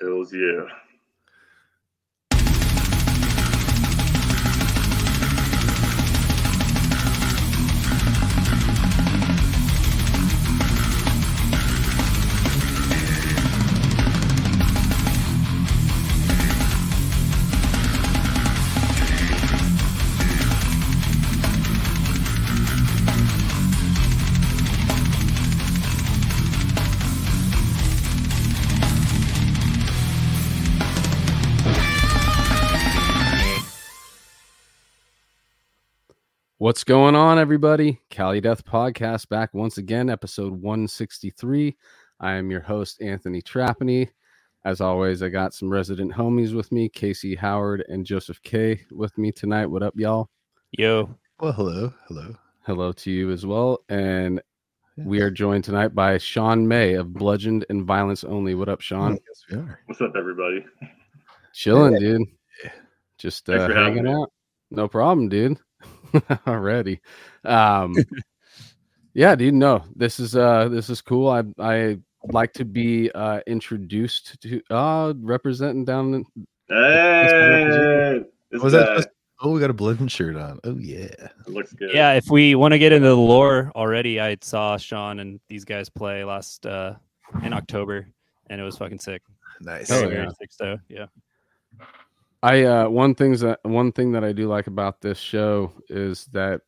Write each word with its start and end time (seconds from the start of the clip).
Hells 0.00 0.32
yeah. 0.32 0.66
What's 36.64 36.82
going 36.82 37.14
on, 37.14 37.38
everybody? 37.38 38.00
Cali 38.08 38.40
Death 38.40 38.64
Podcast 38.64 39.28
back 39.28 39.52
once 39.52 39.76
again, 39.76 40.08
episode 40.08 40.50
163. 40.50 41.76
I 42.20 42.32
am 42.32 42.50
your 42.50 42.62
host, 42.62 43.02
Anthony 43.02 43.42
Trapani. 43.42 44.08
As 44.64 44.80
always, 44.80 45.22
I 45.22 45.28
got 45.28 45.52
some 45.52 45.68
resident 45.68 46.10
homies 46.10 46.54
with 46.54 46.72
me, 46.72 46.88
Casey 46.88 47.34
Howard 47.34 47.84
and 47.90 48.06
Joseph 48.06 48.40
K 48.44 48.80
with 48.90 49.18
me 49.18 49.30
tonight. 49.30 49.66
What 49.66 49.82
up, 49.82 49.92
y'all? 49.94 50.30
Yo. 50.70 51.14
Well, 51.38 51.52
hello, 51.52 51.92
hello. 52.08 52.34
Hello 52.62 52.92
to 52.92 53.10
you 53.10 53.30
as 53.30 53.44
well. 53.44 53.84
And 53.90 54.40
we 54.96 55.20
are 55.20 55.30
joined 55.30 55.64
tonight 55.64 55.94
by 55.94 56.16
Sean 56.16 56.66
May 56.66 56.94
of 56.94 57.12
Bludgeoned 57.12 57.66
and 57.68 57.84
Violence 57.84 58.24
Only. 58.24 58.54
What 58.54 58.70
up, 58.70 58.80
Sean? 58.80 59.18
Yes, 59.28 59.44
we 59.50 59.58
are. 59.58 59.80
What's 59.84 60.00
up, 60.00 60.14
everybody? 60.16 60.64
Chilling, 61.52 61.98
dude. 61.98 62.22
Just 63.18 63.50
uh, 63.50 63.66
for 63.66 63.74
having 63.74 63.96
hanging 63.96 64.04
me. 64.04 64.12
out. 64.12 64.32
No 64.70 64.88
problem, 64.88 65.28
dude. 65.28 65.58
Already. 66.46 67.00
Um 67.44 67.94
yeah, 69.14 69.34
dude. 69.34 69.54
No, 69.54 69.84
this 69.94 70.18
is 70.20 70.34
uh 70.36 70.68
this 70.68 70.90
is 70.90 71.00
cool. 71.00 71.28
I 71.28 71.42
I 71.58 71.98
like 72.24 72.52
to 72.54 72.64
be 72.64 73.10
uh 73.12 73.40
introduced 73.46 74.40
to 74.42 74.60
uh 74.70 75.14
representing 75.18 75.84
down 75.84 76.14
in, 76.14 76.24
Hey, 76.68 78.22
Was 78.52 78.72
guy. 78.72 78.78
that 78.80 78.96
just- 78.96 79.08
Oh, 79.40 79.50
we 79.50 79.60
got 79.60 79.68
a 79.68 79.74
bludgeon 79.74 80.08
shirt 80.08 80.36
on. 80.36 80.58
Oh 80.64 80.76
yeah. 80.78 81.04
It 81.06 81.48
looks 81.48 81.72
good. 81.74 81.90
Yeah, 81.92 82.12
if 82.12 82.30
we 82.30 82.54
want 82.54 82.72
to 82.72 82.78
get 82.78 82.92
into 82.92 83.08
the 83.08 83.16
lore 83.16 83.70
already, 83.74 84.18
I 84.20 84.36
saw 84.40 84.78
Sean 84.78 85.18
and 85.20 85.38
these 85.48 85.64
guys 85.66 85.90
play 85.90 86.24
last 86.24 86.64
uh 86.64 86.94
in 87.42 87.52
October 87.52 88.08
and 88.48 88.60
it 88.60 88.64
was 88.64 88.78
fucking 88.78 89.00
sick. 89.00 89.20
Nice. 89.60 89.90
Oh, 89.90 90.02
yeah. 90.02 90.08
very 90.08 90.28
sick 90.40 90.50
so 90.52 90.78
yeah. 90.88 91.06
I 92.44 92.64
uh 92.64 92.88
one 92.90 93.14
things 93.16 93.40
that 93.40 93.60
one 93.64 93.90
thing 93.92 94.12
that 94.12 94.24
I 94.24 94.32
do 94.32 94.48
like 94.48 94.66
about 94.66 95.00
this 95.00 95.18
show 95.18 95.72
is 95.88 96.26
that 96.32 96.60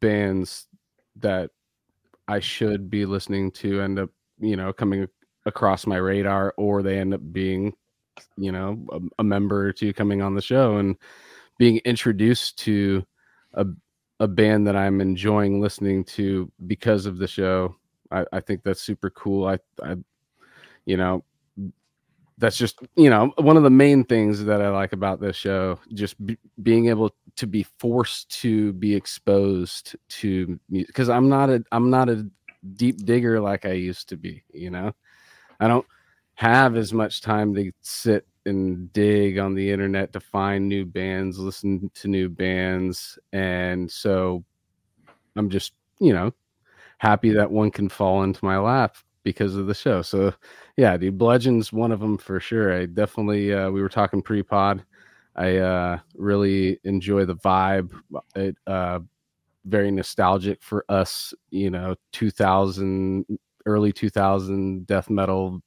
bands 0.00 0.68
that 1.16 1.50
I 2.28 2.40
should 2.40 2.90
be 2.90 3.06
listening 3.06 3.50
to 3.52 3.82
end 3.82 3.98
up, 3.98 4.10
you 4.40 4.56
know, 4.56 4.72
coming 4.72 5.08
across 5.46 5.86
my 5.86 5.96
radar 5.98 6.54
or 6.58 6.82
they 6.82 6.98
end 7.00 7.14
up 7.14 7.22
being, 7.32 7.74
you 8.36 8.52
know, 8.52 8.86
a, 8.92 9.00
a 9.20 9.24
member 9.24 9.66
or 9.66 9.72
two 9.74 9.92
coming 9.92 10.22
on 10.22 10.36
the 10.36 10.42
show 10.42 10.78
and 10.78 10.96
being 11.58 11.78
introduced 11.84 12.58
to 12.60 13.04
a 13.54 13.66
a 14.20 14.28
band 14.28 14.66
that 14.68 14.76
I'm 14.76 15.00
enjoying 15.00 15.60
listening 15.60 16.04
to 16.04 16.52
because 16.68 17.06
of 17.06 17.18
the 17.18 17.28
show. 17.28 17.76
I, 18.12 18.24
I 18.32 18.40
think 18.40 18.62
that's 18.64 18.82
super 18.82 19.10
cool. 19.10 19.48
I 19.48 19.58
I 19.82 19.96
you 20.86 20.96
know, 20.96 21.24
that's 22.38 22.56
just 22.56 22.78
you 22.96 23.10
know 23.10 23.32
one 23.36 23.56
of 23.56 23.64
the 23.64 23.70
main 23.70 24.04
things 24.04 24.44
that 24.44 24.62
I 24.62 24.70
like 24.70 24.92
about 24.92 25.20
this 25.20 25.36
show. 25.36 25.78
Just 25.92 26.24
be, 26.24 26.38
being 26.62 26.88
able 26.88 27.10
to 27.36 27.46
be 27.46 27.64
forced 27.78 28.30
to 28.40 28.72
be 28.74 28.94
exposed 28.94 29.96
to 30.08 30.58
music. 30.68 30.88
because 30.88 31.08
I'm 31.08 31.28
not 31.28 31.50
a 31.50 31.62
I'm 31.72 31.90
not 31.90 32.08
a 32.08 32.26
deep 32.74 33.04
digger 33.04 33.40
like 33.40 33.66
I 33.66 33.72
used 33.72 34.08
to 34.10 34.16
be. 34.16 34.44
You 34.52 34.70
know, 34.70 34.92
I 35.60 35.68
don't 35.68 35.86
have 36.34 36.76
as 36.76 36.92
much 36.92 37.20
time 37.20 37.54
to 37.54 37.72
sit 37.80 38.26
and 38.46 38.90
dig 38.92 39.38
on 39.38 39.54
the 39.54 39.70
internet 39.70 40.12
to 40.12 40.20
find 40.20 40.68
new 40.68 40.86
bands, 40.86 41.38
listen 41.38 41.90
to 41.94 42.08
new 42.08 42.28
bands, 42.28 43.18
and 43.32 43.90
so 43.90 44.44
I'm 45.36 45.50
just 45.50 45.72
you 45.98 46.12
know 46.12 46.32
happy 46.98 47.30
that 47.30 47.50
one 47.50 47.70
can 47.72 47.88
fall 47.88 48.22
into 48.22 48.44
my 48.44 48.58
lap 48.58 48.96
because 49.22 49.56
of 49.56 49.66
the 49.66 49.74
show. 49.74 50.02
So 50.02 50.32
yeah, 50.76 50.96
dude, 50.96 51.18
Bludgeon's 51.18 51.72
one 51.72 51.92
of 51.92 52.00
them 52.00 52.18
for 52.18 52.40
sure. 52.40 52.72
I 52.72 52.86
definitely 52.86 53.52
uh, 53.52 53.70
we 53.70 53.82
were 53.82 53.88
talking 53.88 54.22
pre-pod. 54.22 54.84
I 55.36 55.56
uh, 55.58 55.98
really 56.14 56.80
enjoy 56.84 57.24
the 57.24 57.36
vibe. 57.36 57.92
It 58.34 58.56
uh, 58.66 59.00
very 59.64 59.90
nostalgic 59.90 60.62
for 60.62 60.84
us, 60.88 61.32
you 61.50 61.70
know, 61.70 61.94
2000 62.12 63.24
early 63.66 63.92
2000 63.92 64.86
death 64.86 65.10
metal 65.10 65.60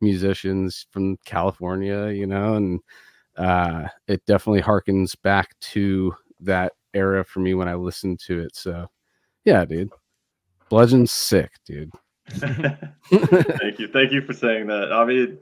musicians 0.00 0.86
from 0.90 1.16
California, 1.24 2.08
you 2.08 2.26
know, 2.26 2.54
and 2.54 2.80
uh, 3.36 3.88
it 4.08 4.24
definitely 4.26 4.62
harkens 4.62 5.14
back 5.22 5.58
to 5.60 6.14
that 6.40 6.72
era 6.94 7.24
for 7.24 7.40
me 7.40 7.54
when 7.54 7.68
I 7.68 7.74
listened 7.74 8.20
to 8.20 8.40
it. 8.40 8.54
So 8.54 8.86
yeah, 9.44 9.64
dude, 9.64 9.90
Bludgeon's 10.68 11.12
sick, 11.12 11.52
dude. 11.64 11.92
Thank 12.30 13.78
you. 13.78 13.88
Thank 13.88 14.12
you 14.12 14.22
for 14.22 14.32
saying 14.32 14.66
that. 14.66 14.92
I 14.92 15.04
mean, 15.04 15.38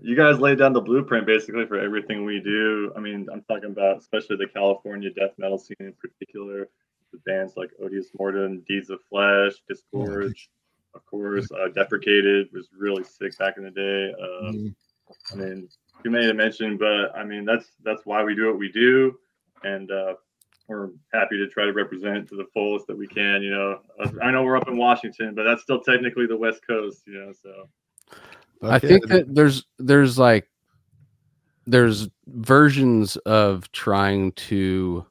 you 0.00 0.14
guys 0.16 0.38
laid 0.38 0.58
down 0.58 0.72
the 0.72 0.80
blueprint 0.80 1.26
basically 1.26 1.66
for 1.66 1.78
everything 1.78 2.24
we 2.24 2.40
do. 2.40 2.92
I 2.96 3.00
mean, 3.00 3.26
I'm 3.32 3.42
talking 3.42 3.70
about 3.70 3.98
especially 3.98 4.36
the 4.36 4.48
California 4.48 5.10
death 5.10 5.32
metal 5.38 5.58
scene 5.58 5.76
in 5.80 5.94
particular, 5.94 6.68
the 7.12 7.18
bands 7.26 7.54
like 7.56 7.70
Odious 7.82 8.08
Mortem, 8.18 8.62
Deeds 8.68 8.90
of 8.90 9.00
Flesh, 9.08 9.54
Disgorge, 9.68 10.48
of 10.94 11.04
course. 11.06 11.48
Uh, 11.50 11.68
Deprecated 11.68 12.48
was 12.52 12.68
really 12.76 13.04
sick 13.04 13.36
back 13.38 13.56
in 13.56 13.64
the 13.64 13.70
day. 13.70 14.12
Um, 14.22 14.54
Mhm. 14.54 14.74
I 15.32 15.36
mean, 15.36 15.68
too 16.04 16.10
many 16.10 16.26
to 16.26 16.34
mention, 16.34 16.76
but 16.76 17.16
I 17.16 17.24
mean 17.24 17.44
that's 17.44 17.70
that's 17.82 18.04
why 18.04 18.22
we 18.22 18.34
do 18.34 18.46
what 18.48 18.58
we 18.58 18.70
do, 18.70 19.18
and 19.64 19.90
uh, 19.90 20.14
we're 20.68 20.90
happy 21.12 21.38
to 21.38 21.48
try 21.48 21.64
to 21.64 21.72
represent 21.72 22.28
to 22.28 22.36
the 22.36 22.46
fullest 22.52 22.86
that 22.86 22.96
we 22.96 23.06
can. 23.06 23.42
You 23.42 23.50
know, 23.50 23.80
Uh, 23.98 24.10
I 24.22 24.30
know 24.30 24.44
we're 24.44 24.56
up 24.56 24.68
in 24.68 24.76
Washington, 24.76 25.34
but 25.34 25.44
that's 25.44 25.62
still 25.62 25.80
technically 25.80 26.26
the 26.26 26.36
West 26.36 26.60
Coast. 26.66 27.02
You 27.06 27.14
know, 27.14 27.32
so 27.32 27.68
Fuck 28.60 28.70
I 28.70 28.78
think 28.78 29.08
that 29.08 29.34
there's 29.34 29.64
there's 29.78 30.18
like 30.18 30.48
there's 31.66 32.08
versions 32.26 33.16
of 33.18 33.70
trying 33.72 34.32
to 34.32 35.04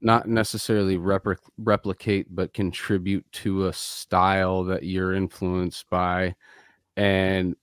not 0.00 0.28
necessarily 0.28 0.96
repri- 0.96 1.36
replicate 1.58 2.26
but 2.34 2.54
contribute 2.54 3.26
to 3.32 3.66
a 3.66 3.72
style 3.72 4.64
that 4.64 4.84
you're 4.84 5.14
influenced 5.14 5.88
by 5.90 6.34
and 6.96 7.56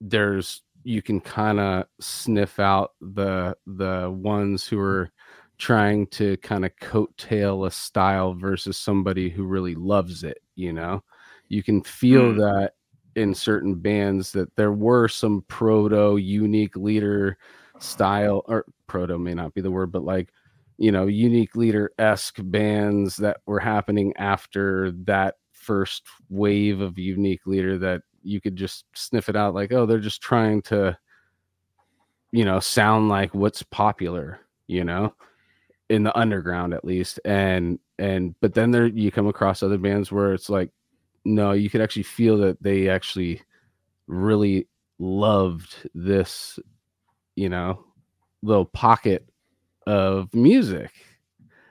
there's 0.00 0.62
you 0.82 1.00
can 1.00 1.20
kind 1.20 1.60
of 1.60 1.86
sniff 2.00 2.58
out 2.58 2.92
the 3.00 3.56
the 3.66 4.10
ones 4.10 4.66
who 4.66 4.78
are 4.78 5.10
trying 5.58 6.06
to 6.08 6.36
kind 6.38 6.64
of 6.64 6.74
coattail 6.76 7.66
a 7.66 7.70
style 7.70 8.34
versus 8.34 8.76
somebody 8.76 9.30
who 9.30 9.44
really 9.44 9.74
loves 9.74 10.24
it 10.24 10.38
you 10.56 10.72
know 10.72 11.02
you 11.48 11.62
can 11.62 11.82
feel 11.82 12.32
Mm. 12.32 12.36
that 12.38 12.72
in 13.16 13.34
certain 13.34 13.74
bands 13.76 14.32
that 14.32 14.54
there 14.56 14.72
were 14.72 15.06
some 15.08 15.42
proto 15.48 16.16
unique 16.16 16.76
leader 16.76 17.38
style 17.78 18.42
or 18.48 18.64
proto 18.88 19.18
may 19.18 19.34
not 19.34 19.54
be 19.54 19.60
the 19.60 19.70
word 19.70 19.92
but 19.92 20.02
like 20.04 20.30
you 20.78 20.90
know 20.90 21.06
unique 21.06 21.54
leader 21.54 21.92
esque 21.98 22.38
bands 22.44 23.16
that 23.16 23.36
were 23.46 23.60
happening 23.60 24.12
after 24.16 24.90
that 24.92 25.36
first 25.52 26.02
wave 26.28 26.80
of 26.80 26.98
unique 26.98 27.46
leader 27.46 27.78
that 27.78 28.02
you 28.22 28.40
could 28.40 28.56
just 28.56 28.84
sniff 28.94 29.28
it 29.28 29.36
out 29.36 29.54
like 29.54 29.72
oh 29.72 29.86
they're 29.86 29.98
just 30.00 30.20
trying 30.20 30.60
to 30.62 30.96
you 32.32 32.44
know 32.44 32.58
sound 32.60 33.08
like 33.08 33.34
what's 33.34 33.62
popular 33.62 34.40
you 34.66 34.84
know 34.84 35.14
in 35.90 36.02
the 36.02 36.16
underground 36.16 36.72
at 36.72 36.84
least 36.84 37.20
and 37.24 37.78
and 37.98 38.34
but 38.40 38.54
then 38.54 38.70
there 38.70 38.86
you 38.86 39.10
come 39.10 39.26
across 39.26 39.62
other 39.62 39.78
bands 39.78 40.10
where 40.10 40.32
it's 40.32 40.48
like 40.48 40.70
no 41.24 41.52
you 41.52 41.68
could 41.68 41.80
actually 41.80 42.02
feel 42.02 42.38
that 42.38 42.60
they 42.62 42.88
actually 42.88 43.40
really 44.06 44.66
loved 44.98 45.88
this 45.94 46.58
you 47.36 47.48
know 47.48 47.84
little 48.42 48.66
pocket 48.66 49.28
of 49.86 50.32
music. 50.34 50.90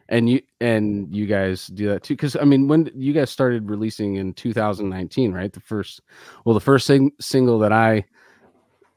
And 0.09 0.29
you 0.29 0.41
and 0.59 1.13
you 1.15 1.25
guys 1.25 1.67
do 1.67 1.87
that 1.87 2.03
too 2.03 2.13
because 2.13 2.35
i 2.35 2.43
mean 2.43 2.67
when 2.67 2.91
you 2.93 3.13
guys 3.13 3.31
started 3.31 3.69
releasing 3.69 4.15
in 4.15 4.33
2019 4.33 5.31
right? 5.31 5.51
The 5.51 5.61
first 5.61 6.01
well 6.43 6.53
the 6.53 6.59
first 6.59 6.85
sing- 6.85 7.13
single 7.21 7.57
that 7.59 7.71
i 7.71 8.03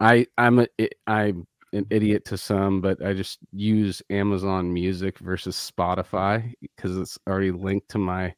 i 0.01 0.27
i'm 0.37 0.59
a 0.59 0.67
i'm 1.07 1.47
an 1.73 1.87
idiot 1.91 2.25
to 2.25 2.39
some 2.39 2.81
but 2.81 3.05
i 3.05 3.13
just 3.13 3.39
use 3.53 4.03
amazon 4.11 4.73
music 4.73 5.19
versus 5.19 5.57
spotify 5.57 6.53
because 6.61 6.97
it's 6.97 7.19
already 7.29 7.51
linked 7.51 7.89
to 7.89 7.99
my 7.99 8.33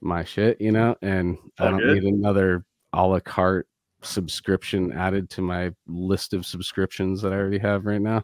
my 0.00 0.22
shit 0.22 0.60
you 0.60 0.72
know 0.72 0.94
and 1.02 1.36
i 1.58 1.64
don't 1.64 1.78
good. 1.78 2.02
need 2.02 2.04
another 2.04 2.64
a 2.92 3.06
la 3.06 3.18
carte 3.20 3.66
subscription 4.04 4.92
added 4.92 5.30
to 5.30 5.42
my 5.42 5.72
list 5.86 6.32
of 6.32 6.46
subscriptions 6.46 7.22
that 7.22 7.32
I 7.32 7.36
already 7.36 7.58
have 7.58 7.86
right 7.86 8.00
now. 8.00 8.22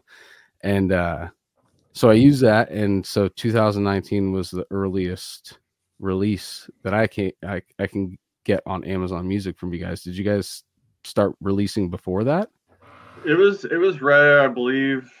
And 0.61 0.91
uh 0.91 1.29
so 1.93 2.09
I 2.09 2.13
use 2.13 2.39
that 2.39 2.69
and 2.71 3.05
so 3.05 3.27
2019 3.27 4.31
was 4.31 4.49
the 4.49 4.65
earliest 4.71 5.59
release 5.99 6.69
that 6.83 6.93
I 6.93 7.07
can 7.07 7.31
I, 7.45 7.61
I 7.79 7.87
can 7.87 8.17
get 8.45 8.61
on 8.65 8.83
Amazon 8.85 9.27
Music 9.27 9.57
from 9.57 9.73
you 9.73 9.79
guys. 9.79 10.03
Did 10.03 10.17
you 10.17 10.23
guys 10.23 10.63
start 11.03 11.35
releasing 11.41 11.89
before 11.89 12.23
that? 12.23 12.49
It 13.23 13.37
was 13.37 13.65
it 13.65 13.77
was 13.77 14.01
right, 14.01 14.43
I 14.43 14.47
believe, 14.47 15.11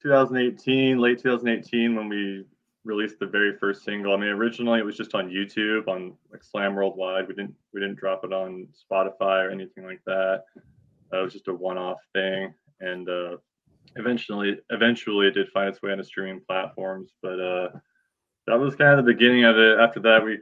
2018, 0.00 0.98
late 0.98 1.20
2018 1.20 1.96
when 1.96 2.08
we 2.08 2.44
released 2.84 3.18
the 3.18 3.26
very 3.26 3.56
first 3.58 3.84
single. 3.84 4.14
I 4.14 4.16
mean, 4.16 4.28
originally 4.28 4.78
it 4.78 4.84
was 4.84 4.96
just 4.96 5.14
on 5.14 5.28
YouTube 5.28 5.88
on 5.88 6.14
like 6.30 6.44
Slam 6.44 6.76
Worldwide. 6.76 7.26
We 7.26 7.34
didn't 7.34 7.54
we 7.74 7.80
didn't 7.80 7.98
drop 7.98 8.24
it 8.24 8.32
on 8.32 8.68
Spotify 8.72 9.44
or 9.44 9.50
anything 9.50 9.84
like 9.84 10.00
that. 10.06 10.44
Uh, 11.12 11.18
it 11.18 11.22
was 11.22 11.32
just 11.32 11.48
a 11.48 11.52
one-off 11.52 11.98
thing, 12.12 12.54
and 12.80 13.08
uh, 13.08 13.36
eventually 13.96 14.58
eventually 14.70 15.26
it 15.26 15.34
did 15.34 15.48
find 15.48 15.68
its 15.68 15.82
way 15.82 15.90
onto 15.90 16.04
streaming 16.04 16.42
platforms. 16.46 17.10
But 17.22 17.40
uh, 17.40 17.68
that 18.46 18.58
was 18.58 18.76
kind 18.76 18.98
of 18.98 19.04
the 19.04 19.12
beginning 19.12 19.44
of 19.44 19.58
it. 19.58 19.80
After 19.80 19.98
that, 19.98 20.24
we 20.24 20.38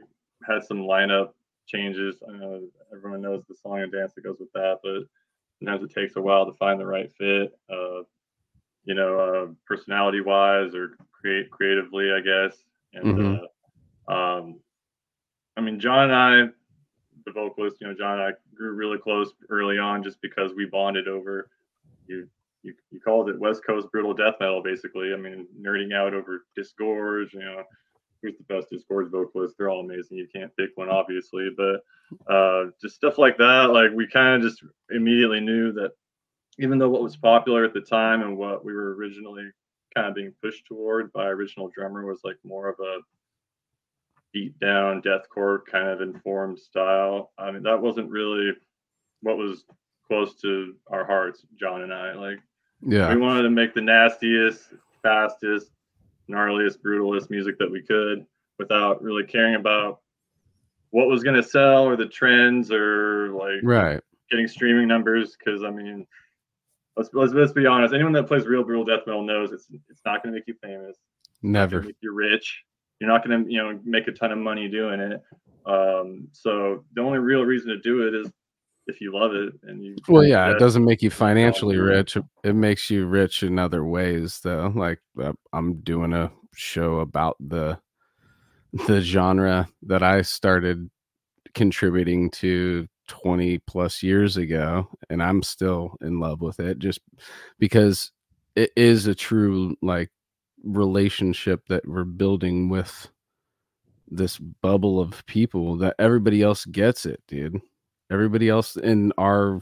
had 0.47 0.63
some 0.63 0.83
lineup 0.83 1.31
changes. 1.65 2.21
I 2.29 2.37
know 2.37 2.61
everyone 2.95 3.21
knows 3.21 3.43
the 3.49 3.55
song 3.55 3.81
and 3.81 3.91
dance 3.91 4.13
that 4.13 4.23
goes 4.23 4.37
with 4.39 4.51
that, 4.53 4.79
but 4.83 5.03
sometimes 5.61 5.83
it 5.83 5.93
takes 5.93 6.15
a 6.15 6.21
while 6.21 6.45
to 6.45 6.53
find 6.53 6.79
the 6.79 6.85
right 6.85 7.11
fit. 7.13 7.57
Uh, 7.69 8.01
you 8.85 8.95
know, 8.95 9.19
uh, 9.19 9.53
personality 9.67 10.21
wise 10.21 10.73
or 10.73 10.97
create 11.11 11.51
creatively, 11.51 12.11
I 12.11 12.19
guess. 12.21 12.63
And 12.93 13.17
Mhm. 13.17 13.47
uh, 14.09 14.11
um, 14.11 14.59
I 15.55 15.61
mean, 15.61 15.79
John 15.79 16.05
and 16.09 16.15
I, 16.15 16.51
the 17.25 17.31
vocalist, 17.31 17.77
you 17.79 17.87
know, 17.87 17.93
John 17.93 18.19
and 18.19 18.33
I 18.33 18.37
grew 18.55 18.73
really 18.73 18.97
close 18.97 19.33
early 19.49 19.77
on 19.77 20.03
just 20.03 20.21
because 20.21 20.53
we 20.53 20.65
bonded 20.65 21.07
over 21.07 21.49
you. 22.07 22.27
You, 22.63 22.75
you 22.91 22.99
called 22.99 23.29
it 23.29 23.39
West 23.39 23.63
Coast 23.65 23.91
brutal 23.91 24.13
death 24.13 24.35
metal, 24.39 24.61
basically. 24.61 25.13
I 25.13 25.17
mean, 25.17 25.47
nerding 25.59 25.93
out 25.95 26.13
over 26.13 26.45
Disgorge, 26.55 27.33
you 27.33 27.39
know, 27.39 27.63
who's 28.21 28.37
the 28.37 28.43
best 28.53 28.69
Disgorge 28.71 29.09
vocalist? 29.09 29.55
They're 29.57 29.69
all 29.69 29.81
amazing. 29.81 30.17
You 30.17 30.27
can't 30.33 30.55
pick 30.57 30.71
one, 30.75 30.89
obviously, 30.89 31.49
but 31.55 31.83
uh, 32.31 32.65
just 32.81 32.95
stuff 32.95 33.17
like 33.17 33.37
that. 33.37 33.71
Like 33.71 33.91
we 33.93 34.07
kind 34.07 34.35
of 34.35 34.49
just 34.49 34.63
immediately 34.91 35.39
knew 35.39 35.71
that 35.73 35.91
even 36.59 36.77
though 36.77 36.89
what 36.89 37.01
was 37.03 37.15
popular 37.17 37.63
at 37.63 37.73
the 37.73 37.81
time 37.81 38.21
and 38.21 38.37
what 38.37 38.63
we 38.63 38.73
were 38.73 38.93
originally 38.95 39.49
kind 39.95 40.07
of 40.07 40.15
being 40.15 40.33
pushed 40.41 40.65
toward 40.65 41.11
by 41.13 41.25
original 41.27 41.69
drummer 41.69 42.05
was 42.05 42.21
like 42.23 42.37
more 42.43 42.69
of 42.69 42.79
a 42.79 42.99
beat 44.33 44.57
down 44.59 45.01
deathcore 45.01 45.59
kind 45.65 45.89
of 45.89 46.01
informed 46.01 46.59
style. 46.59 47.31
I 47.37 47.51
mean, 47.51 47.63
that 47.63 47.81
wasn't 47.81 48.09
really 48.09 48.51
what 49.21 49.37
was 49.37 49.65
close 50.07 50.35
to 50.41 50.75
our 50.89 51.05
hearts, 51.05 51.45
John 51.59 51.81
and 51.81 51.93
I. 51.93 52.13
Like 52.13 52.39
Yeah. 52.85 53.09
we 53.13 53.19
wanted 53.19 53.43
to 53.43 53.49
make 53.49 53.73
the 53.73 53.81
nastiest, 53.81 54.73
fastest, 55.03 55.71
gnarliest, 56.31 56.79
brutalist 56.85 57.29
music 57.29 57.57
that 57.59 57.69
we 57.71 57.81
could 57.81 58.25
without 58.59 59.01
really 59.01 59.23
caring 59.23 59.55
about 59.55 59.99
what 60.91 61.07
was 61.07 61.23
going 61.23 61.35
to 61.35 61.43
sell 61.43 61.83
or 61.83 61.95
the 61.95 62.05
trends 62.07 62.71
or 62.71 63.29
like 63.31 63.61
Right. 63.63 63.99
getting 64.29 64.47
streaming 64.47 64.87
numbers. 64.87 65.35
Because 65.37 65.63
I 65.63 65.69
mean, 65.71 66.05
let's, 66.97 67.09
let's 67.13 67.33
let's 67.33 67.53
be 67.53 67.65
honest. 67.65 67.93
Anyone 67.93 68.13
that 68.13 68.27
plays 68.27 68.45
real 68.45 68.63
brutal 68.63 68.85
death 68.85 69.05
metal 69.07 69.23
knows 69.23 69.51
it's 69.51 69.67
it's 69.89 70.01
not 70.05 70.23
going 70.23 70.33
to 70.33 70.39
make 70.39 70.47
you 70.47 70.55
famous. 70.63 70.97
Never. 71.41 71.81
make 71.81 71.95
you 72.01 72.13
rich. 72.13 72.63
You're 72.99 73.09
not 73.09 73.25
going 73.25 73.45
to 73.45 73.51
you 73.51 73.57
know 73.61 73.79
make 73.83 74.07
a 74.07 74.11
ton 74.11 74.31
of 74.31 74.37
money 74.37 74.67
doing 74.67 74.99
it. 74.99 75.21
Um, 75.65 76.27
so 76.31 76.83
the 76.93 77.01
only 77.01 77.19
real 77.19 77.43
reason 77.43 77.69
to 77.69 77.79
do 77.79 78.07
it 78.07 78.13
is 78.15 78.29
if 78.91 79.01
you 79.01 79.13
love 79.13 79.33
it 79.33 79.53
and 79.63 79.83
you. 79.83 79.95
Well, 80.07 80.23
yeah, 80.23 80.51
it 80.51 80.59
doesn't 80.59 80.85
make 80.85 81.01
you 81.01 81.09
financially 81.09 81.77
rich. 81.77 82.17
It- 82.17 82.25
It 82.43 82.53
makes 82.55 82.89
you 82.89 83.05
rich 83.07 83.43
in 83.43 83.57
other 83.59 83.83
ways, 83.85 84.39
though. 84.43 84.71
Like 84.75 84.99
uh, 85.21 85.33
I'm 85.53 85.81
doing 85.81 86.13
a 86.13 86.31
show 86.55 86.99
about 86.99 87.37
the 87.39 87.79
the 88.87 89.01
genre 89.01 89.67
that 89.83 90.03
I 90.03 90.21
started 90.21 90.89
contributing 91.53 92.29
to 92.31 92.87
20 93.09 93.57
plus 93.67 94.01
years 94.01 94.37
ago, 94.37 94.87
and 95.09 95.21
I'm 95.21 95.43
still 95.43 95.97
in 96.01 96.19
love 96.19 96.41
with 96.41 96.59
it 96.59 96.79
just 96.79 96.99
because 97.59 98.11
it 98.55 98.71
is 98.77 99.07
a 99.07 99.15
true 99.15 99.75
like 99.81 100.09
relationship 100.63 101.61
that 101.67 101.85
we're 101.87 102.03
building 102.05 102.69
with 102.69 103.09
this 104.13 104.37
bubble 104.37 104.99
of 104.99 105.25
people 105.25 105.77
that 105.77 105.95
everybody 105.99 106.41
else 106.41 106.65
gets 106.65 107.05
it, 107.05 107.21
dude. 107.27 107.59
Everybody 108.11 108.49
else 108.49 108.75
in 108.75 109.13
our 109.17 109.61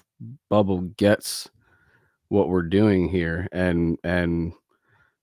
bubble 0.50 0.81
gets 0.81 1.50
what 2.30 2.50
we're 2.50 2.63
doing 2.63 3.07
here 3.07 3.48
and 3.51 3.98
and 4.04 4.54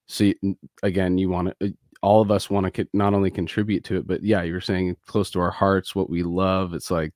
see 0.09 0.35
again 0.83 1.19
you 1.19 1.29
want 1.29 1.49
to 1.61 1.67
uh, 1.67 1.71
all 2.03 2.23
of 2.23 2.31
us 2.31 2.49
want 2.49 2.73
to 2.73 2.89
not 2.93 3.15
only 3.15 3.31
contribute 3.31 3.85
to 3.85 3.97
it 3.97 4.07
but 4.07 4.23
yeah 4.23 4.43
you're 4.43 4.61
saying 4.61 4.97
close 5.07 5.31
to 5.31 5.41
our 5.41 5.51
hearts 5.51 5.95
what 5.95 6.09
we 6.09 6.23
love 6.23 6.73
it's 6.73 6.91
like 6.91 7.13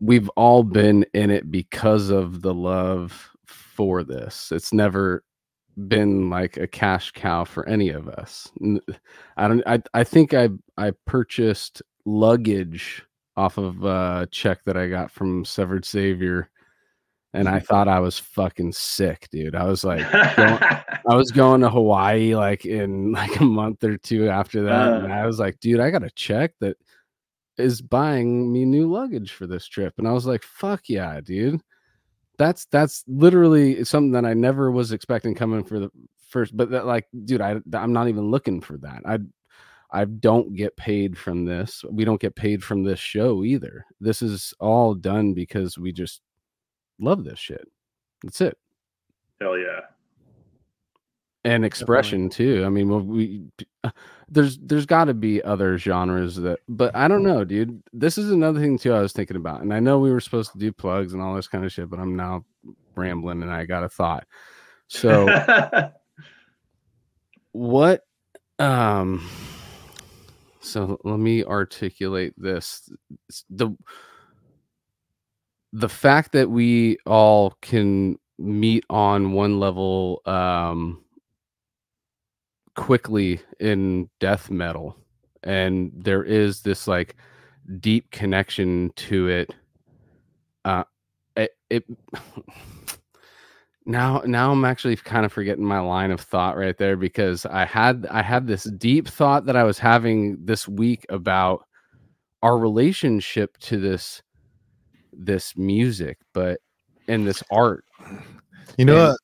we've 0.00 0.28
all 0.30 0.62
been 0.62 1.04
in 1.14 1.30
it 1.30 1.50
because 1.50 2.10
of 2.10 2.42
the 2.42 2.54
love 2.54 3.30
for 3.46 4.04
this. 4.04 4.52
It's 4.52 4.72
never 4.72 5.24
been 5.86 6.28
like 6.30 6.56
a 6.56 6.66
cash 6.66 7.12
cow 7.12 7.44
for 7.44 7.68
any 7.68 7.90
of 7.90 8.08
us. 8.08 8.50
I 9.36 9.46
don't 9.48 9.62
i, 9.66 9.80
I 9.94 10.02
think 10.02 10.34
i 10.34 10.48
i 10.76 10.90
purchased 11.06 11.82
luggage 12.04 13.04
off 13.38 13.56
of 13.58 13.84
a 13.84 14.28
check 14.30 14.62
that 14.64 14.76
i 14.76 14.88
got 14.88 15.10
from 15.10 15.44
severed 15.44 15.84
savior 15.84 16.50
and 17.34 17.48
I 17.48 17.60
thought 17.60 17.88
I 17.88 18.00
was 18.00 18.18
fucking 18.18 18.72
sick, 18.72 19.28
dude. 19.30 19.54
I 19.54 19.64
was 19.64 19.84
like, 19.84 20.04
I 20.12 21.14
was 21.14 21.30
going 21.30 21.60
to 21.60 21.70
Hawaii 21.70 22.34
like 22.34 22.64
in 22.64 23.12
like 23.12 23.38
a 23.40 23.44
month 23.44 23.84
or 23.84 23.96
two 23.96 24.28
after 24.28 24.62
that, 24.64 25.02
and 25.02 25.12
Uh. 25.12 25.16
I 25.16 25.26
was 25.26 25.38
like, 25.38 25.60
dude, 25.60 25.80
I 25.80 25.90
got 25.90 26.02
a 26.02 26.10
check 26.10 26.52
that 26.60 26.76
is 27.56 27.82
buying 27.82 28.52
me 28.52 28.64
new 28.64 28.90
luggage 28.90 29.32
for 29.32 29.46
this 29.46 29.66
trip, 29.66 29.94
and 29.98 30.08
I 30.08 30.12
was 30.12 30.26
like, 30.26 30.42
fuck 30.42 30.88
yeah, 30.88 31.20
dude. 31.20 31.60
That's 32.38 32.66
that's 32.66 33.04
literally 33.08 33.84
something 33.84 34.12
that 34.12 34.24
I 34.24 34.34
never 34.34 34.70
was 34.70 34.92
expecting 34.92 35.34
coming 35.34 35.64
for 35.64 35.78
the 35.80 35.90
first, 36.28 36.56
but 36.56 36.70
that 36.70 36.86
like, 36.86 37.06
dude, 37.24 37.40
I 37.40 37.60
I'm 37.74 37.92
not 37.92 38.08
even 38.08 38.30
looking 38.30 38.60
for 38.60 38.78
that. 38.78 39.02
I 39.04 39.18
I 39.90 40.04
don't 40.04 40.54
get 40.54 40.76
paid 40.76 41.16
from 41.16 41.44
this. 41.44 41.84
We 41.90 42.04
don't 42.04 42.20
get 42.20 42.34
paid 42.34 42.62
from 42.62 42.82
this 42.82 42.98
show 42.98 43.42
either. 43.44 43.86
This 44.00 44.20
is 44.20 44.52
all 44.60 44.94
done 44.94 45.32
because 45.32 45.78
we 45.78 45.92
just 45.92 46.20
love 46.98 47.24
this 47.24 47.38
shit. 47.38 47.66
That's 48.22 48.40
it. 48.40 48.58
Hell 49.40 49.56
yeah. 49.56 49.80
And 51.44 51.64
expression 51.64 52.28
too. 52.28 52.64
I 52.66 52.68
mean, 52.68 52.88
well, 52.88 53.00
we 53.00 53.44
there's 54.28 54.58
there's 54.58 54.84
got 54.84 55.06
to 55.06 55.14
be 55.14 55.42
other 55.42 55.78
genres 55.78 56.36
that, 56.36 56.58
but 56.68 56.94
I 56.94 57.08
don't 57.08 57.22
know, 57.22 57.44
dude. 57.44 57.82
This 57.92 58.18
is 58.18 58.30
another 58.30 58.60
thing 58.60 58.76
too. 58.76 58.92
I 58.92 59.00
was 59.00 59.12
thinking 59.12 59.36
about, 59.36 59.62
and 59.62 59.72
I 59.72 59.80
know 59.80 59.98
we 59.98 60.10
were 60.10 60.20
supposed 60.20 60.52
to 60.52 60.58
do 60.58 60.72
plugs 60.72 61.14
and 61.14 61.22
all 61.22 61.34
this 61.34 61.48
kind 61.48 61.64
of 61.64 61.72
shit, 61.72 61.88
but 61.88 62.00
I'm 62.00 62.16
now 62.16 62.44
rambling, 62.94 63.42
and 63.42 63.52
I 63.52 63.64
got 63.64 63.84
a 63.84 63.88
thought. 63.88 64.26
So 64.88 65.26
what? 67.52 68.02
Um. 68.58 69.26
So 70.68 71.00
let 71.04 71.18
me 71.18 71.44
articulate 71.44 72.34
this. 72.36 72.90
The 73.50 73.70
the 75.72 75.88
fact 75.88 76.32
that 76.32 76.50
we 76.50 76.98
all 77.06 77.52
can 77.60 78.18
meet 78.38 78.84
on 78.90 79.32
one 79.32 79.60
level 79.60 80.22
um 80.26 81.02
quickly 82.76 83.40
in 83.60 84.08
death 84.20 84.50
metal 84.50 84.96
and 85.42 85.90
there 85.96 86.22
is 86.22 86.62
this 86.62 86.86
like 86.86 87.16
deep 87.80 88.10
connection 88.12 88.90
to 88.96 89.28
it 89.28 89.54
uh 90.64 90.84
it, 91.36 91.52
it 91.70 91.84
now 93.88 94.22
now 94.26 94.52
i'm 94.52 94.64
actually 94.64 94.94
kind 94.94 95.24
of 95.26 95.32
forgetting 95.32 95.64
my 95.64 95.80
line 95.80 96.10
of 96.12 96.20
thought 96.20 96.56
right 96.56 96.76
there 96.78 96.96
because 96.96 97.44
i 97.46 97.64
had 97.64 98.06
i 98.10 98.22
had 98.22 98.46
this 98.46 98.64
deep 98.78 99.08
thought 99.08 99.46
that 99.46 99.56
i 99.56 99.64
was 99.64 99.78
having 99.78 100.36
this 100.44 100.68
week 100.68 101.04
about 101.08 101.64
our 102.42 102.58
relationship 102.58 103.56
to 103.58 103.78
this 103.80 104.22
this 105.12 105.56
music 105.56 106.18
but 106.34 106.60
and 107.08 107.26
this 107.26 107.42
art 107.50 107.84
You 108.76 108.84
know 108.84 108.96
And- 108.96 109.08
what? 109.08 109.18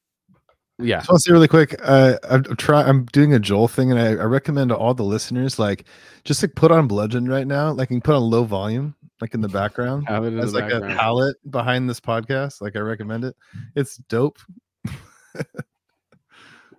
yeah 0.86 0.96
I 0.96 0.98
just 1.00 1.10
want 1.10 1.20
to 1.20 1.28
say 1.28 1.32
really 1.32 1.46
quick. 1.48 1.76
Uh, 1.84 2.14
I'm 2.28 2.42
I'm 2.48 2.56
try. 2.56 2.82
I'm 2.82 3.04
doing 3.12 3.32
a 3.32 3.38
Joel 3.38 3.68
thing, 3.68 3.92
and 3.92 4.00
I, 4.00 4.08
I 4.08 4.24
recommend 4.24 4.70
to 4.70 4.76
all 4.76 4.92
the 4.92 5.04
listeners 5.04 5.56
like 5.58 5.84
just 6.24 6.42
like 6.42 6.56
put 6.56 6.72
on 6.72 6.88
Bludgeon 6.88 7.26
right 7.28 7.46
now. 7.46 7.70
Like 7.70 7.90
you 7.90 7.96
can 7.96 8.00
put 8.00 8.16
on 8.16 8.22
low 8.22 8.42
volume, 8.42 8.96
like 9.20 9.34
in 9.34 9.40
the 9.40 9.48
background, 9.48 10.06
have 10.08 10.24
it 10.24 10.28
in 10.34 10.38
as 10.40 10.52
the 10.52 10.60
like 10.60 10.72
a 10.72 10.80
palette 10.80 11.36
behind 11.50 11.88
this 11.88 12.00
podcast. 12.00 12.60
Like 12.60 12.76
I 12.76 12.80
recommend 12.80 13.24
it. 13.24 13.36
It's 13.76 13.96
dope. 13.96 14.38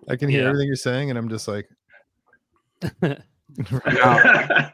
I 0.08 0.16
can 0.16 0.28
hear 0.28 0.42
Yeah. 0.42 0.48
everything 0.48 0.66
you're 0.68 0.76
saying, 0.76 1.10
and 1.10 1.18
I'm 1.18 1.28
just 1.28 1.48
like, 1.48 1.68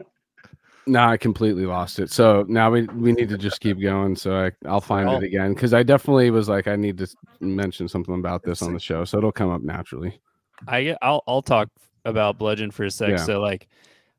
No, 0.85 0.99
I 1.04 1.16
completely 1.16 1.64
lost 1.64 2.00
it. 2.00 2.11
So 2.11 2.45
now 2.49 2.69
we 2.71 2.83
we 2.88 3.12
need 3.12 3.28
to 3.28 3.38
just 3.38 3.61
keep 3.61 3.81
going. 3.81 4.16
So 4.16 4.37
I 4.47 4.50
I'll 4.66 4.81
find 4.81 5.07
Well- 5.09 5.19
it 5.19 5.25
again 5.25 5.54
because 5.54 5.73
I 5.75 5.85
definitely 5.85 6.31
was 6.33 6.49
like 6.49 6.66
I 6.66 6.75
need 6.75 6.99
to 6.99 7.07
mention 7.40 7.87
something 7.87 8.14
about 8.16 8.42
this 8.42 8.62
on 8.62 8.73
the 8.75 8.81
show, 8.81 9.04
so 9.04 9.19
it'll 9.19 9.31
come 9.33 9.50
up 9.50 9.62
naturally. 9.62 10.21
I 10.66 10.97
I'll 11.00 11.23
I'll 11.28 11.42
talk 11.42 11.69
about 12.04 12.37
Bludgeon 12.37 12.73
for 12.73 12.85
a 12.85 12.90
sec. 12.90 13.11
Yeah. 13.11 13.16
So 13.16 13.40
like, 13.40 13.69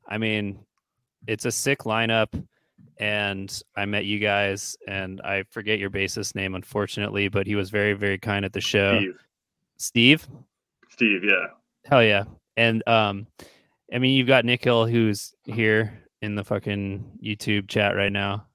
I 0.08 0.16
mean, 0.16 0.58
it's 1.26 1.44
a 1.44 1.52
sick 1.52 1.80
lineup, 1.80 2.28
and 2.98 3.62
I 3.76 3.84
met 3.86 4.04
you 4.04 4.18
guys, 4.18 4.76
and 4.86 5.20
I 5.22 5.44
forget 5.50 5.78
your 5.78 5.90
bassist 5.90 6.34
name 6.34 6.54
unfortunately, 6.54 7.28
but 7.28 7.46
he 7.46 7.54
was 7.54 7.70
very 7.70 7.92
very 7.94 8.18
kind 8.18 8.44
at 8.44 8.52
the 8.52 8.60
show. 8.60 8.98
Steve. 8.98 9.16
Steve? 9.76 10.28
Steve, 10.90 11.24
yeah. 11.24 11.46
Hell 11.84 12.02
yeah! 12.04 12.24
And 12.56 12.86
um, 12.88 13.26
I 13.92 13.98
mean, 13.98 14.14
you've 14.16 14.28
got 14.28 14.44
Nick 14.44 14.62
Hill 14.64 14.86
who's 14.86 15.34
here 15.44 16.00
in 16.22 16.34
the 16.36 16.44
fucking 16.44 17.18
YouTube 17.22 17.68
chat 17.68 17.96
right 17.96 18.12
now. 18.12 18.46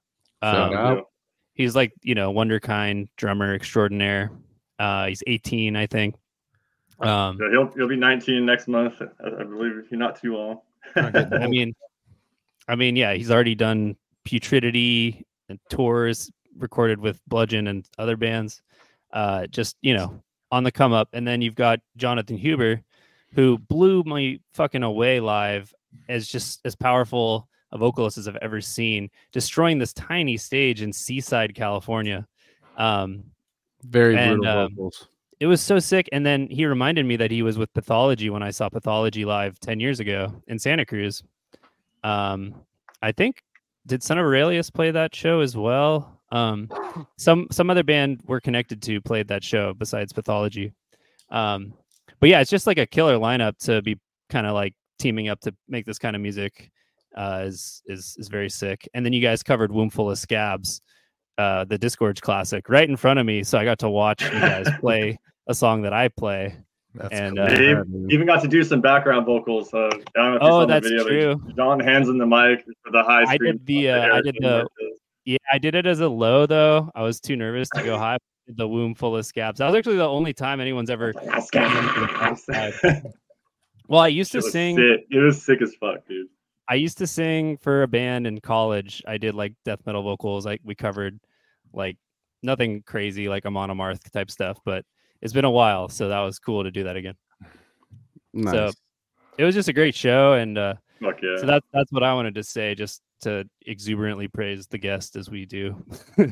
Shout 0.42 0.72
Um, 0.72 0.76
out. 0.76 1.08
he's 1.54 1.76
like 1.76 1.92
you 2.02 2.14
know 2.14 2.32
wonderkind 2.32 3.08
drummer 3.16 3.54
extraordinaire. 3.54 4.30
Uh, 4.78 5.06
he's 5.08 5.22
18, 5.26 5.76
I 5.76 5.86
think. 5.86 6.14
Um, 7.00 7.38
Yeah, 7.38 7.50
he'll 7.50 7.72
he'll 7.76 7.88
be 7.88 7.96
19 7.96 8.46
next 8.46 8.66
month, 8.66 9.00
I, 9.02 9.26
I 9.26 9.44
believe. 9.44 9.76
If 9.76 9.90
you're 9.90 10.00
not 10.00 10.18
too 10.20 10.34
long. 10.36 10.60
I 10.96 11.46
mean, 11.46 11.74
I 12.66 12.74
mean, 12.76 12.96
yeah, 12.96 13.12
he's 13.12 13.30
already 13.30 13.54
done 13.54 13.96
Putridity 14.26 15.22
and 15.48 15.58
tours, 15.68 16.30
recorded 16.56 17.00
with 17.00 17.20
Bludgeon 17.26 17.66
and 17.66 17.86
other 17.98 18.16
bands. 18.16 18.62
Uh, 19.12 19.46
just 19.46 19.76
you 19.82 19.94
know, 19.94 20.22
on 20.52 20.64
the 20.64 20.72
come 20.72 20.92
up. 20.92 21.08
And 21.12 21.26
then 21.26 21.42
you've 21.42 21.54
got 21.54 21.80
Jonathan 21.96 22.36
Huber, 22.36 22.82
who 23.34 23.58
blew 23.58 24.02
me 24.04 24.40
fucking 24.54 24.82
away 24.82 25.20
live 25.20 25.74
as 26.08 26.28
just 26.28 26.60
as 26.64 26.74
powerful 26.76 27.48
a 27.72 27.78
vocalist 27.78 28.18
as 28.18 28.26
I've 28.26 28.36
ever 28.36 28.60
seen, 28.60 29.10
destroying 29.32 29.78
this 29.78 29.92
tiny 29.92 30.36
stage 30.36 30.82
in 30.82 30.92
Seaside, 30.92 31.54
California. 31.54 32.26
Um, 32.76 33.24
Very 33.84 34.16
And, 34.16 34.38
brutal 34.38 34.58
um, 34.58 34.74
vocals. 34.74 35.08
it 35.38 35.46
was 35.46 35.60
so 35.60 35.78
sick. 35.78 36.08
And 36.12 36.26
then 36.26 36.48
he 36.48 36.66
reminded 36.66 37.06
me 37.06 37.16
that 37.16 37.30
he 37.30 37.42
was 37.42 37.58
with 37.58 37.72
Pathology 37.72 38.28
when 38.30 38.42
I 38.42 38.50
saw 38.50 38.68
Pathology 38.68 39.24
live 39.24 39.58
10 39.60 39.78
years 39.80 40.00
ago 40.00 40.42
in 40.48 40.58
Santa 40.58 40.84
Cruz. 40.84 41.22
Um, 42.02 42.54
I 43.02 43.12
think 43.12 43.42
did 43.86 44.02
Son 44.02 44.18
of 44.18 44.24
Aurelius 44.24 44.70
play 44.70 44.90
that 44.90 45.14
show 45.14 45.40
as 45.40 45.56
well? 45.56 46.20
Um, 46.32 46.68
some 47.18 47.48
some 47.50 47.70
other 47.70 47.82
band 47.82 48.20
we're 48.26 48.40
connected 48.40 48.82
to 48.82 49.00
played 49.00 49.28
that 49.28 49.42
show 49.42 49.74
besides 49.74 50.12
Pathology. 50.12 50.72
Um, 51.30 51.74
but 52.20 52.28
yeah, 52.28 52.40
it's 52.40 52.50
just 52.50 52.66
like 52.66 52.78
a 52.78 52.86
killer 52.86 53.16
lineup 53.16 53.58
to 53.64 53.82
be 53.82 53.98
kind 54.28 54.46
of 54.46 54.54
like 54.54 54.74
teaming 54.98 55.28
up 55.28 55.40
to 55.40 55.54
make 55.68 55.86
this 55.86 55.98
kind 55.98 56.14
of 56.14 56.22
music 56.22 56.70
uh, 57.16 57.42
is 57.44 57.82
is 57.86 58.16
is 58.18 58.28
very 58.28 58.50
sick. 58.50 58.88
And 58.94 59.04
then 59.04 59.12
you 59.12 59.22
guys 59.22 59.42
covered 59.42 59.70
Wombful 59.70 60.10
of 60.10 60.18
Scabs, 60.18 60.80
uh, 61.38 61.64
the 61.64 61.78
Disgorge 61.78 62.20
classic, 62.20 62.68
right 62.68 62.88
in 62.88 62.96
front 62.96 63.18
of 63.18 63.26
me, 63.26 63.42
so 63.42 63.58
I 63.58 63.64
got 63.64 63.78
to 63.80 63.88
watch 63.88 64.22
you 64.22 64.30
guys 64.30 64.68
play 64.80 65.18
a 65.48 65.54
song 65.54 65.82
that 65.82 65.92
I 65.92 66.08
play. 66.08 66.56
That's 66.94 67.12
and, 67.14 67.36
cool. 67.36 67.44
uh, 67.46 67.48
Dave 67.54 67.84
even 68.08 68.26
got 68.26 68.42
to 68.42 68.48
do 68.48 68.64
some 68.64 68.80
background 68.80 69.24
vocals. 69.26 69.72
Uh, 69.72 69.86
I 69.86 69.90
don't 69.90 70.30
know 70.32 70.36
if 70.36 70.42
Oh, 70.42 70.46
saw 70.48 70.60
the 70.60 70.66
that's 70.66 70.88
video, 70.88 71.04
true. 71.36 71.52
John 71.56 71.78
hands 71.80 72.08
in 72.08 72.18
the 72.18 72.26
mic 72.26 72.64
for 72.84 72.90
the 72.90 73.02
high 73.02 73.24
I 73.28 73.36
did 73.38 73.64
the, 73.66 73.84
stuff 73.84 73.94
that 73.94 74.10
uh, 74.10 74.14
I 74.16 74.20
did 74.22 74.36
the- 74.40 74.48
worked. 74.48 74.74
Yeah, 75.26 75.36
I 75.52 75.58
did 75.58 75.74
it 75.74 75.86
as 75.86 76.00
a 76.00 76.08
low 76.08 76.46
though. 76.46 76.90
I 76.94 77.02
was 77.02 77.20
too 77.20 77.36
nervous 77.36 77.68
to 77.76 77.82
go 77.84 77.96
high. 77.98 78.16
The 78.48 78.66
womb 78.66 78.96
full 78.96 79.16
of 79.16 79.24
scabs. 79.24 79.58
That 79.58 79.66
was 79.66 79.76
actually 79.76 79.98
the 79.98 80.08
only 80.08 80.32
time 80.32 80.60
anyone's 80.60 80.90
ever. 80.90 81.12
Well, 83.88 84.00
I 84.00 84.08
used 84.08 84.30
to 84.32 84.38
It 84.38 84.42
sing. 84.44 84.76
sick. 84.76 85.06
It 85.10 85.18
was 85.18 85.42
sick 85.44 85.60
as 85.62 85.74
fuck, 85.74 86.06
dude. 86.06 86.28
I 86.68 86.74
used 86.74 86.98
to 86.98 87.06
sing 87.08 87.56
for 87.56 87.82
a 87.82 87.88
band 87.88 88.26
in 88.26 88.40
college. 88.40 89.02
I 89.06 89.18
did 89.18 89.34
like 89.34 89.54
death 89.64 89.80
metal 89.84 90.02
vocals. 90.04 90.46
Like 90.46 90.60
we 90.64 90.76
covered 90.76 91.18
like 91.72 91.96
nothing 92.42 92.82
crazy 92.86 93.28
like 93.28 93.44
Amon 93.46 93.70
Amarth 93.70 94.08
type 94.12 94.30
stuff, 94.30 94.58
but 94.64 94.84
it's 95.22 95.32
been 95.32 95.44
a 95.44 95.50
while, 95.50 95.88
so 95.88 96.08
that 96.08 96.20
was 96.20 96.38
cool 96.38 96.64
to 96.64 96.70
do 96.70 96.84
that 96.84 96.96
again. 96.96 97.14
Nice. 98.32 98.74
It 99.38 99.44
was 99.44 99.54
just 99.54 99.68
a 99.68 99.72
great 99.72 99.94
show, 99.94 100.34
and 100.34 100.58
uh, 100.58 100.74
Fuck 101.02 101.22
yeah. 101.22 101.36
so 101.38 101.46
that's 101.46 101.66
that's 101.72 101.90
what 101.92 102.02
I 102.02 102.12
wanted 102.14 102.34
to 102.34 102.42
say, 102.42 102.74
just 102.74 103.02
to 103.22 103.48
exuberantly 103.66 104.28
praise 104.28 104.66
the 104.66 104.78
guest 104.78 105.16
as 105.16 105.30
we 105.30 105.44
do. 105.46 105.72
Why, 106.16 106.26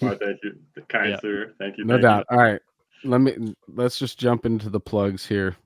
thank 0.00 0.38
you, 0.42 0.56
kind 0.88 1.10
Yeah. 1.10 1.20
sir. 1.20 1.54
Thank 1.58 1.78
you. 1.78 1.84
no 1.84 1.94
thank 1.94 2.02
doubt. 2.02 2.26
All 2.30 2.38
right. 2.38 2.60
Let 3.04 3.20
me 3.20 3.54
let's 3.68 3.98
just 3.98 4.18
jump 4.18 4.46
into 4.46 4.68
the 4.68 4.80
plugs 4.80 5.24
here. 5.26 5.56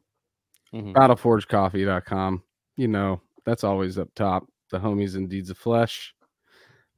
Mhm. 0.75 0.93
battleforgecoffee.com. 0.95 2.43
You 2.77 2.89
know, 2.89 3.21
that's 3.45 3.65
always 3.65 3.99
up 3.99 4.09
top. 4.15 4.47
The 4.71 4.79
homies 4.79 5.15
and 5.17 5.29
deeds 5.29 5.51
of 5.51 5.59
flesh. 5.59 6.15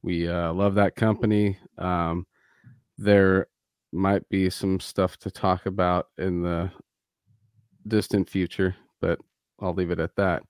We 0.01 0.27
uh, 0.27 0.53
love 0.53 0.75
that 0.75 0.95
company. 0.95 1.57
Um, 1.77 2.25
there 2.97 3.47
might 3.91 4.27
be 4.29 4.49
some 4.49 4.79
stuff 4.79 5.17
to 5.17 5.29
talk 5.31 5.65
about 5.65 6.07
in 6.17 6.41
the 6.41 6.71
distant 7.87 8.29
future, 8.29 8.75
but 9.01 9.19
I'll 9.59 9.73
leave 9.73 9.91
it 9.91 9.99
at 9.99 10.15
that. 10.17 10.43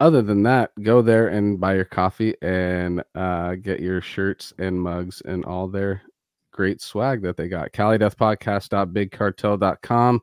Other 0.00 0.22
than 0.22 0.42
that, 0.44 0.70
go 0.82 1.02
there 1.02 1.28
and 1.28 1.60
buy 1.60 1.74
your 1.74 1.84
coffee 1.84 2.34
and 2.42 3.04
uh, 3.14 3.54
get 3.54 3.80
your 3.80 4.00
shirts 4.00 4.52
and 4.58 4.80
mugs 4.80 5.20
and 5.24 5.44
all 5.44 5.68
their 5.68 6.02
great 6.50 6.80
swag 6.80 7.22
that 7.22 7.36
they 7.36 7.48
got. 7.48 7.72
CaliDeathPodcast.BigCartel.com 7.72 10.22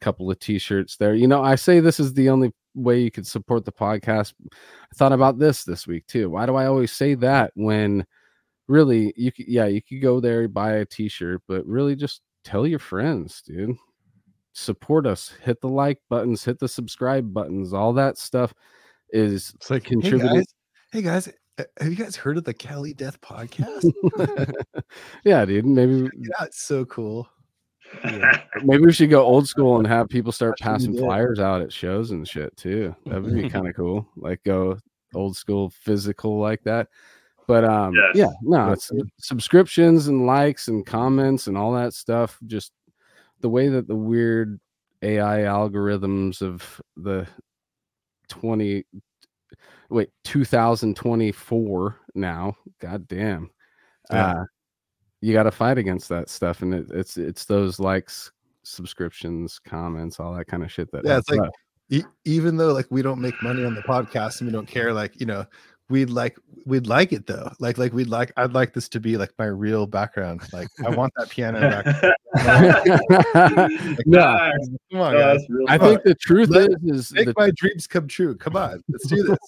couple 0.00 0.30
of 0.30 0.38
t-shirts 0.38 0.96
there. 0.96 1.14
You 1.14 1.28
know, 1.28 1.42
I 1.42 1.54
say 1.54 1.80
this 1.80 2.00
is 2.00 2.14
the 2.14 2.30
only 2.30 2.52
way 2.74 3.00
you 3.00 3.10
could 3.10 3.26
support 3.26 3.64
the 3.64 3.72
podcast. 3.72 4.34
I 4.52 4.96
thought 4.96 5.12
about 5.12 5.38
this 5.38 5.64
this 5.64 5.86
week 5.86 6.06
too. 6.06 6.30
Why 6.30 6.46
do 6.46 6.56
I 6.56 6.66
always 6.66 6.92
say 6.92 7.14
that 7.16 7.52
when 7.54 8.06
really 8.70 9.12
you 9.16 9.32
could 9.32 9.48
yeah, 9.48 9.66
you 9.66 9.82
could 9.82 10.00
go 10.00 10.20
there 10.20 10.46
buy 10.48 10.74
a 10.74 10.84
t-shirt, 10.86 11.42
but 11.48 11.66
really 11.66 11.96
just 11.96 12.22
tell 12.44 12.66
your 12.66 12.78
friends, 12.78 13.42
dude. 13.42 13.76
Support 14.52 15.06
us. 15.06 15.32
Hit 15.42 15.60
the 15.60 15.68
like 15.68 16.00
buttons, 16.08 16.44
hit 16.44 16.58
the 16.58 16.68
subscribe 16.68 17.34
buttons. 17.34 17.72
All 17.72 17.92
that 17.94 18.16
stuff 18.16 18.54
is 19.10 19.52
It's 19.56 19.70
like, 19.70 19.84
contributing- 19.84 20.44
Hey 20.92 21.02
guys, 21.02 21.26
hey 21.26 21.32
guys, 21.66 21.68
have 21.78 21.90
you 21.90 21.96
guys 21.96 22.16
heard 22.16 22.36
of 22.38 22.44
the 22.44 22.54
Cali 22.54 22.94
Death 22.94 23.20
podcast? 23.20 23.90
yeah, 25.24 25.44
dude. 25.44 25.66
Maybe 25.66 26.08
yeah, 26.18 26.44
it's 26.44 26.62
so 26.62 26.84
cool. 26.86 27.28
maybe 28.62 28.84
we 28.84 28.92
should 28.92 29.10
go 29.10 29.22
old 29.24 29.48
school 29.48 29.78
and 29.78 29.86
have 29.86 30.08
people 30.08 30.30
start 30.30 30.56
passing 30.60 30.96
flyers 30.96 31.40
out 31.40 31.60
at 31.60 31.72
shows 31.72 32.12
and 32.12 32.26
shit 32.26 32.56
too. 32.56 32.94
That 33.06 33.22
would 33.22 33.34
be 33.34 33.48
kind 33.50 33.68
of 33.68 33.74
cool. 33.74 34.08
Like 34.16 34.42
go 34.44 34.78
old 35.14 35.36
school 35.36 35.70
physical 35.70 36.38
like 36.38 36.62
that. 36.64 36.88
But 37.50 37.64
um 37.64 37.94
Yes. 37.94 38.14
yeah, 38.14 38.30
no, 38.42 38.70
it's 38.72 38.90
subscriptions 39.18 40.06
and 40.06 40.24
likes 40.24 40.68
and 40.68 40.86
comments 40.86 41.48
and 41.48 41.56
all 41.58 41.72
that 41.72 41.94
stuff. 41.94 42.38
Just 42.46 42.70
the 43.40 43.48
way 43.48 43.68
that 43.68 43.88
the 43.88 43.96
weird 43.96 44.60
AI 45.02 45.40
algorithms 45.40 46.42
of 46.42 46.80
the 46.96 47.26
20 48.28 48.84
wait 49.88 50.10
2024 50.22 51.96
now 52.14 52.54
god 52.80 53.08
damn 53.08 53.50
Yeah. 54.12 54.26
uh 54.32 54.44
you 55.20 55.32
got 55.32 55.42
to 55.44 55.50
fight 55.50 55.78
against 55.78 56.08
that 56.10 56.28
stuff 56.30 56.62
and 56.62 56.72
it, 56.72 56.86
it's 56.92 57.16
it's 57.16 57.44
those 57.46 57.80
likes 57.80 58.30
subscriptions 58.62 59.58
comments 59.58 60.20
all 60.20 60.32
that 60.34 60.44
kind 60.46 60.62
of 60.62 60.70
shit 60.70 60.92
that 60.92 61.04
Yeah, 61.04 61.18
it's 61.18 61.28
like- 61.30 61.50
E- 61.92 62.04
even 62.24 62.56
though 62.56 62.72
like 62.72 62.86
we 62.90 63.02
don't 63.02 63.20
make 63.20 63.34
money 63.42 63.64
on 63.64 63.74
the 63.74 63.82
podcast 63.82 64.40
and 64.40 64.48
we 64.48 64.52
don't 64.52 64.68
care, 64.68 64.92
like 64.92 65.18
you 65.18 65.26
know, 65.26 65.44
we'd 65.90 66.10
like 66.10 66.36
we'd 66.66 66.86
like 66.86 67.12
it 67.12 67.26
though. 67.26 67.50
Like 67.58 67.78
like 67.78 67.92
we'd 67.92 68.06
like 68.08 68.32
I'd 68.36 68.52
like 68.52 68.72
this 68.72 68.88
to 68.90 69.00
be 69.00 69.16
like 69.16 69.32
my 69.38 69.46
real 69.46 69.86
background. 69.86 70.42
Like 70.52 70.68
I 70.84 70.90
want 70.90 71.12
that 71.16 71.28
piano 71.30 71.60
back. 71.60 71.96
no 74.06 74.52
Come 74.92 75.00
on, 75.00 75.12
No, 75.12 75.18
guys. 75.18 75.40
that's 75.40 75.46
i 75.68 75.78
fun. 75.78 75.88
think 75.88 76.02
the 76.04 76.14
truth 76.14 76.48
Let- 76.50 76.70
is 76.84 77.06
is 77.06 77.12
Make 77.12 77.26
the 77.26 77.34
my 77.36 77.50
dreams 77.56 77.86
come 77.86 78.06
true. 78.08 78.36
Come 78.36 78.56
on, 78.56 78.82
let's 78.88 79.06
do 79.08 79.22
this. 79.22 79.38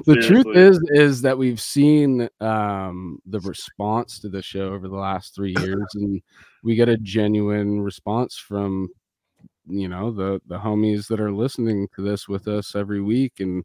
the 0.06 0.16
truth 0.16 0.56
is 0.56 0.80
is 0.90 1.22
that 1.22 1.38
we've 1.38 1.60
seen 1.60 2.28
um 2.40 3.18
the 3.26 3.40
response 3.40 4.18
to 4.20 4.28
the 4.28 4.42
show 4.42 4.72
over 4.72 4.88
the 4.88 4.96
last 4.96 5.34
three 5.34 5.54
years 5.60 5.86
and 5.94 6.20
we 6.64 6.74
get 6.74 6.88
a 6.88 6.96
genuine 6.98 7.80
response 7.80 8.36
from 8.36 8.88
you 9.68 9.86
know 9.88 10.10
the 10.10 10.40
the 10.46 10.58
homies 10.58 11.06
that 11.08 11.20
are 11.20 11.30
listening 11.32 11.86
to 11.94 12.02
this 12.02 12.26
with 12.26 12.48
us 12.48 12.74
every 12.74 13.00
week 13.02 13.34
and 13.40 13.64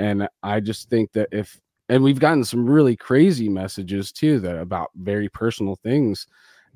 and 0.00 0.28
i 0.42 0.58
just 0.58 0.88
think 0.90 1.12
that 1.12 1.28
if 1.30 1.60
and 1.90 2.04
we've 2.04 2.20
gotten 2.20 2.44
some 2.44 2.70
really 2.70 2.96
crazy 2.96 3.48
messages 3.48 4.12
too 4.12 4.38
that 4.38 4.56
about 4.56 4.90
very 4.94 5.28
personal 5.28 5.76
things. 5.82 6.26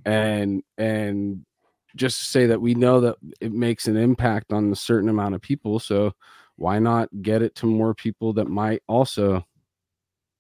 And 0.04 0.62
and 0.76 1.46
just 1.94 2.18
to 2.18 2.24
say 2.24 2.46
that 2.46 2.60
we 2.60 2.74
know 2.74 3.00
that 3.00 3.16
it 3.40 3.52
makes 3.52 3.86
an 3.86 3.96
impact 3.96 4.52
on 4.52 4.72
a 4.72 4.76
certain 4.76 5.08
amount 5.08 5.36
of 5.36 5.40
people 5.40 5.78
so 5.78 6.12
why 6.56 6.80
not 6.80 7.08
get 7.22 7.40
it 7.40 7.54
to 7.54 7.66
more 7.66 7.94
people 7.94 8.32
that 8.32 8.48
might 8.48 8.82
also 8.88 9.46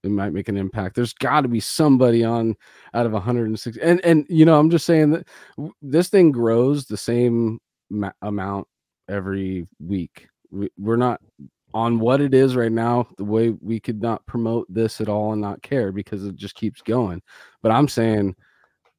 it 0.02 0.10
might 0.10 0.34
make 0.34 0.50
an 0.50 0.56
impact. 0.58 0.96
There's 0.96 1.14
got 1.14 1.42
to 1.42 1.48
be 1.48 1.60
somebody 1.60 2.24
on 2.24 2.56
out 2.92 3.06
of 3.06 3.12
160 3.12 3.80
and 3.80 4.04
and 4.04 4.26
you 4.28 4.44
know 4.44 4.58
i'm 4.58 4.70
just 4.70 4.84
saying 4.84 5.12
that 5.12 5.28
this 5.80 6.08
thing 6.08 6.32
grows 6.32 6.84
the 6.84 6.96
same 6.96 7.60
ma- 7.90 8.10
amount 8.22 8.66
every 9.08 9.66
week. 9.78 10.28
We, 10.50 10.68
we're 10.76 10.96
not 10.96 11.20
on 11.74 11.98
what 11.98 12.20
it 12.20 12.32
is 12.32 12.54
right 12.54 12.72
now, 12.72 13.08
the 13.18 13.24
way 13.24 13.50
we 13.60 13.80
could 13.80 14.00
not 14.00 14.24
promote 14.26 14.72
this 14.72 15.00
at 15.00 15.08
all 15.08 15.32
and 15.32 15.42
not 15.42 15.60
care 15.60 15.90
because 15.90 16.24
it 16.24 16.36
just 16.36 16.54
keeps 16.54 16.80
going. 16.80 17.20
But 17.62 17.72
I'm 17.72 17.88
saying, 17.88 18.36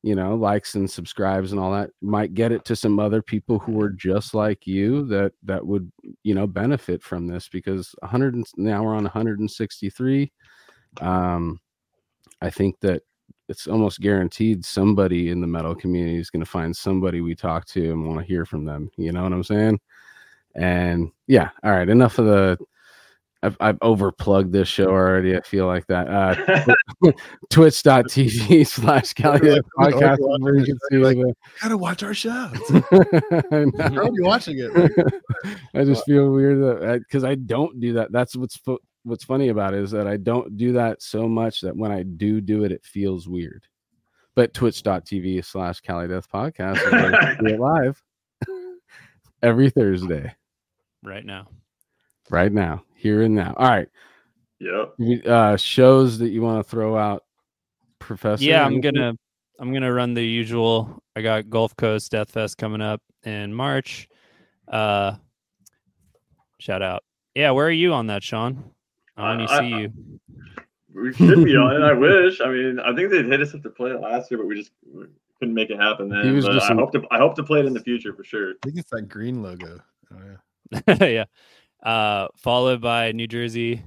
you 0.04 0.14
know, 0.14 0.36
likes 0.36 0.76
and 0.76 0.92
subscribes 0.92 1.52
and 1.52 1.60
all 1.60 1.72
that 1.72 1.90
might 2.02 2.34
get 2.34 2.52
it 2.52 2.66
to 2.66 2.76
some 2.76 3.00
other 3.00 3.22
people 3.22 3.58
who 3.60 3.82
are 3.82 3.90
just 3.90 4.36
like 4.36 4.68
you 4.68 5.06
that 5.08 5.32
that 5.44 5.66
would, 5.66 5.90
you 6.24 6.36
know, 6.36 6.46
benefit 6.46 7.02
from 7.02 7.26
this 7.28 7.48
because 7.48 7.96
100 8.00 8.36
now 8.58 8.84
we're 8.84 8.94
on 8.94 9.04
163. 9.04 10.32
Um 11.02 11.60
I 12.42 12.50
think 12.50 12.80
that 12.82 13.02
it's 13.48 13.68
almost 13.68 14.02
guaranteed 14.02 14.66
somebody 14.66 15.30
in 15.30 15.40
the 15.40 15.48
metal 15.48 15.76
community 15.76 16.18
is 16.18 16.30
going 16.30 16.44
to 16.44 16.50
find 16.50 16.76
somebody 16.76 17.22
we 17.22 17.36
talk 17.36 17.66
to 17.68 17.92
and 17.92 18.06
want 18.06 18.20
to 18.20 18.26
hear 18.26 18.46
from 18.46 18.66
them. 18.66 18.90
You 18.98 19.12
know 19.12 19.24
what 19.24 19.34
I'm 19.34 19.44
saying? 19.44 19.80
And 20.56 21.12
yeah, 21.28 21.50
all 21.64 21.72
right, 21.72 21.88
enough 21.90 22.18
of 22.20 22.26
the. 22.26 22.58
I've, 23.44 23.58
I've 23.60 23.78
overplugged 23.84 24.52
this 24.52 24.68
show 24.68 24.88
already. 24.88 25.38
I 25.38 25.42
feel 25.42 25.68
like 25.68 25.86
that. 25.88 26.08
Uh, 26.08 27.12
Twitch.tv 27.52 28.66
slash 28.68 29.14
Cali 29.14 29.40
podcast. 29.78 30.18
Where 30.40 30.56
you 30.56 30.66
can 30.66 30.80
see 30.90 30.98
Like, 30.98 31.18
Gotta 31.62 31.78
watch 31.78 32.02
our 32.02 32.16
show. 32.16 32.32
I 32.72 33.46
are 33.52 34.10
you 34.12 34.24
watching 34.24 34.58
it? 34.58 35.22
I 35.76 35.84
just 35.84 36.06
feel 36.06 36.32
weird 36.32 37.04
because 37.04 37.24
I 37.24 37.36
don't 37.36 37.80
do 37.80 37.94
that. 37.94 38.12
That's 38.12 38.36
what's 38.36 38.58
fu- 38.58 38.80
what's 39.04 39.24
funny 39.24 39.50
about 39.50 39.76
it 39.76 39.84
is 39.84 39.92
that 39.92 40.08
I 40.08 40.18
don't 40.18 40.58
do 40.58 40.74
that 40.74 41.04
so 41.04 41.28
much 41.28 41.62
that 41.62 41.78
when 41.78 41.92
I 41.92 42.02
do 42.02 42.42
do 42.42 42.64
it, 42.64 42.72
it 42.72 42.84
feels 42.84 43.28
weird. 43.28 43.68
But 44.34 44.56
twitch.tv 44.56 45.46
slash 45.46 45.82
Cali 45.82 46.08
Death 46.08 46.28
Podcast 46.32 46.78
is 46.78 46.92
where 46.92 47.12
you 47.12 47.18
can 47.18 47.46
see 47.46 47.54
it 47.54 47.60
live 47.60 48.02
every 49.46 49.70
Thursday, 49.70 50.34
right 51.06 51.26
now. 51.26 51.48
right 52.30 52.52
now, 52.52 52.84
here 52.96 53.22
and 53.22 53.36
now. 53.36 53.54
All 53.58 53.68
right. 53.70 53.88
Yep. 54.60 54.94
We- 54.98 55.22
Uh, 55.24 55.58
shows 55.58 56.18
that 56.20 56.30
you 56.30 56.42
want 56.42 56.64
to 56.66 56.70
throw 56.70 56.98
out, 56.98 57.24
Professor? 58.00 58.44
yeah, 58.44 58.66
I'm 58.66 58.82
gonna 58.82 59.14
I'm 59.60 59.72
gonna 59.74 59.92
run 59.94 60.14
the 60.14 60.24
usual. 60.24 61.02
I 61.16 61.22
got 61.22 61.50
Gulf 61.50 61.76
Coast 61.78 62.12
Death 62.12 62.32
Fest 62.32 62.58
coming 62.58 62.82
up 62.82 63.02
in 63.24 63.54
March. 63.54 64.08
Uh, 64.68 65.16
shout 66.60 66.82
out. 66.82 67.04
Yeah, 67.36 67.52
where 67.52 67.68
are 67.68 67.72
you 67.72 67.94
on 67.94 68.08
that, 68.08 68.24
Sean? 68.24 68.72
I 69.18 69.22
want 69.36 69.48
to 69.50 69.56
see 69.58 69.74
I- 69.74 69.78
you. 69.80 69.94
We 70.94 71.14
should 71.14 71.44
be 71.44 71.56
on 71.58 71.76
it. 71.76 71.84
I 71.86 71.92
wish. 72.08 72.40
I 72.40 72.48
mean, 72.50 72.80
I 72.80 72.96
think 72.96 73.12
they'd 73.12 73.26
hit 73.26 73.42
us 73.42 73.54
up 73.54 73.62
to 73.64 73.70
play 73.70 73.92
it 73.92 74.00
last 74.00 74.32
year, 74.32 74.38
but 74.38 74.48
we 74.48 74.56
just 74.56 74.72
couldn't 75.40 75.54
make 75.54 75.70
it 75.70 75.78
happen 75.78 76.08
then. 76.08 76.40
But 76.42 76.54
just 76.54 76.70
I 76.70 76.72
in- 76.72 76.78
hope 76.80 76.94
to. 76.94 77.04
I 77.12 77.18
hope 77.18 77.36
to 77.36 77.44
play 77.44 77.60
it 77.60 77.66
in 77.66 77.74
the 77.74 77.82
future 77.82 78.14
for 78.14 78.24
sure. 78.24 78.52
I 78.52 78.54
think 78.64 78.78
it's 78.78 78.90
that 78.92 79.10
green 79.10 79.44
logo. 79.44 79.82
Oh, 80.14 80.18
yeah. 80.26 80.38
yeah. 80.88 81.26
Uh, 81.84 82.28
followed 82.38 82.82
by 82.82 83.12
New 83.12 83.28
Jersey, 83.28 83.84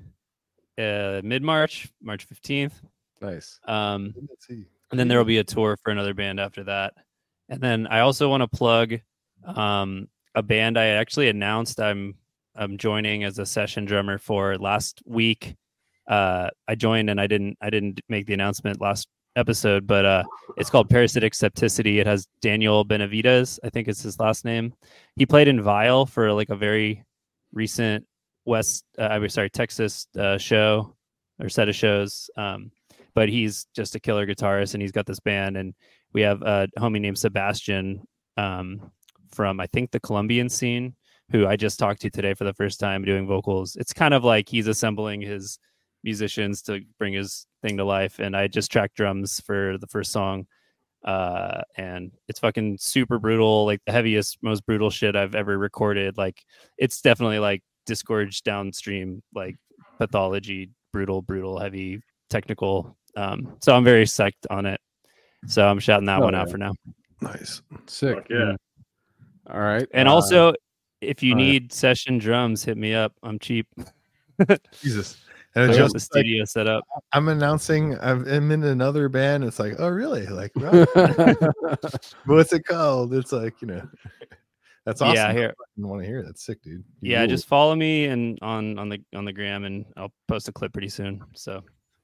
uh, 0.78 1.20
mid 1.25 1.42
March, 1.42 1.88
March 2.00 2.25
fifteenth. 2.25 2.80
Nice. 3.20 3.58
Um, 3.66 4.14
and 4.90 4.99
then 4.99 5.08
there 5.08 5.18
will 5.18 5.25
be 5.25 5.38
a 5.38 5.44
tour 5.44 5.76
for 5.82 5.90
another 5.90 6.14
band 6.14 6.38
after 6.40 6.64
that. 6.64 6.94
And 7.49 7.61
then 7.61 7.87
I 7.87 8.00
also 8.00 8.28
want 8.28 8.42
to 8.42 8.49
plug 8.49 9.00
um, 9.44 10.08
a 10.35 10.42
band 10.42 10.78
I 10.78 10.87
actually 10.87 11.28
announced 11.28 11.80
I'm 11.80 12.14
I'm 12.54 12.76
joining 12.76 13.25
as 13.25 13.38
a 13.38 13.47
session 13.47 13.85
drummer 13.85 14.18
for 14.18 14.56
last 14.56 15.02
week. 15.04 15.56
Uh, 16.08 16.50
I 16.66 16.75
joined 16.75 17.11
and 17.11 17.20
I 17.20 17.26
didn't 17.26 17.56
I 17.61 17.70
didn't 17.70 18.00
make 18.08 18.26
the 18.26 18.35
announcement 18.35 18.80
last 18.80 19.08
episode, 19.38 19.87
but 19.87 20.04
uh, 20.04 20.25
it's 20.57 20.71
called 20.71 20.90
Parasitic 20.90 21.33
Septicity. 21.33 21.99
It 21.99 22.07
has 22.07 22.26
Daniel 22.40 22.85
Benavides, 22.85 23.61
I 23.62 23.71
think 23.71 23.88
is 23.88 24.02
his 24.02 24.18
last 24.18 24.45
name. 24.45 24.75
He 25.16 25.26
played 25.26 25.49
in 25.49 25.62
Vile 25.62 26.07
for 26.07 26.33
like 26.33 26.50
a 26.50 26.57
very 26.57 27.04
recent 27.52 28.07
West, 28.45 28.85
uh, 28.99 29.02
I 29.02 29.18
was 29.18 29.35
sorry, 29.35 29.50
Texas 29.50 30.07
uh, 30.18 30.38
show 30.38 30.95
or 31.40 31.49
set 31.49 31.68
of 31.68 31.76
shows. 31.76 32.30
Um, 32.37 32.73
but 33.18 33.28
he's 33.28 33.66
just 33.75 33.97
a 33.97 34.00
killer 34.00 34.25
guitarist 34.28 34.75
and 34.75 34.80
he's 34.80 34.92
got 34.92 35.04
this 35.04 35.18
band 35.18 35.57
and 35.57 35.75
we 36.12 36.21
have 36.21 36.40
a 36.42 36.68
homie 36.78 37.00
named 37.00 37.18
sebastian 37.18 38.00
um, 38.37 38.92
from 39.33 39.59
i 39.59 39.66
think 39.66 39.90
the 39.90 39.99
colombian 39.99 40.49
scene 40.49 40.95
who 41.33 41.45
i 41.45 41.57
just 41.57 41.80
talked 41.80 42.00
to 42.00 42.11
today 42.11 42.33
for 42.33 42.45
the 42.45 42.54
first 42.54 42.78
time 42.78 43.04
doing 43.04 43.27
vocals 43.27 43.74
it's 43.74 43.92
kind 43.92 44.14
of 44.14 44.22
like 44.22 44.48
he's 44.48 44.68
assembling 44.68 45.20
his 45.20 45.59
musicians 46.04 46.62
to 46.62 46.80
bring 46.98 47.12
his 47.12 47.46
thing 47.62 47.76
to 47.76 47.84
life 47.84 48.18
and 48.18 48.37
i 48.37 48.46
just 48.46 48.70
tracked 48.70 48.94
drums 48.96 49.40
for 49.44 49.76
the 49.78 49.87
first 49.87 50.12
song 50.12 50.46
uh 51.04 51.61
and 51.76 52.11
it's 52.28 52.40
fucking 52.40 52.76
super 52.80 53.18
brutal 53.18 53.64
like 53.64 53.80
the 53.87 53.92
heaviest 53.92 54.38
most 54.42 54.64
brutal 54.66 54.90
shit 54.90 55.14
i've 55.16 55.34
ever 55.34 55.56
recorded 55.58 56.16
like 56.18 56.42
it's 56.76 57.00
definitely 57.00 57.38
like 57.38 57.62
disgorged 57.87 58.44
downstream 58.44 59.22
like 59.34 59.56
pathology 59.98 60.70
brutal 60.92 61.22
brutal 61.22 61.58
heavy 61.58 62.00
technical 62.30 62.96
um 63.16 63.56
so 63.61 63.74
i'm 63.74 63.84
very 63.84 64.04
psyched 64.04 64.32
on 64.50 64.66
it 64.66 64.80
so 65.46 65.66
i'm 65.66 65.78
shouting 65.78 66.06
that 66.06 66.20
Oh, 66.20 66.24
one 66.24 66.34
out 66.34 66.50
for 66.50 66.58
now 66.58 66.72
Nice. 67.20 67.62
Sick. 67.87 68.14
Fuck 68.14 68.26
yeah. 68.30 68.54
All 69.50 69.58
right. 69.58 69.88
and 69.92 70.06
uh, 70.08 70.12
also 70.14 70.52
if 71.00 71.20
you 71.22 71.30
yeah. 71.30 71.34
need 71.37 71.72
session 71.72 72.18
drums 72.18 72.62
hit 72.64 72.76
me 72.76 72.94
up 72.94 73.12
i'm 73.22 73.38
cheap 73.38 73.66
Jesus. 74.82 75.16
And 75.59 75.71
i 75.71 75.75
it 75.75 75.77
got 75.79 75.90
just 75.90 75.92
the 75.94 75.99
like, 75.99 76.25
studio 76.25 76.44
set 76.44 76.66
up 76.68 76.85
I'm 77.12 77.29
announcing 77.29 77.99
I'm, 78.01 78.27
I'm 78.29 78.51
in 78.51 78.62
another 78.64 79.09
band. 79.09 79.44
It's 79.44 79.59
like, 79.59 79.75
oh 79.79 79.88
really? 79.88 80.27
Like, 80.27 80.53
right. 80.57 80.87
what's 82.27 82.53
it 82.53 82.64
called? 82.64 83.12
It's 83.14 83.33
like, 83.33 83.61
you 83.61 83.68
know, 83.68 83.88
that's 84.87 85.01
awesome. 85.03 85.16
yeah 85.16 85.33
here 85.33 85.55
I 85.59 85.87
want 85.87 86.03
to 86.03 86.07
hear. 86.07 86.21
it. 86.21 86.27
That's 86.27 86.44
sick, 86.44 86.62
dude. 86.62 86.85
You 87.01 87.12
yeah 87.12 87.21
rule. 87.21 87.29
just 87.29 87.47
follow 87.47 87.75
me 87.75 88.07
and 88.07 88.38
on 88.42 88.79
on 88.79 88.88
the 88.88 89.01
on 89.14 89.25
the 89.25 89.33
gram 89.33 89.64
and 89.64 89.85
i'll 89.97 90.12
post 90.29 90.49
a 90.49 90.53
clip 90.53 90.73
pretty 90.73 90.88
soon 90.88 91.23
so 91.35 91.62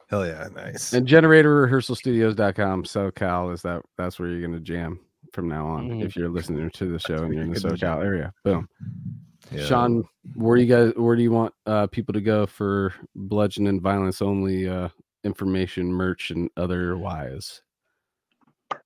hell 0.09 0.27
yeah, 0.27 0.49
nice. 0.55 0.93
and 0.93 1.07
generatorrehearsalstudios.com 1.09 2.83
SoCal 2.85 3.53
is 3.55 3.62
that 3.62 3.83
that's 3.97 4.19
where 4.19 4.29
you're 4.29 4.43
gonna 4.47 4.61
jam 4.61 5.01
from 5.33 5.49
now 5.49 5.67
on 5.67 5.88
Mhm. 5.90 6.05
if 6.05 6.14
you're 6.17 6.29
listening 6.29 6.71
to 6.71 6.93
the 6.93 6.99
show 6.99 7.25
and 7.25 7.33
you're 7.35 7.43
in 7.43 7.53
the 7.53 7.61
Good 7.61 7.77
jam. 7.77 7.99
SoCal 7.99 8.05
area. 8.05 8.33
Boom. 8.45 8.69
Yeah. 9.50 9.64
Sean, 9.64 10.04
where 10.35 10.57
do 10.57 10.62
you 10.62 10.68
guys 10.68 10.92
where 10.96 11.16
do 11.16 11.22
you 11.22 11.30
want 11.30 11.54
uh 11.66 11.87
people 11.87 12.12
to 12.14 12.20
go 12.20 12.46
for 12.46 12.94
bludgeon 13.14 13.66
and 13.66 13.80
violence 13.80 14.22
only 14.22 14.68
uh 14.68 14.88
information, 15.24 15.92
merch 15.92 16.30
and 16.30 16.50
otherwise? 16.57 17.62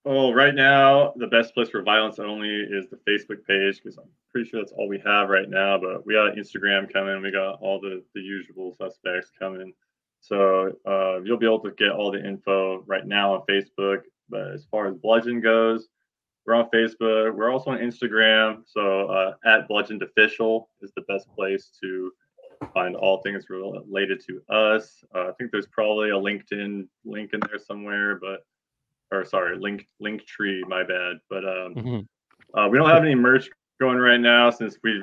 Well, 0.04 0.32
right 0.32 0.54
now, 0.54 1.12
the 1.16 1.26
best 1.26 1.54
place 1.54 1.70
for 1.70 1.82
violence 1.82 2.18
only 2.18 2.48
is 2.48 2.86
the 2.88 2.98
Facebook 3.08 3.44
page 3.46 3.80
because 3.82 3.98
I'm 3.98 4.08
pretty 4.30 4.48
sure 4.48 4.60
that's 4.60 4.72
all 4.72 4.88
we 4.88 5.02
have 5.04 5.28
right 5.28 5.48
now. 5.48 5.78
But 5.78 6.06
we 6.06 6.14
got 6.14 6.34
Instagram 6.34 6.92
coming. 6.92 7.20
We 7.22 7.30
got 7.30 7.58
all 7.60 7.80
the, 7.80 8.02
the 8.14 8.20
usual 8.20 8.74
suspects 8.74 9.30
coming. 9.38 9.72
So 10.20 10.72
uh, 10.86 11.20
you'll 11.22 11.38
be 11.38 11.46
able 11.46 11.60
to 11.60 11.72
get 11.72 11.90
all 11.92 12.10
the 12.10 12.26
info 12.26 12.82
right 12.86 13.06
now 13.06 13.34
on 13.34 13.42
Facebook. 13.48 14.02
But 14.28 14.52
as 14.52 14.66
far 14.70 14.86
as 14.86 14.94
Bludgeon 14.96 15.40
goes, 15.40 15.88
we're 16.48 16.54
on 16.54 16.68
Facebook. 16.70 17.34
We're 17.34 17.50
also 17.50 17.72
on 17.72 17.78
Instagram. 17.78 18.62
So 18.64 19.06
uh, 19.08 19.34
at 19.44 19.68
Bludgeoned 19.68 20.02
Official 20.02 20.70
is 20.80 20.90
the 20.96 21.02
best 21.02 21.28
place 21.36 21.70
to 21.82 22.10
find 22.72 22.96
all 22.96 23.20
things 23.20 23.44
related 23.50 24.22
to 24.26 24.40
us. 24.52 25.04
Uh, 25.14 25.28
I 25.28 25.32
think 25.38 25.52
there's 25.52 25.66
probably 25.66 26.08
a 26.08 26.14
LinkedIn 26.14 26.88
link 27.04 27.30
in 27.34 27.40
there 27.50 27.58
somewhere, 27.58 28.18
but 28.18 28.40
or 29.12 29.26
sorry, 29.26 29.58
link 29.58 29.86
link 30.00 30.24
tree. 30.24 30.64
My 30.66 30.82
bad. 30.84 31.16
But 31.28 31.44
um, 31.44 31.74
Mhm. 31.74 32.06
uh, 32.54 32.68
we 32.70 32.78
don't 32.78 32.88
have 32.88 33.04
any 33.04 33.14
merch 33.14 33.50
going 33.78 33.98
right 33.98 34.20
now 34.20 34.48
since 34.48 34.78
we 34.82 35.02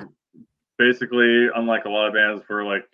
basically, 0.78 1.46
unlike 1.54 1.84
a 1.84 1.88
lot 1.88 2.08
of 2.08 2.14
bands, 2.14 2.42
we're 2.50 2.64
like 2.64 2.84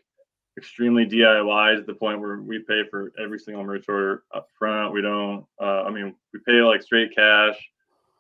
extremely 0.58 1.06
DIY 1.06 1.76
to 1.76 1.82
the 1.82 1.94
point 1.94 2.20
where 2.20 2.36
we 2.42 2.58
pay 2.58 2.82
for 2.90 3.12
every 3.18 3.38
single 3.38 3.64
merch 3.64 3.86
order 3.88 4.24
up 4.34 4.46
front. 4.58 4.92
We 4.92 5.00
don't. 5.00 5.46
Uh, 5.58 5.84
I 5.84 5.90
mean, 5.90 6.14
we 6.34 6.40
pay 6.46 6.60
like 6.60 6.82
straight 6.82 7.14
cash. 7.16 7.56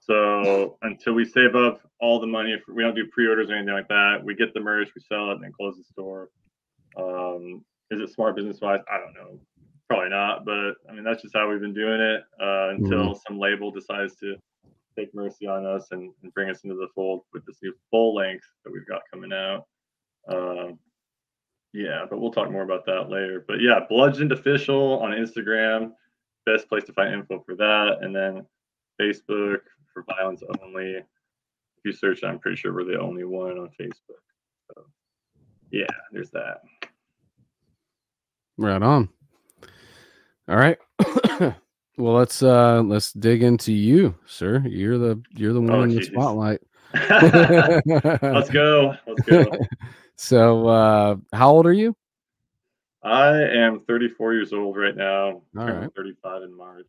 So 0.04 0.78
until 0.82 1.12
we 1.12 1.24
save 1.24 1.54
up 1.54 1.80
all 2.00 2.20
the 2.20 2.26
money, 2.26 2.56
for, 2.64 2.74
we 2.74 2.82
don't 2.82 2.94
do 2.94 3.06
pre-orders 3.12 3.50
or 3.50 3.54
anything 3.54 3.74
like 3.74 3.88
that. 3.88 4.20
We 4.22 4.34
get 4.34 4.52
the 4.52 4.60
merch, 4.60 4.88
we 4.96 5.02
sell 5.02 5.30
it, 5.30 5.34
and 5.34 5.44
then 5.44 5.52
close 5.52 5.76
the 5.76 5.84
store. 5.84 6.28
Um, 6.98 7.64
is 7.90 8.00
it 8.00 8.12
smart 8.12 8.34
business 8.34 8.60
wise? 8.60 8.80
I 8.92 8.98
don't 8.98 9.14
know. 9.14 9.38
Probably 9.88 10.10
not, 10.10 10.44
but 10.44 10.74
I 10.88 10.94
mean 10.94 11.04
that's 11.04 11.22
just 11.22 11.34
how 11.34 11.48
we've 11.48 11.60
been 11.60 11.74
doing 11.74 12.00
it 12.00 12.22
uh, 12.40 12.70
until 12.70 13.14
some 13.14 13.38
label 13.38 13.70
decides 13.70 14.16
to 14.16 14.36
take 14.98 15.14
mercy 15.14 15.46
on 15.46 15.66
us 15.66 15.88
and, 15.92 16.12
and 16.22 16.34
bring 16.34 16.50
us 16.50 16.64
into 16.64 16.76
the 16.76 16.88
fold 16.94 17.22
with 17.32 17.44
this 17.46 17.58
new 17.62 17.74
full 17.90 18.14
length 18.14 18.44
that 18.64 18.72
we've 18.72 18.86
got 18.86 19.02
coming 19.12 19.32
out. 19.32 19.66
Um, 20.28 20.78
yeah, 21.72 22.04
but 22.08 22.20
we'll 22.20 22.32
talk 22.32 22.50
more 22.50 22.62
about 22.62 22.86
that 22.86 23.08
later. 23.08 23.44
But 23.46 23.60
yeah, 23.60 23.80
Bludgeoned 23.88 24.32
Official 24.32 25.00
on 25.00 25.12
Instagram, 25.12 25.92
best 26.44 26.68
place 26.68 26.84
to 26.84 26.92
find 26.92 27.14
info 27.14 27.42
for 27.46 27.54
that, 27.56 27.98
and 28.00 28.14
then 28.14 28.46
Facebook 29.00 29.60
for 29.92 30.04
Violence 30.16 30.42
Only. 30.62 30.94
If 30.94 31.04
you 31.84 31.92
search, 31.92 32.22
I'm 32.24 32.38
pretty 32.38 32.56
sure 32.56 32.72
we're 32.72 32.84
the 32.84 33.00
only 33.00 33.24
one 33.24 33.58
on 33.58 33.68
Facebook. 33.80 34.22
So 34.68 34.84
yeah, 35.70 35.86
there's 36.12 36.30
that. 36.30 36.62
Right 38.56 38.82
on. 38.82 39.08
All 40.48 40.56
right. 40.56 40.78
well, 41.96 42.14
let's 42.14 42.42
uh 42.42 42.82
let's 42.82 43.12
dig 43.12 43.42
into 43.42 43.72
you, 43.72 44.14
sir. 44.26 44.62
You're 44.66 44.98
the 44.98 45.22
you're 45.30 45.52
the 45.52 45.60
one 45.60 45.70
Oh, 45.72 45.82
in 45.82 45.94
the 45.94 46.02
spotlight. 46.02 46.60
Let's 46.94 48.50
go. 48.50 48.94
Let's 49.06 49.22
go. 49.22 49.50
so, 50.16 50.68
uh, 50.68 51.16
how 51.32 51.50
old 51.50 51.66
are 51.66 51.72
you? 51.72 51.96
I 53.02 53.42
am 53.42 53.80
34 53.88 54.34
years 54.34 54.52
old 54.52 54.76
right 54.76 54.94
now. 54.94 55.42
All 55.56 55.66
turning 55.66 55.90
35 55.90 56.42
in 56.42 56.56
March. 56.56 56.86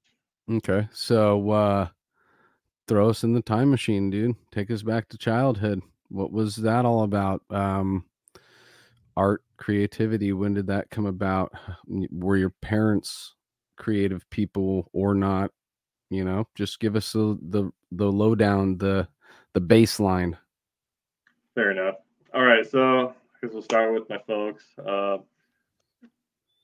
Okay. 0.51 0.87
So, 0.91 1.49
uh, 1.49 1.87
throw 2.87 3.09
us 3.09 3.23
in 3.23 3.33
the 3.33 3.41
time 3.41 3.69
machine, 3.69 4.09
dude. 4.09 4.35
Take 4.51 4.71
us 4.71 4.83
back 4.83 5.09
to 5.09 5.17
childhood. 5.17 5.81
What 6.09 6.31
was 6.31 6.55
that 6.57 6.85
all 6.85 7.03
about? 7.03 7.41
Um, 7.49 8.05
art, 9.15 9.43
creativity. 9.57 10.33
When 10.33 10.53
did 10.53 10.67
that 10.67 10.89
come 10.89 11.05
about? 11.05 11.53
Were 11.87 12.37
your 12.37 12.53
parents 12.61 13.35
creative 13.77 14.29
people 14.29 14.89
or 14.93 15.13
not? 15.13 15.51
You 16.09 16.23
know, 16.23 16.47
just 16.55 16.79
give 16.79 16.95
us 16.95 17.11
the 17.13 17.37
the, 17.41 17.71
the 17.91 18.11
lowdown, 18.11 18.77
the 18.77 19.07
the 19.53 19.61
baseline. 19.61 20.37
Fair 21.55 21.71
enough. 21.71 21.95
All 22.33 22.43
right, 22.43 22.69
so 22.69 23.09
I 23.09 23.13
guess 23.41 23.53
we'll 23.53 23.61
start 23.61 23.93
with 23.93 24.09
my 24.09 24.17
folks. 24.25 24.63
Uh, 24.79 25.17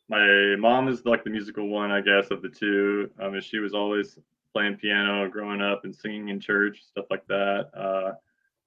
my 0.09 0.55
mom 0.57 0.87
is 0.87 1.05
like 1.05 1.23
the 1.23 1.29
musical 1.29 1.67
one, 1.67 1.91
I 1.91 2.01
guess, 2.01 2.31
of 2.31 2.41
the 2.41 2.49
two. 2.49 3.11
Um, 3.19 3.35
and 3.35 3.43
she 3.43 3.59
was 3.59 3.75
always 3.75 4.17
playing 4.53 4.77
piano 4.77 5.29
growing 5.29 5.61
up 5.61 5.81
and 5.83 5.95
singing 5.95 6.29
in 6.29 6.39
church, 6.39 6.81
stuff 6.87 7.05
like 7.09 7.25
that. 7.27 7.69
Uh, 7.75 8.13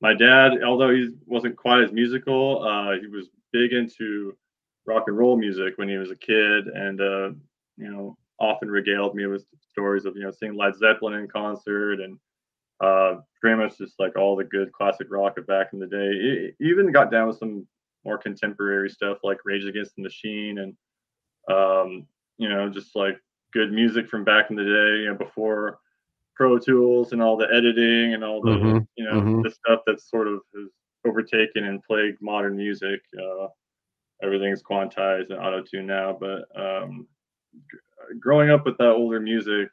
my 0.01 0.15
dad, 0.15 0.63
although 0.65 0.91
he 0.91 1.11
wasn't 1.27 1.57
quite 1.57 1.83
as 1.83 1.93
musical, 1.93 2.63
uh, 2.65 2.99
he 3.01 3.07
was 3.07 3.29
big 3.53 3.73
into 3.73 4.37
rock 4.87 5.05
and 5.07 5.17
roll 5.17 5.37
music 5.37 5.75
when 5.77 5.89
he 5.89 5.97
was 5.97 6.11
a 6.11 6.17
kid, 6.17 6.67
and 6.67 7.01
uh, 7.01 7.31
you 7.77 7.91
know, 7.91 8.17
often 8.41 8.71
regaled 8.71 9.15
me 9.15 9.27
with 9.27 9.45
stories 9.71 10.05
of 10.05 10.17
you 10.17 10.23
know 10.23 10.33
seeing 10.33 10.55
Led 10.55 10.77
Zeppelin 10.77 11.15
in 11.15 11.29
concert 11.29 12.01
and 12.01 12.19
uh, 12.83 13.21
pretty 13.41 13.57
much 13.57 13.79
just 13.79 13.95
like 14.01 14.17
all 14.17 14.35
the 14.35 14.45
good 14.45 14.73
classic 14.73 15.07
rock 15.11 15.39
of 15.39 15.47
back 15.47 15.69
in 15.73 15.79
the 15.79 15.87
day. 15.87 16.53
He 16.59 16.69
even 16.69 16.91
got 16.91 17.11
down 17.11 17.29
with 17.29 17.39
some 17.39 17.67
more 18.05 18.19
contemporary 18.19 18.91
stuff 18.91 19.19
like 19.23 19.39
Rage 19.45 19.65
Against 19.65 19.95
the 19.95 20.03
Machine 20.03 20.59
and 20.59 20.75
um, 21.49 22.07
you 22.39 22.49
know 22.49 22.69
just 22.69 22.97
like 22.97 23.17
good 23.53 23.73
music 23.73 24.09
from 24.09 24.25
back 24.25 24.51
in 24.51 24.57
the 24.57 24.65
day, 24.65 25.03
you 25.03 25.07
know, 25.11 25.17
before 25.17 25.79
Pro 26.35 26.59
Tools 26.59 27.13
and 27.13 27.23
all 27.23 27.37
the 27.37 27.49
editing 27.53 28.15
and 28.15 28.25
all 28.25 28.43
the 28.43 28.51
Mhm, 28.53 28.87
you 28.97 29.05
know 29.05 29.21
mhm. 29.21 29.43
the 29.43 29.51
stuff 29.51 29.81
that 29.87 30.01
sort 30.01 30.29
of 30.29 30.41
has 30.57 30.69
overtaken 31.07 31.65
and 31.65 31.83
plagued 31.83 32.19
modern 32.23 32.57
music. 32.57 33.01
Uh, 33.19 33.49
everything's 34.23 34.63
quantized 34.63 35.31
and 35.31 35.39
auto 35.39 35.63
tune 35.63 35.87
now, 35.87 36.17
but 36.19 36.45
um, 36.59 37.07
g- 37.71 37.79
growing 38.21 38.51
up 38.51 38.65
with 38.65 38.79
that 38.79 38.91
older 38.91 39.21
music 39.21 39.69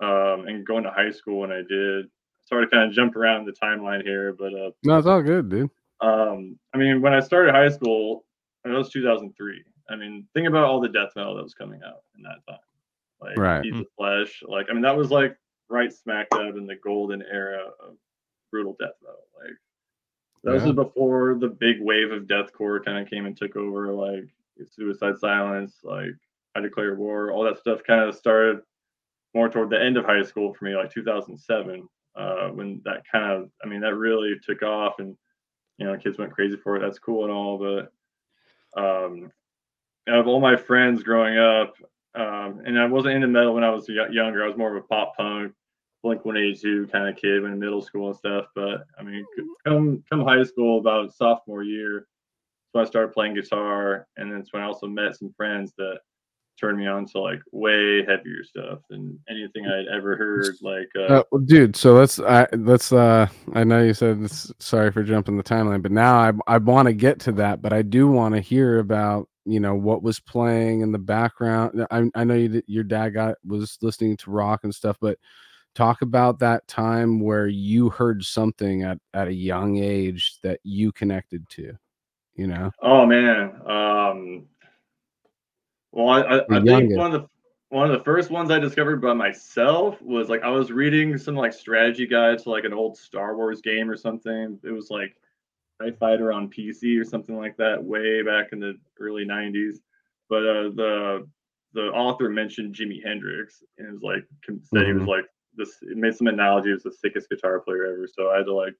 um, 0.00 0.46
and 0.46 0.66
going 0.66 0.84
to 0.84 0.90
high 0.90 1.10
school 1.10 1.40
when 1.40 1.50
I 1.52 1.62
did, 1.68 2.06
sorry 2.44 2.66
to 2.66 2.70
kind 2.70 2.88
of 2.88 2.92
jump 2.94 3.16
around 3.16 3.44
the 3.46 3.52
timeline 3.52 4.02
here, 4.02 4.32
but 4.32 4.54
uh, 4.54 4.70
No, 4.84 4.98
it's 4.98 5.06
all 5.06 5.22
good, 5.22 5.48
dude. 5.48 5.70
um, 6.00 6.58
I 6.74 6.78
mean, 6.78 7.00
when 7.02 7.12
I 7.14 7.20
started 7.20 7.54
high 7.54 7.68
school, 7.70 8.24
that 8.64 8.70
was 8.72 8.90
2003. 8.90 9.62
I 9.88 9.96
mean, 9.96 10.26
think 10.34 10.48
about 10.48 10.64
all 10.64 10.80
the 10.80 10.88
death 10.88 11.10
metal 11.16 11.34
that 11.36 11.42
was 11.42 11.54
coming 11.54 11.80
out 11.86 12.02
in 12.16 12.22
that 12.22 12.38
time, 12.48 12.58
like 13.20 13.36
Right. 13.36 13.62
Piece 13.62 13.74
of 13.80 13.86
Flesh. 13.96 14.42
Like, 14.46 14.66
I 14.70 14.72
mean, 14.72 14.82
that 14.82 14.96
was 14.96 15.10
like 15.10 15.36
right 15.68 15.92
smack 15.92 16.28
dab 16.30 16.56
in 16.56 16.66
the 16.66 16.76
golden 16.76 17.22
era 17.22 17.70
of 17.80 17.96
brutal 18.50 18.76
death 18.78 18.94
metal. 19.02 19.26
Like, 19.38 19.54
that 20.44 20.62
Yeah. 20.64 20.68
is 20.68 20.72
before 20.74 21.34
the 21.38 21.48
big 21.48 21.80
wave 21.80 22.12
of 22.12 22.24
deathcore 22.24 22.84
kind 22.84 22.98
of 23.02 23.10
came 23.10 23.26
and 23.26 23.36
took 23.36 23.56
over. 23.56 23.92
Like, 23.92 24.28
Suicide 24.64 25.18
Silence, 25.18 25.80
like 25.82 26.12
I 26.54 26.60
Declare 26.60 26.94
War, 26.94 27.30
all 27.30 27.44
that 27.44 27.58
stuff 27.58 27.82
kind 27.84 28.00
of 28.02 28.14
started 28.14 28.62
more 29.34 29.48
toward 29.50 29.68
the 29.68 29.78
end 29.82 29.98
of 29.98 30.06
high 30.06 30.22
school 30.22 30.54
for 30.54 30.64
me, 30.64 30.74
like 30.74 30.90
2007, 30.90 31.86
uh, 32.14 32.48
when 32.48 32.80
that 32.86 33.02
kind 33.10 33.30
of, 33.32 33.50
I 33.62 33.66
mean, 33.66 33.80
that 33.82 33.94
really 33.96 34.34
took 34.42 34.62
off 34.62 34.98
and, 34.98 35.14
you 35.76 35.86
know, 35.86 35.96
kids 35.98 36.16
went 36.16 36.32
crazy 36.32 36.56
for 36.56 36.76
it. 36.76 36.80
That's 36.80 36.98
cool 36.98 37.24
and 37.24 37.32
all, 37.32 37.58
but 37.58 37.92
um, 38.80 39.30
out 40.08 40.20
of 40.20 40.26
all 40.26 40.40
my 40.40 40.56
friends 40.56 41.02
growing 41.02 41.36
up, 41.36 41.76
um, 42.16 42.62
and 42.64 42.78
I 42.78 42.86
wasn't 42.86 43.14
into 43.14 43.28
metal 43.28 43.54
when 43.54 43.64
I 43.64 43.70
was 43.70 43.86
y- 43.88 44.08
younger. 44.10 44.44
I 44.44 44.48
was 44.48 44.56
more 44.56 44.76
of 44.76 44.82
a 44.82 44.86
pop 44.86 45.16
punk, 45.16 45.52
Blink 46.02 46.24
182 46.24 46.88
kind 46.92 47.08
of 47.08 47.16
kid 47.16 47.42
when 47.42 47.52
in 47.52 47.58
middle 47.58 47.82
school 47.82 48.08
and 48.08 48.16
stuff. 48.16 48.46
But 48.54 48.86
I 48.98 49.02
mean, 49.02 49.24
come 49.66 50.02
come 50.10 50.24
high 50.24 50.44
school, 50.44 50.78
about 50.78 51.14
sophomore 51.14 51.62
year, 51.62 52.06
so 52.72 52.80
I 52.80 52.84
started 52.84 53.12
playing 53.12 53.34
guitar, 53.34 54.06
and 54.16 54.30
then 54.30 54.40
it's 54.40 54.52
when 54.52 54.62
I 54.62 54.66
also 54.66 54.86
met 54.86 55.16
some 55.16 55.32
friends 55.36 55.72
that 55.78 55.98
turned 56.58 56.78
me 56.78 56.86
on 56.86 57.04
to 57.06 57.20
like 57.20 57.40
way 57.52 58.04
heavier 58.06 58.42
stuff 58.42 58.78
than 58.88 59.18
anything 59.28 59.66
I'd 59.66 59.88
ever 59.94 60.16
heard. 60.16 60.54
Like, 60.62 60.88
uh, 60.96 61.02
Uh, 61.02 61.22
well, 61.30 61.42
dude, 61.42 61.76
so 61.76 61.94
let's 61.94 62.18
I 62.18 62.46
let's 62.52 62.92
uh 62.92 63.28
I 63.54 63.64
know 63.64 63.82
you 63.82 63.94
said 63.94 64.22
this, 64.22 64.50
sorry 64.58 64.90
for 64.90 65.02
jumping 65.02 65.36
the 65.36 65.42
timeline, 65.42 65.82
but 65.82 65.92
now 65.92 66.16
I 66.16 66.32
I 66.46 66.58
want 66.58 66.86
to 66.86 66.92
get 66.94 67.20
to 67.20 67.32
that, 67.32 67.62
but 67.62 67.72
I 67.72 67.82
do 67.82 68.08
want 68.08 68.34
to 68.34 68.40
hear 68.40 68.78
about 68.78 69.28
you 69.46 69.60
know 69.60 69.74
what 69.74 70.02
was 70.02 70.20
playing 70.20 70.80
in 70.80 70.92
the 70.92 70.98
background. 70.98 71.86
I 71.90 72.10
I 72.14 72.24
know 72.24 72.34
you, 72.34 72.62
your 72.66 72.84
dad 72.84 73.10
got 73.10 73.36
was 73.46 73.78
listening 73.80 74.16
to 74.18 74.30
rock 74.30 74.64
and 74.64 74.74
stuff, 74.74 74.96
but 75.00 75.18
talk 75.74 76.02
about 76.02 76.38
that 76.40 76.66
time 76.66 77.20
where 77.20 77.46
you 77.46 77.88
heard 77.88 78.24
something 78.24 78.82
at 78.82 78.98
at 79.14 79.28
a 79.28 79.32
young 79.32 79.78
age 79.78 80.38
that 80.42 80.60
you 80.64 80.90
connected 80.92 81.48
to. 81.50 81.72
You 82.34 82.48
know, 82.48 82.70
Oh 82.82 83.06
man. 83.06 83.60
Um, 83.64 84.46
well, 85.92 86.08
I, 86.08 86.20
I, 86.20 86.58
I 86.58 86.62
think 86.62 86.94
one 86.96 87.14
of 87.14 87.22
the 87.22 87.28
one 87.68 87.90
of 87.90 87.98
the 87.98 88.04
first 88.04 88.30
ones 88.30 88.50
I 88.50 88.58
discovered 88.58 89.00
by 89.00 89.12
myself 89.12 90.00
was 90.02 90.28
like 90.28 90.42
I 90.42 90.50
was 90.50 90.70
reading 90.70 91.16
some 91.18 91.34
like 91.34 91.52
strategy 91.52 92.06
guide 92.06 92.38
to 92.40 92.50
like 92.50 92.64
an 92.64 92.74
old 92.74 92.96
Star 92.96 93.36
Wars 93.36 93.60
game 93.60 93.90
or 93.90 93.96
something. 93.96 94.58
It 94.62 94.70
was 94.70 94.90
like 94.90 95.16
TIE 95.80 95.90
Fighter 95.92 96.32
on 96.32 96.48
PC 96.50 96.98
or 97.00 97.04
something 97.04 97.36
like 97.36 97.56
that, 97.56 97.82
way 97.82 98.22
back 98.22 98.48
in 98.52 98.60
the 98.60 98.74
early 99.00 99.24
'90s. 99.24 99.76
But 100.28 100.38
uh, 100.46 100.62
the 100.74 101.28
the 101.72 101.88
author 101.88 102.28
mentioned 102.30 102.74
Jimi 102.74 103.04
Hendrix 103.04 103.62
and 103.78 103.92
was 103.92 104.02
like 104.02 104.24
said 104.62 104.86
he 104.86 104.92
was 104.92 105.02
Mhm. 105.04 105.08
like 105.08 105.26
this. 105.56 105.76
It 105.82 105.96
made 105.96 106.14
some 106.14 106.26
analogy. 106.28 106.68
He 106.68 106.72
was 106.72 106.82
the 106.84 106.92
sickest 106.92 107.28
guitar 107.28 107.60
player 107.60 107.84
ever. 107.86 108.06
So 108.06 108.30
I 108.30 108.38
had 108.38 108.46
to 108.46 108.54
like 108.54 108.74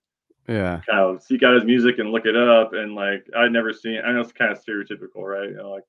yeah, 0.48 0.80
kind 0.88 1.00
of 1.00 1.22
seek 1.22 1.42
out 1.42 1.54
his 1.54 1.64
music 1.64 1.98
and 1.98 2.12
look 2.12 2.24
it 2.26 2.36
up. 2.36 2.72
And 2.72 2.94
like 2.94 3.26
I'd 3.36 3.52
never 3.52 3.72
seen. 3.72 4.00
I 4.04 4.12
know 4.12 4.20
it's 4.20 4.32
kind 4.32 4.52
of 4.52 4.62
stereotypical, 4.64 5.22
right? 5.22 5.50
You 5.50 5.56
know, 5.56 5.70
like 5.72 5.84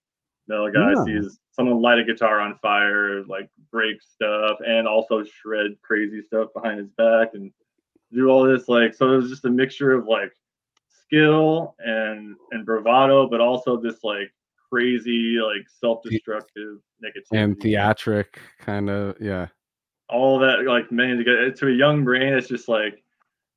metal 0.48 0.72
guy 0.72 0.94
No. 0.94 1.06
sees 1.06 1.40
someone 1.52 1.82
light 1.82 2.00
a 2.00 2.04
guitar 2.04 2.40
on 2.40 2.58
fire, 2.60 3.24
like 3.26 3.50
break 3.72 4.02
stuff, 4.02 4.58
and 4.66 4.88
also 4.88 5.24
shred 5.24 5.80
crazy 5.82 6.22
stuff 6.22 6.50
behind 6.54 6.80
his 6.80 6.90
back 6.92 7.30
and 7.36 7.52
do 8.12 8.28
all 8.30 8.44
this. 8.44 8.68
Like 8.68 8.94
so, 8.94 9.14
it 9.14 9.18
was 9.18 9.30
just 9.30 9.46
a 9.46 9.50
mixture 9.50 9.92
of 9.94 10.08
like 10.08 10.34
skill 11.08 11.76
and 11.80 12.36
and 12.52 12.66
bravado, 12.66 13.28
but 13.28 13.42
also 13.42 13.80
this 13.80 14.04
like 14.04 14.32
crazy 14.70 15.38
like 15.40 15.68
self-destructive 15.80 16.80
negativity. 17.04 17.44
And 17.44 17.60
theatric 17.60 18.40
kind 18.60 18.90
of 18.90 19.16
yeah. 19.20 19.48
all 20.10 20.40
that 20.40 20.66
like 20.66 20.92
man 20.92 21.18
to 21.18 21.24
get 21.24 21.56
to 21.58 21.68
a 21.68 21.72
young 21.72 22.04
brain 22.04 22.34
it's 22.34 22.48
just 22.48 22.68
like 22.68 23.04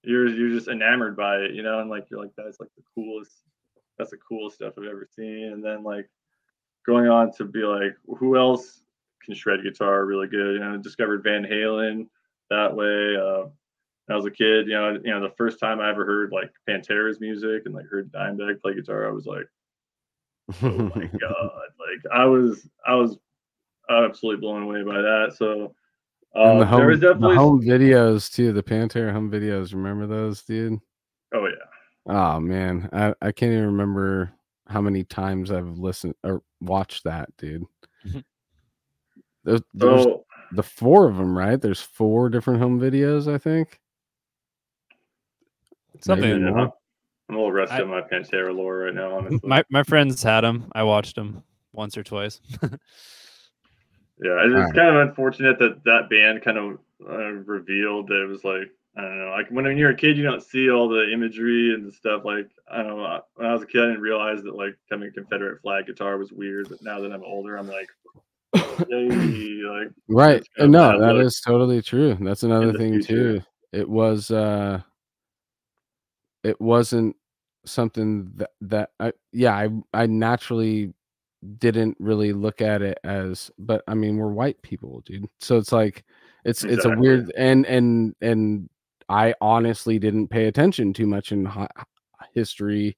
you're 0.03 0.29
you're 0.29 0.51
just 0.51 0.69
enamored 0.69 1.17
by 1.17 1.37
it 1.37 1.53
you 1.53 1.63
know 1.63 1.81
and 1.81 1.91
like 1.91 2.09
you're 2.11 2.21
like 2.21 2.31
that's 2.37 2.61
like 2.61 2.71
the 2.77 2.83
coolest 2.95 3.33
that's 3.99 4.11
the 4.11 4.17
coolest 4.17 4.57
stuff 4.57 4.75
i've 4.79 4.85
ever 4.85 5.07
seen. 5.15 5.53
And 5.53 5.65
then 5.65 5.83
like 5.83 6.09
going 6.87 7.09
on 7.09 7.33
to 7.35 7.45
be 7.45 7.61
like 7.61 7.95
who 8.19 8.37
else 8.37 8.83
can 9.25 9.35
shred 9.35 9.63
guitar 9.63 10.07
really 10.07 10.29
good? 10.29 10.55
You 10.55 10.61
know 10.61 10.77
discovered 10.79 11.23
van 11.23 11.45
halen 11.45 12.07
that 12.51 12.75
way 12.75 13.17
uh 13.17 13.49
I 14.12 14.16
was 14.16 14.27
a 14.27 14.31
kid, 14.31 14.66
you 14.66 14.75
know, 14.75 14.99
you 15.05 15.11
know, 15.11 15.20
the 15.20 15.35
first 15.37 15.59
time 15.61 15.81
I 15.81 15.90
ever 15.90 16.05
heard 16.05 16.33
like 16.33 16.51
Pantera's 16.68 17.20
music 17.20 17.62
and 17.64 17.75
like 17.75 17.87
heard 17.87 18.12
Dimebag 18.12 18.61
play 18.61 18.75
guitar, 18.75 19.09
I 19.09 19.12
was 19.12 19.27
like, 19.27 19.46
oh 20.62 20.92
my 20.94 21.07
god, 21.07 21.68
like 21.79 22.12
I 22.12 22.25
was, 22.25 22.68
I 22.87 22.94
was 22.94 23.16
absolutely 23.90 24.40
blown 24.40 24.62
away 24.62 24.83
by 24.83 25.01
that. 25.01 25.35
So 25.37 25.75
and 26.35 26.61
the 26.61 26.64
um, 26.64 26.68
home, 26.68 26.79
there 26.79 26.88
was 26.88 27.01
definitely, 27.01 27.35
the 27.35 27.40
home 27.40 27.62
videos 27.62 28.33
too. 28.33 28.53
The 28.53 28.62
Pantera 28.62 29.12
home 29.12 29.31
videos. 29.31 29.73
Remember 29.73 30.07
those, 30.07 30.42
dude? 30.42 30.79
oh 31.35 31.46
yeah, 31.46 31.70
Oh 32.07 32.40
man, 32.40 32.88
I, 32.92 33.14
I 33.20 33.33
can't 33.33 33.53
even 33.53 33.66
remember 33.66 34.33
how 34.66 34.81
many 34.81 35.05
times 35.05 35.51
I've 35.51 35.79
listened 35.79 36.14
or 36.23 36.42
watched 36.61 37.05
that, 37.05 37.37
dude. 37.37 37.64
Mhm. 38.07 38.25
There's, 39.44 39.62
there's 39.75 40.03
so 40.05 40.25
the 40.53 40.62
four 40.62 41.09
of 41.09 41.16
them, 41.16 41.37
right? 41.37 41.61
There's 41.61 41.81
four 41.81 42.29
different 42.29 42.61
home 42.61 42.81
videos, 42.81 43.33
I 43.33 43.38
think. 43.38 43.80
Something. 46.03 46.31
Maybe 46.31 46.45
yeah, 46.45 46.51
more. 46.51 46.59
I'm, 46.61 46.71
I'm 47.29 47.35
a 47.35 47.39
little 47.39 47.53
rusty 47.53 47.77
I- 47.77 47.83
on 47.83 47.89
my 47.89 48.01
Pantera 48.03 48.55
lore 48.55 48.79
right 48.79 48.95
now, 48.95 49.17
honestly. 49.19 49.41
My 49.45 49.63
my 49.71 49.83
friends 49.83 50.23
had 50.23 50.43
them. 50.43 50.71
I 50.75 50.83
watched 50.83 51.15
them 51.17 51.43
once 51.73 51.97
or 51.97 52.03
twice. 52.03 52.41
Yeah, 54.23 54.45
it's 54.45 54.55
Alright. 54.55 54.75
kind 54.75 54.95
of 54.97 55.09
unfortunate 55.09 55.59
that 55.61 55.83
that 55.85 56.11
band 56.11 56.43
kind 56.43 56.59
of 56.59 56.79
uh, 57.09 57.31
revealed 57.47 58.09
that 58.09 58.23
it 58.23 58.27
was 58.29 58.45
like 58.45 58.71
I 58.95 59.01
don't 59.01 59.19
know, 59.19 59.31
like 59.31 59.49
when 59.51 59.65
you're 59.79 59.93
a 59.93 59.97
kid, 59.97 60.19
you 60.19 60.23
don't 60.25 60.43
see 60.43 60.69
all 60.71 60.91
the 60.91 61.11
imagery 61.11 61.73
and 61.73 61.87
the 61.87 61.93
stuff. 61.93 62.23
Like 62.27 62.51
I 62.71 62.83
don't 62.83 62.99
know, 62.99 63.21
when 63.37 63.47
I 63.49 63.53
was 63.55 63.63
a 63.63 63.67
kid, 63.67 63.81
I 63.83 63.87
didn't 63.87 64.03
realize 64.03 64.43
that 64.43 64.55
like 64.55 64.77
having 64.91 65.09
a 65.09 65.11
Confederate 65.11 65.63
flag 65.63 65.87
guitar 65.87 66.19
was 66.19 66.33
weird. 66.33 66.69
But 66.69 66.83
now 66.83 67.01
that 67.01 67.13
I'm 67.13 67.23
older, 67.25 67.57
I'm 67.57 67.67
like, 67.69 67.89
hey, 68.55 68.69
like 69.65 69.89
Right. 70.09 70.37
It's 70.41 70.49
got 70.59 70.65
a 70.65 70.69
No, 70.69 70.93
bad 70.93 71.01
that 71.01 71.15
look 71.15 71.25
is 71.27 71.41
totally 71.41 71.81
true. 71.81 72.19
That's 72.21 72.43
another 72.43 72.75
thing 72.75 72.95
future. 73.03 73.39
too. 73.39 73.43
It 73.73 73.89
was 73.89 74.31
uh 74.31 74.83
it 76.42 76.61
wasn't 76.61 77.16
something 77.64 78.31
that 78.37 78.50
that 78.61 78.90
I, 78.98 79.12
yeah 79.33 79.55
I 79.55 79.68
I 79.92 80.07
naturally 80.07 80.92
didn't 81.59 81.96
really 81.98 82.33
look 82.33 82.61
at 82.61 82.83
it 82.83 82.98
as 83.05 83.50
but 83.59 83.83
I 83.88 83.94
mean 83.94 84.16
we're 84.16 84.33
white 84.33 84.61
people 84.62 85.03
dude. 85.05 85.26
So 85.38 85.57
it's 85.57 85.72
like 85.72 86.05
it's 86.44 86.64
it's 86.64 86.85
a 86.85 86.90
weird 86.90 87.33
and 87.37 87.66
and 87.66 88.14
and 88.20 88.68
I 89.09 89.35
honestly 89.40 89.98
didn't 89.98 90.29
pay 90.29 90.46
attention 90.46 90.92
too 90.92 91.07
much 91.07 91.33
in 91.33 91.50
history 92.35 92.96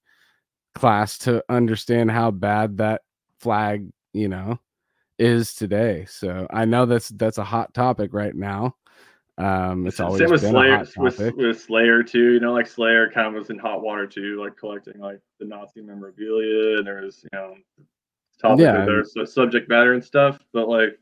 class 0.74 1.18
to 1.18 1.42
understand 1.48 2.10
how 2.10 2.30
bad 2.30 2.78
that 2.78 3.02
flag 3.38 3.88
you 4.12 4.28
know 4.28 4.58
is 5.18 5.54
today. 5.54 6.04
So 6.08 6.46
I 6.50 6.64
know 6.64 6.86
that's 6.86 7.08
that's 7.10 7.38
a 7.38 7.44
hot 7.44 7.74
topic 7.74 8.12
right 8.12 8.34
now 8.34 8.76
um 9.38 9.86
it's 9.86 9.98
always 9.98 10.20
Same 10.20 10.30
with 10.30 10.40
Slayer, 10.42 10.84
with, 10.98 11.18
with 11.36 11.60
Slayer 11.60 12.02
too. 12.02 12.34
You 12.34 12.40
know, 12.40 12.52
like 12.52 12.66
Slayer 12.66 13.10
kind 13.10 13.26
of 13.28 13.34
was 13.34 13.50
in 13.50 13.58
hot 13.58 13.82
water 13.82 14.06
too, 14.06 14.40
like 14.40 14.56
collecting 14.56 15.00
like 15.00 15.20
the 15.40 15.46
Nazi 15.46 15.80
memorabilia, 15.80 16.78
and 16.78 16.86
there 16.86 17.02
was 17.02 17.22
you 17.24 17.28
know 17.32 17.54
topic 18.40 18.60
Yeah, 18.60 18.84
their 18.84 19.04
su- 19.04 19.24
subject 19.26 19.68
matter 19.68 19.94
and 19.94 20.04
stuff. 20.04 20.38
But 20.52 20.68
like, 20.68 20.98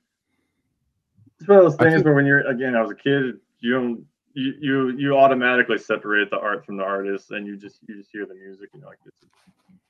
it's 1.41 1.49
one 1.49 1.59
of 1.59 1.65
those 1.65 1.77
things 1.77 1.95
think- 1.95 2.05
where 2.05 2.15
when 2.15 2.27
you're 2.27 2.47
again, 2.49 2.77
I 2.77 2.83
was 2.83 2.91
a 2.91 2.95
kid, 2.95 3.37
you 3.59 3.73
don't. 3.73 4.05
You, 4.33 4.55
you 4.61 4.89
you 4.97 5.17
automatically 5.19 5.77
separate 5.77 6.31
the 6.31 6.39
art 6.39 6.65
from 6.65 6.77
the 6.77 6.85
artist, 6.85 7.33
and 7.33 7.45
you 7.49 7.57
just 7.57 7.81
you 7.89 7.97
just 7.97 8.11
hear 8.13 8.27
the 8.27 8.35
music, 8.35 8.71
and 8.73 8.81
you're 8.81 8.89
like, 8.89 9.01
"This 9.05 9.15
is 9.25 9.29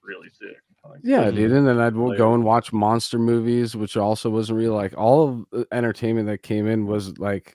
really 0.03 0.31
sick." 0.31 0.57
Like, 0.83 1.01
Yeah, 1.05 1.31
dude. 1.31 1.53
And 1.53 1.67
then 1.67 1.79
I'd 1.79 1.93
go 1.93 2.33
and 2.33 2.43
watch 2.43 2.73
monster 2.73 3.19
movies, 3.19 3.77
which 3.77 3.99
also 3.99 4.31
wasn't 4.31 4.59
real. 4.59 4.73
Like 4.73 4.97
all 4.97 5.29
of 5.29 5.47
the 5.53 5.67
entertainment 5.73 6.27
that 6.29 6.43
came 6.43 6.67
in 6.67 6.87
was 6.87 7.19
like 7.19 7.55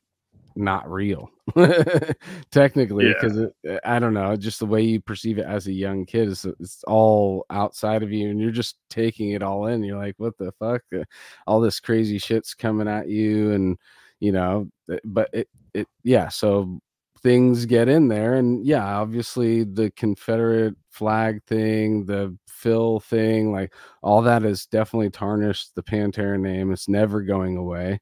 not 0.55 0.89
real, 0.89 1.29
technically, 2.51 3.07
Yeah. 3.07 3.13
because 3.21 3.47
I 3.83 3.99
don't 3.99 4.13
know, 4.13 4.35
just 4.35 4.59
the 4.59 4.65
way 4.65 4.81
you 4.81 5.01
perceive 5.01 5.37
it 5.37 5.45
as 5.45 5.67
a 5.67 5.73
young 5.73 6.05
kid 6.05 6.27
is 6.29 6.45
it's 6.59 6.83
all 6.85 7.45
outside 7.49 8.03
of 8.03 8.11
you, 8.11 8.29
and 8.29 8.39
you're 8.39 8.51
just 8.51 8.77
taking 8.89 9.31
it 9.31 9.43
all 9.43 9.67
in. 9.67 9.83
You're 9.83 9.97
like, 9.97 10.15
what 10.17 10.37
the 10.37 10.51
fuck? 10.59 10.81
Uh, 10.95 11.03
All 11.47 11.59
this 11.61 11.79
crazy 11.79 12.17
shit's 12.17 12.53
coming 12.53 12.87
at 12.87 13.09
you, 13.09 13.51
and 13.51 13.77
you 14.19 14.31
know, 14.31 14.69
but 15.03 15.29
it 15.33 15.47
it 15.73 15.87
yeah. 16.03 16.29
So 16.29 16.79
things 17.23 17.65
get 17.65 17.89
in 17.89 18.07
there 18.07 18.35
and 18.35 18.63
yeah 18.67 18.85
obviously 18.99 19.63
the 19.63 19.89
confederate 19.97 20.75
flag 20.91 21.41
thing 21.45 22.05
the 22.05 22.37
phil 22.47 22.99
thing 22.99 23.51
like 23.51 23.73
all 24.03 24.21
that 24.21 24.43
has 24.43 24.67
definitely 24.67 25.09
tarnished 25.09 25.73
the 25.73 25.81
pantera 25.81 26.39
name 26.39 26.71
it's 26.71 26.87
never 26.87 27.23
going 27.23 27.57
away 27.57 27.99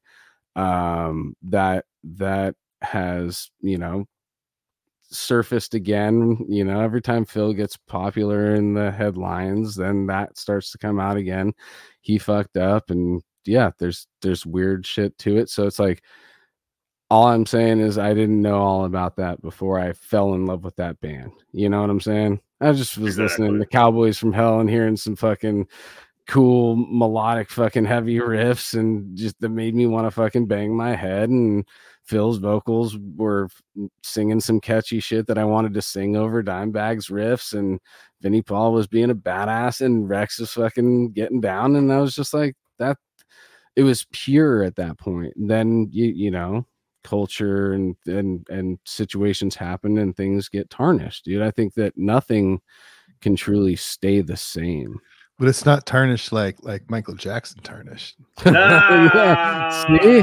um 0.56 1.34
that 1.42 1.84
that 2.02 2.54
has 2.82 3.50
you 3.60 3.78
know 3.78 4.04
surfaced 5.02 5.74
again 5.74 6.44
you 6.48 6.64
know 6.64 6.80
every 6.80 7.00
time 7.00 7.24
phil 7.24 7.52
gets 7.52 7.76
popular 7.76 8.54
in 8.54 8.74
the 8.74 8.90
headlines 8.90 9.76
then 9.76 10.06
that 10.06 10.36
starts 10.36 10.70
to 10.70 10.78
come 10.78 10.98
out 10.98 11.16
again 11.16 11.52
he 12.00 12.18
fucked 12.18 12.56
up 12.56 12.90
and 12.90 13.22
yeah 13.44 13.70
there's 13.78 14.06
there's 14.22 14.44
weird 14.46 14.84
shit 14.86 15.16
to 15.18 15.36
it 15.36 15.48
so 15.48 15.66
it's 15.66 15.78
like 15.78 16.02
all 17.10 17.28
I'm 17.28 17.46
saying 17.46 17.80
is 17.80 17.98
I 17.98 18.14
didn't 18.14 18.42
know 18.42 18.56
all 18.56 18.84
about 18.86 19.16
that 19.16 19.40
before 19.42 19.78
I 19.78 19.92
fell 19.92 20.34
in 20.34 20.46
love 20.46 20.64
with 20.64 20.74
that 20.76 21.00
band. 21.00 21.32
You 21.52 21.68
know 21.68 21.80
what 21.80 21.90
I'm 21.90 22.00
saying? 22.00 22.40
I 22.60 22.72
just 22.72 22.96
was 22.96 23.18
listening 23.18 23.58
to 23.58 23.66
Cowboys 23.66 24.18
from 24.18 24.32
Hell 24.32 24.58
and 24.58 24.70
hearing 24.70 24.96
some 24.96 25.14
fucking 25.14 25.68
cool 26.26 26.74
melodic 26.76 27.50
fucking 27.50 27.84
heavy 27.84 28.18
riffs 28.18 28.78
and 28.78 29.16
just 29.16 29.38
that 29.40 29.50
made 29.50 29.74
me 29.74 29.86
want 29.86 30.06
to 30.06 30.10
fucking 30.10 30.46
bang 30.46 30.74
my 30.74 30.94
head 30.94 31.28
and 31.28 31.66
Phil's 32.04 32.38
vocals 32.38 32.96
were 33.16 33.48
singing 34.02 34.40
some 34.40 34.60
catchy 34.60 35.00
shit 35.00 35.26
that 35.26 35.38
I 35.38 35.44
wanted 35.44 35.74
to 35.74 35.82
sing 35.82 36.16
over 36.16 36.42
Dimebag's 36.42 37.08
riffs 37.08 37.52
and 37.52 37.78
Vinnie 38.22 38.42
Paul 38.42 38.72
was 38.72 38.86
being 38.86 39.10
a 39.10 39.14
badass 39.14 39.80
and 39.80 40.08
Rex 40.08 40.38
was 40.38 40.52
fucking 40.52 41.12
getting 41.12 41.40
down 41.40 41.76
and 41.76 41.92
I 41.92 41.98
was 41.98 42.14
just 42.14 42.32
like 42.32 42.56
that 42.78 42.96
it 43.76 43.82
was 43.82 44.06
pure 44.12 44.62
at 44.62 44.76
that 44.76 44.98
point. 44.98 45.34
Then 45.36 45.88
you 45.90 46.06
you 46.06 46.30
know 46.30 46.66
culture 47.04 47.74
and 47.74 47.94
and 48.06 48.46
and 48.48 48.78
situations 48.86 49.54
happen 49.54 49.98
and 49.98 50.16
things 50.16 50.48
get 50.48 50.70
tarnished 50.70 51.26
dude 51.26 51.42
i 51.42 51.50
think 51.50 51.74
that 51.74 51.92
nothing 51.96 52.58
can 53.20 53.36
truly 53.36 53.76
stay 53.76 54.22
the 54.22 54.36
same 54.36 54.98
but 55.38 55.48
it's 55.48 55.66
not 55.66 55.86
tarnished 55.86 56.32
like 56.32 56.62
like 56.62 56.88
Michael 56.88 57.14
Jackson 57.14 57.60
tarnished. 57.62 58.16
yeah. 58.46 59.68
see 59.70 60.22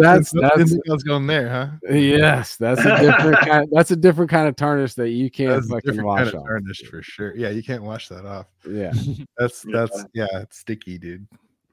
that's 0.00 0.30
that's 0.30 0.70
think 0.70 0.82
I 0.88 0.92
was 0.92 1.02
going 1.02 1.26
there, 1.26 1.48
huh? 1.50 1.94
yes 1.94 2.56
that's 2.56 2.80
a 2.84 3.00
different 3.00 3.38
kind 3.46 3.68
that's 3.72 3.90
a 3.90 3.96
different 3.96 4.30
kind 4.30 4.48
of 4.48 4.56
tarnish 4.56 4.94
that 4.94 5.10
you 5.10 5.30
can't 5.30 5.50
That's 5.50 5.66
a 5.66 5.68
fucking 5.68 5.90
different 5.90 6.06
wash 6.06 6.18
kind 6.18 6.28
of 6.28 6.34
off 6.36 6.46
tarnished 6.46 6.86
for 6.86 7.02
sure. 7.02 7.36
Yeah, 7.36 7.50
you 7.50 7.62
can't 7.62 7.82
wash 7.82 8.08
that 8.08 8.24
off. 8.24 8.46
yeah 8.68 8.92
That's 9.38 9.62
that's 9.62 10.04
yeah, 10.14 10.26
it's 10.34 10.58
sticky, 10.58 10.98
dude. 10.98 11.26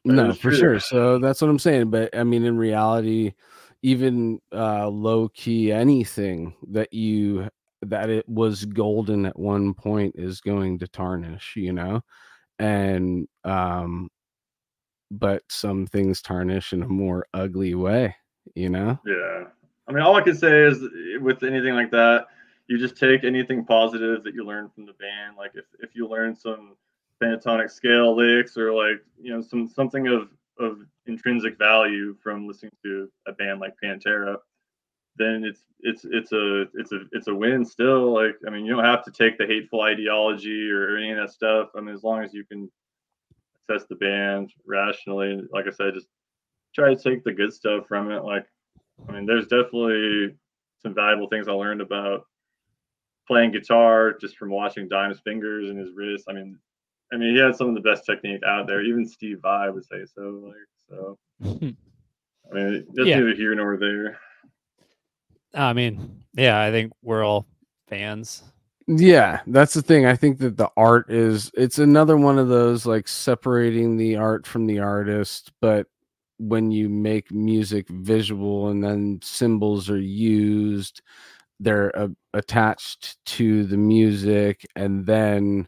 That 0.06 0.14
no 0.14 0.34
for 0.34 0.50
true. 0.50 0.58
sure 0.58 0.80
so 0.80 1.20
that's 1.20 1.42
what 1.42 1.50
i'm 1.50 1.60
saying 1.60 1.90
but 1.90 2.16
i 2.18 2.24
mean 2.24 2.46
in 2.46 2.58
reality 2.58 3.34
even 3.82 4.40
uh 4.54 4.88
low 4.88 5.28
key 5.30 5.74
anything 5.74 6.56
that 6.70 6.94
you 6.94 7.50
that 7.82 8.10
it 8.10 8.28
was 8.28 8.64
golden 8.64 9.26
at 9.26 9.38
one 9.38 9.74
point 9.74 10.16
is 10.18 10.40
going 10.40 10.80
to 10.80 10.88
tarnish 10.88 11.54
you 11.58 11.74
know 11.74 12.02
and 12.60 13.28
um 13.46 14.10
but 15.12 15.42
some 15.50 15.88
things 15.88 16.22
tarnish 16.22 16.72
in 16.74 16.84
a 16.84 16.88
more 16.88 17.26
ugly 17.34 17.74
way 17.74 18.16
you 18.56 18.70
know 18.70 19.00
Yeah. 19.06 19.46
I 19.90 19.92
mean, 19.92 20.04
all 20.04 20.16
I 20.16 20.22
can 20.22 20.36
say 20.36 20.66
is 20.66 20.84
eh, 20.84 21.18
with 21.20 21.44
anything 21.44 21.74
like 21.74 21.90
that, 21.92 22.28
you 22.68 22.78
just 22.78 22.96
take 22.96 23.24
anything 23.24 23.66
positive 23.66 24.24
that 24.24 24.36
you 24.36 24.46
learn 24.46 24.70
from 24.70 24.86
the 24.86 24.94
band. 24.94 25.36
Like 25.36 25.52
if, 25.56 25.66
if 25.80 25.96
you 25.96 26.08
learn 26.08 26.36
some 26.36 26.76
pentatonic 27.22 27.72
scale 27.72 28.16
licks 28.16 28.56
or 28.56 28.72
like, 28.72 29.04
you 29.20 29.34
know, 29.34 29.42
some 29.42 29.68
something 29.68 30.08
of 30.08 30.30
of 30.60 30.82
intrinsic 31.08 31.58
value 31.58 32.16
from 32.22 32.48
listening 32.48 32.72
to 32.84 33.10
a 33.28 33.32
band 33.32 33.60
like 33.60 33.74
Pantera, 33.84 34.38
then 35.20 35.44
it's 35.46 35.62
it's 35.82 36.06
it's 36.10 36.32
a 36.32 36.62
it's 36.74 36.92
a 36.92 37.02
it's 37.12 37.28
a 37.28 37.36
win 37.36 37.64
still. 37.64 38.14
Like 38.14 38.36
I 38.48 38.50
mean, 38.50 38.66
you 38.66 38.74
don't 38.76 38.84
have 38.86 39.04
to 39.06 39.12
take 39.12 39.38
the 39.38 39.46
hateful 39.46 39.82
ideology 39.82 40.72
or 40.72 40.98
any 40.98 41.12
of 41.12 41.18
that 41.18 41.32
stuff. 41.32 41.70
I 41.76 41.82
mean, 41.82 41.94
as 41.94 42.04
long 42.04 42.24
as 42.24 42.34
you 42.34 42.44
can 42.46 42.72
assess 43.70 43.86
the 43.88 43.96
band 43.96 44.52
rationally, 44.66 45.42
like 45.52 45.68
I 45.68 45.72
said, 45.72 45.94
just 45.94 46.08
try 46.74 46.94
to 46.94 47.02
take 47.02 47.24
the 47.24 47.34
good 47.34 47.54
stuff 47.54 47.86
from 47.88 48.10
it. 48.12 48.24
Like 48.24 48.46
I 49.08 49.12
mean, 49.12 49.26
there's 49.26 49.48
definitely 49.48 50.36
some 50.82 50.96
valuable 50.96 51.28
things 51.28 51.48
I 51.48 51.52
learned 51.52 51.82
about 51.82 52.26
playing 53.28 53.52
guitar 53.52 54.14
just 54.20 54.38
from 54.38 54.50
watching 54.50 54.88
Dime's 54.88 55.20
fingers 55.20 55.70
and 55.70 55.78
his 55.78 55.92
wrists. 55.94 56.28
I 56.30 56.34
mean, 56.34 56.58
I 57.14 57.18
mean, 57.18 57.36
he 57.36 57.40
had 57.40 57.56
some 57.56 57.70
of 57.70 57.76
the 57.76 57.82
best 57.82 58.06
technique 58.06 58.42
out 58.44 58.68
there. 58.68 58.82
Even 58.82 59.06
Steve 59.06 59.40
Vai 59.42 59.70
would 59.70 59.86
say 59.86 60.04
so. 60.06 60.42
Like, 60.48 60.56
so 60.90 61.18
I 62.52 62.54
mean, 62.56 62.86
that's 62.94 63.08
Yeah. 63.08 63.20
neither 63.20 63.36
here 63.36 63.54
nor 63.56 63.78
there. 63.78 64.20
I 65.54 65.74
mean, 65.74 66.24
yeah, 66.34 66.62
I 66.62 66.72
think 66.72 66.94
we're 67.02 67.24
all 67.24 67.48
fans. 67.88 68.44
yeah 68.88 69.42
that's 69.48 69.74
the 69.76 69.82
thing 69.84 70.06
i 70.08 70.16
think 70.16 70.40
that 70.40 70.58
the 70.58 70.70
art 70.76 71.12
is 71.12 71.52
it's 71.56 71.78
another 71.78 72.18
one 72.18 72.40
of 72.40 72.48
those 72.48 72.86
like 72.88 73.08
separating 73.08 73.98
the 73.98 74.16
art 74.16 74.48
from 74.48 74.66
the 74.66 74.80
artist 74.80 75.52
but 75.62 75.86
when 76.40 76.72
you 76.72 76.90
make 76.90 77.32
music 77.32 77.88
visual 77.90 78.70
and 78.70 78.84
then 78.84 79.20
symbols 79.24 79.90
are 79.92 80.00
used 80.02 81.02
they're 81.60 81.96
uh, 81.98 82.08
attached 82.34 83.24
to 83.26 83.64
the 83.66 83.78
music 83.78 84.66
and 84.76 85.06
then 85.06 85.68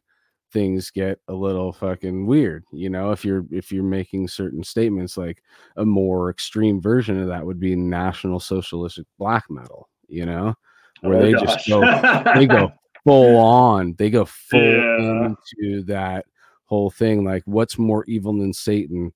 things 0.51 0.91
get 0.91 1.19
a 1.27 1.33
little 1.33 1.71
fucking 1.71 2.25
weird 2.25 2.63
you 2.71 2.89
know 2.89 3.11
if 3.11 3.23
you're 3.23 3.45
if 3.51 3.71
you're 3.71 3.83
making 3.83 4.27
certain 4.27 4.63
statements 4.63 5.17
like 5.17 5.41
a 5.77 5.85
more 5.85 6.29
extreme 6.29 6.81
version 6.81 7.19
of 7.19 7.27
that 7.27 7.45
would 7.45 7.59
be 7.59 7.75
national 7.75 8.39
socialistic 8.39 9.05
black 9.17 9.43
metal 9.49 9.89
you 10.07 10.25
know 10.25 10.53
where 11.01 11.17
Oh, 11.17 11.21
they 11.21 11.33
gosh. 11.33 11.65
just 11.65 11.69
go 11.69 11.81
they 12.35 12.45
go 12.47 12.71
full 13.05 13.37
on 13.37 13.95
they 13.97 14.09
go 14.09 14.25
full 14.25 14.59
Yeah. 14.61 15.33
into 15.57 15.83
that 15.83 16.25
whole 16.65 16.89
thing 16.89 17.23
like 17.23 17.43
what's 17.45 17.77
more 17.77 18.05
evil 18.05 18.33
than 18.37 18.53
satan 18.53 19.11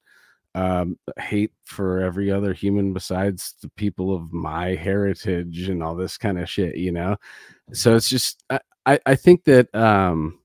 um 0.55 0.97
hate 1.17 1.51
for 1.65 1.99
every 2.01 2.31
other 2.31 2.53
human 2.53 2.93
besides 2.93 3.55
the 3.61 3.69
people 3.75 4.15
of 4.15 4.31
my 4.33 4.73
heritage 4.73 5.69
and 5.69 5.83
all 5.83 5.95
this 5.95 6.17
kind 6.17 6.39
of 6.39 6.49
shit 6.49 6.75
you 6.75 6.91
know 6.91 7.15
so 7.73 7.95
it's 7.95 8.09
just 8.09 8.43
i 8.49 8.59
i, 8.85 8.99
I 9.05 9.15
think 9.15 9.43
that 9.43 9.73
um 9.75 10.39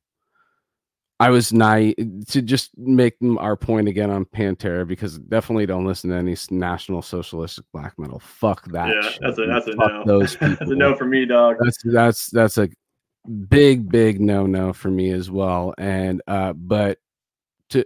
I 1.20 1.28
was 1.28 1.52
naive 1.52 1.96
to 2.28 2.40
just 2.40 2.70
make 2.78 3.14
our 3.38 3.54
point 3.54 3.88
again 3.88 4.10
on 4.10 4.24
Pantera 4.24 4.88
because 4.88 5.18
definitely 5.18 5.66
don't 5.66 5.84
listen 5.84 6.08
to 6.08 6.16
any 6.16 6.34
national 6.50 7.02
socialistic 7.02 7.66
black 7.74 7.98
metal. 7.98 8.20
Fuck 8.20 8.64
that. 8.72 8.88
yeah, 8.88 9.02
shit, 9.02 9.20
that's 9.20 9.38
a 9.38 9.46
that's 9.46 9.66
a 9.66 9.74
Fuck 9.74 9.92
no. 9.92 10.04
Those 10.06 10.36
people. 10.36 10.56
that's 10.58 10.70
a 10.70 10.74
no 10.74 10.96
for 10.96 11.04
me, 11.04 11.26
dog. 11.26 11.56
That's 11.60 11.82
that's 11.84 12.30
that's 12.30 12.56
a 12.56 12.70
big 13.50 13.90
big 13.92 14.18
no 14.18 14.46
no 14.46 14.72
for 14.72 14.90
me 14.90 15.10
as 15.10 15.30
well. 15.30 15.74
And 15.76 16.22
uh, 16.26 16.54
but 16.54 16.98
to 17.68 17.84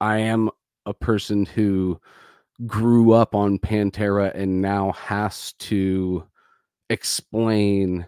I 0.00 0.20
am 0.20 0.48
a 0.86 0.94
person 0.94 1.44
who 1.44 2.00
grew 2.66 3.12
up 3.12 3.34
on 3.34 3.58
Pantera 3.58 4.34
and 4.34 4.62
now 4.62 4.92
has 4.92 5.52
to 5.58 6.24
explain 6.88 8.06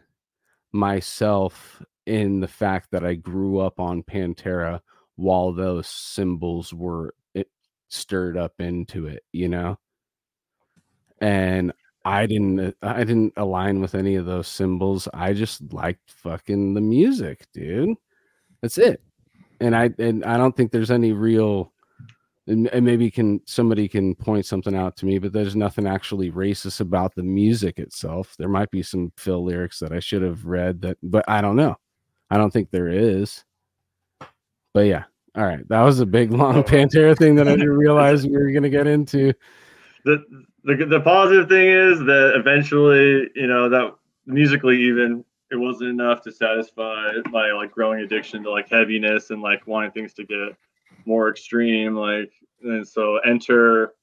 myself 0.72 1.82
in 2.06 2.40
the 2.40 2.48
fact 2.48 2.90
that 2.92 3.04
I 3.04 3.14
grew 3.14 3.58
up 3.58 3.80
on 3.80 4.02
Pantera 4.02 4.80
while 5.16 5.52
those 5.52 5.88
symbols 5.88 6.72
were 6.72 7.14
it 7.34 7.48
stirred 7.88 8.36
up 8.36 8.60
into 8.60 9.06
it, 9.06 9.24
you 9.32 9.48
know? 9.48 9.78
And 11.20 11.72
I 12.04 12.26
didn't 12.26 12.60
eh, 12.60 12.72
I 12.82 13.04
didn't 13.04 13.32
align 13.36 13.80
with 13.80 13.94
any 13.94 14.14
of 14.14 14.26
those 14.26 14.46
symbols. 14.48 15.08
I 15.12 15.32
just 15.32 15.72
liked 15.72 16.10
fucking 16.10 16.74
the 16.74 16.80
music, 16.80 17.46
dude. 17.52 17.96
That's 18.62 18.78
it. 18.78 19.02
And 19.60 19.74
I 19.74 19.90
and 19.98 20.24
I 20.24 20.36
don't 20.36 20.56
think 20.56 20.70
there's 20.70 20.90
any 20.90 21.12
real 21.12 21.72
and, 22.46 22.68
and 22.68 22.84
maybe 22.84 23.10
can 23.10 23.40
somebody 23.46 23.88
can 23.88 24.14
point 24.14 24.46
something 24.46 24.76
out 24.76 24.96
to 24.98 25.06
me, 25.06 25.18
but 25.18 25.32
there's 25.32 25.56
nothing 25.56 25.86
actually 25.86 26.30
racist 26.30 26.80
about 26.80 27.14
the 27.16 27.22
music 27.24 27.78
itself. 27.78 28.36
There 28.38 28.48
might 28.48 28.70
be 28.70 28.82
some 28.82 29.12
Phil 29.16 29.44
lyrics 29.44 29.80
that 29.80 29.92
I 29.92 29.98
should 30.00 30.22
have 30.22 30.44
read 30.46 30.82
that, 30.82 30.98
but 31.02 31.24
I 31.28 31.40
don't 31.40 31.56
know. 31.56 31.76
I 32.30 32.38
don't 32.38 32.52
think 32.52 32.70
there 32.70 32.88
is. 32.88 33.44
But 34.74 34.86
yeah, 34.86 35.04
all 35.34 35.44
right. 35.44 35.66
That 35.68 35.82
was 35.82 36.00
a 36.00 36.06
big 36.06 36.32
long 36.32 36.56
oh. 36.56 36.62
Pantera 36.62 37.16
thing 37.16 37.34
that 37.36 37.48
I 37.48 37.52
didn't 37.52 37.70
realize 37.76 38.26
we 38.26 38.36
were 38.36 38.50
gonna 38.50 38.68
get 38.68 38.86
into. 38.86 39.32
The, 40.04 40.24
the 40.64 40.86
the 40.86 41.00
positive 41.00 41.48
thing 41.48 41.68
is 41.68 41.98
that 42.00 42.34
eventually, 42.36 43.30
you 43.34 43.46
know, 43.46 43.68
that 43.68 43.94
musically 44.26 44.82
even 44.82 45.24
it 45.50 45.56
wasn't 45.56 45.88
enough 45.88 46.22
to 46.22 46.32
satisfy 46.32 47.12
my 47.30 47.52
like 47.52 47.70
growing 47.70 48.00
addiction 48.00 48.42
to 48.42 48.50
like 48.50 48.68
heaviness 48.68 49.30
and 49.30 49.42
like 49.42 49.66
wanting 49.66 49.92
things 49.92 50.12
to 50.14 50.24
get 50.24 50.56
more 51.04 51.30
extreme 51.30 51.94
like 51.94 52.32
and 52.62 52.86
so 52.86 53.18
enter 53.18 53.94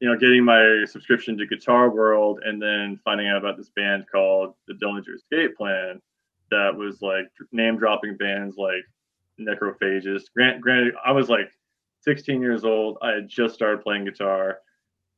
you 0.00 0.08
know 0.08 0.16
getting 0.16 0.44
my 0.44 0.84
subscription 0.86 1.36
to 1.36 1.46
guitar 1.46 1.90
world 1.90 2.40
and 2.44 2.60
then 2.60 2.98
finding 3.04 3.28
out 3.28 3.36
about 3.36 3.56
this 3.56 3.70
band 3.76 4.06
called 4.10 4.54
the 4.66 4.74
dillinger 4.74 5.14
escape 5.14 5.56
plan 5.56 6.00
that 6.50 6.74
was 6.76 7.00
like 7.02 7.26
name 7.52 7.78
dropping 7.78 8.16
bands 8.16 8.56
like 8.56 8.84
necrophagist. 9.40 10.24
Grant 10.34 10.60
granted 10.60 10.94
i 11.04 11.12
was 11.12 11.28
like 11.28 11.50
16 12.02 12.40
years 12.40 12.64
old. 12.64 12.96
I 13.02 13.12
had 13.12 13.28
just 13.28 13.54
started 13.54 13.82
playing 13.82 14.04
guitar. 14.04 14.58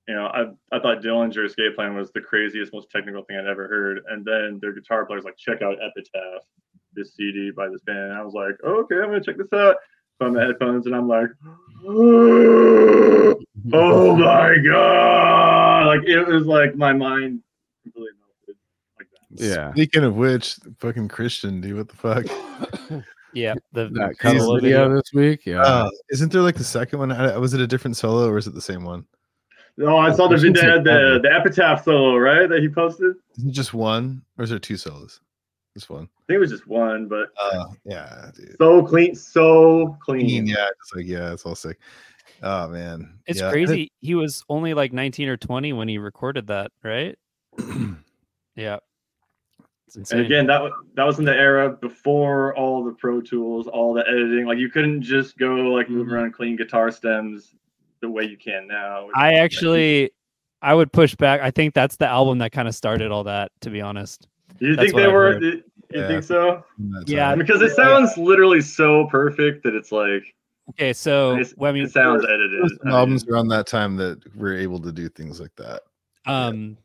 You 0.09 0.15
know 0.15 0.27
i, 0.27 0.43
I 0.77 0.81
thought 0.81 1.03
dillinger 1.03 1.47
escape 1.47 1.77
plan 1.77 1.95
was 1.95 2.11
the 2.13 2.21
craziest 2.21 2.73
most 2.73 2.91
technical 2.91 3.23
thing 3.25 3.37
i'd 3.39 3.47
ever 3.47 3.69
heard. 3.69 4.01
And 4.09 4.25
then 4.25 4.59
their 4.61 4.73
guitar 4.73 5.07
players 5.07 5.25
like 5.25 5.37
check 5.37 5.63
out 5.63 5.79
epitaph 5.83 6.43
this 6.95 7.15
cd 7.15 7.51
by 7.57 7.69
this 7.69 7.81
band. 7.83 7.99
And 7.99 8.15
i 8.15 8.23
was 8.23 8.35
like 8.35 8.55
okay 8.65 8.97
i'm 8.97 9.07
gonna 9.07 9.23
check 9.23 9.39
this 9.39 9.53
out. 9.53 9.77
Put 10.19 10.29
on 10.29 10.35
the 10.35 10.41
headphones 10.41 10.87
and 10.87 10.95
I'm 10.95 11.09
like, 11.09 11.31
oh 11.87 13.37
my 14.17 14.57
god! 14.65 15.87
Like 15.87 16.07
it 16.07 16.27
was 16.27 16.47
like 16.47 16.77
my 16.77 16.93
mind 16.93 17.41
completely 17.83 18.13
melted. 18.21 18.57
Like 18.99 19.09
that. 19.11 19.22
Yeah. 19.35 19.73
Speaking 19.73 20.05
of 20.05 20.17
which, 20.17 20.57
fucking 20.79 21.09
Christian, 21.09 21.61
dude, 21.61 21.77
what 21.77 21.89
the 21.89 21.97
fuck? 21.97 23.03
Yeah, 23.35 23.55
the 23.73 23.85
That 23.89 24.09
the 24.11 24.15
cover 24.17 24.39
solo 24.41 24.61
video 24.61 24.95
this 24.95 25.11
week. 25.15 25.47
Yeah. 25.47 25.63
Uh, 25.63 25.89
isn't 26.11 26.31
there 26.33 26.43
like 26.43 26.57
the 26.57 26.65
second 26.65 26.99
one? 26.99 27.09
Was 27.41 27.55
it 27.55 27.63
a 27.63 27.67
different 27.67 27.97
solo 27.97 28.29
or 28.29 28.37
is 28.37 28.47
it 28.47 28.53
the 28.55 28.61
same 28.61 28.85
one? 28.85 29.07
No, 29.79 29.97
I 29.97 30.13
saw 30.13 30.29
the 30.29 30.37
video, 30.37 30.75
like 30.75 30.85
the 30.85 31.19
the 31.23 31.33
epitaph 31.33 31.83
solo, 31.83 32.19
right? 32.19 32.47
That 32.47 32.61
he 32.61 32.69
posted. 32.69 33.15
Is 33.39 33.45
it 33.47 33.53
just 33.53 33.73
one 33.73 34.21
or 34.37 34.45
is 34.45 34.51
there 34.51 34.59
two 34.59 34.77
solos? 34.77 35.21
This 35.75 35.89
one. 35.89 36.03
I 36.03 36.21
think 36.27 36.37
it 36.37 36.41
was 36.41 36.51
just 36.51 36.67
one, 36.67 37.09
but 37.09 37.31
Uh, 37.41 37.65
yeah, 37.87 38.31
dude. 38.37 38.55
so 38.59 38.83
clean, 38.85 39.15
so 39.15 39.97
clean. 40.05 40.27
Clean, 40.27 40.47
yeah, 40.47 40.67
it's 40.69 40.95
like 40.95 41.07
yeah, 41.07 41.33
it's 41.33 41.47
all 41.47 41.55
sick. 41.55 41.79
Oh 42.43 42.69
man, 42.69 43.19
It's 43.27 43.41
Yeah. 43.41 43.51
crazy. 43.51 43.93
He 44.01 44.15
was 44.15 44.45
only 44.51 44.75
like 44.75 44.93
19 44.93 45.31
or 45.31 45.39
20 45.39 45.73
when 45.73 45.89
he 45.89 45.97
recorded 45.97 46.49
that, 46.49 46.71
right? 46.85 47.17
Yeah. 48.57 48.81
It's 49.87 49.97
insane. 49.97 50.19
And 50.21 50.27
again, 50.27 50.47
that 50.47 50.63
was 50.63 50.73
that 50.95 51.05
was 51.05 51.19
in 51.19 51.25
the 51.25 51.35
era 51.35 51.69
before 51.71 52.55
all 52.57 52.83
the 52.85 52.93
Pro 52.93 53.21
Tools, 53.21 53.67
all 53.67 53.93
the 53.93 54.07
editing. 54.09 54.47
Like 54.47 54.59
you 54.59 54.71
couldn't 54.71 55.03
just 55.03 55.37
go 55.39 55.55
like 55.55 55.89
move 55.91 56.07
Mm-hmm. 56.07 56.15
around 56.15 56.33
clean 56.33 56.57
guitar 56.57 56.91
stems 56.91 57.55
the 58.01 58.09
way 58.11 58.25
you 58.25 58.37
can 58.37 58.67
now. 58.67 59.09
I 59.15 59.35
actually 59.35 60.11
I 60.63 60.75
would 60.75 60.93
push 60.93 61.15
back. 61.17 61.41
I 61.41 61.51
think 61.51 61.75
that's 61.75 61.97
the 61.97 62.07
album 62.07 62.39
that 62.39 62.53
kind 62.53 62.69
of 62.69 62.75
started 62.75 63.11
all 63.11 63.25
that, 63.25 63.51
to 63.63 63.71
be 63.71 63.81
honest. 63.81 64.29
Do 64.59 64.69
you 64.69 64.77
that's 64.77 64.87
think 64.93 64.97
they 64.97 65.05
I've 65.07 65.13
were? 65.13 65.33
heard. 65.35 65.43
You 65.43 65.63
Yeah. 65.93 66.07
think 66.09 66.23
so? 66.23 66.65
Yeah, 67.07 67.29
time. 67.31 67.39
because 67.39 67.61
it 67.61 67.73
sounds 67.73 68.17
literally 68.17 68.61
so 68.63 69.07
perfect 69.09 69.63
that 69.65 69.75
it's 69.75 69.93
like 69.93 70.23
Okay, 70.71 70.93
so 70.93 71.33
It's- 71.33 71.55
well, 71.57 71.71
I 71.71 71.75
mean, 71.75 71.85
it 71.85 71.91
sounds 71.93 72.23
there 72.23 72.33
edited. 72.33 72.53
There 72.53 72.63
was 72.63 72.73
some 72.79 72.81
I 72.83 72.91
mean, 72.91 72.95
albums 72.99 73.27
around 73.29 73.49
that 73.49 73.67
time 73.67 73.97
that 73.97 74.21
we're 74.37 74.57
able 74.57 74.79
to 74.81 74.93
do 74.93 75.09
things 75.09 75.41
like 75.41 75.55
that. 75.57 75.83
um, 76.27 76.79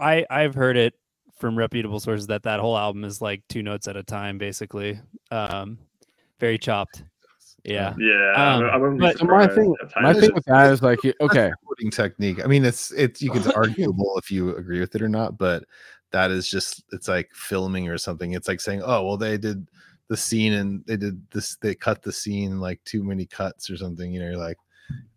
I 0.00 0.24
I've 0.30 0.54
heard 0.54 0.76
it 0.76 0.94
from 1.38 1.56
reputable 1.56 2.00
sources 2.00 2.26
that 2.26 2.42
that 2.42 2.60
whole 2.60 2.76
album 2.76 3.04
is 3.04 3.20
like 3.22 3.42
two 3.48 3.62
notes 3.62 3.88
at 3.88 3.96
a 3.96 4.02
time, 4.02 4.38
basically. 4.38 5.00
Um, 5.30 5.78
very 6.40 6.58
chopped. 6.58 7.04
Yeah. 7.64 7.94
yeah, 7.98 8.32
Um, 8.36 8.64
I 8.64 8.76
wouldn't 8.76 9.00
but- 9.00 9.22
my 9.26 9.46
thing, 9.46 9.74
my 10.00 10.14
thing 10.14 10.32
with 10.32 10.44
that 10.46 10.72
is 10.72 10.82
like, 10.82 10.98
okay, 11.20 11.50
Recording 11.50 11.90
technique. 11.90 12.42
I 12.42 12.46
mean, 12.46 12.64
it's 12.64 12.92
it's 12.92 13.20
you 13.20 13.30
can 13.30 13.40
it's 13.42 13.48
arguable 13.56 14.16
if 14.18 14.30
you 14.30 14.56
agree 14.56 14.80
with 14.80 14.94
it 14.94 15.02
or 15.02 15.08
not, 15.08 15.36
but 15.38 15.64
that 16.10 16.30
is 16.30 16.48
just 16.48 16.84
it's 16.92 17.08
like 17.08 17.28
filming 17.34 17.88
or 17.88 17.98
something. 17.98 18.32
It's 18.32 18.48
like 18.48 18.60
saying, 18.60 18.82
oh 18.84 19.04
well, 19.04 19.16
they 19.16 19.36
did 19.38 19.68
the 20.08 20.16
scene 20.16 20.54
and 20.54 20.82
they 20.86 20.96
did 20.96 21.20
this, 21.30 21.56
they 21.56 21.74
cut 21.74 22.02
the 22.02 22.12
scene 22.12 22.58
like 22.60 22.82
too 22.84 23.04
many 23.04 23.26
cuts 23.26 23.68
or 23.68 23.76
something. 23.76 24.10
You 24.10 24.20
know, 24.20 24.26
you're 24.30 24.38
like 24.38 24.56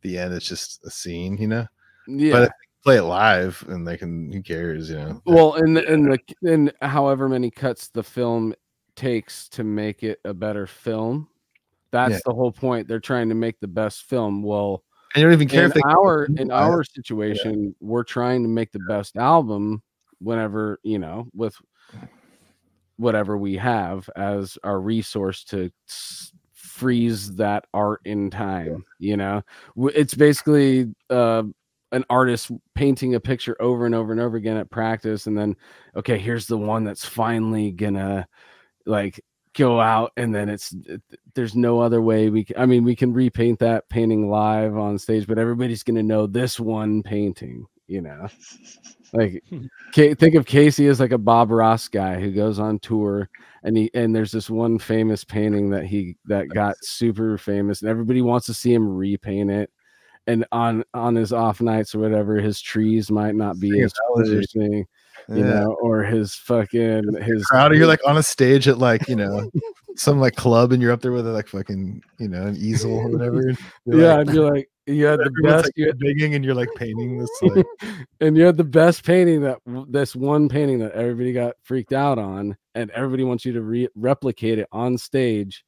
the 0.01 0.17
end. 0.17 0.33
It's 0.33 0.47
just 0.47 0.83
a 0.85 0.91
scene. 0.91 1.37
You 1.37 1.47
know, 1.47 1.67
yeah. 2.07 2.33
but 2.33 2.43
if 2.43 2.49
they 2.49 2.70
play 2.83 2.97
it 2.97 3.03
live 3.03 3.63
and 3.67 3.87
they 3.87 3.97
can. 3.97 4.31
Who 4.31 4.41
cares? 4.41 4.89
You 4.89 4.97
know. 4.97 5.21
well, 5.25 5.53
and 5.55 5.75
the 5.77 5.91
in 5.91 6.09
the 6.09 6.19
in 6.43 6.71
however 6.81 7.27
many 7.29 7.51
cuts 7.51 7.89
the 7.89 8.03
film 8.03 8.53
takes 8.95 9.47
to 9.49 9.63
make 9.63 10.03
it 10.03 10.19
a 10.25 10.33
better 10.33 10.67
film, 10.67 11.27
that's 11.91 12.13
Yeah. 12.13 12.19
the 12.25 12.33
whole 12.33 12.51
point. 12.51 12.87
They're 12.87 12.99
trying 12.99 13.29
to 13.29 13.35
make 13.35 13.59
the 13.59 13.67
best 13.67 14.03
film. 14.03 14.43
Well, 14.43 14.83
And 15.15 15.21
you 15.21 15.27
don't 15.27 15.33
even 15.33 15.47
care 15.47 15.65
in 15.65 15.71
if 15.71 15.73
they 15.75 15.81
our 15.85 16.25
in 16.25 16.51
our 16.51 16.83
situation, 16.83 17.75
we're 17.79 18.03
trying 18.03 18.43
to 18.43 18.49
make 18.49 18.71
the 18.71 18.79
best 18.87 19.15
album 19.17 19.81
whenever 20.19 20.79
you 20.83 20.99
know 20.99 21.27
with 21.33 21.55
whatever 22.97 23.37
we 23.37 23.55
have 23.57 24.07
as 24.15 24.57
our 24.63 24.79
resource 24.79 25.43
to 25.45 25.71
s- 25.89 26.31
freeze 26.53 27.35
that 27.35 27.65
art 27.73 28.01
in 28.05 28.29
time. 28.29 28.85
You 28.99 29.17
know, 29.17 29.41
it's 29.75 30.13
basically 30.13 30.93
uh, 31.09 31.43
an 31.91 32.05
artist 32.09 32.51
painting 32.75 33.15
a 33.15 33.19
picture 33.19 33.55
over 33.61 33.85
and 33.85 33.93
over 33.95 34.11
and 34.11 34.21
over 34.21 34.37
again 34.37 34.57
at 34.57 34.69
practice, 34.69 35.27
and 35.27 35.37
then 35.37 35.55
okay, 35.95 36.17
here's 36.17 36.47
the 36.47 36.57
one 36.57 36.83
that's 36.83 37.05
finally 37.05 37.71
gonna 37.71 38.27
like 38.85 39.23
go 39.53 39.81
out 39.81 40.11
and 40.15 40.33
then 40.33 40.47
it's 40.49 40.73
it- 40.85 41.01
there's 41.35 41.55
no 41.55 41.79
other 41.81 42.01
way 42.01 42.29
we 42.29 42.43
can 42.43 42.57
i 42.57 42.65
mean 42.65 42.85
we 42.85 42.95
can 42.95 43.11
repaint 43.11 43.59
that 43.59 43.87
painting 43.89 44.29
live 44.29 44.77
on 44.77 44.97
stage 44.97 45.27
but 45.27 45.37
everybody's 45.37 45.83
to 45.83 46.01
know 46.01 46.25
this 46.25 46.57
one 46.57 47.03
painting 47.03 47.65
you 47.87 48.01
know 48.01 48.27
like 49.13 49.43
Hmm. 49.49 49.65
Think 49.93 50.35
of 50.35 50.45
casey 50.45 50.87
as 50.87 51.01
like 51.01 51.11
a 51.11 51.17
bob 51.17 51.51
ross 51.51 51.89
guy 51.89 52.17
who 52.19 52.31
goes 52.31 52.59
on 52.59 52.79
tour 52.79 53.29
and 53.63 53.75
he 53.75 53.91
and 53.93 54.15
there's 54.15 54.31
this 54.31 54.49
one 54.49 54.79
famous 54.79 55.25
painting 55.25 55.69
that 55.71 55.83
he 55.85 56.15
that 56.25 56.47
got 56.47 56.77
super 56.81 57.37
famous 57.37 57.81
and 57.81 57.89
everybody 57.89 58.21
wants 58.21 58.45
to 58.45 58.53
see 58.53 58.73
him 58.73 58.87
repaint 58.87 59.51
it 59.51 59.69
and 60.27 60.45
on 60.51 60.83
on 60.93 61.15
his 61.15 61.33
off 61.33 61.61
nights 61.61 61.95
or 61.95 61.99
whatever 61.99 62.35
his 62.39 62.61
trees 62.61 63.09
might 63.11 63.35
not 63.35 63.59
be 63.59 63.71
Same 63.71 63.83
as 63.85 63.93
flourishing 64.07 64.87
you 65.29 65.43
know 65.43 65.77
or 65.81 66.03
his 66.03 66.35
fucking 66.35 67.13
his 67.21 67.45
crowd 67.45 67.75
you're 67.75 67.87
like 67.87 68.05
on 68.07 68.17
a 68.17 68.23
stage 68.23 68.67
at 68.67 68.77
like 68.77 69.07
you 69.07 69.15
know 69.15 69.49
some 69.95 70.19
like 70.19 70.35
club 70.35 70.71
and 70.71 70.81
you're 70.81 70.91
up 70.91 71.01
there 71.01 71.11
with 71.11 71.27
like 71.27 71.47
fucking 71.47 72.01
you 72.17 72.27
know 72.27 72.43
an 72.47 72.55
easel 72.57 72.93
or 72.93 73.09
whatever 73.09 73.41
you're 73.85 74.01
yeah 74.01 74.15
like, 74.15 74.27
and 74.27 74.35
you're 74.35 74.53
like 74.53 74.69
you 74.87 75.05
had 75.05 75.19
the 75.19 75.31
best 75.43 75.65
like, 75.65 75.73
you, 75.75 75.93
bigging 75.97 76.35
and 76.35 76.43
you're 76.43 76.55
like 76.55 76.69
painting 76.75 77.17
this 77.17 77.29
like 77.41 77.65
and 78.19 78.37
you 78.37 78.43
had 78.43 78.57
the 78.57 78.63
best 78.63 79.05
painting 79.05 79.41
that 79.41 79.59
this 79.89 80.15
one 80.15 80.49
painting 80.49 80.79
that 80.79 80.93
everybody 80.93 81.33
got 81.33 81.55
freaked 81.63 81.93
out 81.93 82.17
on 82.17 82.55
and 82.75 82.89
everybody 82.91 83.23
wants 83.23 83.45
you 83.45 83.53
to 83.53 83.61
re- 83.61 83.89
replicate 83.95 84.59
it 84.59 84.67
on 84.71 84.97
stage 84.97 85.63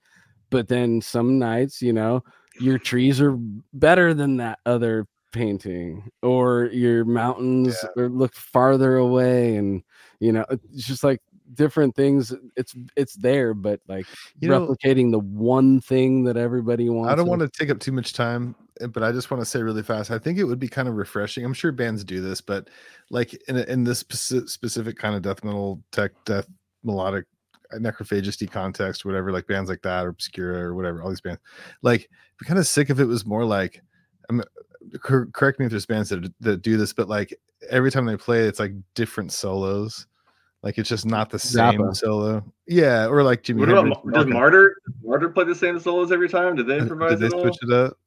but 0.49 0.67
then 0.67 1.01
some 1.01 1.37
nights 1.37 1.81
you 1.81 1.93
know 1.93 2.21
your 2.59 2.77
trees 2.77 3.21
are 3.21 3.37
better 3.73 4.13
than 4.13 4.37
that 4.37 4.59
other 4.65 5.07
painting 5.31 6.09
or 6.21 6.65
your 6.65 7.03
mountains 7.03 7.75
are 7.97 8.07
look 8.07 8.36
farther 8.36 8.97
away 8.97 9.55
and 9.55 9.82
you 10.19 10.32
know 10.32 10.45
it's 10.49 10.86
just 10.86 11.03
like 11.03 11.19
different 11.55 11.95
things 11.95 12.34
it's 12.55 12.75
it's 12.95 13.15
there 13.15 13.53
but 13.53 13.80
like 13.88 14.05
you 14.39 14.47
know 14.47 14.67
replicating 14.67 15.11
the 15.11 15.19
one 15.19 15.82
thing 15.82 16.23
that 16.23 16.38
everybody 16.38 16.89
wants 16.89 17.11
I 17.11 17.15
don't 17.15 17.28
want 17.28 17.41
to 17.41 17.49
take 17.49 17.69
up 17.69 17.80
too 17.80 17.91
much 17.91 18.13
time, 18.13 18.55
eh, 18.82 18.88
but 18.88 19.03
I 19.03 19.11
just 19.11 19.30
want 19.30 19.41
to 19.41 19.45
say 19.45 19.61
really 19.61 19.84
fast. 19.84 20.09
I 20.09 20.17
think 20.17 20.39
it 20.39 20.45
would 20.45 20.59
be 20.59 20.67
kind 20.67 20.88
of 20.88 20.95
refreshing. 20.95 21.43
I'm 21.45 21.53
sure 21.53 21.71
bands 21.71 22.03
do 22.03 22.21
this, 22.21 22.41
but 22.41 22.69
like 23.09 23.34
in 23.47 23.57
in 23.57 23.84
this 23.84 23.99
specific 23.99 24.97
kind 24.97 25.15
of 25.15 25.21
death 25.21 25.43
metal, 25.43 25.84
tech, 25.91 26.11
death, 26.25 26.47
melodic, 26.84 27.25
necrophagisty 27.80 28.49
context, 28.49 29.05
whatever, 29.05 29.32
like 29.32 29.47
bands 29.47 29.69
like 29.69 29.82
that 29.84 30.05
or 30.05 30.09
Obscura 30.09 30.59
or 30.63 30.76
whatever, 30.76 31.01
all 31.01 31.09
these 31.09 31.21
bands, 31.21 31.39
like 31.82 32.09
be 32.39 32.45
kind 32.45 32.59
of 32.59 32.67
sick 32.67 32.89
if 32.89 32.99
it 32.99 33.05
was 33.05 33.26
more 33.26 33.45
like. 33.45 33.82
I'm 34.30 34.41
cor- 35.01 35.28
correct 35.34 35.59
me 35.59 35.65
if 35.65 35.71
there's 35.71 35.86
bands 35.86 36.09
that 36.09 36.34
that 36.41 36.61
do 36.61 36.78
this, 36.78 36.93
but 36.93 37.07
like 37.09 37.38
every 37.69 37.91
time 37.91 38.05
they 38.05 38.17
play, 38.17 38.41
it's 38.41 38.59
like 38.59 38.74
different 38.95 39.32
solos. 39.32 40.07
Like 40.61 40.78
it's 40.78 40.88
just 40.88 41.05
not 41.05 41.30
the 41.30 41.39
same 41.39 41.80
Zappa. 41.82 41.95
solo. 41.95 42.53
Yeah, 42.67 43.07
or 43.07 43.21
like 43.24 43.43
Jimi 43.43 43.59
What 43.59 43.67
Hendrix. 43.69 43.99
about 44.01 44.13
does 44.13 44.24
Okay. 44.26 44.32
Martyr 44.34 44.76
Martyr 45.03 45.30
play 45.30 45.43
the 45.43 45.53
same 45.55 45.78
solos 45.80 46.11
every 46.13 46.30
time? 46.30 46.55
Did 46.55 46.67
they 46.67 46.78
uh, 46.78 46.84
improvise 46.84 47.11
Did 47.11 47.19
they 47.19 47.26
at 47.28 47.34
all? 47.34 47.41
switch 47.41 47.57
it 47.63 47.71
up? 47.74 47.97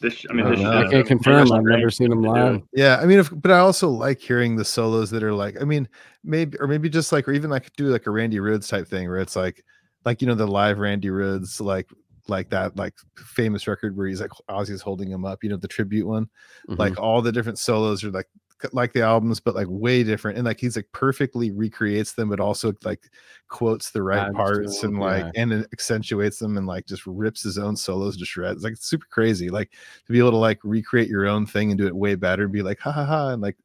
They 0.00 0.10
sh- 0.10 0.26
I 0.28 0.32
mean, 0.32 0.46
I 0.46 0.50
they 0.50 0.56
don't 0.56 0.64
should 0.64 0.72
know. 0.72 0.88
I 0.88 0.90
can't 0.90 1.06
confirm. 1.06 1.52
I've 1.52 1.64
never 1.64 1.90
seen 1.90 2.12
him 2.12 2.22
live. 2.22 2.62
Yeah, 2.72 2.98
I 3.00 3.06
mean, 3.06 3.18
if, 3.20 3.30
but 3.32 3.50
I 3.50 3.58
also 3.58 3.88
like 3.88 4.20
hearing 4.20 4.56
the 4.56 4.64
solos 4.64 5.10
that 5.10 5.22
are 5.22 5.32
like, 5.32 5.60
I 5.60 5.64
mean, 5.64 5.88
maybe 6.24 6.58
or 6.58 6.66
maybe 6.66 6.88
just 6.88 7.12
like, 7.12 7.28
or 7.28 7.32
even 7.32 7.50
like 7.50 7.74
do 7.76 7.86
like 7.86 8.06
a 8.06 8.10
Randy 8.10 8.38
Rhoads 8.38 8.68
type 8.68 8.88
thing 8.88 9.08
where 9.08 9.20
it's 9.20 9.36
like, 9.36 9.64
like 10.04 10.20
you 10.20 10.26
know, 10.26 10.34
the 10.34 10.46
live 10.46 10.78
Randy 10.78 11.08
Rhoads 11.08 11.60
like 11.60 11.88
like 12.26 12.48
that 12.50 12.76
like 12.76 12.94
famous 13.16 13.66
record 13.66 13.96
where 13.96 14.06
he's 14.06 14.20
like 14.20 14.30
Ozzy's 14.48 14.82
holding 14.82 15.10
him 15.10 15.24
up, 15.24 15.44
you 15.44 15.50
know, 15.50 15.56
the 15.56 15.68
tribute 15.68 16.06
one. 16.06 16.28
Mhm. 16.68 16.78
Like 16.78 16.98
all 16.98 17.22
the 17.22 17.32
different 17.32 17.58
solos 17.58 18.02
are 18.02 18.10
like 18.10 18.28
like 18.72 18.92
the 18.92 19.02
albums, 19.02 19.40
but 19.40 19.54
like 19.54 19.66
way 19.68 20.02
different, 20.02 20.38
and 20.38 20.46
like 20.46 20.60
he's 20.60 20.76
like 20.76 20.88
perfectly 20.92 21.50
recreates 21.50 22.12
them, 22.12 22.28
but 22.28 22.40
also 22.40 22.72
like 22.84 23.10
quotes 23.48 23.90
the 23.90 24.02
right 24.02 24.20
Adds 24.20 24.32
to 24.32 24.36
parts 24.36 24.80
them, 24.80 24.92
and 24.92 25.00
like 25.00 25.24
yeah. 25.24 25.42
and 25.42 25.52
it 25.52 25.68
accentuates 25.72 26.38
them 26.38 26.56
and 26.56 26.66
like 26.66 26.86
just 26.86 27.06
rips 27.06 27.42
his 27.42 27.58
own 27.58 27.76
solos 27.76 28.16
to 28.16 28.24
shreds. 28.24 28.64
Like 28.64 28.74
it's 28.74 28.86
super 28.86 29.06
crazy. 29.10 29.50
Like 29.50 29.70
to 30.06 30.12
be 30.12 30.18
able 30.18 30.32
to 30.32 30.36
like 30.36 30.60
recreate 30.64 31.08
your 31.08 31.26
own 31.26 31.46
thing 31.46 31.70
and 31.70 31.78
do 31.78 31.86
it 31.86 31.96
way 31.96 32.14
better 32.14 32.44
and 32.44 32.52
be 32.52 32.62
like 32.62 32.78
ha 32.78 32.92
ha 32.92 33.04
ha 33.04 33.28
and 33.28 33.42
like 33.42 33.56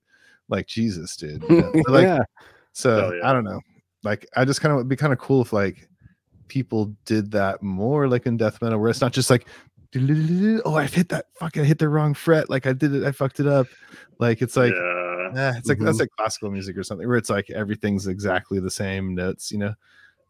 like 0.50 0.68
Jesus, 0.68 1.16
dude. 1.16 1.44
you 1.50 1.62
know? 1.62 1.72
But, 1.86 1.90
like 1.94 2.04
yeah. 2.04 2.24
so 2.74 3.14
yeah. 3.14 3.30
I 3.30 3.34
don't 3.34 3.44
know. 3.46 3.62
Like 4.04 4.28
I 4.36 4.46
just 4.46 4.62
kind 4.62 4.72
of 4.72 4.80
it'd 4.80 4.90
be 4.90 4.96
kind 4.96 5.14
of 5.14 5.20
cool 5.20 5.42
if 5.42 5.54
like 5.54 5.88
people 6.48 6.94
did 7.06 7.32
that 7.32 7.62
more 7.62 8.08
like 8.08 8.26
in 8.26 8.36
death 8.36 8.62
metal 8.62 8.80
where 8.80 8.90
it's 8.90 9.02
not 9.02 9.14
just 9.14 9.30
like 9.30 9.48
oh 10.66 10.76
I 10.76 10.86
hit 10.86 11.10
that 11.10 11.28
fucking 11.40 11.66
hit 11.66 11.80
the 11.80 11.90
wrong 11.90 12.14
fret 12.14 12.50
like 12.50 12.68
I 12.68 12.74
did 12.74 12.94
it 12.94 13.04
I 13.04 13.12
fucked 13.12 13.40
it 13.40 13.48
up 13.48 13.68
like 14.20 14.42
it's 14.42 14.56
like 14.56 14.74
yeah. 14.74 15.32
eh, 15.36 15.54
it's 15.58 15.68
like 15.68 15.80
that's 15.80 16.00
like 16.00 16.10
classical 16.18 16.52
music 16.52 16.78
or 16.78 16.84
something 16.84 17.08
where 17.08 17.18
it's 17.18 17.30
like 17.30 17.50
everything's 17.50 18.08
exactly 18.08 18.60
the 18.60 18.70
same 18.70 19.16
notes 19.16 19.52
you 19.52 19.58
know 19.58 19.74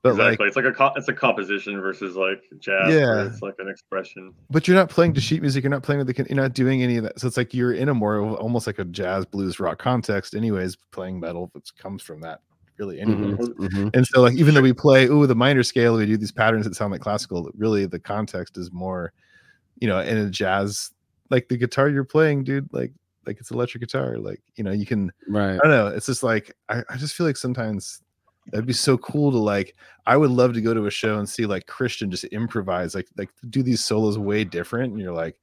but 0.01 0.11
exactly. 0.11 0.45
like 0.45 0.47
it's 0.47 0.55
like 0.55 0.65
a 0.65 0.71
co- 0.71 0.93
it's 0.95 1.09
a 1.09 1.13
composition 1.13 1.81
versus 1.81 2.15
like 2.15 2.41
jazz. 2.59 2.93
Yeah. 2.93 3.25
it's 3.25 3.41
like 3.41 3.55
an 3.59 3.67
expression. 3.67 4.33
but 4.49 4.65
you're 4.65 4.77
not 4.77 4.89
playing 4.89 5.13
to 5.13 5.21
sheet 5.21 5.41
music 5.41 5.61
you're 5.61 5.71
not 5.71 5.83
playing 5.83 5.99
with 5.99 6.07
the 6.07 6.25
you're 6.29 6.41
not 6.41 6.53
doing 6.53 6.81
any 6.81 6.95
of 6.95 7.03
that 7.03 7.19
so 7.19 7.27
it's 7.27 7.35
like 7.35 7.53
you're 7.53 7.73
in 7.73 7.89
a 7.89 7.93
more 7.93 8.21
almost 8.21 8.65
like 8.65 8.79
a 8.79 8.85
jazz 8.85 9.25
blues 9.25 9.59
rock 9.59 9.77
context 9.77 10.35
anyways 10.35 10.77
playing 10.91 11.19
metal 11.19 11.51
that 11.53 11.69
comes 11.77 12.01
from 12.01 12.21
that 12.21 12.39
really 12.79 12.99
anyway 13.01 13.33
Mhm, 13.33 13.53
mhm. 13.55 13.95
And 13.95 14.07
so, 14.07 14.21
like, 14.21 14.35
even 14.35 14.53
though 14.53 14.61
we 14.61 14.73
play, 14.73 15.05
ooh, 15.05 15.27
the 15.27 15.35
minor 15.35 15.63
scale, 15.63 15.97
we 15.97 16.05
do 16.05 16.17
these 16.17 16.31
patterns 16.31 16.65
that 16.65 16.75
sound 16.75 16.91
like 16.91 17.01
classical. 17.01 17.51
Really, 17.57 17.85
the 17.85 17.99
context 17.99 18.57
is 18.57 18.71
more, 18.71 19.11
you 19.79 19.87
know, 19.87 19.99
in 19.99 20.17
a 20.17 20.29
jazz, 20.29 20.91
like 21.29 21.47
the 21.47 21.57
guitar 21.57 21.89
you're 21.89 22.03
playing, 22.03 22.43
dude, 22.43 22.69
like, 22.73 22.91
like 23.25 23.39
it's 23.39 23.51
electric 23.51 23.81
guitar. 23.81 24.17
Like, 24.17 24.41
you 24.55 24.63
know, 24.63 24.71
you 24.71 24.85
can, 24.85 25.11
Right. 25.27 25.55
I 25.55 25.57
don't 25.57 25.69
know. 25.69 25.87
It's 25.87 26.05
just 26.05 26.23
like, 26.23 26.55
I, 26.69 26.83
I 26.89 26.97
just 26.97 27.15
feel 27.15 27.27
like 27.27 27.37
sometimes 27.37 28.01
that'd 28.51 28.65
be 28.65 28.73
so 28.73 28.97
cool 28.97 29.31
to 29.31 29.37
like, 29.37 29.75
I 30.05 30.17
would 30.17 30.31
love 30.31 30.53
to 30.53 30.61
go 30.61 30.73
to 30.73 30.87
a 30.87 30.91
show 30.91 31.19
and 31.19 31.29
see 31.29 31.45
like 31.45 31.67
Christian 31.67 32.09
just 32.09 32.23
improvise, 32.25 32.95
like, 32.95 33.07
like 33.17 33.29
do 33.49 33.61
these 33.61 33.83
solos 33.83 34.17
way 34.17 34.43
different. 34.43 34.93
And 34.93 35.01
you're 35.01 35.13
like, 35.13 35.39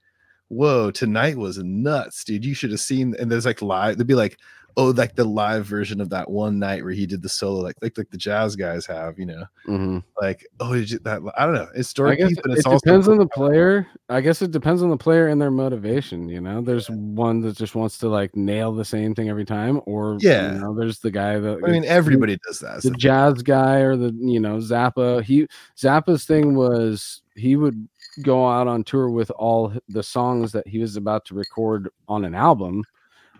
whoa, 0.49 0.91
tonight 0.91 1.37
was 1.37 1.59
nuts, 1.59 2.24
dude. 2.24 2.45
You 2.45 2.55
should 2.55 2.70
have 2.70 2.80
seen, 2.80 3.14
and 3.18 3.30
there's 3.30 3.47
like 3.47 3.62
live, 3.62 3.99
they'd 3.99 4.07
be 4.07 4.14
like, 4.14 4.39
oh, 4.79 4.91
like 4.91 5.14
the 5.16 5.24
live 5.24 5.64
version 5.64 6.03
of 6.03 6.11
that 6.11 6.31
one 6.31 6.59
night 6.59 6.83
where 6.85 6.93
he 6.93 7.07
did 7.07 7.22
the 7.22 7.29
solo, 7.31 7.61
like 7.62 7.77
like 7.81 7.97
like 7.97 8.11
the 8.11 8.16
jazz 8.18 8.55
guys 8.57 8.85
have, 8.85 9.18
you 9.18 9.24
know, 9.24 9.45
Mhm. 9.66 10.03
like 10.20 10.47
oh, 10.61 10.74
did 10.74 10.91
you, 10.91 10.99
that 11.01 11.22
I 11.37 11.47
don't 11.47 11.55
know, 11.55 11.68
it's 11.74 11.89
story 11.89 12.16
piece, 12.16 12.37
but 12.43 12.51
it 12.51 12.59
it's 12.59 12.66
also 12.66 12.79
depends 12.85 13.09
on 13.09 13.16
the 13.16 13.27
player. 13.27 13.87
I 14.11 14.20
guess 14.20 14.43
it 14.43 14.51
depends 14.51 14.83
on 14.83 14.91
the 14.91 14.97
player 14.99 15.29
and 15.29 15.41
their 15.41 15.51
motivation. 15.51 16.29
You 16.29 16.41
know, 16.43 16.61
there's 16.61 16.89
one 16.91 17.41
that 17.41 17.57
just 17.57 17.74
wants 17.74 17.97
to 17.99 18.09
like 18.09 18.37
nail 18.37 18.72
the 18.72 18.85
same 18.85 19.14
thing 19.14 19.29
every 19.31 19.47
time, 19.47 19.81
or 19.87 20.18
Yeah. 20.20 20.53
you 20.53 20.61
know, 20.61 20.74
there's 20.74 20.99
the 20.99 21.11
guy 21.11 21.39
that 21.39 21.59
I 21.66 21.70
mean, 21.70 21.85
everybody 21.87 22.39
does 22.47 22.59
that. 22.61 22.77
the 22.83 22.91
so- 22.91 22.95
jazz 22.97 23.43
guy 23.43 23.77
or 23.79 23.97
the 23.97 24.12
you 24.20 24.41
know 24.41 24.57
Zappa. 24.59 25.22
He 25.22 25.47
Zappa's 25.79 26.27
thing 26.27 26.55
was 26.55 27.22
he 27.35 27.57
would 27.57 27.89
go 28.22 28.47
out 28.49 28.66
on 28.68 28.85
tour 28.85 29.09
with 29.11 29.31
all 29.33 29.72
the 29.89 30.03
songs 30.03 30.53
that 30.53 30.66
he 30.68 30.79
was 30.79 30.97
about 30.97 31.24
to 31.27 31.35
record 31.35 31.89
on 32.09 32.24
an 32.27 32.35
album, 32.35 32.83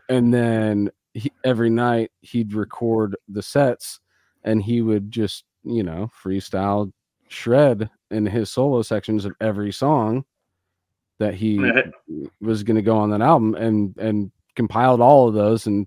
and 0.09 0.33
then 0.33 0.91
he, 1.17 1.33
every 1.45 1.71
night 1.71 2.11
he'd 2.21 2.55
record 2.55 3.17
the 3.29 3.43
sets, 3.43 4.01
and 4.45 4.63
he 4.63 4.83
would 4.83 5.11
just 5.11 5.45
you 5.65 5.83
know 5.83 6.11
freestyle 6.23 6.93
shred 7.29 7.91
in 8.11 8.25
his 8.25 8.51
solo 8.51 8.83
sections 8.83 9.25
of 9.25 9.35
every 9.41 9.73
song 9.73 10.25
that 11.19 11.35
he 11.35 11.59
was 12.41 12.63
going 12.63 12.77
to 12.77 12.83
go 12.83 12.97
on 12.97 13.11
that 13.11 13.23
album 13.23 13.55
and 13.55 13.97
and 13.99 14.31
compiled 14.55 15.01
all 15.01 15.29
of 15.29 15.35
those 15.35 15.67
and 15.67 15.87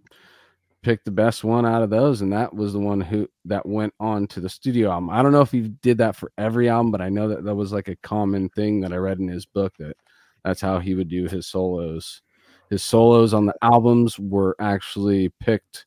picked 0.81 1.05
the 1.05 1.11
best 1.11 1.43
one 1.43 1.65
out 1.65 1.81
of 1.81 1.89
those. 1.89 2.21
And 2.21 2.31
that 2.31 2.53
was 2.53 2.71
the 2.71 2.79
one 2.79 3.01
who 3.01 3.27
that 3.45 3.65
went 3.65 3.93
on 3.99 4.27
to 4.27 4.39
the 4.39 4.49
studio 4.49 4.91
album. 4.91 5.09
I 5.09 5.21
don't 5.21 5.33
know 5.33 5.41
if 5.41 5.51
he 5.51 5.61
did 5.81 5.97
that 5.97 6.15
for 6.15 6.31
every 6.37 6.69
album 6.69 6.91
but 6.91 7.01
i 7.01 7.09
know 7.09 7.27
that 7.27 7.43
that 7.43 7.55
was 7.55 7.71
like 7.71 7.87
a 7.87 7.95
common 7.97 8.49
thing 8.49 8.81
that 8.81 8.93
i 8.93 8.95
read 8.95 9.19
in 9.19 9.27
his 9.27 9.45
book 9.45 9.73
that 9.77 9.95
that's 10.43 10.61
how 10.61 10.79
he 10.79 10.95
would 10.95 11.09
do 11.09 11.27
his 11.27 11.47
solos 11.47 12.21
his 12.69 12.83
solos 12.83 13.33
on 13.33 13.45
the 13.45 13.55
albums 13.61 14.19
were 14.19 14.55
actually 14.59 15.29
picked 15.39 15.85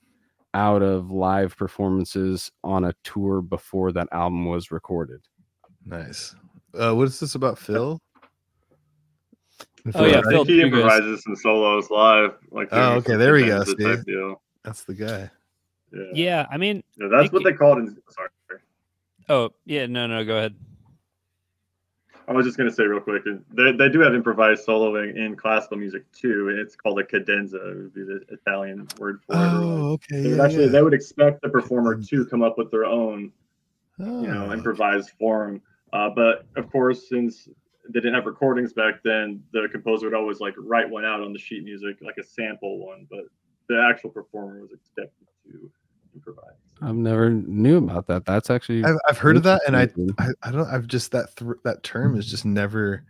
out 0.54 0.82
of 0.82 1.10
live 1.10 1.56
performances 1.56 2.50
on 2.62 2.84
a 2.84 2.94
tour 3.04 3.40
before 3.40 3.92
that 3.92 4.08
album 4.12 4.46
was 4.46 4.70
recorded 4.70 5.20
nice. 5.86 6.34
Uh, 6.74 6.94
what 6.94 7.04
is 7.08 7.18
this 7.20 7.34
about, 7.34 7.58
Phil? 7.58 8.00
Oh, 9.94 10.04
yeah, 10.04 10.20
I 10.20 10.22
Phil 10.22 10.44
think 10.44 10.48
he 10.48 10.56
Tougas. 10.58 10.64
improvises 10.64 11.22
some 11.24 11.36
solos 11.36 11.90
live. 11.90 12.34
Like 12.50 12.68
Oh, 12.72 12.92
okay, 12.94 13.16
there 13.16 13.34
we 13.34 13.46
go, 13.46 13.62
cadenza 13.64 14.04
see? 14.06 14.34
That's 14.64 14.84
the 14.84 14.94
guy. 14.94 15.30
Yeah. 15.92 16.02
Yeah, 16.14 16.46
I 16.50 16.56
mean, 16.56 16.82
Yeah, 16.96 17.08
that's 17.08 17.22
think 17.24 17.32
what 17.32 17.44
they 17.44 17.52
called 17.52 17.78
in. 17.78 17.96
Sorry, 18.10 18.28
oh 19.28 19.50
yeah, 19.66 19.86
no, 19.86 20.06
no, 20.06 20.24
go 20.24 20.36
ahead. 20.38 20.54
I 22.28 22.32
was 22.32 22.46
just 22.46 22.56
gonna 22.56 22.70
say 22.70 22.84
real 22.84 23.00
quick. 23.00 23.24
They, 23.24 23.72
they 23.72 23.88
do 23.88 24.00
have 24.00 24.14
improvised 24.14 24.66
soloing 24.66 25.16
in 25.16 25.36
classical 25.36 25.76
music 25.76 26.10
too, 26.12 26.48
and 26.50 26.58
it's 26.58 26.76
called 26.76 26.98
a 26.98 27.04
cadenza. 27.04 27.56
It 27.56 27.76
would 27.76 27.94
be 27.94 28.02
the 28.04 28.20
Italian 28.30 28.88
word 28.98 29.20
for 29.26 29.34
it. 29.34 29.38
Oh, 29.38 29.92
okay. 29.92 30.22
They 30.22 30.36
Yeah, 30.36 30.44
actually 30.44 30.64
yeah. 30.66 30.70
they 30.72 30.82
would 30.82 30.94
expect 30.94 31.42
the 31.42 31.48
performer 31.48 32.00
to 32.00 32.26
come 32.26 32.42
up 32.42 32.58
with 32.58 32.70
their 32.70 32.84
own, 32.84 33.32
you 33.98 34.28
know, 34.28 34.46
Oh, 34.50 34.52
improvised 34.52 35.10
form. 35.18 35.60
Uh, 35.92 36.10
but 36.10 36.46
of 36.56 36.70
course, 36.70 37.08
since 37.08 37.48
they 37.88 38.00
didn't 38.00 38.14
have 38.14 38.26
recordings 38.26 38.72
back 38.72 39.02
then, 39.02 39.42
the 39.52 39.68
composer 39.70 40.06
would 40.06 40.14
always 40.14 40.40
like 40.40 40.54
write 40.56 40.88
one 40.88 41.04
out 41.04 41.20
on 41.20 41.32
the 41.32 41.38
sheet 41.38 41.64
music, 41.64 41.96
like 42.00 42.16
a 42.18 42.22
sample 42.24 42.78
one. 42.78 43.06
But 43.10 43.24
the 43.68 43.84
actual 43.90 44.10
performer 44.10 44.60
was 44.60 44.72
expected 44.72 45.26
to 45.46 45.70
improvise. 46.14 46.54
I've 46.82 46.94
never 46.94 47.30
knew 47.30 47.78
about 47.78 48.06
that 48.06 48.24
that's 48.24 48.50
actually 48.50 48.84
I've, 48.84 48.96
I've 49.08 49.18
heard 49.18 49.36
of 49.36 49.42
that, 49.44 49.62
and 49.66 49.76
I. 49.76 49.88
I, 50.18 50.28
I 50.42 50.50
don't, 50.50 50.68
I've 50.68 50.86
just 50.86 51.12
that 51.12 51.34
thr 51.36 51.52
that 51.64 51.82
term 51.82 52.16
is 52.16 52.26
just 52.26 52.44
never 52.44 53.04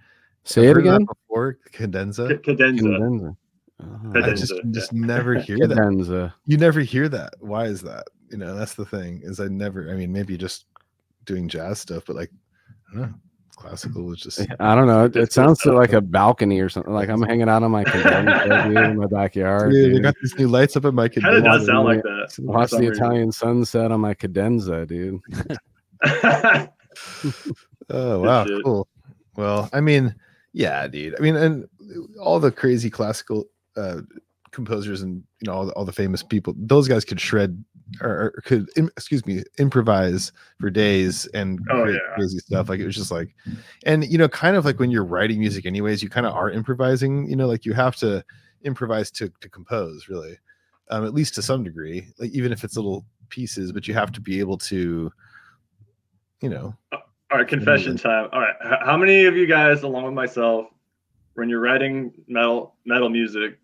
say 0.44 0.62
I've 0.62 0.68
it 0.68 0.68
heard 0.68 0.78
of 0.78 0.84
that 0.84 0.96
again 0.96 1.06
before. 1.06 1.58
Cadenza. 1.72 2.28
C- 2.28 2.52
cadenza. 2.52 2.82
Cadenza. 2.82 3.36
Uh-huh. 3.80 4.12
I 4.14 4.30
just 4.34 4.54
just 4.70 4.92
never 4.92 5.34
hear 5.40 5.58
that. 5.58 6.32
You 6.46 6.56
never 6.56 6.80
hear 6.80 7.08
that. 7.08 7.34
Why 7.40 7.64
is 7.64 7.82
that? 7.82 8.04
You 8.30 8.38
know, 8.38 8.54
that's 8.54 8.74
the 8.74 8.84
thing. 8.84 9.20
Is 9.24 9.40
I 9.40 9.48
never. 9.48 9.90
I 9.90 9.94
mean, 9.94 10.12
maybe 10.12 10.36
just 10.36 10.66
doing 11.24 11.48
jazz 11.48 11.80
stuff, 11.80 12.04
but 12.06 12.16
like, 12.16 12.30
I 12.90 12.98
don't 12.98 13.02
know. 13.02 13.14
Classical 13.56 14.04
was 14.04 14.18
just. 14.20 14.40
I 14.60 14.74
don't 14.74 14.86
know. 14.86 15.04
It, 15.04 15.16
it 15.16 15.32
sounds 15.32 15.62
just, 15.62 15.74
like 15.74 15.92
a 15.92 16.00
balcony 16.00 16.60
or 16.60 16.68
something. 16.68 16.92
Like 16.92 17.08
I'm 17.08 17.22
hanging 17.22 17.48
out 17.48 17.62
on 17.62 17.70
my 17.70 17.82
in 18.64 18.96
my 18.96 19.06
backyard. 19.06 19.72
Dude, 19.72 19.96
I 19.96 20.00
got 20.00 20.14
these 20.22 20.34
new 20.36 20.48
lights 20.48 20.76
up 20.76 20.84
in 20.84 20.94
my 20.94 21.08
Kind 21.08 21.26
of 21.26 21.42
cadenza. 21.42 21.58
does 21.58 21.66
sound 21.66 21.86
like 21.86 22.02
that. 22.02 22.34
Watch 22.40 22.70
the 22.70 22.78
reason. 22.78 22.94
Italian 22.94 23.32
sunset 23.32 23.92
on 23.92 24.00
my 24.00 24.14
cadenza, 24.14 24.86
dude. 24.86 25.20
Oh 27.90 28.20
wow, 28.20 28.46
cool. 28.64 28.88
Well, 29.36 29.68
I 29.72 29.80
mean, 29.80 30.14
yeah, 30.52 30.86
dude. 30.86 31.14
I 31.18 31.20
mean, 31.20 31.36
and 31.36 31.68
all 32.18 32.40
the 32.40 32.50
crazy 32.50 32.90
classical 32.90 33.44
uh 33.76 34.02
composers 34.50 35.00
and 35.02 35.22
you 35.40 35.46
know 35.46 35.54
all 35.54 35.66
the, 35.66 35.72
all 35.72 35.84
the 35.84 35.92
famous 35.92 36.22
people, 36.22 36.54
those 36.56 36.88
guys 36.88 37.04
could 37.04 37.20
shred 37.20 37.62
or, 38.00 38.32
or 38.36 38.42
could 38.44 38.68
im- 38.76 38.90
excuse 38.96 39.24
me 39.26 39.42
improvise 39.58 40.32
for 40.58 40.70
days 40.70 41.26
and 41.34 41.60
Oh, 41.70 41.86
yeah. 41.86 41.98
crazy 42.14 42.38
stuff. 42.38 42.68
Like 42.68 42.80
it 42.80 42.86
was 42.86 42.96
just 42.96 43.10
like, 43.10 43.34
and 43.84 44.04
you 44.04 44.18
know, 44.18 44.28
kind 44.28 44.56
of 44.56 44.64
like 44.64 44.78
when 44.78 44.90
you're 44.90 45.04
writing 45.04 45.38
music, 45.38 45.66
anyways, 45.66 46.02
you 46.02 46.08
kind 46.08 46.26
of 46.26 46.34
are 46.34 46.50
improvising. 46.50 47.28
You 47.28 47.36
know, 47.36 47.46
like 47.46 47.64
you 47.64 47.72
have 47.74 47.96
to 47.96 48.24
improvise 48.62 49.10
to 49.12 49.30
to 49.40 49.48
compose, 49.48 50.08
really, 50.08 50.38
um, 50.90 51.04
at 51.04 51.14
least 51.14 51.34
to 51.34 51.42
some 51.42 51.64
degree. 51.64 52.08
Like 52.18 52.30
even 52.30 52.52
if 52.52 52.64
it's 52.64 52.76
little 52.76 53.04
pieces, 53.28 53.72
but 53.72 53.88
you 53.88 53.94
have 53.94 54.12
to 54.12 54.20
be 54.20 54.40
able 54.40 54.58
to, 54.58 55.10
you 56.40 56.48
know, 56.48 56.74
All 56.92 57.38
right, 57.38 57.48
confession 57.48 57.96
time. 57.96 58.28
All 58.32 58.40
right, 58.40 58.54
how 58.62 58.96
many 58.96 59.24
of 59.24 59.36
you 59.36 59.46
guys, 59.46 59.82
along 59.82 60.04
with 60.04 60.14
myself, 60.14 60.66
when 61.34 61.48
you're 61.48 61.60
writing 61.60 62.12
metal 62.28 62.76
metal 62.84 63.08
music, 63.08 63.58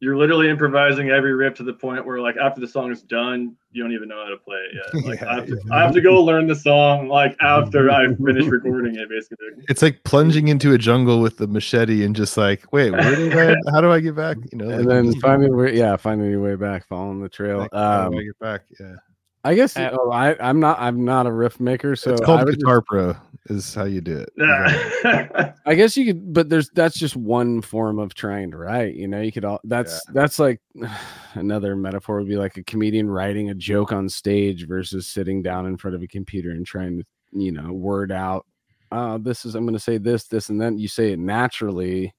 you're 0.00 0.16
literally 0.16 0.50
improvising 0.50 1.08
every 1.10 1.32
riff 1.34 1.54
to 1.54 1.62
the 1.62 1.72
point 1.72 2.04
where, 2.04 2.20
like, 2.20 2.36
after 2.36 2.60
the 2.60 2.66
song 2.68 2.90
is 2.92 3.00
done, 3.02 3.56
you 3.72 3.82
don't 3.82 3.92
even 3.92 4.08
know 4.08 4.22
how 4.22 4.28
to 4.28 4.36
play 4.36 4.56
it 4.56 4.74
yet. 4.74 5.04
Like, 5.06 5.20
Yeah, 5.20 5.28
I, 5.30 5.34
have 5.36 5.46
to, 5.46 5.60
yeah. 5.66 5.74
I 5.74 5.80
have 5.82 5.92
to 5.94 6.00
go 6.00 6.22
learn 6.22 6.46
the 6.46 6.54
song 6.54 7.08
like 7.08 7.36
after 7.40 7.90
I 7.90 8.06
finish 8.14 8.44
recording 8.58 8.96
it, 8.96 9.08
basically. 9.08 9.46
it's 9.68 9.80
like 9.82 10.02
plunging 10.04 10.48
into 10.48 10.72
a 10.74 10.78
jungle 10.78 11.20
with 11.20 11.38
the 11.38 11.46
machete 11.46 12.04
and 12.04 12.14
just 12.14 12.36
like, 12.36 12.70
wait, 12.72 12.90
where 12.90 13.14
did 13.16 13.32
I? 13.36 13.54
How 13.72 13.80
do 13.80 13.90
I 13.90 14.00
get 14.00 14.14
back? 14.14 14.36
You 14.52 14.58
know, 14.58 14.68
And 14.68 14.84
like, 14.84 14.88
then 14.88 15.04
just- 15.06 15.20
finding 15.22 15.52
your 15.52 15.68
yeah, 15.68 15.96
finding 15.96 16.30
your 16.30 16.42
way 16.42 16.56
back, 16.56 16.86
following 16.86 17.20
the 17.22 17.28
trail. 17.28 17.58
like, 17.60 17.70
how 17.72 18.08
do 18.10 18.16
I 18.16 18.18
Um, 18.18 18.24
get 18.26 18.38
back? 18.40 18.62
Yeah, 18.78 18.96
I 19.44 19.54
guess 19.54 19.76
Uh, 19.76 19.90
oh, 19.92 20.10
I 20.10 20.36
I'm 20.40 20.58
not 20.58 20.78
I'm 20.80 21.04
not 21.04 21.26
a 21.26 21.32
riff 21.32 21.60
maker, 21.60 21.94
so 21.96 22.12
it's 22.12 22.20
called 22.22 22.44
would 22.44 22.58
Guitar 22.58 22.80
Pro. 22.80 23.14
Is 23.50 23.74
how 23.74 23.84
you 23.84 24.00
do 24.00 24.24
it. 24.26 25.54
I 25.66 25.74
guess 25.74 25.98
you 25.98 26.06
could, 26.06 26.32
but 26.32 26.48
there's 26.48 26.70
that's 26.70 26.98
just 26.98 27.14
one 27.14 27.60
form 27.60 27.98
of 27.98 28.14
trying 28.14 28.50
to 28.52 28.56
write. 28.56 28.94
You 28.94 29.06
know, 29.06 29.20
you 29.20 29.30
could 29.30 29.44
all 29.44 29.60
that's 29.64 30.02
that's 30.12 30.38
like 30.38 30.62
another 31.34 31.76
metaphor 31.76 32.18
would 32.18 32.28
be 32.28 32.38
like 32.38 32.56
a 32.56 32.62
comedian 32.62 33.10
writing 33.10 33.50
a 33.50 33.54
joke 33.54 33.92
on 33.92 34.08
stage 34.08 34.66
versus 34.66 35.08
sitting 35.08 35.42
down 35.42 35.66
in 35.66 35.76
front 35.76 35.94
of 35.94 36.02
a 36.02 36.08
computer 36.08 36.52
and 36.52 36.66
trying 36.66 36.98
to 36.98 37.04
you 37.32 37.52
know 37.52 37.70
word 37.70 38.10
out. 38.10 38.46
Uh, 38.90 39.18
this 39.18 39.44
is 39.44 39.54
I'm 39.54 39.64
going 39.64 39.74
to 39.74 39.80
say 39.80 39.98
this, 39.98 40.24
this, 40.24 40.48
and 40.48 40.58
then 40.58 40.78
you 40.78 40.88
say 40.88 41.12
it 41.12 41.18
naturally, 41.18 42.14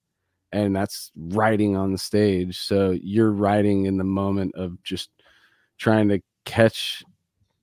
and 0.52 0.76
that's 0.76 1.12
writing 1.16 1.76
on 1.76 1.92
the 1.92 1.98
stage. 1.98 2.60
So 2.60 2.92
you're 3.02 3.32
writing 3.32 3.88
in 3.88 3.98
the 3.98 4.04
moment 4.04 4.54
of 4.54 4.82
just 4.84 5.10
trying 5.80 6.10
to 6.10 6.22
catch 6.46 7.04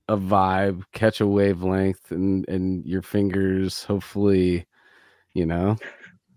a 0.09 0.17
vibe, 0.17 0.83
catch 0.93 1.21
a 1.21 1.27
wavelength, 1.27 2.11
and 2.11 2.49
and 2.49 2.85
your 2.87 3.03
fingers 3.03 3.85
hopefully, 3.85 4.67
you 5.35 5.47
know, 5.47 5.77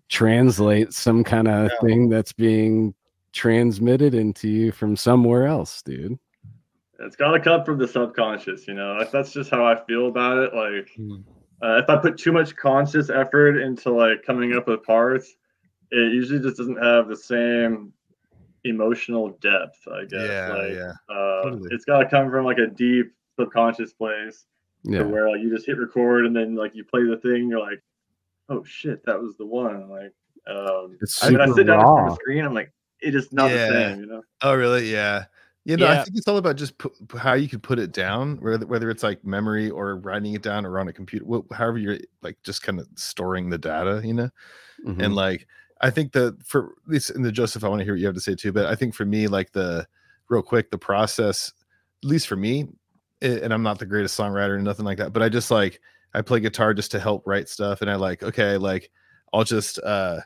translate 0.09 0.93
some 0.93 1.23
kind 1.23 1.47
of 1.47 1.69
Yeah. 1.71 1.79
thing 1.87 2.09
that's 2.09 2.33
being 2.33 2.93
transmitted 3.33 4.13
into 4.13 4.47
you 4.47 4.71
from 4.71 4.95
somewhere 4.95 5.45
else, 5.47 5.81
dude. 5.81 6.17
it's 6.99 7.17
got 7.17 7.31
to 7.31 7.39
come 7.41 7.61
from 7.65 7.77
the 7.77 7.85
subconscious, 7.87 8.65
you 8.69 8.73
know. 8.73 9.03
That's 9.11 9.33
just 9.33 9.49
how 9.51 9.65
I 9.65 9.75
feel 9.85 10.07
about 10.07 10.37
it. 10.37 10.53
Like, 10.53 10.89
Hmm. 10.95 11.23
uh, 11.61 11.81
if 11.83 11.89
I 11.89 11.97
put 11.97 12.17
too 12.17 12.31
much 12.31 12.55
conscious 12.55 13.09
effort 13.09 13.57
into 13.57 13.91
like 13.91 14.23
coming 14.23 14.55
up 14.55 14.67
with 14.69 14.81
parts, 14.83 15.35
it 15.91 16.13
usually 16.13 16.39
just 16.39 16.55
doesn't 16.55 16.81
have 16.81 17.09
the 17.09 17.17
same 17.17 17.91
emotional 18.63 19.37
depth. 19.41 19.85
I 19.91 20.05
guess. 20.05 20.21
Yeah, 20.21 20.53
like, 20.53 20.71
yeah. 20.73 20.93
Uh, 21.13 21.43
totally. 21.43 21.69
It's 21.73 21.83
got 21.83 21.99
to 21.99 22.07
come 22.09 22.31
from 22.31 22.45
like 22.45 22.59
a 22.59 22.67
deep 22.67 23.11
subconscious 23.39 23.93
place, 23.93 24.45
to 24.85 24.91
Yeah. 24.91 25.03
where 25.03 25.29
like 25.29 25.41
you 25.41 25.49
just 25.53 25.65
hit 25.65 25.77
record 25.77 26.25
and 26.25 26.35
then 26.35 26.55
like 26.55 26.75
you 26.75 26.83
play 26.83 27.03
the 27.03 27.17
thing, 27.17 27.49
you're 27.49 27.59
like, 27.59 27.81
oh 28.49 28.63
shit, 28.63 29.03
that 29.05 29.19
was 29.19 29.35
the 29.37 29.45
one. 29.45 29.89
Like, 29.89 30.13
um, 30.47 30.97
It's 31.01 31.21
when 31.23 31.41
I 31.41 31.45
super 31.45 31.57
sit 31.57 31.67
down 31.67 31.79
in 31.79 31.81
front 31.85 31.99
of 31.99 32.05
raw. 32.07 32.13
a 32.13 32.15
screen, 32.15 32.45
I'm 32.45 32.53
like, 32.53 32.71
it 33.01 33.15
is 33.15 33.31
not 33.31 33.49
Yeah. 33.51 33.67
the 33.67 33.73
same, 33.73 33.99
you 34.01 34.05
know. 34.05 34.21
Oh, 34.41 34.55
really? 34.55 34.91
Yeah. 34.91 35.25
You 35.67 35.77
know, 35.77 35.87
I 35.87 36.03
think 36.03 36.15
it's 36.15 36.27
all 36.27 36.37
about 36.37 36.57
just 36.57 36.77
pu- 36.77 36.93
pu- 37.07 37.17
how 37.17 37.33
you 37.33 37.49
can 37.49 37.59
put 37.59 37.79
it 37.79 37.91
down, 37.91 38.37
whether 38.37 38.67
whether 38.67 38.91
it's 38.91 39.01
like 39.01 39.25
memory 39.25 39.71
or 39.71 39.95
writing 39.97 40.33
it 40.33 40.43
down 40.43 40.63
or 40.63 40.77
on 40.77 40.87
a 40.89 40.93
computer, 40.93 41.25
wh- 41.25 41.51
however 41.55 41.79
you're 41.79 41.97
like 42.21 42.37
just 42.43 42.61
kind 42.61 42.79
of 42.79 42.87
storing 42.93 43.49
the 43.49 43.57
data, 43.57 43.99
you 44.05 44.13
know. 44.13 44.29
Mhm. 44.85 45.01
And 45.03 45.15
like, 45.15 45.47
I 45.81 45.89
think 45.89 46.11
that 46.11 46.37
for 46.45 46.75
at 46.85 46.87
least 46.91 47.09
in 47.09 47.23
the 47.23 47.31
Joseph, 47.31 47.63
I 47.63 47.67
want 47.67 47.79
to 47.79 47.83
hear 47.83 47.95
what 47.95 47.99
you 47.99 48.05
have 48.05 48.13
to 48.13 48.21
say 48.21 48.35
too. 48.35 48.51
But 48.51 48.67
I 48.67 48.75
think 48.75 48.93
for 48.93 49.05
me, 49.05 49.25
like 49.27 49.53
the 49.53 49.87
real 50.29 50.43
quick, 50.43 50.69
the 50.69 50.77
process, 50.77 51.51
at 52.03 52.07
least 52.09 52.27
for 52.27 52.35
me, 52.35 52.61
i- 52.61 52.67
and 53.25 53.53
I'm 53.53 53.63
not 53.63 53.79
the 53.79 53.85
greatest 53.85 54.17
songwriter 54.17 54.55
and 54.55 54.63
nothing 54.63 54.85
like 54.85 54.97
that, 54.97 55.13
but 55.13 55.21
I 55.21 55.29
just 55.29 55.51
like 55.51 55.81
I 56.13 56.21
play 56.21 56.39
guitar 56.39 56.73
just 56.73 56.91
to 56.91 56.99
help 56.99 57.23
write 57.25 57.49
stuff, 57.49 57.81
and 57.81 57.89
I 57.89 57.95
like 57.95 58.23
okay, 58.23 58.57
like 58.57 58.91
I'll 59.33 59.43
just 59.43 59.79
uh 59.79 60.21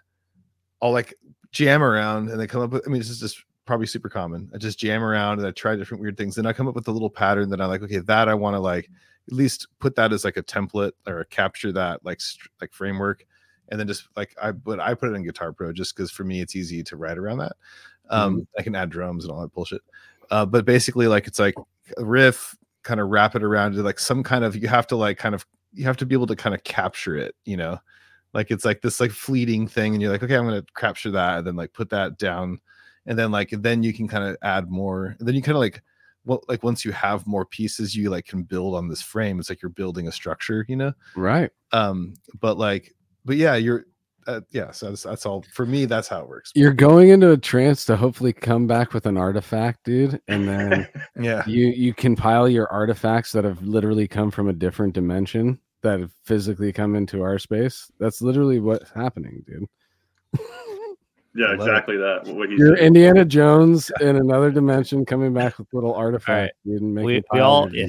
I'll 0.81 0.91
like 0.91 1.13
jam 1.51 1.83
around 1.83 2.29
and 2.29 2.39
then 2.39 2.47
come 2.47 2.61
up 2.61 2.71
with. 2.71 2.83
I 2.85 2.89
mean, 2.89 2.99
this 2.99 3.09
is 3.09 3.19
just 3.19 3.43
probably 3.65 3.87
super 3.87 4.09
common. 4.09 4.49
I 4.53 4.57
just 4.57 4.79
jam 4.79 5.03
around 5.03 5.39
and 5.39 5.47
I 5.47 5.51
try 5.51 5.75
different 5.75 6.01
weird 6.01 6.17
things, 6.17 6.37
and 6.37 6.47
I 6.47 6.53
come 6.53 6.67
up 6.67 6.75
with 6.75 6.87
a 6.87 6.91
little 6.91 7.09
pattern 7.09 7.49
that 7.49 7.61
I 7.61 7.65
like. 7.65 7.81
Okay, 7.81 7.99
that 7.99 8.29
I 8.29 8.33
want 8.33 8.55
to 8.55 8.59
like 8.59 8.89
at 9.27 9.33
least 9.33 9.67
put 9.79 9.95
that 9.95 10.13
as 10.13 10.23
like 10.23 10.37
a 10.37 10.43
template 10.43 10.93
or 11.07 11.23
capture 11.25 11.71
that 11.73 12.03
like 12.05 12.21
like 12.61 12.73
framework, 12.73 13.25
and 13.69 13.79
then 13.79 13.87
just 13.87 14.07
like 14.15 14.35
I 14.41 14.51
but 14.51 14.79
I 14.79 14.93
put 14.93 15.09
it 15.09 15.15
in 15.15 15.23
Guitar 15.23 15.53
Pro 15.53 15.71
just 15.71 15.95
because 15.95 16.11
for 16.11 16.23
me 16.23 16.41
it's 16.41 16.55
easy 16.55 16.83
to 16.83 16.97
write 16.97 17.17
around 17.17 17.39
that. 17.39 17.53
Um, 18.09 18.47
I 18.57 18.63
can 18.63 18.75
add 18.75 18.89
drums 18.89 19.23
and 19.23 19.31
all 19.31 19.41
that 19.41 19.53
bullshit. 19.53 19.81
Uh, 20.31 20.45
but 20.45 20.65
basically, 20.65 21.07
like 21.07 21.27
it's 21.27 21.39
like 21.39 21.55
a 21.97 22.05
riff, 22.05 22.55
kind 22.83 22.99
of 22.99 23.09
wrap 23.09 23.35
it 23.35 23.43
around 23.43 23.73
to 23.73 23.83
like 23.83 23.99
some 23.99 24.23
kind 24.23 24.43
of 24.43 24.55
you 24.55 24.67
have 24.67 24.87
to 24.87 24.95
like 24.95 25.17
kind 25.17 25.35
of 25.35 25.45
you 25.73 25.85
have 25.85 25.97
to 25.97 26.05
be 26.05 26.15
able 26.15 26.27
to 26.27 26.35
kind 26.35 26.55
of 26.55 26.63
capture 26.63 27.15
it, 27.15 27.35
you 27.45 27.57
know, 27.57 27.79
like 28.33 28.51
it's 28.51 28.65
like 28.65 28.81
this 28.81 28.99
like 28.99 29.11
fleeting 29.11 29.67
thing, 29.67 29.93
and 29.93 30.01
you're 30.01 30.11
like, 30.11 30.23
okay, 30.23 30.35
I'm 30.35 30.45
gonna 30.45 30.65
capture 30.75 31.11
that, 31.11 31.39
and 31.39 31.47
then 31.47 31.55
like 31.55 31.73
put 31.73 31.89
that 31.89 32.17
down, 32.17 32.59
and 33.05 33.17
then 33.17 33.31
like 33.31 33.49
then 33.51 33.83
you 33.83 33.93
can 33.93 34.07
kind 34.07 34.23
of 34.23 34.37
add 34.41 34.69
more, 34.69 35.15
and 35.19 35.27
then 35.27 35.35
you 35.35 35.41
kind 35.41 35.55
of 35.55 35.61
like 35.61 35.81
well, 36.25 36.43
like 36.47 36.63
once 36.63 36.85
you 36.85 36.91
have 36.91 37.25
more 37.25 37.45
pieces, 37.45 37.95
you 37.95 38.09
like 38.09 38.25
can 38.25 38.43
build 38.43 38.75
on 38.75 38.87
this 38.87 39.01
frame. 39.01 39.39
It's 39.39 39.49
like 39.49 39.61
you're 39.61 39.69
building 39.69 40.07
a 40.07 40.11
structure, 40.11 40.65
you 40.67 40.75
know. 40.75 40.93
right. 41.15 41.49
Um, 41.71 42.13
but 42.39 42.57
like, 42.57 42.93
but 43.25 43.35
yeah, 43.35 43.55
you're. 43.55 43.85
Uh, 44.27 44.41
yeah, 44.51 44.71
so 44.71 44.89
that's, 44.89 45.03
that's 45.03 45.25
all 45.25 45.43
for 45.53 45.65
me. 45.65 45.85
That's 45.85 46.07
how 46.07 46.19
it 46.21 46.27
works. 46.27 46.51
You're 46.55 46.73
going 46.73 47.09
into 47.09 47.31
a 47.31 47.37
trance 47.37 47.85
to 47.85 47.95
hopefully 47.95 48.33
come 48.33 48.67
back 48.67 48.93
with 48.93 49.05
an 49.05 49.17
artifact, 49.17 49.83
dude, 49.85 50.21
and 50.27 50.47
then 50.47 50.87
Yeah, 51.19 51.43
you 51.47 51.67
you 51.67 51.93
compile 51.93 52.47
your 52.47 52.67
artifacts 52.71 53.31
that 53.31 53.43
have 53.43 53.61
literally 53.63 54.07
come 54.07 54.31
from 54.31 54.49
a 54.49 54.53
different 54.53 54.93
dimension 54.93 55.59
that 55.81 55.99
have 55.99 56.11
physically 56.25 56.73
come 56.73 56.95
into 56.95 57.21
our 57.23 57.39
space. 57.39 57.89
That's 57.99 58.21
literally 58.21 58.59
what's 58.59 58.91
happening, 58.91 59.43
dude. 59.47 59.65
Yeah, 61.35 61.45
I 61.45 61.51
it. 61.51 61.55
exactly 61.55 61.95
that. 61.97 62.23
What 62.25 62.49
You're 62.49 62.75
said. 62.75 62.85
Indiana 62.85 63.23
Jones 63.23 63.91
in 64.01 64.15
another 64.15 64.51
dimension 64.51 65.05
coming 65.05 65.31
back 65.31 65.59
with 65.59 65.67
little 65.73 65.93
artifacts, 65.93 66.57
dude, 66.65 66.81
and 66.81 66.95
We, 66.95 67.21
we 67.31 67.39
all 67.39 67.73
yeah, 67.73 67.85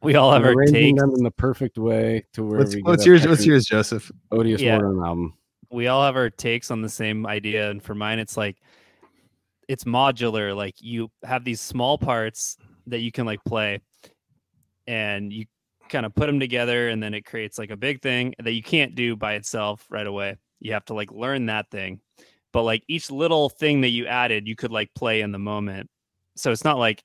we 0.00 0.14
all 0.14 0.32
have 0.32 0.42
And 0.42 0.46
our 0.50 0.54
arranging 0.54 0.94
takes. 0.94 1.00
them 1.00 1.12
in 1.16 1.24
the 1.24 1.30
perfect 1.32 1.76
way 1.76 2.24
to 2.34 2.44
where 2.44 2.60
what's, 2.60 2.74
we 2.76 2.82
what's 2.82 3.04
yours? 3.04 3.26
What's 3.26 3.44
yours, 3.44 3.66
Joseph? 3.66 4.12
Odious 4.30 4.60
Yeah. 4.60 4.78
Mortem 4.78 5.02
album. 5.02 5.34
We 5.74 5.88
all 5.88 6.04
have 6.04 6.16
our 6.16 6.30
takes 6.30 6.70
on 6.70 6.82
the 6.82 6.88
same 6.88 7.26
idea 7.26 7.70
and 7.70 7.82
for 7.82 7.94
mine 7.94 8.18
it's 8.18 8.36
like 8.36 8.56
it's 9.68 9.84
modular 9.84 10.54
like 10.56 10.74
you 10.78 11.10
have 11.22 11.44
these 11.44 11.60
small 11.60 11.98
parts 11.98 12.56
that 12.86 13.00
you 13.00 13.10
can 13.10 13.26
like 13.26 13.42
play 13.44 13.80
and 14.86 15.32
you 15.32 15.46
kind 15.88 16.06
of 16.06 16.14
put 16.14 16.26
them 16.26 16.40
together 16.40 16.88
and 16.88 17.02
then 17.02 17.14
it 17.14 17.24
creates 17.24 17.58
like 17.58 17.70
a 17.70 17.76
big 17.76 18.02
thing 18.02 18.34
that 18.42 18.52
you 18.52 18.62
can't 18.62 18.94
do 18.94 19.16
by 19.16 19.34
itself 19.34 19.86
right 19.90 20.06
away. 20.06 20.36
You 20.60 20.72
have 20.72 20.84
to 20.86 20.94
like 20.94 21.12
learn 21.12 21.46
that 21.46 21.70
thing. 21.70 22.00
But 22.52 22.62
like 22.62 22.82
each 22.88 23.10
little 23.10 23.48
thing 23.48 23.80
that 23.82 23.88
you 23.88 24.06
added 24.06 24.46
you 24.46 24.56
could 24.56 24.72
like 24.72 24.90
play 24.94 25.20
in 25.20 25.32
the 25.32 25.38
moment. 25.38 25.88
So 26.36 26.52
it's 26.52 26.64
not 26.64 26.78
like 26.78 27.02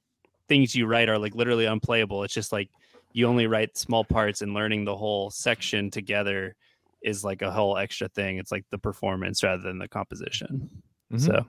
things 0.47 0.75
you 0.75 0.85
write 0.85 1.09
are 1.09 1.19
like 1.19 1.35
literally 1.35 1.65
unplayable. 1.65 2.23
It's 2.23 2.33
just 2.33 2.51
like 2.51 2.69
you 3.13 3.27
only 3.27 3.47
write 3.47 3.77
small 3.77 4.03
parts 4.03 4.41
and 4.41 4.53
learning 4.53 4.85
the 4.85 4.95
whole 4.95 5.29
section 5.29 5.89
together 5.89 6.55
is 7.01 7.23
like 7.23 7.41
a 7.41 7.51
whole 7.51 7.77
extra 7.77 8.07
thing. 8.09 8.37
It's 8.37 8.51
like 8.51 8.65
the 8.71 8.77
performance 8.77 9.43
rather 9.43 9.61
than 9.61 9.77
the 9.79 9.87
composition. 9.87 10.69
Mhm. 11.13 11.21
So, 11.21 11.45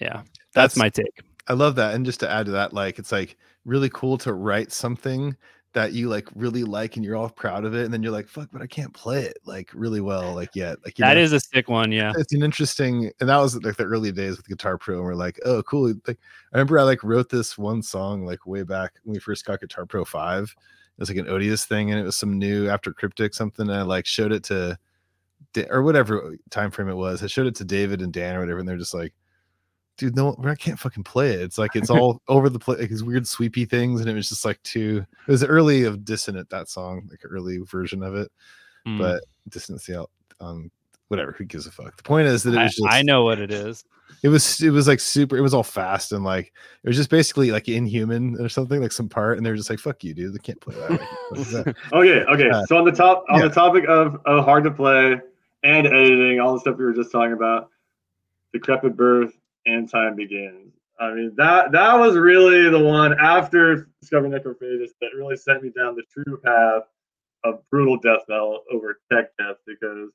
yeah, 0.00 0.22
that's, 0.54 0.74
That's- 0.74 0.76
my 0.76 0.88
take. 0.88 1.22
I 1.48 1.54
love 1.54 1.74
that. 1.76 1.94
And 1.94 2.04
just 2.06 2.20
to 2.20 2.30
add 2.30 2.46
to 2.46 2.52
that, 2.52 2.72
like 2.72 2.98
it's 2.98 3.10
like 3.10 3.36
really 3.64 3.90
cool 3.92 4.16
to 4.18 4.32
write 4.34 4.70
something 4.70 5.36
that 5.72 5.92
you 5.92 6.08
like 6.08 6.28
really 6.34 6.64
like 6.64 6.96
and 6.96 7.04
you're 7.04 7.16
all 7.16 7.28
proud 7.30 7.64
of 7.64 7.74
it. 7.74 7.84
And 7.84 7.92
then 7.94 8.02
you're 8.02 8.12
like, 8.12 8.28
fuck, 8.28 8.48
but 8.52 8.60
I 8.62 8.66
can't 8.66 8.92
play 8.92 9.22
it 9.22 9.38
like 9.44 9.70
really 9.72 10.00
well, 10.00 10.34
like 10.34 10.54
yet. 10.54 10.78
Like 10.84 10.98
you 10.98 11.04
That 11.04 11.14
know, 11.14 11.20
is 11.22 11.32
a 11.32 11.40
sick 11.40 11.68
one. 11.68 11.90
Yeah. 11.90 12.12
it's 12.16 12.32
an 12.32 12.42
interesting 12.42 13.10
and 13.20 13.28
that 13.28 13.38
was 13.38 13.56
like 13.64 13.76
the 13.76 13.84
early 13.84 14.12
days 14.12 14.36
with 14.36 14.48
Guitar 14.48 14.78
Pro, 14.78 14.96
and 14.96 15.04
we're 15.04 15.14
like, 15.14 15.40
oh 15.44 15.62
cool. 15.64 15.92
Like 16.06 16.18
I 16.52 16.56
remember 16.58 16.78
I 16.78 16.82
like 16.82 17.02
wrote 17.02 17.28
this 17.30 17.56
one 17.58 17.82
song 17.82 18.24
like 18.24 18.46
way 18.46 18.62
back 18.62 18.92
when 19.04 19.14
we 19.14 19.18
first 19.20 19.44
got 19.44 19.60
Guitar 19.60 19.86
Pro 19.86 20.04
5. 20.04 20.54
It 21.00 21.04
was 21.04 21.08
like 21.08 21.18
an 21.18 21.28
odious 21.30 21.64
thing, 21.64 21.90
and 21.90 21.98
it 21.98 22.04
was 22.04 22.16
some 22.16 22.38
new 22.38 22.68
after 22.68 22.92
cryptic 22.92 23.32
something. 23.32 23.66
And 23.70 23.74
I 23.78 23.80
like 23.82 24.04
showed 24.04 24.32
it 24.32 24.44
to 24.44 24.78
or 25.70 25.82
whatever 25.82 26.36
time 26.50 26.70
frame 26.70 26.90
it 26.90 26.94
was. 26.94 27.22
I 27.22 27.26
showed 27.26 27.46
it 27.46 27.54
to 27.56 27.64
David 27.64 28.02
and 28.02 28.12
Dan 28.12 28.36
or 28.36 28.40
whatever, 28.40 28.58
and 28.58 28.68
they're 28.68 28.76
just 28.76 28.92
like, 28.92 29.14
dude, 29.96 30.14
no, 30.14 30.36
I 30.44 30.54
can't 30.54 30.78
fucking 30.78 31.04
play 31.04 31.30
it. 31.32 31.40
It's 31.40 31.56
like 31.56 31.74
it's 31.74 31.88
all 31.90 32.20
over 32.28 32.50
the 32.50 32.58
place, 32.58 32.80
like 32.80 32.90
these 32.90 33.02
weird 33.02 33.26
sweepy 33.26 33.64
things, 33.64 34.02
and 34.02 34.10
it 34.10 34.14
was 34.14 34.28
just 34.28 34.44
like 34.44 34.62
too. 34.62 35.02
It 35.26 35.30
was 35.32 35.42
early 35.42 35.84
of 35.84 36.04
Dissonant 36.04 36.50
that 36.50 36.68
song, 36.68 37.08
like 37.10 37.20
early 37.24 37.58
version 37.60 38.02
of 38.02 38.14
it, 38.14 38.30
Mm. 38.86 38.98
but 38.98 39.24
Dissonance 39.48 39.88
out 39.88 40.10
um 40.40 40.70
whatever. 41.10 41.32
Who 41.32 41.44
gives 41.44 41.66
a 41.66 41.70
fuck? 41.70 41.96
The 41.96 42.02
point 42.02 42.26
is 42.28 42.42
that 42.44 42.54
it 42.54 42.58
I, 42.58 42.62
was 42.64 42.74
just 42.74 42.88
I 42.88 43.02
know 43.02 43.24
what 43.24 43.38
it 43.40 43.50
is. 43.50 43.84
it 44.22 44.28
was 44.28 44.60
it 44.62 44.70
was 44.70 44.88
like 44.88 45.00
super. 45.00 45.36
It 45.36 45.40
was 45.42 45.52
all 45.54 45.62
fast 45.62 46.12
and 46.12 46.24
like 46.24 46.52
it 46.82 46.88
was 46.88 46.96
just 46.96 47.10
basically 47.10 47.50
like 47.50 47.68
inhuman 47.68 48.36
or 48.40 48.48
something, 48.48 48.80
like 48.80 48.92
some 48.92 49.08
part, 49.08 49.36
and 49.36 49.44
they 49.44 49.50
were 49.50 49.56
just 49.56 49.68
like, 49.70 49.78
"Fuck 49.80 50.02
you, 50.04 50.14
dude! 50.14 50.34
They 50.34 50.38
can't 50.38 50.60
play 50.60 50.74
that." 50.76 50.90
Like, 50.90 51.00
what 51.30 51.40
is 51.40 51.50
that? 51.52 51.66
Okay, 51.92 52.20
okay. 52.24 52.46
Yeah. 52.50 52.62
So 52.66 52.76
on 52.78 52.84
the 52.84 52.92
top 52.92 53.24
on 53.28 53.40
Yeah. 53.40 53.48
the 53.48 53.54
topic 53.54 53.84
of, 53.88 54.20
of 54.24 54.44
hard 54.44 54.64
to 54.64 54.70
play 54.70 55.20
and 55.62 55.86
editing, 55.86 56.40
all 56.40 56.54
the 56.54 56.60
stuff 56.60 56.76
we 56.78 56.84
were 56.84 56.94
just 56.94 57.12
talking 57.12 57.32
about, 57.32 57.68
decrepit 58.52 58.96
birth 58.96 59.32
and 59.66 59.90
time 59.90 60.16
begins. 60.16 60.72
I 60.98 61.12
mean 61.14 61.32
that 61.36 61.72
that 61.72 61.94
was 61.98 62.16
really 62.16 62.68
the 62.68 62.78
one 62.78 63.18
after 63.18 63.88
discovering 64.00 64.32
Necrophagist 64.32 64.90
that 65.00 65.10
really 65.16 65.36
sent 65.36 65.62
me 65.62 65.70
down 65.70 65.96
the 65.96 66.02
true 66.12 66.38
path 66.44 66.82
of 67.42 67.60
brutal 67.70 67.98
death 67.98 68.20
metal 68.28 68.60
over 68.70 69.00
tech 69.10 69.34
death 69.38 69.56
because 69.66 70.10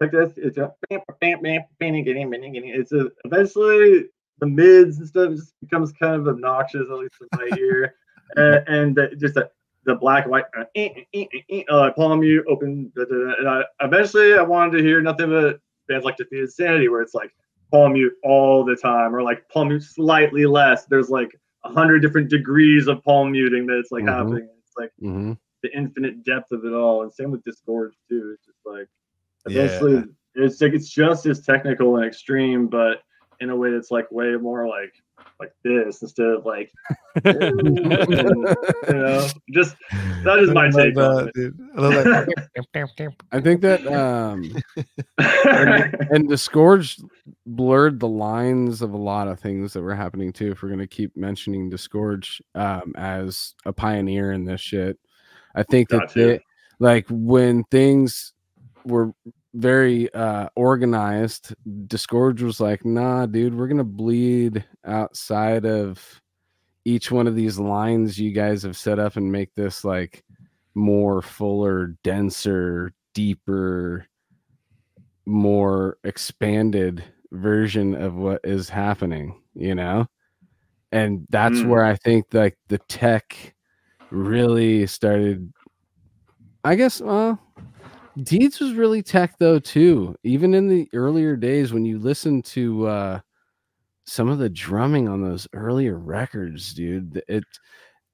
tech 0.00 0.12
death 0.12 0.32
it's 0.36 0.56
a 0.58 0.72
bam 0.88 1.00
bam 1.20 1.42
bam 1.42 1.64
bam 1.78 2.32
it's 2.32 2.92
a 2.92 3.10
eventually 3.24 4.04
the 4.38 4.46
mids 4.46 4.98
and 4.98 5.08
stuff 5.08 5.30
just 5.32 5.54
becomes 5.60 5.92
kind 5.92 6.14
of 6.14 6.28
obnoxious 6.28 6.86
at 6.90 6.96
least 6.98 7.14
in 7.20 7.28
my 7.38 7.50
ear 7.58 7.94
and, 8.36 8.68
and 8.68 8.96
the, 8.96 9.14
just 9.16 9.34
the, 9.34 9.50
the 9.84 9.94
black 9.94 10.24
and 10.24 10.30
white 10.32 10.44
uh, 10.58 10.64
eh, 10.74 10.88
eh, 11.14 11.24
eh, 11.32 11.40
eh, 11.50 11.62
uh, 11.68 11.90
palm 11.92 12.20
mute 12.20 12.44
open 12.48 12.90
da, 12.96 13.04
da, 13.04 13.14
da, 13.14 13.34
and 13.38 13.48
I, 13.48 13.62
eventually 13.80 14.34
I 14.34 14.42
wanted 14.42 14.78
to 14.78 14.82
hear 14.82 15.00
nothing 15.00 15.30
but 15.30 15.60
bands 15.88 16.04
like 16.04 16.16
Defeated 16.16 16.52
Sanity 16.52 16.88
where 16.88 17.02
it's 17.02 17.14
like 17.14 17.30
palm 17.70 17.92
mute 17.92 18.14
all 18.24 18.64
the 18.64 18.76
time 18.76 19.14
or 19.14 19.22
like 19.22 19.48
palm 19.48 19.68
mute 19.68 19.82
slightly 19.82 20.46
less 20.46 20.86
there's 20.86 21.10
like 21.10 21.30
a 21.64 21.68
hundred 21.72 22.00
different 22.00 22.30
degrees 22.30 22.86
of 22.88 23.02
palm 23.04 23.32
muting 23.32 23.66
that 23.66 23.78
it's 23.78 23.92
like 23.92 24.04
Mhm. 24.04 24.08
happening. 24.08 24.48
It's 24.58 24.76
like 24.78 24.92
hmm 24.98 25.32
the 25.62 25.76
infinite 25.76 26.24
depth 26.24 26.52
of 26.52 26.64
it 26.64 26.72
all, 26.72 27.02
and 27.02 27.12
same 27.12 27.30
with 27.30 27.44
Disgorge 27.44 27.92
too. 28.08 28.30
It's 28.34 28.46
just 28.46 28.60
like 28.64 28.88
Yeah. 29.48 30.02
it's 30.34 30.60
like 30.60 30.72
it's 30.72 30.90
just 30.90 31.26
as 31.26 31.44
technical 31.44 31.96
and 31.96 32.04
extreme, 32.04 32.66
but 32.66 33.02
in 33.40 33.50
a 33.50 33.56
way 33.56 33.70
that's 33.70 33.90
like 33.90 34.10
way 34.10 34.36
more 34.36 34.68
like 34.68 34.92
like 35.38 35.52
this 35.64 36.02
instead 36.02 36.26
of 36.26 36.44
like 36.44 36.70
you 37.24 37.32
know 38.92 39.26
just 39.52 39.74
that 40.22 40.38
is 40.38 40.50
my 40.50 40.68
take 40.70 40.96
on 40.96 41.30
that. 41.34 41.54
I 41.76 41.80
that. 41.80 43.14
I 43.32 43.40
think 43.40 43.62
that 43.62 43.86
um 43.92 44.54
it. 44.76 46.10
and 46.10 46.28
Disgorge 46.28 47.02
blurred 47.46 48.00
the 48.00 48.08
lines 48.08 48.82
of 48.82 48.92
a 48.92 48.98
lot 48.98 49.28
of 49.28 49.40
things 49.40 49.72
that 49.72 49.82
were 49.82 49.94
happening 49.94 50.32
too. 50.32 50.52
If 50.52 50.62
we're 50.62 50.68
gonna 50.68 50.86
keep 50.86 51.16
mentioning 51.16 51.70
Disgorge 51.70 52.40
um, 52.54 52.92
as 52.96 53.54
a 53.64 53.72
pioneer 53.72 54.32
in 54.32 54.44
this 54.44 54.60
shit, 54.60 54.98
I 55.54 55.62
think 55.62 55.88
that 55.88 56.00
Gotcha. 56.00 56.18
they, 56.18 56.40
like 56.78 57.06
when 57.08 57.64
things 57.64 58.34
were 58.84 59.12
very 59.54 60.12
uh 60.14 60.48
organized, 60.56 61.54
Disgorge 61.86 62.42
was 62.42 62.60
like, 62.60 62.84
"Nah, 62.84 63.26
dude, 63.26 63.54
we're 63.54 63.68
gonna 63.68 63.84
bleed 63.84 64.64
outside 64.84 65.66
of 65.66 66.22
each 66.84 67.10
one 67.10 67.26
of 67.26 67.34
these 67.36 67.58
lines 67.58 68.18
you 68.18 68.32
guys 68.32 68.62
have 68.62 68.76
set 68.76 68.98
up 68.98 69.16
and 69.16 69.30
make 69.30 69.54
this 69.54 69.84
like 69.84 70.24
more 70.74 71.22
fuller, 71.22 71.96
denser, 72.04 72.92
deeper." 73.14 74.06
more 75.26 75.98
expanded 76.04 77.04
version 77.32 77.94
of 77.94 78.14
what 78.14 78.40
is 78.44 78.68
happening, 78.68 79.40
you 79.54 79.74
know? 79.74 80.06
And 80.92 81.26
that's 81.30 81.60
Mm. 81.60 81.66
where 81.68 81.84
I 81.84 81.94
think 81.96 82.26
like 82.32 82.56
the 82.68 82.78
tech 82.88 83.54
really 84.10 84.86
started 84.86 85.52
I 86.64 86.74
guess 86.74 87.00
uh 87.00 87.36
Deeds 88.22 88.60
was 88.60 88.74
really 88.74 89.02
tech 89.02 89.38
though 89.38 89.58
too. 89.58 90.16
Even 90.24 90.54
in 90.54 90.68
the 90.68 90.88
earlier 90.92 91.36
days 91.36 91.72
when 91.72 91.84
you 91.84 91.98
listen 91.98 92.42
to 92.42 92.86
uh 92.86 93.20
some 94.04 94.28
of 94.28 94.38
the 94.38 94.48
drumming 94.48 95.08
on 95.08 95.22
those 95.22 95.46
earlier 95.52 95.98
records, 95.98 96.74
dude, 96.74 97.22
it 97.28 97.44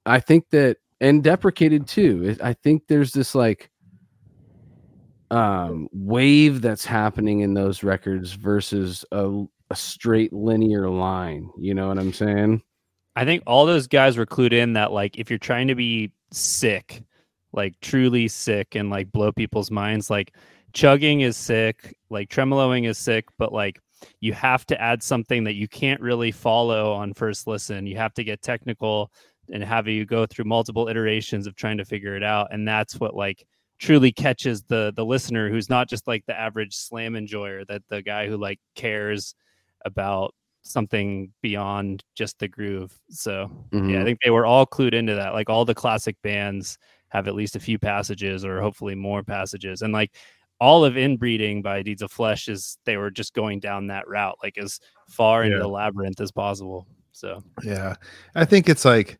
I 0.05 0.19
think 0.19 0.49
that 0.51 0.77
and 1.01 1.23
deprecated 1.23 1.87
too. 1.87 2.23
It, 2.25 2.41
I 2.41 2.53
think 2.53 2.83
there's 2.87 3.11
this 3.11 3.35
like 3.35 3.69
um 5.31 5.89
wave 5.91 6.61
that's 6.61 6.85
happening 6.85 7.41
in 7.41 7.53
those 7.53 7.83
records 7.83 8.33
versus 8.33 9.03
a, 9.11 9.43
a 9.69 9.75
straight 9.75 10.31
linear 10.31 10.89
line 10.89 11.49
you 11.57 11.73
know 11.73 11.89
what 11.89 11.99
i'm 11.99 12.13
saying 12.13 12.61
I 13.17 13.25
think 13.25 13.41
all 13.47 13.65
those 13.65 13.87
guys 13.87 14.15
were 14.15 14.27
clued 14.27 14.53
in 14.53 14.73
that 14.73 14.91
like 14.91 15.17
if 15.17 15.31
you're 15.31 15.39
trying 15.39 15.69
to 15.69 15.75
be 15.75 16.11
sick, 16.31 17.01
like 17.53 17.73
truly 17.81 18.27
sick 18.27 18.75
and 18.75 18.89
like 18.89 19.11
blow 19.11 19.31
people's 19.31 19.71
minds, 19.71 20.09
like 20.09 20.35
chugging 20.73 21.21
is 21.21 21.37
sick, 21.37 21.95
like 22.09 22.29
tremoloing 22.29 22.87
is 22.87 22.97
sick, 22.97 23.25
but 23.37 23.51
like 23.53 23.79
you 24.19 24.33
have 24.33 24.65
to 24.67 24.79
add 24.79 25.01
something 25.01 25.43
that 25.43 25.55
you 25.55 25.67
can't 25.67 25.99
really 26.01 26.31
follow 26.31 26.93
on 26.93 27.13
first 27.13 27.47
listen. 27.47 27.87
You 27.87 27.97
have 27.97 28.13
to 28.15 28.23
get 28.23 28.41
technical 28.41 29.11
and 29.51 29.63
have 29.63 29.87
you 29.87 30.05
go 30.05 30.25
through 30.25 30.45
multiple 30.45 30.87
iterations 30.87 31.47
of 31.47 31.55
trying 31.55 31.77
to 31.77 31.85
figure 31.85 32.15
it 32.15 32.23
out. 32.23 32.49
And 32.51 32.67
that's 32.67 32.99
what 32.99 33.15
like 33.15 33.45
truly 33.79 34.11
catches 34.11 34.63
the 34.63 34.91
the 34.95 35.05
listener 35.05 35.49
who's 35.49 35.69
not 35.69 35.87
just 35.87 36.07
like 36.07 36.25
the 36.27 36.37
average 36.37 36.75
slam 36.75 37.15
enjoyer, 37.15 37.63
that 37.65 37.81
the 37.89 38.01
guy 38.01 38.27
who 38.27 38.37
like 38.37 38.59
cares 38.75 39.35
about 39.85 40.33
something 40.63 41.31
beyond 41.41 42.03
just 42.13 42.37
the 42.39 42.47
groove. 42.47 42.93
So 43.09 43.49
yeah, 43.71 43.79
I 43.79 43.81
Mhm. 44.01 44.03
think 44.05 44.19
they 44.21 44.31
were 44.31 44.45
all 44.45 44.65
clued 44.65 44.93
into 44.93 45.15
that. 45.15 45.33
Like 45.33 45.49
all 45.49 45.63
the 45.65 45.73
classic 45.75 46.17
bands 46.21 46.77
have 47.09 47.27
at 47.27 47.35
least 47.35 47.55
a 47.55 47.59
few 47.59 47.79
passages 47.79 48.43
or 48.45 48.61
hopefully 48.61 48.95
more 48.95 49.23
passages. 49.23 49.81
And 49.81 49.93
like 49.93 50.15
all 50.59 50.83
of 50.83 50.97
inbreeding 50.97 51.61
by 51.61 51.83
Deeds 51.83 52.01
of 52.01 52.11
Flesh 52.11 52.47
is 52.47 52.77
they 52.85 52.97
were 52.97 53.11
just 53.11 53.33
going 53.33 53.59
down 53.59 53.87
that 53.87 54.07
route, 54.07 54.37
like 54.41 54.57
as 54.57 54.79
far 55.07 55.43
into 55.43 55.59
the 55.59 55.67
labyrinth 55.67 56.19
as 56.19 56.31
possible. 56.31 56.87
So 57.11 57.43
Yeah. 57.63 57.95
I 58.35 58.45
think 58.45 58.67
it's 58.69 58.83
like 58.85 59.19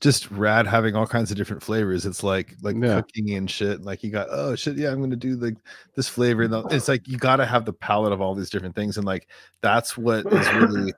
just 0.00 0.28
rad 0.32 0.66
having 0.66 0.96
all 0.96 1.06
kinds 1.06 1.30
of 1.30 1.36
different 1.36 1.62
flavors. 1.62 2.04
It's 2.04 2.24
like 2.24 2.56
like 2.62 2.74
Yeah. 2.76 2.96
cooking 2.96 3.34
and 3.36 3.48
shit. 3.48 3.82
Like 3.82 4.02
you 4.02 4.10
got 4.10 4.26
oh 4.30 4.56
shit, 4.56 4.76
yeah, 4.76 4.90
I'm 4.90 5.00
gonna 5.00 5.14
do 5.14 5.36
like 5.36 5.54
this 5.94 6.08
flavor. 6.08 6.42
And 6.42 6.54
it's 6.72 6.88
like 6.88 7.06
you 7.06 7.16
gotta 7.16 7.46
have 7.46 7.64
the 7.64 7.72
palette 7.72 8.12
of 8.12 8.20
all 8.20 8.34
these 8.34 8.50
different 8.50 8.74
things. 8.74 8.96
And 8.96 9.06
like 9.06 9.28
that's 9.60 9.96
what 9.96 10.26
is 10.32 10.52
really 10.54 10.92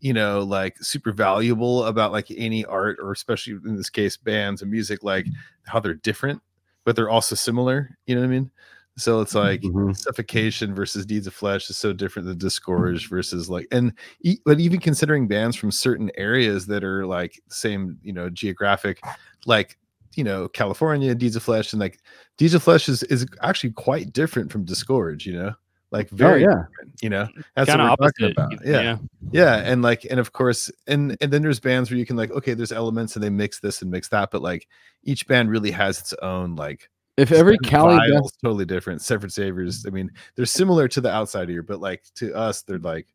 you 0.00 0.12
know 0.12 0.40
like 0.40 0.76
super 0.78 1.12
valuable 1.12 1.84
about 1.84 2.12
like 2.12 2.26
any 2.36 2.64
art 2.64 2.98
or 3.00 3.12
especially 3.12 3.54
in 3.66 3.76
this 3.76 3.90
case 3.90 4.16
bands 4.16 4.62
and 4.62 4.70
music 4.70 5.02
like 5.02 5.26
how 5.64 5.80
they're 5.80 5.94
different 5.94 6.40
but 6.84 6.94
they're 6.96 7.10
also 7.10 7.34
similar 7.34 7.96
you 8.06 8.14
know 8.14 8.20
what 8.20 8.26
i 8.28 8.30
mean 8.30 8.50
so 8.96 9.20
it's 9.20 9.34
like 9.34 9.62
Mhm. 9.62 9.96
suffocation 9.96 10.74
versus 10.74 11.06
deeds 11.06 11.26
of 11.28 11.34
flesh 11.34 11.70
is 11.70 11.76
so 11.76 11.92
different 11.92 12.26
than 12.26 12.36
Disgorge 12.38 13.08
versus 13.08 13.48
like 13.48 13.66
and 13.70 13.92
e- 14.22 14.38
but 14.44 14.58
even 14.60 14.80
considering 14.80 15.28
bands 15.28 15.56
from 15.56 15.70
certain 15.70 16.10
areas 16.16 16.66
that 16.66 16.82
are 16.84 17.06
like 17.06 17.40
same 17.48 17.98
you 18.02 18.12
know 18.12 18.28
geographic 18.30 19.00
like 19.46 19.78
you 20.14 20.24
know 20.24 20.48
california 20.48 21.14
deeds 21.14 21.36
of 21.36 21.42
flesh 21.42 21.72
and 21.72 21.80
like 21.80 22.00
deeds 22.38 22.54
of 22.54 22.62
flesh 22.62 22.88
is 22.88 23.02
is 23.04 23.26
actually 23.42 23.70
quite 23.70 24.12
different 24.12 24.50
from 24.50 24.64
Disgorge 24.64 25.26
you 25.26 25.32
know 25.32 25.52
like 25.90 26.10
very 26.10 26.44
oh 26.44 26.48
yeah. 26.48 26.64
different, 26.68 27.02
you 27.02 27.10
know? 27.10 27.28
That's 27.56 27.70
kind 27.70 27.80
of 27.80 27.90
what 27.90 28.00
we're 28.00 28.10
talking 28.10 28.30
about. 28.32 28.66
yeah. 28.66 28.98
yeah. 29.30 29.56
And 29.56 29.82
like 29.82 30.06
and 30.10 30.20
of 30.20 30.32
course 30.32 30.70
and 30.86 31.16
and 31.20 31.32
then 31.32 31.42
there's 31.42 31.60
bands 31.60 31.90
where 31.90 31.98
you 31.98 32.06
can 32.06 32.16
like 32.16 32.30
okay 32.30 32.54
there's 32.54 32.72
elements 32.72 33.16
and 33.16 33.22
they 33.22 33.30
mix 33.30 33.60
this 33.60 33.82
and 33.82 33.90
mix 33.90 34.08
that 34.08 34.30
but 34.30 34.42
like 34.42 34.68
each 35.04 35.26
band 35.26 35.50
really 35.50 35.70
has 35.70 35.98
its 35.98 36.14
own 36.22 36.56
like 36.56 36.90
if 37.16 37.32
every 37.32 37.58
cali 37.58 37.96
death 37.96 38.24
is 38.24 38.32
totally 38.42 38.64
different. 38.64 39.02
Severed 39.02 39.32
Saviors 39.32 39.84
i 39.86 39.90
mean 39.90 40.10
they're 40.36 40.46
similar 40.46 40.88
to 40.88 41.00
the 41.00 41.10
outside 41.10 41.50
ear 41.50 41.62
but 41.62 41.80
like 41.80 42.04
to 42.16 42.34
us 42.34 42.62
they're 42.62 42.78
like 42.78 43.06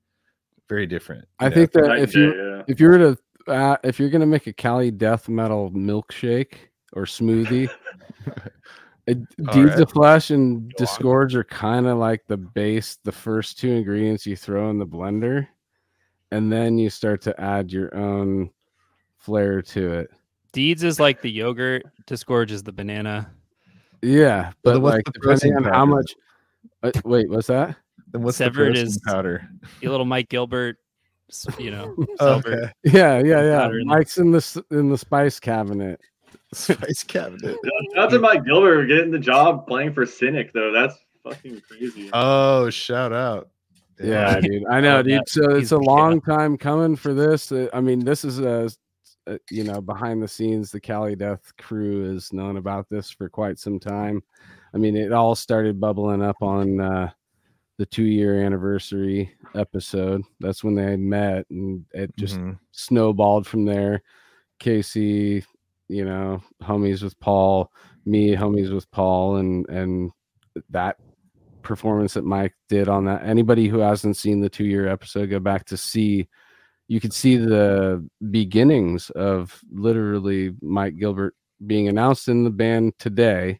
very 0.70 0.88
different 0.88 1.28
i 1.40 1.50
know? 1.50 1.56
think 1.56 1.72
that 1.74 1.88
Night 1.88 2.00
if 2.00 2.16
and 2.16 2.24
you 2.24 2.36
yeah. 2.36 2.64
if 2.68 2.80
you 2.80 2.88
were 2.88 2.98
to 2.98 3.18
uh, 3.46 3.76
if 3.84 4.00
you're 4.00 4.10
gonna 4.10 4.26
make 4.26 4.48
a 4.48 4.54
cali 4.54 4.90
death 4.90 5.28
metal 5.28 5.70
milkshake 5.72 6.56
or 6.94 7.04
smoothie 7.04 7.70
it, 7.70 7.72
All 8.28 8.34
deeds 9.06 9.26
right. 9.38 9.80
of 9.80 9.92
flesh 9.92 10.30
and 10.30 10.62
Go 10.62 10.66
on. 10.66 10.72
disgorge 10.78 11.36
are 11.36 11.44
kind 11.44 11.88
of 11.88 11.98
like 11.98 12.24
the 12.28 12.38
base 12.38 12.98
the 13.04 13.12
first 13.12 13.60
two 13.60 13.70
ingredients 13.72 14.26
you 14.26 14.36
throw 14.36 14.70
in 14.70 14.80
the 14.80 14.86
blender 14.88 15.48
and 16.32 16.52
then 16.52 16.78
you 16.78 16.90
start 16.90 17.22
to 17.24 17.40
add 17.40 17.72
your 17.72 17.94
own 17.96 18.50
flair 19.18 19.62
to 19.62 19.92
it. 19.94 20.10
Deeds 20.52 20.84
is 20.84 21.00
like 21.00 21.22
the 21.22 21.30
yogurt, 21.32 21.84
Disgorge 22.08 22.52
is 22.52 22.64
the 22.64 22.72
banana. 22.72 23.30
yeah 24.02 24.52
but 24.64 24.74
then 24.74 24.82
what's 24.82 24.96
like 24.96 25.04
depending 25.14 25.54
protein 25.54 25.68
on 25.68 25.74
how 25.74 25.86
much 25.86 26.14
uh, 26.84 26.92
wait 27.04 27.30
what's 27.30 27.48
that? 27.48 27.76
Then 28.12 28.22
what's 28.24 28.38
Severed 28.38 28.76
the 28.76 28.82
is- 28.82 29.00
powder? 29.06 29.48
A 29.82 29.88
little 29.90 30.06
Mike 30.06 30.30
Gilbert, 30.30 30.78
you 31.58 31.72
know, 31.72 31.96
oh, 32.20 32.36
okay. 32.36 32.72
Yeah 32.84 33.20
yeah 33.20 33.44
yeah. 33.44 33.60
powder 33.62 33.82
mike's 33.86 34.18
in 34.18 34.32
the 34.32 34.66
in 34.72 34.90
the 34.90 34.98
spice 34.98 35.40
cabinet 35.40 36.00
spice 36.54 37.04
cabinet 37.04 37.58
Shout 37.96 38.04
out 38.06 38.10
to 38.12 38.20
Mike 38.20 38.46
Gilbert 38.46 38.86
getting 38.88 39.12
the 39.12 39.20
job 39.20 39.68
playing 39.68 39.94
for 39.94 40.06
Cynic 40.06 40.54
though. 40.54 40.72
That's 40.72 40.96
fucking 41.24 41.62
crazy. 41.68 42.10
oh 42.14 42.70
shout 42.70 43.14
out 43.14 43.50
Yeah, 44.02 44.40
dude. 44.40 44.64
I 44.70 44.82
know, 44.82 45.02
dude. 45.04 45.28
So 45.30 45.52
it's 45.52 45.72
a 45.72 45.78
long 45.78 46.20
time 46.22 46.58
coming 46.58 46.96
for 46.96 47.14
this. 47.14 47.52
Uh, 47.52 47.68
I 47.74 47.80
mean, 47.82 48.04
this 48.04 48.26
is 48.26 48.40
a, 48.40 48.70
a 49.28 49.40
you 49.50 49.64
know 49.64 49.80
behind 49.82 50.22
the 50.22 50.28
scenes. 50.28 50.72
The 50.72 50.82
Cali 50.82 51.16
Death 51.16 51.54
crew 51.58 52.12
has 52.14 52.34
known 52.34 52.58
about 52.58 52.90
this 52.90 53.10
for 53.10 53.30
quite 53.30 53.60
some 53.60 53.80
time. 53.80 54.22
I 54.74 54.78
mean, 54.78 54.98
it 54.98 55.12
all 55.14 55.36
started 55.36 55.80
bubbling 55.80 56.24
up 56.24 56.38
on 56.42 56.82
uh, 56.82 57.12
the 57.78 57.86
two 57.86 58.04
year 58.06 58.44
anniversary 58.44 59.32
episode. 59.56 60.24
That's 60.40 60.64
when 60.64 60.74
they 60.76 60.96
met, 60.98 61.46
and 61.52 61.86
it 61.94 62.14
just 62.18 62.38
Mhm. 62.40 62.58
snowballed 62.72 63.46
from 63.48 63.64
there. 63.64 64.02
Casey, 64.60 65.46
you 65.94 66.06
know, 66.06 66.42
homies 66.62 67.04
with 67.04 67.20
Paul, 67.20 67.72
me, 68.06 68.36
homies 68.36 68.74
with 68.74 68.90
Paul, 68.92 69.38
and 69.38 69.68
and 69.70 70.12
that 70.70 70.98
performance 71.62 72.14
that 72.14 72.26
Mike 72.26 72.54
did 72.70 72.90
on 72.90 73.06
that. 73.06 73.24
Anybody 73.24 73.68
who 73.68 73.80
hasn't 73.80 74.18
seen 74.18 74.42
the 74.42 74.50
two 74.50 74.66
year 74.66 74.88
episode, 74.88 75.30
go 75.30 75.40
back 75.40 75.66
to 75.66 75.78
see. 75.78 76.28
You 76.88 77.00
could 77.00 77.14
see 77.14 77.38
the 77.38 78.06
beginnings 78.30 79.10
of 79.12 79.60
literally 79.72 80.54
Mike 80.62 80.98
Gilbert 80.98 81.34
being 81.66 81.88
announced 81.88 82.28
in 82.28 82.44
the 82.44 82.50
band 82.50 82.94
today. 83.00 83.60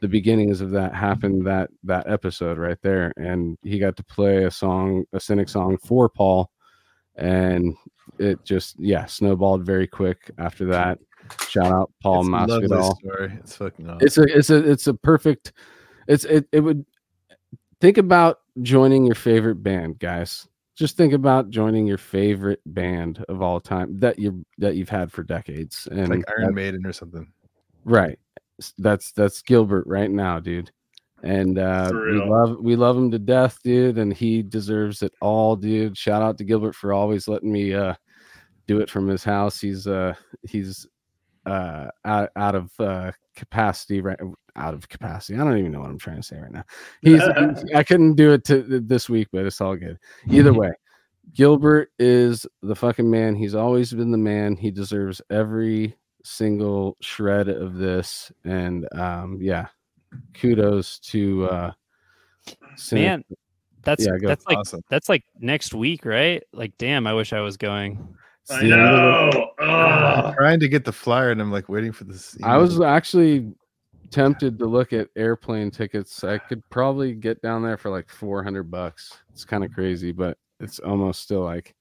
The 0.00 0.08
beginnings 0.08 0.60
of 0.60 0.72
that 0.72 0.94
happened 0.94 1.46
that 1.46 1.70
that 1.84 2.10
episode 2.10 2.58
right 2.58 2.78
there, 2.82 3.12
and 3.16 3.56
he 3.62 3.78
got 3.78 3.96
to 3.96 4.04
play 4.04 4.44
a 4.44 4.50
song, 4.50 5.04
a 5.12 5.20
cynic 5.20 5.48
song 5.48 5.78
for 5.78 6.08
Paul, 6.08 6.50
and 7.14 7.76
it 8.18 8.44
just 8.44 8.74
yeah 8.78 9.06
snowballed 9.06 9.64
very 9.64 9.86
quick 9.86 10.30
after 10.38 10.66
that. 10.66 10.98
Shout 11.48 11.72
out 11.72 11.90
Paul 12.02 12.20
It's 12.20 12.28
Masvidal 12.28 12.96
story 12.98 13.38
it's 13.38 13.56
fucking 13.56 13.88
awesome. 13.90 14.06
it's 14.06 14.18
a 14.18 14.22
it's 14.22 14.50
a 14.50 14.70
it's 14.70 14.86
a 14.86 14.94
perfect 14.94 15.52
it's 16.08 16.24
it, 16.24 16.46
it 16.52 16.60
would 16.60 16.84
think 17.80 17.98
about 17.98 18.40
joining 18.62 19.04
your 19.06 19.14
favorite 19.14 19.62
band 19.62 19.98
guys 19.98 20.48
just 20.74 20.96
think 20.96 21.12
about 21.12 21.50
joining 21.50 21.86
your 21.86 21.98
favorite 21.98 22.60
band 22.66 23.24
of 23.28 23.42
all 23.42 23.60
time 23.60 23.98
that 24.00 24.18
you 24.18 24.44
that 24.58 24.74
you've 24.74 24.88
had 24.88 25.12
for 25.12 25.22
decades, 25.22 25.86
and 25.90 26.08
like 26.08 26.26
that- 26.26 26.34
Iron 26.38 26.54
Maiden 26.54 26.86
or 26.86 26.92
something. 26.92 27.30
Right. 27.84 28.18
That's 28.78 29.12
that's 29.12 29.42
Gilbert 29.42 29.86
right 29.86 30.10
now, 30.10 30.40
dude. 30.40 30.70
And 31.22 31.58
uh 31.58 31.90
we 31.92 32.12
love 32.24 32.56
we 32.60 32.74
love 32.74 32.96
him 32.96 33.10
to 33.10 33.18
death, 33.18 33.58
dude, 33.62 33.98
and 33.98 34.12
he 34.14 34.42
deserves 34.42 35.02
it 35.02 35.12
all, 35.20 35.56
dude. 35.56 35.96
Shout 35.96 36.22
out 36.22 36.38
to 36.38 36.44
Gilbert 36.44 36.74
for 36.74 36.92
always 36.92 37.28
letting 37.28 37.52
me 37.52 37.74
uh 37.74 37.94
do 38.66 38.80
it 38.80 38.88
from 38.88 39.06
his 39.08 39.22
house. 39.22 39.60
He's 39.60 39.86
uh 39.86 40.14
he's 40.48 40.86
uh 41.46 41.88
out, 42.04 42.30
out 42.36 42.54
of 42.54 42.70
uh 42.78 43.12
capacity 43.34 44.00
right 44.00 44.18
out 44.56 44.74
of 44.74 44.88
capacity. 44.88 45.38
I 45.38 45.44
don't 45.44 45.56
even 45.58 45.72
know 45.72 45.80
what 45.80 45.90
I'm 45.90 45.98
trying 45.98 46.18
to 46.18 46.22
say 46.22 46.38
right 46.38 46.52
now. 46.52 46.64
He's, 47.00 47.22
he's- 47.38 47.64
I 47.74 47.82
couldn't 47.82 48.14
do 48.14 48.32
it 48.32 48.44
to 48.44 48.62
this 48.80 49.08
week, 49.08 49.28
but 49.32 49.46
it's 49.46 49.60
all 49.60 49.76
good. 49.76 49.98
Either 50.28 50.52
way, 50.54 50.70
Gilbert 51.34 51.90
is 51.98 52.46
the 52.62 52.74
fucking 52.76 53.10
man. 53.10 53.34
He's 53.34 53.54
always 53.54 53.92
been 53.92 54.10
the 54.10 54.18
man. 54.18 54.56
He 54.56 54.70
deserves 54.70 55.22
every 55.30 55.96
single 56.24 56.96
shred 57.00 57.48
of 57.48 57.76
this. 57.76 58.30
And 58.44 58.86
um, 58.94 59.38
yeah, 59.40 59.68
kudos 60.34 60.98
to 61.00 61.46
uh, 61.46 61.72
Cynic. 62.76 63.02
Man, 63.04 63.24
that's 63.82 64.04
Yeah, 64.04 64.12
that's 64.20 64.46
like 64.46 64.58
awesome. 64.58 64.82
that's 64.90 65.08
like 65.08 65.24
next 65.40 65.74
week, 65.74 66.04
right? 66.04 66.42
Like, 66.52 66.76
damn, 66.78 67.06
I 67.06 67.14
wish 67.14 67.32
I 67.32 67.40
was 67.40 67.56
going. 67.56 68.14
It's 68.42 68.50
I 68.52 68.60
the 68.60 68.72
end 68.72 68.80
of 68.80 69.34
know. 69.34 69.50
Ah. 69.60 70.26
Ugh. 70.28 70.34
trying 70.36 70.60
to 70.60 70.68
get 70.68 70.84
the 70.84 70.92
flyer 70.92 71.30
and 71.30 71.40
I'm 71.40 71.52
like 71.52 71.68
waiting 71.68 71.92
for 71.92 72.04
this. 72.04 72.36
I 72.42 72.56
was 72.56 72.80
actually 72.80 73.52
tempted 74.10 74.58
to 74.58 74.66
look 74.66 74.92
at 74.92 75.08
airplane 75.16 75.70
tickets. 75.70 76.22
I 76.24 76.38
could 76.38 76.62
probably 76.70 77.14
get 77.14 77.40
down 77.42 77.62
there 77.62 77.76
for 77.76 77.90
like 77.90 78.08
400 78.10 78.64
bucks. 78.64 79.16
It's 79.32 79.44
kind 79.44 79.64
of 79.64 79.72
crazy, 79.72 80.12
but 80.12 80.36
it's 80.60 80.78
almost 80.80 81.22
still 81.22 81.42
like 81.42 81.74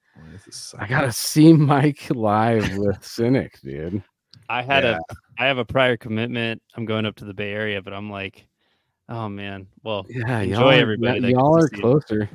I 0.77 0.87
gotta 0.87 1.11
see 1.11 1.53
Mike 1.53 2.07
live 2.11 2.77
with 2.77 2.97
Cynic, 3.03 3.59
dude. 3.61 4.03
I 4.49 4.61
had 4.61 4.83
Yeah. 4.83 4.99
a 5.09 5.15
I 5.41 5.45
have 5.47 5.57
a 5.57 5.65
prior 5.65 5.97
commitment. 5.97 6.61
I'm 6.75 6.85
going 6.85 7.05
up 7.05 7.15
to 7.17 7.25
the 7.25 7.33
Bay 7.33 7.53
Area, 7.53 7.81
but 7.81 7.93
I'm 7.93 8.09
like, 8.11 8.45
oh 9.09 9.27
man. 9.29 9.67
Well, 9.83 10.05
Yeah, 10.09 10.39
Enjoy 10.41 10.55
y'all 10.59 10.69
are, 10.69 10.73
everybody 10.73 11.19
that 11.21 11.31
Y'all 11.31 11.57
are 11.57 11.67
to 11.69 11.75
see 11.75 12.15
it. 12.15 12.29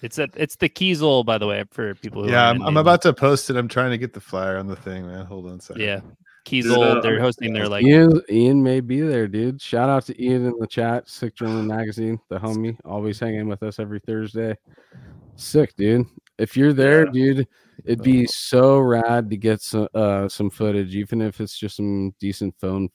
Closer. 0.00 0.06
it's 0.06 0.18
at 0.18 0.30
it's 0.36 0.56
the 0.56 0.68
Kiesel, 0.68 1.24
by 1.24 1.38
the 1.38 1.46
way, 1.46 1.64
for 1.70 1.94
people 1.96 2.24
who 2.24 2.30
Yeah, 2.30 2.48
I'm, 2.48 2.62
I'm 2.62 2.76
about 2.76 3.02
to 3.02 3.12
post 3.12 3.50
it. 3.50 3.56
I'm 3.56 3.68
trying 3.68 3.90
to 3.90 3.98
get 3.98 4.12
the 4.12 4.20
flyer 4.20 4.56
on 4.58 4.66
the 4.66 4.76
thing, 4.76 5.06
man. 5.06 5.24
Hold 5.26 5.46
on 5.46 5.58
a 5.58 5.60
second. 5.60 5.82
Yeah. 5.82 6.00
Kiesel, 6.46 7.02
they're 7.02 7.16
Yeah. 7.16 7.20
hosting 7.20 7.52
their 7.52 7.68
like 7.68 7.84
Ian, 7.84 8.20
Ian 8.30 8.62
may 8.62 8.80
be 8.80 9.00
there, 9.02 9.28
dude. 9.28 9.60
Shout 9.60 9.88
out 9.90 10.06
to 10.06 10.22
Ian 10.22 10.46
in 10.46 10.54
the 10.58 10.66
chat. 10.66 11.08
Sick 11.08 11.36
German 11.36 11.66
Magazine, 11.66 12.18
the 12.30 12.38
homie, 12.38 12.76
always 12.84 13.20
hanging 13.20 13.46
with 13.46 13.62
us 13.62 13.78
every 13.78 14.00
Thursday. 14.00 14.56
Sick, 15.36 15.74
dude. 15.76 16.06
If 16.38 16.56
you're 16.56 16.72
there, 16.72 17.04
Yeah. 17.06 17.12
dude, 17.12 17.48
it'd 17.84 18.02
be 18.02 18.26
so 18.26 18.78
rad 18.78 19.28
to 19.30 19.36
get 19.36 19.60
some 19.60 19.88
uh 19.94 20.28
some 20.28 20.50
footage, 20.50 20.94
even 20.96 21.20
if 21.20 21.40
it's 21.40 21.58
just 21.58 21.76
some 21.76 22.14
decent 22.18 22.54
phone 22.58 22.88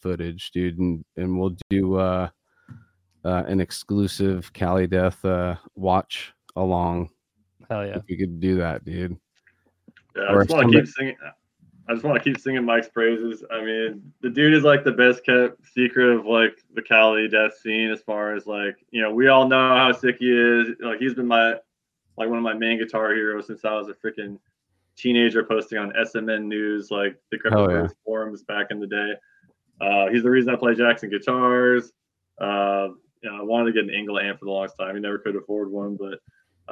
footage, 0.00 0.50
dude. 0.52 0.78
And 0.78 1.04
and 1.16 1.38
we'll 1.38 1.56
do 1.70 1.96
uh, 1.96 2.28
uh 3.24 3.42
an 3.46 3.60
exclusive 3.60 4.52
Cali 4.52 4.86
Death 4.86 5.24
uh 5.24 5.56
watch 5.74 6.32
along. 6.56 7.10
hell 7.68 7.86
yeah. 7.86 7.96
If 7.96 8.04
you 8.08 8.16
could 8.16 8.40
do 8.40 8.56
that, 8.56 8.84
dude. 8.84 9.16
Yeah, 10.16 10.22
I 10.22 10.32
Or 10.34 10.44
just 10.44 10.54
want 10.54 10.72
to 10.72 10.78
keep 10.78 10.88
singing. 10.88 11.16
I 11.88 11.94
just 11.94 12.04
want 12.04 12.22
to 12.22 12.24
keep 12.24 12.40
singing 12.40 12.64
Mike's 12.64 12.88
praises. 12.88 13.42
I 13.50 13.64
mean, 13.64 14.12
the 14.20 14.30
dude 14.30 14.54
is 14.54 14.62
like 14.62 14.84
the 14.84 14.92
best 14.92 15.24
kept 15.24 15.66
secret 15.66 16.16
of 16.16 16.26
like 16.26 16.62
the 16.74 16.82
Cali 16.82 17.28
death 17.28 17.58
scene. 17.60 17.90
As 17.90 18.00
far 18.02 18.34
as 18.34 18.46
like, 18.46 18.76
you 18.90 19.02
know, 19.02 19.12
we 19.12 19.28
all 19.28 19.48
know 19.48 19.76
how 19.76 19.90
sick 19.92 20.16
he 20.20 20.30
is. 20.30 20.68
Like, 20.80 21.00
he's 21.00 21.14
been 21.14 21.26
my 21.26 21.54
like 22.16 22.28
one 22.28 22.38
of 22.38 22.44
my 22.44 22.54
main 22.54 22.78
guitar 22.78 23.14
heroes 23.14 23.46
since 23.46 23.64
I 23.64 23.74
was 23.74 23.88
a 23.88 23.94
freaking 23.94 24.38
teenager, 24.96 25.42
posting 25.42 25.78
on 25.78 25.92
SMN 25.92 26.44
News, 26.44 26.90
like 26.90 27.16
the 27.30 27.38
Hell 27.50 27.70
yeah. 27.70 27.88
Forums 28.04 28.42
back 28.42 28.68
in 28.70 28.78
the 28.78 28.86
day. 28.86 29.12
Uh, 29.80 30.08
he's 30.08 30.22
the 30.22 30.30
reason 30.30 30.54
I 30.54 30.56
play 30.56 30.74
Jackson 30.74 31.10
guitars. 31.10 31.92
Uh, 32.40 32.88
you 33.22 33.30
know, 33.30 33.38
I 33.40 33.42
wanted 33.42 33.72
to 33.72 33.82
get 33.82 33.92
an 33.92 34.06
ENGL 34.06 34.22
amp 34.22 34.38
for 34.38 34.44
the 34.44 34.50
longest 34.50 34.76
time. 34.78 34.94
He 34.94 35.00
never 35.00 35.18
could 35.18 35.36
afford 35.36 35.70
one, 35.70 35.96
but 35.96 36.18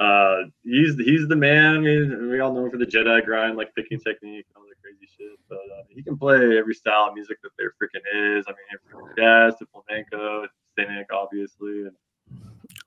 uh, 0.01 0.43
he's 0.63 0.95
he's 0.97 1.27
the 1.27 1.35
man. 1.35 1.75
I 1.75 1.79
mean, 1.79 2.29
we 2.29 2.39
all 2.39 2.53
know 2.53 2.65
him 2.65 2.71
for 2.71 2.77
the 2.77 2.85
Jedi 2.85 3.23
grind, 3.23 3.57
like 3.57 3.73
picking 3.75 3.99
technique 3.99 4.45
and 4.49 4.57
all 4.57 4.63
that 4.63 4.81
crazy 4.81 5.07
shit. 5.17 5.37
But 5.49 5.57
uh, 5.57 5.83
he 5.89 6.01
can 6.01 6.17
play 6.17 6.57
every 6.57 6.73
style 6.73 7.07
of 7.09 7.13
music 7.13 7.37
that 7.43 7.51
there 7.59 7.71
freaking 7.81 8.37
is. 8.39 8.45
I 8.47 8.51
mean, 8.51 8.79
from 8.89 9.09
jazz 9.17 9.55
to 9.59 9.67
flamenco, 9.67 10.47
cynic, 10.77 11.07
obviously. 11.13 11.83
And 11.85 11.91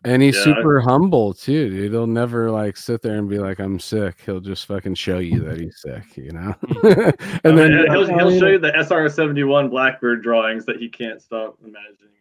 And 0.04 0.22
he's 0.22 0.34
Yeah, 0.34 0.52
I- 0.52 0.56
super 0.56 0.80
humble 0.80 1.34
too, 1.34 1.70
dude. 1.70 1.92
He'll 1.92 2.06
never 2.06 2.50
like 2.50 2.76
sit 2.76 3.00
there 3.02 3.16
and 3.18 3.28
be 3.28 3.38
like, 3.38 3.60
"I'm 3.60 3.78
sick." 3.78 4.16
He'll 4.26 4.40
just 4.40 4.66
fucking 4.66 4.94
show 4.94 5.18
you 5.18 5.40
that 5.40 5.60
he's 5.60 5.80
sick, 5.80 6.16
you 6.16 6.32
know. 6.32 6.54
and 6.82 7.14
and 7.44 7.58
then 7.58 7.72
Oh, 7.90 7.92
he'll, 8.04 8.12
"Oh, 8.14 8.18
he'll 8.30 8.38
show 8.40 8.48
you 8.48 8.58
the 8.58 8.72
SR71 8.72 9.70
Blackbird 9.70 10.22
drawings 10.22 10.64
that 10.66 10.76
he 10.78 10.88
can't 10.88 11.22
stop 11.22 11.58
imagining 11.62 12.14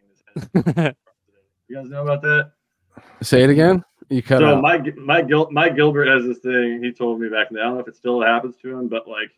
in 0.54 0.62
his 0.62 0.74
head. 0.76 0.96
you 1.68 1.76
guys 1.76 1.88
know 1.88 2.02
about 2.02 2.22
that? 2.22 2.52
Say 3.22 3.42
it 3.42 3.50
again. 3.50 3.82
You 4.10 4.22
cut 4.22 4.40
so 4.40 4.54
out. 4.56 4.62
Mike, 4.62 4.96
Mike, 4.96 5.28
Gil, 5.28 5.48
Mike 5.50 5.76
Gilbert 5.76 6.06
has 6.06 6.24
this 6.24 6.38
thing. 6.38 6.82
He 6.82 6.92
told 6.92 7.20
me 7.20 7.28
back 7.28 7.48
in 7.50 7.56
the. 7.56 7.60
I 7.62 7.64
don't 7.64 7.74
know 7.74 7.80
if 7.80 7.88
it 7.88 7.96
still 7.96 8.20
happens 8.22 8.56
to 8.58 8.70
him, 8.78 8.88
but 8.88 9.08
like 9.08 9.30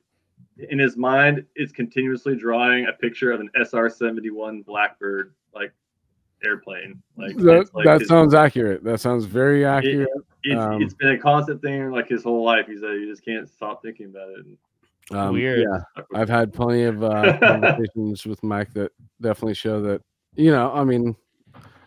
in 0.70 0.78
his 0.78 0.96
mind, 0.96 1.44
it's 1.54 1.72
continuously 1.72 2.34
drawing 2.36 2.86
a 2.86 2.92
picture 2.92 3.30
of 3.32 3.40
an 3.40 3.50
SR-71 3.56 4.64
Blackbird 4.64 5.34
like 5.54 5.72
airplane. 6.44 7.02
Like 7.16 7.36
that 7.36 7.70
like 7.74 7.84
that 7.84 8.00
his- 8.00 8.08
sounds 8.08 8.34
accurate. 8.34 8.82
That 8.84 9.00
sounds 9.00 9.24
very 9.24 9.64
accurate. 9.64 10.08
it's, 10.44 10.60
um, 10.60 10.82
it's 10.82 10.94
been 10.94 11.10
a 11.10 11.18
constant 11.18 11.62
thing 11.62 11.90
like 11.90 12.08
his 12.08 12.22
whole 12.24 12.44
life. 12.44 12.66
He 12.66 12.76
said 12.78 12.98
he 12.98 13.06
just 13.06 13.24
can't 13.24 13.48
stop 13.48 13.82
thinking 13.82 14.06
about 14.06 14.30
it. 14.30 14.44
And 14.46 14.58
Um, 15.18 15.32
Weird. 15.34 15.60
Yeah, 15.70 16.02
I've 16.14 16.28
had 16.28 16.52
plenty 16.52 16.82
of 16.82 17.02
uh, 17.04 17.38
conversations 17.42 18.26
with 18.26 18.42
Mike 18.42 18.72
that 18.74 18.92
definitely 19.20 19.54
show 19.54 19.80
that. 19.82 20.02
You 20.34 20.50
know, 20.50 20.70
I 20.72 20.84
mean, 20.84 21.16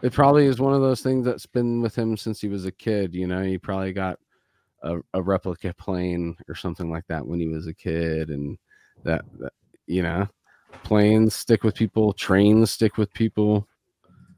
it 0.01 0.13
probably 0.13 0.45
is 0.45 0.59
one 0.59 0.73
of 0.73 0.81
those 0.81 1.01
things 1.01 1.25
that's 1.25 1.45
been 1.45 1.81
with 1.81 1.95
him 1.95 2.15
since 2.17 2.39
he 2.41 2.47
was 2.47 2.65
a 2.65 2.71
kid. 2.71 3.13
You 3.13 3.27
know, 3.27 3.43
he 3.43 3.57
probably 3.57 3.93
got 3.93 4.19
a, 4.83 4.97
a 5.13 5.21
replica 5.21 5.73
plane 5.73 6.35
or 6.47 6.55
something 6.55 6.89
like 6.89 7.05
that 7.07 7.25
when 7.25 7.39
he 7.39 7.47
was 7.47 7.67
a 7.67 7.73
kid, 7.73 8.29
and 8.29 8.57
that, 9.03 9.25
that 9.39 9.53
you 9.87 10.03
know, 10.03 10.27
planes 10.83 11.35
stick 11.35 11.63
with 11.63 11.75
people, 11.75 12.13
trains 12.13 12.71
stick 12.71 12.97
with 12.97 13.11
people. 13.13 13.67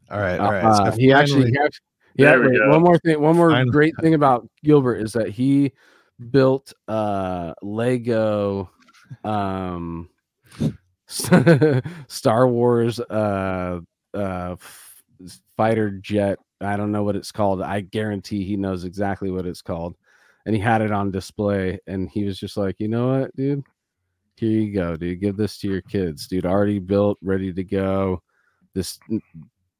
All 0.09 0.20
right. 0.20 0.39
All 0.39 0.51
right. 0.51 0.64
uh, 0.64 0.91
so 0.91 0.97
he 0.97 1.12
actually, 1.14 1.43
finally- 1.43 1.51
he 1.51 1.57
actually 1.57 1.86
yeah. 2.16 2.36
We 2.38 2.47
Wait, 2.49 2.57
go. 2.57 2.70
one 2.70 2.82
more 2.82 2.97
thing. 2.99 3.22
One 3.22 3.38
more 3.38 3.51
Finally. 3.51 3.72
great 3.72 3.95
thing 4.01 4.14
about 4.16 4.47
Gilbert 4.64 4.97
is 4.97 5.14
that 5.14 5.30
he 5.30 5.72
built 6.30 6.74
uh 6.88 7.53
Lego 7.62 8.70
um 9.24 10.09
Star 11.07 12.47
Wars 12.47 12.99
uh 12.99 13.80
uh 14.14 14.51
f- 14.51 14.90
fighter 15.57 15.91
jet. 15.91 16.39
I 16.59 16.78
don't 16.78 16.91
know 16.91 17.03
what 17.03 17.15
it's 17.15 17.32
called. 17.32 17.61
I 17.61 17.82
guarantee 17.82 18.43
he 18.43 18.55
knows 18.57 18.84
exactly 18.84 19.32
what 19.32 19.45
it's 19.45 19.61
called. 19.61 19.95
And 20.45 20.55
he 20.55 20.61
had 20.61 20.82
it 20.82 20.91
on 20.91 21.11
display 21.11 21.80
and 21.88 22.09
he 22.09 22.24
was 22.24 22.39
just 22.39 22.57
like, 22.57 22.76
"You 22.80 22.88
know 22.88 23.19
what, 23.19 23.36
dude? 23.36 23.63
Here 24.36 24.49
you 24.49 24.74
go, 24.74 24.95
dude. 24.95 25.22
Give 25.22 25.38
this 25.38 25.59
to 25.59 25.69
your 25.69 25.82
kids, 25.82 26.28
dude. 26.28 26.45
Already 26.45 26.80
built, 26.80 27.19
ready 27.22 27.53
to 27.53 27.63
go. 27.63 28.24
This 28.74 28.99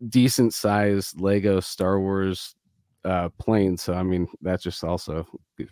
decent 0.10 0.54
sized 0.54 1.20
Lego 1.20 1.60
Star 1.60 2.00
Wars 2.00 2.56
uh 3.04 3.30
plane. 3.40 3.78
So 3.78 3.94
I 3.94 4.04
mean 4.04 4.28
that 4.42 4.62
just 4.62 4.84
also 4.84 5.26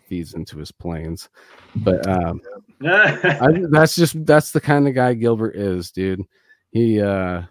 feeds 0.06 0.34
into 0.34 0.58
his 0.58 0.72
planes. 0.72 1.28
But 1.76 2.06
um 2.08 2.40
I, 2.82 3.62
that's 3.70 3.94
just 3.94 4.24
that's 4.26 4.52
the 4.52 4.60
kind 4.60 4.88
of 4.88 4.94
guy 4.94 5.14
Gilbert 5.14 5.56
is, 5.56 5.90
dude. 5.90 6.22
He 6.72 7.00
uh 7.00 7.42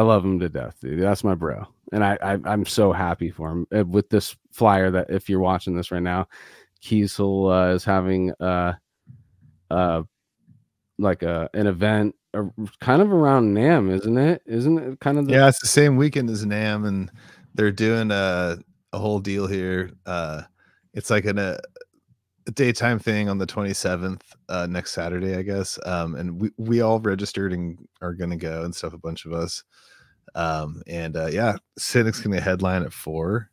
I 0.00 0.02
love 0.02 0.24
him 0.24 0.38
to 0.40 0.48
death, 0.48 0.76
dude. 0.80 1.02
That's 1.02 1.22
my 1.24 1.34
bro. 1.34 1.66
And 1.92 2.02
I, 2.02 2.16
I 2.22 2.38
I'm 2.46 2.64
so 2.64 2.90
happy 2.90 3.30
for 3.30 3.50
him 3.50 3.66
Uh, 3.76 3.84
with 3.84 4.08
this 4.08 4.34
flyer 4.50 4.90
that 4.90 5.10
if 5.10 5.28
you're 5.28 5.40
watching 5.40 5.76
this 5.76 5.90
right 5.90 6.02
now, 6.02 6.26
Kiesel 6.82 7.52
uh, 7.52 7.74
is 7.74 7.84
having 7.84 8.32
uh 8.40 8.72
uh 9.70 10.02
like 10.98 11.22
a 11.22 11.50
an 11.52 11.66
event 11.66 12.14
kind 12.80 13.02
of 13.02 13.12
around 13.12 13.54
NAMM, 13.54 13.92
isn't 14.00 14.16
it? 14.16 14.40
Isn't 14.46 14.78
it 14.78 15.00
kind 15.00 15.18
of 15.18 15.26
the 15.26 15.32
yeah, 15.32 15.48
it's 15.48 15.60
the 15.60 15.66
same 15.66 15.98
weekend 15.98 16.30
as 16.30 16.46
NAMM, 16.46 16.88
and 16.88 17.10
they're 17.54 17.70
doing 17.70 18.10
a 18.10 18.56
a 18.94 18.98
whole 18.98 19.20
deal 19.20 19.46
here. 19.46 19.90
Uh, 20.06 20.42
it's 20.94 21.10
like 21.10 21.26
an, 21.26 21.38
a 21.38 21.58
daytime 22.54 22.98
thing 22.98 23.28
on 23.28 23.38
the 23.38 23.46
27th, 23.46 24.22
uh, 24.48 24.66
next 24.68 24.92
Saturday, 24.92 25.36
I 25.36 25.42
guess. 25.42 25.78
Um, 25.86 26.14
and 26.16 26.40
we 26.40 26.50
we 26.56 26.80
all 26.80 27.00
registered 27.00 27.52
and 27.52 27.78
are 28.00 28.14
gonna 28.14 28.36
go 28.36 28.64
and 28.64 28.74
stuff. 28.74 28.92
A 28.94 28.98
bunch 28.98 29.24
of 29.24 29.32
us. 29.32 29.62
Um, 30.34 30.82
and 30.86 31.16
uh, 31.16 31.26
yeah, 31.26 31.56
Cynic's 31.78 32.20
gonna 32.20 32.40
headline 32.40 32.82
at 32.82 32.92
four. 32.92 33.50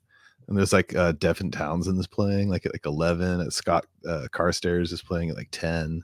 And 0.48 0.58
there's 0.58 0.72
like 0.74 0.96
uh 0.96 1.12
Devin 1.14 1.52
Townsend 1.52 2.00
is 2.00 2.08
playing 2.08 2.50
like 2.50 2.66
at 2.66 2.74
like 2.74 2.86
11. 2.86 3.42
At 3.42 3.52
Scott 3.54 3.86
uh, 4.08 4.28
Carstairs 4.32 4.92
is 4.94 5.02
playing 5.02 5.30
at 5.30 5.36
like 5.38 5.50
10. 5.52 6.04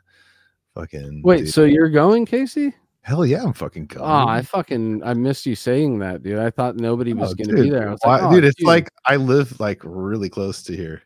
Fucking 0.75 1.21
Wait, 1.23 1.37
dude. 1.45 1.53
so 1.53 1.63
you're 1.63 1.89
going, 1.89 2.25
Casey? 2.25 2.73
hell 3.05 3.25
yeah, 3.25 3.43
I'm 3.43 3.51
fucking 3.51 3.85
going. 3.87 4.09
Oh, 4.09 4.27
I 4.27 4.41
fucking 4.41 5.03
I 5.03 5.13
missed 5.13 5.45
you 5.45 5.55
saying 5.55 5.99
that, 5.99 6.23
dude. 6.23 6.39
I 6.39 6.49
thought 6.49 6.77
nobody 6.77 7.13
was 7.13 7.31
Oh, 7.31 7.35
gonna 7.35 7.61
be 7.61 7.69
there. 7.69 7.89
Like, 8.05 8.21
oh, 8.23 8.31
dude, 8.33 8.45
it's 8.45 8.55
dude. 8.55 8.65
like 8.67 8.89
I 9.05 9.17
live 9.17 9.59
like 9.59 9.81
really 9.83 10.29
close 10.29 10.63
to 10.63 10.75
here. 10.75 11.01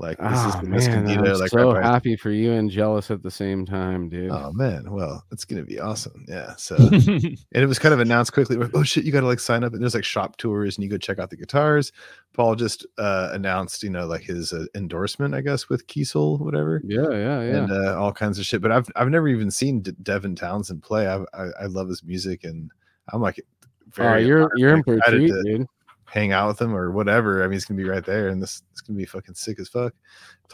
Like 0.00 0.16
this 0.18 0.38
is 0.44 0.54
Oh 0.54 0.60
the 0.60 0.68
man, 0.68 0.78
Escondido, 0.78 1.34
I'm 1.34 1.40
like 1.40 1.50
so 1.50 1.72
right 1.72 1.84
happy 1.84 2.14
for 2.14 2.30
you 2.30 2.52
and 2.52 2.70
jealous 2.70 3.10
at 3.10 3.20
the 3.20 3.32
same 3.32 3.66
time, 3.66 4.08
dude. 4.08 4.30
Oh 4.30 4.52
man, 4.52 4.88
well, 4.92 5.24
it's 5.32 5.44
gonna 5.44 5.64
be 5.64 5.80
awesome. 5.80 6.24
Yeah. 6.28 6.54
So 6.54 6.76
and 6.92 7.36
it 7.52 7.66
was 7.66 7.80
kind 7.80 7.92
of 7.92 7.98
announced 7.98 8.32
quickly. 8.32 8.54
like, 8.54 8.70
Oh 8.74 8.84
shit, 8.84 9.02
you 9.02 9.10
gotta 9.10 9.26
like 9.26 9.40
sign 9.40 9.64
up. 9.64 9.72
And 9.72 9.82
there's 9.82 9.96
like 9.96 10.04
shop 10.04 10.36
tours 10.36 10.76
and 10.76 10.84
you 10.84 10.90
go 10.90 10.98
check 10.98 11.18
out 11.18 11.30
the 11.30 11.36
guitars. 11.36 11.90
Paul 12.32 12.54
just 12.54 12.86
uh 12.96 13.30
announced, 13.32 13.82
you 13.82 13.90
know, 13.90 14.06
like 14.06 14.22
his 14.22 14.52
uh, 14.52 14.66
endorsement, 14.76 15.34
I 15.34 15.40
guess, 15.40 15.68
with 15.68 15.84
Kiesel, 15.88 16.38
whatever. 16.40 16.80
yeah, 16.84 17.10
yeah, 17.10 17.42
yeah. 17.42 17.56
and 17.56 17.72
uh, 17.72 18.00
all 18.00 18.12
kinds 18.12 18.38
of 18.38 18.46
shit. 18.46 18.62
But 18.62 18.70
I've 18.70 18.86
I've 18.94 19.10
never 19.10 19.26
even 19.26 19.50
seen 19.50 19.80
D- 19.80 19.96
Devin 20.04 20.36
Townsend 20.36 20.80
play. 20.84 21.08
I've, 21.08 21.26
I 21.34 21.46
I 21.62 21.66
love 21.66 21.88
his 21.88 22.04
music, 22.04 22.44
and 22.44 22.70
I'm 23.12 23.20
like, 23.20 23.40
oh, 23.40 23.66
very 23.90 24.26
you're 24.26 24.48
you're 24.54 24.76
in 24.76 24.84
for 24.84 24.94
a 24.94 25.00
treat, 25.10 25.28
to 25.28 25.42
dude. 25.42 25.66
Hang 26.10 26.32
out 26.32 26.48
with 26.48 26.60
him 26.60 26.74
or 26.74 26.90
whatever. 26.90 27.42
I 27.42 27.46
mean, 27.46 27.52
he's 27.52 27.64
gonna 27.64 27.78
be 27.82 27.88
right 27.88 28.04
there, 28.04 28.28
and 28.28 28.42
this 28.42 28.62
it's 28.72 28.80
gonna 28.80 28.96
be 28.96 29.04
fucking 29.04 29.34
sick 29.34 29.60
as 29.60 29.68
fuck. 29.68 29.94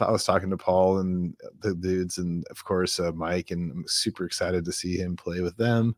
I 0.01 0.11
was 0.11 0.25
talking 0.25 0.49
to 0.49 0.57
Paul 0.57 0.99
and 0.99 1.35
the 1.61 1.73
dudes, 1.73 2.17
and 2.17 2.45
of 2.49 2.63
course 2.65 2.99
uh, 2.99 3.11
Mike, 3.13 3.51
and 3.51 3.71
I'm 3.71 3.85
super 3.87 4.25
excited 4.25 4.65
to 4.65 4.71
see 4.73 4.97
him 4.97 5.15
play 5.15 5.39
with 5.39 5.55
them. 5.57 5.95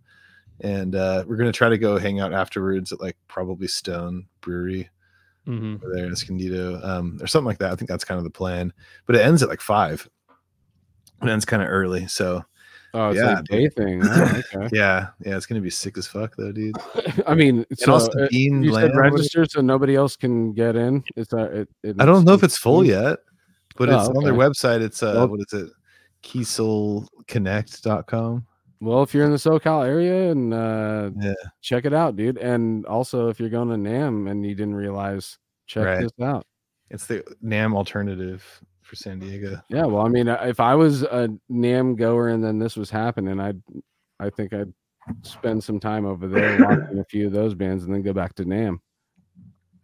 And 0.61 0.95
uh, 0.95 1.23
we're 1.27 1.37
gonna 1.37 1.51
try 1.51 1.69
to 1.69 1.77
go 1.77 1.97
hang 1.97 2.19
out 2.19 2.33
afterwards 2.33 2.91
at 2.91 3.01
like 3.01 3.17
probably 3.27 3.67
Stone 3.67 4.27
Brewery 4.41 4.89
Mhm. 5.47 5.75
over 5.81 5.93
there 5.95 6.05
in 6.05 6.11
Escondido, 6.11 6.79
um, 6.83 7.17
or 7.21 7.27
something 7.27 7.45
like 7.47 7.59
that. 7.59 7.71
I 7.71 7.75
think 7.75 7.89
that's 7.89 8.03
kind 8.03 8.17
of 8.17 8.25
the 8.25 8.29
plan. 8.29 8.73
But 9.05 9.15
it 9.15 9.21
ends 9.21 9.41
at 9.41 9.49
like 9.49 9.61
five. 9.61 10.07
It 11.23 11.29
ends 11.29 11.45
kind 11.45 11.63
of 11.63 11.69
early, 11.69 12.05
so 12.07 12.43
Oh, 12.99 13.09
it's 13.09 13.19
Yeah, 13.19 13.25
like 13.27 13.39
a 13.39 13.43
day 13.43 13.69
thing. 13.69 14.01
Oh, 14.03 14.41
okay. 14.55 14.69
yeah, 14.75 15.07
yeah, 15.23 15.37
it's 15.37 15.45
gonna 15.45 15.61
be 15.61 15.69
sick 15.69 15.97
as 15.99 16.07
fuck 16.07 16.35
though, 16.35 16.51
dude. 16.51 16.75
I 17.27 17.35
mean, 17.35 17.63
And 17.69 17.77
so 17.79 17.93
also 17.93 18.11
uh, 18.19 18.27
Dean 18.29 18.63
you 18.63 18.71
Bland, 18.71 18.91
said 18.93 18.97
register 18.99 19.45
so 19.45 19.61
nobody 19.61 19.95
else 19.95 20.15
can 20.15 20.51
get 20.53 20.75
in. 20.75 21.03
It's 21.15 21.31
uh, 21.33 21.49
it, 21.51 21.69
it 21.83 21.95
I 21.99 22.05
don't 22.05 22.25
know 22.25 22.33
if 22.33 22.41
it's 22.43 22.57
full 22.57 22.83
yet, 22.83 23.19
but 23.75 23.89
Oh, 23.89 23.99
it's 23.99 24.09
on 24.09 24.23
their 24.23 24.33
website. 24.33 24.81
It's 24.81 25.03
uh, 25.03 25.13
Well- 25.15 25.27
what 25.27 25.41
is 25.41 25.53
it? 25.53 25.69
KieselConnect.com. 26.23 28.45
Well, 28.79 29.01
if 29.01 29.11
you're 29.13 29.25
in 29.25 29.31
the 29.31 29.37
SoCal 29.37 29.85
area 29.87 30.31
and 30.31 30.53
uh, 30.53 31.09
Yeah. 31.19 31.33
check 31.61 31.85
it 31.85 31.93
out, 31.93 32.15
dude. 32.15 32.37
And 32.37 32.85
also, 32.85 33.29
if 33.29 33.39
you're 33.39 33.49
going 33.49 33.69
to 33.69 33.75
NAMM 33.89 34.29
and 34.29 34.45
you 34.45 34.53
didn't 34.55 34.75
realize, 34.75 35.37
check 35.65 35.85
Right. 35.85 36.01
this 36.01 36.11
out. 36.21 36.45
It's 36.89 37.07
the 37.07 37.23
NAMM 37.43 37.75
alternative 37.75 38.43
for 38.87 38.95
San 38.95 39.19
Diego. 39.19 39.61
Yeah, 39.69 39.85
well, 39.85 40.05
I 40.05 40.09
mean, 40.09 40.27
uh, 40.29 40.41
if 40.45 40.59
I 40.59 40.73
was 40.75 41.03
a 41.03 41.29
NAMM 41.51 41.97
goer 41.97 42.29
and 42.29 42.43
then 42.43 42.57
this 42.57 42.75
was 42.75 42.89
happening, 42.89 43.39
I'd, 43.39 43.61
I 44.19 44.29
think 44.29 44.53
I'd 44.53 44.73
spend 45.21 45.63
some 45.63 45.79
time 45.79 46.05
over 46.05 46.27
there 46.27 46.57
watching 46.65 46.99
a 46.99 47.03
few 47.05 47.27
of 47.27 47.33
those 47.33 47.53
bands 47.53 47.83
and 47.83 47.93
then 47.93 48.01
go 48.01 48.13
back 48.13 48.33
to 48.35 48.45
NAMM. 48.45 48.77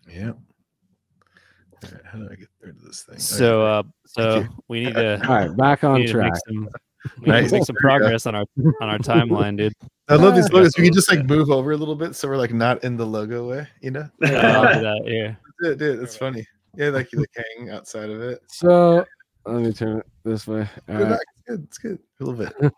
Yeah. 0.10 0.32
All 0.32 1.89
right, 1.91 2.01
how 2.06 2.18
do 2.20 2.30
I 2.32 2.36
get 2.36 2.47
rid 2.62 2.76
of 2.78 2.82
this 2.84 3.04
thing? 3.04 3.16
Okay. 3.16 3.22
So, 3.22 3.66
uh, 3.66 3.84
so 4.06 4.45
we 4.70 4.86
need 4.86 4.93
to, 4.95 5.22
All 5.28 5.36
right, 5.36 5.58
back 5.58 5.82
we 5.84 5.88
on 5.89 6.01
need 6.01 6.08
to 6.08 6.18
make 6.18 6.28
track. 6.32 6.41
some, 6.47 6.70
we 7.20 7.26
need 7.26 7.28
Nice. 7.32 7.49
to 7.49 7.56
make 7.58 7.66
some 7.66 7.76
There 7.82 7.91
you 7.91 7.99
go. 7.99 8.04
progress 8.06 8.26
on 8.26 8.36
our 8.36 8.45
on 8.82 8.89
our 8.89 8.97
timeline, 8.99 9.58
dude. 9.58 9.74
I 10.10 10.16
love 10.16 10.36
these 10.36 10.49
logos. 10.51 10.74
We 10.78 10.84
can 10.86 10.93
just 10.93 11.10
like 11.10 11.26
move 11.26 11.49
over 11.49 11.72
a 11.72 11.78
little 11.78 11.95
bit 11.95 12.14
so 12.16 12.28
we're 12.28 12.38
like 12.38 12.54
not 12.54 12.84
in 12.84 12.97
the 12.97 13.06
logo 13.06 13.49
way, 13.49 13.68
you 13.82 13.91
know? 13.91 14.10
Yeah, 14.22 14.30
I'll 14.62 14.74
do 14.74 14.82
that. 14.82 15.01
Yeah. 15.06 15.36
Dude, 15.62 15.80
dude, 15.80 16.04
it's 16.04 16.16
funny. 16.18 16.45
Yeah, 16.76 16.89
like 16.89 17.11
you 17.11 17.19
like 17.19 17.30
hang 17.57 17.69
outside 17.69 18.09
of 18.09 18.21
it. 18.21 18.41
So 18.47 19.05
let 19.45 19.61
me 19.61 19.74
turn 19.74 19.99
it 19.99 20.07
this 20.24 20.47
way. 20.47 20.67
All 20.89 20.97
Go 20.97 21.03
right. 21.05 21.19
It's 21.47 21.47
good. 21.47 21.63
It's 21.63 21.78
good. 21.78 21.99
A 22.19 22.24
little 22.24 22.45
bit. 22.45 22.74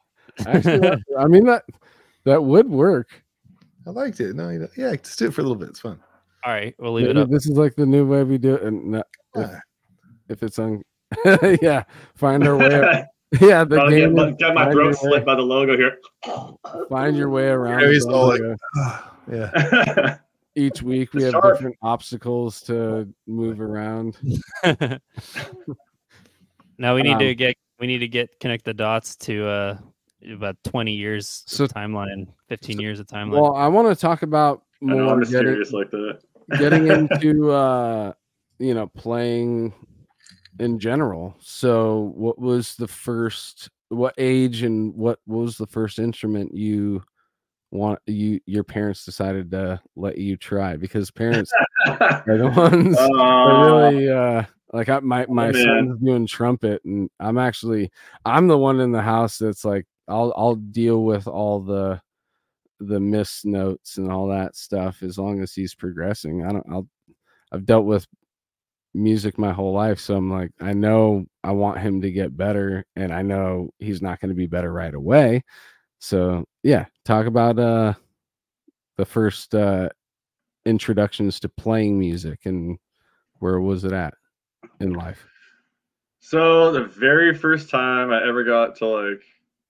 Actually, 0.47 1.01
I 1.17 1.25
mean 1.27 1.45
that 1.45 1.63
that 2.25 2.43
would 2.43 2.69
work. 2.69 3.07
I 3.87 3.91
liked 3.91 4.19
it. 4.19 4.35
No, 4.35 4.49
you 4.49 4.59
know, 4.59 4.67
yeah, 4.75 4.95
just 4.95 5.19
do 5.19 5.27
it 5.27 5.33
for 5.33 5.41
a 5.41 5.43
little 5.43 5.57
bit. 5.57 5.69
It's 5.69 5.79
fun. 5.79 5.99
All 6.43 6.51
right, 6.53 6.75
we'll 6.79 6.93
leave 6.93 7.07
it 7.07 7.17
up. 7.17 7.29
This 7.29 7.45
is 7.45 7.57
like 7.57 7.75
the 7.75 7.85
new 7.85 8.05
way 8.05 8.23
we 8.23 8.37
do 8.37 8.55
it, 8.55 8.63
and 8.63 8.85
not, 8.91 9.07
if, 9.35 9.49
Ah, 9.49 9.59
if 10.29 10.43
it's 10.43 10.59
on, 10.59 10.83
yeah, 11.61 11.83
find 12.15 12.45
our 12.47 12.57
way. 12.57 13.05
Yeah, 13.41 13.63
the 13.65 13.75
Probably 13.75 13.99
game. 13.99 14.15
get 14.15 14.23
my, 14.23 14.29
is 14.29 14.35
got 14.37 14.53
my 14.53 14.63
throat 14.65 14.75
your 14.75 14.87
way- 14.87 14.93
slit 14.93 15.25
by 15.25 15.35
the 15.35 15.41
logo 15.41 15.75
here. 15.75 15.97
Find 16.89 17.17
your 17.17 17.29
way 17.29 17.47
around. 17.47 17.81
Yeah, 17.81 17.89
he's 17.89 18.05
all 18.05 18.27
like- 18.27 18.41
ah, 18.77 19.13
yeah. 19.31 20.17
Each 20.55 20.81
week 20.81 21.13
we 21.13 21.23
have 21.23 21.31
sharp. 21.31 21.55
different 21.55 21.75
obstacles 21.81 22.61
to 22.61 23.07
move 23.27 23.59
around. 23.59 24.17
now 26.77 26.95
we 26.95 27.03
need 27.03 27.19
to 27.19 27.29
Um, 27.31 27.35
get 27.35 27.55
we 27.79 27.87
need 27.87 27.99
to 27.99 28.07
get 28.07 28.39
connect 28.39 28.65
the 28.65 28.73
dots 28.73 29.15
to 29.17 29.45
uh 29.47 29.77
about 30.31 30.55
20 30.63 30.93
years 30.93 31.43
So- 31.45 31.65
of 31.65 31.71
timeline, 31.71 32.27
15 32.49 32.79
years 32.79 32.99
of 32.99 33.07
timeline. 33.07 33.31
Well, 33.41 33.55
I 33.55 33.67
want 33.67 33.87
to 33.89 33.95
talk 33.99 34.21
about 34.23 34.63
I 34.81 34.85
know 34.85 34.95
more 35.05 35.13
I'm 35.13 35.19
getting, 35.21 35.59
mysterious 35.59 35.71
like 35.71 35.91
that. 35.91 36.19
getting 36.57 36.87
into 36.95 37.51
uh 37.51 38.13
you 38.59 38.73
know 38.73 38.87
playing 38.87 39.73
in 40.59 40.79
general. 40.79 41.35
So, 41.41 42.13
what 42.15 42.39
was 42.39 42.75
the 42.75 42.87
first? 42.87 43.69
What 43.89 44.15
age 44.17 44.63
and 44.63 44.95
what 44.95 45.19
was 45.27 45.57
the 45.57 45.67
first 45.67 45.99
instrument 45.99 46.55
you 46.55 47.03
want 47.71 47.99
you 48.05 48.39
your 48.45 48.63
parents 48.63 49.05
decided 49.05 49.51
to 49.51 49.81
let 49.95 50.17
you 50.17 50.37
try? 50.37 50.75
Because 50.77 51.11
parents 51.11 51.51
are 51.87 52.23
the 52.37 52.47
ones 52.55 52.97
Uh, 52.97 53.89
really 53.91 54.09
uh 54.09 54.43
like 54.73 54.89
I, 54.89 54.99
my 54.99 55.25
my 55.29 55.51
man. 55.51 55.63
son's 55.63 55.99
doing 56.01 56.25
trumpet 56.27 56.83
and 56.85 57.09
i'm 57.19 57.37
actually 57.37 57.91
i'm 58.25 58.47
the 58.47 58.57
one 58.57 58.79
in 58.79 58.91
the 58.91 59.01
house 59.01 59.37
that's 59.37 59.63
like 59.63 59.85
i'll 60.07 60.33
i'll 60.35 60.55
deal 60.55 61.03
with 61.03 61.27
all 61.27 61.59
the 61.61 62.01
the 62.79 62.99
missed 62.99 63.45
notes 63.45 63.97
and 63.97 64.11
all 64.11 64.27
that 64.27 64.55
stuff 64.55 65.01
as 65.03 65.17
long 65.17 65.41
as 65.41 65.53
he's 65.53 65.75
progressing 65.75 66.43
i 66.45 66.51
don't 66.51 66.65
i'll 66.71 66.87
i've 67.51 67.65
dealt 67.65 67.85
with 67.85 68.05
music 68.93 69.37
my 69.37 69.53
whole 69.53 69.71
life 69.73 69.99
so 69.99 70.15
i'm 70.15 70.31
like 70.31 70.51
i 70.61 70.73
know 70.73 71.25
i 71.43 71.51
want 71.51 71.79
him 71.79 72.01
to 72.01 72.11
get 72.11 72.35
better 72.35 72.85
and 72.95 73.13
i 73.13 73.21
know 73.21 73.69
he's 73.79 74.01
not 74.01 74.19
going 74.19 74.29
to 74.29 74.35
be 74.35 74.47
better 74.47 74.73
right 74.73 74.93
away 74.95 75.43
so 76.05 76.45
yeah 76.63 76.85
talk 77.03 77.25
about 77.25 77.57
uh 77.57 77.93
the 78.97 79.05
first 79.05 79.55
uh 79.55 79.89
introductions 80.65 81.39
to 81.39 81.49
playing 81.49 81.97
music 81.97 82.39
and 82.45 82.77
where 83.39 83.59
was 83.59 83.83
it 83.83 83.91
at 83.91 84.13
in 84.79 84.93
life? 84.93 85.25
So 86.19 86.71
the 86.71 86.85
very 86.85 87.35
first 87.35 87.69
time 87.69 88.11
I 88.11 88.27
ever 88.27 88.43
got 88.43 88.75
to 88.77 88.87
like 88.87 89.23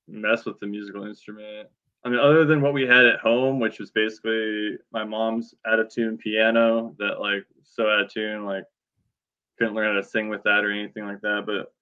mess 0.08 0.46
with 0.46 0.60
the 0.60 0.68
musical 0.68 1.06
instrument, 1.06 1.68
I 2.06 2.10
mean, 2.10 2.20
other 2.20 2.46
than 2.46 2.62
what 2.62 2.74
we 2.74 2.84
had 2.84 3.06
at 3.06 3.20
home, 3.20 3.60
which 3.60 3.80
was 3.80 3.92
basically 3.92 4.78
my 4.92 5.04
mom's 5.04 5.54
out 5.66 5.80
of 5.80 5.90
tune 5.90 6.18
piano 6.18 6.96
that 7.00 7.20
like 7.20 7.46
so 7.64 7.90
out 7.90 8.02
of 8.02 8.14
tune, 8.14 8.46
like 8.46 8.64
couldn't 9.58 9.74
learn 9.74 9.94
how 9.94 10.02
to 10.02 10.08
sing 10.08 10.30
with 10.30 10.44
that 10.44 10.64
or 10.64 10.72
anything 10.72 11.06
like 11.06 11.22
that. 11.22 11.44
But 11.46 11.74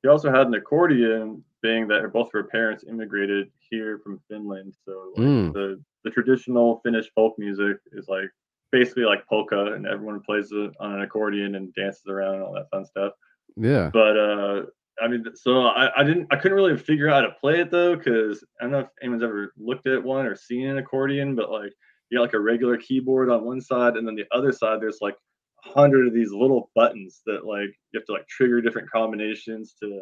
she 0.00 0.08
also 0.08 0.30
had 0.30 0.46
an 0.46 0.54
accordion, 0.54 1.44
being 1.62 1.88
that 1.88 2.12
both 2.12 2.28
of 2.28 2.32
her 2.32 2.44
parents 2.44 2.84
immigrated 2.88 3.50
here 3.74 3.98
from 4.04 4.20
Finland. 4.28 4.74
So 4.84 5.12
like, 5.16 5.26
Mm. 5.26 5.52
the 5.52 5.66
the 6.04 6.10
traditional 6.10 6.80
Finnish 6.84 7.08
folk 7.14 7.34
music 7.38 7.76
is 7.92 8.06
like 8.08 8.30
basically 8.72 9.04
like 9.04 9.26
polka, 9.26 9.72
and 9.74 9.86
everyone 9.86 10.20
plays 10.20 10.50
it 10.52 10.72
on 10.80 10.94
an 10.94 11.02
accordion 11.02 11.54
and 11.56 11.72
dances 11.74 12.06
around 12.08 12.34
and 12.34 12.42
all 12.44 12.54
that 12.54 12.68
fun 12.70 12.84
stuff 12.84 13.12
Yeah. 13.56 13.90
but 13.92 14.16
uh 14.28 14.56
i 15.02 15.08
mean 15.08 15.24
so 15.34 15.50
i, 15.66 15.84
I 16.00 16.02
didn't 16.04 16.26
i 16.32 16.36
couldn't 16.36 16.56
really 16.60 16.76
figure 16.76 17.08
out 17.08 17.22
how 17.22 17.28
to 17.30 17.36
play 17.40 17.56
it 17.60 17.70
though 17.70 17.96
because 17.96 18.44
i 18.58 18.64
don't 18.64 18.72
know 18.72 18.78
if 18.80 18.88
anyone's 19.02 19.22
ever 19.24 19.52
looked 19.68 19.86
at 19.86 20.02
one 20.14 20.24
or 20.26 20.34
seen 20.36 20.66
an 20.68 20.78
accordion 20.78 21.34
but 21.34 21.50
like 21.50 21.72
you 22.10 22.18
got 22.18 22.22
like 22.22 22.34
a 22.34 22.38
regular 22.52 22.76
keyboard 22.76 23.28
on 23.30 23.44
one 23.44 23.60
side 23.60 23.96
and 23.96 24.06
then 24.06 24.14
the 24.14 24.26
other 24.38 24.52
side 24.52 24.80
there's 24.80 25.00
like 25.00 25.16
a 25.64 25.68
hundred 25.78 26.06
of 26.06 26.14
these 26.14 26.32
little 26.32 26.70
buttons 26.76 27.22
that 27.26 27.44
like 27.44 27.70
you 27.90 27.98
have 27.98 28.06
to 28.06 28.12
like 28.12 28.26
trigger 28.28 28.60
different 28.60 28.88
combinations 28.90 29.74
to 29.80 30.00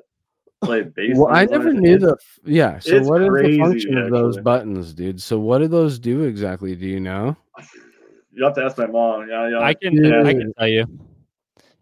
play 0.63 0.83
bass 0.97 1.17
Well, 1.17 1.29
I 1.35 1.45
never 1.45 1.73
knew 1.73 1.99
the 1.99 2.17
yeah. 2.45 2.79
So 2.79 2.97
it's 2.97 3.09
what 3.09 3.23
is 3.23 3.29
crazy, 3.29 3.53
the 3.53 3.59
function 3.59 3.99
of 3.99 4.11
those 4.11 4.39
buttons, 4.39 4.93
dude? 4.93 5.21
So 5.21 5.39
what 5.39 5.59
do 5.59 5.69
those 5.69 5.99
do 5.99 6.23
exactly? 6.23 6.75
Do 6.75 6.87
you 6.87 7.01
know? 7.01 7.37
you 8.35 8.45
have 8.45 8.55
to 8.55 8.65
ask 8.65 8.79
my 8.79 8.87
mom 8.87 9.29
yeah 9.29 9.51
yeah 9.51 9.59
I 9.61 9.75
can 9.75 9.95
Yeah. 9.95 10.23
I 10.25 10.33
can 10.33 10.53
tell 10.55 10.69
you. 10.69 10.87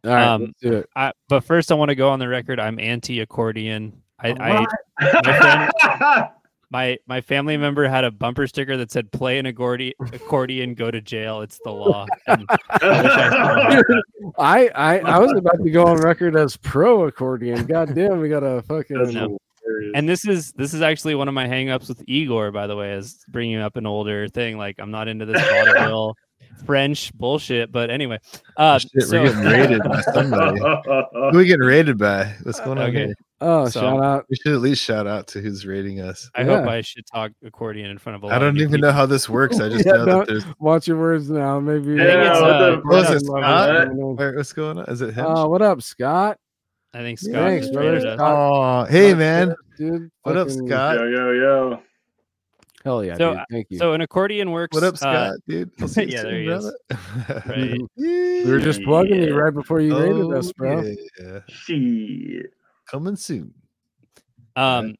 All 0.04 0.10
right, 0.12 0.26
Um, 0.26 0.54
do 0.62 0.72
it. 0.72 0.88
I, 0.96 1.12
but 1.28 1.44
first, 1.44 1.70
I 1.70 1.74
want 1.74 1.90
to 1.90 1.94
go 1.94 2.08
on 2.08 2.18
the 2.18 2.28
record. 2.28 2.58
I'm 2.58 2.78
anti 2.78 3.20
accordion. 3.20 4.00
I, 4.18 4.30
I 4.40 4.66
I 4.98 6.28
my 6.70 6.98
my 7.06 7.20
family 7.20 7.56
member 7.56 7.88
had 7.88 8.04
a 8.04 8.10
bumper 8.10 8.46
sticker 8.46 8.76
that 8.76 8.90
said 8.90 9.10
"Play 9.12 9.38
an 9.38 9.46
accordion, 9.46 9.92
accordion, 10.12 10.74
go 10.74 10.90
to 10.90 11.00
jail. 11.00 11.40
It's 11.40 11.58
the 11.64 11.70
law." 11.72 12.06
And 12.26 12.46
I, 14.38 14.68
I 14.74 14.98
I 15.00 15.18
was 15.18 15.32
about 15.36 15.62
to 15.62 15.70
go 15.70 15.86
on 15.86 15.98
record 15.98 16.36
as 16.36 16.56
pro 16.56 17.04
accordion. 17.06 17.66
God 17.66 17.94
damn, 17.94 18.20
we 18.20 18.28
got 18.28 18.42
a 18.42 18.62
fucking 18.62 19.12
No. 19.12 19.38
and 19.94 20.08
this 20.08 20.24
is 20.26 20.52
this 20.52 20.72
is 20.74 20.82
actually 20.82 21.14
one 21.14 21.28
of 21.28 21.34
my 21.34 21.46
hangups 21.46 21.88
with 21.88 22.02
Igor, 22.06 22.52
by 22.52 22.66
the 22.66 22.76
way, 22.76 22.92
is 22.92 23.24
bringing 23.28 23.58
up 23.58 23.76
an 23.76 23.86
older 23.86 24.28
thing. 24.28 24.56
Like 24.56 24.76
I'm 24.78 24.90
not 24.90 25.08
into 25.08 25.26
this 25.26 25.40
vaudeville 25.50 26.14
French 26.64 27.12
bullshit. 27.14 27.70
But 27.72 27.90
anyway, 27.90 28.18
uh, 28.56 28.78
Shit, 28.78 29.02
so, 29.02 29.22
we're 29.22 29.28
getting 29.32 29.44
raided 29.50 29.82
by 29.82 30.00
somebody. 30.02 30.58
Who 30.60 30.66
are 31.14 31.32
we 31.32 31.44
getting 31.46 31.66
raided 31.66 31.98
by? 31.98 32.34
What's 32.42 32.60
going 32.60 32.78
on 32.78 32.90
Okay. 32.90 33.06
here? 33.06 33.14
oh 33.42 33.68
So- 33.68 33.80
shout 33.80 34.02
out. 34.02 34.26
We 34.28 34.36
should 34.36 34.52
at 34.52 34.60
least 34.60 34.82
shout 34.84 35.06
out 35.06 35.26
to 35.28 35.40
who's 35.40 35.64
raiding 35.66 36.00
us. 36.00 36.30
I 36.34 36.44
hope 36.44 36.66
I 36.66 36.80
should 36.82 37.04
talk 37.06 37.32
accordion 37.44 37.90
in 37.90 37.98
front 37.98 38.16
of 38.16 38.22
a 38.22 38.26
lot 38.26 38.34
I 38.34 38.38
don't 38.38 38.54
new 38.54 38.60
even 38.62 38.74
people. 38.76 38.88
know 38.88 38.92
how 38.92 39.06
this 39.06 39.28
works. 39.28 39.58
I 39.60 39.68
just 39.70 39.86
Yeah, 39.86 39.92
know 39.92 40.04
don't- 40.04 40.18
that 40.20 40.28
there's. 40.28 40.44
Watch 40.58 40.86
your 40.88 40.98
words 40.98 41.30
now. 41.30 41.58
Maybe 41.60 41.94
Yeah, 41.94 42.32
it's, 42.32 42.40
what 42.40 42.50
uh, 42.50 42.70
the- 42.76 42.82
What 42.84 43.04
is 43.04 43.10
it, 43.22 43.26
Scott? 43.26 43.76
coming 43.88 44.36
what's 44.36 44.52
going 44.52 44.78
on? 44.78 44.84
Is 44.86 45.00
it 45.00 45.14
him? 45.14 45.24
Oh, 45.26 45.48
what 45.48 45.62
up, 45.62 45.80
Scott? 45.82 46.36
I 46.92 46.98
think 46.98 47.18
Scott 47.20 47.34
Thanks, 47.34 47.66
just 47.66 47.74
brother. 47.74 47.96
us. 48.08 48.18
Oh, 48.20 48.84
hey 48.90 49.14
man. 49.14 49.54
dude. 49.78 50.10
What 50.22 50.36
up, 50.36 50.50
Scott? 50.50 50.96
Yo, 50.96 51.04
yo, 51.06 51.30
yo. 51.32 51.82
Hell 52.84 53.04
yeah, 53.04 53.16
So, 53.16 53.34
dude. 53.34 53.42
Thank 53.50 53.66
you. 53.70 53.78
So 53.78 53.92
an 53.92 54.00
accordion 54.00 54.50
works. 54.52 54.74
What 54.74 54.84
up, 54.84 54.94
uh, 54.94 54.96
Scott, 54.96 55.36
dude? 55.46 55.70
I'll 55.80 55.88
see 55.88 56.02
you 56.04 56.08
yeah, 56.08 56.22
soon, 56.22 56.30
there 56.30 56.40
he 56.40 56.48
is. 56.48 56.72
brother. 56.88 57.42
Right. 57.46 57.80
we 57.96 58.50
were 58.50 58.58
just 58.58 58.82
plugging 58.84 59.16
you 59.22 59.28
Yeah. 59.34 59.34
right 59.34 59.52
before 59.54 59.80
you 59.80 59.98
rated 59.98 60.16
Oh, 60.22 60.32
us, 60.32 60.50
bro. 60.52 60.82
Yeah. 61.20 61.40
Shit. 61.48 62.54
Coming 62.88 63.16
soon. 63.16 63.52
Um, 64.56 64.94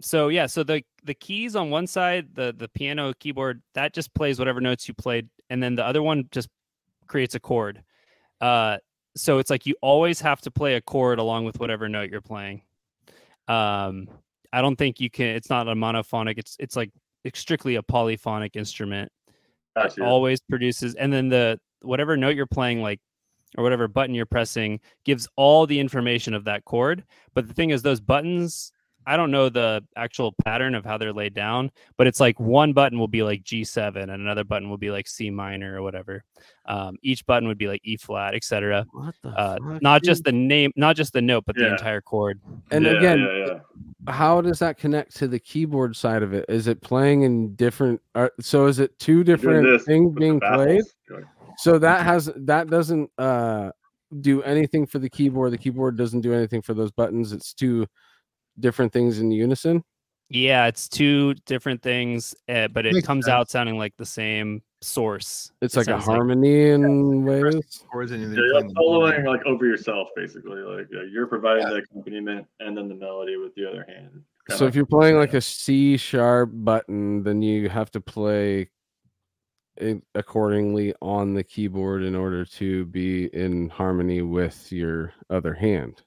so 0.00 0.28
yeah, 0.28 0.46
so 0.46 0.62
the 0.62 0.82
the 1.04 1.14
keys 1.14 1.56
on 1.56 1.70
one 1.70 1.86
side, 1.86 2.28
the 2.34 2.54
the 2.56 2.68
piano 2.68 3.12
keyboard, 3.18 3.62
that 3.74 3.94
just 3.94 4.12
plays 4.14 4.38
whatever 4.38 4.60
notes 4.60 4.86
you 4.86 4.94
played, 4.94 5.28
and 5.50 5.62
then 5.62 5.74
the 5.74 5.84
other 5.84 6.02
one 6.02 6.28
just 6.30 6.48
creates 7.06 7.34
a 7.34 7.40
chord. 7.40 7.82
Uh, 8.40 8.76
so 9.16 9.38
it's 9.38 9.50
like 9.50 9.64
you 9.66 9.74
always 9.80 10.20
have 10.20 10.40
to 10.42 10.50
play 10.50 10.74
a 10.74 10.80
chord 10.80 11.18
along 11.18 11.44
with 11.44 11.58
whatever 11.58 11.88
note 11.88 12.10
you're 12.10 12.20
playing. 12.20 12.62
Um, 13.48 14.08
I 14.52 14.60
don't 14.60 14.76
think 14.76 15.00
you 15.00 15.08
can. 15.10 15.28
It's 15.36 15.50
not 15.50 15.68
a 15.68 15.74
monophonic. 15.74 16.34
It's 16.38 16.56
it's 16.60 16.76
like 16.76 16.90
it's 16.94 17.03
strictly 17.32 17.76
a 17.76 17.82
polyphonic 17.82 18.56
instrument. 18.56 19.10
Gotcha. 19.76 20.04
always 20.04 20.40
produces 20.40 20.94
and 20.94 21.12
then 21.12 21.28
the 21.28 21.58
whatever 21.82 22.16
note 22.16 22.36
you're 22.36 22.46
playing 22.46 22.80
like 22.80 23.00
or 23.58 23.64
whatever 23.64 23.88
button 23.88 24.14
you're 24.14 24.24
pressing 24.24 24.78
gives 25.04 25.28
all 25.36 25.66
the 25.66 25.80
information 25.80 26.32
of 26.32 26.44
that 26.44 26.64
chord 26.64 27.04
but 27.34 27.48
the 27.48 27.54
thing 27.54 27.70
is 27.70 27.82
those 27.82 28.00
buttons 28.00 28.70
i 29.06 29.16
don't 29.16 29.30
know 29.30 29.48
the 29.48 29.82
actual 29.96 30.34
pattern 30.44 30.74
of 30.74 30.84
how 30.84 30.96
they're 30.98 31.12
laid 31.12 31.34
down 31.34 31.70
but 31.96 32.06
it's 32.06 32.20
like 32.20 32.38
one 32.40 32.72
button 32.72 32.98
will 32.98 33.08
be 33.08 33.22
like 33.22 33.42
g7 33.44 33.96
and 33.96 34.10
another 34.10 34.44
button 34.44 34.68
will 34.68 34.78
be 34.78 34.90
like 34.90 35.06
c 35.08 35.30
minor 35.30 35.78
or 35.78 35.82
whatever 35.82 36.24
um, 36.66 36.96
each 37.02 37.24
button 37.26 37.46
would 37.48 37.58
be 37.58 37.68
like 37.68 37.80
e 37.84 37.96
flat 37.96 38.34
etc 38.34 38.86
uh, 39.36 39.58
not 39.80 40.02
dude? 40.02 40.06
just 40.06 40.24
the 40.24 40.32
name 40.32 40.72
not 40.76 40.96
just 40.96 41.12
the 41.12 41.22
note 41.22 41.44
but 41.46 41.56
the 41.56 41.70
entire 41.70 42.00
chord 42.00 42.40
And 42.70 42.84
Yeah, 42.84 42.92
again, 42.92 43.18
yeah, 43.20 43.46
yeah. 43.46 44.12
how 44.12 44.40
does 44.40 44.58
that 44.58 44.78
connect 44.78 45.16
to 45.16 45.28
the 45.28 45.38
keyboard 45.38 45.96
side 45.96 46.22
of 46.22 46.32
it? 46.32 46.44
Is 46.48 46.66
it 46.66 46.80
playing 46.80 47.22
in 47.22 47.54
different? 47.54 48.00
Are, 48.14 48.32
so 48.40 48.66
is 48.66 48.78
it 48.78 48.98
two 48.98 49.24
different 49.24 49.82
things 49.82 50.14
being 50.14 50.40
played? 50.40 50.78
baffles. 50.78 50.94
You're 51.08 51.18
like, 51.20 51.28
So 51.58 51.78
that 51.78 52.04
has 52.06 52.30
that 52.36 52.68
doesn't 52.68 53.10
uh 53.18 53.70
do 54.20 54.42
anything 54.42 54.86
for 54.86 54.98
the 54.98 55.10
keyboard. 55.10 55.52
The 55.52 55.58
keyboard 55.58 55.96
doesn't 55.96 56.20
do 56.20 56.32
anything 56.32 56.62
for 56.62 56.74
those 56.74 56.90
buttons. 56.90 57.32
It's 57.32 57.52
two 57.52 57.86
different 58.60 58.92
things 58.92 59.18
in 59.20 59.30
unison. 59.30 59.82
yeah 60.30 60.66
it's 60.66 60.88
two 60.88 61.34
different 61.46 61.82
things 61.82 62.34
uh, 62.48 62.68
but 62.68 62.86
it 62.86 62.94
Makes 62.94 63.06
comes 63.06 63.24
sense. 63.26 63.32
out 63.32 63.50
sounding 63.50 63.76
like 63.78 63.94
the 63.96 64.06
same 64.06 64.62
source 64.80 65.52
It's 65.62 65.74
It 65.76 65.80
like 65.80 65.86
a 65.88 65.90
sounds 65.92 66.04
harmony 66.06 66.70
in 66.70 67.24
ways. 67.24 67.84
Chords 67.90 68.12
and 68.12 68.22
then 68.24 68.30
Yeah, 68.32 68.36
you're 68.44 68.52
playing 68.52 68.74
like 68.74 68.76
soloing 68.76 69.26
like 69.26 69.46
over 69.46 69.64
yourself, 69.66 70.08
basically. 70.16 70.60
Like 70.60 70.88
yeah, 70.92 71.02
you're 71.10 71.26
providing 71.26 71.68
the 71.68 71.76
accompaniment 71.76 72.46
and 72.60 72.76
then 72.76 72.88
the 72.88 72.94
melody 72.94 73.36
with 73.36 73.54
the 73.54 73.66
other 73.68 73.84
hand. 73.88 74.22
Kinda 74.46 74.58
So 74.58 74.66
if 74.66 74.74
you're 74.74 74.84
playing 74.86 75.16
like 75.16 75.34
a 75.34 75.40
C 75.40 75.96
sharp 75.96 76.50
button, 76.52 77.22
then 77.22 77.40
you 77.42 77.68
have 77.68 77.90
to 77.92 78.00
play 78.00 78.68
it 79.76 80.02
accordingly 80.14 80.94
on 81.02 81.34
the 81.34 81.42
keyboard 81.42 82.02
in 82.02 82.14
order 82.14 82.44
to 82.44 82.84
be 82.86 83.26
in 83.34 83.68
harmony 83.70 84.22
with 84.22 84.70
your 84.70 85.12
other 85.30 85.54
hand. 85.54 86.02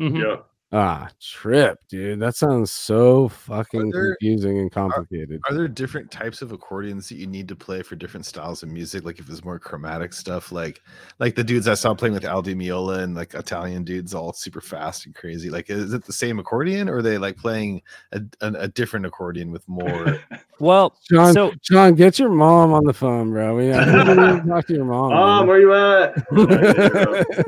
Mhm. 0.00 0.20
yeah, 0.22 0.36
Ah, 0.76 1.08
trip, 1.22 1.78
dude. 1.88 2.18
That 2.18 2.34
sounds 2.34 2.72
so 2.72 3.28
fucking 3.28 3.90
there- 3.90 4.16
confusing 4.16 4.58
and 4.58 4.72
complicated. 4.72 5.40
Are 5.48 5.54
there 5.54 5.68
different 5.68 6.10
types 6.10 6.42
of 6.42 6.50
accordions 6.50 7.08
that 7.10 7.14
you 7.14 7.28
need 7.28 7.46
to 7.46 7.54
play 7.54 7.82
for 7.82 7.94
different 7.94 8.26
styles 8.26 8.64
of 8.64 8.70
music? 8.70 9.04
Like 9.04 9.20
if 9.20 9.30
it's 9.30 9.44
more 9.44 9.60
chromatic 9.60 10.12
stuff, 10.12 10.50
like 10.50 10.82
like 11.20 11.36
the 11.36 11.44
dudes 11.44 11.68
I 11.68 11.74
saw 11.74 11.94
playing 11.94 12.14
with 12.14 12.24
Al 12.24 12.42
Di 12.42 12.54
Meola 12.56 13.04
and 13.04 13.14
like 13.14 13.34
Italian 13.34 13.84
dudes, 13.84 14.14
all 14.14 14.32
super 14.32 14.60
fast 14.60 15.06
and 15.06 15.14
crazy. 15.14 15.48
Like, 15.48 15.70
is 15.70 15.94
it 15.94 16.04
the 16.04 16.12
same 16.12 16.40
accordion, 16.40 16.88
or 16.88 16.96
are 16.96 17.02
they 17.02 17.18
like 17.18 17.36
playing 17.36 17.80
a, 18.10 18.20
a, 18.40 18.52
a 18.54 18.68
different 18.68 19.06
accordion 19.06 19.52
with 19.52 19.66
more? 19.68 20.18
Well, 20.60 20.94
John, 21.10 21.34
so 21.34 21.50
John, 21.62 21.96
get 21.96 22.16
your 22.20 22.28
mom 22.30 22.72
on 22.72 22.84
the 22.84 22.92
phone, 22.92 23.32
bro. 23.32 23.56
We 23.56 23.66
have 23.66 23.86
to 23.86 24.42
talk 24.48 24.64
to 24.68 24.72
your 24.72 24.84
mom. 24.84 25.10
Mom, 25.10 25.46
where 25.48 25.60
you 25.60 25.74
at? 25.74 26.14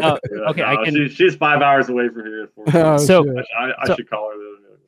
Oh, 0.03 0.19
Yeah, 0.31 0.51
okay, 0.51 0.63
I 0.65 0.75
no, 0.75 0.85
can- 0.85 0.95
She, 0.95 1.09
she's 1.11 1.37
five 1.37 1.63
hours 1.63 1.89
away 1.89 2.09
from 2.09 2.27
here. 2.27 2.49
Oh, 2.75 2.97
So- 2.97 3.16
shit. 3.25 3.47
I, 3.59 3.65
I, 3.65 3.73
I 3.83 3.87
So- 3.87 3.97
should 3.97 4.11
call 4.11 4.31
her. 4.31 4.37
Though. 4.37 4.43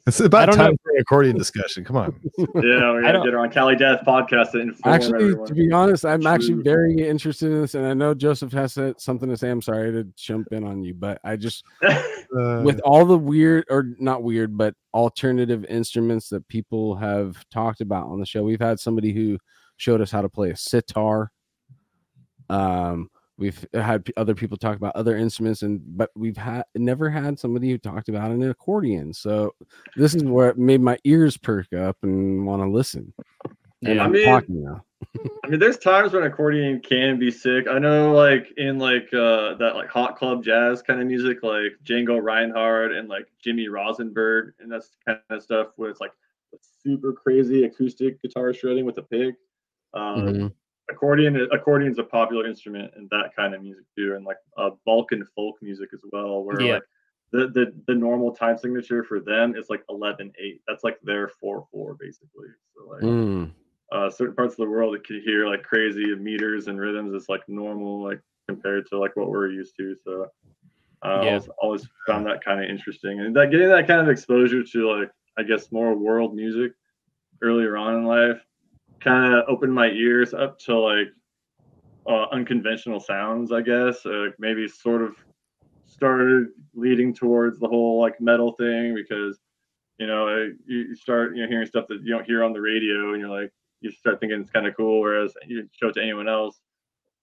it's 0.07 0.21
about 0.21 0.47
don't 0.47 0.57
time 0.57 0.71
know. 0.71 0.77
for 0.83 0.91
an 0.95 1.01
accordion 1.01 1.37
discussion. 1.37 1.85
Come 1.85 1.97
on. 1.97 2.19
Yeah, 2.39 2.95
we 2.95 3.03
gotta 3.03 3.21
get 3.23 3.33
her 3.33 3.39
on 3.41 3.51
Cali 3.51 3.77
Death 3.77 4.01
podcast 4.07 4.53
to 4.53 4.61
inform 4.61 4.95
actually, 4.95 5.15
everyone. 5.25 5.47
to 5.49 5.55
be 5.55 5.71
honest, 5.73 6.05
I'm 6.07 6.27
actually 6.27 6.63
very 6.63 6.95
interested 7.07 7.53
in 7.53 7.61
this, 7.61 7.75
and 7.75 7.87
I 7.87 7.93
know 7.95 8.15
Joseph 8.15 8.53
has 8.53 8.73
said 8.73 9.01
something 9.01 9.29
to 9.29 9.37
say. 9.37 9.51
I'm 9.51 9.61
sorry 9.63 9.93
to 9.93 10.05
jump 10.17 10.49
in 10.53 10.65
on 10.65 10.83
you, 10.83 10.95
but 10.95 11.21
I 11.25 11.37
just 11.37 11.63
Uh, 11.83 12.03
with 12.65 12.81
all 12.81 13.05
the 13.05 13.19
weird 13.19 13.65
or 13.71 13.91
not 13.99 14.23
weird, 14.23 14.57
but 14.57 14.75
alternative 14.95 15.65
instruments 15.67 16.29
that 16.31 16.47
people 16.49 16.97
have 16.97 17.37
talked 17.51 17.81
about 17.83 18.07
on 18.07 18.19
the 18.19 18.27
show. 18.27 18.43
We've 18.43 18.61
had 18.61 18.81
somebody 18.81 19.13
who 19.13 19.39
showed 19.77 20.01
us 20.01 20.11
how 20.11 20.23
to 20.23 20.29
play 20.29 20.51
a 20.51 20.57
sitar. 20.57 21.31
Um, 22.49 23.11
we've 23.39 23.65
had 23.73 24.07
other 24.17 24.35
people 24.35 24.57
talk 24.57 24.77
about 24.77 24.95
other 24.97 25.17
instruments, 25.17 25.63
and 25.63 25.81
but 25.97 26.11
we've 26.17 26.37
had 26.37 26.65
never 26.75 27.09
had 27.09 27.39
somebody 27.39 27.71
who 27.71 27.79
talked 27.79 28.09
about 28.09 28.31
an 28.31 28.43
accordion. 28.51 29.15
So 29.15 29.55
this 29.97 30.15
is 30.15 30.25
where 30.25 30.49
it 30.51 30.59
made 30.59 30.81
my 30.81 30.99
ears 31.05 31.37
perk 31.37 31.73
up 31.73 31.97
and 32.03 32.45
want 32.47 32.63
to 32.63 32.69
listen. 32.69 33.13
And 33.85 33.95
Yeah. 33.95 34.03
I 34.03 34.05
I'm 34.07 34.13
mean- 34.13 34.25
talking 34.27 34.63
now. 34.65 34.85
I 35.45 35.49
mean, 35.49 35.61
there's 35.61 35.79
times 35.79 36.13
when 36.13 36.25
accordion 36.25 36.81
can 36.81 37.21
be 37.21 37.31
sick. 37.31 37.69
I 37.69 37.79
know, 37.79 38.13
like 38.13 38.53
in 38.57 38.79
like 38.81 39.15
uh 39.15 39.55
that 39.55 39.77
like 39.77 39.89
hot 39.89 40.17
club 40.17 40.43
jazz 40.43 40.83
kind 40.83 41.01
of 41.01 41.07
music, 41.07 41.45
like 41.45 41.73
Django 41.85 42.21
Reinhardt 42.21 42.91
and 42.93 43.09
like 43.09 43.29
Jimmy 43.43 43.69
Rosenberg, 43.69 44.55
and 44.59 44.71
that's 44.71 44.97
kind 45.07 45.21
of 45.31 45.41
stuff 45.41 45.69
where 45.77 45.89
it's 45.89 46.01
like 46.01 46.13
super 46.83 47.13
crazy 47.13 47.63
acoustic 47.65 48.21
guitar 48.21 48.53
shredding 48.53 48.85
with 48.85 48.99
a 48.99 49.03
pick. 49.03 49.37
Um, 49.95 50.27
Mhm. 50.27 50.53
Accordion, 50.91 51.49
accordion 51.53 51.93
is 51.93 51.99
a 51.99 52.05
popular 52.05 52.47
instrument 52.47 52.93
in 52.97 53.09
that 53.11 53.31
kind 53.37 53.55
of 53.55 53.63
music 53.63 53.85
too, 53.97 54.15
and 54.15 54.25
like 54.25 54.39
uh, 54.57 54.71
Balkan 54.87 55.25
folk 55.37 55.57
music 55.61 55.91
as 55.93 56.01
well, 56.13 56.43
where 56.43 56.61
Yeah. 56.61 56.75
like 56.75 56.83
the, 57.31 57.49
the 57.49 57.75
the 57.87 57.95
normal 57.95 58.33
time 58.33 58.57
signature 58.57 59.05
for 59.05 59.21
them 59.21 59.55
is 59.55 59.69
like 59.69 59.85
11 59.91 60.33
8 60.39 60.63
that's 60.67 60.85
like 60.85 60.99
their 61.03 61.29
4 61.29 61.67
4 61.71 61.97
basically 62.01 62.49
so 62.75 62.89
like 62.91 63.03
Mm. 63.03 63.51
uh, 63.93 64.11
certain 64.11 64.35
parts 64.35 64.53
of 64.55 64.59
the 64.59 64.71
world 64.71 64.95
it 64.95 65.07
could 65.07 65.23
hear 65.23 65.47
like 65.47 65.63
crazy 65.63 66.15
meters 66.15 66.69
and 66.69 66.79
rhythms 66.81 67.13
is 67.15 67.29
like 67.29 67.43
normal 67.49 68.03
like 68.03 68.21
compared 68.49 68.87
to 68.87 68.99
like 68.99 69.15
what 69.17 69.29
we're 69.29 69.51
used 69.51 69.77
to 69.77 69.95
so 70.05 70.27
uh, 71.03 71.21
Yeah. 71.23 71.29
always, 71.29 71.49
always 71.63 71.89
found 72.07 72.27
that 72.27 72.43
kind 72.45 72.63
of 72.63 72.69
interesting 72.71 73.21
and 73.21 73.37
that 73.37 73.51
getting 73.51 73.69
that 73.69 73.87
kind 73.87 74.01
of 74.01 74.09
exposure 74.09 74.63
to 74.63 74.91
like 74.91 75.11
i 75.39 75.43
guess 75.43 75.71
more 75.71 75.95
world 75.95 76.35
music 76.35 76.73
earlier 77.43 77.77
on 77.77 77.95
in 77.95 78.05
life 78.05 78.41
kind 79.01 79.35
of 79.35 79.45
opened 79.49 79.73
my 79.73 79.89
ears 79.89 80.35
up 80.35 80.59
to 80.59 80.79
like 80.79 81.09
uh, 82.09 82.27
unconventional 82.33 83.01
sounds 83.01 83.53
i 83.53 83.61
guess 83.61 84.05
uh, 84.07 84.27
maybe 84.39 84.67
sort 84.67 85.03
of 85.03 85.15
started 85.87 86.49
leading 86.75 87.13
towards 87.15 87.59
the 87.59 87.69
whole 87.69 88.01
like 88.01 88.21
metal 88.21 88.53
thing 88.53 88.95
because 88.95 89.39
you 89.99 90.07
know 90.07 90.51
you 90.67 90.95
start 90.95 91.37
you 91.37 91.43
know 91.43 91.49
hearing 91.49 91.67
stuff 91.67 91.87
that 91.89 92.01
you 92.03 92.15
don't 92.15 92.25
hear 92.25 92.45
on 92.45 92.53
the 92.53 92.61
radio 92.61 93.13
and 93.13 93.21
you're 93.21 93.29
like 93.29 93.51
you 93.81 93.91
start 93.91 94.21
thinking 94.21 94.41
it's 94.41 94.51
kind 94.51 94.67
of 94.67 94.77
cool 94.77 95.01
whereas 95.01 95.35
you 95.47 95.69
show 95.73 95.89
it 95.89 95.95
to 95.95 96.03
anyone 96.03 96.29
else 96.29 96.61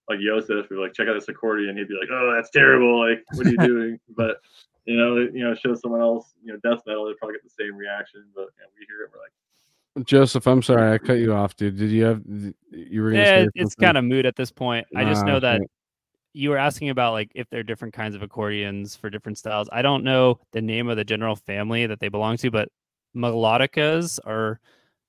like 0.09 0.19
Yosef 0.21 0.67
who 0.69 0.81
like 0.81 0.93
check 0.93 1.07
out 1.07 1.13
this 1.13 1.29
accordion 1.29 1.77
he'd 1.77 1.87
be 1.87 1.97
like 1.99 2.09
oh 2.11 2.33
that's 2.35 2.49
terrible 2.49 2.99
like 2.99 3.23
what 3.33 3.47
are 3.47 3.51
you 3.51 3.57
doing? 3.67 3.99
But 4.15 4.37
you 4.85 4.97
know 4.97 5.17
you 5.17 5.43
know 5.43 5.55
show 5.55 5.73
someone 5.73 6.01
else 6.01 6.33
you 6.43 6.53
know 6.53 6.59
death 6.63 6.83
metal 6.85 7.05
they 7.05 7.13
probably 7.17 7.35
get 7.35 7.43
the 7.43 7.63
same 7.63 7.75
reaction 7.75 8.25
but 8.35 8.49
you 8.57 8.61
know, 8.61 8.69
we 8.77 8.85
hear 8.87 9.01
it 9.03 9.11
we're 9.13 9.21
like 9.21 9.33
Joseph, 10.03 10.45
I'm 10.47 10.61
sorry 10.61 10.91
I 10.93 10.97
cut 10.97 11.19
you 11.19 11.33
off, 11.33 11.55
dude. 11.55 11.77
Did 11.77 11.89
you 11.89 12.03
have 12.03 12.21
you 12.71 13.01
were 13.01 13.11
gonna 13.11 13.23
yeah, 13.23 13.45
it's 13.55 13.75
kind 13.75 13.97
of 13.97 14.03
moot 14.03 14.25
at 14.25 14.35
this 14.35 14.51
point. 14.51 14.85
I 14.95 15.05
just 15.05 15.23
Ah, 15.23 15.27
know 15.27 15.39
that 15.39 15.61
okay. 15.61 15.67
you 16.33 16.49
were 16.49 16.57
asking 16.57 16.89
about 16.89 17.13
like 17.13 17.31
if 17.33 17.49
there 17.49 17.61
are 17.61 17.63
different 17.63 17.93
kinds 17.93 18.13
of 18.13 18.21
accordions 18.21 18.95
for 18.95 19.09
different 19.09 19.37
styles. 19.37 19.69
I 19.71 19.81
don't 19.81 20.03
know 20.03 20.39
the 20.51 20.61
name 20.61 20.89
of 20.89 20.97
the 20.97 21.05
general 21.05 21.35
family 21.37 21.85
that 21.85 21.99
they 22.01 22.09
belong 22.09 22.35
to, 22.37 22.51
but 22.51 22.67
melodicas 23.15 24.19
are 24.25 24.59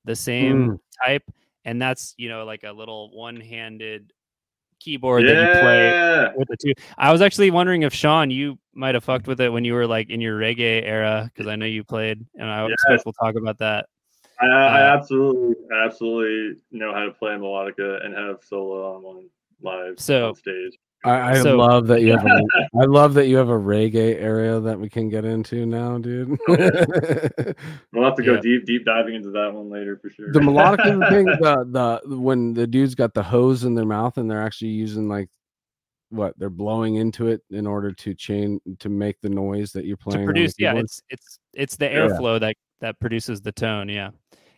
the 0.05 0.15
same 0.15 0.69
Mm. 0.69 0.79
type, 1.05 1.23
and 1.65 1.83
that's 1.83 2.15
you 2.17 2.29
know 2.29 2.45
like 2.45 2.63
a 2.63 2.71
little 2.73 3.11
one-handed 3.11 4.13
keyboard 4.79 5.25
that 5.27 5.41
you 5.41 5.49
play 5.59 5.93
with 6.37 6.47
the 6.49 6.57
two. 6.57 6.73
I 6.97 7.11
was 7.11 7.23
actually 7.23 7.51
wondering 7.51 7.83
if 7.83 7.93
Sean, 7.93 8.31
you 8.31 8.57
might 8.73 8.95
have 8.95 9.03
fucked 9.03 9.27
with 9.27 9.41
it 9.41 9.49
when 9.49 9.65
you 9.65 9.75
were 9.75 9.87
like 9.89 10.11
in 10.11 10.21
your 10.21 10.39
reggae 10.39 10.83
era, 10.87 11.29
because 11.35 11.49
I 11.49 11.57
know 11.57 11.67
you 11.67 11.83
played, 11.83 12.25
and 12.39 12.49
I 12.49 12.65
Yes. 12.69 12.75
expect 12.75 13.05
we'll 13.05 13.15
talk 13.15 13.35
about 13.35 13.59
that. 13.59 13.87
I, 14.41 14.47
I 14.47 14.83
Uh, 14.93 14.97
absolutely 14.97 15.57
absolutely 15.85 16.61
know 16.71 16.93
how 16.93 17.05
to 17.05 17.13
play 17.13 17.33
melodica 17.33 18.05
and 18.05 18.15
have 18.15 18.39
solo 18.43 18.95
on 18.97 19.03
one 19.03 19.29
live 19.63 19.99
So- 19.99 20.29
on 20.29 20.35
stage 20.35 20.77
I, 21.05 21.33
I 21.33 21.43
So- 21.43 21.57
love 21.57 21.87
that 21.89 22.01
you 22.03 22.13
have 22.17 22.25
a 22.27 22.43
I 22.81 22.85
love 22.87 23.15
that 23.15 23.29
you 23.29 23.37
have 23.37 23.49
a 23.51 23.53
reggae 23.59 24.21
area 24.21 24.59
that 24.61 24.79
we 24.81 24.89
can 24.89 25.09
get 25.09 25.25
into 25.25 25.65
now, 25.67 25.99
dude. 25.99 26.31
the 26.47 27.55
we'll 27.93 28.05
have 28.05 28.17
to 28.17 28.23
go 28.25 28.35
Yeah. 28.35 28.41
deep 28.41 28.65
deep 28.67 28.85
diving 28.85 29.15
into 29.15 29.31
that 29.31 29.53
one 29.55 29.71
later 29.71 29.99
for 30.03 30.11
sure 30.11 30.33
The 30.33 30.41
melodic 30.41 30.81
thing, 31.11 31.27
the 31.27 32.01
the 32.05 32.19
when 32.19 32.55
the 32.55 32.67
dudes 32.67 32.95
got 32.95 33.15
the 33.15 33.23
hose 33.23 33.65
in 33.65 33.75
their 33.75 33.85
mouth 33.87 34.19
and 34.19 34.29
they're 34.31 34.43
actually 34.43 34.71
using 34.73 35.09
like 35.09 35.29
what 36.11 36.37
they're 36.39 36.51
blowing 36.51 36.95
into 36.97 37.27
it 37.29 37.43
in 37.51 37.67
order 37.67 37.93
to 37.93 38.15
chain 38.15 38.61
to 38.79 38.89
make 38.89 39.21
the 39.21 39.29
noise 39.29 39.73
that 39.73 39.85
you're 39.85 39.97
playing. 39.97 40.21
on 40.21 40.27
the 40.27 40.33
produce 40.33 40.55
yeah 40.59 40.75
it's 40.75 41.03
it's 41.11 41.39
it's 41.55 41.77
the 41.77 41.87
Yeah. 41.87 42.09
airflow 42.09 42.41
that 42.41 42.55
that 42.81 42.99
produces 43.01 43.41
the 43.41 43.53
tone 43.53 43.89
yeah 43.89 44.11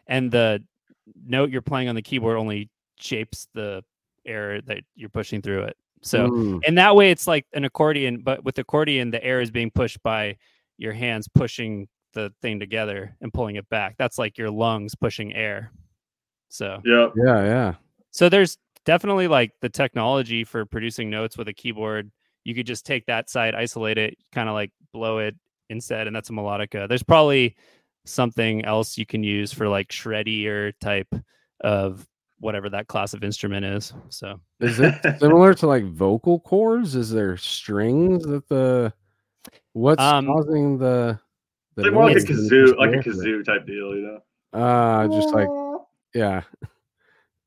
and 0.07 0.31
the 0.31 0.63
note 1.25 1.51
you're 1.51 1.63
playing 1.63 1.89
on 1.89 1.95
the 1.95 2.03
keyboard 2.03 2.37
only 2.37 2.69
shapes 2.99 3.49
the 3.55 3.83
air 4.27 4.61
that 4.63 4.81
you're 4.95 5.09
pushing 5.09 5.41
through 5.41 5.63
it 5.63 5.77
so 6.03 6.29
Mm, 6.29 6.61
and 6.67 6.79
that 6.79 6.95
way 6.95 7.11
it's 7.11 7.27
like 7.27 7.47
an 7.55 7.65
accordion 7.65 8.21
but 8.23 8.45
with 8.45 8.59
accordion 8.59 9.11
the 9.11 9.23
air 9.25 9.41
is 9.41 9.51
being 9.51 9.71
pushed 9.71 10.03
by 10.03 10.37
your 10.77 10.93
hands 10.93 11.29
pushing 11.29 11.89
the 12.15 12.33
thing 12.41 12.61
together 12.61 13.17
and 13.21 13.33
pulling 13.33 13.57
it 13.57 13.69
back 13.69 13.97
that's 13.99 14.19
like 14.19 14.39
your 14.39 14.51
lungs 14.51 14.95
pushing 14.95 15.35
air 15.35 15.73
so 16.49 16.81
yeah 16.85 17.09
yeah, 17.17 17.45
yeah. 17.45 17.75
so 18.11 18.29
there's 18.29 18.59
definitely 18.89 19.29
like 19.29 19.53
the 19.61 19.69
technology 19.69 20.45
for 20.45 20.65
producing 20.65 21.11
notes 21.11 21.37
with 21.37 21.47
a 21.47 21.53
keyboard. 21.53 22.11
You 22.45 22.55
could 22.55 22.67
just 22.67 22.87
take 22.87 23.05
that 23.05 23.29
side, 23.29 23.55
isolate 23.55 23.99
it, 23.99 24.17
kind 24.33 24.49
of 24.49 24.55
like 24.55 24.73
blow 24.95 25.19
it 25.19 25.37
instead, 25.69 26.07
and 26.07 26.17
that's 26.17 26.31
a 26.31 26.33
melodica. 26.33 26.89
There's 26.89 27.03
probably 27.03 27.55
something 28.09 28.65
else 28.65 28.99
you 28.99 29.07
can 29.07 29.23
use 29.23 29.53
for 29.53 29.69
like 29.69 29.89
shreddier 29.89 30.73
type 30.81 31.13
of 31.61 32.07
whatever 32.41 32.69
that 32.71 32.87
class 32.87 33.15
of 33.15 33.25
instrument 33.25 33.65
is. 33.65 33.93
So 34.11 34.41
Is 34.61 34.81
it 34.81 34.95
similar 35.19 35.55
to 35.55 35.67
like 35.67 35.85
vocal 35.85 36.41
cords? 36.41 36.95
Is 36.95 37.11
there 37.11 37.37
strings 37.37 38.25
that 38.25 38.49
the 38.49 38.93
what's 39.73 40.03
Um, 40.03 40.27
causing 40.27 40.79
the 40.79 41.19
the 41.77 41.85
It's 41.85 41.93
more 41.93 42.05
like 42.05 42.17
a 42.17 42.21
kazoo, 42.21 42.77
like 42.77 42.95
a 42.95 42.99
kazoo 42.99 43.45
type 43.45 43.67
deal, 43.67 43.95
you 43.95 44.03
know. 44.53 44.59
Uh 44.59 45.09
just 45.09 45.35
like 45.35 45.49
yeah. 46.15 46.43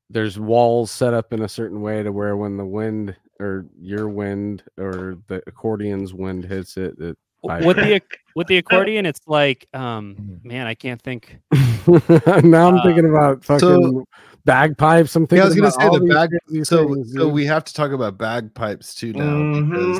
There's 0.09 0.37
walls 0.37 0.91
set 0.91 1.13
up 1.13 1.31
in 1.31 1.41
a 1.41 1.49
certain 1.49 1.81
way 1.81 2.03
to 2.03 2.11
where 2.11 2.35
when 2.35 2.57
the 2.57 2.65
wind 2.65 3.15
or 3.39 3.65
your 3.79 4.09
wind 4.09 4.63
or 4.77 5.17
the 5.27 5.41
accordion's 5.47 6.13
wind 6.13 6.43
hits 6.43 6.75
it, 6.75 6.95
it 6.99 6.99
w- 6.99 7.15
with 7.43 7.77
the 7.77 8.01
with 8.35 8.47
the 8.47 8.57
accordion, 8.57 9.05
it's 9.05 9.21
like 9.27 9.67
um 9.73 10.39
man, 10.43 10.67
I 10.67 10.73
can't 10.75 11.01
think. 11.01 11.37
now 11.87 12.67
I'm 12.67 12.75
Uh, 12.75 12.83
thinking 12.83 13.09
about 13.09 13.43
fucking 13.43 13.59
so- 13.59 14.05
bagpipes. 14.45 15.15
I'm 15.15 15.23
thinking 15.27 15.37
Yeah, 15.37 15.43
I 15.43 15.47
was 15.47 15.55
gonna 15.55 15.71
say 15.93 15.99
the 15.99 16.05
bag. 16.13 16.29
crazy 16.47 16.63
So, 16.63 16.93
things, 16.93 17.13
so 17.13 17.19
dude. 17.25 17.33
we 17.33 17.45
have 17.45 17.63
to 17.65 17.73
talk 17.73 17.91
about 17.91 18.17
bagpipes 18.17 18.95
too 18.95 19.13
now 19.13 19.23
Mhm. 19.23 19.97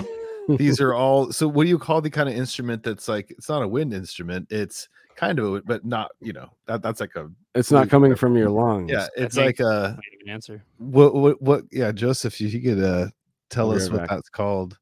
because 0.49 0.57
these 0.59 0.81
are 0.81 0.93
all. 0.93 1.31
So, 1.31 1.47
what 1.47 1.63
do 1.63 1.69
you 1.69 1.77
call 1.79 2.01
the 2.01 2.09
kind 2.09 2.27
of 2.29 2.35
instrument 2.35 2.83
that's 2.83 3.07
like? 3.07 3.31
It's 3.31 3.49
not 3.49 3.61
a 3.63 3.67
wind 3.67 3.93
instrument. 3.93 4.47
It's 4.51 4.87
kind 5.15 5.37
of, 5.39 5.53
a, 5.55 5.61
but 5.61 5.85
not. 5.85 6.11
You 6.19 6.33
know, 6.33 6.49
that 6.67 6.81
that's 6.81 6.99
like 6.99 7.15
a. 7.15 7.29
it's 7.55 7.71
not 7.71 7.89
coming 7.89 8.15
from 8.15 8.35
your 8.37 8.49
lungs. 8.49 8.91
Yeah, 8.91 9.07
it's 9.17 9.35
think- 9.35 9.59
like 9.59 9.67
a. 9.67 9.97
I 9.97 10.01
can't 10.25 10.29
answer. 10.29 10.63
What 10.77 11.13
what 11.15 11.41
what? 11.41 11.63
Yeah, 11.71 11.91
Joseph, 11.91 12.39
if 12.41 12.53
you 12.53 12.61
could 12.61 12.83
uh 12.83 13.07
tell 13.49 13.69
I'll 13.71 13.77
us 13.77 13.83
right 13.83 13.91
what 13.93 13.99
back. 14.01 14.09
that's 14.09 14.29
called. 14.29 14.77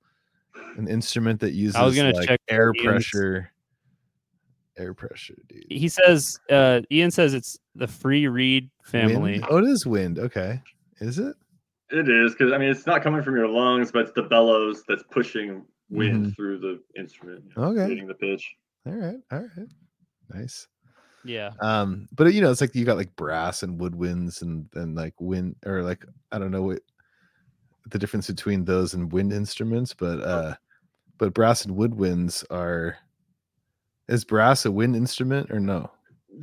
An 0.80 0.88
instrument 0.88 1.40
that 1.42 1.52
uses 1.52 1.76
gonna 1.76 2.12
like 2.14 2.28
check 2.28 2.42
air 2.48 2.72
Ian's- 2.76 2.86
pressure. 2.86 3.52
Air 4.78 4.94
pressure, 4.94 5.36
dude. 5.50 5.66
He 5.70 5.90
says, 5.90 6.40
uh, 6.50 6.80
Ian 6.90 7.12
says 7.12 7.34
it's 7.34 7.60
the 7.76 7.86
free 7.88 8.28
reed 8.30 8.70
family. 8.86 9.34
Wind? 9.34 9.46
Oh, 9.50 9.58
it 9.58 9.66
is 9.66 9.86
wind. 9.86 10.18
Okay, 10.20 10.62
is 11.02 11.20
it? 11.20 11.36
It 11.92 12.08
is 12.08 12.32
because 12.32 12.54
I 12.54 12.58
mean 12.58 12.70
it's 12.70 12.86
not 12.86 13.04
coming 13.04 13.22
from 13.22 13.36
your 13.36 13.50
lungs, 13.50 13.92
but 13.92 14.04
it's 14.04 14.14
the 14.14 14.24
bellows 14.24 14.84
that's 14.88 15.04
pushing 15.12 15.66
wind 15.90 16.28
Mhm. 16.28 16.36
through 16.36 16.60
the 16.60 16.82
instrument, 16.98 17.44
you 17.46 17.52
know, 17.62 17.70
Okay. 17.70 17.86
creating 17.88 18.08
the 18.08 18.14
pitch. 18.14 18.56
All 18.86 18.94
right, 18.94 19.18
all 19.32 19.40
right, 19.58 19.68
nice. 20.34 20.68
Yeah. 21.26 21.52
um 21.60 22.08
but 22.16 22.34
you 22.34 22.40
know 22.40 22.50
it's 22.50 22.62
like 22.62 22.74
you 22.74 22.86
got 22.86 22.96
like 22.96 23.14
brass 23.18 23.64
and 23.64 23.78
woodwinds 23.78 24.42
and 24.42 24.70
and 24.76 24.96
like 24.96 25.14
wind 25.20 25.58
or 25.66 25.84
like 25.84 26.06
i 26.32 26.40
don't 26.40 26.50
know 26.50 26.62
what 26.64 26.80
the 27.92 28.00
difference 28.00 28.28
between 28.28 28.64
those 28.64 28.94
and 28.94 29.12
wind 29.12 29.34
instruments 29.34 29.94
but 29.94 30.22
uh 30.22 30.56
but 31.20 31.34
brass 31.36 31.64
and 31.66 31.76
woodwinds 31.78 32.44
are 32.50 32.98
is 34.08 34.24
brass 34.26 34.66
a 34.66 34.72
wind 34.72 34.96
instrument 34.96 35.52
or 35.52 35.60
no 35.60 35.92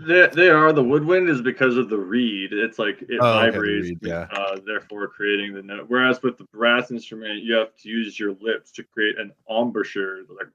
They, 0.07 0.29
they 0.35 0.51
are 0.51 0.73
the 0.73 0.85
woodwind 0.85 1.29
is 1.29 1.41
because 1.43 1.77
of 1.77 1.89
the 1.89 1.99
reed. 1.99 2.53
It's 2.53 2.79
like 2.79 3.03
it 3.09 3.19
Oh, 3.21 3.39
okay, 3.39 3.47
the 3.47 3.53
vibrates, 3.53 3.89
reed, 3.89 3.99
yeah. 4.03 4.29
uh, 4.33 4.59
therefore 4.65 5.09
creating 5.09 5.55
the 5.55 5.63
note. 5.63 5.87
Whereas 5.89 6.23
with 6.23 6.37
the 6.39 6.45
brass 6.53 6.91
instrument, 6.91 7.43
you 7.43 7.55
have 7.55 7.75
to 7.83 7.89
use 7.89 8.19
your 8.21 8.35
lips 8.41 8.71
to 8.73 8.83
create 8.85 9.19
an 9.19 9.33
embouchure, 9.49 10.19
like 10.29 10.49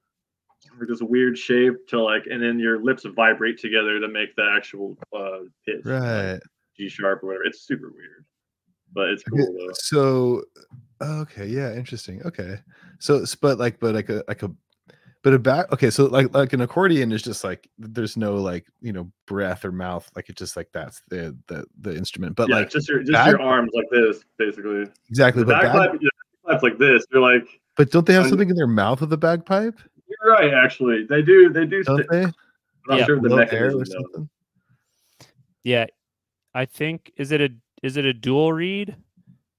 or 0.79 0.85
just 0.85 1.01
a 1.01 1.05
weird 1.05 1.37
shape 1.37 1.87
to 1.87 1.99
like, 1.99 2.27
and 2.29 2.41
then 2.43 2.59
your 2.59 2.83
lips 2.83 3.03
vibrate 3.15 3.57
together 3.57 3.99
to 3.99 4.07
make 4.07 4.35
the 4.35 4.47
actual 4.55 4.95
uh, 5.17 5.39
pitch, 5.65 5.83
like 5.85 6.01
right 6.01 6.39
G 6.77 6.87
sharp 6.87 7.23
or 7.23 7.27
whatever. 7.27 7.45
It's 7.45 7.61
super 7.61 7.89
weird, 7.89 8.25
but 8.93 9.09
it's 9.09 9.23
Okay, 9.27 9.43
cool 9.43 9.55
though. 9.57 9.73
so 9.73 10.43
okay 11.01 11.45
yeah 11.47 11.73
interesting 11.73 12.21
okay 12.25 12.57
so 12.99 13.23
but 13.41 13.57
like 13.57 13.79
but 13.79 13.95
like 13.95 14.09
a 14.09 14.23
like 14.27 14.43
a 14.43 14.51
but 15.23 15.33
a 15.33 15.39
back 15.39 15.71
okay 15.71 15.89
so 15.89 16.05
like 16.05 16.33
like 16.33 16.53
an 16.53 16.61
accordion 16.61 17.11
is 17.11 17.21
just 17.21 17.43
like 17.43 17.69
there's 17.77 18.17
no 18.17 18.35
like 18.35 18.65
you 18.81 18.91
know 18.93 19.11
breath 19.27 19.63
or 19.65 19.71
mouth 19.71 20.09
like 20.15 20.29
it's 20.29 20.39
just 20.39 20.55
like 20.55 20.67
that's 20.73 21.01
the 21.09 21.35
the 21.47 21.65
the 21.81 21.95
instrument 21.95 22.35
but 22.35 22.49
yeah, 22.49 22.55
like 22.57 22.69
just 22.69 22.87
your 22.89 22.99
just 22.99 23.11
bag- 23.13 23.31
your 23.31 23.41
arms 23.41 23.71
like 23.73 23.89
this, 23.91 24.23
basically. 24.37 24.85
exactly 25.09 25.43
The 25.43 25.47
but 25.53 25.61
bag- 25.61 25.73
bagpipe, 25.73 26.01
yeah, 26.01 26.09
bagpipe's 26.45 26.63
like 26.63 26.77
this. 26.77 27.05
They're 27.11 27.21
like, 27.21 27.47
but 27.77 27.91
don't 27.91 28.05
they 28.05 28.13
have 28.13 28.27
something 28.27 28.49
in 28.49 28.55
their 28.55 28.67
mouth 28.67 29.01
of 29.01 29.09
the 29.09 29.17
bagpipe 29.17 29.79
you're 30.23 30.33
right. 30.33 30.53
Actually, 30.53 31.05
they 31.05 31.21
do. 31.21 31.49
They 31.53 31.65
do. 31.65 31.83
don't 31.83 31.97
st- 31.99 32.09
they 32.09 32.23
I'm 32.23 32.33
not 32.89 32.99
Yeah, 32.99 33.05
sure 33.05 33.19
the 33.21 33.29
mechanism 33.35 33.81
or 33.81 33.85
something 33.85 34.29
Yeah, 35.63 35.85
I 36.53 36.65
think 36.65 37.11
is 37.15 37.31
it 37.31 37.41
a 37.41 37.49
is 37.83 37.95
it 37.97 38.05
a 38.05 38.13
dual 38.13 38.51
reed? 38.53 38.95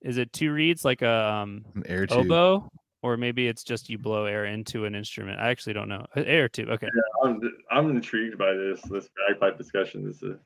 Is 0.02 0.18
it 0.18 0.32
two 0.32 0.52
reeds 0.52 0.84
like 0.84 1.02
a 1.02 1.32
um, 1.32 1.64
an 1.74 1.84
air 1.86 2.06
tube 2.06 2.30
oboe, 2.30 2.68
or 3.02 3.16
maybe 3.16 3.46
it's 3.48 3.62
just 3.62 3.88
you 3.88 3.98
blow 3.98 4.24
air 4.26 4.46
into 4.46 4.84
an 4.84 4.94
instrument? 4.94 5.40
I 5.40 5.50
actually 5.50 5.74
don't 5.74 5.88
know. 5.88 6.04
Air 6.16 6.48
tube. 6.48 6.68
Okay. 6.68 6.88
I'm, 7.24 7.40
I'm 7.70 7.90
intrigued 7.90 8.36
by 8.36 8.52
this 8.52 8.80
this 8.82 9.08
bagpipe 9.28 9.58
discussion. 9.58 10.04
This 10.06 10.22
is 10.22 10.38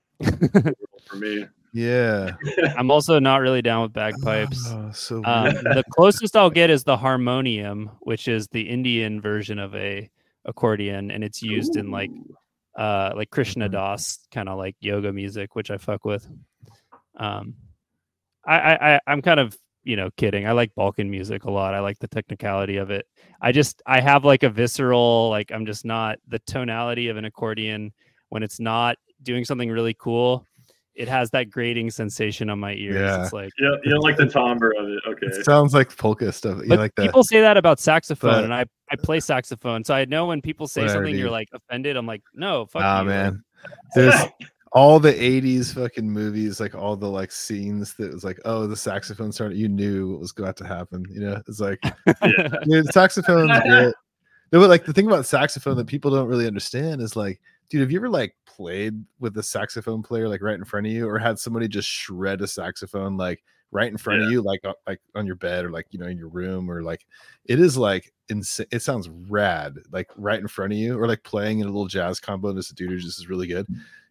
for 1.07 1.17
me. 1.17 1.47
yeah 1.73 2.31
I'm 2.79 2.91
also 2.91 3.19
not 3.19 3.43
really 3.43 3.61
down 3.61 3.83
with 3.83 3.93
bagpipes. 3.93 4.63
Oh, 4.69 4.91
so 4.93 5.17
Um, 5.25 5.53
the 5.53 5.85
closest 5.91 6.35
I'll 6.35 6.49
get 6.49 6.71
is 6.71 6.85
the 6.85 6.97
harmonium, 6.97 7.91
which 8.01 8.29
is 8.29 8.47
the 8.49 8.63
Indian 8.63 9.21
version 9.21 9.59
of 9.59 9.75
a 9.75 10.09
accordion, 10.47 11.11
and 11.11 11.23
it's 11.23 11.43
used 11.43 11.77
in 11.77 11.91
like 11.91 12.11
uh 12.79 13.13
like 13.15 13.31
Krishna 13.31 13.69
Mhm. 13.69 13.73
Das 13.73 14.27
kind 14.33 14.49
of 14.49 14.57
like 14.59 14.77
yoga 14.81 15.13
music, 15.13 15.55
which 15.55 15.71
I 15.71 15.77
fuck 15.77 16.05
with. 16.05 16.27
Um, 17.17 17.55
I, 18.47 18.59
I 18.59 18.95
I 18.95 19.01
I'm 19.07 19.23
kind 19.23 19.41
of 19.41 19.57
you 19.85 19.97
know 19.97 20.11
kidding. 20.17 20.47
I 20.47 20.53
like 20.53 20.75
Balkan 20.75 21.11
music 21.11 21.45
a 21.45 21.51
lot. 21.51 21.75
I 21.75 21.81
like 21.81 21.99
the 21.99 22.09
technicality 22.09 22.77
of 22.77 22.91
it. 22.91 23.07
I 23.41 23.53
just 23.53 23.83
I 23.87 24.01
have 24.01 24.25
like 24.25 24.43
a 24.43 24.51
visceral 24.51 25.29
like 25.31 25.51
I'm 25.53 25.67
just 25.67 25.85
not 25.85 26.19
the 26.29 26.39
tonality 26.41 27.09
of 27.09 27.17
an 27.17 27.25
accordion 27.25 27.93
when 28.31 28.43
it's 28.43 28.59
not 28.61 28.97
doing 29.23 29.45
something 29.45 29.71
really 29.71 29.95
cool. 29.99 30.45
It 30.95 31.09
has 31.09 31.29
that 31.33 31.51
grating 31.51 31.91
sensation 31.91 32.49
on 32.49 32.59
my 32.59 32.73
ears. 32.73 32.95
Yeah. 32.97 33.23
It's 33.25 33.33
like 33.33 33.51
Yeah, 33.61 33.77
you 33.85 33.91
don't 33.91 34.01
like 34.03 34.17
the 34.17 34.27
timbre 34.27 34.73
of 34.79 34.89
it. 34.89 35.01
Okay. 35.07 35.27
it 35.27 35.45
sounds 35.45 35.75
like 35.75 35.95
polka 35.97 36.33
stuff 36.33 36.59
you 36.63 36.69
but 36.69 36.79
like 36.79 36.95
that 36.97 37.03
people 37.03 37.23
say 37.23 37.41
that 37.43 37.57
about 37.57 37.79
saxophone, 37.81 38.31
but- 38.33 38.45
and 38.45 38.55
I 38.55 38.65
I 38.91 38.95
play 38.97 39.19
saxophone, 39.21 39.83
so 39.85 39.95
I 39.95 40.05
know 40.05 40.27
when 40.27 40.41
people 40.41 40.69
say 40.69 40.83
Whatever, 40.83 40.99
something, 40.99 41.17
you're 41.17 41.31
like 41.31 41.49
offended. 41.53 41.97
I'm 41.97 42.07
like, 42.07 42.23
no, 42.35 42.67
fuck 42.67 42.83
ah 42.85 43.01
you. 43.03 43.09
like, 43.09 43.09
man 43.09 43.43
there's 43.95 44.15
all 44.77 45.01
the 45.01 45.15
80s 45.15 45.73
fucking 45.73 46.09
movies 46.09 46.61
like 46.61 46.75
all 46.75 46.97
the 46.97 47.09
like 47.09 47.33
scenes 47.33 47.95
that 47.95 48.13
was 48.13 48.25
like 48.25 48.39
oh 48.45 48.67
the 48.67 48.77
saxophone 48.77 49.33
started 49.33 49.57
you 49.57 49.71
knew 49.71 50.11
what 50.11 50.21
was 50.21 50.35
about 50.37 50.55
to 50.55 50.67
happen 50.67 51.03
you 51.09 51.19
know? 51.19 51.41
It's 51.49 51.61
like 51.61 51.81
Yeah. 52.07 52.49
dude 52.69 52.93
saxophone's 52.93 53.59
great. 53.61 53.95
No, 54.53 54.61
but 54.61 54.69
like 54.69 54.85
the 54.85 54.93
thing 54.93 55.09
about 55.09 55.27
saxophone 55.27 55.77
that 55.77 55.89
people 55.89 56.13
don't 56.13 56.29
really 56.29 56.47
understand 56.47 57.01
is 57.01 57.17
like 57.17 57.41
dude 57.71 57.81
have 57.81 57.91
you 57.91 57.99
ever 57.99 58.11
like 58.11 58.37
played 58.45 59.03
with 59.19 59.37
a 59.39 59.43
saxophone 59.43 60.03
player 60.03 60.29
like 60.29 60.43
right 60.43 60.55
in 60.55 60.65
front 60.65 60.87
of 60.87 60.93
you 60.93 61.09
or 61.09 61.19
had 61.19 61.39
somebody 61.39 61.67
just 61.67 61.89
shred 61.89 62.43
a 62.43 62.47
saxophone 62.47 63.17
like 63.17 63.43
right 63.73 63.91
in 63.91 63.97
front 63.97 64.23
of 64.23 64.31
you 64.31 64.43
like 64.43 64.61
on, 64.65 64.75
like 64.87 65.01
on 65.15 65.27
your 65.27 65.35
bed 65.35 65.65
or 65.65 65.71
like 65.71 65.87
you 65.91 65.99
know 65.99 66.07
in 66.07 66.19
your 66.19 66.29
room 66.29 66.71
or 66.71 66.83
like 66.83 67.07
it 67.47 67.59
is 67.59 67.77
like 67.77 68.13
insane 68.29 68.67
it 68.71 68.83
sounds 68.83 69.09
rad 69.09 69.75
like 69.91 70.09
right 70.17 70.39
in 70.39 70.47
front 70.47 70.73
of 70.73 70.79
you 70.79 70.97
or 70.97 71.09
like 71.09 71.23
playing 71.25 71.59
in 71.61 71.67
a 71.67 71.71
little 71.71 71.89
jazz 71.89 72.21
combo 72.21 72.51
and 72.51 72.59
this 72.59 72.69
dude 72.69 72.91
who 72.91 72.99
just 72.99 73.19
is 73.19 73.29
really 73.29 73.49
good 73.49 73.67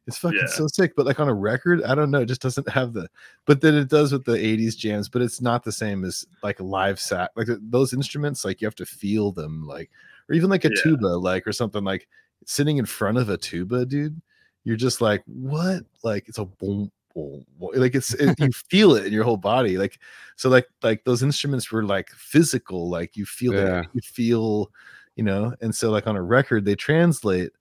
it's 0.07 0.18
fucking 0.18 0.40
Yeah. 0.40 0.48
so 0.48 0.68
sick 0.68 0.94
but 0.95 1.06
like 1.06 1.19
on 1.19 1.27
a 1.30 1.34
record 1.34 1.82
i 1.84 1.95
don't 1.95 2.11
know 2.11 2.22
it 2.22 2.27
just 2.27 2.41
doesn't 2.41 2.69
have 2.69 2.94
the 2.94 3.07
but 3.45 3.61
then 3.61 3.73
it 3.76 3.90
does 3.90 4.11
with 4.11 4.23
the 4.26 4.34
80s 4.34 4.77
jams 4.77 5.10
but 5.10 5.22
it's 5.22 5.41
not 5.41 5.64
the 5.64 5.72
same 5.72 6.03
as 6.06 6.26
like 6.44 6.60
live 6.60 6.99
sax 6.99 7.32
like 7.36 7.48
those 7.61 7.94
instruments 7.94 8.45
like 8.45 8.61
you 8.61 8.68
have 8.68 8.76
to 8.76 8.86
feel 8.86 9.32
them 9.32 9.65
like 9.65 9.90
or 10.30 10.36
even 10.36 10.49
like 10.49 10.65
a 10.65 10.69
Yeah. 10.69 10.82
tuba 10.84 11.07
like 11.07 11.48
or 11.48 11.53
something 11.53 11.84
like 11.84 12.07
sitting 12.45 12.77
in 12.77 12.86
front 12.86 13.18
of 13.18 13.30
a 13.30 13.38
tuba 13.38 13.86
dude 13.86 14.22
you're 14.64 14.76
just 14.76 15.02
like 15.02 15.23
what 15.26 15.84
like 16.03 16.27
it's 16.27 16.38
a 16.40 16.45
boom 16.45 16.91
boom, 17.15 17.45
boom. 17.60 17.69
like 17.76 17.95
it's 17.95 18.14
it, 18.15 18.38
you 18.40 18.52
feel 18.69 18.95
it 18.95 19.06
in 19.06 19.14
your 19.14 19.23
whole 19.23 19.38
body 19.38 19.77
like 19.77 19.99
so 20.36 20.49
like 20.49 20.68
like 20.84 21.03
those 21.06 21.23
instruments 21.23 21.72
were 21.72 21.84
like 21.84 22.10
physical 22.10 22.90
like 22.90 23.15
you 23.18 23.26
feel 23.26 23.53
Yeah. 23.53 23.80
it 23.82 23.88
you 23.94 24.02
feel 24.02 24.69
you 25.15 25.23
know 25.23 25.53
and 25.61 25.73
so 25.73 25.90
like 25.91 26.07
on 26.07 26.15
a 26.18 26.22
record 26.22 26.65
they 26.65 26.76
translate 26.76 27.52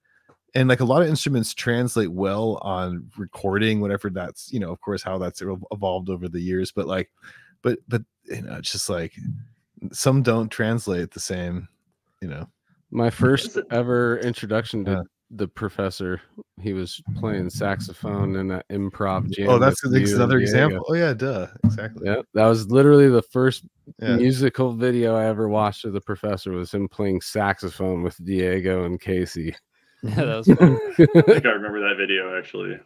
and 0.54 0.68
like 0.68 0.80
a 0.80 0.84
lot 0.84 1.02
of 1.02 1.08
instruments 1.08 1.52
translate 1.54 2.12
well 2.12 2.58
on 2.62 3.10
recording 3.16 3.80
whatever 3.80 4.10
that's 4.10 4.52
you 4.52 4.60
know 4.60 4.70
of 4.70 4.80
course 4.80 5.02
how 5.02 5.18
that's 5.18 5.42
evolved 5.72 6.08
over 6.10 6.28
the 6.28 6.40
years 6.40 6.70
but 6.72 6.86
like 6.86 7.10
but 7.62 7.78
but 7.88 8.02
you 8.24 8.42
know 8.42 8.54
it's 8.56 8.72
just 8.72 8.88
like 8.88 9.12
some 9.92 10.22
don't 10.22 10.50
translate 10.50 11.10
the 11.10 11.20
same. 11.20 11.68
You 12.22 12.28
know. 12.28 12.48
My 12.90 13.10
first 13.10 13.58
ever 13.70 14.18
introduction 14.20 14.84
to 14.86 14.90
Yeah. 14.92 15.02
the 15.30 15.48
professor, 15.48 16.22
he 16.60 16.72
was 16.72 17.02
playing 17.16 17.50
saxophone 17.50 18.36
in 18.36 18.50
an 18.50 18.62
improv 18.70 19.30
jam. 19.30 19.48
oh, 19.50 19.58
that's, 19.58 19.82
with 19.82 19.92
that's 19.92 20.12
another 20.12 20.38
example. 20.38 20.84
Oh 20.88 20.94
yeah, 20.94 21.12
duh, 21.12 21.48
exactly. 21.64 22.06
Yeah, 22.06 22.22
that 22.34 22.46
was 22.46 22.70
literally 22.70 23.08
the 23.08 23.22
first 23.22 23.66
Yeah. 24.00 24.16
musical 24.16 24.72
video 24.72 25.16
I 25.16 25.26
ever 25.26 25.48
watched 25.48 25.84
of 25.84 25.92
the 25.92 26.00
professor 26.00 26.52
was 26.52 26.72
him 26.72 26.88
playing 26.88 27.20
saxophone 27.20 28.02
with 28.02 28.16
Diego 28.24 28.84
and 28.84 29.00
Casey. 29.00 29.54
Yeah, 30.08 30.24
that 30.26 30.36
was 30.36 30.46
fun. 30.46 30.78
I 31.16 31.22
think 31.22 31.46
I 31.46 31.50
remember 31.50 31.80
that 31.88 31.96
video 31.96 32.36
actually. 32.38 32.78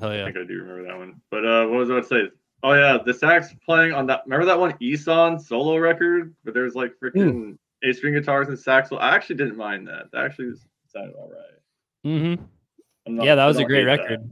Oh 0.00 0.10
yeah, 0.10 0.22
I 0.22 0.24
think 0.32 0.38
I 0.38 0.44
do 0.44 0.62
remember 0.62 0.84
that 0.84 0.96
one. 0.96 1.20
But 1.30 1.44
uh, 1.44 1.66
what 1.66 1.78
was 1.80 1.90
I 1.90 1.94
about 1.94 2.08
to 2.08 2.08
say? 2.08 2.30
Oh 2.62 2.72
yeah, 2.72 2.96
the 3.04 3.12
sax 3.12 3.54
playing 3.64 3.92
on 3.92 4.06
that. 4.06 4.22
Remember 4.24 4.46
that 4.46 4.58
one 4.58 4.72
Ihsahn 4.80 5.38
solo 5.40 5.76
record, 5.76 6.34
But 6.44 6.54
there's 6.54 6.74
like 6.74 6.94
freaking 7.02 7.58
eight 7.84 7.96
string 7.96 8.14
guitars 8.14 8.48
and 8.48 8.58
sax. 8.58 8.90
I 8.90 9.14
actually 9.14 9.36
didn't 9.36 9.58
mind 9.58 9.86
that. 9.88 10.10
That 10.12 10.24
actually 10.24 10.46
was, 10.48 10.66
sounded 10.86 11.14
all 11.14 11.30
right. 11.30 12.10
Mm-hmm. 12.10 13.14
Not- 13.16 13.26
Yeah, 13.26 13.34
that 13.34 13.46
was 13.46 13.58
a 13.58 13.64
great 13.64 13.86
hate 13.86 13.96
that. 13.96 14.02
record. 14.02 14.30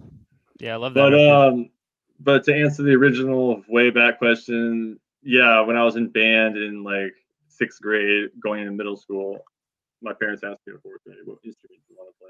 Yeah, 0.60 0.72
I 0.74 0.76
love 0.76 0.94
that. 0.94 1.00
But 1.02 1.12
record. 1.12 1.52
um, 1.52 1.70
but 2.20 2.44
to 2.44 2.54
answer 2.54 2.82
the 2.82 2.94
original 2.94 3.62
way 3.68 3.90
back 3.90 4.16
question, 4.18 4.98
yeah, 5.22 5.60
when 5.60 5.76
I 5.76 5.84
was 5.84 5.96
in 5.96 6.08
band 6.08 6.56
in 6.56 6.82
like 6.82 7.12
sixth 7.48 7.82
grade, 7.82 8.30
going 8.42 8.62
into 8.62 8.72
middle 8.72 8.96
school, 8.96 9.44
my 10.02 10.12
parents 10.14 10.42
asked 10.42 10.60
me 10.66 10.72
fourth 10.82 11.04
grade, 11.04 11.18
"What 11.24 11.38
instrument 11.44 11.80
do 11.86 11.94
you 11.94 11.96
want 11.98 12.10
to 12.10 12.24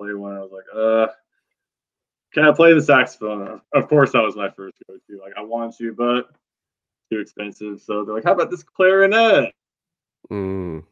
play?" 0.00 0.08
You 0.08 0.14
should 0.14 0.18
play 0.18 0.28
one. 0.28 0.36
I 0.36 0.40
was 0.40 0.52
like, 0.52 0.64
"Uh, 0.74 1.12
can 2.32 2.44
I 2.44 2.52
play 2.52 2.74
the 2.74 2.82
saxophone?" 2.82 3.60
Of 3.72 3.88
course, 3.88 4.12
that 4.12 4.22
was 4.22 4.36
my 4.36 4.50
first 4.50 4.76
go-to. 4.86 5.20
Like, 5.20 5.34
I 5.36 5.42
want 5.42 5.76
to, 5.78 5.92
but 5.92 6.30
too 7.10 7.20
expensive. 7.20 7.80
So 7.80 8.04
they're 8.04 8.14
like, 8.14 8.24
"How 8.24 8.32
about 8.32 8.50
this 8.50 8.62
clarinet?" 8.62 9.52
Mm. 10.30 10.84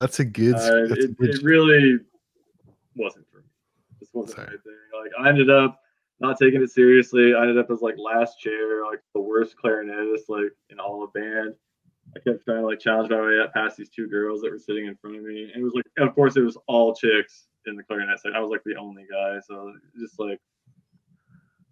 That's 0.00 0.20
a 0.20 0.24
good. 0.24 0.54
Uh, 0.56 0.86
that's 0.88 1.04
a 1.04 1.04
it, 1.04 1.16
good 1.16 1.30
it 1.30 1.42
really 1.42 1.98
wasn't 2.96 3.26
for 3.30 3.38
me. 3.38 3.44
This 4.00 4.10
wasn't 4.12 4.36
Sorry. 4.36 4.46
my 4.48 4.52
thing. 4.52 5.02
Like 5.02 5.12
I 5.18 5.28
ended 5.28 5.50
up 5.50 5.80
not 6.20 6.38
taking 6.38 6.62
it 6.62 6.70
seriously. 6.70 7.34
I 7.34 7.40
ended 7.42 7.58
up 7.58 7.70
as 7.70 7.80
like 7.80 7.94
last 7.98 8.38
chair, 8.38 8.84
like 8.84 9.00
the 9.14 9.20
worst 9.20 9.56
clarinetist 9.56 10.28
like 10.28 10.52
in 10.70 10.78
all 10.78 11.02
of 11.02 11.12
band. 11.12 11.54
I 12.16 12.20
kept 12.20 12.44
trying 12.44 12.60
to 12.60 12.66
like 12.66 12.80
challenge 12.80 13.10
my 13.10 13.20
way 13.20 13.40
up 13.40 13.52
past 13.52 13.76
these 13.76 13.88
two 13.88 14.08
girls 14.08 14.40
that 14.40 14.50
were 14.50 14.58
sitting 14.58 14.86
in 14.86 14.96
front 14.96 15.16
of 15.16 15.22
me. 15.22 15.50
And 15.52 15.60
it 15.60 15.64
was 15.64 15.74
like 15.74 15.84
of 15.98 16.14
course 16.14 16.36
it 16.36 16.42
was 16.42 16.56
all 16.66 16.94
chicks 16.94 17.46
in 17.66 17.76
the 17.76 17.82
clarinet 17.82 18.20
side. 18.20 18.32
I 18.34 18.40
was 18.40 18.50
like 18.50 18.62
the 18.64 18.76
only 18.76 19.06
guy. 19.10 19.40
So 19.46 19.74
just 19.98 20.18
like 20.18 20.40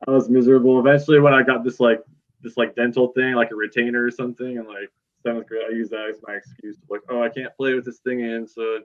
I 0.07 0.11
was 0.11 0.29
miserable. 0.29 0.81
Eventually 0.81 1.21
when 1.21 1.35
I 1.35 1.43
got 1.43 1.65
this 1.65 1.81
like 1.81 2.03
this 2.43 2.57
like 2.57 2.75
dental 2.75 3.09
thing, 3.09 3.35
like 3.35 3.51
a 3.51 3.57
retainer 3.57 4.05
or 4.05 4.11
something, 4.11 4.59
and 4.59 4.67
like 4.67 4.91
seventh 5.23 5.47
grade, 5.47 5.63
I 5.69 5.75
used 5.75 5.93
that 5.93 6.09
as 6.11 6.21
my 6.27 6.35
excuse 6.35 6.77
to 6.79 6.87
like, 6.91 7.03
oh, 7.09 7.23
I 7.23 7.29
can't 7.29 7.57
play 7.57 7.75
with 7.75 7.85
this 7.85 7.99
thing 7.99 8.21
in, 8.21 8.47
so 8.47 8.81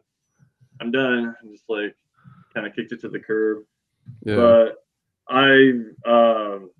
I'm 0.80 0.92
done. 0.92 1.36
I'm 1.42 1.52
just 1.52 1.66
like 1.70 1.96
kind 2.54 2.68
of 2.68 2.76
kicked 2.76 2.92
it 2.92 3.02
to 3.02 3.10
the 3.10 3.20
curb. 3.20 3.64
Yeah. 4.24 4.36
But 4.36 4.84
I 5.30 5.72
um, 6.06 6.72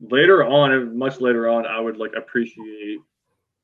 later 0.00 0.44
on, 0.44 0.96
much 0.96 1.20
later 1.20 1.48
on, 1.48 1.66
I 1.66 1.80
would 1.80 1.96
like 1.96 2.12
appreciate 2.16 2.98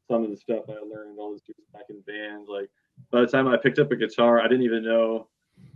some 0.08 0.24
of 0.24 0.30
the 0.30 0.36
stuff 0.36 0.64
I 0.68 0.72
learned 0.74 1.18
all 1.18 1.30
those 1.32 1.42
years 1.46 1.66
back 1.72 1.84
in 1.90 2.00
band. 2.02 2.46
Like 2.48 2.70
by 3.10 3.20
the 3.22 3.26
time 3.26 3.48
I 3.48 3.56
picked 3.56 3.78
up 3.78 3.90
a 3.92 3.96
guitar, 3.96 4.40
I 4.40 4.48
didn't 4.48 4.64
even 4.64 4.84
know 4.84 5.28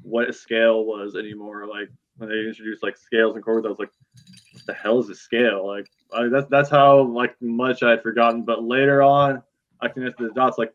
what 0.03 0.29
a 0.29 0.33
scale 0.33 0.85
was 0.85 1.17
anymore. 1.17 1.67
Like 1.67 1.89
when 2.17 2.29
they 2.29 2.47
introduced 2.47 2.83
like 2.83 2.97
scales 2.97 3.35
and 3.35 3.45
chords, 3.45 3.67
I 3.67 3.71
was 3.71 3.79
like, 3.79 3.91
what 4.53 4.67
the 4.67 4.75
hell 4.75 4.99
is 4.99 5.09
a 5.09 5.15
scale? 5.15 5.67
Like 5.67 5.91
I, 6.13 6.29
that's 6.29 6.47
that's 6.51 6.71
how 6.71 7.03
like 7.03 7.35
much 7.41 7.83
I 7.83 7.91
had 7.91 8.03
forgotten. 8.03 8.43
But 8.43 8.63
later 8.65 9.03
on, 9.03 9.43
I 9.81 9.89
connected 9.89 10.29
the 10.29 10.35
dots. 10.35 10.59
Like, 10.59 10.73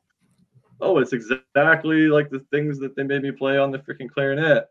oh, 0.81 0.97
it's 0.99 1.13
exactly 1.13 2.07
like 2.07 2.29
the 2.29 2.45
things 2.51 2.79
that 2.79 2.95
they 2.95 3.03
made 3.03 3.21
me 3.21 3.31
play 3.31 3.57
on 3.57 3.71
the 3.71 3.79
freaking 3.79 4.09
clarinet. 4.09 4.67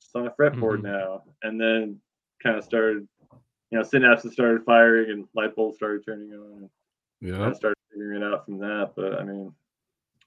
It's 0.00 0.14
on 0.14 0.26
a 0.26 0.30
fretboard 0.30 0.80
Mhm. 0.80 0.84
now, 0.84 1.22
and 1.42 1.60
then 1.60 2.00
kind 2.42 2.56
of 2.56 2.64
started, 2.64 3.06
you 3.70 3.78
know, 3.78 3.82
synapses 3.82 4.32
started 4.32 4.64
firing 4.64 5.10
and 5.10 5.28
light 5.34 5.54
bulbs 5.56 5.76
started 5.76 6.04
turning 6.04 6.32
on. 6.32 6.70
Yeah. 7.20 7.48
I 7.48 7.52
started 7.52 7.76
figuring 7.92 8.22
it 8.22 8.24
out 8.24 8.44
from 8.44 8.58
that. 8.58 8.92
But 8.96 9.14
I 9.20 9.24
mean, 9.24 9.52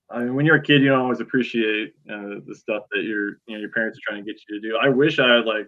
I 0.09 0.19
mean, 0.19 0.35
when 0.35 0.45
you're 0.45 0.57
a 0.57 0.61
kid, 0.61 0.81
you 0.81 0.89
don't 0.89 1.01
always 1.01 1.19
appreciate 1.19 1.93
uh, 2.09 2.41
the 2.45 2.55
stuff 2.55 2.83
that 2.91 3.03
your 3.03 3.39
you 3.47 3.55
know 3.55 3.57
your 3.59 3.69
parents 3.69 3.97
are 3.97 4.11
trying 4.11 4.25
to 4.25 4.31
get 4.31 4.41
you 4.47 4.59
to 4.59 4.67
do. 4.69 4.77
I 4.81 4.89
wish 4.89 5.19
I 5.19 5.35
had 5.35 5.45
like 5.45 5.67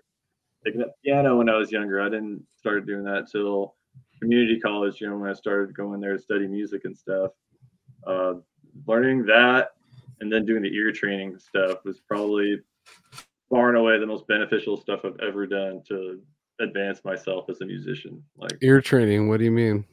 taken 0.65 0.81
up 0.81 0.93
piano 1.03 1.37
when 1.37 1.49
I 1.49 1.57
was 1.57 1.71
younger. 1.71 2.01
I 2.01 2.09
didn't 2.09 2.43
start 2.57 2.85
doing 2.85 3.03
that 3.03 3.27
till 3.31 3.75
community 4.19 4.59
college. 4.59 5.01
You 5.01 5.09
know, 5.09 5.17
when 5.17 5.29
I 5.29 5.33
started 5.33 5.75
going 5.75 5.99
there 5.99 6.17
to 6.17 6.21
study 6.21 6.47
music 6.47 6.81
and 6.85 6.97
stuff. 6.97 7.31
Uh, 8.05 8.33
learning 8.87 9.25
that 9.25 9.71
and 10.19 10.31
then 10.31 10.45
doing 10.45 10.61
the 10.61 10.73
ear 10.73 10.91
training 10.91 11.37
stuff 11.37 11.83
was 11.83 11.99
probably 11.99 12.59
far 13.49 13.69
and 13.69 13.77
away 13.77 13.99
the 13.99 14.05
most 14.05 14.27
beneficial 14.27 14.77
stuff 14.77 15.01
I've 15.03 15.19
ever 15.19 15.45
done 15.45 15.81
to 15.89 16.21
advance 16.59 17.03
myself 17.03 17.49
as 17.49 17.61
a 17.61 17.65
musician. 17.65 18.23
Like 18.37 18.53
Ear 18.61 18.81
training. 18.81 19.27
What 19.27 19.37
do 19.37 19.45
you 19.45 19.51
mean? 19.51 19.85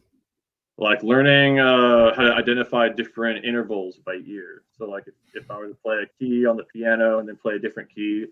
Like 0.78 1.02
learning 1.02 1.58
uh, 1.58 2.14
how 2.14 2.22
to 2.22 2.32
identify 2.34 2.88
different 2.88 3.44
intervals 3.44 3.98
by 4.06 4.20
ear. 4.26 4.62
So 4.76 4.86
like 4.86 5.04
if, 5.06 5.14
if 5.34 5.50
I 5.50 5.58
were 5.58 5.68
to 5.68 5.74
play 5.74 5.96
a 5.96 6.06
key 6.18 6.46
on 6.46 6.56
the 6.56 6.64
piano 6.64 7.18
and 7.18 7.28
then 7.28 7.36
play 7.36 7.54
a 7.54 7.58
different 7.58 7.92
key, 7.92 8.26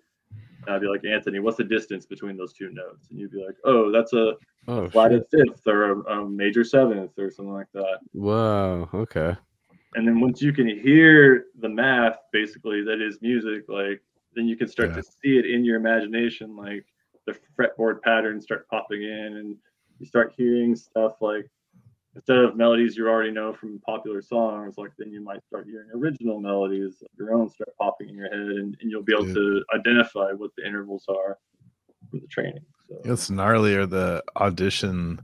I'd 0.68 0.80
be 0.80 0.86
like, 0.86 1.04
Anthony, 1.04 1.40
what's 1.40 1.56
the 1.56 1.64
distance 1.64 2.06
between 2.06 2.36
those 2.36 2.52
two 2.52 2.70
notes? 2.70 3.08
And 3.10 3.18
you'd 3.18 3.32
be 3.32 3.44
like, 3.44 3.56
oh, 3.64 3.90
that's 3.90 4.12
a 4.12 4.34
Oh, 4.68 4.88
flatted 4.88 5.22
fifth 5.30 5.64
or 5.66 5.92
a, 5.92 6.22
a 6.22 6.28
major 6.28 6.64
seventh 6.64 7.16
or 7.18 7.30
something 7.30 7.54
like 7.54 7.70
that. 7.72 7.98
Whoa. 8.12 8.88
Okay. 8.92 9.36
And 9.94 10.06
then 10.06 10.20
once 10.20 10.42
you 10.42 10.52
can 10.52 10.66
hear 10.66 11.46
the 11.60 11.68
math, 11.68 12.18
basically 12.32 12.82
that 12.82 13.00
is 13.00 13.22
music, 13.22 13.64
like 13.68 14.02
then 14.34 14.48
you 14.48 14.56
can 14.56 14.66
start 14.66 14.90
Yeah. 14.90 14.96
to 14.96 15.02
see 15.02 15.38
it 15.38 15.46
in 15.46 15.64
your 15.64 15.76
imagination, 15.76 16.56
like 16.56 16.84
the 17.26 17.36
fretboard 17.56 18.02
patterns 18.02 18.42
start 18.44 18.68
popping 18.68 19.02
in, 19.04 19.36
and 19.36 19.56
you 20.00 20.06
start 20.06 20.34
hearing 20.36 20.74
stuff 20.74 21.12
like 21.20 21.48
instead 22.16 22.38
of 22.38 22.56
melodies 22.56 22.96
you 22.96 23.06
already 23.06 23.30
know 23.30 23.52
from 23.52 23.78
popular 23.80 24.22
songs, 24.22 24.76
like 24.78 24.90
then 24.98 25.12
you 25.12 25.20
might 25.22 25.44
start 25.46 25.66
hearing 25.66 25.88
original 25.94 26.40
melodies 26.40 27.02
of 27.02 27.08
your 27.18 27.34
own 27.34 27.48
start 27.50 27.68
popping 27.78 28.08
in 28.08 28.16
your 28.16 28.28
head, 28.30 28.40
and, 28.56 28.76
and 28.80 28.90
you'll 28.90 29.02
be 29.02 29.12
able 29.12 29.26
Yeah. 29.28 29.34
to 29.34 29.64
identify 29.74 30.32
what 30.32 30.50
the 30.56 30.66
intervals 30.66 31.04
are 31.08 31.38
for 32.10 32.18
the 32.18 32.26
training. 32.26 32.64
So 32.88 32.96
It's 33.04 33.30
gnarly 33.30 33.76
are 33.76 33.86
the 33.86 34.24
audition 34.36 35.20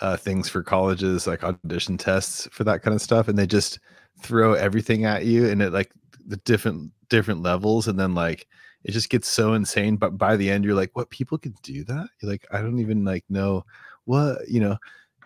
uh, 0.00 0.16
things 0.16 0.48
for 0.48 0.62
colleges, 0.62 1.26
like 1.26 1.44
audition 1.44 1.96
tests 1.96 2.48
for 2.52 2.64
that 2.64 2.82
kind 2.82 2.94
of 2.94 3.00
stuff, 3.00 3.28
and 3.28 3.38
they 3.38 3.46
just 3.46 3.78
throw 4.20 4.54
everything 4.54 5.04
at 5.04 5.24
you, 5.24 5.48
and 5.48 5.62
it 5.62 5.72
like 5.72 5.92
the 6.26 6.36
different 6.38 6.90
different 7.08 7.40
levels, 7.42 7.86
and 7.88 7.98
then 7.98 8.14
like 8.14 8.46
it 8.84 8.92
just 8.92 9.10
gets 9.10 9.28
so 9.28 9.54
insane. 9.54 9.96
But 9.96 10.18
by 10.18 10.36
the 10.36 10.50
end, 10.50 10.64
you're 10.64 10.74
like, 10.74 10.90
"What 10.94 11.08
people 11.10 11.38
can 11.38 11.54
do 11.62 11.84
that?" 11.84 12.08
You're 12.20 12.30
like, 12.32 12.46
"I 12.52 12.60
don't 12.60 12.78
even 12.80 13.04
like 13.04 13.24
know 13.28 13.64
what 14.04 14.48
you 14.48 14.60
know," 14.60 14.76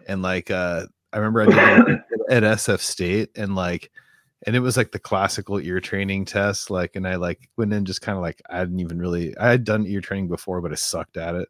and 0.08 0.22
like 0.22 0.50
uh, 0.50 0.86
I 1.12 1.18
remember 1.18 1.42
I 1.42 1.46
did 1.46 1.88
it 1.88 2.00
at 2.30 2.42
SF 2.42 2.80
State, 2.80 3.30
and 3.36 3.54
like 3.54 3.90
and 4.46 4.56
it 4.56 4.60
was 4.60 4.76
like 4.76 4.92
the 4.92 4.98
classical 4.98 5.58
ear 5.60 5.80
training 5.80 6.24
test 6.24 6.70
like 6.70 6.96
and 6.96 7.06
i 7.06 7.16
like 7.16 7.48
went 7.56 7.72
in 7.72 7.84
just 7.84 8.00
kind 8.00 8.16
of 8.16 8.22
like 8.22 8.40
i 8.50 8.58
hadn't 8.58 8.80
even 8.80 8.98
really 8.98 9.36
i 9.38 9.48
had 9.48 9.64
done 9.64 9.86
ear 9.86 10.00
training 10.00 10.28
before 10.28 10.60
but 10.60 10.72
i 10.72 10.74
sucked 10.74 11.16
at 11.16 11.34
it. 11.34 11.48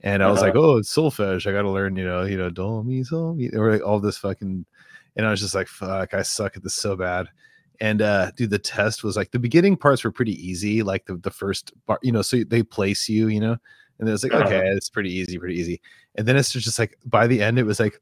And 0.00 0.22
i 0.22 0.30
was 0.30 0.40
like 0.40 0.56
oh 0.56 0.78
it's 0.78 0.94
solfege 0.94 1.46
i 1.46 1.52
gotta 1.52 1.70
learn 1.70 1.96
you 1.96 2.04
know 2.04 2.22
you 2.22 2.36
know 2.36 2.50
do 2.50 2.82
mi 2.82 3.04
sol 3.04 3.34
mi 3.34 3.50
or 3.50 3.72
like 3.72 3.86
all 3.86 4.00
this 4.00 4.18
fucking 4.18 4.64
and 5.16 5.26
i 5.26 5.30
was 5.30 5.40
just 5.40 5.54
like 5.54 5.68
fuck 5.68 6.14
i 6.14 6.22
suck 6.22 6.56
at 6.56 6.62
this 6.62 6.74
so 6.74 6.96
bad. 6.96 7.28
And 7.80 8.02
uh 8.02 8.30
dude 8.36 8.50
the 8.50 8.58
test 8.58 9.04
was 9.04 9.16
like 9.16 9.30
the 9.30 9.38
beginning 9.38 9.76
parts 9.76 10.04
were 10.04 10.12
pretty 10.12 10.34
easy 10.34 10.82
like 10.82 11.06
the, 11.06 11.16
the 11.16 11.30
first 11.30 11.72
part 11.86 12.00
you 12.02 12.12
know 12.12 12.22
so 12.22 12.42
they 12.44 12.62
place 12.62 13.08
you 13.08 13.28
you 13.28 13.40
know 13.40 13.56
and 14.02 14.08
it 14.08 14.12
was 14.12 14.24
like 14.24 14.34
Uh-huh. 14.34 14.44
okay 14.46 14.66
it's 14.68 14.90
pretty 14.90 15.10
easy 15.10 15.38
pretty 15.38 15.54
easy 15.54 15.80
and 16.16 16.26
then 16.26 16.36
it's 16.36 16.50
just 16.52 16.78
like 16.78 16.98
by 17.06 17.26
the 17.26 17.40
end 17.40 17.58
it 17.58 17.62
was 17.64 17.78
like 17.80 17.98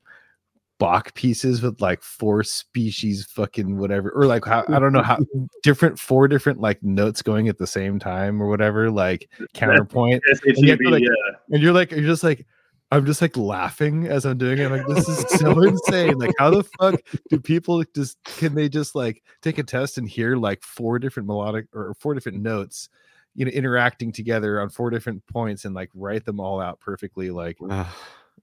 Bach 0.78 1.12
pieces 1.12 1.60
with 1.60 1.78
like 1.82 2.00
four 2.02 2.42
species, 2.42 3.26
fucking 3.26 3.76
whatever, 3.76 4.08
or 4.12 4.24
like 4.24 4.46
how 4.46 4.64
I 4.68 4.78
don't 4.78 4.94
know 4.94 5.02
how 5.02 5.18
different 5.62 5.98
four 5.98 6.26
different 6.26 6.58
like 6.58 6.82
notes 6.82 7.20
going 7.20 7.48
at 7.48 7.58
the 7.58 7.66
same 7.66 7.98
time 7.98 8.42
or 8.42 8.48
whatever, 8.48 8.90
like 8.90 9.28
counterpoint. 9.52 10.22
SATB, 10.32 10.90
like- 10.90 11.02
yeah. 11.02 11.36
And 11.50 11.62
you're 11.62 11.74
like, 11.74 11.90
you're 11.90 12.00
just 12.06 12.24
like, 12.24 12.46
I'm 12.90 13.04
just 13.04 13.20
like 13.20 13.36
laughing 13.36 14.06
as 14.06 14.24
I'm 14.24 14.38
doing 14.38 14.56
it. 14.58 14.64
I'm 14.64 14.72
like, 14.72 14.86
this 14.86 15.06
is 15.06 15.38
so 15.38 15.60
insane. 15.68 16.16
Like, 16.16 16.32
how 16.38 16.48
the 16.48 16.64
fuck 16.64 16.98
do 17.28 17.38
people 17.38 17.84
just 17.94 18.16
can 18.24 18.54
they 18.54 18.70
just 18.70 18.94
like 18.94 19.22
take 19.42 19.58
a 19.58 19.62
test 19.62 19.98
and 19.98 20.08
hear 20.08 20.34
like 20.34 20.62
four 20.62 20.98
different 20.98 21.26
melodic 21.26 21.66
or 21.74 21.94
four 22.00 22.14
different 22.14 22.40
notes, 22.40 22.88
you 23.34 23.44
know, 23.44 23.50
interacting 23.50 24.12
together 24.12 24.60
on 24.60 24.68
four 24.70 24.90
different 24.90 25.24
points 25.26 25.64
and 25.64 25.74
like 25.74 25.90
write 25.94 26.24
them 26.24 26.40
all 26.40 26.60
out 26.60 26.80
perfectly, 26.80 27.30
like 27.30 27.56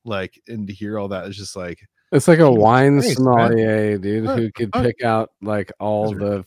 like 0.06 0.42
and 0.48 0.68
to 0.68 0.74
hear 0.74 0.98
all 0.98 1.08
that 1.10 1.28
is 1.28 1.36
just 1.36 1.56
like 1.56 1.80
It's 2.12 2.28
like 2.28 2.40
a 2.40 2.44
Jesus 2.48 2.58
wine 2.60 3.00
Christ, 3.02 3.20
man. 3.20 3.26
sommelier, 3.50 3.98
dude, 3.98 4.26
who 4.30 4.52
could 4.52 4.72
pick 4.72 5.04
out 5.04 5.32
like 5.42 5.72
all 5.80 6.12
Those 6.12 6.20
the 6.20 6.46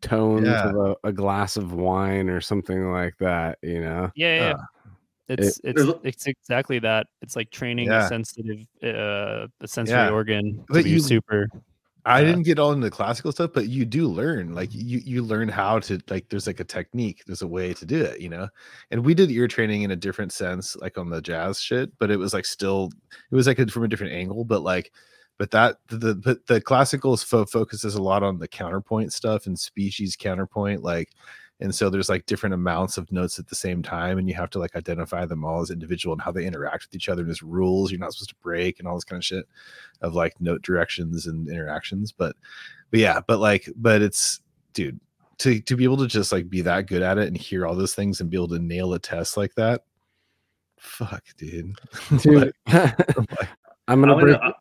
tones 0.00 0.46
Yeah. 0.46 0.68
of 0.70 0.76
a, 0.76 0.96
a 1.04 1.12
glass 1.12 1.56
of 1.56 1.72
wine 1.72 2.28
or 2.28 2.40
something 2.40 2.90
like 2.92 3.14
that, 3.18 3.58
you 3.62 3.80
know? 3.80 4.10
Yeah, 4.16 4.36
yeah. 4.36 4.50
uh, 4.52 4.56
It's 5.28 5.60
it's 5.64 5.76
There's 5.76 5.88
a- 5.88 6.00
it's 6.04 6.26
exactly 6.26 6.78
that. 6.80 7.06
It's 7.22 7.34
like 7.36 7.50
training 7.50 7.86
Yeah. 7.88 8.04
a 8.06 8.08
sensitive 8.08 8.60
uh 8.82 9.46
the 9.60 9.66
sensory 9.66 9.96
Yeah. 9.96 10.10
organ 10.10 10.58
to 10.58 10.64
But 10.68 10.84
be 10.84 10.90
you- 10.90 11.00
super. 11.00 11.48
I 12.08 12.22
didn't 12.22 12.44
get 12.44 12.60
all 12.60 12.72
into 12.72 12.84
the 12.84 12.90
classical 12.90 13.32
stuff, 13.32 13.50
but 13.52 13.68
you 13.68 13.84
do 13.84 14.06
learn. 14.06 14.54
Like 14.54 14.70
mm-hmm. 14.70 14.88
you 14.88 14.98
you 15.04 15.22
learn 15.22 15.48
how 15.48 15.80
to 15.80 16.00
like 16.08 16.28
there's 16.28 16.46
like 16.46 16.60
a 16.60 16.64
technique, 16.64 17.24
there's 17.26 17.42
a 17.42 17.48
way 17.48 17.74
to 17.74 17.84
do 17.84 18.00
it, 18.00 18.20
you 18.20 18.28
know. 18.28 18.48
And 18.92 19.04
we 19.04 19.12
did 19.12 19.30
ear 19.30 19.48
training 19.48 19.82
in 19.82 19.90
a 19.90 19.96
different 19.96 20.32
sense, 20.32 20.76
like 20.76 20.98
on 20.98 21.10
the 21.10 21.20
jazz 21.20 21.60
shit, 21.60 21.90
but 21.98 22.10
it 22.10 22.16
was 22.16 22.32
like 22.32 22.46
still 22.46 22.92
it 23.30 23.34
was 23.34 23.48
like 23.48 23.58
a, 23.58 23.66
from 23.66 23.82
a 23.82 23.88
different 23.88 24.12
angle, 24.12 24.44
but 24.44 24.62
like 24.62 24.92
but 25.36 25.50
that 25.50 25.78
the 25.88 26.14
but 26.14 26.46
the 26.46 26.60
classical 26.60 27.16
fo- 27.16 27.44
focuses 27.44 27.96
a 27.96 28.02
lot 28.02 28.22
on 28.22 28.38
the 28.38 28.48
counterpoint 28.48 29.12
stuff 29.12 29.46
and 29.46 29.58
species 29.58 30.14
counterpoint, 30.14 30.82
like 30.82 31.10
and 31.60 31.74
so 31.74 31.88
there's 31.88 32.08
like 32.08 32.26
different 32.26 32.54
amounts 32.54 32.98
of 32.98 33.10
notes 33.10 33.38
at 33.38 33.46
the 33.48 33.54
same 33.54 33.82
time, 33.82 34.18
and 34.18 34.28
you 34.28 34.34
have 34.34 34.50
to 34.50 34.58
like 34.58 34.76
identify 34.76 35.24
them 35.24 35.44
all 35.44 35.60
as 35.62 35.70
individual 35.70 36.12
and 36.12 36.20
how 36.22 36.30
they 36.32 36.44
interact 36.44 36.84
with 36.86 36.94
each 36.94 37.08
other. 37.08 37.22
And 37.22 37.28
there's 37.28 37.42
rules 37.42 37.90
you're 37.90 38.00
not 38.00 38.12
supposed 38.12 38.30
to 38.30 38.36
break 38.36 38.78
and 38.78 38.86
all 38.86 38.94
this 38.94 39.04
kind 39.04 39.18
of 39.20 39.24
shit 39.24 39.46
of 40.02 40.14
like 40.14 40.40
note 40.40 40.62
directions 40.62 41.26
and 41.26 41.48
interactions. 41.48 42.12
But 42.12 42.36
but 42.90 43.00
yeah, 43.00 43.20
but 43.26 43.38
like, 43.40 43.68
but 43.76 44.02
it's 44.02 44.40
dude, 44.74 45.00
to 45.38 45.60
to 45.62 45.76
be 45.76 45.84
able 45.84 45.96
to 45.98 46.06
just 46.06 46.30
like 46.32 46.50
be 46.50 46.60
that 46.62 46.86
good 46.88 47.02
at 47.02 47.16
it 47.18 47.26
and 47.28 47.36
hear 47.36 47.66
all 47.66 47.74
those 47.74 47.94
things 47.94 48.20
and 48.20 48.28
be 48.30 48.36
able 48.36 48.48
to 48.48 48.58
nail 48.58 48.92
a 48.92 48.98
test 48.98 49.36
like 49.36 49.54
that. 49.54 49.82
Fuck, 50.78 51.24
dude. 51.38 51.74
Dude, 52.20 52.52
Like, 52.72 53.48
I'm 53.88 54.00
gonna 54.00 54.12
wanna- 54.14 54.24
break 54.26 54.38
I- 54.42 54.52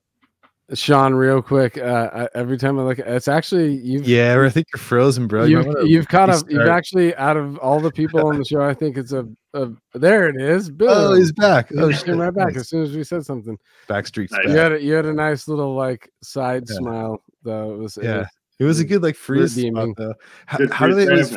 Sean 0.73 1.13
real 1.13 1.41
quick. 1.43 1.77
Uh, 1.77 2.09
I, 2.13 2.29
every 2.37 2.57
time 2.57 2.79
I 2.79 2.83
look, 2.83 2.97
it's 2.99 3.27
actually 3.27 3.75
you've 3.75 4.07
yeah, 4.07 4.41
I 4.43 4.49
think 4.49 4.65
you're 4.73 4.79
frozen, 4.79 5.27
bro. 5.27 5.43
You 5.43 5.57
you've, 5.57 5.67
might 5.67 5.75
wanna 5.75 5.87
you've 5.89 6.07
caught 6.07 6.29
up. 6.29 6.43
You've 6.49 6.67
actually 6.67 7.15
out 7.17 7.37
of 7.37 7.57
all 7.59 7.79
the 7.79 7.91
people 7.91 8.25
on 8.27 8.39
the 8.39 8.45
show, 8.45 8.61
I 8.61 8.73
think 8.73 8.97
it's 8.97 9.11
a, 9.11 9.27
a 9.53 9.69
there 9.93 10.27
it 10.27 10.41
is. 10.41 10.71
Bill. 10.71 10.89
Oh, 11.11 11.13
he's 11.13 11.31
back. 11.31 11.69
Oh, 11.77 11.91
shit, 11.91 12.05
shit. 12.07 12.15
right 12.15 12.33
back 12.33 12.47
Nice. 12.53 12.57
as 12.61 12.69
soon 12.69 12.83
as 12.83 12.95
we 12.95 13.03
said 13.03 13.23
something. 13.25 13.57
Backstreet's 13.87 14.31
Nice. 14.31 14.45
You 14.47 14.57
had 14.57 14.71
a, 14.73 14.81
you 14.81 14.93
had 14.93 15.05
a 15.05 15.13
nice 15.13 15.47
little 15.47 15.75
like 15.75 16.09
side 16.23 16.63
Yeah. 16.67 16.75
smile 16.77 17.23
though. 17.43 17.73
It 17.73 17.77
was, 17.77 17.97
it 17.97 18.03
Yeah. 18.05 18.17
was- 18.19 18.27
It 18.57 18.63
was 18.63 18.79
a 18.79 18.85
good 18.85 19.03
like 19.03 19.17
freeze 19.17 19.53
spot, 19.53 19.89
though. 19.97 20.13
How, 20.45 20.59
how 20.71 20.87
do 20.87 20.95
they 20.95 21.07
always, 21.09 21.35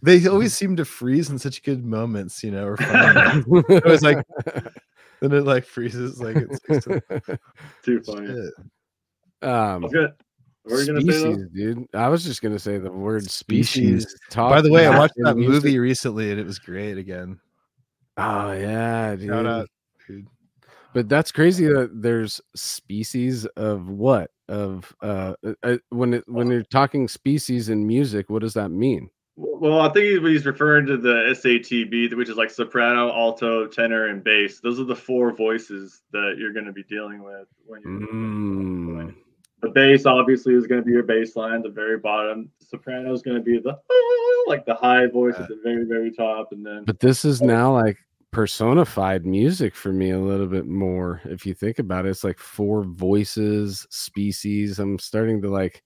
they 0.00 0.26
always 0.28 0.54
seem 0.54 0.76
to 0.76 0.84
freeze 0.84 1.28
in 1.28 1.38
such 1.40 1.62
good 1.64 1.84
moments, 1.84 2.42
you 2.44 2.52
know, 2.52 2.66
or 2.68 2.76
funny. 2.76 3.42
It 3.68 3.84
was 3.84 4.02
like 4.02 4.24
then 5.20 5.32
it 5.32 5.44
like 5.44 5.64
freezes 5.64 6.20
like 6.20 6.36
it's 6.36 6.60
Too 7.84 8.00
funny. 8.02 8.26
shit. 8.26 8.52
Um, 9.48 9.82
was 9.82 9.92
gonna, 9.92 10.14
what 10.64 10.72
were 10.74 10.80
you 10.82 10.86
gonna 10.86 11.00
say 11.00 11.20
species, 11.20 11.46
dude. 11.54 11.86
I 11.94 12.08
was 12.08 12.24
just 12.24 12.42
gonna 12.42 12.58
say 12.58 12.78
the 12.78 12.90
word 12.90 13.28
species. 13.30 14.02
Species. 14.02 14.16
Talk 14.30 14.50
By 14.50 14.60
the 14.60 14.70
way, 14.70 14.86
I 14.86 14.98
watched 14.98 15.14
that 15.18 15.36
music. 15.36 15.64
movie 15.64 15.78
recently 15.78 16.30
and 16.30 16.38
it 16.40 16.46
was 16.46 16.58
great 16.58 16.98
again. 16.98 17.38
Oh 18.16 18.52
yeah, 18.52 19.16
dude. 19.16 19.28
Shout 19.28 19.46
out, 19.46 19.68
dude. 20.06 20.26
But 20.92 21.08
that's 21.08 21.30
crazy 21.32 21.66
that 21.66 21.90
there's 21.94 22.40
species 22.56 23.46
of 23.56 23.88
what 23.88 24.30
of 24.48 24.92
uh, 25.02 25.34
uh, 25.46 25.52
uh, 25.62 25.76
when 25.90 26.14
it 26.14 26.24
when 26.28 26.48
you're 26.48 26.64
talking 26.64 27.06
species 27.08 27.68
in 27.68 27.86
music, 27.86 28.28
what 28.28 28.42
does 28.42 28.54
that 28.54 28.70
mean? 28.70 29.08
Well, 29.36 29.80
I 29.80 29.88
think 29.92 30.06
he's- 30.06 30.22
he's 30.22 30.46
referring 30.46 30.86
to 30.86 30.96
the 30.96 31.30
SATB, 31.30 32.14
which 32.14 32.28
is 32.28 32.36
like 32.36 32.50
soprano, 32.50 33.10
alto, 33.10 33.66
tenor, 33.66 34.06
and 34.06 34.22
bass. 34.22 34.60
Those 34.60 34.78
are 34.80 34.84
the 34.84 34.96
four 34.96 35.32
voices 35.32 36.02
that 36.12 36.36
you're 36.38 36.52
going 36.52 36.66
to 36.66 36.72
be 36.72 36.82
dealing 36.84 37.22
with 37.22 37.46
when 37.64 37.80
you're. 37.82 38.00
Mm. 38.00 39.14
The 39.62 39.68
bass 39.68 40.06
obviously 40.06 40.54
is 40.54 40.66
going 40.66 40.80
to 40.80 40.84
be 40.84 40.92
your 40.92 41.02
bass 41.02 41.36
line 41.36 41.62
the 41.62 41.68
very 41.68 41.98
bottom. 41.98 42.50
The 42.60 42.66
soprano 42.66 43.12
is 43.12 43.22
going 43.22 43.36
to 43.36 43.42
be 43.42 43.58
the 43.58 43.78
like 44.46 44.64
the 44.64 44.74
high 44.74 45.06
voice 45.06 45.34
at 45.36 45.48
the 45.48 45.60
very 45.62 45.84
very 45.84 46.10
top, 46.10 46.52
and 46.52 46.64
then 46.64 46.84
But 46.84 47.00
this 47.00 47.24
is 47.24 47.40
now 47.42 47.72
like 47.72 47.98
personified 48.32 49.26
music 49.26 49.74
for 49.74 49.92
me 49.92 50.10
a 50.10 50.18
little 50.18 50.46
bit 50.46 50.66
more. 50.66 51.20
If 51.24 51.44
you 51.44 51.54
think 51.54 51.78
about 51.78 52.06
it, 52.06 52.10
it's 52.10 52.24
like 52.24 52.38
four 52.38 52.84
voices, 52.84 53.86
species. 53.90 54.78
I'm 54.78 54.98
starting 54.98 55.42
to 55.42 55.50
like 55.50 55.82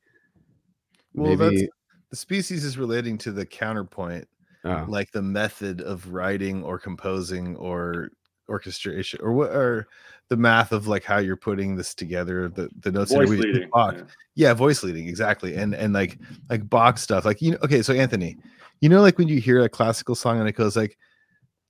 Well, 1.14 1.36
that's 1.36 1.52
maybe 1.52 1.68
the 2.15 2.20
species 2.20 2.65
is 2.65 2.78
relating 2.78 3.19
to 3.19 3.32
the 3.32 3.45
counterpoint, 3.45 4.28
oh, 4.65 4.85
like 4.86 5.11
the 5.11 5.20
method 5.20 5.81
of 5.81 6.12
writing 6.12 6.62
or 6.62 6.78
composing 6.78 7.57
or 7.57 8.11
orchestration 8.49 9.19
or 9.20 9.32
what 9.32 9.51
or 9.51 9.89
the 10.28 10.36
math 10.36 10.70
of 10.70 10.86
like 10.86 11.03
how 11.03 11.19
you're 11.19 11.36
putting 11.36 11.74
this 11.74 11.93
together 11.93 12.49
the 12.49 12.69
the 12.82 12.93
notes 12.93 13.11
voice 13.11 13.23
everything. 13.23 13.53
leading. 13.53 13.70
Bach. 13.70 13.95
yeah. 13.97 14.03
yeah 14.36 14.55
voice 14.55 14.85
leading 14.85 15.09
exactly 15.09 15.57
and 15.57 15.74
and 15.74 15.93
like 15.93 16.19
like 16.49 16.69
Bach 16.70 16.99
stuff 16.99 17.24
like 17.24 17.43
you 17.43 17.53
know 17.53 17.59
okay 17.65 17.82
so 17.82 17.93
Anthony 17.93 18.36
you 18.81 18.89
know 18.89 19.01
like 19.01 19.19
when 19.19 19.27
you 19.27 19.41
hear 19.41 19.62
a 19.62 19.69
classical 19.69 20.15
song 20.15 20.39
and 20.39 20.49
it 20.49 20.53
goes 20.53 20.77
like 20.77 20.97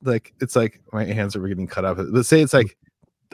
like 0.03 0.35
it's 0.43 0.57
like 0.57 0.81
my 0.93 1.05
hands 1.05 1.37
are 1.37 1.49
getting 1.49 1.69
cut 1.69 1.85
off 1.87 1.97
let's 1.99 2.29
say 2.29 2.43
it's 2.43 2.53
like 2.53 2.77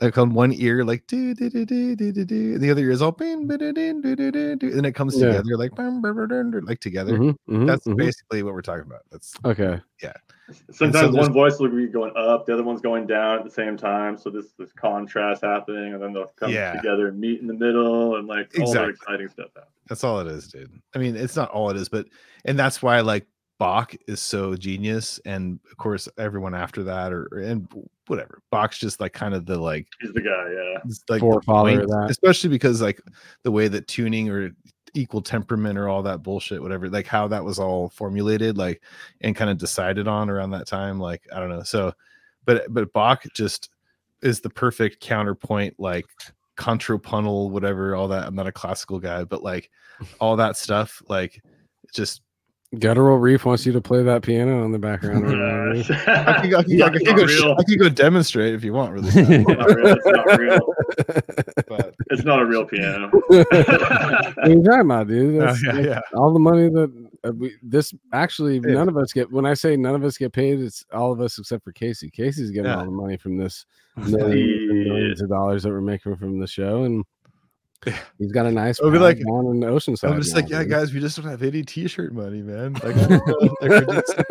like 0.00 0.16
on 0.18 0.32
one 0.32 0.52
ear 0.54 0.84
like 0.84 1.06
do 1.06 1.34
do 1.34 1.50
do 1.50 1.64
do 1.66 1.94
do 1.96 2.12
do 2.12 2.24
do 2.24 2.54
and 2.54 2.60
the 2.60 2.70
other 2.70 2.82
ear 2.82 2.90
is 2.90 3.02
all 3.02 3.12
bing, 3.12 3.46
ba, 3.46 3.58
da, 3.58 3.72
din, 3.72 4.00
do, 4.00 4.16
do, 4.16 4.30
do, 4.30 4.56
do, 4.56 4.66
and 4.68 4.76
then 4.76 4.84
it 4.84 4.94
comes 4.94 5.16
Yeah. 5.16 5.28
together 5.28 5.56
like 5.56 5.74
bum, 5.74 6.00
ba, 6.00 6.12
ba, 6.14 6.26
dun, 6.26 6.50
dun, 6.50 6.64
like 6.64 6.80
together 6.80 7.18
mhm, 7.18 7.36
mhm, 7.48 7.66
that's 7.66 7.86
mhm. 7.86 7.96
basically 7.96 8.42
what 8.42 8.54
we're 8.54 8.62
talking 8.62 8.86
about 8.86 9.02
that's 9.10 9.34
okay. 9.44 9.80
Yeah. 10.02 10.12
Sometimes 10.72 11.12
there's- 11.12 11.14
one 11.14 11.32
voice 11.32 11.58
will 11.60 11.68
be 11.68 11.86
going 11.86 12.12
up, 12.16 12.46
the 12.46 12.54
other 12.54 12.64
one's 12.64 12.80
going 12.80 13.06
down 13.06 13.38
at 13.38 13.44
the 13.44 13.50
same 13.50 13.76
time. 13.76 14.16
So 14.16 14.30
this 14.30 14.52
this 14.58 14.72
contrast 14.72 15.42
happening, 15.42 15.94
and 15.94 16.02
then 16.02 16.12
they'll 16.12 16.32
come 16.36 16.50
Yeah. 16.50 16.72
together 16.72 17.08
and 17.08 17.20
meet 17.20 17.40
in 17.40 17.46
the 17.46 17.54
middle, 17.54 18.16
and 18.16 18.26
like 18.26 18.50
all 18.58 18.72
that 18.72 18.88
exciting 18.88 19.28
stuff 19.28 19.50
happens. 19.54 19.74
That's 19.88 20.02
all 20.02 20.18
it 20.20 20.26
is, 20.26 20.48
dude. 20.48 20.70
I 20.94 20.98
mean, 20.98 21.14
it's 21.16 21.36
not 21.36 21.50
all 21.50 21.70
it 21.70 21.76
is, 21.76 21.88
but 21.88 22.06
and 22.44 22.58
that's 22.58 22.82
why 22.82 23.00
like 23.00 23.26
Bach 23.60 23.94
is 24.08 24.20
so 24.20 24.56
genius, 24.56 25.20
and 25.26 25.60
of 25.70 25.76
course 25.76 26.08
everyone 26.16 26.54
after 26.54 26.82
that, 26.84 27.12
or 27.12 27.26
and 27.34 27.68
whatever. 28.06 28.40
Bach's 28.50 28.78
just 28.78 29.00
like 29.00 29.12
kind 29.12 29.34
of 29.34 29.44
the 29.44 29.58
like, 29.58 29.86
He's 30.00 30.14
the 30.14 30.22
guy, 30.22 30.50
yeah. 30.50 30.80
it's 30.86 31.04
like 31.10 31.20
the 31.20 31.26
Forefather 31.26 31.82
of 31.82 31.88
point, 31.88 31.90
that. 31.90 32.10
especially 32.10 32.48
because 32.48 32.80
like 32.80 33.02
the 33.42 33.50
way 33.52 33.68
that 33.68 33.86
tuning 33.86 34.30
or 34.30 34.50
equal 34.94 35.20
temperament 35.20 35.78
or 35.78 35.90
all 35.90 36.02
that 36.02 36.22
bullshit, 36.22 36.62
whatever, 36.62 36.88
like 36.88 37.06
how 37.06 37.28
that 37.28 37.44
was 37.44 37.58
all 37.58 37.90
formulated, 37.90 38.56
like 38.56 38.82
and 39.20 39.36
kind 39.36 39.50
of 39.50 39.58
decided 39.58 40.08
on 40.08 40.30
around 40.30 40.52
that 40.52 40.66
time. 40.66 40.98
Like 40.98 41.28
I 41.30 41.38
don't 41.38 41.50
know. 41.50 41.62
So, 41.62 41.92
but 42.46 42.64
but 42.72 42.90
Bach 42.94 43.24
just 43.34 43.68
is 44.22 44.40
the 44.40 44.48
perfect 44.48 45.00
counterpoint, 45.00 45.74
like 45.78 46.06
contrapuntal, 46.56 47.50
whatever, 47.50 47.94
all 47.94 48.08
that. 48.08 48.26
I'm 48.26 48.34
not 48.34 48.46
a 48.46 48.52
classical 48.52 48.98
guy, 48.98 49.24
but 49.24 49.42
like 49.42 49.70
all 50.18 50.36
that 50.36 50.56
stuff, 50.56 51.02
like 51.10 51.42
just 51.92 52.22
Guttural 52.78 53.18
Reef 53.18 53.44
wants 53.44 53.66
you 53.66 53.72
to 53.72 53.80
play 53.80 54.00
that 54.04 54.22
piano 54.22 54.64
in 54.64 54.70
the 54.70 54.78
background. 54.78 55.24
right 55.26 55.36
now, 55.36 55.72
I 56.06 56.40
can, 56.40 56.54
I 56.54 56.62
could, 56.62 56.68
Yeah, 56.70 56.84
I 56.86 56.90
could 56.90 57.02
it's 57.02 57.12
go, 57.12 57.24
real. 57.48 57.56
I 57.58 57.62
could 57.64 57.78
go 57.80 57.88
demonstrate 57.88 58.54
if 58.54 58.62
you 58.62 58.72
want, 58.72 58.92
really. 58.92 59.10
bad, 59.10 59.28
It's 59.28 59.48
not 59.48 59.66
real. 59.76 59.96
It's 59.96 60.06
not 60.06 60.38
real. 60.38 60.74
but 61.68 61.94
It's 62.10 62.22
not 62.24 62.40
a 62.40 62.46
real 62.46 62.64
piano. 62.64 63.10
what 63.10 63.32
are 63.56 64.48
you 64.50 64.62
talking 64.62 64.80
about, 64.82 65.08
dude? 65.08 65.42
Oh, 65.42 65.54
yeah, 65.64 65.78
yeah. 65.80 66.00
all 66.14 66.32
the 66.32 66.38
money 66.38 66.68
that 66.68 67.08
uh, 67.24 67.32
we 67.32 67.56
this 67.60 67.92
actually 68.12 68.54
Yeah. 68.64 68.74
none 68.74 68.88
of 68.88 68.96
us 68.96 69.12
get. 69.12 69.32
When 69.32 69.46
I 69.46 69.54
say 69.54 69.76
none 69.76 69.96
of 69.96 70.04
us 70.04 70.16
get 70.16 70.32
paid, 70.32 70.60
it's 70.60 70.84
all 70.92 71.10
of 71.10 71.20
us 71.20 71.38
except 71.38 71.64
for 71.64 71.72
Casey. 71.72 72.08
Casey's 72.08 72.50
getting 72.52 72.70
Yeah. 72.70 72.78
all 72.78 72.84
the 72.84 72.90
money 72.92 73.16
from 73.16 73.36
this 73.36 73.66
millions, 73.96 74.86
millions 74.88 75.20
of 75.22 75.28
dollars 75.28 75.64
that 75.64 75.70
we're 75.70 75.80
making 75.80 76.14
from 76.16 76.38
the 76.38 76.46
show, 76.46 76.84
and 76.84 77.04
Yeah. 77.86 77.98
he's 78.18 78.30
got 78.32 78.44
a 78.46 78.50
nice. 78.52 78.78
I'll 78.80 78.90
be 78.90 78.98
pad 78.98 79.02
like- 79.02 79.16
down 79.18 79.46
in 79.46 79.60
Oceanside. 79.60 80.10
I'm 80.10 80.20
just 80.20 80.34
now, 80.34 80.40
like, 80.42 80.50
yeah, 80.50 80.58
dude. 80.60 80.70
guys, 80.70 80.92
we 80.92 81.00
just 81.00 81.16
don't 81.16 81.30
have 81.30 81.42
any 81.42 81.62
t-shirt 81.62 82.12
money, 82.12 82.42
man. 82.42 82.74
Like, 82.74 82.94
I 82.96 83.06
don't 83.26 83.62
like, 83.62 83.88
just- 83.88 84.22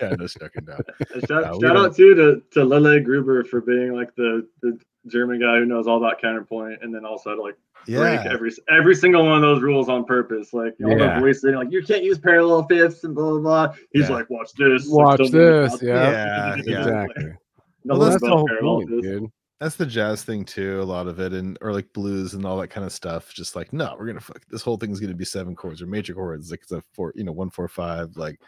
yeah, 0.00 0.14
no 0.18 0.26
stucking 0.26 0.64
down. 0.64 0.80
Shout, 1.28 1.44
Yeah, 1.44 1.52
we 1.52 1.60
shout 1.60 1.76
out 1.76 1.94
too 1.94 2.14
to, 2.16 2.42
to 2.52 2.64
Lele 2.64 3.00
Gruber 3.00 3.44
for 3.44 3.60
being 3.60 3.92
like 3.94 4.14
the, 4.16 4.46
the 4.62 4.78
German 5.06 5.40
guy 5.40 5.58
who 5.58 5.66
knows 5.66 5.86
all 5.86 5.98
about 5.98 6.20
counterpoint 6.20 6.80
and 6.82 6.92
then 6.94 7.04
also 7.04 7.34
to 7.36 7.40
like 7.40 7.56
break 7.86 7.96
Yeah, 8.24 8.32
every 8.32 8.50
every 8.68 8.94
single 8.96 9.24
one 9.24 9.36
of 9.36 9.42
those 9.42 9.62
rules 9.62 9.88
on 9.88 10.04
purpose. 10.04 10.52
Like 10.52 10.74
all 10.84 10.90
Yeah. 10.90 11.14
the 11.14 11.20
voice 11.20 11.40
saying 11.42 11.54
like 11.54 11.70
you 11.70 11.82
can't 11.82 12.02
use 12.02 12.18
parallel 12.18 12.64
fifths 12.66 13.04
and 13.04 13.14
blah 13.14 13.30
blah 13.30 13.40
blah. 13.40 13.74
He's 13.92 14.08
Yeah. 14.08 14.16
like, 14.16 14.28
watch 14.30 14.52
this. 14.54 14.86
Watch 14.88 15.20
like, 15.20 15.30
this, 15.30 15.80
yeah. 15.82 16.10
Yeah, 16.10 16.56
yeah. 16.66 16.78
exactly. 16.80 17.24
No 17.84 17.96
Well, 17.98 18.10
that's 18.10 18.20
the 18.20 18.28
whole 18.28 18.48
point, 18.60 18.90
dude. 19.00 19.30
That's 19.60 19.76
the 19.76 19.86
jazz 19.86 20.24
thing 20.24 20.44
too. 20.44 20.80
A 20.80 20.84
lot 20.84 21.06
of 21.06 21.20
it, 21.20 21.34
and 21.34 21.58
or 21.60 21.72
like 21.72 21.92
blues 21.92 22.32
and 22.32 22.46
all 22.46 22.58
that 22.58 22.68
kind 22.68 22.86
of 22.86 22.92
stuff. 22.92 23.32
Just 23.32 23.54
like, 23.54 23.72
no, 23.72 23.94
we're 23.98 24.06
gonna 24.06 24.20
fuck. 24.20 24.42
This 24.48 24.62
whole 24.62 24.78
thing's 24.78 25.00
gonna 25.00 25.14
be 25.14 25.26
seven 25.26 25.54
chords 25.54 25.82
or 25.82 25.86
major 25.86 26.14
chords. 26.14 26.50
Like 26.50 26.62
it's 26.62 26.72
a 26.72 26.82
four, 26.94 27.12
you 27.14 27.24
know, 27.24 27.32
one, 27.32 27.50
four, 27.50 27.68
five. 27.68 28.16
Like 28.16 28.40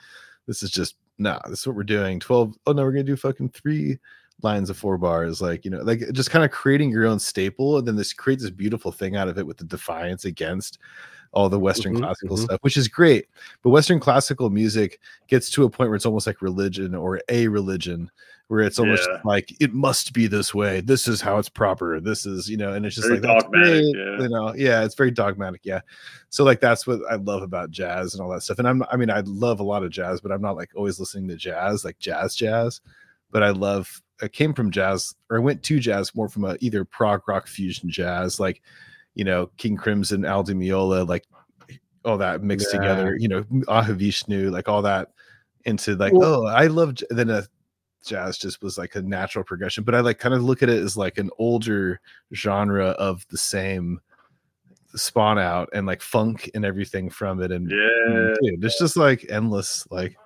this 0.46 0.62
is 0.62 0.70
just 0.70 0.96
no. 1.18 1.38
This 1.48 1.60
is 1.60 1.66
what 1.66 1.76
we're 1.76 1.82
doing. 1.84 2.18
Twelve. 2.18 2.54
Oh 2.66 2.72
no, 2.72 2.82
we're 2.82 2.92
gonna 2.92 3.04
do 3.04 3.16
fucking 3.16 3.50
three 3.50 3.98
lines 4.42 4.70
of 4.70 4.78
four 4.78 4.96
bars. 4.96 5.42
Like 5.42 5.66
you 5.66 5.70
know, 5.70 5.82
like 5.82 6.00
just 6.12 6.30
kind 6.30 6.46
of 6.46 6.50
creating 6.50 6.90
your 6.90 7.06
own 7.06 7.18
staple, 7.18 7.76
and 7.76 7.86
then 7.86 7.96
this 7.96 8.14
creates 8.14 8.42
this 8.42 8.50
beautiful 8.50 8.90
thing 8.90 9.14
out 9.14 9.28
of 9.28 9.36
it 9.36 9.46
with 9.46 9.58
the 9.58 9.64
defiance 9.64 10.24
against 10.24 10.78
all 11.32 11.48
the 11.48 11.58
Western 11.58 11.94
Mhm, 11.94 12.00
classical 12.00 12.36
mhm. 12.36 12.44
stuff, 12.44 12.58
which 12.62 12.76
is 12.76 12.88
great. 12.88 13.26
But 13.62 13.70
Western 13.70 13.98
classical 14.00 14.50
music 14.50 15.00
gets 15.28 15.50
to 15.52 15.64
a 15.64 15.70
point 15.70 15.90
where 15.90 15.96
it's 15.96 16.06
almost 16.06 16.26
like 16.26 16.42
religion 16.42 16.94
or 16.94 17.20
a 17.28 17.48
religion, 17.48 18.10
where 18.48 18.60
it's 18.60 18.78
almost 18.78 19.08
Yeah. 19.10 19.20
like 19.24 19.54
it 19.60 19.72
must 19.72 20.12
be 20.12 20.26
this 20.26 20.54
way. 20.54 20.82
This 20.82 21.08
is 21.08 21.22
how 21.22 21.38
it's 21.38 21.48
proper. 21.48 22.00
This 22.00 22.26
is, 22.26 22.50
you 22.50 22.58
know, 22.58 22.74
and 22.74 22.84
it's 22.84 22.96
just 22.96 23.08
Very 23.08 23.20
like 23.20 23.40
dogmatic, 23.40 23.84
yeah. 23.96 24.20
You 24.20 24.28
know, 24.28 24.54
yeah, 24.54 24.84
it's 24.84 24.94
very 24.94 25.10
dogmatic. 25.10 25.62
Yeah. 25.64 25.80
So 26.28 26.44
like 26.44 26.60
that's 26.60 26.86
what 26.86 27.00
I 27.10 27.14
love 27.14 27.42
about 27.42 27.70
jazz 27.70 28.12
and 28.14 28.22
all 28.22 28.28
that 28.30 28.42
stuff. 28.42 28.58
And 28.58 28.68
I'm 28.68 28.84
I 28.90 28.96
mean, 28.96 29.10
I 29.10 29.20
love 29.20 29.60
a 29.60 29.64
lot 29.64 29.82
of 29.84 29.90
jazz, 29.90 30.20
but 30.20 30.32
I'm 30.32 30.42
not 30.42 30.56
like 30.56 30.70
always 30.76 31.00
listening 31.00 31.28
to 31.28 31.36
jazz, 31.36 31.82
like 31.84 31.98
jazz 31.98 32.34
jazz. 32.36 32.82
But 33.30 33.42
I 33.42 33.50
love 33.50 34.02
I 34.20 34.28
came 34.28 34.52
from 34.52 34.70
jazz 34.70 35.14
or 35.30 35.38
I 35.38 35.40
went 35.40 35.62
to 35.62 35.80
jazz 35.80 36.14
more 36.14 36.28
from 36.28 36.44
a 36.44 36.58
either 36.60 36.84
prog 36.84 37.26
rock 37.26 37.46
fusion 37.46 37.88
jazz, 37.88 38.38
like 38.38 38.60
you 39.14 39.24
know 39.24 39.50
King 39.56 39.76
Crimson, 39.76 40.24
Al 40.24 40.42
Di 40.42 40.52
Meola, 40.54 41.06
like 41.08 41.24
all 42.04 42.18
that 42.18 42.42
mixed 42.42 42.68
Yeah. 42.72 42.80
together. 42.80 43.16
You 43.18 43.28
know 43.28 43.42
Mahavishnu, 43.44 44.50
like 44.50 44.68
all 44.68 44.82
that 44.82 45.10
into 45.64 45.94
like 45.96 46.12
Well- 46.12 46.42
oh 46.42 46.46
I 46.46 46.66
love 46.66 46.94
j- 46.94 47.06
then 47.10 47.30
a 47.30 47.44
jazz 48.04 48.36
just 48.36 48.62
was 48.62 48.76
like 48.78 48.96
a 48.96 49.02
natural 49.02 49.44
progression. 49.44 49.84
But 49.84 49.94
I 49.94 50.00
like 50.00 50.18
kind 50.18 50.34
of 50.34 50.42
look 50.42 50.62
at 50.62 50.68
it 50.68 50.82
as 50.82 50.96
like 50.96 51.18
an 51.18 51.30
older 51.38 52.00
genre 52.34 52.88
of 52.88 53.24
the 53.28 53.38
same 53.38 54.00
spawn 54.94 55.38
out 55.38 55.68
and 55.72 55.86
like 55.86 56.02
funk 56.02 56.50
and 56.54 56.64
everything 56.64 57.08
from 57.08 57.40
it 57.42 57.50
and 57.52 57.70
Yeah. 57.70 58.34
dude, 58.42 58.64
it's 58.64 58.78
just 58.78 58.96
like 58.96 59.24
endless 59.30 59.86
like 59.90 60.16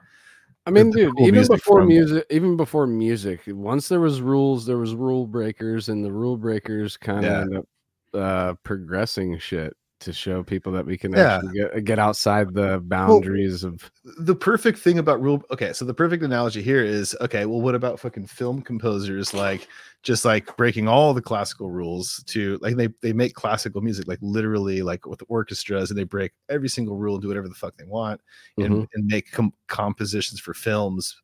I 0.66 0.70
mean, 0.72 0.90
dude, 0.90 1.14
cool 1.16 1.22
even 1.28 1.34
music 1.36 1.56
before 1.58 1.78
from 1.80 1.84
it. 1.90 1.94
music, 1.94 2.26
even 2.30 2.56
before 2.56 2.86
music, 2.88 3.42
once 3.46 3.88
there 3.88 4.00
was 4.00 4.20
rules, 4.20 4.66
there 4.66 4.78
was 4.78 4.96
rule 4.96 5.24
breakers, 5.24 5.88
and 5.90 6.04
the 6.04 6.10
rule 6.10 6.36
breakers 6.36 6.96
kind 6.96 7.18
of 7.24 7.24
Yeah. 7.30 7.40
end 7.42 7.56
up 7.58 7.68
uh, 8.16 8.54
progressing 8.64 9.38
shit 9.38 9.76
to 9.98 10.12
show 10.12 10.42
people 10.42 10.70
that 10.72 10.84
we 10.84 10.98
can 10.98 11.12
Yeah. 11.12 11.36
actually 11.36 11.54
get, 11.58 11.84
get 11.84 11.98
outside 11.98 12.52
the 12.52 12.80
boundaries 12.84 13.64
of. 13.64 13.90
the 14.18 14.34
perfect 14.34 14.78
thing 14.78 14.98
about 14.98 15.22
rule 15.22 15.42
okay 15.50 15.72
so 15.72 15.86
the 15.86 15.94
perfect 15.94 16.22
analogy 16.22 16.60
here 16.60 16.84
is 16.84 17.16
okay 17.22 17.46
well 17.46 17.62
what 17.62 17.74
about 17.74 17.98
fucking 17.98 18.26
film 18.26 18.60
composers 18.60 19.32
like 19.32 19.68
just 20.02 20.26
like 20.26 20.54
breaking 20.58 20.86
all 20.86 21.14
the 21.14 21.22
classical 21.22 21.70
rules 21.70 22.22
to 22.26 22.58
like 22.60 22.76
they 22.76 22.88
they 23.00 23.14
make 23.14 23.32
classical 23.32 23.80
music 23.80 24.06
like 24.06 24.18
literally 24.20 24.82
like 24.82 25.06
with 25.06 25.22
orchestras 25.28 25.90
and 25.90 25.98
they 25.98 26.04
break 26.04 26.30
every 26.50 26.68
single 26.68 26.96
rule 26.98 27.14
and 27.14 27.22
do 27.22 27.28
whatever 27.28 27.48
the 27.48 27.54
fuck 27.54 27.74
they 27.78 27.84
want 27.86 28.20
and, 28.58 28.68
Mhm. 28.74 28.86
and 28.92 29.06
make 29.06 29.32
com- 29.32 29.52
compositions 29.66 30.38
for 30.38 30.52
films 30.52 31.16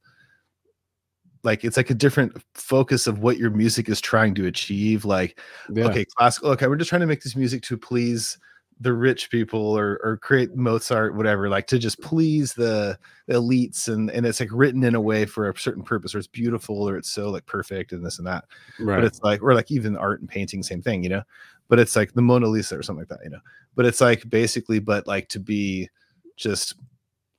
like 1.43 1.65
it's 1.65 1.77
like 1.77 1.91
a 1.91 1.95
different 1.95 2.37
focus 2.55 3.07
of 3.07 3.19
what 3.19 3.39
your 3.39 3.51
music 3.51 3.89
is 3.89 4.01
trying 4.01 4.35
to 4.35 4.47
achieve 4.47 5.05
like 5.05 5.39
Yeah. 5.73 5.87
okay 5.87 6.05
classical 6.05 6.51
okay 6.51 6.67
we're 6.67 6.77
just 6.77 6.91
trying 6.91 7.01
to 7.01 7.07
make 7.07 7.23
this 7.23 7.37
music 7.37 7.63
to 7.63 7.77
please 7.77 8.39
the 8.81 8.93
rich 8.93 9.31
people 9.31 9.61
or 9.61 10.01
or 10.03 10.17
create 10.17 10.57
mozart 10.57 11.15
whatever 11.15 11.49
like 11.49 11.67
to 11.69 11.79
just 11.79 12.01
please 12.01 12.53
the, 12.55 12.99
the 13.29 13.35
elites 13.35 13.87
and 13.89 14.11
and 14.11 14.27
it's 14.27 14.41
like 14.41 14.49
written 14.51 14.83
in 14.83 14.97
a 14.97 15.01
way 15.01 15.25
for 15.25 15.49
a 15.49 15.59
certain 15.59 15.85
purpose 15.85 16.15
or 16.15 16.19
it's 16.19 16.27
beautiful 16.27 16.89
or 16.89 16.97
it's 16.97 17.11
so 17.11 17.31
like 17.31 17.47
perfect 17.47 17.93
and 17.93 18.05
this 18.05 18.19
and 18.19 18.27
that 18.27 18.45
right. 18.81 18.97
but 18.97 19.05
it's 19.05 19.21
like 19.23 19.43
or 19.43 19.55
like 19.55 19.71
even 19.71 19.97
art 19.97 20.21
and 20.21 20.29
painting 20.29 20.63
same 20.63 20.83
thing 20.83 21.03
you 21.03 21.09
know 21.09 21.23
but 21.69 21.79
it's 21.79 21.95
like 21.95 22.13
the 22.15 22.23
mona 22.23 22.47
lisa 22.47 22.77
or 22.77 22.83
something 22.83 23.03
like 23.03 23.09
that 23.09 23.21
you 23.23 23.31
know 23.31 23.41
but 23.77 23.87
it's 23.87 24.01
like 24.01 24.29
basically 24.29 24.81
but 24.81 25.07
like 25.07 25.29
to 25.29 25.39
be 25.39 25.89
just 26.37 26.75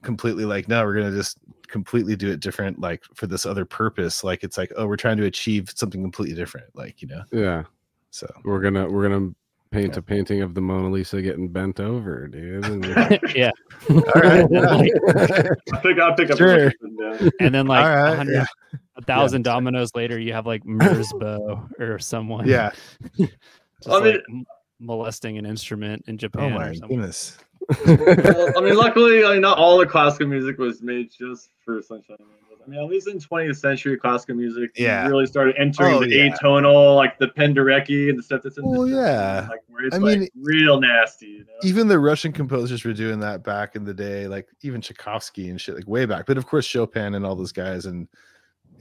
completely 0.01 0.45
like 0.45 0.67
no 0.67 0.83
we're 0.85 0.93
gonna 0.93 1.11
just 1.11 1.39
completely 1.67 2.15
do 2.15 2.29
it 2.31 2.39
different 2.39 2.79
like 2.79 3.03
for 3.15 3.27
this 3.27 3.45
other 3.45 3.65
purpose 3.65 4.23
like 4.23 4.43
it's 4.43 4.57
like 4.57 4.71
oh 4.77 4.85
we're 4.87 4.95
trying 4.97 5.17
to 5.17 5.25
achieve 5.25 5.71
something 5.75 6.01
completely 6.01 6.35
different 6.35 6.67
like 6.75 7.01
you 7.01 7.07
know 7.07 7.21
yeah, 7.31 7.63
so 8.11 8.27
we're 8.43 8.59
gonna 8.61 8.89
we're 8.89 9.07
gonna 9.09 9.31
paint 9.71 9.93
Yeah. 9.93 9.99
a 9.99 10.01
painting 10.03 10.41
of 10.41 10.53
the 10.53 10.61
Mona 10.61 10.89
Lisa 10.91 11.19
getting 11.19 11.47
bent 11.47 11.79
over, 11.79 12.27
dude. 12.27 12.63
And 12.63 12.85
yeah. 13.35 13.49
all 13.89 14.01
right 14.13 14.41
And 14.41 14.51
then, 14.55 14.63
like, 14.77 14.91
I 15.73 15.77
think 15.79 15.99
I'll 15.99 16.13
pick 16.13 16.29
up. 16.29 16.37
Sure. 16.37 16.71
And 17.39 17.55
then 17.55 17.65
like 17.65 17.83
All 17.83 17.91
a 17.91 18.03
right, 18.03 18.15
hundred, 18.15 18.33
yeah. 18.33 18.45
a 18.97 19.01
thousand 19.01 19.41
dominoes 19.41 19.89
later, 19.95 20.19
you 20.19 20.31
have 20.33 20.45
like 20.45 20.63
Merzbow 20.63 21.67
or 21.79 21.97
someone. 21.97 22.47
yeah 22.47 22.69
just 23.17 23.31
I 23.89 23.99
mean- 23.99 24.13
like 24.13 24.45
molesting 24.79 25.37
an 25.39 25.45
instrument 25.45 26.03
in 26.07 26.17
Japan. 26.19 26.43
oh 26.43 26.49
Japan 26.49 26.79
my 26.81 26.85
or 26.85 26.87
goodness 26.89 27.37
well, 27.85 28.53
I 28.57 28.61
mean, 28.61 28.75
luckily, 28.75 29.23
I 29.25 29.33
mean, 29.33 29.41
not 29.41 29.57
all 29.57 29.77
the 29.77 29.85
classical 29.85 30.27
music 30.27 30.57
was 30.57 30.81
made 30.81 31.09
just 31.11 31.49
for 31.63 31.81
Sunshine. 31.81 32.17
Rainbows. 32.19 32.61
I 32.65 32.69
mean, 32.69 32.79
at 32.79 32.85
least 32.89 33.07
in 33.09 33.19
20th 33.19 33.57
century 33.57 33.97
classical 33.97 34.35
music, 34.35 34.71
Yeah. 34.77 35.05
really 35.07 35.25
started 35.25 35.55
entering 35.57 35.95
Oh, 35.95 35.99
the 35.99 36.09
yeah. 36.09 36.29
atonal, 36.37 36.95
like 36.95 37.17
the 37.19 37.27
Penderecki 37.27 38.09
and 38.09 38.17
the 38.17 38.23
stuff 38.23 38.41
that's 38.43 38.57
in 38.57 38.65
Well, 38.65 38.85
the 38.85 38.95
oh, 38.97 39.01
yeah. 39.01 39.47
like 39.49 39.59
where 39.67 39.85
it's 39.85 39.95
I 39.95 39.99
like 39.99 40.19
mean, 40.19 40.29
real 40.41 40.79
nasty. 40.79 41.25
You 41.27 41.39
know? 41.39 41.45
even 41.63 41.87
the 41.89 41.99
russian 41.99 42.31
composers 42.31 42.85
were 42.85 42.93
doing 42.93 43.19
that 43.19 43.43
back 43.43 43.75
in 43.75 43.83
the 43.83 43.93
day 43.93 44.27
like 44.27 44.47
even 44.61 44.79
tchaikovsky 44.81 45.49
and 45.49 45.59
shit 45.59 45.75
like 45.75 45.87
way 45.87 46.05
back 46.05 46.25
but 46.25 46.37
of 46.37 46.45
course 46.45 46.65
chopin 46.65 47.15
and 47.15 47.25
all 47.25 47.35
those 47.35 47.51
guys 47.51 47.85
and 47.85 48.07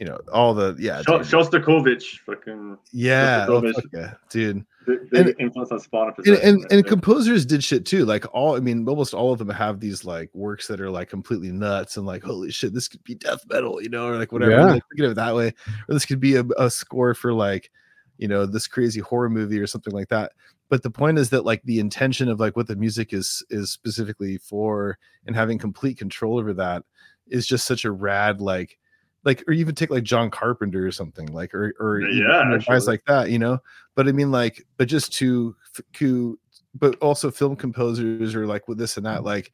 you 0.02 0.08
know 0.08 0.18
all 0.32 0.52
the 0.52 0.74
yeah 0.80 1.00
Sho- 1.02 1.20
Shostakovich, 1.20 2.18
fucking 2.26 2.76
yeah, 2.92 3.46
oh, 3.48 3.60
Shostakovich. 3.62 3.74
fuck 3.74 3.84
yeah 3.92 4.14
dude 4.30 4.64
big, 4.84 5.10
big 5.10 5.26
And- 5.28 5.40
influence 5.40 5.70
on 5.70 5.78
Spawn. 5.78 6.12
and, 6.26 6.36
and, 6.38 6.66
and 6.72 6.84
composers 6.84 7.46
did 7.46 7.62
shit 7.62 7.86
too 7.86 8.04
like 8.04 8.24
all 8.34 8.56
i 8.56 8.58
mean 8.58 8.88
almost 8.88 9.14
all 9.14 9.32
of 9.32 9.38
them 9.38 9.48
have 9.50 9.78
these 9.78 10.04
like 10.04 10.28
works 10.34 10.66
that 10.66 10.80
are 10.80 10.90
like 10.90 11.08
completely 11.08 11.52
nuts 11.52 11.96
and 11.96 12.04
like 12.04 12.24
holy 12.24 12.50
shit 12.50 12.74
this 12.74 12.88
could 12.88 13.04
be 13.04 13.14
death 13.14 13.42
metal 13.48 13.80
you 13.80 13.88
know 13.88 14.08
or 14.08 14.16
like 14.18 14.32
whatever 14.32 14.50
Yeah. 14.50 14.64
like, 14.72 14.82
think 14.90 15.04
of 15.04 15.12
it 15.12 15.14
that 15.14 15.36
way 15.36 15.54
or 15.88 15.94
this 15.94 16.04
could 16.04 16.18
be 16.18 16.34
a, 16.34 16.44
a 16.58 16.68
score 16.68 17.14
for 17.14 17.32
like 17.32 17.70
you 18.18 18.26
know 18.26 18.44
this 18.44 18.66
crazy 18.66 18.98
horror 18.98 19.30
movie 19.30 19.60
or 19.60 19.68
something 19.68 19.92
like 19.94 20.08
that 20.08 20.32
but 20.68 20.82
the 20.82 20.90
point 20.90 21.16
is 21.16 21.30
that 21.30 21.44
like 21.44 21.62
the 21.62 21.78
intention 21.78 22.28
of 22.28 22.40
like 22.40 22.56
what 22.56 22.66
the 22.66 22.74
music 22.74 23.12
is 23.12 23.44
is 23.50 23.70
specifically 23.70 24.36
for 24.38 24.98
and 25.28 25.36
having 25.36 25.58
complete 25.58 25.96
control 25.96 26.40
over 26.40 26.52
that 26.52 26.82
is 27.28 27.46
just 27.46 27.66
such 27.66 27.84
a 27.84 27.92
rad 27.92 28.40
like 28.40 28.78
like 29.24 29.44
or 29.46 29.52
even 29.52 29.74
take 29.74 29.90
like 29.90 30.02
john 30.02 30.30
carpenter 30.30 30.86
or 30.86 30.90
something 30.92 31.26
like 31.32 31.54
or 31.54 31.72
or 31.78 32.00
Yeah, 32.00 32.08
even, 32.08 32.26
yeah, 32.28 32.42
you 32.44 32.48
know, 32.50 32.56
guys 32.58 32.66
actually. 32.68 32.86
like 32.86 33.04
that 33.06 33.30
you 33.30 33.38
know 33.38 33.58
but 33.94 34.08
i 34.08 34.12
mean 34.12 34.30
like 34.30 34.64
but 34.76 34.88
just 34.88 35.12
to 35.14 35.54
to 35.94 36.38
but 36.74 36.96
also 37.00 37.30
film 37.30 37.54
composers 37.56 38.34
or 38.34 38.46
like 38.46 38.66
with 38.68 38.78
this 38.78 38.96
and 38.96 39.06
that 39.06 39.24
like 39.24 39.52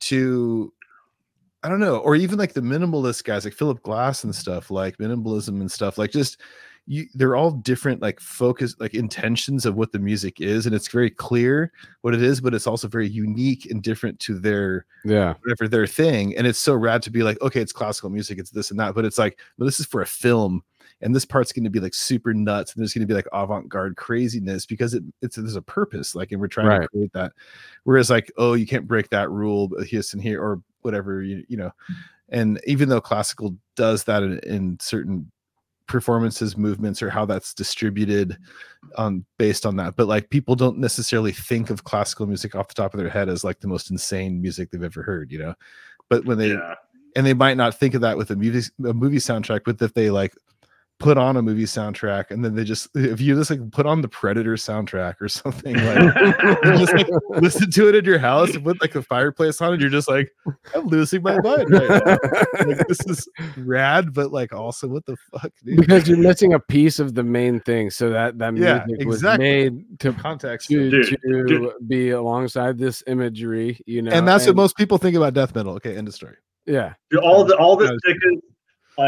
to 0.00 0.72
i 1.62 1.68
don't 1.68 1.80
know 1.80 1.98
or 1.98 2.14
even 2.14 2.38
like 2.38 2.52
the 2.52 2.60
minimalist 2.60 3.24
guys 3.24 3.44
like 3.44 3.54
philip 3.54 3.82
glass 3.82 4.24
and 4.24 4.34
stuff 4.34 4.70
like 4.70 4.96
minimalism 4.98 5.60
and 5.60 5.70
stuff 5.70 5.98
like 5.98 6.10
just 6.10 6.40
you 6.90 7.06
they're 7.14 7.36
all 7.36 7.52
different 7.52 8.02
like 8.02 8.18
focus 8.18 8.74
like 8.80 8.94
intentions 8.94 9.64
of 9.64 9.76
what 9.76 9.92
the 9.92 9.98
music 9.98 10.40
is 10.40 10.66
and 10.66 10.74
it's 10.74 10.88
very 10.88 11.08
clear 11.08 11.70
what 12.00 12.14
it 12.14 12.20
is 12.20 12.40
but 12.40 12.52
it's 12.52 12.66
also 12.66 12.88
very 12.88 13.08
unique 13.08 13.70
and 13.70 13.84
different 13.84 14.18
to 14.18 14.36
their 14.40 14.84
yeah, 15.04 15.34
whatever 15.42 15.68
their 15.68 15.86
thing 15.86 16.36
and 16.36 16.48
it's 16.48 16.58
so 16.58 16.74
rad 16.74 17.00
to 17.00 17.10
be 17.10 17.22
like 17.22 17.40
okay 17.42 17.60
it's 17.60 17.72
classical 17.72 18.10
music 18.10 18.40
it's 18.40 18.50
this 18.50 18.72
and 18.72 18.80
that 18.80 18.92
but 18.92 19.04
it's 19.04 19.18
like 19.18 19.38
well, 19.56 19.66
this 19.66 19.78
is 19.78 19.86
for 19.86 20.00
a 20.00 20.06
film 20.06 20.64
and 21.00 21.14
this 21.14 21.24
part's 21.24 21.52
going 21.52 21.62
to 21.62 21.70
be 21.70 21.78
like 21.78 21.94
super 21.94 22.34
nuts 22.34 22.74
and 22.74 22.82
there's 22.82 22.92
going 22.92 23.06
to 23.06 23.06
be 23.06 23.14
like 23.14 23.28
avant-garde 23.32 23.96
craziness 23.96 24.66
because 24.66 24.92
it, 24.92 25.04
it's 25.22 25.36
there's 25.36 25.54
a 25.54 25.62
purpose 25.62 26.16
like 26.16 26.32
and 26.32 26.40
we're 26.40 26.48
trying 26.48 26.80
to 26.80 26.88
create 26.88 27.12
that. 27.12 27.32
Whereas 27.84 28.10
like 28.10 28.32
oh 28.36 28.54
you 28.54 28.66
can't 28.66 28.88
break 28.88 29.10
that 29.10 29.30
rule 29.30 29.68
but 29.68 29.86
here 29.86 30.02
and 30.12 30.20
here 30.20 30.42
or 30.42 30.60
whatever 30.82 31.22
you, 31.22 31.44
you 31.46 31.56
know 31.56 31.70
and 32.30 32.60
even 32.66 32.88
though 32.88 33.00
classical 33.00 33.54
does 33.76 34.02
that 34.04 34.24
in, 34.24 34.40
in 34.40 34.78
certain 34.80 35.30
performances 35.90 36.56
movements 36.56 37.02
or 37.02 37.10
how 37.10 37.24
that's 37.24 37.52
distributed 37.52 38.38
um 38.96 39.24
based 39.38 39.66
on 39.66 39.74
that 39.74 39.96
but 39.96 40.06
like 40.06 40.30
people 40.30 40.54
don't 40.54 40.78
necessarily 40.78 41.32
think 41.32 41.68
of 41.68 41.82
classical 41.82 42.26
music 42.26 42.54
off 42.54 42.68
the 42.68 42.74
top 42.74 42.94
of 42.94 43.00
their 43.00 43.08
head 43.08 43.28
as 43.28 43.42
like 43.42 43.58
the 43.58 43.66
most 43.66 43.90
insane 43.90 44.40
music 44.40 44.70
they've 44.70 44.84
ever 44.84 45.02
heard 45.02 45.32
you 45.32 45.38
know 45.38 45.52
but 46.08 46.24
when 46.24 46.38
they 46.38 46.52
yeah. 46.52 46.74
and 47.16 47.26
they 47.26 47.34
might 47.34 47.56
not 47.56 47.74
think 47.74 47.94
of 47.94 48.00
that 48.00 48.16
with 48.16 48.30
a 48.30 48.36
movie 48.36 48.62
a 48.86 48.94
movie 48.94 49.16
soundtrack 49.16 49.62
but 49.64 49.82
if 49.82 49.92
they 49.92 50.10
like 50.10 50.32
put 51.00 51.16
on 51.18 51.36
a 51.36 51.42
movie 51.42 51.64
soundtrack 51.64 52.30
and 52.30 52.44
then 52.44 52.54
they 52.54 52.62
just 52.62 52.88
if 52.94 53.20
you 53.20 53.34
just 53.34 53.50
like 53.50 53.70
put 53.72 53.86
on 53.86 54.02
the 54.02 54.08
predator 54.08 54.54
soundtrack 54.54 55.14
or 55.20 55.28
something 55.28 55.74
like 55.74 56.14
just 56.78 56.92
like 56.92 57.08
listen 57.40 57.70
to 57.70 57.88
it 57.88 57.94
in 57.94 58.04
your 58.04 58.18
house 58.18 58.54
and 58.54 58.62
put 58.62 58.80
like 58.82 58.94
a 58.94 59.02
fireplace 59.02 59.60
on 59.62 59.72
and 59.72 59.80
you're 59.80 59.90
just 59.90 60.08
like 60.08 60.30
i'm 60.74 60.86
losing 60.86 61.22
my 61.22 61.38
mind 61.40 61.70
right 61.70 61.88
now 61.88 62.16
like 62.66 62.86
this 62.88 63.00
is 63.06 63.26
rad 63.56 64.12
but 64.12 64.30
like 64.30 64.52
also 64.52 64.86
what 64.86 65.04
the 65.06 65.16
fuck 65.32 65.50
dude? 65.64 65.78
because 65.80 66.06
you're 66.06 66.18
missing 66.18 66.52
a 66.52 66.60
piece 66.60 66.98
of 66.98 67.14
the 67.14 67.22
main 67.22 67.60
thing. 67.60 67.90
So 67.90 68.10
that 68.10 68.38
that 68.38 68.54
Yeah, 68.56 68.84
music 68.86 69.06
was 69.06 69.16
exactly. 69.16 69.44
made 69.70 70.00
to 70.00 70.12
context 70.12 70.68
to, 70.68 70.90
Dude, 70.90 71.06
to 71.24 71.46
dude. 71.46 71.72
be 71.88 72.10
alongside 72.10 72.78
this 72.78 73.02
imagery, 73.06 73.80
you 73.86 74.02
know. 74.02 74.10
and 74.12 74.28
that's 74.28 74.46
what 74.46 74.54
most 74.56 74.76
people 74.76 74.98
think 74.98 75.16
about 75.16 75.32
death 75.34 75.54
metal 75.54 75.72
okay 75.74 75.96
end 75.96 76.08
of 76.08 76.14
story 76.14 76.36
yeah. 76.66 76.92
All 77.22 77.42
the 77.44 77.56
all 77.56 77.74
the 77.74 77.86
Yeah. 78.04 78.30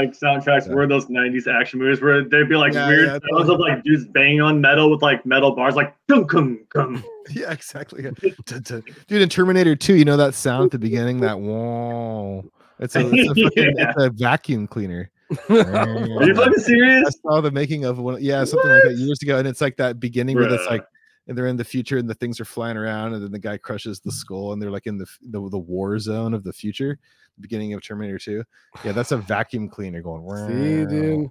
Sickest 0.01 0.23
like 0.23 0.45
soundtracks 0.45 0.67
Yeah. 0.69 0.75
were 0.75 0.87
those 0.87 1.07
90s 1.07 1.47
action 1.47 1.79
movies 1.79 2.01
where 2.01 2.23
they'd 2.25 2.49
be 2.49 2.57
like 2.57 2.73
Yeah, 2.73 2.89
weird 2.89 3.07
yeah, 3.07 3.19
sounds 3.39 3.49
of 3.51 3.59
like 3.61 3.83
dudes 3.83 4.07
banging 4.07 4.41
on 4.41 4.61
metal 4.61 4.91
with 4.91 5.03
like 5.03 5.25
metal 5.27 5.55
bars 5.55 5.75
like 5.77 5.95
dum 6.09 6.25
cum 6.27 6.61
cum. 6.71 7.05
yeah 7.31 7.53
exactly 7.53 8.03
Dun, 8.03 8.63
dun. 8.63 8.83
dude 9.07 9.23
in 9.23 9.29
terminator 9.29 9.77
2 9.77 9.95
you 9.95 10.05
know 10.05 10.17
that 10.17 10.35
sound 10.35 10.67
at 10.67 10.71
the 10.73 10.79
beginning 10.79 11.21
that 11.21 11.39
whoa 11.39 12.45
it's 12.81 12.97
a, 12.97 13.01
it's 13.13 13.31
a, 13.31 13.35
fucking, 13.45 13.77
Yeah. 13.77 13.91
it's 13.91 14.03
a 14.03 14.11
vacuum 14.11 14.67
cleaner 14.67 15.11
Are 15.49 16.27
you 16.27 16.35
fucking 16.35 16.59
serious? 16.59 17.07
I 17.07 17.11
saw 17.31 17.41
the 17.41 17.51
making 17.51 17.87
of 17.87 17.99
one, 17.99 18.19
yeah, 18.23 18.45
something 18.45 18.71
like 18.71 18.83
that 18.85 18.97
years 18.97 19.19
ago, 19.23 19.39
and 19.39 19.49
it's 19.49 19.63
like 19.63 19.79
that 19.79 19.99
beginning 19.99 20.37
where 20.37 20.53
it's 20.53 20.67
like, 20.67 20.85
and 21.27 21.37
they're 21.37 21.47
in 21.47 21.57
the 21.57 21.65
future, 21.65 21.99
and 21.99 22.09
the 22.09 22.15
things 22.15 22.41
are 22.41 22.45
flying 22.45 22.77
around, 22.77 23.15
and 23.15 23.23
then 23.23 23.31
the 23.33 23.39
guy 23.39 23.57
crushes 23.57 24.01
the 24.01 24.13
skull, 24.13 24.53
and 24.53 24.61
they're 24.61 24.71
like 24.71 24.87
in 24.87 24.99
the 24.99 25.07
the, 25.23 25.49
the 25.51 25.59
war 25.59 25.99
zone 25.99 26.35
of 26.35 26.45
the 26.45 26.53
future, 26.53 26.99
beginning 27.41 27.73
of 27.75 27.83
Terminator 27.83 28.19
Two. 28.19 28.45
Yeah, 28.85 28.93
that's 28.93 29.13
a 29.13 29.17
vacuum 29.17 29.69
cleaner 29.69 30.03
going. 30.03 30.23
See, 30.49 30.87
dude. 30.87 31.31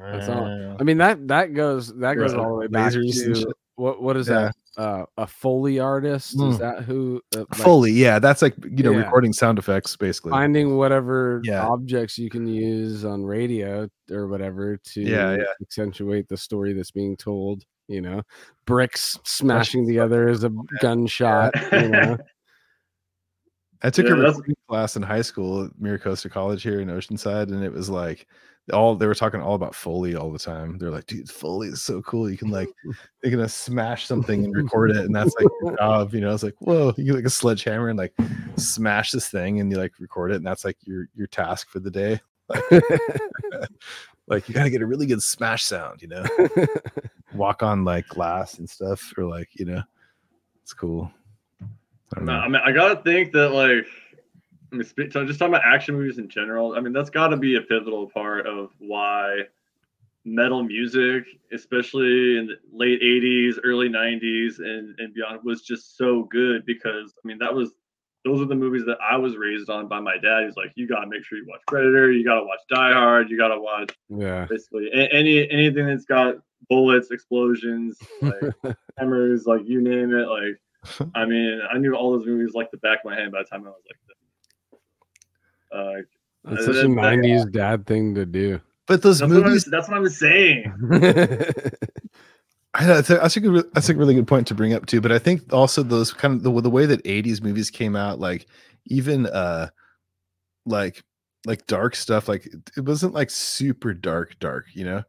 That's 0.00 0.28
all. 0.28 0.76
I 0.80 0.82
mean 0.84 0.98
that 0.98 1.26
that 1.28 1.54
goes 1.54 1.94
that 1.96 2.14
goes 2.14 2.34
all 2.34 2.48
the 2.50 2.54
way 2.54 2.66
back 2.68 2.92
to 2.92 3.52
what 3.76 4.02
what 4.02 4.16
is 4.16 4.28
Yeah. 4.28 4.34
that? 4.34 4.54
uh, 4.76 5.04
a 5.18 5.26
foley 5.26 5.78
artist. 5.78 6.32
Is 6.34 6.40
Mm. 6.40 6.58
that 6.60 6.82
who? 6.84 7.20
Uh, 7.34 7.40
like 7.40 7.54
Foley, 7.56 7.92
yeah, 7.92 8.18
that's 8.18 8.40
like 8.40 8.54
you 8.64 8.82
know 8.82 8.92
Yeah. 8.92 8.98
recording 8.98 9.32
sound 9.32 9.58
effects 9.58 9.96
basically. 9.96 10.30
finding 10.30 10.76
whatever 10.76 11.42
objects 11.52 12.16
you 12.16 12.30
can 12.30 12.46
use 12.46 13.04
on 13.04 13.22
radio 13.24 13.88
or 14.10 14.28
whatever 14.28 14.78
to 14.78 15.02
yeah. 15.02 15.36
accentuate 15.60 16.28
the 16.28 16.36
story 16.36 16.72
that's 16.72 16.90
being 16.90 17.16
told. 17.16 17.64
You 17.88 18.00
know, 18.00 18.22
bricks 18.64 19.18
smashing 19.24 19.86
the 19.86 19.98
other 19.98 20.28
is 20.28 20.44
a 20.44 20.52
gunshot. 20.80 21.52
You 21.72 21.88
know, 21.88 22.18
I 23.82 23.90
took 23.90 24.06
Yeah, 24.06 24.12
a 24.12 24.16
that's- 24.16 24.34
recording 24.36 24.54
class 24.68 24.96
in 24.96 25.02
high 25.02 25.22
school 25.22 25.64
at 25.64 25.72
Miracosta 25.80 26.30
College 26.30 26.62
here 26.62 26.80
in 26.80 26.88
Oceanside, 26.88 27.50
and 27.52 27.64
it 27.64 27.72
was 27.72 27.90
like 27.90 28.26
all 28.72 28.94
they 28.94 29.08
were 29.08 29.14
talking 29.14 29.40
all 29.42 29.56
about 29.56 29.74
Foley 29.74 30.14
all 30.14 30.30
the 30.30 30.38
time. 30.38 30.78
They're 30.78 30.92
like, 30.92 31.06
dude, 31.06 31.28
Foley 31.28 31.66
is 31.66 31.82
so 31.82 32.00
cool. 32.02 32.30
You 32.30 32.38
can 32.38 32.48
like 32.50 32.68
they're 33.22 33.32
gonna 33.32 33.48
smash 33.48 34.06
something 34.06 34.44
and 34.44 34.54
record 34.54 34.92
it, 34.92 34.98
and 35.04 35.14
that's 35.14 35.34
like 35.34 35.48
your 35.62 35.76
job. 35.78 36.14
You 36.14 36.20
know, 36.20 36.32
it's 36.32 36.44
like, 36.44 36.54
whoa, 36.60 36.94
you 36.96 37.04
get 37.06 37.16
like 37.16 37.24
a 37.24 37.30
sledgehammer 37.30 37.88
and 37.88 37.98
like 37.98 38.14
smash 38.56 39.10
this 39.10 39.28
thing 39.28 39.58
and 39.58 39.70
you 39.72 39.78
like 39.78 39.98
record 39.98 40.30
it, 40.30 40.36
and 40.36 40.46
that's 40.46 40.64
like 40.64 40.76
your 40.84 41.08
your 41.16 41.26
task 41.26 41.68
for 41.68 41.80
the 41.80 41.90
day. 41.90 42.20
Like 44.28 44.48
you 44.48 44.54
gotta 44.54 44.70
get 44.70 44.80
a 44.82 44.86
really 44.86 45.06
good 45.06 45.22
smash 45.22 45.64
sound, 45.64 46.00
you 46.00 46.06
know. 46.08 46.24
Walk 47.34 47.62
on 47.62 47.84
like 47.84 48.06
glass 48.08 48.58
and 48.58 48.68
stuff, 48.68 49.12
or 49.16 49.24
like, 49.24 49.48
you 49.54 49.64
know, 49.64 49.82
it's 50.62 50.72
cool. 50.72 51.10
I 51.60 51.66
don't 52.16 52.26
No, 52.26 52.32
know. 52.32 52.38
I 52.40 52.48
mean, 52.48 52.62
I 52.64 52.72
gotta 52.72 53.02
think 53.02 53.32
that 53.32 53.50
like, 53.50 53.86
I 54.72 54.76
mean, 54.76 55.10
so 55.10 55.24
just 55.26 55.38
talking 55.38 55.54
about 55.54 55.66
action 55.66 55.94
movies 55.96 56.18
in 56.18 56.28
general. 56.28 56.74
I 56.74 56.80
mean, 56.80 56.92
that's 56.92 57.10
got 57.10 57.28
to 57.28 57.36
be 57.36 57.56
a 57.56 57.60
pivotal 57.60 58.08
part 58.08 58.46
of 58.46 58.70
why 58.78 59.42
metal 60.24 60.62
music, 60.62 61.24
especially 61.52 62.38
in 62.38 62.46
the 62.46 62.54
late 62.72 63.02
'80s, 63.02 63.58
early 63.64 63.88
'90s, 63.88 64.58
and 64.60 64.98
and 64.98 65.12
beyond, 65.12 65.40
was 65.44 65.62
just 65.62 65.96
so 65.98 66.24
good. 66.24 66.64
Because 66.64 67.14
I 67.22 67.28
mean, 67.28 67.38
that 67.38 67.54
was 67.54 67.72
those 68.24 68.40
are 68.40 68.44
the 68.46 68.54
movies 68.54 68.84
that 68.86 68.98
I 69.00 69.16
was 69.16 69.36
raised 69.36 69.68
on 69.68 69.88
by 69.88 69.98
my 70.00 70.16
dad. 70.18 70.44
He's 70.46 70.56
like, 70.56 70.72
you 70.76 70.86
gotta 70.86 71.06
make 71.08 71.24
sure 71.24 71.38
you 71.38 71.46
watch 71.48 71.60
Predator, 71.66 72.12
you 72.12 72.24
gotta 72.24 72.44
watch 72.44 72.60
Die 72.68 72.92
Hard, 72.92 73.30
you 73.30 73.36
gotta 73.36 73.58
watch 73.60 73.90
yeah. 74.08 74.46
basically 74.48 74.88
a- 74.92 75.08
any 75.12 75.48
anything 75.50 75.86
that's 75.86 76.04
got 76.04 76.36
bullets, 76.68 77.10
explosions, 77.10 77.98
like 78.20 78.40
hammers, 78.98 79.46
like 79.46 79.62
you 79.66 79.80
name 79.80 80.14
it. 80.14 80.28
Like, 80.28 81.10
I 81.14 81.24
mean, 81.24 81.60
I 81.72 81.78
knew 81.78 81.94
all 81.94 82.12
those 82.16 82.26
movies 82.26 82.54
like 82.54 82.70
the 82.70 82.76
back 82.78 83.00
of 83.04 83.10
my 83.10 83.16
hand 83.16 83.32
by 83.32 83.38
the 83.42 83.48
time 83.48 83.64
I 83.66 83.70
was 83.70 83.82
like, 83.86 83.98
uh, 85.74 86.02
It's 86.52 86.62
Uh, 86.62 86.66
such 86.66 86.76
a 86.84 86.88
that- 86.88 86.94
that- 86.94 87.18
'90s 87.18 87.50
dad 87.52 87.86
thing 87.86 88.14
to 88.14 88.24
do. 88.26 88.60
But 88.86 89.00
those 89.00 89.20
that's, 89.20 89.30
what 89.32 89.42
was, 89.42 89.48
movies, 89.48 89.64
that's 89.70 89.88
what 89.88 89.96
I 89.96 90.00
was 90.00 90.18
saying. 90.18 90.64
I 92.74 92.86
know, 92.86 93.00
that's 93.02 93.36
a, 93.36 93.40
good, 93.40 93.70
that's 93.74 93.90
a 93.90 93.94
really 93.94 94.14
good 94.14 94.26
point 94.26 94.46
to 94.46 94.54
bring 94.54 94.72
up 94.72 94.86
too. 94.86 95.00
But 95.00 95.12
I 95.12 95.18
think 95.18 95.52
also 95.52 95.82
those 95.82 96.12
kind 96.12 96.34
of 96.34 96.42
the, 96.42 96.60
the 96.62 96.70
way 96.70 96.86
that 96.86 97.04
'80s 97.04 97.42
movies 97.42 97.70
came 97.70 97.94
out, 97.96 98.18
like 98.18 98.46
even 98.86 99.26
uh, 99.26 99.68
like 100.66 101.02
like 101.46 101.66
dark 101.66 101.96
stuff, 101.96 102.28
like 102.28 102.46
it- 102.76 102.82
wasn't 102.84 103.14
like 103.14 103.30
super 103.30 103.94
dark, 103.94 104.38
dark, 104.40 104.66
you 104.74 104.84
know. 104.84 105.02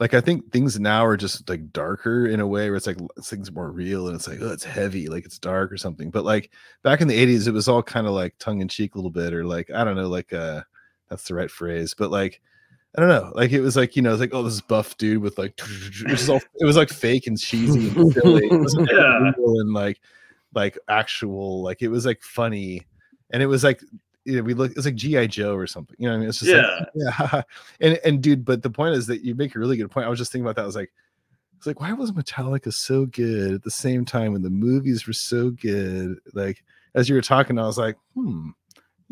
Like 0.00 0.14
I 0.14 0.20
think 0.22 0.52
things 0.52 0.80
now 0.80 1.04
are 1.06 1.16
just 1.18 1.48
like 1.50 1.72
darker 1.72 2.26
in 2.26 2.40
a 2.40 2.46
way 2.46 2.70
where 2.70 2.76
it's 2.76 2.86
like 2.88 2.98
things 3.22 3.52
more 3.52 3.70
real 3.72 4.08
and 4.08 4.16
it's 4.16 4.28
like 4.28 4.40
oh 4.42 4.52
it's 4.52 4.64
heavy, 4.64 5.08
like 5.08 5.24
it's 5.26 5.38
dark 5.38 5.72
or 5.72 5.78
something. 5.78 6.10
But 6.10 6.24
like 6.24 6.52
back 6.84 7.00
in 7.02 7.08
the 7.08 7.18
'80s, 7.18 7.48
it 7.48 7.52
was 7.52 7.68
all 7.68 7.82
kind 7.82 8.06
of 8.06 8.14
like 8.14 8.36
tongue 8.38 8.60
in 8.62 8.68
cheek 8.68 8.94
a 8.94 8.98
little 8.98 9.10
bit, 9.12 9.34
or 9.34 9.44
like 9.46 9.70
I 9.72 9.84
don't 9.84 9.96
know, 9.96 10.08
like 10.08 10.32
uh, 10.32 10.62
that's 11.10 11.28
the 11.28 11.34
right 11.34 11.50
phrase, 11.50 11.94
but 11.98 12.10
like 12.10 12.40
I 12.96 13.00
don't 13.00 13.08
know. 13.08 13.32
Like 13.34 13.52
it 13.52 13.60
was 13.60 13.76
like 13.76 13.96
you 13.96 14.02
know, 14.02 14.12
it's 14.12 14.20
like 14.20 14.34
oh, 14.34 14.42
this 14.42 14.60
buff 14.60 14.96
dude 14.98 15.22
with 15.22 15.38
like 15.38 15.58
it 16.04 16.10
was 16.10 16.28
all 16.28 16.40
it 16.60 16.64
was 16.64 16.76
like 16.76 16.90
fake 16.90 17.26
and 17.26 17.38
cheesy 17.38 17.88
and 17.88 18.12
silly. 18.14 18.46
It 18.46 18.52
like, 18.52 18.90
Yeah. 18.90 19.32
and 19.36 19.72
like 19.72 20.00
like 20.54 20.78
actual 20.88 21.62
like 21.62 21.80
it 21.82 21.88
was 21.88 22.04
like 22.04 22.22
funny, 22.22 22.82
and 23.30 23.42
it 23.42 23.46
was 23.46 23.64
like 23.64 23.82
you 24.24 24.36
know 24.36 24.42
we 24.42 24.54
look 24.54 24.72
it's 24.72 24.84
like 24.84 24.94
GI 24.94 25.28
Joe 25.28 25.54
or 25.54 25.66
something. 25.66 25.96
You 25.98 26.06
know, 26.08 26.12
what 26.12 26.16
I 26.16 26.20
mean, 26.20 26.28
it's 26.28 26.40
just 26.40 26.50
Yeah. 26.50 26.78
like 26.80 26.88
yeah, 27.32 27.42
and 27.80 27.98
and 28.04 28.22
dude, 28.22 28.44
but 28.44 28.62
the 28.62 28.70
point 28.70 28.94
is 28.94 29.06
that 29.06 29.22
you 29.24 29.34
make 29.34 29.56
a 29.56 29.58
really 29.58 29.76
good 29.78 29.90
point. 29.90 30.06
I 30.06 30.10
was 30.10 30.18
just 30.18 30.30
thinking 30.32 30.44
about 30.44 30.56
that. 30.56 30.62
I 30.62 30.66
was 30.66 30.76
like. 30.76 30.92
It's 31.58 31.66
like, 31.68 31.78
why 31.78 31.92
was 31.92 32.10
Metallica 32.10 32.72
so 32.72 33.06
good 33.06 33.52
at 33.54 33.62
the 33.62 33.70
same 33.70 34.04
time 34.04 34.32
when 34.32 34.42
the 34.42 34.50
movies 34.50 35.06
were 35.06 35.12
so 35.12 35.50
good? 35.50 36.18
Like, 36.34 36.64
as 36.96 37.08
you 37.08 37.14
were 37.14 37.20
talking, 37.22 37.56
I 37.56 37.62
was 37.66 37.78
like, 37.78 37.96
hmm, 38.14 38.48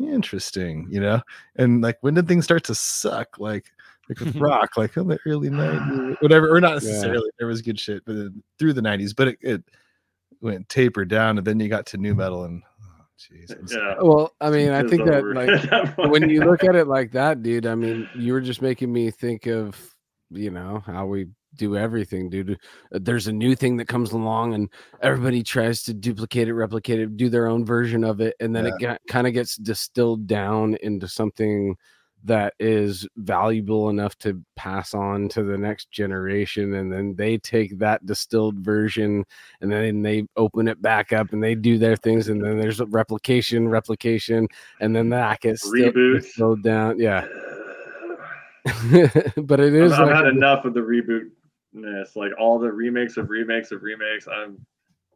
interesting, 0.03 0.87
you 0.89 0.99
know? 0.99 1.21
And 1.55 1.81
like, 1.81 1.97
when 2.01 2.13
did 2.13 2.27
things 2.27 2.43
start 2.43 2.63
to 2.65 2.75
suck? 2.75 3.39
Like, 3.39 3.71
like 4.09 4.19
with 4.19 4.35
rock, 4.37 4.77
like 4.77 4.97
in 4.97 5.07
the 5.07 5.19
early 5.25 5.49
90s, 5.49 6.15
whatever, 6.21 6.53
or 6.53 6.59
not 6.59 6.75
necessarily. 6.75 7.29
There 7.39 7.47
was 7.47 7.61
good 7.61 7.79
shit, 7.79 8.03
but 8.05 8.15
then 8.15 8.43
through 8.59 8.73
the 8.73 8.81
90s, 8.81 9.15
but 9.15 9.29
it, 9.29 9.37
it 9.41 9.63
went 10.41 10.67
tapered 10.69 11.09
down, 11.09 11.37
and 11.37 11.45
then 11.45 11.59
you 11.59 11.69
got 11.69 11.85
to 11.87 11.97
nu 11.97 12.13
metal, 12.13 12.45
and 12.45 12.63
oh, 12.83 13.05
jeez, 13.19 13.51
I'm. 13.51 13.67
Yeah. 13.69 13.95
well, 14.01 14.33
I 14.41 14.49
mean, 14.49 14.71
I 14.71 14.81
It's 14.81 14.89
think 14.89 15.05
that 15.05 15.23
like 15.35 15.61
that 15.69 16.09
when 16.09 16.29
you 16.29 16.43
look 16.43 16.63
at 16.63 16.75
it 16.75 16.87
like 16.87 17.11
that, 17.11 17.43
dude, 17.43 17.65
I 17.65 17.75
mean, 17.75 18.09
you 18.15 18.33
were 18.33 18.41
just 18.41 18.61
making 18.61 18.91
me 18.91 19.11
think 19.11 19.45
of, 19.45 19.95
you 20.29 20.51
know, 20.51 20.83
how 20.85 21.05
we 21.05 21.27
do 21.55 21.77
everything, 21.77 22.29
dude. 22.29 22.57
Uh, 22.93 22.99
There's 23.01 23.27
a 23.27 23.33
new 23.33 23.55
thing 23.55 23.77
that 23.77 23.87
comes 23.87 24.11
along 24.11 24.53
and 24.53 24.69
everybody 25.01 25.43
tries 25.43 25.83
to 25.83 25.93
duplicate 25.93 26.47
it, 26.47 26.53
replicate 26.53 26.99
it, 26.99 27.17
do 27.17 27.29
their 27.29 27.47
own 27.47 27.65
version 27.65 28.03
of 28.03 28.21
it. 28.21 28.35
And 28.39 28.55
then 28.55 28.65
it 28.65 28.73
got, 28.79 28.99
kind 29.07 29.27
of 29.27 29.33
gets 29.33 29.55
distilled 29.55 30.27
down 30.27 30.75
into 30.81 31.07
something 31.07 31.75
that 32.23 32.53
is 32.59 33.07
valuable 33.17 33.89
enough 33.89 34.15
to 34.19 34.43
pass 34.55 34.93
on 34.93 35.27
to 35.29 35.43
the 35.43 35.57
next 35.57 35.89
generation. 35.89 36.75
And 36.75 36.91
then 36.91 37.15
they 37.15 37.37
take 37.37 37.79
that 37.79 38.05
distilled 38.05 38.59
version 38.59 39.25
and 39.59 39.71
then 39.71 40.01
they 40.03 40.25
open 40.37 40.67
it 40.67 40.81
back 40.81 41.13
up 41.13 41.33
and 41.33 41.43
they 41.43 41.55
do 41.55 41.77
their 41.77 41.95
things. 41.95 42.29
And 42.29 42.43
then 42.43 42.59
there's 42.59 42.79
a 42.79 42.85
replication, 42.85 43.67
replication, 43.67 44.47
and 44.79 44.95
then 44.95 45.09
that 45.09 45.41
gets 45.41 45.63
slowed 46.33 46.63
down. 46.63 46.99
Yeah. 46.99 47.27
but 49.37 49.59
it 49.59 49.73
is 49.73 49.91
I've, 49.91 50.01
I've 50.01 50.07
like 50.07 50.15
had 50.17 50.27
enough 50.27 50.65
of 50.65 50.75
the 50.75 50.81
rebootness, 50.81 51.31
like 51.73 52.31
all 52.39 52.59
the 52.59 52.71
remakes 52.71 53.17
of 53.17 53.29
remakes 53.29 53.71
of 53.71 53.83
remakes. 53.83 54.27
I'm 54.27 54.65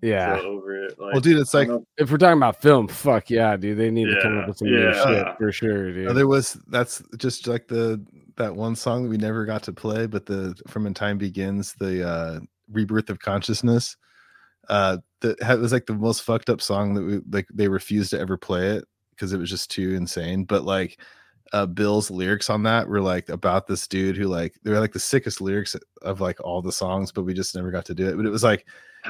yeah. 0.01 0.37
so 0.37 0.45
over 0.45 0.85
it. 0.85 0.99
Like, 0.99 1.13
well, 1.13 1.21
dude, 1.21 1.39
it's 1.39 1.53
like 1.53 1.69
If 1.97 2.11
we're 2.11 2.17
talking 2.17 2.37
about 2.37 2.61
film, 2.61 2.87
fuck 2.87 3.29
yeah, 3.29 3.55
dude. 3.57 3.77
They 3.77 3.89
need 3.89 4.05
to 4.05 4.21
come 4.21 4.37
up 4.37 4.47
with 4.47 4.57
some 4.57 4.69
new 4.69 4.93
shit 4.93 5.37
for 5.37 5.51
sure, 5.51 5.91
dude. 5.91 6.15
There 6.15 6.27
was 6.27 6.53
that's 6.67 7.01
just 7.17 7.47
like 7.47 7.67
the 7.67 8.03
that 8.37 8.55
one 8.55 8.75
song 8.75 9.03
that 9.03 9.09
we 9.09 9.17
never 9.17 9.45
got 9.45 9.63
to 9.63 9.73
play, 9.73 10.07
but 10.07 10.25
the 10.25 10.55
from 10.67 10.83
when 10.83 10.93
time 10.93 11.17
begins, 11.17 11.73
the 11.73 12.07
uh 12.07 12.39
rebirth 12.71 13.09
of 13.09 13.19
consciousness. 13.19 13.97
Uh 14.69 14.97
that 15.21 15.41
ha- 15.41 15.55
was 15.55 15.71
like 15.71 15.85
the 15.85 15.93
most 15.93 16.23
fucked 16.23 16.49
up 16.49 16.61
song 16.61 16.93
that 16.93 17.03
we 17.03 17.21
like 17.31 17.47
they 17.53 17.67
refused 17.67 18.11
to 18.11 18.19
ever 18.19 18.37
play 18.37 18.77
it 18.77 18.85
because 19.11 19.33
it 19.33 19.37
was 19.37 19.49
just 19.49 19.71
too 19.71 19.95
insane. 19.95 20.43
But 20.43 20.63
like 20.63 20.99
uh 21.53 21.65
Bill's 21.65 22.09
lyrics 22.09 22.49
on 22.49 22.63
that 22.63 22.87
were 22.87 23.01
like 23.01 23.29
about 23.29 23.67
this 23.67 23.87
dude 23.87 24.17
who 24.17 24.27
like 24.27 24.55
they 24.63 24.71
were 24.71 24.79
like 24.79 24.93
the 24.93 24.99
sickest 24.99 25.41
lyrics 25.41 25.75
of 26.01 26.21
like 26.21 26.39
all 26.41 26.61
the 26.61 26.71
songs, 26.71 27.11
but 27.11 27.23
we 27.23 27.33
just 27.33 27.55
never 27.55 27.71
got 27.71 27.85
to 27.85 27.95
do 27.95 28.07
it. 28.07 28.17
But 28.17 28.25
it 28.25 28.31
was 28.31 28.43
like 28.43 28.65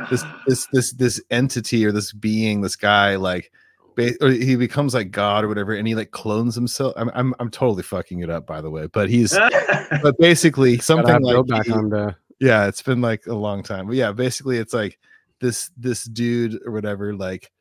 this 0.10 0.24
this 0.48 0.68
this 0.72 0.94
this 0.94 1.22
entity 1.32 1.86
or 1.86 1.92
this 1.92 2.12
being, 2.12 2.62
this 2.62 2.76
guy, 2.76 3.16
like 3.16 3.52
or 4.22 4.30
he 4.30 4.56
becomes 4.56 4.94
like 4.94 5.12
God 5.12 5.44
or 5.44 5.48
whatever, 5.48 5.74
and 5.74 5.88
he 5.88 5.96
like 5.96 6.12
clones 6.12 6.56
himself. 6.56 6.94
I'm 6.98 7.10
I'm 7.14 7.34
I'm 7.40 7.50
totally 7.50 7.84
fucking 7.84 8.20
it 8.20 8.30
up, 8.30 8.46
by 8.46 8.62
the 8.62 8.70
way, 8.70 8.88
but 8.88 9.10
he's 9.10 9.38
but 10.02 10.18
basically 10.20 10.78
something 10.80 11.22
like 11.22 11.48
back 11.48 11.66
he- 11.66 11.72
on 11.72 11.90
the 11.90 12.16
yeah, 12.40 12.68
it's 12.68 12.82
been 12.82 13.02
like 13.02 13.26
a 13.28 13.34
long 13.34 13.64
time, 13.64 13.88
but 13.88 13.96
yeah, 13.96 14.12
basically 14.12 14.58
it's 14.58 14.74
like 14.74 15.00
this 15.40 15.72
this 15.78 16.04
dude 16.04 16.60
or 16.66 16.72
whatever, 16.72 17.16
like. 17.16 17.52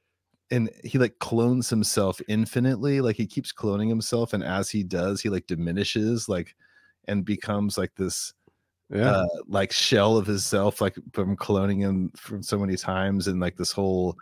And 0.54 0.70
he 0.84 0.98
like 0.98 1.18
clones 1.18 1.68
himself 1.68 2.20
infinitely, 2.28 3.00
like 3.00 3.16
he 3.16 3.26
keeps 3.26 3.52
cloning 3.52 3.88
himself, 3.88 4.32
and 4.32 4.44
as 4.44 4.70
he 4.70 4.82
does, 4.82 5.20
he 5.20 5.28
like 5.28 5.46
diminishes, 5.46 6.28
like, 6.28 6.54
and 7.08 7.24
becomes 7.24 7.76
like 7.76 7.94
this 7.96 8.32
yeah. 8.90 9.10
uh, 9.10 9.26
like 9.48 9.72
shell 9.72 10.16
of 10.16 10.26
himself, 10.26 10.80
like 10.80 10.96
from 11.12 11.36
cloning 11.36 11.80
him 11.80 12.10
from 12.16 12.42
so 12.42 12.58
many 12.58 12.76
times, 12.76 13.26
and 13.28 13.40
like 13.40 13.56
this 13.56 13.72
whole 13.72 14.16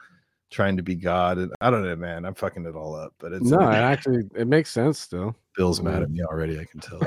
trying 0.51 0.77
to 0.77 0.83
be 0.83 0.95
God. 0.95 1.39
And 1.39 1.53
I 1.61 1.71
don't 1.71 1.83
know, 1.83 1.97
man. 1.97 2.25
I'm 2.25 2.35
fucking 2.35 2.65
it 2.67 2.77
all 2.77 2.95
up, 2.95 3.15
but 3.19 3.33
it's 3.33 3.51
no, 3.51 3.61
it 3.61 3.75
actually 3.75 4.23
it 4.35 4.47
makes 4.47 4.71
sense 4.71 4.99
still. 4.99 5.35
Bill's 5.57 5.83
mad 5.83 6.03
at 6.03 6.11
me 6.11 6.23
already. 6.23 6.59
I 6.59 6.65
can 6.65 6.81
tell. 6.81 7.01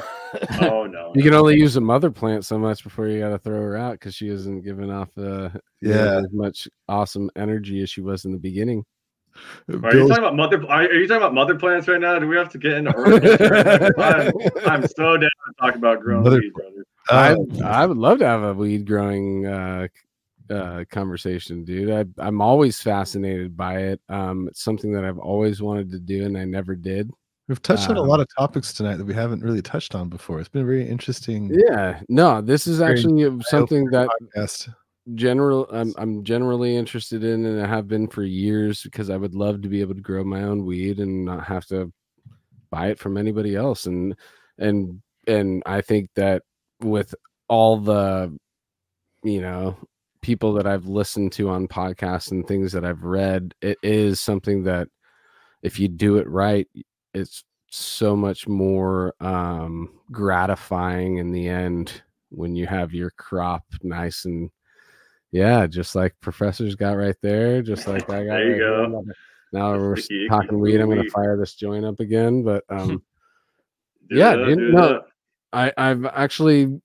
oh 0.70 0.86
no. 0.86 1.14
You 1.16 1.24
can 1.24 1.34
only 1.34 1.58
use 1.58 1.78
a 1.78 1.82
mother 1.82 2.12
plant 2.12 2.46
so 2.46 2.60
much 2.60 2.84
before 2.84 3.08
you 3.08 3.20
got 3.20 3.30
to 3.30 3.40
throw 3.40 3.56
her 3.56 3.78
out 3.78 3.94
because 3.94 4.14
she 4.14 4.28
isn't 4.30 4.62
giving 4.62 4.92
off 4.92 5.10
uh, 5.18 5.50
you 5.82 5.90
know, 5.90 5.96
Yeah. 5.96 6.20
as 6.20 6.32
much 6.32 6.68
awesome 6.88 7.32
energy 7.36 7.82
as 7.82 7.90
she 7.90 8.02
was 8.02 8.26
in 8.26 8.32
the 8.32 8.38
beginning. 8.38 8.84
Are 9.70 9.96
you 9.96 10.08
talking 10.08 10.24
about 10.24 10.36
mother? 10.36 10.64
Are, 10.70 10.84
are 10.84 10.94
you 10.94 11.08
talking 11.08 11.22
about 11.22 11.34
mother 11.34 11.56
plants 11.56 11.88
right 11.88 12.00
now? 12.00 12.18
Do 12.20 12.28
we 12.28 12.36
have 12.36 12.50
to 12.50 12.58
get 12.58 12.74
into 12.74 12.92
horticulture? 12.92 13.94
I'm, 14.00 14.32
I'm 14.66 14.88
so 14.88 15.18
down 15.18 15.30
to 15.30 15.54
talk 15.60 15.76
about 15.76 16.02
growing 16.02 16.24
Mother 16.24 16.40
weed, 16.40 16.54
brother. 16.54 16.86
I 17.10 17.34
uh, 17.34 17.68
I 17.68 17.86
would 17.86 17.98
love 17.98 18.20
to 18.20 18.26
have 18.26 18.44
a 18.44 18.54
weed 18.54 18.86
growing 18.88 19.46
uh, 19.46 19.88
uh, 20.50 20.86
conversation, 20.90 21.64
dude. 21.64 21.92
I, 21.92 22.06
I'm 22.24 22.42
always 22.42 22.82
fascinated 22.82 23.56
by 23.58 23.78
it. 23.80 24.02
Um, 24.10 24.48
it's 24.48 24.64
something 24.64 24.92
that 24.94 25.04
I've 25.04 25.20
always 25.20 25.62
wanted 25.62 25.92
to 25.92 26.00
do 26.00 26.26
and 26.26 26.38
I 26.38 26.46
never 26.46 26.76
did. 26.76 27.12
we've 27.48 27.62
touched 27.62 27.90
on 27.90 27.98
a 27.98 28.02
um, 28.02 28.08
lot 28.08 28.20
of 28.20 28.28
topics 28.38 28.74
tonight 28.74 28.98
that 28.98 29.06
we 29.06 29.14
haven't 29.14 29.44
really 29.44 29.62
touched 29.62 29.96
on 29.96 30.10
before. 30.10 30.40
It's 30.40 30.50
been 30.50 30.66
very 30.66 30.88
interesting 30.88 31.52
Yeah, 31.68 32.02
no, 32.10 32.42
this 32.42 32.68
is 32.68 32.82
actually 32.82 33.42
something 33.44 33.86
that 33.88 34.10
podcast. 34.36 34.74
General 35.14 35.68
I'm 35.72 35.94
I'm 35.98 36.24
generally 36.24 36.76
interested 36.76 37.24
in 37.24 37.46
and 37.46 37.62
I 37.62 37.68
have 37.68 37.88
been 37.88 38.08
for 38.08 38.24
years 38.24 38.82
because 38.84 39.10
I 39.10 39.18
would 39.18 39.36
love 39.36 39.62
to 39.62 39.70
be 39.70 39.82
able 39.82 39.94
to 39.96 40.02
grow 40.02 40.24
my 40.24 40.44
own 40.44 40.66
weed 40.66 41.00
and 41.00 41.26
not 41.26 41.46
have 41.46 41.66
to 41.68 41.92
buy 42.72 42.88
it 42.90 43.00
from 43.00 43.18
anybody 43.18 43.56
else. 43.56 43.86
And 43.86 44.16
and 44.58 45.02
and 45.28 45.62
I 45.66 45.82
think 45.82 46.10
that 46.16 46.44
with 46.82 47.14
all 47.48 47.78
the 47.78 48.36
you 49.24 49.42
know 49.42 49.78
people 50.22 50.54
that 50.54 50.68
I've 50.68 50.88
listened 50.88 51.32
to 51.34 51.50
on 51.50 51.68
podcasts 51.68 52.32
and 52.32 52.48
things 52.48 52.72
that 52.74 52.86
I've 52.86 53.04
read 53.04 53.54
it 53.62 53.78
is 53.84 54.20
something 54.20 54.64
that 54.64 54.88
if 55.62 55.80
you 55.80 55.88
do 55.88 56.18
it 56.18 56.28
right 56.28 56.68
it's 57.14 57.44
so 57.70 58.16
much 58.16 58.48
more 58.48 59.14
um 59.20 59.90
gratifying 60.12 61.18
in 61.18 61.32
the 61.32 61.48
end 61.48 62.04
when 62.30 62.56
you 62.56 62.66
have 62.68 62.94
your 62.94 63.12
crop 63.12 63.64
nice 63.84 64.26
and 64.26 64.50
yeah, 65.36 65.68
just 65.68 65.96
like 65.96 66.16
professor's 66.22 66.76
got 66.76 66.94
right 66.94 67.18
there, 67.22 67.62
just 67.62 67.88
like 67.88 68.10
I 68.10 68.24
got. 68.24 68.30
There 68.30 68.46
you 68.46 68.52
right 68.54 68.90
go. 68.90 69.04
here. 69.06 69.16
Now 69.52 69.72
we're 69.74 69.98
sticky, 69.98 70.30
talking 70.30 70.60
weed. 70.60 70.80
I'm 70.80 70.88
gonna 70.88 71.10
fire 71.10 71.36
this 71.36 71.56
joint 71.56 71.84
up 71.84 72.00
again, 72.00 72.42
but 72.42 72.64
um, 72.70 73.04
Yeah, 74.10 74.38
that, 74.38 74.46
dude, 74.46 74.74
no. 74.74 74.94
that. 74.94 75.02
I 75.52 75.74
I've 75.78 76.06
actually 76.06 76.80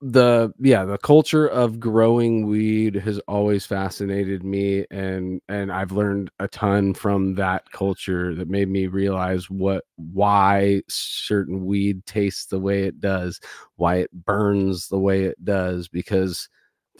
the 0.00 0.50
yeah 0.58 0.86
the 0.86 0.96
culture 0.96 1.46
of 1.46 1.78
growing 1.78 2.46
weed 2.46 2.94
has 2.94 3.18
always 3.28 3.66
fascinated 3.66 4.42
me 4.42 4.86
and 4.90 5.42
and 5.50 5.70
I've 5.70 5.92
learned 5.92 6.30
a 6.38 6.48
ton 6.48 6.94
from 6.94 7.34
that 7.34 7.70
culture 7.70 8.34
that 8.34 8.48
made 8.48 8.70
me 8.70 8.86
realize 8.86 9.50
what 9.50 9.84
why 9.96 10.80
certain 10.88 11.66
weed 11.66 12.06
tastes 12.06 12.46
the 12.46 12.58
way 12.58 12.84
it 12.84 12.98
does 12.98 13.40
why 13.76 13.96
it 13.96 14.10
burns 14.10 14.88
the 14.88 14.98
way 14.98 15.24
it 15.24 15.44
does 15.44 15.86
because 15.86 16.48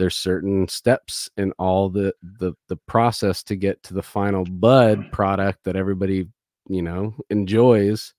there's 0.00 0.16
certain 0.16 0.66
steps 0.66 1.28
in 1.36 1.52
all 1.58 1.90
the 1.90 2.14
the 2.38 2.54
the 2.68 2.76
process 2.76 3.42
to 3.42 3.54
get 3.54 3.82
to 3.82 3.92
the 3.92 4.02
final 4.02 4.44
bud 4.44 5.12
product 5.12 5.62
that 5.62 5.76
everybody 5.76 6.26
you 6.68 6.80
know 6.80 7.14
enjoys 7.28 8.14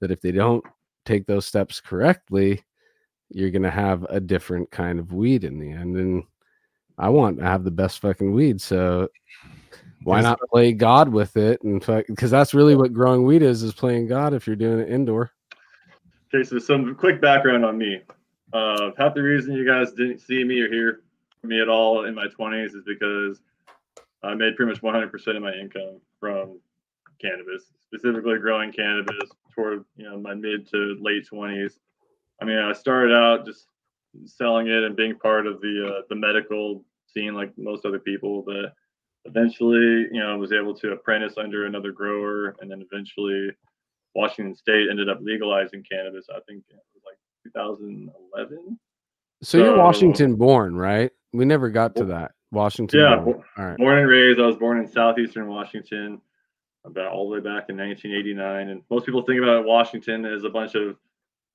that 0.00 0.10
if 0.10 0.20
they 0.20 0.32
don't 0.32 0.64
take 1.06 1.26
those 1.26 1.46
steps 1.46 1.80
correctly 1.80 2.60
you're 3.28 3.52
going 3.52 3.62
to 3.62 3.70
have 3.70 4.02
a 4.10 4.18
different 4.18 4.68
kind 4.72 4.98
of 4.98 5.12
weed 5.12 5.44
in 5.44 5.60
the 5.60 5.70
end 5.70 5.96
and 5.96 6.24
i 6.98 7.08
want 7.08 7.38
to 7.38 7.44
have 7.44 7.62
the 7.62 7.70
best 7.70 8.00
fucking 8.00 8.32
weed 8.32 8.60
so 8.60 9.06
why 10.02 10.20
not 10.20 10.40
play 10.50 10.72
god 10.72 11.08
with 11.08 11.36
it 11.36 11.62
and 11.62 11.80
because 12.08 12.32
that's 12.32 12.54
really 12.54 12.74
what 12.74 12.92
growing 12.92 13.22
weed 13.22 13.42
is 13.42 13.62
is 13.62 13.72
playing 13.72 14.08
god 14.08 14.34
if 14.34 14.48
you're 14.48 14.56
doing 14.56 14.80
it 14.80 14.90
indoor. 14.90 15.30
Okay, 16.32 16.44
so 16.44 16.58
some 16.58 16.94
quick 16.94 17.20
background 17.20 17.64
on 17.64 17.76
me. 17.76 18.02
Uh, 18.52 18.90
half 18.96 19.14
the 19.14 19.22
reason 19.22 19.52
you 19.52 19.66
guys 19.66 19.92
didn't 19.92 20.20
see 20.20 20.44
me 20.44 20.60
or 20.60 20.68
hear 20.68 21.00
me 21.42 21.60
at 21.60 21.68
all 21.68 22.04
in 22.04 22.14
my 22.14 22.26
20s 22.26 22.74
is 22.74 22.84
because 22.86 23.40
I 24.22 24.34
made 24.34 24.56
pretty 24.56 24.72
much 24.72 24.82
100% 24.82 25.36
of 25.36 25.42
my 25.42 25.52
income 25.52 26.00
from 26.18 26.60
cannabis, 27.20 27.64
specifically 27.82 28.38
growing 28.38 28.72
cannabis 28.72 29.30
toward 29.54 29.84
you 29.96 30.04
know 30.04 30.18
my 30.18 30.34
mid 30.34 30.68
to 30.70 30.96
late 31.00 31.26
20s. 31.30 31.72
I 32.40 32.44
mean, 32.44 32.58
I 32.58 32.72
started 32.72 33.14
out 33.14 33.46
just 33.46 33.66
selling 34.24 34.66
it 34.66 34.82
and 34.82 34.96
being 34.96 35.18
part 35.18 35.46
of 35.46 35.60
the 35.60 35.94
uh, 35.96 36.02
the 36.08 36.16
medical 36.16 36.84
scene 37.06 37.34
like 37.34 37.52
most 37.56 37.84
other 37.84 37.98
people, 37.98 38.42
but 38.42 38.72
eventually, 39.24 40.08
you 40.12 40.20
know, 40.20 40.36
was 40.38 40.52
able 40.52 40.74
to 40.74 40.92
apprentice 40.92 41.34
under 41.36 41.66
another 41.66 41.92
grower, 41.92 42.56
and 42.60 42.70
then 42.70 42.82
eventually 42.90 43.50
Washington 44.14 44.54
State 44.54 44.88
ended 44.90 45.08
up 45.08 45.18
legalizing 45.20 45.84
cannabis. 45.90 46.26
I 46.30 46.40
think 46.48 46.64
it 46.68 46.76
was 46.94 47.02
like 47.04 47.18
2011. 47.54 48.78
So 49.42 49.58
you're 49.58 49.76
washington 49.76 50.34
born 50.36 50.74
right 50.76 51.10
we 51.32 51.44
never 51.44 51.70
got 51.70 51.94
to 51.96 52.04
that 52.04 52.32
washington 52.52 53.00
Yeah, 53.00 53.16
born. 53.16 53.42
all 53.56 53.64
right 53.66 53.78
Born 53.78 53.98
and 53.98 54.08
raised, 54.08 54.40
I 54.40 54.46
was 54.46 54.56
born 54.56 54.78
in 54.78 54.88
southeastern 54.88 55.46
Washington, 55.48 56.20
about 56.84 57.12
all 57.12 57.28
the 57.28 57.34
way 57.34 57.40
back 57.40 57.66
in 57.68 57.76
1989. 57.76 58.68
And 58.70 58.82
most 58.90 59.04
people 59.06 59.22
think 59.22 59.40
about 59.42 59.64
Washington 59.66 60.24
as 60.24 60.44
a 60.44 60.48
bunch 60.50 60.74
of 60.74 60.96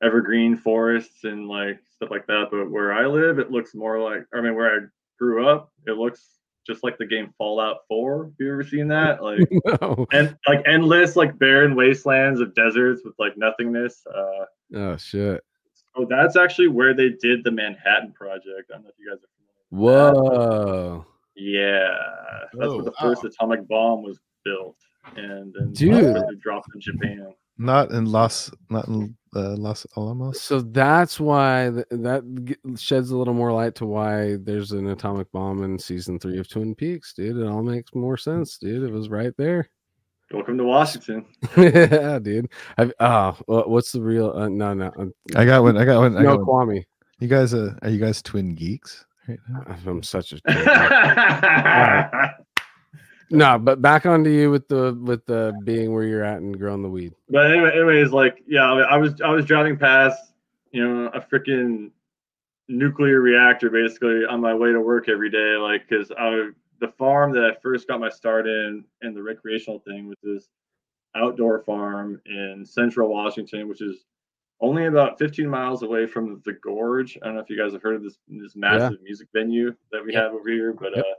evergreen 0.03 0.55
forests 0.55 1.23
and 1.23 1.47
like 1.47 1.79
stuff 1.95 2.11
like 2.11 2.27
that. 2.27 2.49
But 2.51 2.69
where 2.71 2.93
I 2.93 3.07
live, 3.07 3.39
it 3.39 3.51
looks 3.51 3.73
more 3.75 3.99
like, 3.99 4.25
I 4.33 4.41
mean, 4.41 4.55
where 4.55 4.67
I 4.73 4.85
grew 5.19 5.47
up, 5.49 5.71
it 5.87 5.97
looks 5.97 6.23
just 6.67 6.83
like 6.83 6.97
the 6.97 7.05
game 7.05 7.33
Fallout 7.37 7.77
4. 7.87 8.25
Have 8.25 8.33
you 8.39 8.51
ever 8.51 8.63
seen 8.63 8.87
that? 8.89 9.19
Like, 9.23 9.47
no. 9.81 10.05
and 10.11 10.37
like 10.47 10.61
endless, 10.67 11.15
like 11.15 11.37
barren 11.39 11.75
wastelands 11.75 12.39
of 12.39 12.53
deserts 12.55 13.01
with 13.03 13.15
like 13.19 13.33
nothingness. 13.37 14.03
Uh, 14.07 14.45
oh 14.75 14.97
shit 14.97 15.43
so 15.95 16.05
that's 16.09 16.35
actually 16.35 16.67
where 16.67 16.93
they 16.93 17.09
did 17.21 17.43
the 17.43 17.51
Manhattan 17.51 18.11
Project. 18.13 18.71
I 18.71 18.73
don't 18.73 18.83
know 18.83 18.89
if 18.89 18.95
you 18.99 19.09
guys 19.09 19.19
are 19.23 19.29
familiar. 19.71 20.15
whoa 21.03 21.05
Yeah, 21.35 21.97
that's 22.53 22.67
Oh, 22.71 22.75
where 22.77 22.85
the 22.85 22.91
first 22.99 23.23
wow. 23.23 23.29
atomic 23.29 23.67
bomb 23.67 24.03
was 24.03 24.19
built, 24.43 24.77
and 25.15 25.53
then 25.57 25.73
Dude. 25.73 26.39
dropped 26.39 26.69
in 26.73 26.81
Japan. 26.81 27.33
Not 27.57 27.91
in 27.91 28.05
Los, 28.05 28.51
not 28.69 28.87
in 28.89 29.15
uh, 29.33 29.55
Los 29.55 29.85
Alamos. 29.95 30.41
so 30.41 30.59
that's 30.59 31.19
why 31.21 31.71
th- 31.73 31.85
that 32.03 32.23
g- 32.43 32.55
sheds 32.77 33.11
a 33.11 33.17
little 33.17 33.33
more 33.33 33.53
light 33.53 33.75
to 33.75 33.85
why 33.85 34.35
there's 34.41 34.71
an 34.73 34.87
atomic 34.89 35.31
bomb 35.31 35.63
in 35.63 35.79
season 35.79 36.19
three 36.19 36.37
of 36.37 36.49
Twin 36.49 36.75
Peaks, 36.75 37.13
dude. 37.13 37.37
It 37.37 37.47
all 37.47 37.63
makes 37.63 37.93
more 37.95 38.17
sense, 38.17 38.57
dude. 38.57 38.83
It 38.83 38.91
was 38.91 39.07
right 39.09 39.33
there. 39.37 39.69
Welcome 40.31 40.57
to 40.57 40.63
Washington. 40.63 41.25
yeah, 41.57 42.17
dude. 42.19 42.49
I've, 42.77 42.93
oh, 42.99 43.37
what's 43.47 43.91
the 43.91 44.01
real? 44.01 44.31
Uh, 44.31 44.49
no, 44.49 44.73
no, 44.73 44.91
uh, 44.97 45.05
I 45.35 45.45
got 45.45 45.61
one. 45.61 45.77
I 45.77 45.85
got 45.85 45.99
one. 45.99 46.17
I 46.17 46.23
no, 46.23 46.37
got 46.37 46.47
one. 46.47 46.67
Kwame. 46.67 46.83
You 47.19 47.27
guys, 47.27 47.53
uh, 47.53 47.75
are 47.83 47.89
you 47.89 47.99
guys 47.99 48.23
twin 48.23 48.55
geeks? 48.55 49.05
Right 49.27 49.37
now? 49.47 49.63
I'm 49.85 50.01
such 50.01 50.33
a 50.33 50.39
no, 53.29 53.59
but 53.59 53.83
back 53.83 54.07
onto 54.07 54.31
you 54.31 54.49
with 54.49 54.67
the 54.67 54.99
with 54.99 55.23
the 55.27 55.53
being 55.63 55.93
where 55.93 56.03
you're 56.03 56.23
at 56.23 56.37
and 56.37 56.57
growing 56.57 56.81
the 56.81 56.89
weed. 56.89 57.13
but 57.29 57.51
anyway, 57.51 57.73
anyways, 57.73 58.11
like 58.11 58.41
yeah, 58.47 58.63
I 58.63 58.97
was 58.97 59.21
I 59.21 59.29
was 59.29 59.45
driving 59.45 59.77
past, 59.77 60.33
you 60.71 60.87
know, 60.87 61.11
a 61.13 61.21
freaking 61.21 61.91
nuclear 62.67 63.21
reactor 63.21 63.69
basically 63.69 64.25
on 64.25 64.41
my 64.41 64.55
way 64.55 64.71
to 64.71 64.81
work 64.81 65.07
every 65.07 65.29
day, 65.29 65.55
like 65.57 65.87
because 65.87 66.11
I 66.17 66.49
the 66.85 66.91
farm 66.93 67.31
that 67.33 67.43
I 67.43 67.53
first 67.61 67.87
got 67.87 67.99
my 67.99 68.09
start 68.09 68.47
in 68.47 68.83
and 69.01 69.15
the 69.15 69.23
recreational 69.23 69.79
thing 69.79 70.07
was 70.07 70.17
this 70.21 70.49
outdoor 71.15 71.59
farm 71.63 72.21
in 72.25 72.65
central 72.65 73.09
Washington, 73.09 73.67
which 73.67 73.81
is 73.81 74.05
only 74.61 74.85
about 74.85 75.17
15 75.19 75.47
miles 75.47 75.83
away 75.83 76.05
from 76.05 76.41
the 76.45 76.53
Gorge. 76.53 77.17
I 77.21 77.25
don't 77.25 77.35
know 77.35 77.41
if 77.41 77.49
you 77.49 77.57
guys 77.57 77.73
have 77.73 77.81
heard 77.81 77.95
of 77.95 78.03
this 78.03 78.17
this 78.27 78.55
massive 78.55 79.01
music 79.01 79.27
venue 79.33 79.75
that 79.91 80.03
we 80.05 80.13
Yep. 80.13 80.23
have 80.23 80.33
over 80.33 80.49
here, 80.49 80.73
but 80.73 80.95
Yep. 80.95 81.05
uh, 81.05 81.13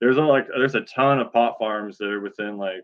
there's 0.00 0.16
a, 0.16 0.22
like 0.22 0.46
there's 0.48 0.74
a 0.74 0.80
ton 0.82 1.20
of 1.20 1.32
pot 1.32 1.56
farms 1.58 1.96
that 1.98 2.08
are 2.08 2.20
within 2.20 2.56
like 2.56 2.82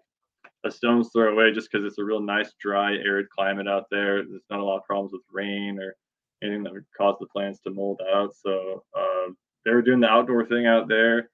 a 0.64 0.70
stone's 0.70 1.10
throw 1.12 1.32
away, 1.32 1.52
just 1.52 1.70
because 1.70 1.84
it's 1.84 1.98
a 1.98 2.04
real 2.04 2.20
nice, 2.20 2.52
dry, 2.60 2.94
arid 2.96 3.28
climate 3.30 3.66
out 3.68 3.86
there. 3.90 4.22
There's 4.24 4.42
not 4.50 4.60
a 4.60 4.64
lot 4.64 4.78
of 4.78 4.84
problems 4.84 5.12
with 5.12 5.22
rain 5.32 5.78
or 5.78 5.96
anything 6.42 6.62
that 6.64 6.72
would 6.72 6.84
cause 6.96 7.16
the 7.18 7.26
plants 7.26 7.60
to 7.60 7.70
mold 7.70 8.00
out. 8.12 8.34
So 8.34 8.84
uh, 8.96 9.32
they 9.64 9.72
were 9.72 9.82
doing 9.82 10.00
the 10.00 10.08
outdoor 10.08 10.44
thing 10.46 10.66
out 10.66 10.86
there, 10.88 11.30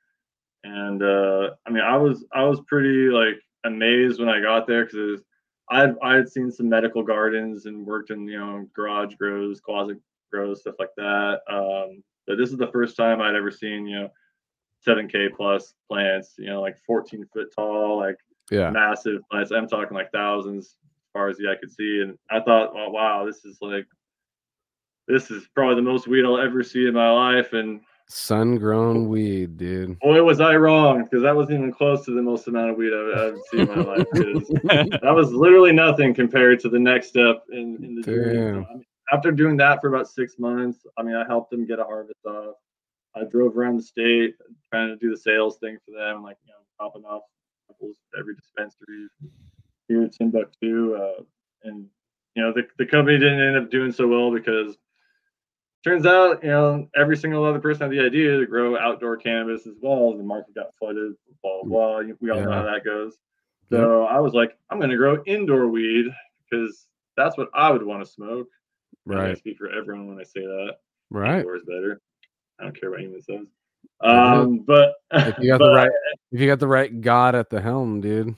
and 0.65 1.03
uh, 1.03 1.51
I 1.67 1.71
mean, 1.71 1.83
I 1.83 1.97
was 1.97 2.25
I 2.33 2.45
was 2.45 2.61
pretty 2.67 3.09
like 3.11 3.41
amazed 3.65 4.21
when 4.21 4.29
I 4.29 4.41
got 4.41 4.67
there 4.67 4.85
because 4.85 5.23
I 5.71 5.89
I 6.03 6.15
had 6.15 6.29
seen 6.29 6.51
some 6.51 6.69
medical 6.69 7.03
gardens 7.03 7.67
and 7.67 7.87
worked 7.87 8.11
in 8.11 8.27
you 8.27 8.39
know 8.39 8.67
garage 8.75 9.15
grows, 9.15 9.61
closet 9.61 9.99
grows, 10.33 10.61
stuff 10.61 10.77
like 10.79 10.95
that. 10.97 11.41
Um, 11.49 12.03
but 12.27 12.37
this 12.39 12.51
is 12.51 12.59
the 12.59 12.71
first 12.73 12.97
time 12.97 13.21
I'd 13.21 13.37
ever 13.37 13.51
seen 13.51 13.87
you 13.87 14.01
know 14.01 14.11
7k 14.87 15.35
plus 15.37 15.75
plants, 15.89 16.35
you 16.39 16.47
know 16.47 16.61
like 16.61 16.79
14 16.87 17.27
foot 17.33 17.49
tall, 17.55 17.99
like 17.99 18.17
Yeah, 18.51 18.71
massive 18.71 19.23
plants. 19.31 19.51
I'm 19.53 19.69
talking 19.69 19.97
like 19.97 20.13
thousands 20.13 20.77
as 21.07 21.13
far 21.13 21.29
as 21.29 21.37
the 21.37 21.49
eye 21.49 21.57
could 21.59 21.73
see. 21.73 22.01
And 22.03 22.19
I 22.31 22.41
thought, 22.41 22.73
oh, 22.75 22.91
wow, 22.91 23.25
this 23.25 23.45
is 23.45 23.59
like, 23.61 23.87
this 25.09 25.31
is 25.31 25.49
probably 25.55 25.77
the 25.77 25.91
most 25.91 26.09
weed 26.09 26.25
I'll 26.25 26.39
ever 26.39 26.63
see 26.63 26.87
in 26.87 26.95
my 26.95 27.11
life. 27.11 27.53
And 27.53 27.81
sun 28.09 28.57
grown 28.57 29.09
weed, 29.09 29.57
dude. 29.57 29.99
boy, 29.99 30.23
was 30.23 30.41
I 30.41 30.57
wrong 30.57 31.05
because 31.05 31.23
that 31.23 31.35
wasn't 31.35 31.59
even 31.59 31.73
close 31.73 32.05
to 32.05 32.15
the 32.15 32.23
most 32.23 32.47
amount 32.47 32.71
of 32.71 32.77
weed 32.77 32.93
I've, 32.93 33.35
I've 33.35 33.41
seen 33.51 33.61
in 33.61 33.69
my 33.69 33.97
life. 33.97 34.07
that 35.03 35.13
was 35.15 35.33
literally 35.33 35.73
nothing 35.73 36.15
compared 36.15 36.61
to 36.61 36.69
the 36.69 36.79
next 36.79 37.09
step 37.09 37.45
in, 37.51 37.77
in 37.83 37.95
the 37.97 38.03
journey. 38.03 38.65
So, 38.65 38.71
I 38.71 38.75
mean, 38.75 38.85
after 39.13 39.33
doing 39.33 39.57
that 39.59 39.81
for 39.81 39.89
about 39.89 40.09
six 40.09 40.39
months, 40.39 40.81
I 40.97 41.03
mean, 41.03 41.15
I 41.15 41.25
helped 41.27 41.51
them 41.51 41.67
get 41.67 41.79
a 41.79 41.85
harvest 41.85 42.25
off. 42.27 42.57
I 43.15 43.25
drove 43.25 43.57
around 43.57 43.79
the 43.79 43.83
state 43.83 44.35
trying 44.73 44.89
to 44.89 44.97
do 44.97 45.11
the 45.11 45.17
sales 45.17 45.59
thing 45.59 45.79
for 45.85 45.97
them, 45.99 46.23
like 46.23 46.37
you 46.45 46.53
know, 46.53 46.59
dropping 46.79 47.05
off 47.05 47.23
samples 47.67 47.97
to 48.13 48.21
every 48.21 48.35
dispensary 48.35 49.09
here 49.89 50.03
in 50.03 50.11
Timbuktu. 50.11 50.95
Uh, 50.95 51.23
and 51.65 51.87
you 52.35 52.43
know, 52.43 52.53
the 52.53 52.67
the 52.79 52.87
company 52.87 53.19
didn't 53.19 53.41
end 53.41 53.57
up 53.57 53.71
doing 53.71 53.91
so 53.91 54.07
well 54.07 54.31
because 54.31 54.77
turns 55.85 56.07
out, 56.07 56.43
you 56.43 56.51
know, 56.51 56.89
every 56.97 57.17
single 57.17 57.45
other 57.45 57.61
person 57.61 57.83
had 57.83 57.91
the 57.91 58.05
idea 58.05 58.39
to 58.39 58.47
grow 58.47 58.79
outdoor 58.79 59.17
cannabis 59.17 59.67
as 59.67 59.75
well. 59.81 60.17
The 60.17 60.23
market 60.23 60.55
got 60.55 60.75
flooded, 60.79 61.15
blah 61.43 61.63
blah 61.63 62.03
blah. 62.03 62.15
We 62.21 62.31
all 62.31 62.41
know 62.41 62.53
how 62.53 62.65
that 62.65 62.85
goes. 62.85 63.15
So 63.71 64.05
I 64.05 64.21
was 64.21 64.33
like, 64.33 64.57
I'm 64.71 64.79
going 64.79 64.91
to 64.91 64.97
grow 64.97 65.23
indoor 65.27 65.67
weed 65.69 66.07
because 66.49 66.87
that's 67.17 67.37
what 67.37 67.49
I 67.53 67.71
would 67.71 67.83
want 67.85 68.05
to 68.05 68.11
smoke. 68.11 68.49
Right. 69.05 69.31
I 69.31 69.35
speak 69.35 69.59
for 69.59 69.71
everyone 69.71 70.09
when 70.09 70.21
I 70.21 70.25
say 70.25 70.43
that. 70.43 70.77
right. 71.11 71.39
Indoor 71.39 71.57
is 71.57 71.65
better. 71.65 72.01
I 72.61 72.65
don't 72.65 72.81
care 72.81 72.91
what 72.91 73.01
anyone 73.01 73.21
says. 73.23 73.47
Um, 74.01 74.59
but 74.67 74.95
If 75.13 75.35
you 75.39 75.49
got 75.51 75.59
but 75.59 75.67
the 75.67 75.75
right, 75.75 75.91
if 76.33 76.41
you 76.41 76.47
got 76.47 76.61
the 76.61 76.69
right 76.69 77.01
God 77.01 77.35
at 77.35 77.51
the 77.51 77.61
helm, 77.61 78.01
dude. 78.01 78.35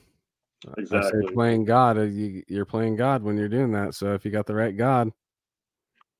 Exactly. 0.77 1.21
playing 1.33 1.65
God. 1.65 1.97
uh, 1.97 2.01
You, 2.01 2.43
you're 2.47 2.65
playing 2.65 2.95
God 2.95 3.23
when 3.23 3.37
you're 3.37 3.47
doing 3.49 3.71
that. 3.73 3.93
So 3.93 4.13
if 4.13 4.25
you 4.25 4.31
got 4.31 4.45
the 4.45 4.55
right 4.55 4.75
God, 4.75 5.11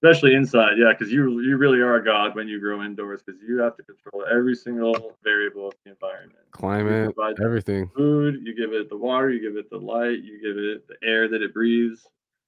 especially 0.02 0.34
inside, 0.34 0.74
yeah, 0.78 0.92
because 0.92 1.12
you 1.12 1.42
you 1.42 1.58
really 1.58 1.80
are 1.80 1.96
a 1.96 2.04
god 2.04 2.36
when 2.36 2.48
you 2.48 2.60
grow 2.60 2.84
indoors 2.84 3.22
because 3.26 3.42
you 3.48 3.58
have 3.60 3.76
to 3.78 3.84
control 3.84 4.26
every 4.32 4.56
single 4.56 5.18
variable 5.24 5.68
of 5.68 5.74
the 5.84 5.92
environment. 5.92 6.40
Climate, 6.52 7.14
everything. 7.44 7.90
food, 7.96 8.40
you 8.44 8.56
give 8.56 8.74
it 8.74 8.90
the 8.90 8.98
water, 8.98 9.30
you 9.30 9.42
give 9.42 9.58
it 9.58 9.70
the 9.70 9.78
light, 9.78 10.20
you 10.24 10.40
give 10.42 10.58
it 10.58 10.88
the 10.88 11.08
air 11.08 11.28
that 11.28 11.42
it 11.42 11.54
breathes, 11.54 12.08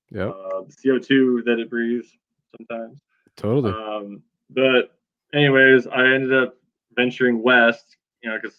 yeah 0.10 0.30
uh, 0.30 0.62
the 0.62 0.76
CO 0.84 0.98
two 1.00 1.44
that 1.46 1.60
it 1.60 1.70
breathes 1.70 2.18
sometimes. 2.58 3.00
totally. 3.36 3.74
Um, 3.74 4.24
but 4.50 4.98
anyways, 5.34 5.88
I 5.88 6.06
ended 6.06 6.34
up 6.34 6.56
venturing 6.96 7.42
west, 7.42 7.98
you 8.22 8.30
know, 8.30 8.38
because 8.42 8.58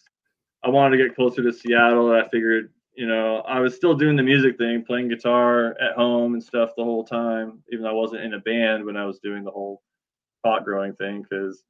I 0.63 0.69
wanted 0.69 0.97
to 0.97 1.05
get 1.05 1.15
closer 1.15 1.43
to 1.43 1.53
Seattle. 1.53 2.13
I 2.13 2.29
figured, 2.29 2.71
you 2.95 3.07
know, 3.07 3.39
I 3.39 3.61
was 3.61 3.75
still 3.75 3.95
doing 3.95 4.17
the 4.17 4.23
music 4.23 4.59
thing, 4.59 4.85
playing 4.85 5.09
guitar 5.09 5.77
at 5.81 5.97
home 5.97 6.35
and 6.35 6.43
stuff 6.43 6.71
the 6.77 6.85
whole 6.85 7.05
time, 7.05 7.63
even 7.73 7.85
though 7.85 7.91
I 7.91 7.95
wasn't 7.95 8.23
in 8.23 8.35
a 8.35 8.41
band 8.41 8.85
when 8.85 8.97
I 8.97 9.07
was 9.07 9.19
doing 9.21 9.45
the 9.45 9.51
whole 9.51 9.83
pot 10.45 10.65
growing 10.65 10.95
thing. 10.95 11.23
Because 11.23 11.65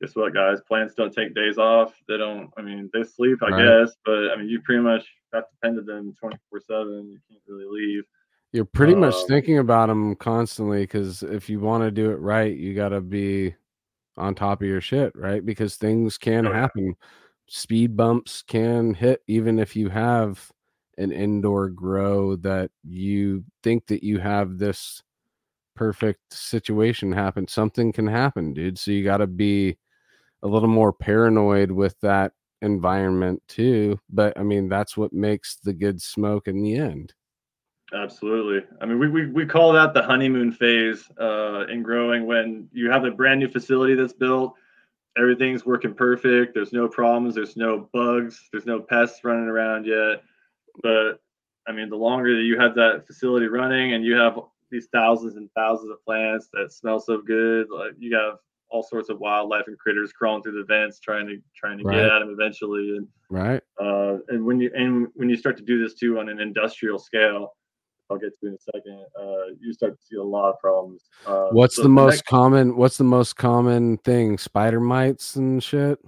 guess 0.00 0.14
what, 0.14 0.34
guys? 0.34 0.60
Plants 0.68 0.94
don't 0.94 1.12
take 1.12 1.34
days 1.34 1.58
off. 1.58 1.94
They 2.08 2.16
don't. 2.16 2.50
I 2.56 2.62
mean, 2.62 2.90
they 2.92 3.02
sleep, 3.02 3.38
I 3.42 3.50
Right. 3.50 3.80
guess, 3.80 3.96
but 4.04 4.30
I 4.30 4.36
mean, 4.36 4.48
you 4.48 4.60
pretty 4.62 4.82
much 4.82 5.04
have 5.32 5.44
to 5.44 5.56
tend 5.62 5.78
on 5.78 5.86
them 5.86 6.14
twenty 6.18 6.38
four 6.48 6.60
seven. 6.60 7.10
You 7.10 7.18
can't 7.28 7.42
really 7.48 7.66
leave. 7.68 8.04
You're 8.52 8.64
pretty 8.64 8.94
much 8.94 9.14
um, 9.14 9.26
thinking 9.28 9.58
about 9.58 9.88
them 9.88 10.14
constantly 10.14 10.82
because 10.82 11.22
if 11.22 11.50
you 11.50 11.60
want 11.60 11.82
to 11.82 11.90
do 11.90 12.10
it 12.10 12.20
right, 12.20 12.56
you 12.56 12.74
got 12.74 12.90
to 12.90 13.00
be 13.00 13.54
on 14.16 14.34
top 14.34 14.62
of 14.62 14.68
your 14.68 14.80
shit, 14.80 15.14
right? 15.14 15.44
Because 15.44 15.76
things 15.76 16.16
can 16.16 16.44
happen. 16.44 16.94
Speed 17.48 17.96
bumps 17.96 18.42
can 18.42 18.94
hit 18.94 19.22
even 19.26 19.58
if 19.58 19.76
you 19.76 19.88
have 19.88 20.50
an 20.98 21.12
indoor 21.12 21.68
grow 21.68 22.36
that 22.36 22.70
you 22.82 23.44
think 23.62 23.86
that 23.86 24.02
you 24.02 24.18
have 24.18 24.58
this 24.58 25.02
perfect 25.74 26.32
situation 26.32 27.12
happen. 27.12 27.46
Something 27.46 27.92
can 27.92 28.06
happen, 28.06 28.54
dude. 28.54 28.78
So 28.78 28.90
you 28.90 29.04
got 29.04 29.18
to 29.18 29.26
be 29.26 29.76
a 30.42 30.48
little 30.48 30.68
more 30.68 30.92
paranoid 30.92 31.70
with 31.70 31.98
that 32.00 32.32
environment 32.62 33.42
too. 33.46 34.00
But 34.08 34.38
I 34.38 34.42
mean, 34.42 34.68
that's 34.68 34.96
what 34.96 35.12
makes 35.12 35.56
the 35.56 35.72
good 35.72 36.00
smoke 36.00 36.48
in 36.48 36.62
the 36.62 36.76
end. 36.76 37.14
Absolutely. 37.94 38.66
I 38.80 38.86
mean, 38.86 38.98
we, 38.98 39.08
we, 39.08 39.26
we 39.26 39.46
call 39.46 39.72
that 39.74 39.94
the 39.94 40.02
honeymoon 40.02 40.50
phase 40.50 41.08
uh, 41.20 41.66
in 41.68 41.82
growing 41.82 42.26
when 42.26 42.68
you 42.72 42.90
have 42.90 43.04
a 43.04 43.12
brand 43.12 43.38
new 43.38 43.48
facility 43.48 43.94
that's 43.94 44.12
built, 44.12 44.54
everything's 45.18 45.64
working 45.66 45.94
perfect, 45.94 46.54
there's 46.54 46.72
no 46.72 46.88
problems, 46.88 47.34
there's 47.34 47.56
no 47.56 47.88
bugs, 47.92 48.48
there's 48.52 48.66
no 48.66 48.80
pests 48.80 49.24
running 49.24 49.48
around 49.48 49.86
yet. 49.86 50.22
But 50.82 51.20
I 51.68 51.72
mean, 51.72 51.88
the 51.88 51.96
longer 51.96 52.36
that 52.36 52.42
you 52.44 52.58
have 52.58 52.74
that 52.76 53.06
facility 53.06 53.46
running 53.46 53.94
and 53.94 54.04
you 54.04 54.14
have 54.14 54.38
these 54.70 54.88
thousands 54.92 55.36
and 55.36 55.48
thousands 55.56 55.90
of 55.90 56.04
plants 56.04 56.48
that 56.52 56.72
smell 56.72 57.00
so 57.00 57.20
good, 57.20 57.68
like 57.70 57.92
you 57.98 58.16
have 58.16 58.36
all 58.68 58.82
sorts 58.82 59.08
of 59.08 59.20
wildlife 59.20 59.68
and 59.68 59.78
critters 59.78 60.12
crawling 60.12 60.42
through 60.42 60.58
the 60.60 60.64
vents 60.64 60.98
trying 61.00 61.26
to 61.26 61.40
trying 61.54 61.78
to 61.78 61.84
Right. 61.84 61.96
get 61.96 62.04
at 62.10 62.18
them 62.18 62.30
eventually 62.30 62.96
and 62.96 63.08
Right. 63.30 63.62
uh, 63.80 64.18
and 64.28 64.44
when 64.44 64.60
you 64.60 64.70
and 64.74 65.08
when 65.14 65.28
you 65.28 65.36
start 65.36 65.56
to 65.58 65.62
do 65.62 65.82
this 65.82 65.94
too 65.94 66.18
on 66.18 66.28
an 66.28 66.40
industrial 66.40 66.98
scale, 66.98 67.56
I'll 68.10 68.18
get 68.18 68.38
to 68.40 68.46
in 68.48 68.54
a 68.54 68.58
second. 68.58 69.04
Uh, 69.18 69.54
you 69.60 69.72
start 69.72 69.98
to 69.98 70.06
see 70.06 70.16
a 70.16 70.22
lot 70.22 70.50
of 70.50 70.58
problems. 70.60 71.02
Uh, 71.26 71.48
What's 71.50 71.76
so 71.76 71.82
the 71.82 71.88
most 71.88 72.14
next- 72.16 72.26
common? 72.26 72.76
What's 72.76 72.96
the 72.98 73.04
most 73.04 73.36
common 73.36 73.98
thing? 73.98 74.38
Spider 74.38 74.80
mites 74.80 75.36
and 75.36 75.62
shit. 75.62 75.98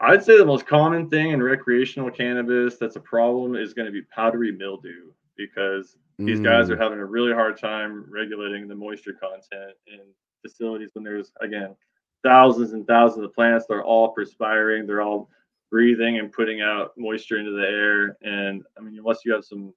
I'd 0.00 0.24
say 0.24 0.36
the 0.36 0.44
most 0.44 0.66
common 0.66 1.08
thing 1.08 1.30
in 1.30 1.42
recreational 1.42 2.10
cannabis 2.10 2.76
that's 2.76 2.96
a 2.96 3.00
problem 3.00 3.54
is 3.56 3.72
going 3.74 3.86
to 3.86 3.92
be 3.92 4.02
powdery 4.02 4.52
mildew 4.52 5.12
because 5.36 5.96
these 6.18 6.40
guys 6.40 6.70
are 6.70 6.76
Mm, 6.76 6.82
having 6.82 6.98
a 7.00 7.04
really 7.04 7.32
hard 7.32 7.58
time 7.58 8.04
regulating 8.08 8.68
the 8.68 8.74
moisture 8.74 9.14
content 9.14 9.76
in 9.86 10.00
facilities 10.42 10.90
when 10.92 11.02
there's 11.04 11.32
again 11.40 11.74
thousands 12.22 12.72
and 12.72 12.86
thousands 12.86 13.24
of 13.24 13.32
plants. 13.34 13.66
They're 13.68 13.82
all 13.84 14.10
perspiring. 14.10 14.86
They're 14.86 15.02
all 15.02 15.28
breathing 15.70 16.18
and 16.18 16.30
putting 16.30 16.60
out 16.60 16.92
moisture 16.96 17.38
into 17.38 17.50
the 17.52 17.66
air. 17.66 18.16
And 18.22 18.62
I 18.78 18.80
mean, 18.82 18.96
unless 18.98 19.24
you 19.24 19.32
have 19.32 19.44
some 19.44 19.72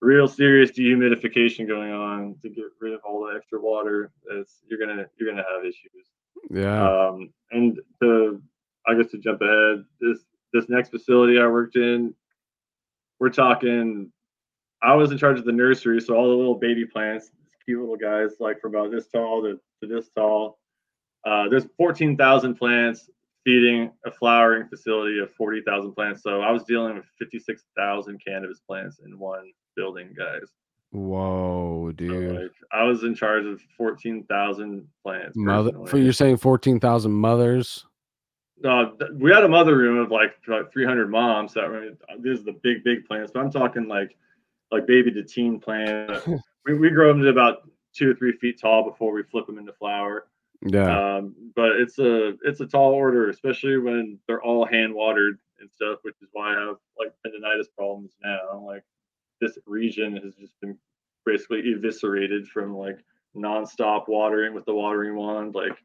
real 0.00 0.26
serious 0.26 0.70
dehumidification 0.70 1.66
going 1.66 1.92
on 1.92 2.36
to 2.42 2.48
get 2.48 2.64
rid 2.80 2.94
of 2.94 3.00
all 3.04 3.26
the 3.26 3.36
extra 3.36 3.60
water, 3.60 4.10
it's, 4.30 4.62
you're 4.68 4.78
gonna 4.78 5.06
you're 5.18 5.30
gonna 5.30 5.44
have 5.52 5.64
issues. 5.64 6.08
yeah. 6.50 7.08
Um, 7.08 7.32
and 7.50 7.78
to, 8.02 8.42
I 8.86 8.94
guess 8.94 9.10
to 9.12 9.18
jump 9.18 9.42
ahead, 9.42 9.84
this 10.00 10.20
this 10.52 10.68
next 10.68 10.90
facility 10.90 11.38
I 11.38 11.46
worked 11.46 11.76
in, 11.76 12.14
we're 13.18 13.30
talking. 13.30 14.10
I 14.82 14.94
was 14.94 15.12
in 15.12 15.18
charge 15.18 15.38
of 15.38 15.44
the 15.44 15.52
nursery, 15.52 16.00
so 16.00 16.14
all 16.14 16.28
the 16.28 16.34
little 16.34 16.54
baby 16.54 16.86
plants, 16.86 17.30
cute 17.66 17.80
little 17.80 17.96
guys, 17.96 18.36
like 18.40 18.60
from 18.60 18.74
about 18.74 18.90
this 18.90 19.08
tall 19.08 19.42
to, 19.42 19.60
to 19.82 19.94
this 19.94 20.08
tall. 20.16 20.58
Uh, 21.26 21.50
there's 21.50 21.66
14,000 21.76 22.54
plants 22.54 23.10
feeding 23.44 23.90
a 24.06 24.10
flowering 24.10 24.66
facility 24.68 25.18
of 25.18 25.30
40,000 25.34 25.92
plants. 25.92 26.22
So 26.22 26.40
I 26.40 26.50
was 26.50 26.64
dealing 26.64 26.94
with 26.94 27.04
56,000 27.18 28.22
cannabis 28.26 28.60
plants 28.66 29.00
in 29.04 29.18
one 29.18 29.52
building, 29.80 30.14
guys. 30.16 30.42
Whoa, 30.92 31.88
So, 31.88 31.92
dude. 31.92 32.42
like, 32.42 32.50
I 32.72 32.82
was 32.82 33.04
in 33.04 33.14
charge 33.14 33.44
of 33.46 33.60
14,000 33.78 34.86
plants. 35.02 35.36
Mother. 35.36 35.70
personally. 35.70 35.90
For 35.90 35.98
you're 35.98 36.12
saying 36.12 36.36
fourteen 36.38 36.80
thousand 36.80 37.12
mothers. 37.12 37.86
No, 38.62 38.90
th- 38.98 39.12
we 39.14 39.30
had 39.30 39.44
a 39.44 39.48
mother 39.48 39.76
room 39.76 39.98
of 39.98 40.10
like, 40.10 40.32
like 40.46 40.70
300 40.72 41.08
moms. 41.10 41.54
That 41.54 41.64
I 41.64 41.68
mean, 41.80 41.96
these 42.20 42.40
are 42.40 42.44
the 42.44 42.58
big, 42.62 42.84
big 42.84 43.06
plants. 43.06 43.30
But 43.32 43.40
I'm 43.40 43.50
talking 43.50 43.88
like, 43.88 44.16
like 44.70 44.86
baby 44.86 45.10
to 45.12 45.22
teen 45.22 45.58
plant. 45.58 46.10
we, 46.66 46.74
we 46.74 46.90
grow 46.90 47.08
them 47.08 47.22
to 47.22 47.28
about 47.28 47.68
two 47.94 48.10
or 48.10 48.14
three 48.14 48.32
feet 48.32 48.60
tall 48.60 48.84
before 48.88 49.12
we 49.12 49.22
flip 49.22 49.46
them 49.46 49.58
into 49.58 49.72
flower. 49.72 50.26
Yeah. 50.62 51.16
Um, 51.16 51.34
but 51.56 51.70
it's 51.76 51.98
a 51.98 52.34
it's 52.44 52.60
a 52.60 52.66
tall 52.66 52.90
order, 52.92 53.30
especially 53.30 53.78
when 53.78 54.18
they're 54.26 54.42
all 54.42 54.66
hand 54.66 54.92
watered 54.94 55.38
and 55.60 55.70
stuff, 55.70 56.00
which 56.02 56.16
is 56.20 56.28
why 56.32 56.54
I 56.54 56.60
have 56.60 56.76
like 56.98 57.12
tendonitis 57.26 57.66
problems 57.74 58.12
now. 58.22 58.62
Like 58.66 58.82
this 59.40 59.58
region 59.66 60.16
has 60.16 60.34
just 60.34 60.58
been 60.60 60.76
basically 61.26 61.60
eviscerated 61.72 62.48
from 62.48 62.76
like 62.76 62.98
nonstop 63.36 64.08
watering 64.08 64.54
with 64.54 64.64
the 64.64 64.74
watering 64.74 65.16
wand. 65.16 65.54
Like 65.54 65.76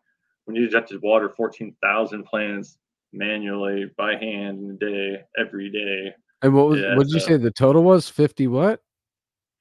when 0.45 0.56
you 0.56 0.65
just 0.65 0.76
have 0.76 0.88
to 0.88 0.98
water 0.99 1.30
fourteen 1.30 1.76
thousand 1.82 2.23
plants 2.23 2.77
manually 3.14 3.91
by 3.98 4.15
hand 4.15 4.60
in 4.60 4.72
a 4.72 4.73
day 4.73 5.22
every 5.38 5.69
day. 5.69 6.14
and 6.41 6.53
what 6.53 6.68
was? 6.68 6.80
yeah, 6.80 6.95
what 6.95 7.07
did 7.07 7.14
you 7.14 7.19
say? 7.19 7.38
The 7.38 7.52
total 7.52 7.84
was 7.84 8.10
fifty. 8.10 8.48
What? 8.48 8.82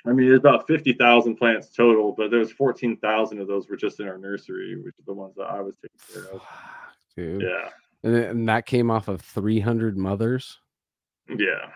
I 0.06 0.12
mean, 0.12 0.30
it's 0.30 0.38
about 0.38 0.66
fifty 0.66 0.92
thousand 0.92 1.36
plants 1.36 1.70
total, 1.74 2.14
but 2.16 2.30
there's 2.30 2.52
fourteen 2.52 2.96
thousand 2.98 3.40
of 3.40 3.48
those 3.48 3.68
were 3.68 3.76
just 3.76 4.00
in 4.00 4.08
our 4.08 4.18
nursery, 4.18 4.76
which 4.76 4.94
are 4.98 5.06
the 5.06 5.14
ones 5.14 5.34
that 5.36 5.44
I 5.44 5.60
was 5.60 5.74
taking 5.76 6.22
care 6.22 6.32
of. 6.32 6.42
Dude. 7.16 7.42
Yeah. 7.42 7.68
And, 8.02 8.14
and 8.14 8.48
that 8.48 8.66
came 8.66 8.90
off 8.90 9.08
of 9.08 9.22
three 9.22 9.60
hundred 9.60 9.96
mothers. 9.96 10.58
Yeah. 11.28 11.70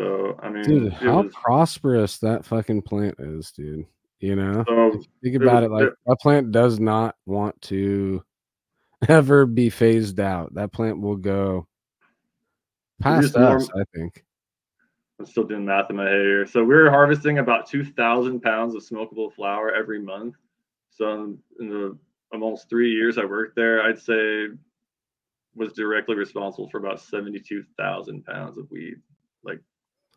So 0.00 0.38
I 0.42 0.48
mean, 0.48 0.62
Dude, 0.64 0.92
how 0.94 1.22
was- 1.22 1.32
prosperous 1.34 2.18
that 2.18 2.44
fucking 2.44 2.82
plant 2.82 3.16
is, 3.18 3.50
dude. 3.52 3.86
You 4.20 4.36
know. 4.36 4.64
so 4.66 4.92
Think 5.22 5.36
it 5.36 5.42
about 5.42 5.68
was- 5.70 5.82
it 5.82 5.84
like 5.84 5.92
that 6.06 6.20
plant 6.20 6.52
does 6.52 6.78
not 6.80 7.16
want 7.26 7.60
to 7.62 8.22
ever 9.08 9.46
be 9.46 9.68
phased 9.70 10.20
out. 10.20 10.54
That 10.54 10.72
plant 10.72 11.00
will 11.00 11.16
go 11.16 11.66
past 13.00 13.22
used 13.22 13.38
more- 13.38 13.56
us, 13.56 13.68
I 13.74 13.84
think. 13.94 14.24
I'm 15.18 15.26
still 15.26 15.44
doing 15.44 15.66
math 15.66 15.90
in 15.90 15.96
my 15.96 16.04
head 16.08 16.20
here. 16.22 16.46
So 16.46 16.64
we 16.64 16.74
are 16.74 16.88
harvesting 16.90 17.38
about 17.38 17.66
two 17.66 17.84
thousand 17.84 18.40
pounds 18.40 18.74
of 18.74 18.82
smokable 18.82 19.30
flower 19.34 19.70
every 19.74 20.00
month. 20.00 20.34
So 20.90 21.12
in, 21.12 21.38
in 21.60 21.68
the 21.68 21.98
almost 22.32 22.70
three 22.70 22.90
years 22.90 23.18
I 23.18 23.26
worked 23.26 23.54
there, 23.54 23.82
I'd 23.82 23.98
say 23.98 24.46
was 25.56 25.72
directly 25.74 26.14
responsible 26.16 26.70
for 26.70 26.78
about 26.78 27.00
seventy-two 27.00 27.64
thousand 27.76 28.24
pounds 28.24 28.56
of 28.56 28.70
weed, 28.70 28.94
like 29.44 29.60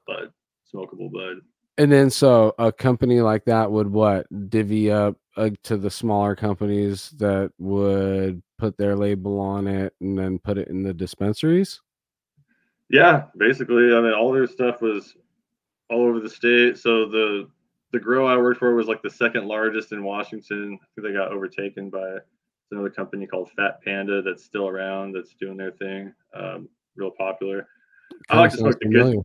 bud, 0.08 0.32
smokable 0.74 1.12
bud. 1.12 1.42
And 1.78 1.92
then 1.92 2.10
so 2.10 2.54
a 2.60 2.72
company 2.72 3.22
like 3.22 3.46
that 3.46 3.72
would 3.72 3.88
what 3.88 4.28
divvy 4.50 4.92
up 4.92 5.18
uh, 5.36 5.50
to 5.64 5.78
the 5.78 5.90
smaller 5.90 6.36
companies 6.36 7.10
that 7.18 7.52
would 7.58 8.44
put 8.60 8.78
their 8.78 8.96
label 8.96 9.40
on 9.40 9.68
it 9.68 9.94
and 10.00 10.18
then 10.18 10.38
put 10.38 10.58
it 10.58 10.68
in 10.68 10.84
the 10.84 10.94
dispensaries. 10.94 11.82
Yeah, 12.90 13.24
basically. 13.38 13.96
I 13.96 14.02
mean, 14.02 14.14
all 14.14 14.32
their 14.32 14.46
stuff 14.46 14.82
was 14.82 15.16
all 15.90 16.04
over 16.04 16.20
the 16.20 16.30
state. 16.30 16.78
So 16.78 17.08
the 17.10 17.50
the 17.92 18.00
grow 18.00 18.28
I 18.28 18.38
worked 18.38 18.60
for 18.60 18.74
was 18.76 18.88
like 18.88 19.02
the 19.02 19.10
second 19.10 19.48
largest 19.48 19.92
in 19.92 20.04
Washington. 20.04 20.80
I 20.82 20.86
think 20.96 21.08
they 21.08 21.14
got 21.14 21.32
overtaken 21.32 21.90
by 21.90 22.18
another 22.72 22.90
company 22.90 23.28
called 23.28 23.52
Fat 23.52 23.84
Panda 23.84 24.22
that's 24.22 24.44
still 24.44 24.68
around, 24.68 25.14
that's 25.14 25.34
doing 25.36 25.58
their 25.58 25.72
thing, 25.72 26.14
um, 26.36 26.68
real 26.96 27.12
popular. 27.12 27.68
I 28.30 28.40
like 28.40 28.52
to 28.52 28.58
smoke 28.58 28.80
the 28.80 28.90
good. 28.90 29.18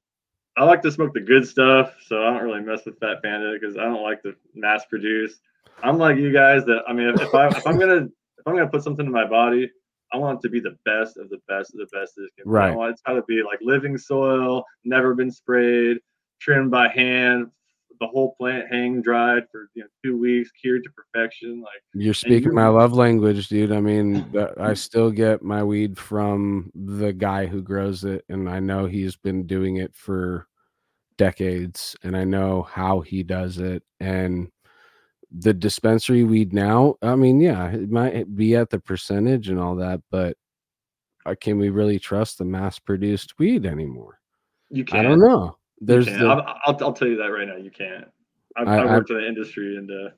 I 0.58 0.64
like 0.64 0.82
to 0.82 0.90
smoke 0.90 1.14
the 1.14 1.20
good 1.20 1.46
stuff, 1.46 1.94
so 2.04 2.20
I 2.20 2.32
don't 2.32 2.42
really 2.42 2.60
mess 2.60 2.84
with 2.84 2.98
Fat 2.98 3.22
Panda 3.22 3.56
because 3.58 3.76
I 3.76 3.84
don't 3.84 4.02
like 4.02 4.22
to 4.22 4.34
mass 4.54 4.84
produce. 4.86 5.38
I'm 5.84 5.98
like 5.98 6.16
you 6.16 6.32
guys 6.32 6.64
that 6.64 6.82
I 6.88 6.92
mean, 6.92 7.08
if, 7.10 7.20
if 7.20 7.32
I 7.32 7.46
if 7.46 7.64
I'm 7.64 7.78
gonna 7.78 8.08
if 8.38 8.46
I'm 8.46 8.54
gonna 8.54 8.68
put 8.68 8.82
something 8.82 9.06
in 9.06 9.12
my 9.12 9.24
body, 9.24 9.70
I 10.12 10.16
want 10.16 10.40
it 10.40 10.42
to 10.42 10.50
be 10.50 10.58
the 10.58 10.76
best 10.84 11.16
of 11.16 11.30
the 11.30 11.38
best 11.46 11.74
of 11.74 11.78
the 11.78 11.86
best 11.96 12.16
that 12.16 12.24
it 12.24 12.30
can 12.36 12.44
be. 12.44 12.50
Right. 12.50 12.72
I 12.72 12.74
want 12.74 12.90
it's 12.90 13.02
got 13.02 13.12
to 13.12 13.22
be 13.22 13.40
like 13.44 13.60
living 13.62 13.96
soil, 13.96 14.64
never 14.84 15.14
been 15.14 15.30
sprayed, 15.30 15.98
trimmed 16.40 16.72
by 16.72 16.88
hand, 16.88 17.52
the 18.00 18.06
whole 18.06 18.34
plant 18.38 18.66
hang 18.70 19.02
dried 19.02 19.44
for 19.50 19.70
you 19.74 19.82
know 19.82 19.88
two 20.04 20.18
weeks, 20.18 20.50
cured 20.60 20.84
to 20.84 20.90
perfection. 20.90 21.60
Like 21.60 21.82
You're 21.94 22.14
speaking 22.14 22.54
my 22.54 22.68
love 22.68 22.92
language, 22.92 23.48
dude. 23.48 23.72
I 23.72 23.80
mean, 23.80 24.24
I 24.58 24.74
still 24.74 25.10
get 25.10 25.42
my 25.42 25.62
weed 25.62 25.98
from 25.98 26.70
the 26.74 27.12
guy 27.12 27.46
who 27.46 27.62
grows 27.62 28.04
it, 28.04 28.24
and 28.28 28.48
I 28.48 28.60
know 28.60 28.86
he's 28.86 29.16
been 29.16 29.46
doing 29.46 29.76
it 29.76 29.94
for 29.94 30.46
decades, 31.16 31.96
and 32.02 32.16
I 32.16 32.24
know 32.24 32.62
how 32.62 33.00
he 33.00 33.22
does 33.22 33.58
it. 33.58 33.82
And 34.00 34.50
the 35.30 35.52
dispensary 35.52 36.24
weed 36.24 36.52
now, 36.52 36.96
I 37.02 37.16
mean, 37.16 37.40
yeah, 37.40 37.68
it 37.68 37.90
might 37.90 38.34
be 38.34 38.56
at 38.56 38.70
the 38.70 38.78
percentage 38.78 39.48
and 39.50 39.60
all 39.60 39.76
that, 39.76 40.00
but 40.10 40.36
uh, 41.26 41.34
can 41.38 41.58
we 41.58 41.68
really 41.68 41.98
trust 41.98 42.38
the 42.38 42.44
mass-produced 42.44 43.38
weed 43.38 43.66
anymore? 43.66 44.18
you 44.70 44.84
can't. 44.84 45.06
I 45.06 45.08
don't 45.08 45.20
know. 45.20 45.57
There's 45.80 46.06
the, 46.06 46.26
I'll, 46.26 46.40
I'll, 46.66 46.76
I'll 46.86 46.92
tell 46.92 47.08
you 47.08 47.16
that 47.16 47.26
right 47.26 47.46
now. 47.46 47.56
You 47.56 47.70
can't. 47.70 48.04
I've, 48.56 48.68
I- 48.68 48.78
I- 48.82 48.96
worked 48.96 49.10
in 49.10 49.16
the 49.16 49.26
industry 49.26 49.76
and 49.76 49.90
uh, 49.90 50.10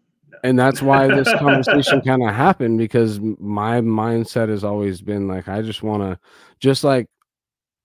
and 0.45 0.59
that's 0.59 0.81
why 0.81 1.09
this 1.09 1.29
conversation 1.39 2.01
kind 2.03 2.23
of 2.23 2.35
happened 2.35 2.79
because 2.79 3.21
my 3.21 3.81
mindset 3.81 4.49
has 4.49 4.63
always 4.65 5.01
been 5.03 5.27
like 5.27 5.49
i 5.49 5.61
just 5.61 5.83
want 5.83 6.03
to 6.03 6.19
just 6.61 6.85
like 6.85 7.09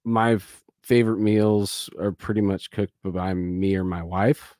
my 0.03 0.33
f- 0.33 0.63
favorite 0.83 1.17
meals 1.19 1.89
are 1.99 2.11
pretty 2.11 2.41
much 2.41 2.69
cooked 2.69 2.93
by 3.03 3.33
me 3.33 3.75
or 3.75 3.83
my 3.83 4.03
wife 4.03 4.55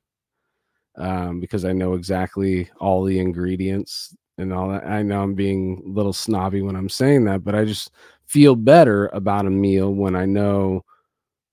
um, 0.98 1.40
because 1.40 1.64
i 1.64 1.72
know 1.72 1.94
exactly 1.94 2.68
all 2.80 3.04
the 3.04 3.20
ingredients 3.20 4.16
and 4.40 4.52
all 4.52 4.68
that 4.70 4.84
i 4.88 5.04
know 5.04 5.22
i'm 5.22 5.36
being 5.36 5.82
a 5.86 5.90
little 5.90 6.12
snobby 6.14 6.64
when 6.64 6.76
i'm 6.76 6.90
saying 6.90 7.24
that 7.24 7.44
but 7.44 7.54
i 7.54 7.64
just 7.64 7.92
feel 8.26 8.56
better 8.56 9.08
about 9.14 9.46
a 9.46 9.50
meal 9.52 9.94
when 9.94 10.16
i 10.16 10.26
know 10.26 10.84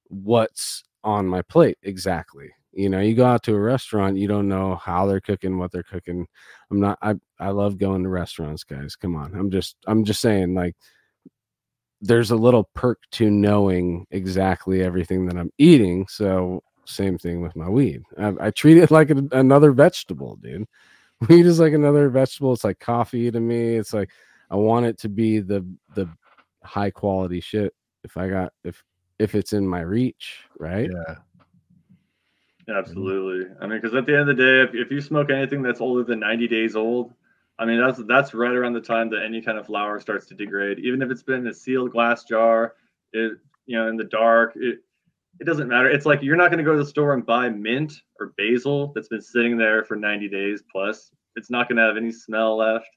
what's 0.09 0.83
on 1.05 1.27
my 1.27 1.43
plate 1.43 1.79
exactly. 1.83 2.51
You 2.73 2.89
know 2.89 3.01
you 3.01 3.15
go 3.15 3.27
out 3.27 3.43
to 3.45 3.55
a 3.55 3.61
restaurant 3.61 4.17
you 4.17 4.29
don't 4.29 4.49
know 4.49 4.77
how 4.77 5.07
they're 5.07 5.21
cooking 5.21 5.59
what 5.59 5.73
they're 5.73 5.83
cooking. 5.83 6.27
I'm 6.71 6.81
not 6.81 6.99
i 7.03 7.15
i 7.39 7.51
love 7.51 7.79
going 7.79 8.03
to 8.03 8.09
restaurants 8.09 8.65
guys 8.65 8.97
come 8.97 9.17
on. 9.17 9.35
I'm 9.35 9.51
just 9.51 9.77
i'm 9.87 10.05
just 10.05 10.21
saying 10.21 10.55
like 10.55 10.75
there's 12.01 12.31
a 12.31 12.37
little 12.37 12.69
perk 12.75 12.99
to 13.13 13.31
knowing 13.31 14.07
exactly 14.11 14.83
everything 14.83 15.25
that 15.27 15.37
i'm 15.37 15.53
eating 15.57 16.05
so 16.09 16.61
same 16.85 17.17
thing 17.17 17.41
with 17.41 17.55
my 17.55 17.69
weed. 17.69 18.03
I, 18.19 18.33
I 18.41 18.51
treat 18.51 18.77
it 18.77 18.91
like 18.91 19.11
a, 19.11 19.23
another 19.33 19.73
vegetable 19.73 20.37
dude. 20.43 20.67
Weed 21.29 21.47
is 21.47 21.61
like 21.61 21.73
another 21.73 22.09
vegetable 22.09 22.53
it's 22.53 22.65
like 22.65 22.81
coffee 22.81 23.31
to 23.31 23.39
me 23.39 23.77
it's 23.77 23.93
like 23.93 24.11
i 24.51 24.57
want 24.57 24.87
it 24.87 24.99
to 24.99 25.09
be 25.09 25.39
the 25.39 25.65
the 25.95 26.09
high 26.65 26.91
quality 26.91 27.41
shit. 27.41 27.73
If 28.05 28.17
i 28.17 28.29
got 28.29 28.53
if 28.65 28.83
if 29.23 29.35
it's 29.35 29.53
in 29.53 29.67
my 29.67 29.81
reach 29.81 30.41
right 30.59 30.91
Yeah. 30.93 31.15
Absolutely. 32.69 33.53
I 33.61 33.67
mean, 33.67 33.81
because 33.81 33.95
at 33.95 34.07
the 34.07 34.13
end 34.13 34.31
of 34.31 34.37
the 34.37 34.43
day, 34.43 34.63
if, 34.63 34.87
if 34.87 34.93
you 34.93 35.01
smoke 35.01 35.31
anything 35.31 35.63
that's 35.63 35.81
older 35.81 36.05
than 36.05 36.21
90 36.21 36.47
days 36.47 36.77
old, 36.77 37.13
I 37.59 37.65
mean, 37.65 37.81
that's 37.81 38.01
that's 38.07 38.35
right 38.35 38.55
around 38.55 38.73
the 38.73 38.81
time 38.81 39.11
that 39.11 39.25
any 39.25 39.43
kind 39.43 39.59
of 39.59 39.67
flower 39.67 40.01
starts 40.01 40.27
to 40.27 40.35
degrade. 40.35 40.79
Even 40.79 41.03
if 41.03 41.11
it's 41.11 41.23
been 41.23 41.41
in 41.41 41.47
a 41.49 41.55
sealed 41.55 41.91
glass 41.91 42.25
jar, 42.25 42.75
it 43.13 43.39
you 43.67 43.77
know, 43.77 43.89
in 43.89 43.97
the 43.97 44.05
dark, 44.05 44.53
it 44.57 44.79
it 45.41 45.45
doesn't 45.45 45.69
matter. 45.69 45.89
It's 45.89 46.07
like 46.07 46.23
you're 46.23 46.37
not 46.37 46.51
going 46.51 46.59
to 46.59 46.65
go 46.65 46.73
to 46.73 46.83
the 46.83 46.89
store 46.89 47.15
and 47.15 47.25
buy 47.27 47.49
mint 47.49 47.93
or 48.21 48.33
basil 48.37 48.93
that's 48.95 49.09
been 49.09 49.23
sitting 49.23 49.57
there 49.57 49.85
for 49.85 49.97
90 49.97 50.29
days 50.29 50.63
plus. 50.71 51.11
It's 51.37 51.51
not 51.51 51.69
going 51.69 51.77
to 51.77 51.83
have 51.83 51.97
any 51.97 52.13
smell 52.13 52.59
left. 52.59 52.89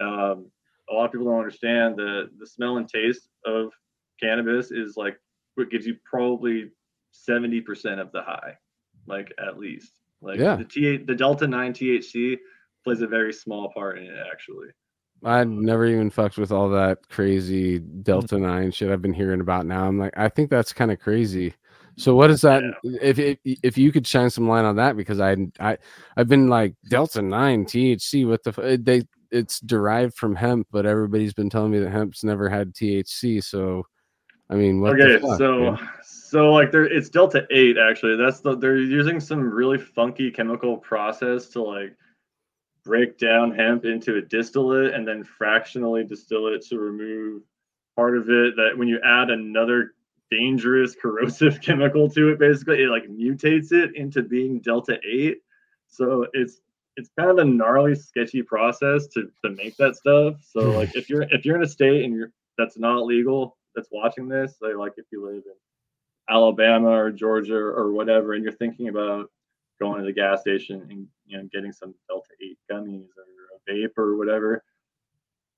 Um, 0.00 0.50
a 0.90 0.94
lot 0.94 1.06
of 1.06 1.12
people 1.12 1.26
don't 1.26 1.38
understand 1.38 1.96
that 1.96 2.30
the 2.38 2.46
smell 2.46 2.76
and 2.76 2.88
taste 2.88 3.28
of 3.44 3.72
cannabis 4.20 4.70
is 4.70 4.96
like 4.96 5.18
what 5.54 5.70
gives 5.70 5.86
you 5.86 5.96
probably 6.04 6.70
70% 7.28 8.00
of 8.00 8.10
the 8.12 8.22
high 8.22 8.56
like 9.06 9.32
at 9.44 9.58
least. 9.58 10.00
Like 10.20 10.38
Yeah. 10.38 10.56
the 10.56 10.64
T 10.64 10.96
the 10.98 11.14
delta 11.14 11.46
nine 11.46 11.72
THC 11.72 12.38
plays 12.84 13.00
a 13.00 13.06
very 13.06 13.32
small 13.32 13.72
part 13.72 13.98
in 13.98 14.04
it 14.04 14.26
actually. 14.30 14.68
I 15.24 15.44
never 15.44 15.86
even 15.86 16.10
fucked 16.10 16.36
with 16.36 16.50
all 16.50 16.68
that 16.70 17.08
crazy 17.08 17.78
Delta 17.78 18.36
mm. 18.36 18.42
Nine 18.42 18.70
shit 18.72 18.90
I've 18.90 19.02
been 19.02 19.12
hearing 19.12 19.40
about 19.40 19.66
now. 19.66 19.86
I'm 19.86 19.98
like, 19.98 20.14
I 20.16 20.28
think 20.28 20.50
that's 20.50 20.72
kind 20.72 20.90
of 20.90 20.98
crazy. 20.98 21.54
So 21.96 22.14
what 22.14 22.30
is 22.30 22.40
that? 22.40 22.64
If, 22.82 23.18
if 23.18 23.38
if 23.44 23.78
you 23.78 23.92
could 23.92 24.06
shine 24.06 24.30
some 24.30 24.48
light 24.48 24.64
on 24.64 24.76
that, 24.76 24.96
because 24.96 25.20
I 25.20 25.36
I 25.60 25.76
I've 26.16 26.28
been 26.28 26.48
like 26.48 26.74
Delta 26.88 27.20
Nine 27.20 27.64
THC. 27.66 28.26
What 28.26 28.42
the 28.42 28.50
uh, 28.60 28.76
they? 28.80 29.02
It's 29.30 29.60
derived 29.60 30.14
from 30.14 30.34
hemp, 30.34 30.68
but 30.70 30.86
everybody's 30.86 31.34
been 31.34 31.50
telling 31.50 31.70
me 31.70 31.78
that 31.78 31.90
hemp's 31.90 32.24
never 32.24 32.48
had 32.48 32.74
THC. 32.74 33.42
So, 33.42 33.86
I 34.50 34.54
mean, 34.54 34.84
okay, 34.84 35.18
fuck, 35.18 35.38
so 35.38 35.76
dude? 35.76 35.88
so 36.04 36.52
like 36.52 36.70
there 36.70 36.84
it's 36.84 37.08
delta 37.08 37.46
eight 37.50 37.76
actually. 37.78 38.16
That's 38.16 38.40
the 38.40 38.56
they're 38.56 38.76
using 38.76 39.20
some 39.20 39.40
really 39.40 39.78
funky 39.78 40.30
chemical 40.30 40.76
process 40.76 41.48
to 41.50 41.62
like 41.62 41.96
break 42.84 43.18
down 43.18 43.52
hemp 43.52 43.84
into 43.84 44.16
a 44.16 44.22
distillate 44.22 44.94
and 44.94 45.06
then 45.06 45.24
fractionally 45.24 46.04
distill 46.04 46.48
it 46.48 46.64
to 46.66 46.78
remove 46.78 47.42
part 47.96 48.16
of 48.16 48.28
it 48.28 48.56
that 48.56 48.72
when 48.76 48.88
you 48.88 48.98
add 49.04 49.30
another 49.30 49.94
dangerous 50.30 50.94
corrosive 51.00 51.60
chemical 51.60 52.08
to 52.08 52.30
it 52.30 52.38
basically 52.38 52.82
it 52.82 52.88
like 52.88 53.04
mutates 53.08 53.72
it 53.72 53.94
into 53.94 54.22
being 54.22 54.58
delta 54.60 54.98
8 55.08 55.36
so 55.88 56.26
it's 56.32 56.60
it's 56.96 57.10
kind 57.18 57.30
of 57.30 57.38
a 57.38 57.44
gnarly 57.44 57.94
sketchy 57.94 58.42
process 58.42 59.06
to 59.08 59.30
to 59.44 59.50
make 59.50 59.76
that 59.76 59.94
stuff 59.94 60.36
so 60.42 60.60
like 60.78 60.94
if 60.96 61.08
you're 61.08 61.22
if 61.30 61.44
you're 61.44 61.56
in 61.56 61.62
a 61.62 61.68
state 61.68 62.04
and 62.04 62.14
you're 62.14 62.32
that's 62.58 62.78
not 62.78 63.04
legal 63.04 63.56
that's 63.74 63.88
watching 63.90 64.28
this 64.28 64.56
like, 64.60 64.76
like 64.76 64.92
if 64.96 65.06
you 65.10 65.24
live 65.24 65.42
in 65.46 65.54
alabama 66.30 66.88
or 66.88 67.10
georgia 67.10 67.56
or 67.56 67.92
whatever 67.92 68.34
and 68.34 68.42
you're 68.42 68.52
thinking 68.52 68.88
about 68.88 69.30
going 69.80 69.98
to 70.00 70.06
the 70.06 70.12
gas 70.12 70.40
station 70.40 70.86
and 70.90 71.06
you 71.26 71.36
know 71.36 71.48
getting 71.52 71.72
some 71.72 71.94
delta 72.08 72.28
8 72.40 72.58
gummies 72.70 73.08
or 73.16 73.26
a 73.56 73.70
vape 73.70 73.98
or 73.98 74.16
whatever 74.16 74.62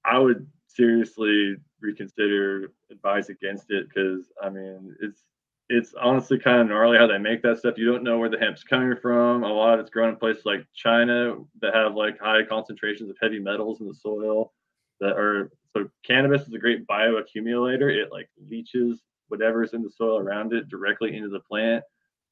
i 0.05 0.19
would 0.19 0.47
seriously 0.66 1.57
reconsider 1.81 2.73
advise 2.91 3.28
against 3.28 3.70
it 3.70 3.86
because 3.89 4.32
i 4.43 4.49
mean 4.49 4.97
it's 5.01 5.24
it's 5.69 5.95
honestly 6.01 6.39
kind 6.39 6.61
of 6.61 6.69
gnarly 6.69 6.99
how 6.99 7.07
they 7.07 7.19
make 7.19 7.43
that 7.43 7.59
stuff. 7.59 7.78
You 7.78 7.91
don't 7.91 8.03
know 8.03 8.19
where 8.19 8.28
the 8.28 8.39
hemp's 8.39 8.62
coming 8.62 8.95
from. 9.01 9.45
A 9.45 9.49
lot 9.53 9.74
of 9.74 9.81
it's 9.81 9.91
grown 9.91 10.11
in 10.11 10.16
places 10.16 10.45
like 10.45 10.66
china 10.74 11.36
that 11.62 11.74
have 11.74 11.95
like 11.95 12.19
high 12.20 12.43
concentrations 12.43 13.09
of 13.09 13.16
heavy 13.20 13.39
metals 13.39 13.81
in 13.81 13.89
the 13.89 13.95
soil 13.95 14.53
that 15.01 15.16
are 15.16 15.51
so 15.77 15.89
cannabis 16.05 16.43
is 16.47 16.55
a 16.55 16.59
great 16.59 16.87
bioaccumulator 16.87 17.91
it 17.91 18.11
like 18.13 18.29
leaches 18.49 19.01
whatever's 19.29 19.73
in 19.73 19.83
the 19.83 19.91
soil 19.91 20.19
around 20.19 20.53
it 20.53 20.69
directly 20.69 21.17
into 21.17 21.29
the 21.29 21.41
plant 21.41 21.83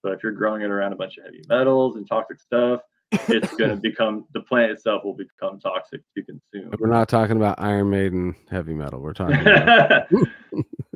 So 0.02 0.10
if 0.10 0.22
you're 0.22 0.32
growing 0.32 0.62
it 0.62 0.70
around 0.70 0.92
a 0.92 0.96
bunch 0.96 1.18
of 1.18 1.24
heavy 1.24 1.42
metals 1.48 1.96
and 1.96 2.06
toxic 2.08 2.40
stuff, 2.40 2.80
it's 3.28 3.54
going 3.56 3.70
to 3.70 3.76
become 3.76 4.26
the 4.34 4.40
plant 4.40 4.72
itself 4.72 5.04
will 5.04 5.14
become 5.14 5.60
toxic 5.60 6.00
to 6.16 6.22
consume. 6.22 6.74
we're 6.78 6.88
not 6.88 7.08
talking 7.08 7.36
about 7.36 7.60
Iron 7.60 7.90
Maiden 7.90 8.34
heavy 8.50 8.74
metal. 8.74 9.00
We're 9.00 9.12
talking 9.12 9.40
about 9.40 10.08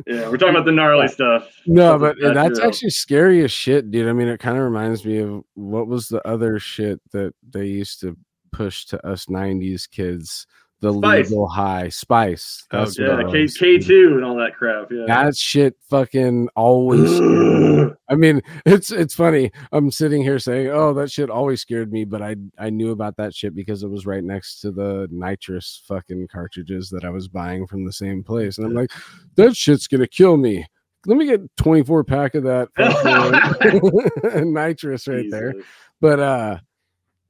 yeah, 0.06 0.28
we're 0.28 0.36
talking 0.36 0.54
about 0.54 0.64
the 0.64 0.72
gnarly 0.72 1.08
stuff. 1.08 1.48
No, 1.66 1.98
Stuff 1.98 2.16
but 2.20 2.34
that's 2.34 2.60
actually 2.60 2.90
scary 2.90 3.42
as 3.44 3.52
shit, 3.52 3.90
dude. 3.90 4.08
I 4.08 4.12
mean, 4.12 4.28
it 4.28 4.40
kind 4.40 4.56
of 4.56 4.64
reminds 4.64 5.04
me 5.04 5.18
of 5.18 5.42
what 5.54 5.86
was 5.86 6.08
the 6.08 6.26
other 6.26 6.58
shit 6.58 7.00
that 7.12 7.34
they 7.48 7.66
used 7.66 8.00
to 8.00 8.16
push 8.52 8.86
to 8.86 9.06
us 9.06 9.26
'90s 9.26 9.90
kids, 9.90 10.46
the 10.80 10.92
Spice. 10.92 11.30
legal 11.30 11.48
high 11.48 11.88
spice. 11.88 12.66
Oh, 12.70 12.78
That's 12.80 12.98
what 12.98 13.26
yeah, 13.26 13.30
K 13.32 13.46
K 13.48 13.78
two 13.78 14.12
and 14.14 14.24
all 14.24 14.36
that 14.36 14.54
crap. 14.54 14.90
Yeah. 14.90 15.04
That 15.06 15.36
shit 15.36 15.74
fucking 15.88 16.48
always. 16.54 17.18
I 18.08 18.14
mean, 18.14 18.42
it's 18.66 18.92
it's 18.92 19.14
funny. 19.14 19.50
I'm 19.72 19.90
sitting 19.90 20.22
here 20.22 20.38
saying, 20.38 20.68
"Oh, 20.68 20.92
that 20.94 21.10
shit 21.10 21.30
always 21.30 21.62
scared 21.62 21.92
me," 21.92 22.04
but 22.04 22.20
I 22.20 22.36
I 22.58 22.70
knew 22.70 22.90
about 22.90 23.16
that 23.16 23.34
shit 23.34 23.54
because 23.54 23.82
it 23.82 23.88
was 23.88 24.04
right 24.06 24.22
next 24.22 24.60
to 24.60 24.70
the 24.70 25.08
nitrous 25.10 25.82
fucking 25.88 26.28
cartridges 26.28 26.90
that 26.90 27.04
I 27.04 27.10
was 27.10 27.26
buying 27.26 27.66
from 27.66 27.84
the 27.84 27.92
same 27.92 28.22
place, 28.22 28.58
and 28.58 28.66
I'm 28.66 28.74
like, 28.74 28.90
"That 29.36 29.56
shit's 29.56 29.86
gonna 29.88 30.06
kill 30.06 30.36
me." 30.36 30.66
Let 31.06 31.18
me 31.18 31.26
get 31.26 31.40
24 31.58 32.02
pack 32.02 32.34
of 32.34 32.42
that 32.44 32.68
nitrous 34.44 35.06
right 35.06 35.30
there. 35.30 35.54
But 36.00 36.18
uh, 36.18 36.58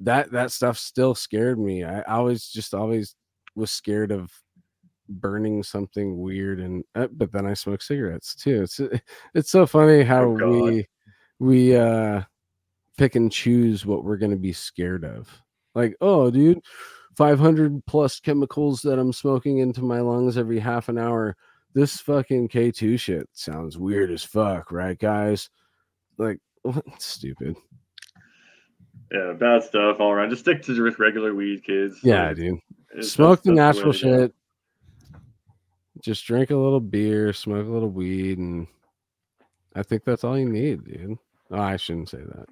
that 0.00 0.32
that 0.32 0.50
stuff 0.50 0.78
still 0.78 1.14
scared 1.14 1.58
me. 1.58 1.84
I, 1.84 2.00
I 2.00 2.14
always 2.14 2.48
just 2.48 2.74
always 2.74 3.14
was 3.56 3.70
scared 3.72 4.12
of 4.12 4.30
burning 5.08 5.62
something 5.62 6.18
weird 6.20 6.58
and 6.60 6.84
uh, 6.94 7.06
but 7.12 7.30
then 7.32 7.46
I 7.46 7.54
smoke 7.54 7.82
cigarettes 7.82 8.34
too. 8.34 8.62
It's 8.62 8.80
it's 9.34 9.50
so 9.50 9.66
funny 9.66 10.02
how 10.02 10.22
Oh, 10.24 10.62
we 10.62 10.86
we 11.38 11.76
uh 11.76 12.22
pick 12.98 13.14
and 13.14 13.30
choose 13.30 13.84
what 13.84 14.04
we're 14.04 14.16
going 14.16 14.30
to 14.30 14.36
be 14.38 14.52
scared 14.52 15.04
of. 15.04 15.28
Like, 15.74 15.96
oh 16.00 16.30
dude, 16.30 16.60
500 17.16 17.84
plus 17.86 18.20
chemicals 18.20 18.80
that 18.82 18.98
I'm 18.98 19.12
smoking 19.12 19.58
into 19.58 19.82
my 19.82 20.00
lungs 20.00 20.38
every 20.38 20.58
half 20.58 20.88
an 20.88 20.98
hour. 20.98 21.36
This 21.74 22.00
fucking 22.00 22.48
K2 22.48 22.98
shit 22.98 23.28
sounds 23.32 23.76
weird 23.76 24.10
as 24.10 24.24
fuck, 24.24 24.72
right 24.72 24.98
guys? 24.98 25.50
Like 26.18 26.38
stupid. 26.98 27.56
Yeah, 29.12 29.34
bad 29.38 29.62
stuff 29.62 30.00
all 30.00 30.10
around. 30.10 30.30
Just 30.30 30.42
stick 30.42 30.62
to 30.62 30.74
just 30.74 30.98
regular 30.98 31.34
weed, 31.34 31.62
kids. 31.64 31.98
Yeah, 32.02 32.28
Like, 32.28 32.36
dude. 32.36 32.58
It's- 32.96 33.10
Smoke 33.12 33.42
the 33.42 33.52
natural 33.52 33.92
way 33.92 33.98
to 33.98 34.04
go. 34.04 34.18
shit. 34.26 34.34
just 36.02 36.26
drink 36.26 36.50
a 36.50 36.56
little 36.56 36.80
beer, 36.80 37.32
smoke 37.32 37.66
a 37.66 37.70
little 37.70 37.88
weed, 37.90 38.38
and 38.38 38.66
I 39.74 39.82
think 39.82 40.04
that's 40.04 40.24
all 40.24 40.38
you 40.38 40.48
need, 40.48 40.84
dude. 40.84 41.18
Oh, 41.50 41.58
I 41.60 41.76
shouldn't 41.76 42.08
say 42.08 42.18
that. 42.18 42.46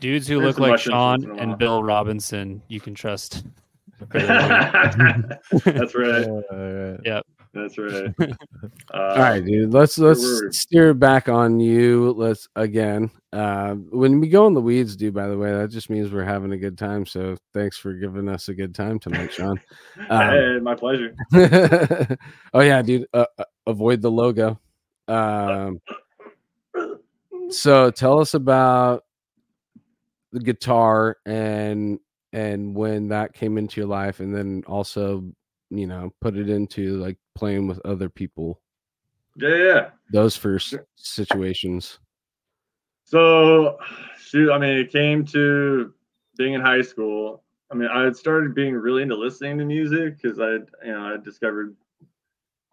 Dudes 0.00 0.28
who 0.28 0.40
There's 0.40 0.58
look 0.58 0.68
like 0.70 0.80
Sean 0.80 1.38
and. 1.38 1.58
Bill 1.58 1.82
Robinson, 1.82 2.62
you 2.68 2.80
can 2.80 2.94
trust. 2.94 3.44
That's 4.10 5.94
right. 5.94 6.28
Uh, 6.52 7.20
That's 7.58 7.78
right. 7.78 8.14
Uh, 8.94 8.96
All 8.96 9.18
right, 9.18 9.44
dude. 9.44 9.70
Let's 9.72 9.98
let's 9.98 10.22
were 10.22 10.46
we? 10.46 10.52
steer 10.52 10.94
back 10.94 11.28
on 11.28 11.60
you. 11.60 12.12
Let's 12.12 12.48
again. 12.56 13.10
Uh, 13.34 13.74
when 13.74 14.18
we 14.18 14.28
go 14.28 14.46
in 14.46 14.54
the 14.54 14.62
weeds, 14.62 14.96
dude. 14.96 15.12
By 15.12 15.28
the 15.28 15.36
way, 15.36 15.52
that 15.52 15.68
just 15.70 15.90
means 15.90 16.10
we're 16.10 16.24
having 16.24 16.52
a 16.52 16.56
good 16.56 16.78
time. 16.78 17.04
So 17.04 17.36
thanks 17.52 17.76
for 17.76 17.92
giving 17.92 18.30
us 18.30 18.48
a 18.48 18.54
good 18.54 18.74
time 18.74 18.98
tonight, 18.98 19.32
Sean. 19.32 19.60
Um, 20.08 20.30
hey, 20.30 20.58
my 20.62 20.74
pleasure. 20.74 21.14
oh 22.54 22.60
yeah, 22.60 22.80
dude. 22.80 23.06
Uh, 23.12 23.26
uh, 23.38 23.44
avoid 23.66 24.00
the 24.00 24.10
logo. 24.10 24.58
Um, 25.06 25.80
so 27.50 27.90
tell 27.90 28.20
us 28.20 28.32
about 28.32 29.04
the 30.32 30.40
guitar 30.40 31.18
and 31.26 31.98
and 32.32 32.74
when 32.74 33.08
that 33.08 33.34
came 33.34 33.58
into 33.58 33.80
your 33.80 33.88
life, 33.88 34.20
and 34.20 34.34
then 34.34 34.62
also 34.66 35.24
you 35.70 35.86
know 35.86 36.12
put 36.20 36.36
it 36.36 36.48
into 36.48 36.96
like 36.96 37.18
playing 37.38 37.68
with 37.68 37.80
other 37.84 38.08
people. 38.08 38.60
Yeah, 39.36 39.56
yeah. 39.56 39.90
Those 40.12 40.36
first 40.36 40.74
situations. 40.96 41.98
So, 43.04 43.78
shoot, 44.18 44.52
I 44.52 44.58
mean, 44.58 44.76
it 44.76 44.92
came 44.92 45.24
to 45.26 45.94
being 46.36 46.54
in 46.54 46.60
high 46.60 46.82
school. 46.82 47.44
I 47.70 47.74
mean, 47.74 47.88
I 47.88 48.02
had 48.02 48.16
started 48.16 48.54
being 48.54 48.74
really 48.74 49.02
into 49.02 49.14
listening 49.14 49.58
to 49.58 49.64
music 49.64 50.20
because 50.20 50.40
I, 50.40 50.54
you 50.84 50.92
know, 50.92 51.14
I 51.14 51.16
discovered 51.22 51.76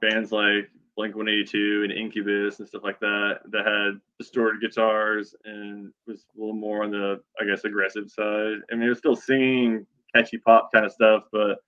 bands 0.02 0.32
like 0.32 0.70
Blink 0.96 1.16
182 1.16 1.84
and 1.84 1.92
Incubus 1.92 2.60
and 2.60 2.68
stuff 2.68 2.84
like 2.84 3.00
that 3.02 3.42
that 3.52 3.66
had 3.66 4.00
distorted 4.18 4.62
guitars 4.62 5.36
and 5.46 5.92
was 6.08 6.26
a 6.36 6.40
little 6.40 6.56
more 6.56 6.84
on 6.84 6.92
the, 6.92 7.22
I 7.40 7.46
guess, 7.46 7.66
aggressive 7.66 8.10
side. 8.10 8.58
I 8.72 8.76
mean, 8.76 8.84
it 8.84 8.90
was 8.90 8.98
still 8.98 9.16
singing 9.16 9.86
catchy 10.16 10.38
pop 10.38 10.72
kind 10.74 10.86
of 10.86 10.92
stuff, 10.92 11.24
but 11.32 11.60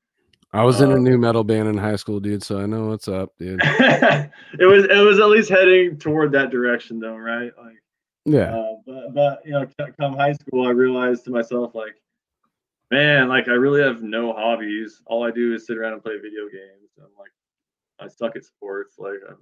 I 0.54 0.64
was 0.64 0.82
in 0.82 0.92
a 0.92 0.96
Uh, 0.96 1.00
nu 1.00 1.18
metal 1.18 1.44
band 1.44 1.68
in 1.68 1.78
high 1.78 1.98
school, 1.98 2.20
dude. 2.20 2.44
So 2.44 2.60
I 2.60 2.66
know 2.66 2.88
what's 2.88 3.08
up, 3.08 3.32
dude. 3.38 3.60
it 3.64 4.66
was 4.66 4.86
it 4.86 5.06
was 5.06 5.20
at 5.20 5.28
least 5.28 5.50
heading 5.50 5.98
toward 5.98 6.32
that 6.32 6.50
direction, 6.50 7.00
though, 7.00 7.18
right? 7.18 7.52
Like. 7.58 7.82
Yeah. 8.26 8.58
Uh, 8.58 8.76
but 8.86 9.14
but 9.14 9.42
you 9.46 9.52
know, 9.52 9.66
come 10.00 10.14
high 10.16 10.34
school, 10.34 10.68
I 10.68 10.72
realized 10.72 11.24
to 11.26 11.32
myself 11.32 11.74
like, 11.74 11.96
man, 12.92 13.30
like 13.30 13.48
I 13.48 13.54
really 13.54 13.82
have 13.82 14.04
no 14.04 14.34
hobbies. 14.34 15.02
All 15.06 15.24
I 15.24 15.32
do 15.32 15.54
is 15.54 15.66
sit 15.66 15.78
around 15.78 15.94
and 15.94 16.04
play 16.04 16.16
video 16.18 16.50
games. 16.52 16.92
I'm 16.98 17.08
like, 17.18 17.32
I 18.00 18.08
suck 18.10 18.36
at 18.36 18.44
sports. 18.44 18.96
Like, 18.98 19.20
I'm, 19.30 19.38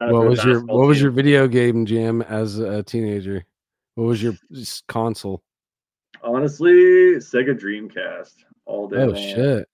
I 0.00 0.12
What 0.12 0.28
was 0.28 0.44
your 0.44 0.64
What 0.64 0.86
was 0.86 1.00
your 1.00 1.10
video 1.10 1.46
game 1.46 1.84
jam 1.84 2.22
as 2.22 2.58
a 2.58 2.82
teenager? 2.82 3.44
What 3.96 4.04
was 4.04 4.22
your 4.22 4.34
console? 4.88 5.42
honestly 6.22 7.16
Sega 7.16 7.58
Dreamcast 7.58 8.34
all 8.64 8.88
day 8.88 8.98
Oh 8.98 9.06
long 9.06 9.16
shit! 9.16 9.68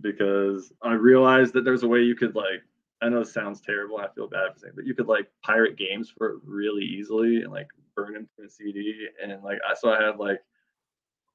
Because 0.00 0.72
I 0.82 0.92
realized 0.92 1.52
that 1.54 1.64
there's 1.64 1.82
a 1.82 1.88
way 1.88 2.00
you 2.00 2.16
could 2.16 2.34
like. 2.34 2.62
I 3.00 3.08
know 3.08 3.20
it 3.20 3.28
sounds 3.28 3.60
terrible. 3.60 3.98
I 3.98 4.08
feel 4.08 4.28
bad 4.28 4.52
for 4.52 4.58
saying, 4.58 4.72
but 4.74 4.86
you 4.86 4.94
could 4.94 5.06
like 5.06 5.30
pirate 5.44 5.76
games 5.76 6.10
for 6.10 6.30
it 6.30 6.40
really 6.44 6.82
easily 6.82 7.42
and 7.42 7.52
like 7.52 7.68
burn 7.94 8.14
them 8.14 8.28
to 8.36 8.46
a 8.46 8.48
CD. 8.48 9.06
And 9.22 9.40
like, 9.42 9.58
I 9.68 9.74
so 9.74 9.90
I 9.90 10.02
had 10.02 10.18
like 10.18 10.40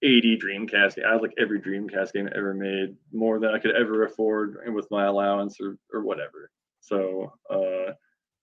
80 0.02 0.38
Dreamcast. 0.38 1.04
I 1.04 1.14
had 1.14 1.22
like 1.22 1.34
every 1.38 1.62
Dreamcast 1.62 2.14
game 2.14 2.30
ever 2.36 2.54
made, 2.54 2.96
more 3.14 3.40
than 3.40 3.52
I 3.52 3.60
could 3.60 3.76
ever 3.76 4.04
afford 4.04 4.58
with 4.68 4.92
my 4.92 5.06
allowance 5.06 5.60
or 5.62 5.78
or 5.94 6.04
whatever. 6.04 6.52
So 6.82 7.32
uh, 7.50 7.94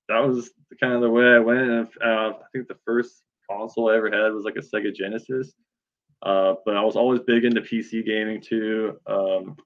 that 0.09 0.27
was 0.27 0.51
kind 0.81 0.95
of 0.95 1.03
the 1.03 1.11
way 1.11 1.35
I 1.35 1.39
went. 1.39 1.91
Uh, 2.03 2.31
I 2.31 2.45
think 2.53 2.69
the 2.69 2.79
first 2.87 3.23
console 3.49 3.91
I 3.91 3.97
ever 3.97 4.11
had 4.11 4.33
was 4.33 4.45
like 4.45 4.57
a 4.57 4.61
Sega 4.61 4.95
Genesis. 4.95 5.53
Uh, 6.23 6.55
but 6.65 6.77
I 6.77 6.83
was 6.83 6.97
always 6.97 7.21
big 7.21 7.45
into 7.45 7.61
PC 7.61 8.05
gaming 8.05 8.41
too. 8.41 8.99
Um, 9.07 9.57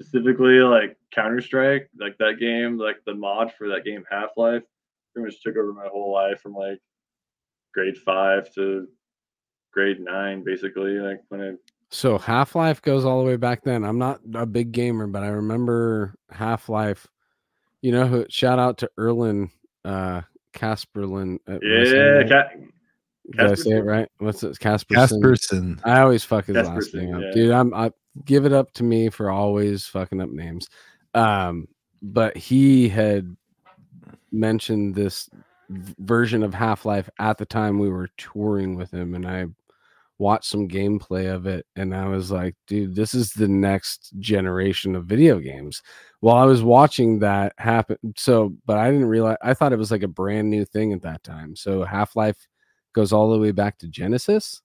specifically 0.00 0.60
like 0.60 0.96
Counter 1.12 1.40
Strike, 1.40 1.88
like 1.98 2.16
that 2.18 2.38
game, 2.38 2.78
like 2.78 2.96
the 3.06 3.14
mod 3.14 3.52
for 3.52 3.68
that 3.68 3.84
game 3.84 4.04
Half 4.10 4.30
Life, 4.36 4.62
pretty 5.12 5.26
much 5.26 5.42
took 5.42 5.56
over 5.56 5.72
my 5.72 5.86
whole 5.86 6.12
life 6.12 6.40
from 6.40 6.54
like 6.54 6.80
grade 7.74 7.96
five 7.96 8.52
to 8.54 8.88
grade 9.72 10.00
nine, 10.00 10.44
basically. 10.44 10.98
Like 10.98 11.22
when 11.28 11.40
I 11.40 11.52
So 11.90 12.18
Half 12.18 12.54
Life 12.54 12.82
goes 12.82 13.04
all 13.04 13.20
the 13.20 13.26
way 13.26 13.36
back 13.36 13.62
then. 13.64 13.84
I'm 13.84 13.98
not 13.98 14.20
a 14.34 14.46
big 14.46 14.72
gamer, 14.72 15.06
but 15.06 15.22
I 15.22 15.28
remember 15.28 16.14
Half 16.30 16.68
Life. 16.68 17.06
You 17.80 17.92
know? 17.92 18.26
Shout 18.28 18.58
out 18.58 18.78
to 18.78 18.90
Erlin 18.98 19.50
uh, 19.84 20.22
Casperlin. 20.52 21.38
am 21.46 21.60
I 21.62 21.84
saying 21.84 21.94
yeah? 21.94 22.28
Ca- 22.28 22.66
Did 23.32 23.40
I 23.40 23.54
say 23.54 23.70
it 23.72 23.84
right? 23.84 24.08
What's 24.18 24.42
it? 24.42 24.56
Casperson. 24.58 25.20
Casperson. 25.20 25.80
I 25.84 26.00
always 26.00 26.24
fuck 26.24 26.46
his 26.46 26.56
last 26.56 26.94
name 26.94 27.14
up, 27.14 27.22
yeah. 27.22 27.30
dude. 27.32 27.50
I'm 27.50 27.74
I 27.74 27.90
give 28.24 28.46
it 28.46 28.52
up 28.52 28.72
to 28.74 28.84
me 28.84 29.10
for 29.10 29.30
always 29.30 29.86
fucking 29.86 30.20
up 30.20 30.30
names. 30.30 30.68
Um, 31.14 31.66
but 32.02 32.36
he 32.36 32.88
had 32.88 33.36
mentioned 34.30 34.94
this 34.94 35.28
version 35.68 36.42
of 36.42 36.54
Half 36.54 36.84
Life 36.84 37.08
at 37.18 37.38
the 37.38 37.46
time 37.46 37.78
we 37.78 37.88
were 37.88 38.10
touring 38.16 38.76
with 38.76 38.92
him, 38.92 39.14
and 39.14 39.26
I 39.26 39.46
watched 40.18 40.48
some 40.48 40.68
gameplay 40.68 41.32
of 41.32 41.46
it, 41.46 41.66
and 41.74 41.94
I 41.94 42.06
was 42.08 42.30
like, 42.30 42.54
dude, 42.66 42.94
this 42.94 43.12
is 43.14 43.32
the 43.32 43.48
next 43.48 44.12
generation 44.18 44.94
of 44.94 45.06
video 45.06 45.38
games. 45.40 45.82
While 46.20 46.36
I 46.36 46.44
was 46.44 46.62
watching 46.62 47.18
that 47.20 47.54
happen, 47.58 47.96
so 48.16 48.54
but 48.66 48.78
I 48.78 48.90
didn't 48.90 49.06
realize 49.06 49.36
I 49.42 49.54
thought 49.54 49.72
it 49.72 49.78
was 49.78 49.90
like 49.90 50.02
a 50.02 50.08
brand 50.08 50.48
new 50.48 50.64
thing 50.64 50.92
at 50.92 51.02
that 51.02 51.22
time. 51.22 51.56
So 51.56 51.84
Half 51.84 52.16
Life 52.16 52.46
goes 52.96 53.12
all 53.12 53.30
the 53.30 53.38
way 53.38 53.52
back 53.52 53.78
to 53.78 53.86
Genesis. 53.86 54.62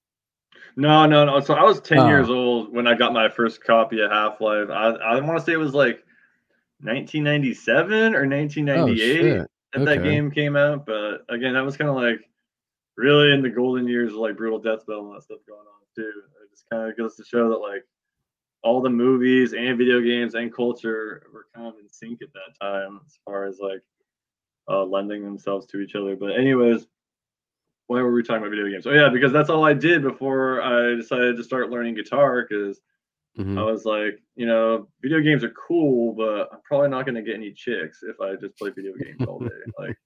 No, 0.78 1.06
no, 1.06 1.26
no. 1.26 1.40
So 1.42 1.54
I 1.54 1.64
was 1.64 1.82
10 1.82 2.00
Oh. 2.00 2.08
years 2.08 2.30
old 2.30 2.74
when 2.74 2.88
I 2.88 2.96
got 2.96 3.14
my 3.14 3.28
first 3.30 3.62
copy 3.64 4.00
of 4.02 4.10
Half 4.10 4.40
Life. 4.42 4.70
I, 4.70 4.88
I 4.92 5.20
want 5.20 5.38
to 5.38 5.44
say 5.46 5.52
it 5.52 5.58
was 5.58 5.74
like 5.76 6.04
1997 6.80 8.16
or 8.16 8.26
1998 8.28 8.98
shit. 8.98 9.48
that 9.74 9.86
that 9.86 10.04
game 10.04 10.32
came 10.32 10.56
out. 10.56 10.86
But 10.86 11.26
again, 11.30 11.54
that 11.54 11.66
was 11.66 11.76
kind 11.78 11.90
of 11.90 11.96
like 11.98 12.22
really 12.98 13.32
in 13.34 13.42
the 13.42 13.50
golden 13.50 13.88
years 13.88 14.12
of 14.14 14.18
like 14.20 14.38
brutal 14.38 14.60
death 14.60 14.84
metal 14.88 15.08
and 15.08 15.16
that 15.16 15.24
stuff 15.24 15.40
going 15.48 15.60
on 15.60 15.82
too. 15.96 16.10
It 16.44 16.50
just 16.52 16.66
kind 16.72 16.90
of 16.90 16.98
goes 16.98 17.16
to 17.18 17.24
show 17.26 17.50
that 17.50 17.58
like 17.58 17.86
all 18.64 18.82
the 18.82 18.90
movies 18.90 19.54
and 19.54 19.78
video 19.78 20.00
games 20.02 20.36
and 20.36 20.54
culture 20.54 21.24
were 21.34 21.48
kind 21.56 21.68
of 21.68 21.74
in 21.80 21.90
sync 21.92 22.22
at 22.22 22.30
that 22.34 22.66
time 22.66 23.02
as 23.06 23.20
far 23.26 23.46
as 23.46 23.60
like 23.60 23.82
uh, 24.70 24.84
lending 24.86 25.24
themselves 25.24 25.66
to 25.68 25.80
each 25.82 25.96
other. 25.96 26.16
But 26.16 26.38
anyways, 26.40 26.88
why 27.92 28.02
were 28.02 28.14
we 28.14 28.24
talking 28.24 28.38
about 28.42 28.52
video 28.52 28.70
games? 28.70 28.88
Oh 28.88 28.92
yeah, 28.92 29.10
because 29.10 29.34
that's 29.34 29.50
all 29.50 29.66
I 29.66 29.74
did 29.74 30.02
before 30.02 30.62
I 30.62 30.96
decided 30.96 31.36
to 31.36 31.44
start 31.44 31.70
learning 31.72 31.96
guitar. 31.96 32.48
Because 32.48 32.80
Mhm. 33.38 33.58
I 33.58 33.64
was 33.64 33.84
like, 33.84 34.22
you 34.36 34.46
know, 34.46 34.88
video 35.02 35.20
games 35.20 35.44
are 35.44 35.50
cool, 35.52 36.14
but 36.14 36.50
I'm 36.54 36.62
probably 36.64 36.88
not 36.90 37.06
going 37.06 37.16
to 37.16 37.22
get 37.22 37.36
any 37.36 37.52
chicks 37.52 38.00
if 38.04 38.20
I 38.22 38.36
just 38.36 38.58
play 38.58 38.70
video 38.72 38.94
games 38.94 39.22
all 39.28 39.40
day. 39.40 39.48
like, 39.80 39.98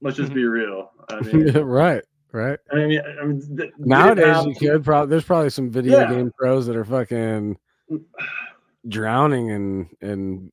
let's 0.00 0.16
just 0.16 0.32
be 0.32 0.44
real. 0.44 0.90
I 1.08 1.20
mean, 1.22 1.52
right, 1.58 2.02
right. 2.32 2.58
I 2.72 2.76
mean, 2.76 3.00
I 3.20 3.24
mean 3.24 3.56
th- 3.56 3.70
Nowadays, 3.78 4.36
have 4.36 4.46
you 4.46 4.54
could 4.54 4.84
probably 4.84 5.10
there's 5.10 5.24
probably 5.24 5.50
some 5.50 5.68
video 5.70 5.98
Yeah. 6.00 6.10
game 6.10 6.30
pros 6.38 6.66
that 6.68 6.76
are 6.76 6.84
fucking 6.84 7.56
drowning 8.88 9.48
in 9.48 9.88
in 10.00 10.52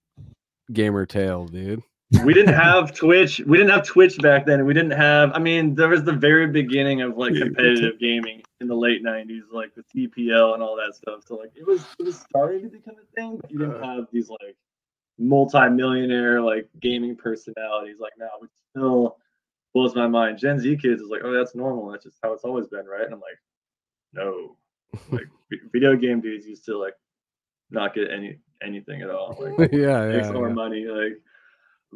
gamer 0.73 1.05
tail, 1.05 1.45
dude. 1.47 1.81
We 2.23 2.33
didn't 2.33 2.53
have 2.53 2.93
Twitch. 2.93 3.41
We 3.45 3.57
didn't 3.57 3.71
have 3.71 3.85
Twitch 3.85 4.17
back 4.19 4.45
then. 4.45 4.65
We 4.65 4.73
didn't 4.73 4.91
have. 4.91 5.31
I 5.33 5.39
mean, 5.39 5.75
there 5.75 5.89
was 5.89 6.03
the 6.03 6.13
very 6.13 6.47
beginning 6.47 7.01
of 7.01 7.17
like 7.17 7.33
competitive 7.35 7.99
gaming 7.99 8.43
in 8.61 8.67
the 8.67 8.75
late 8.75 9.03
'90s, 9.03 9.41
like 9.51 9.71
the 9.75 9.83
TPL 9.83 10.53
and 10.53 10.63
all 10.63 10.77
that 10.77 10.95
stuff. 10.95 11.23
So 11.25 11.35
like, 11.35 11.51
it 11.55 11.65
was 11.65 11.85
it 11.99 12.03
was 12.03 12.19
starting 12.19 12.61
to 12.63 12.69
become 12.69 12.95
a 12.95 13.15
thing. 13.15 13.37
But 13.41 13.51
you 13.51 13.59
didn't 13.59 13.83
uh. 13.83 13.95
have 13.95 14.07
these 14.11 14.29
like 14.29 14.55
multi-millionaire 15.19 16.41
like 16.41 16.69
gaming 16.79 17.15
personalities 17.15 17.97
like 17.99 18.13
now, 18.17 18.29
which 18.39 18.51
still 18.69 19.17
blows 19.73 19.95
my 19.95 20.07
mind. 20.07 20.37
Gen 20.37 20.59
Z 20.59 20.77
kids 20.77 21.01
is 21.01 21.09
like, 21.09 21.21
oh, 21.25 21.33
that's 21.33 21.55
normal. 21.55 21.91
That's 21.91 22.05
just 22.05 22.17
how 22.23 22.31
it's 22.33 22.43
always 22.43 22.67
been, 22.67 22.85
right? 22.85 23.03
And 23.03 23.13
I'm 23.13 23.19
like, 23.19 23.39
no, 24.13 24.55
like 25.11 25.27
video 25.73 25.95
game 25.95 26.21
dudes 26.21 26.47
used 26.47 26.63
to 26.65 26.77
like 26.77 26.93
not 27.69 27.93
get 27.93 28.11
any 28.11 28.39
anything 28.63 29.01
at 29.01 29.09
all. 29.09 29.37
Like 29.39 29.71
yeah, 29.73 30.07
make 30.07 30.21
yeah, 30.21 30.23
some 30.23 30.35
more 30.35 30.49
money 30.49 30.85
like 30.85 31.21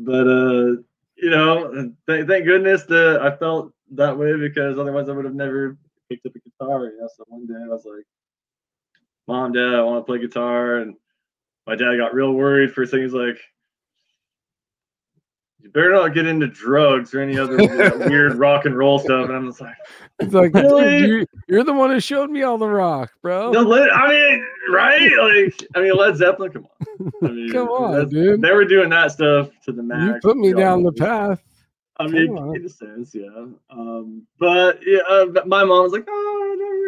but 0.05 0.27
uh 0.27 0.75
you 1.15 1.29
know 1.29 1.91
th- 2.07 2.27
thank 2.27 2.45
goodness 2.45 2.83
that 2.83 3.19
i 3.21 3.35
felt 3.37 3.71
that 3.91 4.17
way 4.17 4.35
because 4.37 4.77
otherwise 4.79 5.09
i 5.09 5.11
would 5.11 5.25
have 5.25 5.35
never 5.35 5.77
picked 6.09 6.25
up 6.25 6.33
a 6.35 6.39
guitar 6.39 6.85
you 6.85 6.99
know? 6.99 7.09
So 7.15 7.23
one 7.27 7.45
day 7.47 7.53
i 7.63 7.67
was 7.67 7.85
like 7.85 8.05
mom 9.27 9.51
dad 9.53 9.75
i 9.75 9.81
want 9.83 9.99
to 10.05 10.09
play 10.09 10.19
guitar 10.19 10.77
and 10.77 10.95
my 11.67 11.75
dad 11.75 11.97
got 11.97 12.13
real 12.13 12.33
worried 12.33 12.73
for 12.73 12.85
things 12.85 13.13
like 13.13 13.39
you 15.63 15.69
better 15.69 15.91
not 15.91 16.13
get 16.13 16.25
into 16.27 16.47
drugs 16.47 17.13
or 17.13 17.21
any 17.21 17.37
other 17.37 17.57
weird 18.09 18.35
rock 18.35 18.65
and 18.65 18.77
roll 18.77 18.99
stuff. 18.99 19.27
And 19.27 19.35
I'm 19.35 19.47
just 19.47 19.61
like, 19.61 19.75
It's 20.19 20.33
like 20.33 20.53
Really? 20.53 20.99
dude, 20.99 21.09
you're, 21.09 21.25
you're 21.47 21.63
the 21.63 21.73
one 21.73 21.89
who 21.91 21.99
showed 21.99 22.29
me 22.29 22.43
all 22.43 22.57
the 22.57 22.67
rock, 22.67 23.11
bro. 23.21 23.51
no, 23.51 23.61
let, 23.61 23.91
I 23.93 24.07
mean, 24.09 24.45
right? 24.71 25.01
Like, 25.01 25.67
I 25.75 25.81
mean, 25.81 25.95
Led 25.95 26.17
Zeppelin, 26.17 26.51
come 26.51 26.67
on. 26.79 27.11
I 27.23 27.27
mean, 27.31 27.51
Come 27.51 27.67
on, 27.69 28.09
dude. 28.09 28.41
They 28.41 28.51
were 28.51 28.65
doing 28.65 28.89
that 28.89 29.11
stuff 29.11 29.49
to 29.65 29.71
the 29.71 29.83
max. 29.83 30.15
you 30.15 30.19
put 30.29 30.37
me 30.37 30.53
down 30.53 30.83
the 30.83 30.91
path. 30.93 31.41
I 31.97 32.07
mean, 32.07 32.35
in 32.55 32.65
a 32.65 32.69
sense, 32.69 33.13
yeah. 33.13 33.27
Um, 33.69 34.23
but 34.39 34.79
yeah, 34.83 35.01
uh, 35.07 35.25
my 35.45 35.63
mom 35.63 35.83
was 35.83 35.91
like, 35.91 36.05
"Oh, 36.09 36.55
no, 36.57 36.65
really, 36.65 36.79
it's 36.79 36.80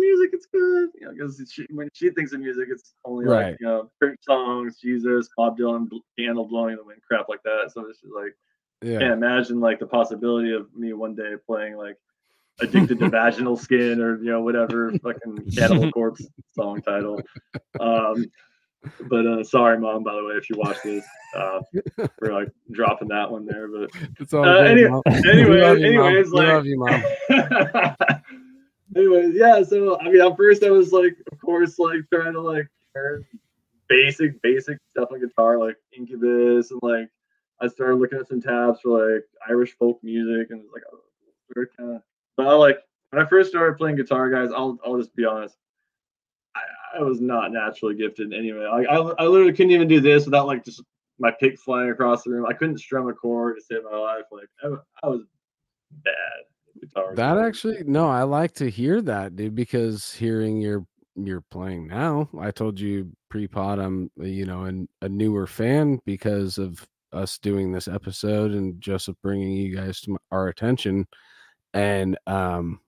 music, 0.00 0.30
it's 0.32 0.46
good." 0.46 0.90
You 1.00 1.06
know, 1.06 1.12
because 1.12 1.42
she, 1.52 1.66
when 1.70 1.88
she 1.92 2.10
thinks 2.10 2.32
of 2.32 2.40
music, 2.40 2.68
it's 2.70 2.94
only 3.04 3.26
Right. 3.26 3.50
like 3.52 3.60
you 3.60 3.66
know, 3.66 3.90
Prince 4.00 4.18
songs, 4.22 4.78
Jesus, 4.80 5.28
Bob 5.36 5.58
Dylan, 5.58 5.88
Candle 6.18 6.46
blowing 6.48 6.72
in 6.72 6.78
the 6.78 6.84
wind, 6.84 7.00
crap 7.06 7.28
like 7.28 7.42
that. 7.44 7.70
So 7.72 7.86
it's 7.86 8.00
like, 8.04 8.34
Yeah. 8.82 8.98
can't 8.98 9.12
imagine 9.12 9.60
like 9.60 9.78
the 9.78 9.86
possibility 9.86 10.52
of 10.52 10.66
me 10.74 10.92
one 10.94 11.14
day 11.14 11.34
playing 11.46 11.76
like 11.76 11.96
"Addicted 12.60 12.98
to 13.00 13.08
Vaginal 13.10 13.56
Skin" 13.66 14.00
or 14.00 14.16
you 14.18 14.30
know 14.30 14.40
whatever 14.42 14.92
fucking 15.02 15.50
Cannibal 15.56 15.90
Corpse 15.92 16.26
song 16.54 16.80
title. 16.82 17.20
Um, 17.78 18.24
but 19.10 19.26
uh, 19.26 19.44
sorry, 19.44 19.78
mom. 19.78 20.02
By 20.04 20.14
the 20.14 20.24
way, 20.24 20.34
if 20.36 20.48
you 20.48 20.56
watch 20.56 20.78
this, 20.82 21.04
uh, 21.36 21.60
we're 22.18 22.32
like 22.32 22.48
dropping 22.70 23.08
that 23.08 23.30
one 23.30 23.44
there, 23.44 23.68
but. 23.68 23.90
It's 24.18 24.32
all 24.32 24.42
Uh, 24.42 24.62
good, 24.62 24.66
any- 24.70 24.82
anyway- 25.28 25.80
you, 25.80 25.86
anyways, 25.86 26.30
We 26.30 26.38
like- 26.38 26.48
love 26.48 26.64
you, 26.66 26.78
mom. 26.78 27.96
Anyways, 28.96 29.34
yeah. 29.34 29.62
So 29.62 29.98
I 30.00 30.04
mean, 30.04 30.20
at 30.20 30.36
first 30.36 30.64
I 30.64 30.70
was 30.70 30.92
like, 30.92 31.16
of 31.30 31.40
course, 31.40 31.78
like 31.78 32.00
trying 32.12 32.32
to 32.32 32.40
like 32.40 32.68
learn 32.94 33.24
basic, 33.88 34.40
basic 34.42 34.78
stuff 34.90 35.10
on 35.12 35.20
guitar, 35.20 35.58
like 35.58 35.76
Incubus, 35.96 36.70
and 36.70 36.80
like 36.82 37.08
I 37.60 37.68
started 37.68 37.96
looking 37.96 38.18
at 38.18 38.28
some 38.28 38.40
tabs 38.40 38.80
for 38.80 39.14
like 39.14 39.24
Irish 39.48 39.76
folk 39.78 40.02
music, 40.02 40.50
and 40.50 40.64
like, 40.72 40.82
kind 41.76 41.96
of. 41.96 42.02
But 42.36 42.46
I 42.46 42.52
like 42.54 42.78
when 43.10 43.22
I 43.22 43.28
first 43.28 43.50
started 43.50 43.78
playing 43.78 43.96
guitar, 43.96 44.30
guys. 44.30 44.50
I'll 44.54 44.78
I'll 44.84 44.98
just 44.98 45.14
be 45.14 45.24
honest. 45.24 45.56
I, 46.56 46.98
I 46.98 47.02
was 47.02 47.20
not 47.20 47.52
naturally 47.52 47.94
gifted 47.94 48.32
anyway. 48.32 48.66
Like 48.66 48.88
I, 48.88 48.96
I 48.96 49.26
literally 49.26 49.52
couldn't 49.52 49.72
even 49.72 49.88
do 49.88 50.00
this 50.00 50.24
without 50.24 50.46
like 50.48 50.64
just 50.64 50.82
my 51.20 51.30
pick 51.30 51.60
flying 51.60 51.90
across 51.90 52.24
the 52.24 52.30
room. 52.30 52.46
I 52.46 52.54
couldn't 52.54 52.78
strum 52.78 53.08
a 53.08 53.12
chord 53.12 53.56
to 53.56 53.62
save 53.62 53.84
my 53.84 53.96
life. 53.96 54.24
Like 54.32 54.48
I, 54.64 55.06
I 55.06 55.08
was 55.08 55.22
bad 56.04 56.44
That 57.14 57.38
actually, 57.38 57.82
no, 57.84 58.08
I 58.08 58.22
like 58.22 58.52
to 58.54 58.70
hear 58.70 59.02
that, 59.02 59.36
dude, 59.36 59.54
because 59.54 60.12
hearing 60.12 60.60
your 60.60 60.86
you're 61.16 61.44
playing 61.50 61.86
now, 61.86 62.28
I 62.38 62.50
told 62.50 62.80
you 62.80 63.10
pre-pod, 63.28 63.78
I'm 63.78 64.10
uh, 64.20 64.24
you 64.24 64.46
know 64.46 64.64
an, 64.64 64.88
a 65.02 65.08
newer 65.08 65.46
fan 65.46 66.00
because 66.04 66.58
of 66.58 66.86
us 67.12 67.38
doing 67.38 67.72
this 67.72 67.88
episode 67.88 68.52
and 68.52 68.80
Joseph 68.80 69.16
bringing 69.22 69.52
you 69.52 69.74
guys 69.74 70.00
to 70.02 70.12
my, 70.12 70.18
our 70.30 70.48
attention, 70.48 71.06
and 71.74 72.18
um, 72.26 72.80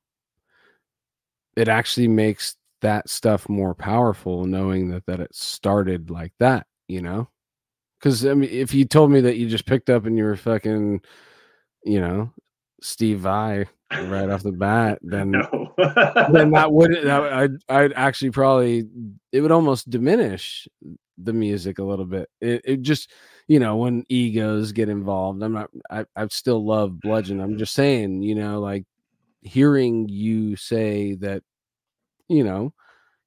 it 1.57 1.69
actually 1.69 2.09
makes 2.09 2.57
that 2.81 3.09
stuff 3.09 3.49
more 3.49 3.75
powerful 3.75 4.45
knowing 4.45 4.89
that 4.91 5.07
that 5.07 5.21
it 5.21 5.35
started 5.35 6.11
like 6.11 6.33
that, 6.39 6.67
you 6.89 7.01
know. 7.03 7.29
Because 7.99 8.27
I 8.27 8.35
mean, 8.35 8.51
if 8.51 8.75
you 8.75 8.85
told 8.85 9.11
me 9.11 9.21
that 9.21 9.37
you 9.37 9.49
just 9.49 9.67
picked 9.67 9.91
up 9.91 10.07
and 10.07 10.19
you 10.19 10.25
were 10.25 10.37
fucking, 10.37 11.01
you 11.85 12.01
know, 12.01 12.33
Steve 12.81 13.21
Vai 13.21 13.67
right 14.01 14.29
off 14.29 14.43
the 14.43 14.53
bat, 14.53 14.99
then 15.03 15.33
no. 15.33 15.75
then 16.33 16.51
that 16.53 16.73
would 16.73 16.93
that, 17.05 17.33
I'd 17.33 17.57
I'd 17.69 17.93
actually 17.95 18.31
probably 18.31 18.89
it 19.33 19.41
would 19.41 19.53
almost 19.53 19.91
diminish 19.91 20.67
the 21.19 21.33
music 21.33 21.79
a 21.79 21.85
little 21.85 22.05
bit. 22.05 22.29
It, 22.41 22.63
it 22.65 22.83
just 22.83 23.11
you 23.49 23.61
know 23.61 23.77
when 23.77 24.05
egos 24.09 24.73
get 24.73 24.89
involved. 24.89 25.43
I'm 25.43 25.53
not. 25.53 25.71
I 25.91 26.05
I 26.17 26.27
still 26.29 26.65
love 26.65 27.01
Bludgeoned. 27.01 27.43
I'm 27.43 27.59
just 27.59 27.75
saying, 27.75 28.23
you 28.23 28.35
know, 28.35 28.61
like 28.61 28.85
hearing 29.43 30.09
you 30.09 30.57
say 30.57 31.15
that, 31.17 31.43
you 32.29 32.45
know, 32.45 32.73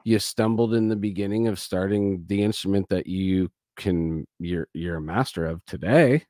you 0.04 0.20
stumbled 0.20 0.74
in 0.74 0.88
the 0.88 0.96
beginning 0.96 1.48
of 1.48 1.60
starting 1.60 2.24
the 2.28 2.42
instrument 2.42 2.88
that 2.90 3.08
you 3.08 3.50
can 3.76 4.26
you're 4.40 4.68
you're 4.74 4.98
a 4.98 5.02
master 5.02 5.46
of 5.46 5.64
today. 5.66 6.26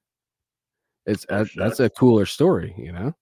It's 1.06 1.26
Oh, 1.30 1.36
uh, 1.36 1.44
that, 1.44 1.52
that's 1.56 1.80
a 1.80 1.90
cooler 1.90 2.26
story, 2.26 2.74
you 2.78 2.92
know 2.92 3.14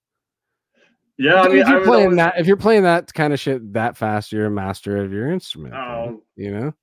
yeah, 1.17 1.41
I 1.41 1.47
mean, 1.47 1.57
if 1.57 1.67
you're 1.67 1.79
was 1.79 1.87
playing 1.87 2.03
always- 2.05 2.17
that, 2.17 2.39
if 2.39 2.47
you're 2.47 2.57
playing 2.57 2.83
that 2.83 3.13
kind 3.13 3.33
of 3.33 3.39
shit 3.39 3.73
that 3.73 3.97
fast, 3.97 4.31
you're 4.31 4.45
a 4.45 4.51
master 4.51 4.97
of 4.97 5.11
your 5.11 5.31
instrument. 5.31 5.73
Oh. 5.75 6.21
you 6.35 6.51
know, 6.51 6.73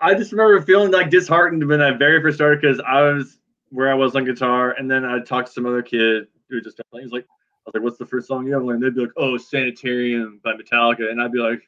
I 0.00 0.14
just 0.14 0.32
remember 0.32 0.60
feeling 0.62 0.90
like 0.90 1.10
disheartened 1.10 1.66
when 1.66 1.80
I 1.80 1.92
very 1.92 2.20
first 2.22 2.36
started 2.36 2.60
because 2.60 2.80
I 2.80 3.02
was 3.02 3.38
where 3.70 3.90
I 3.90 3.94
was 3.94 4.14
on 4.16 4.24
guitar, 4.24 4.72
and 4.72 4.90
then 4.90 5.04
I 5.04 5.20
talked 5.20 5.48
to 5.48 5.52
some 5.52 5.66
other 5.66 5.82
kid 5.82 6.26
who 6.48 6.60
just 6.60 6.80
playing. 6.90 7.06
He's 7.06 7.12
like, 7.12 7.24
I 7.24 7.70
was 7.70 7.74
like, 7.74 7.82
"What's 7.84 7.98
the 7.98 8.06
first 8.06 8.28
song 8.28 8.46
you 8.46 8.54
ever 8.54 8.64
learned?" 8.64 8.82
They'd 8.82 8.94
be 8.94 9.02
like, 9.02 9.12
"Oh, 9.16 9.36
Sanitarium 9.38 10.40
by 10.44 10.52
Metallica," 10.54 11.10
and 11.10 11.22
I'd 11.22 11.32
be 11.32 11.38
like, 11.38 11.62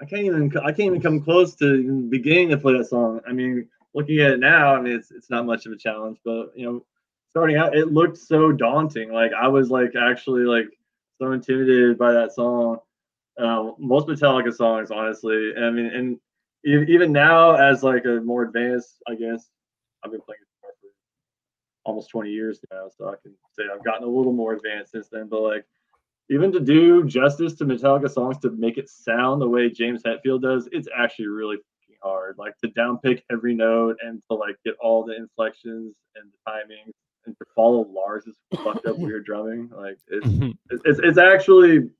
"I 0.00 0.04
can't 0.04 0.22
even, 0.22 0.56
I 0.58 0.66
can't 0.66 0.80
even 0.80 1.00
come 1.00 1.20
close 1.20 1.54
to 1.56 2.02
beginning 2.10 2.50
to 2.50 2.58
play 2.58 2.76
that 2.76 2.86
song." 2.86 3.20
I 3.26 3.32
mean, 3.32 3.68
looking 3.94 4.20
at 4.20 4.32
it 4.32 4.40
now, 4.40 4.74
I 4.74 4.80
mean, 4.80 4.94
it's 4.94 5.10
it's 5.10 5.30
not 5.30 5.46
much 5.46 5.66
of 5.66 5.72
a 5.72 5.76
challenge, 5.76 6.18
but 6.24 6.52
you 6.54 6.66
know, 6.66 6.84
starting 7.34 7.56
out, 7.56 7.76
it 7.76 7.92
looked 7.92 8.16
so 8.16 8.52
daunting. 8.52 9.12
Like 9.12 9.32
I 9.32 9.48
was 9.48 9.68
like 9.68 9.94
actually 10.00 10.42
like 10.42 10.66
so 11.20 11.32
intimidated 11.32 11.98
by 11.98 12.12
that 12.12 12.32
song. 12.32 12.78
Uh, 13.36 13.72
most 13.76 14.06
Metallica 14.06 14.54
songs, 14.54 14.92
honestly. 14.92 15.52
I 15.58 15.68
mean, 15.70 15.86
and 15.86 16.20
even 16.64 17.10
now, 17.10 17.56
as 17.56 17.82
like 17.82 18.04
a 18.04 18.20
more 18.20 18.44
advanced, 18.44 19.02
I 19.08 19.16
guess 19.16 19.50
I've 20.04 20.12
been 20.12 20.20
playing 20.20 20.38
guitar 20.60 20.74
for 20.80 20.88
almost 21.84 22.10
20 22.10 22.30
years 22.30 22.60
now, 22.70 22.86
so 22.96 23.08
I 23.08 23.14
can 23.20 23.34
say 23.50 23.64
I've 23.72 23.84
gotten 23.84 24.04
a 24.04 24.10
little 24.10 24.32
more 24.32 24.52
advanced 24.52 24.92
since 24.92 25.08
then. 25.08 25.26
But 25.28 25.40
like, 25.40 25.64
even 26.30 26.52
to 26.52 26.60
do 26.60 27.02
justice 27.02 27.54
to 27.54 27.64
Metallica 27.64 28.08
songs 28.08 28.38
to 28.38 28.50
make 28.50 28.78
it 28.78 28.88
sound 28.88 29.42
the 29.42 29.48
way 29.48 29.68
James 29.68 30.04
Hetfield 30.04 30.42
does, 30.42 30.68
it's 30.70 30.86
actually 30.96 31.26
really 31.26 31.56
hard. 32.00 32.36
Like 32.38 32.56
to 32.58 32.68
downpick 32.68 33.22
every 33.28 33.56
note 33.56 33.96
and 34.06 34.22
to 34.30 34.36
like 34.36 34.54
get 34.64 34.76
all 34.80 35.04
the 35.04 35.16
inflections 35.16 35.96
and 36.14 36.30
the 36.30 36.50
timing 36.52 36.92
and 37.26 37.36
to 37.38 37.44
follow 37.54 37.86
Lars's 37.90 38.36
fucked 38.62 38.86
up 38.86 38.98
weird 38.98 39.24
drumming. 39.24 39.70
Like 39.74 39.98
it's 40.08 40.54
it's, 40.70 40.82
it's, 40.84 41.00
it's 41.02 41.18
actually 41.18 41.90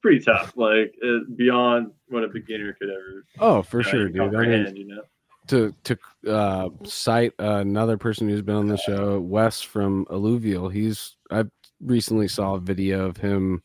pretty 0.00 0.20
tough, 0.20 0.52
like 0.56 0.94
uh, 1.04 1.20
beyond 1.36 1.92
what 2.08 2.24
a 2.24 2.28
beginner 2.28 2.72
could 2.74 2.90
ever 2.90 3.24
oh 3.38 3.62
for 3.62 3.82
sure, 3.82 4.08
dude. 4.08 4.34
I 4.34 4.46
mean. 4.46 4.76
You 4.76 4.86
know, 4.88 5.02
to 5.48 5.74
to 5.84 5.98
uh, 6.28 6.68
cite 6.84 7.32
another 7.38 7.96
person 7.96 8.28
who's 8.28 8.42
been 8.42 8.56
on 8.56 8.68
the 8.68 8.76
show, 8.76 9.20
Wes 9.20 9.60
from 9.60 10.06
Alluvial. 10.10 10.68
He's 10.68 11.16
I 11.30 11.44
recently 11.80 12.28
saw 12.28 12.54
a 12.54 12.60
video 12.60 13.06
of 13.06 13.16
him. 13.16 13.62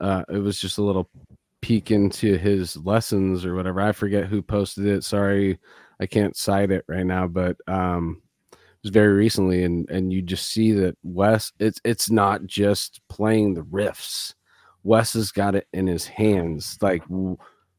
Uh, 0.00 0.24
it 0.28 0.38
was 0.38 0.60
just 0.60 0.78
a 0.78 0.82
little 0.82 1.08
peek 1.60 1.90
into 1.90 2.36
his 2.36 2.76
lessons 2.76 3.44
or 3.44 3.54
whatever. 3.54 3.80
I 3.80 3.92
forget 3.92 4.26
who 4.26 4.42
posted 4.42 4.86
it. 4.86 5.04
Sorry, 5.04 5.58
I 5.98 6.06
can't 6.06 6.36
cite 6.36 6.70
it 6.70 6.84
right 6.88 7.06
now, 7.06 7.26
but 7.26 7.56
um, 7.66 8.20
it 8.20 8.23
very 8.90 9.12
recently, 9.12 9.64
and 9.64 9.88
and 9.90 10.12
you 10.12 10.22
just 10.22 10.50
see 10.50 10.72
that 10.72 10.96
Wes. 11.02 11.52
It's 11.58 11.80
it's 11.84 12.10
not 12.10 12.46
just 12.46 13.00
playing 13.08 13.54
the 13.54 13.64
riffs. 13.64 14.34
Wes 14.82 15.14
has 15.14 15.30
got 15.32 15.54
it 15.54 15.66
in 15.72 15.86
his 15.86 16.06
hands. 16.06 16.76
Like 16.80 17.02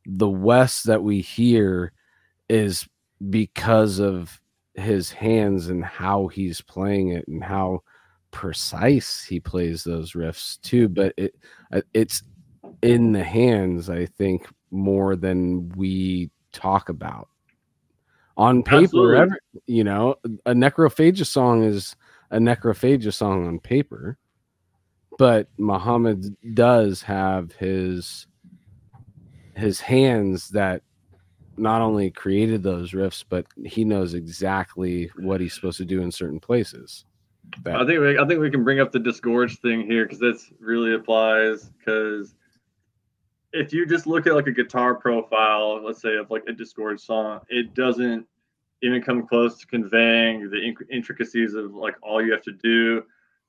the 0.06 0.30
Wes 0.30 0.84
that 0.84 1.04
we 1.04 1.22
hear 1.22 1.92
is 2.50 2.88
because 3.30 4.00
of 4.00 4.40
his 4.76 5.12
hands 5.12 5.68
and 5.70 5.84
how 5.84 6.28
he's 6.28 6.62
playing 6.62 7.10
it 7.10 7.28
and 7.28 7.44
how 7.44 7.82
precise 8.32 9.24
he 9.24 9.40
plays 9.40 9.84
those 9.84 10.12
riffs 10.12 10.60
too 10.62 10.90
but 10.90 11.14
it 11.16 11.34
uh, 11.72 11.80
it's 11.94 12.22
in 12.82 13.14
the 13.14 13.24
hands 13.24 13.90
i 13.90 14.06
think 14.06 14.46
more 14.72 15.16
than 15.16 15.70
we 15.78 16.30
talk 16.52 16.90
about 16.90 17.30
on 18.38 18.64
paper 18.64 19.16
every, 19.16 19.38
you 19.66 19.84
know 19.84 20.16
a 20.46 20.54
Necrophagist 20.54 21.28
song 21.28 21.64
is 21.64 21.96
a 22.32 22.38
Necrophagist 22.38 23.14
song 23.14 23.48
on 23.48 23.60
paper 23.60 24.18
but 25.18 25.48
Muhammed 25.58 26.36
does 26.54 27.02
have 27.02 27.54
his 27.54 28.28
his 29.56 29.80
hands 29.80 30.50
that 30.50 30.82
not 31.58 31.82
only 31.82 32.12
created 32.12 32.62
those 32.64 32.92
riffs, 32.92 33.24
but 33.28 33.46
he 33.66 33.86
knows 33.86 34.14
exactly 34.14 35.10
what 35.18 35.40
he's 35.40 35.54
supposed 35.54 35.78
to 35.78 35.86
do 35.86 36.02
in 36.02 36.12
certain 36.12 36.40
places. 36.40 37.06
That- 37.64 37.78
I 37.78 37.86
think 37.86 38.02
we, 38.02 38.18
I 38.18 38.28
think 38.28 38.42
we 38.42 38.52
can 38.52 38.64
bring 38.64 38.80
up 38.80 38.92
the 38.92 39.00
Disgorge 39.00 39.60
thing 39.62 39.86
here 39.86 40.06
because 40.06 40.20
this 40.20 40.52
really 40.60 40.94
applies. 40.94 41.70
Because 41.80 42.36
if 43.56 43.72
you 43.72 43.86
just 43.86 44.06
look 44.06 44.28
at 44.28 44.36
like 44.36 44.48
a 44.48 44.52
guitar 44.52 44.96
profile, 44.96 45.82
let's 45.84 46.02
say 46.02 46.16
of 46.18 46.30
like 46.30 46.44
a 46.48 46.52
Disgorge 46.52 47.00
song, 47.00 47.40
it 47.50 47.74
doesn't 47.74 48.28
even 48.82 49.02
come 49.02 49.26
close 49.26 49.58
to 49.60 49.68
conveying 49.68 50.50
the 50.50 50.76
intricacies 50.92 51.54
of 51.54 51.74
like 51.74 51.96
all 52.04 52.24
you 52.24 52.32
have 52.34 52.44
to 52.44 52.52
do, 52.52 53.04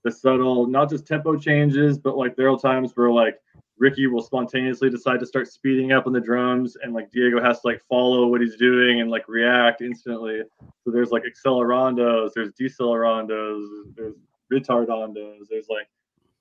the 0.04 0.10
subtle, 0.10 0.66
not 0.66 0.88
just 0.88 1.06
tempo 1.06 1.36
changes, 1.36 1.98
but 1.98 2.16
like 2.16 2.36
there 2.36 2.48
are 2.48 2.58
times 2.58 2.92
where 2.94 3.10
like 3.10 3.38
Ricky 3.78 4.06
will 4.06 4.22
spontaneously 4.22 4.88
decide 4.88 5.20
to 5.20 5.26
start 5.26 5.48
speeding 5.48 5.92
up 5.92 6.06
on 6.06 6.12
the 6.12 6.20
drums, 6.20 6.76
and 6.82 6.94
like 6.94 7.10
Diego 7.10 7.42
has 7.42 7.60
to 7.60 7.66
like 7.66 7.82
follow 7.88 8.28
what 8.28 8.40
he's 8.40 8.56
doing 8.56 9.00
and 9.00 9.10
like 9.10 9.28
react 9.28 9.82
instantly. 9.82 10.40
So 10.84 10.90
there's 10.90 11.10
like 11.10 11.24
accelerandos, 11.24 12.30
there's 12.34 12.52
decelerandos, 12.52 13.66
there's 13.96 14.14
retardandos, 14.52 15.48
there's 15.50 15.68
like 15.68 15.88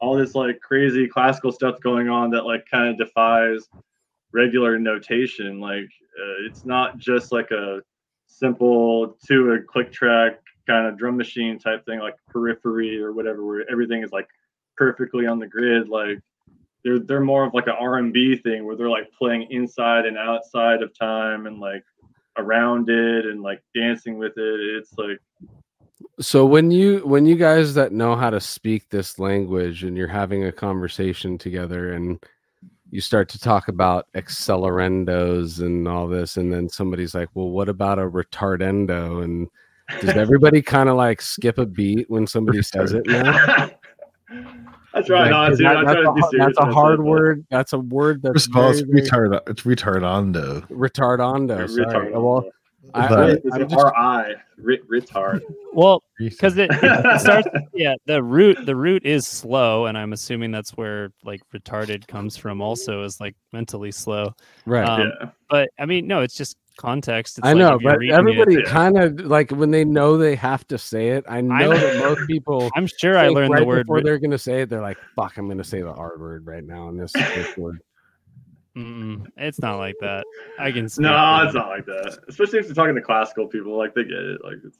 all 0.06 0.16
this 0.16 0.36
like 0.36 0.60
crazy 0.60 1.08
classical 1.08 1.52
stuff 1.52 1.80
going 1.82 2.10
on 2.10 2.30
that 2.30 2.46
like 2.46 2.64
kind 2.70 2.90
of 2.90 2.98
defies 2.98 3.68
regular 4.32 4.78
notation. 4.78 5.60
Like 5.60 5.86
uh, 5.86 6.46
it's 6.48 6.64
not 6.64 7.00
just 7.00 7.32
like 7.32 7.50
a 7.50 7.82
simple 8.28 9.18
to 9.28 9.54
a 9.54 9.62
click 9.62 9.92
track 9.92 10.40
kind 10.68 10.86
of 10.88 10.98
drum 10.98 11.18
machine 11.18 11.58
type 11.58 11.84
thing 11.86 12.00
like 12.00 12.16
periphery 12.30 13.02
or 13.02 13.14
whatever 13.14 13.46
where 13.46 13.70
everything 13.70 14.04
is 14.04 14.12
like 14.12 14.28
perfectly 14.76 15.28
on 15.28 15.38
the 15.38 15.46
grid 15.46 15.88
like 15.88 16.20
they're 16.84 16.98
they're 17.00 17.22
more 17.22 17.46
of 17.46 17.54
like 17.54 17.68
an 17.68 17.76
R&B 17.80 18.38
thing 18.38 18.66
where 18.66 18.76
they're 18.76 18.90
like 18.90 19.08
playing 19.18 19.44
inside 19.52 20.08
and 20.08 20.18
outside 20.18 20.82
of 20.82 20.92
time 20.98 21.46
and 21.46 21.60
like 21.60 21.84
around 22.38 22.90
it 22.90 23.26
and 23.28 23.44
like 23.44 23.62
dancing 23.76 24.18
with 24.18 24.34
it 24.38 24.60
it's 24.60 24.94
like 24.98 25.20
so 26.20 26.46
when 26.46 26.72
you 26.72 27.00
when 27.00 27.26
you 27.26 27.36
guys 27.36 27.74
that 27.76 27.92
know 27.92 28.16
how 28.16 28.30
to 28.30 28.40
speak 28.42 28.90
this 28.90 29.18
language 29.20 29.84
and 29.84 29.96
you're 29.98 30.08
having 30.08 30.44
a 30.46 30.52
conversation 30.52 31.38
together 31.38 31.94
and 31.94 32.20
you 32.92 33.02
start 33.02 33.28
to 33.30 33.40
talk 33.40 33.68
about 33.68 34.08
accelerandos 34.16 35.60
and 35.62 35.88
all 35.88 36.08
this 36.08 36.38
and 36.38 36.52
then 36.54 36.70
somebody's 36.70 37.16
like 37.16 37.30
well 37.34 37.50
what 37.50 37.70
about 37.70 38.00
a 38.00 38.04
retardando 38.04 39.24
and 39.24 39.48
does 40.02 40.16
everybody 40.18 40.62
kind 40.76 40.90
of 40.90 40.96
like 40.96 41.22
skip 41.22 41.58
a 41.58 41.66
beat 41.66 42.10
when 42.10 42.26
somebody 42.28 42.62
says 42.62 42.92
it 42.94 43.06
now? 43.08 43.70
I 44.94 45.02
try 45.02 45.24
Like, 45.24 45.32
not 45.32 45.50
'cause 45.50 45.58
to. 45.58 45.64
that- 45.66 45.78
I 45.78 45.84
that's, 45.84 45.94
try 45.94 46.04
to 46.04 46.14
be 46.14 46.22
serious. 46.32 46.46
that's 46.48 46.58
a 46.58 46.62
when 46.62 46.70
I 46.70 46.72
say 46.72 46.74
hard 46.74 47.00
it, 47.00 47.04
word. 47.04 47.46
That's 47.52 47.74
a 47.74 47.80
word 47.80 48.22
that's 48.22 48.34
First 48.34 48.50
of 48.50 48.56
all, 48.56 48.72
it's 48.72 48.80
very, 48.80 49.02
very- 49.02 49.30
retard. 49.30 49.40
It's 49.50 49.62
retardando. 49.64 50.68
retardando. 50.70 51.70
Sorry. 51.70 51.86
Retard. 51.86 52.12
Well, 52.14 52.50
I, 52.94 53.08
But- 53.08 53.20
I, 53.20 53.32
it's 53.32 53.58
just- 53.58 53.76
R-I, 53.76 54.34
rit, 54.58 54.88
retard. 54.90 55.42
Well, 55.74 56.04
because 56.20 56.58
it, 56.58 56.70
it 56.72 57.20
starts 57.20 57.48
yeah 57.74 57.96
the 58.06 58.24
root 58.24 58.66
the 58.66 58.76
root 58.76 59.06
is 59.06 59.28
slow 59.28 59.88
and 59.88 59.98
i'm 59.98 60.14
assuming 60.14 60.50
that's 60.50 60.72
where 60.72 61.10
like 61.26 61.42
retarded 61.54 62.08
comes 62.08 62.38
from 62.38 62.62
also 62.62 63.04
is 63.04 63.20
like 63.20 63.36
mentally 63.52 63.92
slow 63.92 64.34
right. 64.66 64.88
um, 64.88 65.02
yeah. 65.02 65.30
but 65.50 65.70
i 65.78 65.86
mean 65.86 66.08
no 66.08 66.22
it's 66.22 66.36
just 66.38 66.56
context 66.78 67.38
it's 67.38 67.48
I 67.48 67.54
like 67.54 67.60
know, 67.60 67.80
but 67.82 67.98
everybody 68.12 68.62
kind 68.64 68.98
of 68.98 69.20
like 69.22 69.52
when 69.52 69.72
they 69.72 69.86
know 69.86 70.18
they 70.18 70.36
have 70.36 70.68
to 70.68 70.78
say 70.78 71.10
it. 71.10 71.24
I 71.28 71.40
know 71.42 71.70
that 71.70 72.00
most 72.00 72.28
people. 72.28 72.70
i'm 72.76 72.88
sure 73.00 73.18
i 73.18 73.28
learned 73.30 73.52
right 73.52 73.60
the 73.60 73.66
word 73.66 73.84
before 73.86 73.96
rit- 73.98 74.06
they're 74.06 74.20
gonna 74.20 74.38
say 74.38 74.62
it. 74.62 74.70
They're 74.70 74.82
like, 74.82 74.98
"Fuck, 75.16 75.38
I'm 75.38 75.48
gonna 75.48 75.64
say 75.64 75.82
the 75.82 75.92
R 75.92 76.18
word 76.18 76.46
right 76.46 76.64
now." 76.64 76.90
And 76.90 77.00
this, 77.00 77.14
this 77.14 77.56
word. 77.56 77.80
Mm-mm, 78.76 79.26
it's 79.38 79.60
not 79.60 79.78
like 79.78 79.96
that 80.02 80.26
i 80.60 80.72
can 80.72 80.90
speak 80.90 81.04
No, 81.04 81.10
for- 81.40 81.46
it's 81.46 81.56
not 81.56 81.70
like 81.70 81.86
that. 81.86 82.18
Especially 82.28 82.60
if 82.60 82.66
you're 82.66 82.76
talking 82.76 82.96
to 82.96 83.02
classical 83.02 83.48
people, 83.48 83.78
like 83.78 83.96
they 83.96 84.04
get 84.04 84.18
it. 84.18 84.42
Like 84.44 84.56
it's. 84.66 84.78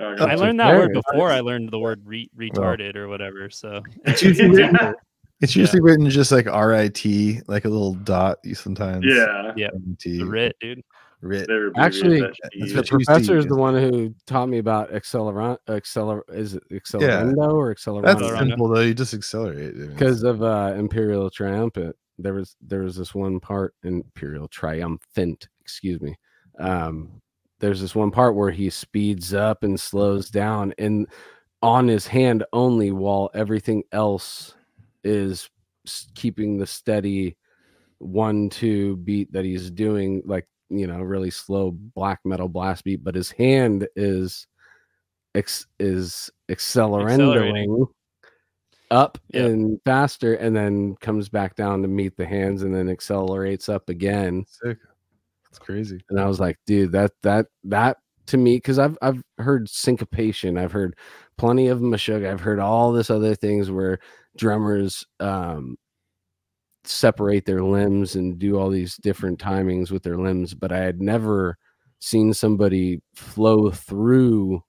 I 0.00 0.32
i 0.32 0.34
learned 0.36 0.60
that 0.60 0.68
very 0.68 0.78
word 0.86 0.94
nice. 0.94 1.02
before 1.10 1.30
i 1.30 1.40
learned 1.40 1.70
the 1.72 1.78
word 1.78 2.00
re- 2.04 2.30
retarded 2.38 2.94
or 2.94 3.08
whatever 3.08 3.50
so 3.50 3.82
It's 4.04 4.22
usually 4.30 4.50
written, 4.50 4.94
it's 5.40 5.56
usually 5.56 5.80
written 5.80 6.08
just 6.10 6.30
like 6.30 6.46
R 6.46 6.74
I 6.74 6.88
T, 6.88 7.40
like 7.48 7.64
a 7.64 7.68
little 7.68 7.94
dot. 7.94 8.38
You 8.44 8.54
sometimes 8.54 9.04
yeah. 9.08 9.52
Yeah. 9.56 9.70
T 9.98 10.18
the 10.18 10.26
writ 10.26 10.56
dude 10.60 10.82
writ. 11.20 11.48
Actually, 11.76 12.20
that 12.20 12.32
that's 12.42 12.70
shit. 12.70 12.76
The 12.76 12.82
professor 12.84 13.38
is 13.38 13.46
the 13.46 13.56
one 13.56 13.74
who 13.74 14.14
taught 14.26 14.48
me 14.48 14.58
about 14.58 14.92
accelerant. 14.92 15.58
Acceler 15.68 16.22
is 16.32 16.54
it 16.54 16.62
accelerando 16.70 17.52
or 17.52 17.70
That's 17.70 17.84
accelerando? 17.86 18.20
Accelerando. 18.20 18.38
simple 18.50 18.68
though. 18.68 18.80
You 18.80 18.94
just 18.94 19.14
accelerate. 19.14 19.74
I 19.76 19.86
because 19.86 20.22
of 20.22 20.42
uh 20.42 20.74
Imperial 20.76 21.28
Triumphant 21.30 21.96
there 22.18 22.34
was 22.34 22.56
there 22.60 22.82
was 22.82 22.96
this 22.96 23.14
one 23.14 23.40
part 23.40 23.74
Imperial 23.82 24.48
Triumphant 24.48 25.48
excuse 25.60 26.00
me 26.00 26.16
um 26.58 27.20
there's 27.60 27.80
this 27.80 27.94
one 27.94 28.10
part 28.10 28.34
where 28.34 28.50
he 28.50 28.70
speeds 28.70 29.34
up 29.34 29.62
and 29.62 29.78
slows 29.78 30.30
down 30.30 30.72
and 30.78 31.06
on 31.62 31.88
his 31.88 32.06
hand 32.06 32.44
only 32.52 32.90
while 32.92 33.30
everything 33.34 33.82
else 33.92 34.54
is 35.04 35.48
keeping 36.14 36.58
the 36.58 36.66
steady 36.66 37.36
one 37.98 38.48
two 38.48 38.96
beat 38.98 39.32
that 39.32 39.44
he's 39.44 39.70
doing 39.70 40.22
like 40.24 40.46
you 40.70 40.86
know 40.86 41.00
really 41.00 41.30
slow 41.30 41.70
black 41.72 42.20
metal 42.24 42.48
blast 42.48 42.84
beat 42.84 43.02
but 43.02 43.14
his 43.14 43.30
hand 43.30 43.88
is 43.96 44.46
ex- 45.34 45.66
is 45.80 46.30
accelerating 46.48 47.86
up 48.90 49.18
Yep. 49.32 49.50
and 49.50 49.80
faster 49.84 50.34
and 50.34 50.56
then 50.56 50.96
comes 51.00 51.28
back 51.28 51.54
down 51.56 51.82
to 51.82 51.88
meet 51.88 52.16
the 52.16 52.26
hands 52.26 52.62
and 52.62 52.74
then 52.74 52.88
accelerates 52.88 53.68
up 53.68 53.88
again 53.88 54.44
sick. 54.48 54.78
That's 55.44 55.58
crazy. 55.58 56.00
and 56.10 56.18
i 56.20 56.26
was 56.26 56.40
like 56.40 56.56
dude 56.66 56.92
that 56.92 57.12
that 57.22 57.46
that 57.64 57.98
to 58.26 58.36
me 58.38 58.56
because 58.56 58.78
i've 58.78 58.96
i've 59.02 59.22
heard 59.38 59.68
syncopation 59.68 60.56
i've 60.58 60.72
heard 60.72 60.96
plenty 61.36 61.68
of 61.68 61.80
Meshuggah 61.80 62.30
i've 62.30 62.40
heard 62.40 62.58
all 62.60 62.92
this 62.92 63.10
other 63.10 63.34
things 63.34 63.70
where 63.70 63.98
drummers 64.36 65.04
um 65.20 65.76
separate 66.84 67.44
their 67.44 67.62
limbs 67.62 68.14
and 68.14 68.38
do 68.38 68.58
all 68.58 68.70
these 68.70 68.96
different 68.96 69.38
timings 69.38 69.90
with 69.90 70.02
their 70.02 70.16
limbs 70.16 70.54
but 70.54 70.72
i 70.72 70.78
had 70.78 71.00
never 71.00 71.56
seen 72.00 72.32
somebody 72.32 73.00
flow 73.14 73.70
through 73.70 74.62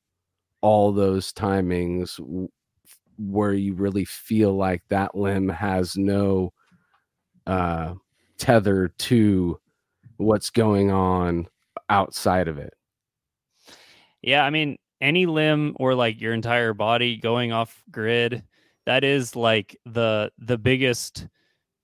all 0.62 0.92
those 0.92 1.32
timings 1.32 2.20
where 3.20 3.54
you 3.54 3.74
really 3.74 4.06
feel 4.06 4.56
like 4.56 4.82
that 4.90 5.14
limb 5.16 5.50
has 5.50 5.98
no 5.98 6.52
uh 7.46 7.94
tether 8.38 8.88
to 8.98 9.60
what's 10.18 10.50
going 10.50 10.92
on 10.92 11.48
outside 11.90 12.48
of 12.48 12.58
it 12.58 12.74
Yeah, 14.22 14.44
I 14.44 14.50
mean, 14.50 14.78
any 15.02 15.26
limb 15.26 15.76
or 15.80 15.96
like 15.96 16.20
your 16.20 16.34
entire 16.34 16.74
body 16.74 17.18
going 17.18 17.52
off 17.52 17.84
grid, 17.92 18.44
that 18.86 19.04
is 19.04 19.36
like 19.36 19.78
the 19.86 20.32
the 20.38 20.58
biggest 20.58 21.28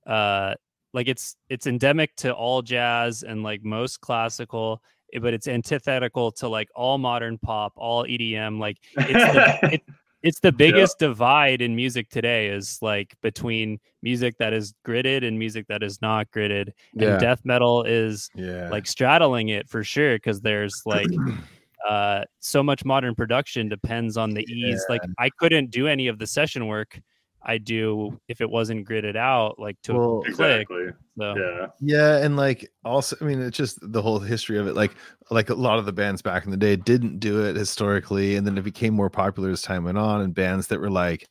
uh 0.06 0.56
like 0.94 1.08
it's 1.08 1.36
it's 1.50 1.68
endemic 1.68 2.16
to 2.18 2.34
all 2.34 2.62
jazz 2.62 3.24
and 3.24 3.44
like 3.44 3.64
most 3.64 4.02
classical, 4.02 4.82
eh, 5.14 5.20
but 5.20 5.34
it's 5.34 5.48
antithetical 5.48 6.32
to 6.34 6.48
like 6.48 6.70
all 6.76 6.98
modern 6.98 7.38
pop, 7.38 7.74
all 7.76 8.06
EDM. 8.06 8.60
Like 8.60 8.78
it's 8.98 9.34
the, 9.34 9.70
it, 9.74 9.82
it's 10.26 10.40
the 10.40 10.52
biggest 10.52 10.98
divide 11.00 11.62
in 11.62 11.76
music 11.76 12.10
today 12.10 12.48
is 12.48 12.80
like 12.82 13.16
between 13.22 13.80
music 14.02 14.36
that 14.40 14.54
is 14.54 14.74
gridded 14.86 15.26
and 15.26 15.38
music 15.38 15.68
that 15.68 15.84
is 15.84 16.02
not 16.02 16.30
gridded. 16.32 16.72
Yeah. 16.94 17.12
And 17.12 17.22
death 17.22 17.42
metal 17.46 17.84
is 17.84 18.30
Yeah. 18.36 18.70
like 18.70 18.88
straddling 18.88 19.50
it 19.50 19.70
for 19.70 19.84
sure 19.84 20.16
because 20.16 20.42
there's 20.42 20.82
like 20.86 21.08
uh 21.88 22.24
so 22.40 22.64
much 22.64 22.84
modern 22.84 23.14
production 23.14 23.70
depends 23.70 24.18
on 24.18 24.32
the 24.32 24.44
ease 24.52 24.84
like 24.90 25.02
i 25.20 25.30
couldn't 25.38 25.70
do 25.70 25.86
any 25.88 26.08
of 26.08 26.18
the 26.18 26.26
session 26.26 26.66
work 26.66 27.00
i 27.46 27.58
do 27.58 28.20
if 28.28 28.42
it 28.42 28.50
wasn't 28.50 28.88
gridded 28.88 29.16
out 29.16 29.58
like 29.60 29.80
to 29.82 29.94
Well, 29.94 30.22
click 30.22 30.30
Exactly. 30.30 30.88
so 31.18 31.36
Yeah. 31.38 31.68
Yeah, 31.80 32.18
and 32.18 32.36
like 32.36 32.70
also, 32.84 33.16
I 33.22 33.26
mean, 33.26 33.42
it's 33.42 33.58
just 33.58 33.80
the 33.82 34.02
whole 34.02 34.20
history 34.20 34.58
of 34.58 34.68
it. 34.68 34.76
Like, 34.76 34.92
like 35.32 35.50
a 35.50 35.54
lot 35.54 35.80
of 35.80 35.86
the 35.86 35.94
bands 35.94 36.22
back 36.22 36.46
in 36.46 36.52
the 36.52 36.58
day 36.58 36.76
didn't 36.76 37.20
do 37.20 37.46
it 37.46 37.56
historically, 37.56 38.36
and 38.36 38.46
then 38.46 38.58
it 38.58 38.64
became 38.64 38.94
more 38.94 39.10
popular 39.10 39.50
as 39.50 39.62
time 39.62 39.84
went 39.84 39.98
on. 39.98 40.22
And 40.22 40.34
bands 40.34 40.68
that 40.68 40.80
were 40.80 40.90
like, 40.90 41.28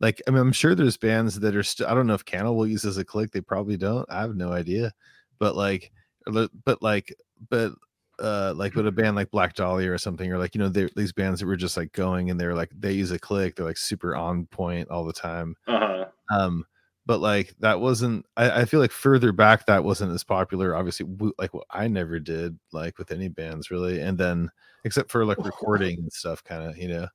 like 0.00 0.22
I 0.26 0.30
mean, 0.30 0.40
I'm 0.40 0.52
sure 0.52 0.74
there's 0.74 0.96
bands 0.96 1.40
that 1.40 1.56
are 1.56 1.62
still. 1.62 1.86
I 1.88 1.94
don't 1.94 2.06
know 2.06 2.14
if 2.14 2.24
Cannibal 2.24 2.56
will 2.56 2.66
use 2.66 2.84
as 2.84 2.98
a 2.98 3.04
click. 3.04 3.32
They 3.32 3.40
probably 3.40 3.76
don't. 3.76 4.06
I 4.10 4.20
have 4.20 4.36
no 4.36 4.52
idea. 4.52 4.92
But 5.38 5.56
like, 5.56 5.92
but 6.26 6.82
like, 6.82 7.14
but 7.50 7.72
uh 8.18 8.52
like 8.56 8.74
with 8.74 8.86
a 8.86 8.92
band 8.92 9.16
like 9.16 9.30
Black 9.30 9.54
Dahlia 9.54 9.90
or 9.92 9.98
something, 9.98 10.32
or 10.32 10.38
like 10.38 10.54
you 10.54 10.60
know, 10.60 10.68
they 10.68 10.88
these 10.96 11.12
bands 11.12 11.40
that 11.40 11.46
were 11.46 11.56
just 11.56 11.76
like 11.76 11.92
going 11.92 12.30
and 12.30 12.40
they're 12.40 12.54
like 12.54 12.70
they 12.78 12.92
use 12.92 13.10
a 13.10 13.18
click. 13.18 13.56
They're 13.56 13.66
like 13.66 13.76
super 13.76 14.16
on 14.16 14.46
point 14.46 14.88
all 14.90 15.04
the 15.04 15.12
time 15.12 15.56
Uh 15.66 15.78
huh. 15.78 16.04
um 16.38 16.64
but 17.04 17.20
like 17.20 17.54
that 17.60 17.80
wasn't 17.80 18.26
I, 18.36 18.62
I 18.62 18.64
feel 18.64 18.80
like 18.80 18.90
further 18.90 19.30
back 19.32 19.66
that 19.66 19.84
wasn't 19.84 20.12
as 20.12 20.24
popular 20.24 20.74
obviously 20.74 21.06
like 21.38 21.54
what 21.54 21.66
i 21.70 21.86
never 21.86 22.18
did 22.18 22.58
like 22.72 22.98
with 22.98 23.12
any 23.12 23.28
bands 23.28 23.70
really 23.70 24.00
and 24.00 24.18
then 24.18 24.50
except 24.84 25.12
for 25.12 25.24
like 25.24 25.38
recording 25.44 25.98
and 25.98 26.12
stuff 26.12 26.42
kind 26.42 26.64
of 26.68 26.76
you 26.76 26.88
know 26.88 27.06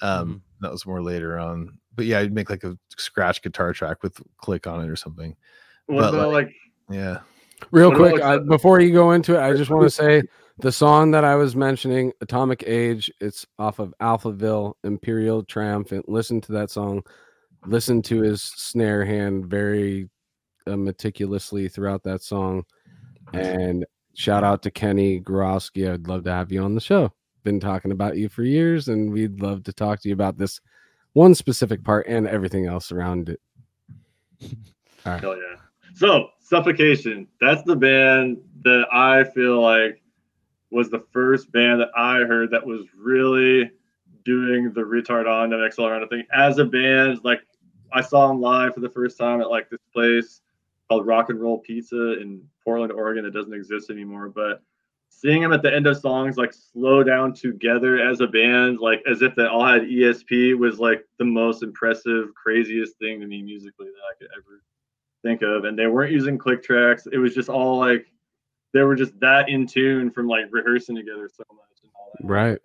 um 0.00 0.42
that 0.60 0.70
was 0.70 0.86
more 0.86 1.02
later 1.02 1.38
on 1.40 1.76
but 1.96 2.04
yeah 2.06 2.20
i'd 2.20 2.32
make 2.32 2.48
like 2.50 2.62
a 2.62 2.78
scratch 2.96 3.42
guitar 3.42 3.72
track 3.72 4.02
with 4.04 4.20
click 4.36 4.66
on 4.68 4.84
it 4.84 4.88
or 4.88 4.96
something 4.96 5.34
What 5.86 6.02
But, 6.02 6.14
about 6.14 6.32
like, 6.32 6.52
yeah 6.88 7.18
Real 7.70 7.90
What 7.90 7.98
quick, 7.98 8.22
I, 8.22 8.38
before 8.38 8.80
you 8.80 8.92
go 8.92 9.12
into 9.12 9.34
it, 9.34 9.40
I 9.40 9.54
just 9.54 9.70
want 9.70 9.84
to 9.84 9.90
say 9.90 10.22
the 10.58 10.72
song 10.72 11.10
that 11.10 11.24
I 11.24 11.34
was 11.34 11.56
mentioning, 11.56 12.12
Atomic 12.20 12.64
Age, 12.66 13.10
it's 13.20 13.46
off 13.58 13.78
of 13.78 13.94
Alphaville, 14.00 14.74
Imperial 14.84 15.42
Triumphant. 15.42 16.08
Listen 16.08 16.40
to 16.42 16.52
that 16.52 16.70
song. 16.70 17.02
Listen 17.66 18.02
to 18.02 18.22
his 18.22 18.42
snare 18.42 19.04
hand 19.04 19.46
very 19.46 20.08
uh, 20.66 20.76
meticulously 20.76 21.68
throughout 21.68 22.02
that 22.04 22.22
song. 22.22 22.64
And 23.32 23.84
shout 24.14 24.44
out 24.44 24.62
to 24.62 24.70
Kenny 24.70 25.20
Grohowski. 25.20 25.92
I'd 25.92 26.08
love 26.08 26.24
to 26.24 26.32
have 26.32 26.52
you 26.52 26.62
on 26.62 26.74
the 26.74 26.80
show. 26.80 27.12
Been 27.42 27.60
talking 27.60 27.92
about 27.92 28.16
you 28.16 28.28
for 28.28 28.42
years, 28.42 28.88
and 28.88 29.12
we'd 29.12 29.40
love 29.40 29.62
to 29.64 29.72
talk 29.72 30.00
to 30.02 30.08
you 30.08 30.14
about 30.14 30.38
this 30.38 30.60
one 31.12 31.34
specific 31.34 31.82
part 31.84 32.06
and 32.08 32.26
everything 32.26 32.66
else 32.66 32.92
around 32.92 33.28
it. 33.28 33.40
hell 35.04 35.36
yeah. 35.36 35.65
So 35.96 36.28
Suffocation. 36.40 37.26
That's 37.40 37.62
the 37.62 37.74
band 37.74 38.36
that 38.64 38.84
I 38.92 39.24
feel 39.24 39.62
like 39.62 40.02
was 40.70 40.90
the 40.90 41.02
first 41.10 41.50
band 41.50 41.80
that 41.80 41.88
I 41.96 42.18
heard 42.18 42.50
that 42.50 42.66
was 42.66 42.82
really 42.94 43.70
doing 44.22 44.74
the 44.74 44.82
retard 44.82 45.26
on 45.26 45.54
and 45.54 45.62
accelerant 45.62 46.08
thing 46.10 46.24
as 46.34 46.58
a 46.58 46.66
band. 46.66 47.20
Like 47.24 47.40
I 47.94 48.02
saw 48.02 48.28
them 48.28 48.42
live 48.42 48.74
for 48.74 48.80
the 48.80 48.90
first 48.90 49.16
time 49.16 49.40
at 49.40 49.50
like 49.50 49.70
this 49.70 49.80
place 49.90 50.42
called 50.86 51.06
Rock 51.06 51.30
and 51.30 51.40
Roll 51.40 51.60
Pizza 51.60 52.20
in 52.20 52.42
Portland, 52.62 52.92
Oregon. 52.92 53.24
It 53.24 53.30
doesn't 53.30 53.54
exist 53.54 53.88
anymore, 53.88 54.28
but 54.28 54.62
seeing 55.08 55.40
them 55.40 55.54
at 55.54 55.62
the 55.62 55.74
end 55.74 55.86
of 55.86 55.96
songs 55.96 56.36
like 56.36 56.52
slow 56.52 57.04
down 57.04 57.32
together 57.32 58.06
as 58.06 58.20
a 58.20 58.26
band, 58.26 58.80
like 58.80 59.02
as 59.10 59.22
if 59.22 59.34
they 59.34 59.46
all 59.46 59.66
had 59.66 59.82
ESP, 59.82 60.58
was 60.58 60.78
like 60.78 61.06
the 61.18 61.24
most 61.24 61.62
impressive, 61.62 62.34
craziest 62.34 62.98
thing 62.98 63.18
to 63.20 63.26
me 63.26 63.40
musically 63.40 63.86
that 63.86 64.02
I 64.12 64.14
could 64.18 64.28
ever 64.36 64.60
think 65.26 65.42
of. 65.42 65.64
And 65.64 65.78
they 65.78 65.86
weren't 65.86 66.12
using 66.12 66.38
click 66.38 66.62
tracks. 66.62 67.06
It 67.10 67.18
was 67.18 67.34
just 67.34 67.48
all 67.48 67.78
like 67.78 68.06
they 68.72 68.82
were 68.82 68.94
just 68.94 69.18
that 69.20 69.48
in 69.48 69.66
tune 69.66 70.10
from 70.10 70.28
like 70.28 70.44
rehearsing 70.50 70.96
together 70.96 71.28
so 71.34 71.44
much 71.52 71.82
and 71.82 71.90
all 71.94 72.12
that. 72.18 72.26
Right. 72.26 72.58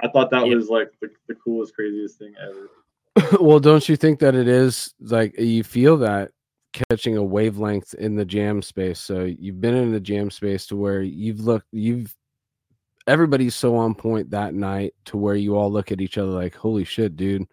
I 0.00 0.08
thought 0.08 0.30
that 0.30 0.46
Yeah. 0.46 0.54
was 0.54 0.68
like 0.68 0.92
the, 1.00 1.08
the 1.28 1.34
coolest, 1.34 1.74
craziest 1.74 2.18
thing 2.18 2.34
ever. 2.42 2.70
well, 3.40 3.60
don't 3.60 3.88
you 3.88 3.96
think 3.96 4.18
that 4.20 4.34
it 4.34 4.48
is 4.48 4.94
like 5.00 5.38
you 5.38 5.62
feel 5.64 5.96
that 5.98 6.32
catching 6.72 7.16
a 7.16 7.22
wavelength 7.22 7.94
in 7.94 8.16
the 8.16 8.24
jam 8.24 8.60
space? 8.60 8.98
So 8.98 9.24
you've 9.24 9.60
been 9.60 9.74
in 9.74 9.92
the 9.92 10.00
jam 10.00 10.30
space 10.30 10.66
to 10.66 10.76
where 10.76 11.02
you've 11.02 11.40
looked, 11.40 11.68
you've 11.72 12.14
everybody's 13.06 13.54
so 13.54 13.76
on 13.76 13.94
point 13.94 14.30
that 14.30 14.54
night 14.54 14.94
to 15.04 15.16
where 15.16 15.36
you 15.36 15.56
all 15.56 15.70
look 15.70 15.92
at 15.92 16.00
each 16.00 16.18
other 16.18 16.30
like, 16.30 16.54
holy 16.54 16.84
shit, 16.84 17.16
dude, 17.16 17.46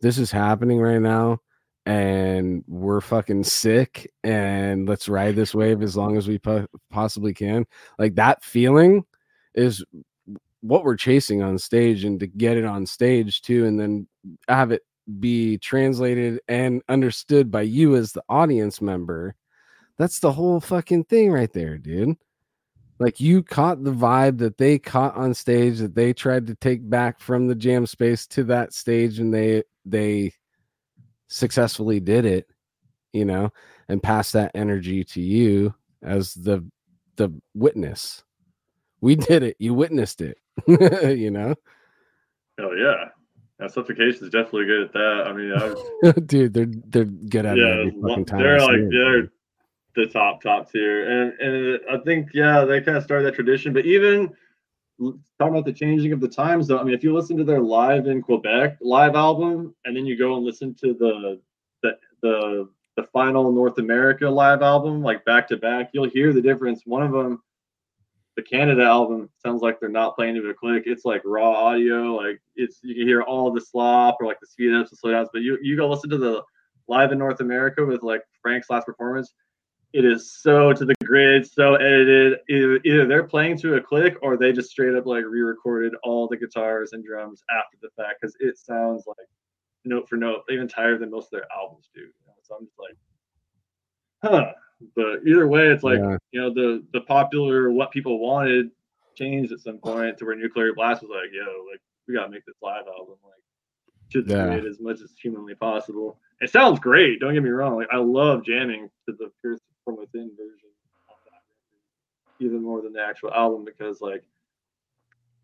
this 0.00 0.18
is 0.18 0.30
happening 0.30 0.78
right 0.78 1.00
now. 1.00 1.40
And 1.86 2.62
we're 2.68 3.00
fucking 3.00 3.44
sick, 3.44 4.12
and 4.22 4.88
let's 4.88 5.08
ride 5.08 5.34
this 5.34 5.54
wave 5.54 5.82
as 5.82 5.96
long 5.96 6.16
as 6.16 6.28
we 6.28 6.38
po- 6.38 6.66
possibly 6.90 7.32
can. 7.32 7.66
Like 7.98 8.14
that 8.16 8.44
feeling 8.44 9.04
is 9.54 9.84
what 10.60 10.84
we're 10.84 10.96
chasing 10.96 11.42
on 11.42 11.58
stage, 11.58 12.04
and 12.04 12.20
to 12.20 12.26
get 12.26 12.58
it 12.58 12.64
on 12.64 12.86
stage 12.86 13.40
too, 13.42 13.66
and 13.66 13.80
then 13.80 14.06
have 14.46 14.72
it 14.72 14.82
be 15.18 15.58
translated 15.58 16.40
and 16.48 16.82
understood 16.88 17.50
by 17.50 17.62
you 17.62 17.96
as 17.96 18.12
the 18.12 18.22
audience 18.28 18.80
member. 18.80 19.34
That's 19.98 20.20
the 20.20 20.32
whole 20.32 20.60
fucking 20.60 21.04
thing 21.04 21.30
right 21.32 21.52
there, 21.52 21.78
dude. 21.78 22.16
Like 22.98 23.18
you 23.18 23.42
caught 23.42 23.82
the 23.82 23.92
vibe 23.92 24.38
that 24.38 24.58
they 24.58 24.78
caught 24.78 25.16
on 25.16 25.32
stage 25.32 25.78
that 25.78 25.94
they 25.94 26.12
tried 26.12 26.46
to 26.48 26.54
take 26.54 26.88
back 26.88 27.18
from 27.18 27.48
the 27.48 27.54
jam 27.54 27.86
space 27.86 28.26
to 28.28 28.44
that 28.44 28.74
stage 28.74 29.18
and 29.18 29.32
they 29.32 29.62
they 29.86 30.32
successfully 31.30 32.00
did 32.00 32.26
it, 32.26 32.46
you 33.12 33.24
know, 33.24 33.50
and 33.88 34.02
pass 34.02 34.32
that 34.32 34.50
energy 34.54 35.04
to 35.04 35.20
you 35.20 35.74
as 36.02 36.34
the 36.34 36.64
the 37.16 37.32
witness. 37.54 38.22
We 39.00 39.16
did 39.16 39.42
it. 39.42 39.56
You 39.58 39.74
witnessed 39.74 40.20
it. 40.20 40.38
you 40.66 41.30
know? 41.30 41.54
Oh 42.58 42.72
yeah. 42.72 43.08
Suffocation 43.68 44.24
is 44.24 44.30
definitely 44.30 44.64
good 44.64 44.82
at 44.84 44.92
that. 44.94 45.24
I 45.26 45.32
mean, 45.34 45.52
I, 45.52 46.20
Dude, 46.26 46.54
they're 46.54 46.66
they're 46.66 47.04
good 47.04 47.44
at 47.44 47.58
it 47.58 47.94
yeah, 47.94 48.24
time. 48.24 48.38
They're 48.38 48.58
like 48.58 48.76
it, 48.76 48.90
they're 48.90 49.30
the 49.96 50.10
top 50.10 50.42
top 50.42 50.72
tier, 50.72 51.10
and 51.10 51.38
and 51.40 51.80
I 51.90 52.02
think 52.02 52.30
yeah, 52.32 52.64
they 52.64 52.80
kind 52.80 52.96
of 52.96 53.04
started 53.04 53.26
that 53.26 53.34
tradition. 53.34 53.74
But 53.74 53.84
even 53.84 54.30
talking 55.38 55.54
about 55.54 55.64
the 55.64 55.72
changing 55.72 56.12
of 56.12 56.20
the 56.20 56.28
times, 56.28 56.68
though, 56.68 56.78
I 56.78 56.84
mean, 56.84 56.94
if 56.94 57.02
you 57.02 57.14
listen 57.14 57.36
to 57.38 57.44
their 57.44 57.60
live 57.60 58.06
in 58.06 58.22
Quebec 58.22 58.78
live 58.80 59.14
album, 59.14 59.74
and 59.84 59.96
then 59.96 60.06
you 60.06 60.16
go 60.16 60.36
and 60.36 60.44
listen 60.44 60.74
to 60.76 60.94
the 60.94 61.40
the 61.82 61.98
the 62.22 62.68
the 62.96 63.04
final 63.12 63.50
North 63.50 63.78
America 63.78 64.28
live 64.28 64.62
album, 64.62 65.02
like 65.02 65.24
back 65.24 65.48
to 65.48 65.56
back, 65.56 65.90
you'll 65.92 66.08
hear 66.08 66.32
the 66.32 66.42
difference. 66.42 66.82
One 66.84 67.02
of 67.02 67.12
them. 67.12 67.42
The 68.36 68.42
Canada 68.42 68.84
album 68.84 69.28
sounds 69.44 69.60
like 69.60 69.80
they're 69.80 69.88
not 69.88 70.14
playing 70.14 70.36
to 70.36 70.48
a 70.48 70.54
click. 70.54 70.84
It's 70.86 71.04
like 71.04 71.20
raw 71.24 71.50
audio, 71.50 72.14
like 72.14 72.40
it's 72.54 72.78
you 72.82 72.94
can 72.94 73.06
hear 73.06 73.22
all 73.22 73.50
the 73.50 73.60
slop 73.60 74.18
or 74.20 74.26
like 74.26 74.40
the 74.40 74.46
speed 74.46 74.72
ups 74.72 74.90
and 74.90 74.98
slow 74.98 75.10
downs. 75.10 75.28
But 75.32 75.42
you 75.42 75.58
you 75.60 75.76
go 75.76 75.90
listen 75.90 76.08
to 76.10 76.16
the 76.16 76.42
live 76.88 77.12
in 77.12 77.18
North 77.18 77.40
America 77.40 77.84
with 77.84 78.02
like 78.02 78.22
Frank's 78.40 78.70
last 78.70 78.86
performance, 78.86 79.34
it 79.92 80.04
is 80.04 80.32
so 80.32 80.72
to 80.72 80.84
the 80.84 80.94
grid, 81.04 81.46
so 81.50 81.74
edited. 81.74 82.38
Either, 82.48 82.80
either 82.84 83.06
they're 83.06 83.24
playing 83.24 83.58
through 83.58 83.76
a 83.76 83.80
click 83.80 84.16
or 84.22 84.36
they 84.36 84.52
just 84.52 84.70
straight 84.70 84.94
up 84.94 85.06
like 85.06 85.24
re-recorded 85.24 85.94
all 86.04 86.28
the 86.28 86.36
guitars 86.36 86.92
and 86.92 87.04
drums 87.04 87.42
after 87.50 87.76
the 87.82 87.90
fact 87.96 88.20
because 88.20 88.36
it 88.40 88.56
sounds 88.58 89.04
like 89.06 89.28
note 89.84 90.08
for 90.08 90.16
note, 90.16 90.42
even 90.50 90.68
tighter 90.68 90.98
than 90.98 91.10
most 91.10 91.26
of 91.26 91.30
their 91.32 91.46
albums 91.54 91.88
do. 91.94 92.02
You 92.02 92.12
know? 92.26 92.34
So 92.42 92.56
I'm 92.56 92.66
just 92.66 92.78
like, 92.78 92.96
huh. 94.22 94.52
But 94.96 95.26
either 95.26 95.46
way, 95.46 95.66
it's 95.68 95.82
like 95.82 95.98
Yeah. 95.98 96.16
you 96.32 96.40
know 96.40 96.54
the 96.54 96.82
the 96.92 97.02
popular 97.02 97.70
what 97.70 97.90
people 97.90 98.18
wanted 98.18 98.70
changed 99.14 99.52
at 99.52 99.60
some 99.60 99.78
point 99.78 100.16
to 100.18 100.24
where 100.24 100.36
Nuclear 100.36 100.72
Blast 100.72 101.02
was 101.02 101.10
like, 101.10 101.30
yo, 101.32 101.42
like 101.70 101.80
we 102.08 102.14
gotta 102.14 102.30
make 102.30 102.46
this 102.46 102.56
live 102.62 102.86
album 102.86 103.16
like 103.22 103.34
to 104.12 104.22
the 104.22 104.34
Yeah. 104.34 104.46
grid 104.46 104.64
as 104.66 104.80
much 104.80 105.00
as 105.02 105.12
humanly 105.20 105.54
possible. 105.54 106.18
It 106.40 106.48
sounds 106.50 106.78
great. 106.80 107.20
Don't 107.20 107.34
get 107.34 107.42
me 107.42 107.50
wrong. 107.50 107.76
Like 107.76 107.88
I 107.92 107.98
love 107.98 108.42
jamming 108.44 108.88
to 109.06 109.12
the 109.12 109.30
Pierced 109.42 109.62
from 109.84 109.96
Within 109.96 110.30
version 110.36 110.70
of 111.08 111.16
that 111.24 111.42
record, 111.48 111.80
even 112.38 112.62
more 112.62 112.82
than 112.82 112.92
the 112.92 113.00
actual 113.02 113.32
album 113.32 113.64
because 113.64 114.00
like 114.00 114.24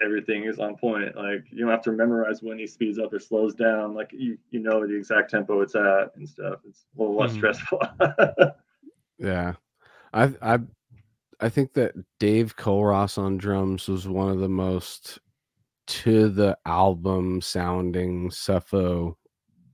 everything 0.03 0.45
is 0.45 0.59
on 0.59 0.77
point. 0.77 1.17
Like 1.17 1.45
you 1.51 1.61
don't 1.61 1.71
have 1.71 1.83
to 1.83 1.93
memorize 1.93 2.43
when 2.43 2.59
he 2.59 2.67
speeds 2.67 2.99
up 2.99 3.13
or 3.13 3.19
slows 3.19 3.55
down. 3.55 3.95
Like 3.95 4.11
you 4.13 4.39
you 4.51 4.61
know 4.61 4.87
the 4.87 4.95
exact 4.95 5.31
tempo 5.31 5.61
it's 5.63 5.75
at 5.75 6.13
and 6.17 6.29
stuff. 6.29 6.61
It's 6.69 6.85
a 6.97 7.01
little 7.01 7.17
less 7.17 7.33
Mhm. 7.33 7.37
stressful. 7.37 7.81
Yeah. 9.19 9.55
I 10.13 10.35
I 10.43 10.59
I 11.41 11.49
think 11.49 11.73
that 11.73 11.95
Dave 12.21 12.57
Culross 12.57 13.17
on 13.17 13.39
drums 13.39 13.89
was 13.89 14.07
one 14.07 14.31
of 14.31 14.41
the 14.41 14.49
most 14.49 15.19
to 15.87 16.29
the 16.29 16.59
album 16.67 17.41
sounding 17.41 18.29
Suffo 18.31 19.17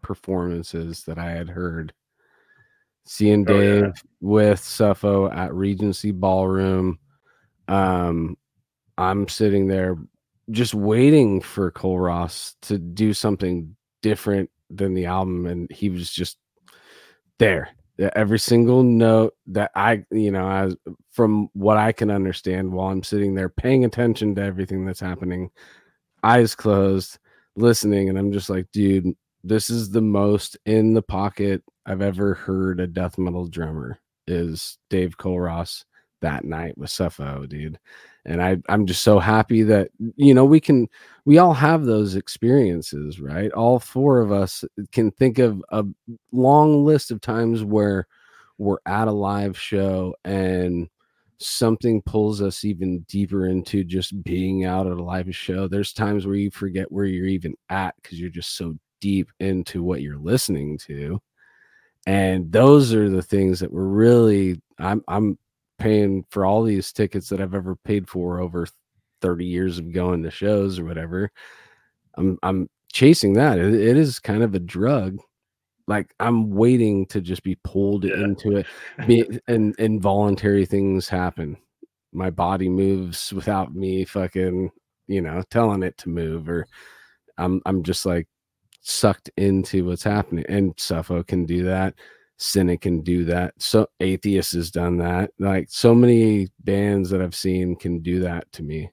performances 0.00 1.02
that 1.04 1.18
I 1.18 1.30
had 1.30 1.48
heard. 1.48 1.92
Seeing 3.04 3.44
Oh, 3.48 3.60
yeah. 3.60 3.80
Dave 3.80 3.92
with 4.20 4.60
Suffo 4.60 5.34
at 5.34 5.54
Regency 5.54 6.12
Ballroom. 6.12 6.98
Um 7.68 8.36
I'm 8.98 9.28
sitting 9.28 9.68
there 9.68 9.96
just 10.50 10.74
waiting 10.74 11.40
for 11.40 11.70
Culross 11.70 12.54
to 12.62 12.78
do 12.78 13.14
something 13.14 13.74
different 14.02 14.50
than 14.70 14.94
the 14.94 15.06
album 15.06 15.46
and 15.46 15.70
he 15.70 15.88
was 15.88 16.10
just 16.10 16.38
there 17.38 17.68
every 18.14 18.38
single 18.38 18.82
note 18.82 19.34
that 19.46 19.70
i 19.76 20.04
you 20.10 20.30
know 20.30 20.50
as 20.50 20.76
from 21.12 21.48
what 21.52 21.76
i 21.76 21.92
can 21.92 22.10
understand 22.10 22.72
while 22.72 22.88
i'm 22.88 23.02
sitting 23.02 23.34
there 23.34 23.48
paying 23.48 23.84
attention 23.84 24.34
to 24.34 24.42
everything 24.42 24.84
that's 24.84 25.00
happening 25.00 25.50
eyes 26.24 26.54
closed 26.54 27.18
listening 27.54 28.08
and 28.08 28.18
i'm 28.18 28.32
just 28.32 28.50
like 28.50 28.66
dude 28.72 29.14
this 29.44 29.70
is 29.70 29.90
the 29.90 30.02
most 30.02 30.56
in 30.66 30.94
the 30.94 31.02
pocket 31.02 31.62
i've 31.86 32.02
ever 32.02 32.34
heard 32.34 32.80
a 32.80 32.86
death 32.86 33.18
metal 33.18 33.46
drummer 33.46 33.98
is 34.26 34.78
Dave 34.88 35.18
Culross 35.18 35.84
that 36.20 36.44
night 36.44 36.78
with 36.78 36.90
Suffo, 36.90 37.48
dude 37.48 37.78
and 38.24 38.42
I 38.42 38.56
I'm 38.68 38.86
just 38.86 39.02
so 39.02 39.18
happy 39.18 39.62
that 39.64 39.90
you 40.16 40.34
know 40.34 40.44
we 40.44 40.60
can 40.60 40.88
we 41.24 41.38
all 41.38 41.54
have 41.54 41.84
those 41.84 42.14
experiences, 42.14 43.20
right? 43.20 43.50
All 43.52 43.78
four 43.78 44.20
of 44.20 44.32
us 44.32 44.64
can 44.92 45.10
think 45.12 45.38
of 45.38 45.62
a 45.70 45.84
long 46.30 46.84
list 46.84 47.10
of 47.10 47.20
times 47.20 47.64
where 47.64 48.06
we're 48.58 48.78
at 48.86 49.08
a 49.08 49.12
live 49.12 49.58
show 49.58 50.14
and 50.24 50.88
something 51.38 52.02
pulls 52.02 52.40
us 52.40 52.64
even 52.64 53.00
deeper 53.08 53.46
into 53.46 53.82
just 53.82 54.22
being 54.22 54.64
out 54.64 54.86
at 54.86 54.92
a 54.92 55.02
live 55.02 55.34
show. 55.34 55.66
There's 55.66 55.92
times 55.92 56.24
where 56.26 56.36
you 56.36 56.50
forget 56.50 56.90
where 56.92 57.04
you're 57.04 57.26
even 57.26 57.54
at 57.68 57.96
because 58.00 58.20
you're 58.20 58.30
just 58.30 58.56
so 58.56 58.76
deep 59.02 59.28
into 59.40 59.82
what 59.82 60.00
you're 60.00 60.16
listening 60.16 60.78
to. 60.78 61.20
And 62.06 62.50
those 62.50 62.94
are 62.94 63.10
the 63.10 63.22
things 63.22 63.60
that 63.60 63.72
we're 63.72 63.82
really 63.84 64.62
I'm 64.78 65.04
I'm 65.08 65.38
paying 65.78 66.24
for 66.30 66.46
all 66.46 66.62
these 66.62 66.92
tickets 66.92 67.28
that 67.28 67.40
I've 67.40 67.54
ever 67.54 67.76
paid 67.84 68.08
for 68.08 68.40
over 68.40 68.66
30 69.20 69.44
years 69.44 69.78
of 69.78 69.92
going 69.92 70.22
to 70.22 70.30
shows 70.30 70.78
or 70.78 70.84
whatever. 70.84 71.30
I'm 72.16 72.38
I'm 72.42 72.70
chasing 72.92 73.34
that. 73.34 73.58
It, 73.58 73.74
it 73.74 73.96
is 73.96 74.18
kind 74.18 74.42
of 74.42 74.54
a 74.54 74.58
drug. 74.60 75.18
Like 75.88 76.14
I'm 76.20 76.50
waiting 76.50 77.06
to 77.06 77.20
just 77.20 77.42
be 77.42 77.56
pulled 77.64 78.04
Yeah. 78.04 78.14
into 78.14 78.56
it. 78.56 78.66
Be, 79.06 79.40
and 79.48 79.74
involuntary 79.78 80.64
things 80.64 81.08
happen. 81.08 81.56
My 82.12 82.30
body 82.30 82.68
moves 82.68 83.32
without 83.32 83.74
me 83.74 84.04
fucking, 84.04 84.70
you 85.08 85.20
know, 85.22 85.42
telling 85.50 85.82
it 85.82 85.96
to 85.98 86.08
move 86.08 86.48
or 86.48 86.66
I'm 87.38 87.60
I'm 87.66 87.82
just 87.82 88.06
like 88.06 88.28
sucked 88.82 89.30
into 89.36 89.86
what's 89.86 90.04
happening. 90.04 90.44
And 90.48 90.76
Suffo 90.76 91.26
can 91.26 91.46
do 91.46 91.64
that. 91.64 91.94
Cynic 92.36 92.82
can 92.82 93.00
do 93.02 93.24
that. 93.24 93.54
So 93.58 93.88
Atheist 94.00 94.52
has 94.52 94.70
done 94.70 94.98
that. 94.98 95.30
Like 95.38 95.68
so 95.70 95.94
many 95.94 96.48
bands 96.60 97.10
that 97.10 97.22
I've 97.22 97.34
seen 97.34 97.76
can 97.76 98.00
do 98.00 98.20
that 98.20 98.50
to 98.52 98.62
me. 98.62 98.90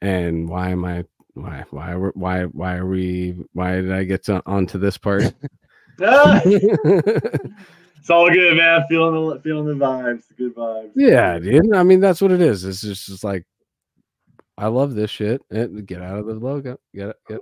And 0.00 0.48
why 0.48 0.70
am 0.70 0.84
I 0.84 1.04
why 1.34 1.64
why 1.70 1.92
why 2.14 2.44
why 2.44 2.76
are 2.76 2.86
we 2.86 3.36
why 3.52 3.76
did 3.76 3.92
I 3.92 4.04
get 4.04 4.24
to, 4.24 4.42
onto 4.46 4.78
this 4.78 4.98
part? 4.98 5.32
It's 8.06 8.10
all 8.12 8.30
good, 8.30 8.56
man. 8.56 8.84
Feeling 8.88 9.30
the 9.30 9.40
feeling 9.40 9.66
the 9.66 9.84
vibes, 9.84 10.28
the 10.28 10.34
good 10.34 10.54
vibes. 10.54 10.92
Yeah, 10.94 11.40
dude. 11.40 11.74
I 11.74 11.82
mean, 11.82 11.98
that's 11.98 12.20
what 12.20 12.30
it 12.30 12.40
is. 12.40 12.64
It's 12.64 12.80
just, 12.80 13.06
just 13.06 13.24
like, 13.24 13.44
I 14.56 14.68
love 14.68 14.94
this 14.94 15.10
shit. 15.10 15.42
And 15.50 15.84
get 15.84 16.02
out 16.02 16.20
of 16.20 16.26
the 16.26 16.34
logo. 16.34 16.78
Get 16.94 17.08
it. 17.08 17.16
Get. 17.26 17.40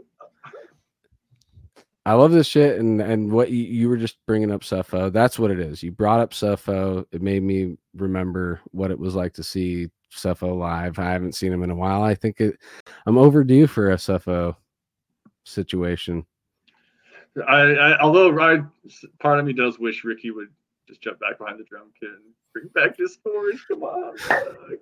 I 2.06 2.12
love 2.12 2.32
this 2.32 2.46
shit, 2.46 2.78
and 2.78 3.00
and 3.00 3.32
what 3.32 3.50
you, 3.50 3.64
you 3.64 3.88
were 3.88 3.96
just 3.96 4.18
bringing 4.26 4.50
up, 4.50 4.60
Suffo. 4.60 5.10
That's 5.10 5.38
what 5.38 5.50
it 5.50 5.58
is. 5.58 5.82
You 5.82 5.90
brought 5.90 6.20
up 6.20 6.32
Suffo. 6.32 7.06
It 7.12 7.22
made 7.22 7.42
me 7.42 7.76
remember 7.96 8.60
what 8.72 8.90
it 8.90 8.98
was 8.98 9.14
like 9.14 9.32
to 9.34 9.42
see 9.42 9.88
Suffo 10.12 10.56
live. 10.56 10.98
I 10.98 11.10
haven't 11.10 11.34
seen 11.34 11.52
him 11.52 11.62
in 11.62 11.70
a 11.70 11.74
while. 11.74 12.02
I 12.02 12.14
think 12.14 12.40
it. 12.40 12.58
I'm 13.06 13.16
overdue 13.16 13.66
for 13.66 13.90
a 13.90 13.96
Suffo 13.96 14.54
situation. 15.44 16.26
I, 17.48 17.60
I 17.60 18.00
although 18.00 18.38
I 18.38 18.60
part 19.18 19.40
of 19.40 19.46
me 19.46 19.54
does 19.54 19.78
wish 19.78 20.04
Ricky 20.04 20.30
would 20.30 20.48
just 20.86 21.00
jump 21.00 21.20
back 21.20 21.38
behind 21.38 21.58
the 21.58 21.64
drum 21.64 21.88
kit 21.98 22.10
and 22.10 22.34
bring 22.52 22.68
back 22.74 22.96
Disgorge. 22.96 23.60
Come 23.68 23.82
on, 23.82 24.16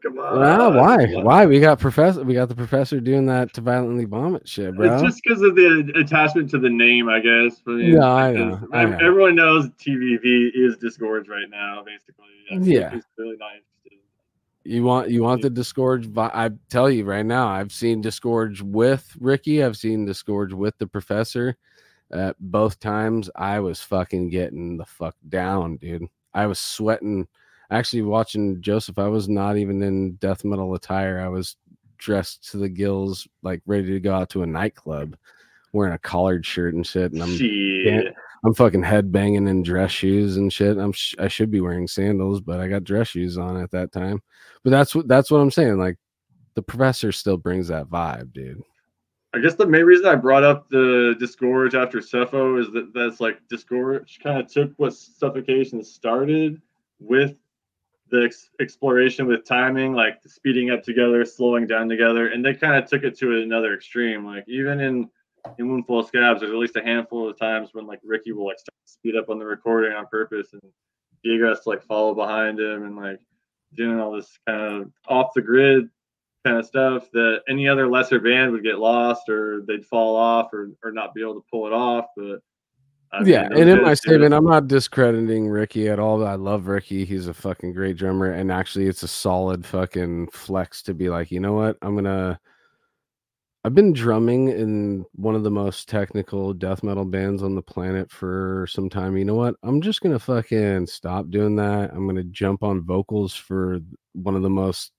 come 0.03 0.19
on. 0.19 0.41
Well, 0.41 0.73
why? 0.73 1.07
Why? 1.23 1.47
We 1.47 1.61
got 1.61 1.79
professor. 1.79 2.23
We 2.23 2.35
got 2.35 2.49
the 2.49 2.55
professor 2.55 3.01
doing 3.01 3.27
that 3.27 3.53
to 3.55 3.61
violently 3.61 4.05
vomit 4.05 4.49
shit, 4.49 4.75
bro. 4.75 4.95
It's 4.95 5.03
just 5.03 5.21
because 5.23 5.43
of 5.43 5.55
the 5.55 5.93
attachment 5.97 6.51
to 6.51 6.59
the 6.59 6.71
name, 6.71 7.09
I 7.09 7.21
guess. 7.21 7.63
I 7.67 7.71
mean, 7.71 7.95
no, 7.95 8.09
I 8.09 8.33
know, 8.33 8.55
um, 8.55 8.69
I 8.73 8.85
know. 8.85 8.99
Everyone 8.99 9.37
knows 9.37 9.69
TVV 9.71 10.51
is 10.55 10.77
Disgorge 10.77 11.29
right 11.29 11.49
now, 11.51 11.85
basically. 11.85 12.27
yeah. 12.71 12.91
He's 12.91 13.05
really 13.17 13.37
not 13.37 13.53
interested. 13.53 13.69
You 14.65 14.85
want 14.85 15.11
you 15.11 15.23
want 15.25 15.43
the 15.43 15.51
Disgorge? 15.51 16.17
I 16.17 16.51
tell 16.69 16.89
you 16.89 17.05
right 17.05 17.27
now, 17.27 17.49
I've 17.49 17.73
seen 17.73 18.01
Disgorge 18.01 18.63
with 18.63 19.17
Ricky. 19.19 19.65
I've 19.65 19.77
seen 19.77 20.07
Disgorge 20.07 20.53
with 20.53 20.79
the 20.79 20.87
professor 20.87 21.57
uh, 22.13 22.33
both 22.41 22.79
times 22.81 23.31
I 23.37 23.61
was 23.61 23.81
fucking 23.81 24.31
getting 24.31 24.77
the 24.77 24.85
fuck 24.85 25.17
down, 25.29 25.77
dude. 25.77 26.07
I 26.35 26.47
was 26.47 26.59
sweating. 26.59 27.27
Actually, 27.71 28.03
watching 28.03 28.61
Joseph, 28.61 28.99
I 28.99 29.09
was 29.09 29.29
not 29.29 29.57
even 29.57 29.83
in 29.83 30.15
death 30.15 30.45
metal 30.45 30.75
attire. 30.75 31.21
I 31.21 31.29
was 31.29 31.57
dressed 31.99 32.51
to 32.51 32.59
the 32.59 32.69
gills, 32.69 33.27
like 33.43 33.63
ready 33.67 33.89
to 33.89 34.01
go 34.01 34.15
out 34.15 34.29
to 34.31 34.43
a 34.43 34.47
nightclub, 34.47 35.17
wearing 35.73 35.95
a 35.95 35.99
collared 35.99 36.45
shirt 36.45 36.75
and 36.75 36.87
shit. 36.87 37.13
And 37.13 37.23
I'm, 37.23 37.35
shit. 37.35 38.15
I'm 38.45 38.55
fucking 38.55 38.83
head 38.83 39.13
banging 39.13 39.49
in 39.49 39.63
dress 39.63 39.93
shoes 39.93 40.37
and 40.37 40.53
shit. 40.53 40.77
I'm, 40.77 40.93
sh- 40.93 41.15
I 41.19 41.29
should 41.29 41.51
be 41.51 41.61
wearing 41.61 41.87
sandals, 41.87 42.41
but 42.41 42.61
I 42.61 42.69
got 42.69 42.85
dress 42.85 43.09
shoes 43.09 43.39
on 43.39 43.57
at 43.57 43.71
that 43.71 43.93
time. 43.93 44.21
But 44.65 44.71
that's 44.71 44.95
what, 44.95 45.09
that's 45.09 45.31
what 45.31 45.39
I'm 45.39 45.51
saying. 45.51 45.79
Like, 45.79 45.97
the 46.55 46.63
professor 46.63 47.13
still 47.13 47.39
brings 47.39 47.69
that 47.69 47.87
vibe, 47.87 48.33
dude. 48.33 48.63
I 49.35 49.39
guess 49.39 49.55
the 49.55 49.67
main 49.67 49.85
reason 49.85 50.07
I 50.07 50.15
brought 50.15 50.45
up 50.45 50.69
the 50.69 51.17
disgorge 51.19 51.75
after 51.75 51.99
Suffo 51.99 52.61
is 52.61 52.71
that 52.73 52.93
that's 52.93 53.19
like 53.19 53.39
disgorge 53.49 54.21
kind 54.23 54.39
of 54.39 54.47
took 54.47 54.73
what 54.77 54.95
suffocation 54.95 55.83
started 55.83 56.61
with 57.01 57.35
the 58.11 58.25
ex- 58.25 58.51
exploration 58.61 59.27
with 59.27 59.47
timing, 59.47 59.95
like 59.95 60.21
speeding 60.27 60.71
up 60.71 60.83
together, 60.83 61.25
slowing 61.25 61.67
down 61.67 61.89
together, 61.89 62.29
and 62.29 62.45
they 62.45 62.53
kind 62.53 62.77
of 62.77 62.89
took 62.89 63.05
it 63.05 63.17
to 63.19 63.41
another 63.41 63.73
extreme. 63.75 64.25
Like 64.27 64.45
even 64.49 64.81
in 64.81 65.09
in 65.59 65.67
Woundful 65.67 66.01
of 66.01 66.07
Scabs, 66.07 66.41
there's 66.41 66.53
at 66.53 66.59
least 66.59 66.77
a 66.77 66.83
handful 66.83 67.29
of 67.29 67.39
times 67.39 67.71
when 67.73 67.87
like 67.87 68.01
Ricky 68.05 68.33
will 68.33 68.47
like 68.47 68.59
speed 68.85 69.17
up 69.17 69.31
on 69.31 69.39
the 69.39 69.47
recording 69.47 69.93
on 69.93 70.07
purpose, 70.09 70.53
and 70.53 70.63
Diego 71.25 71.49
has 71.49 71.61
to 71.61 71.71
like 71.71 71.83
follow 71.83 72.15
behind 72.15 72.61
him 72.61 72.85
and 72.85 72.97
like 72.97 73.21
doing 73.75 73.99
all 73.99 74.13
this 74.13 74.39
kind 74.47 74.83
of 74.83 74.93
off 75.09 75.33
the 75.35 75.41
grid 75.41 75.89
kind 76.45 76.59
of 76.59 76.67
stuff 76.67 77.11
that 77.13 77.43
any 77.49 77.69
other 77.69 77.89
lesser 77.89 78.21
band 78.21 78.53
would 78.53 78.65
get 78.65 78.79
lost 78.79 79.29
or 79.29 79.63
they'd 79.67 79.87
fall 79.87 80.17
off 80.17 80.53
or, 80.53 80.71
or 80.83 80.93
not 80.93 81.15
be 81.15 81.23
able 81.23 81.35
to 81.35 81.45
pull 81.51 81.67
it 81.67 81.73
off. 81.73 82.07
But 82.17 82.41
I 83.13 83.23
yeah, 83.25 83.49
mean, 83.49 83.63
and 83.63 83.71
in 83.71 83.83
my 83.83 83.95
statement, 83.95 84.33
I'm 84.33 84.47
not 84.47 84.69
discrediting 84.69 85.47
Ricky 85.49 85.89
at 85.89 85.99
all. 85.99 86.27
I 86.27 86.35
love 86.35 86.67
Ricky. 86.67 87.05
He's 87.05 87.29
a 87.29 87.35
fucking 87.35 87.75
great 87.75 87.97
drummer. 87.97 88.33
And 88.33 88.51
actually, 88.51 88.87
it's 88.87 89.03
a 89.03 89.09
solid 89.09 89.67
fucking 89.67 90.29
flex 90.29 90.83
to 90.85 90.95
be 90.95 91.11
like, 91.11 91.31
you 91.31 91.39
know 91.39 91.53
what? 91.53 91.77
I'm 91.83 91.93
going 91.93 92.05
to. 92.05 92.39
I've 93.65 93.77
been 93.77 93.93
drumming 93.93 94.49
in 94.49 95.05
one 95.13 95.37
of 95.37 95.45
the 95.45 95.51
most 95.51 95.89
technical 95.89 96.53
death 96.53 96.83
metal 96.83 97.05
bands 97.05 97.45
on 97.45 97.55
the 97.55 97.63
planet 97.63 98.11
for 98.11 98.67
some 98.69 98.91
time. 98.91 99.17
You 99.17 99.25
know 99.25 99.37
what? 99.37 99.55
I'm 99.63 99.81
just 99.81 100.01
going 100.01 100.13
to 100.13 100.19
fucking 100.19 100.89
stop 100.89 101.31
doing 101.31 101.55
that. 101.57 101.93
I'm 101.93 102.07
going 102.07 102.17
to 102.17 102.25
jump 102.25 102.65
on 102.65 102.83
vocals 102.83 103.35
for 103.35 103.79
one 104.15 104.35
of 104.35 104.43
the 104.43 104.51
most 104.51 104.91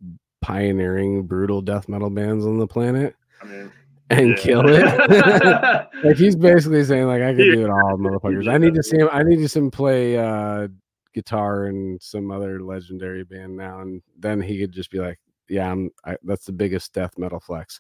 pioneering 0.44 1.24
brutal 1.24 1.62
death 1.62 1.88
metal 1.88 2.10
bands 2.10 2.46
on 2.46 2.58
the 2.60 2.68
planet 2.68 3.16
I 3.42 3.46
mean, 3.46 3.72
and 4.10 4.30
yeah. 4.30 4.36
kill 4.36 4.64
it. 4.66 5.88
like 6.04 6.18
he's 6.18 6.36
basically 6.36 6.84
saying, 6.84 7.08
like, 7.08 7.22
I 7.22 7.34
can 7.34 7.38
do 7.38 7.66
it 7.66 7.70
all, 7.70 7.98
motherfuckers. 7.98 8.52
I 8.52 8.58
need 8.58 8.74
to 8.76 8.84
see 8.84 8.98
him. 8.98 9.10
I 9.12 9.24
need 9.24 9.38
to 9.38 9.48
see 9.48 9.60
him 9.60 9.72
play 9.72 10.18
uh, 10.18 10.68
guitar 11.14 11.68
in 11.68 11.98
some 12.02 12.30
other 12.30 12.62
legendary 12.62 13.24
band 13.24 13.56
now, 13.56 13.80
and 13.80 14.02
then 14.20 14.42
he 14.42 14.60
could 14.60 14.74
just 14.74 14.92
be 14.92 15.00
like, 15.00 15.18
"Yeah, 15.48 15.72
I'm." 15.72 15.90
I, 16.06 16.18
that's 16.24 16.46
the 16.46 16.52
biggest 16.52 16.94
death 16.94 17.18
metal 17.18 17.40
flex. 17.40 17.80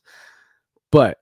But 0.89 1.17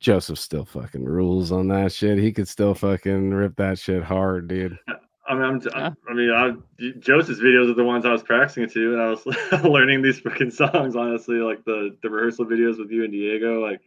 Joseph 0.00 0.38
still 0.38 0.66
fucking 0.66 1.04
rules 1.04 1.50
on 1.50 1.68
that 1.68 1.92
shit. 1.92 2.18
He 2.18 2.32
could 2.32 2.48
still 2.48 2.74
fucking 2.74 3.30
rip 3.30 3.56
that 3.56 3.78
shit 3.78 4.02
hard, 4.02 4.48
dude. 4.48 4.78
I 5.30 5.34
mean, 5.34 5.44
I'm, 5.44 5.60
yeah. 5.64 5.90
I 6.08 6.12
mean, 6.12 6.30
I, 6.30 6.98
Joseph's 6.98 7.40
videos 7.40 7.70
are 7.70 7.74
the 7.74 7.84
ones 7.84 8.04
I 8.04 8.10
was 8.10 8.24
practicing 8.24 8.68
to, 8.68 8.92
and 8.94 9.00
I 9.00 9.10
was 9.10 9.24
learning 9.64 10.02
these 10.02 10.20
freaking 10.20 10.52
songs. 10.52 10.96
Honestly, 10.96 11.36
like 11.36 11.64
the 11.64 11.96
the 12.02 12.10
rehearsal 12.10 12.46
videos 12.46 12.78
with 12.78 12.90
you 12.90 13.04
and 13.04 13.12
Diego, 13.12 13.60
like 13.60 13.80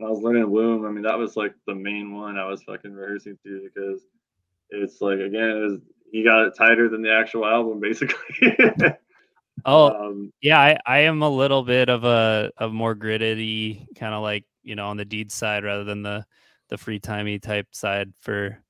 I 0.00 0.04
was 0.04 0.20
learning 0.20 0.48
Womb. 0.48 0.86
I 0.86 0.90
mean, 0.90 1.02
that 1.02 1.18
was 1.18 1.36
like 1.36 1.54
the 1.66 1.74
main 1.74 2.14
one 2.14 2.38
I 2.38 2.46
was 2.46 2.62
fucking 2.62 2.92
rehearsing 2.92 3.36
to 3.42 3.68
because 3.74 4.02
it's 4.70 5.00
like 5.00 5.18
again, 5.18 5.50
it 5.50 5.60
was, 5.60 5.80
he 6.12 6.22
got 6.22 6.46
it 6.46 6.54
tighter 6.56 6.88
than 6.88 7.02
the 7.02 7.12
actual 7.12 7.44
album, 7.44 7.80
basically. 7.80 8.56
oh, 9.64 9.88
um, 9.88 10.32
yeah, 10.40 10.60
I, 10.60 10.78
I 10.86 10.98
am 11.00 11.22
a 11.22 11.28
little 11.28 11.64
bit 11.64 11.88
of 11.88 12.04
a 12.04 12.52
of 12.58 12.72
more 12.72 12.94
gritty 12.94 13.88
kind 13.98 14.14
of 14.14 14.22
like 14.22 14.44
you 14.62 14.76
know 14.76 14.86
on 14.86 14.98
the 14.98 15.04
deed 15.04 15.32
side 15.32 15.64
rather 15.64 15.82
than 15.82 16.02
the 16.02 16.24
the 16.68 16.78
free 16.78 17.00
timey 17.00 17.40
type 17.40 17.66
side 17.72 18.12
for 18.20 18.62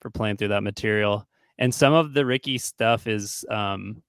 for 0.00 0.10
playing 0.10 0.36
through 0.36 0.48
that 0.48 0.64
material 0.64 1.28
and 1.60 1.72
some 1.74 1.92
of 1.92 2.14
the 2.14 2.26
Ricky 2.26 2.58
stuff 2.58 3.06
is 3.06 3.44
um 3.50 4.02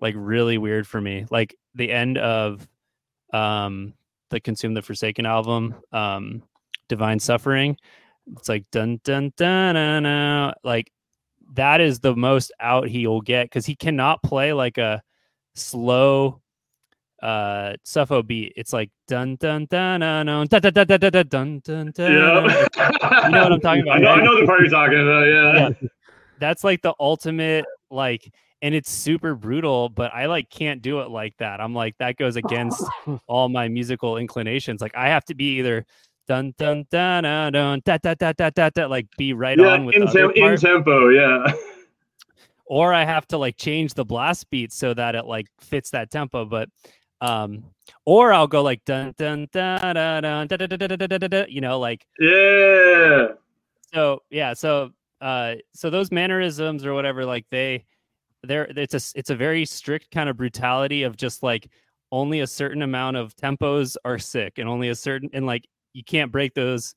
like 0.00 0.14
really 0.16 0.58
weird 0.58 0.86
for 0.86 1.00
me. 1.00 1.26
Like 1.30 1.56
the 1.74 1.90
end 1.90 2.18
of 2.18 2.68
um 3.32 3.94
the 4.30 4.40
Consume 4.40 4.74
the 4.74 4.82
Forsaken 4.82 5.26
album, 5.26 5.74
um 5.90 6.42
Divine 6.88 7.18
Suffering. 7.18 7.76
It's 8.36 8.48
like 8.48 8.70
dun 8.70 9.00
dun 9.02 9.32
dun 9.36 9.74
dun, 9.74 10.02
dun. 10.04 10.54
like 10.62 10.92
that 11.54 11.80
is 11.80 11.98
the 12.00 12.14
most 12.14 12.52
out 12.60 12.88
he 12.88 13.06
will 13.06 13.20
get 13.20 13.46
because 13.46 13.66
he 13.66 13.74
cannot 13.74 14.22
play 14.22 14.52
like 14.52 14.78
a 14.78 15.02
slow 15.54 16.40
uh 17.22 17.72
suffo 17.84 18.22
beat. 18.26 18.52
It's 18.56 18.72
like 18.72 18.90
dun 19.08 19.36
dun 19.36 19.66
dun 19.70 20.00
dun 20.00 20.26
dun 20.26 20.46
dun 20.46 20.60
dun 20.60 20.86
dun 20.86 20.98
dun 20.98 21.28
dun 21.28 21.60
dun 21.64 21.92
dun. 21.94 22.12
Yeah. 22.12 23.26
You 23.26 23.30
know 23.30 23.42
what 23.44 23.52
I'm 23.52 23.60
talking 23.60 23.82
about? 23.82 23.96
I 23.96 24.00
know, 24.00 24.10
I 24.10 24.22
know 24.22 24.40
the 24.40 24.46
part 24.46 24.60
you're 24.60 24.68
talking 24.68 25.00
about. 25.00 25.22
Yeah. 25.22 25.70
yeah 25.80 25.88
that's 26.42 26.64
like 26.64 26.82
the 26.82 26.92
ultimate 26.98 27.64
like 27.88 28.32
and 28.62 28.74
it's 28.74 28.90
super 28.90 29.36
brutal 29.36 29.88
but 29.88 30.12
i 30.12 30.26
like 30.26 30.50
can't 30.50 30.82
do 30.82 31.00
it 31.00 31.08
like 31.08 31.36
that 31.36 31.60
i'm 31.60 31.72
like 31.72 31.96
that 31.98 32.16
goes 32.16 32.34
against 32.34 32.84
all 33.28 33.48
my 33.48 33.68
musical 33.68 34.16
inclinations 34.16 34.80
like 34.80 34.94
i 34.96 35.08
have 35.08 35.24
to 35.24 35.36
be 35.36 35.58
either 35.58 35.86
dun 36.26 36.52
dun 36.58 36.84
dun 36.90 37.22
dun 37.22 37.52
dun 37.52 37.80
da 37.84 37.96
da 37.96 38.14
da 38.14 38.32
da 38.32 38.50
da, 38.50 38.70
da 38.70 38.86
like 38.86 39.06
be 39.16 39.32
right 39.32 39.58
yeah, 39.58 39.66
on 39.66 39.84
with 39.84 39.94
in, 39.94 40.06
te- 40.08 40.40
in 40.40 40.56
tempo 40.56 41.10
yeah 41.10 41.46
or 42.66 42.92
i 42.92 43.04
have 43.04 43.26
to 43.26 43.38
like 43.38 43.56
change 43.56 43.94
the 43.94 44.04
blast 44.04 44.50
beat 44.50 44.72
so 44.72 44.92
that 44.92 45.14
it 45.14 45.24
like 45.24 45.46
fits 45.60 45.90
that 45.90 46.10
tempo 46.10 46.44
but 46.44 46.68
um 47.20 47.62
or 48.04 48.32
i'll 48.32 48.48
go 48.48 48.62
like 48.62 48.84
dun 48.84 49.14
dun 49.16 49.46
dun 49.52 49.78
dun 49.94 50.22
dun 50.24 50.46
da, 50.48 50.56
da, 50.56 50.66
da, 50.66 50.86
da, 50.88 50.96
da, 50.96 51.06
da, 51.06 51.28
da, 51.28 51.44
you 51.48 51.60
know 51.60 51.78
like 51.78 52.04
yeah 52.18 53.28
so 53.94 54.20
yeah 54.30 54.54
so 54.54 54.90
uh 55.22 55.54
so 55.72 55.88
those 55.88 56.12
mannerisms 56.12 56.84
or 56.84 56.92
whatever 56.92 57.24
like 57.24 57.46
they 57.50 57.84
they're 58.42 58.64
it's 58.76 58.94
a 58.94 59.18
it's 59.18 59.30
a 59.30 59.36
very 59.36 59.64
strict 59.64 60.10
kind 60.10 60.28
of 60.28 60.36
brutality 60.36 61.04
of 61.04 61.16
just 61.16 61.42
like 61.42 61.70
only 62.10 62.40
a 62.40 62.46
certain 62.46 62.82
amount 62.82 63.16
of 63.16 63.34
tempos 63.36 63.96
are 64.04 64.18
sick 64.18 64.58
and 64.58 64.68
only 64.68 64.90
a 64.90 64.94
certain 64.94 65.30
and 65.32 65.46
like 65.46 65.66
you 65.94 66.04
can't 66.04 66.30
break 66.32 66.54
those. 66.54 66.94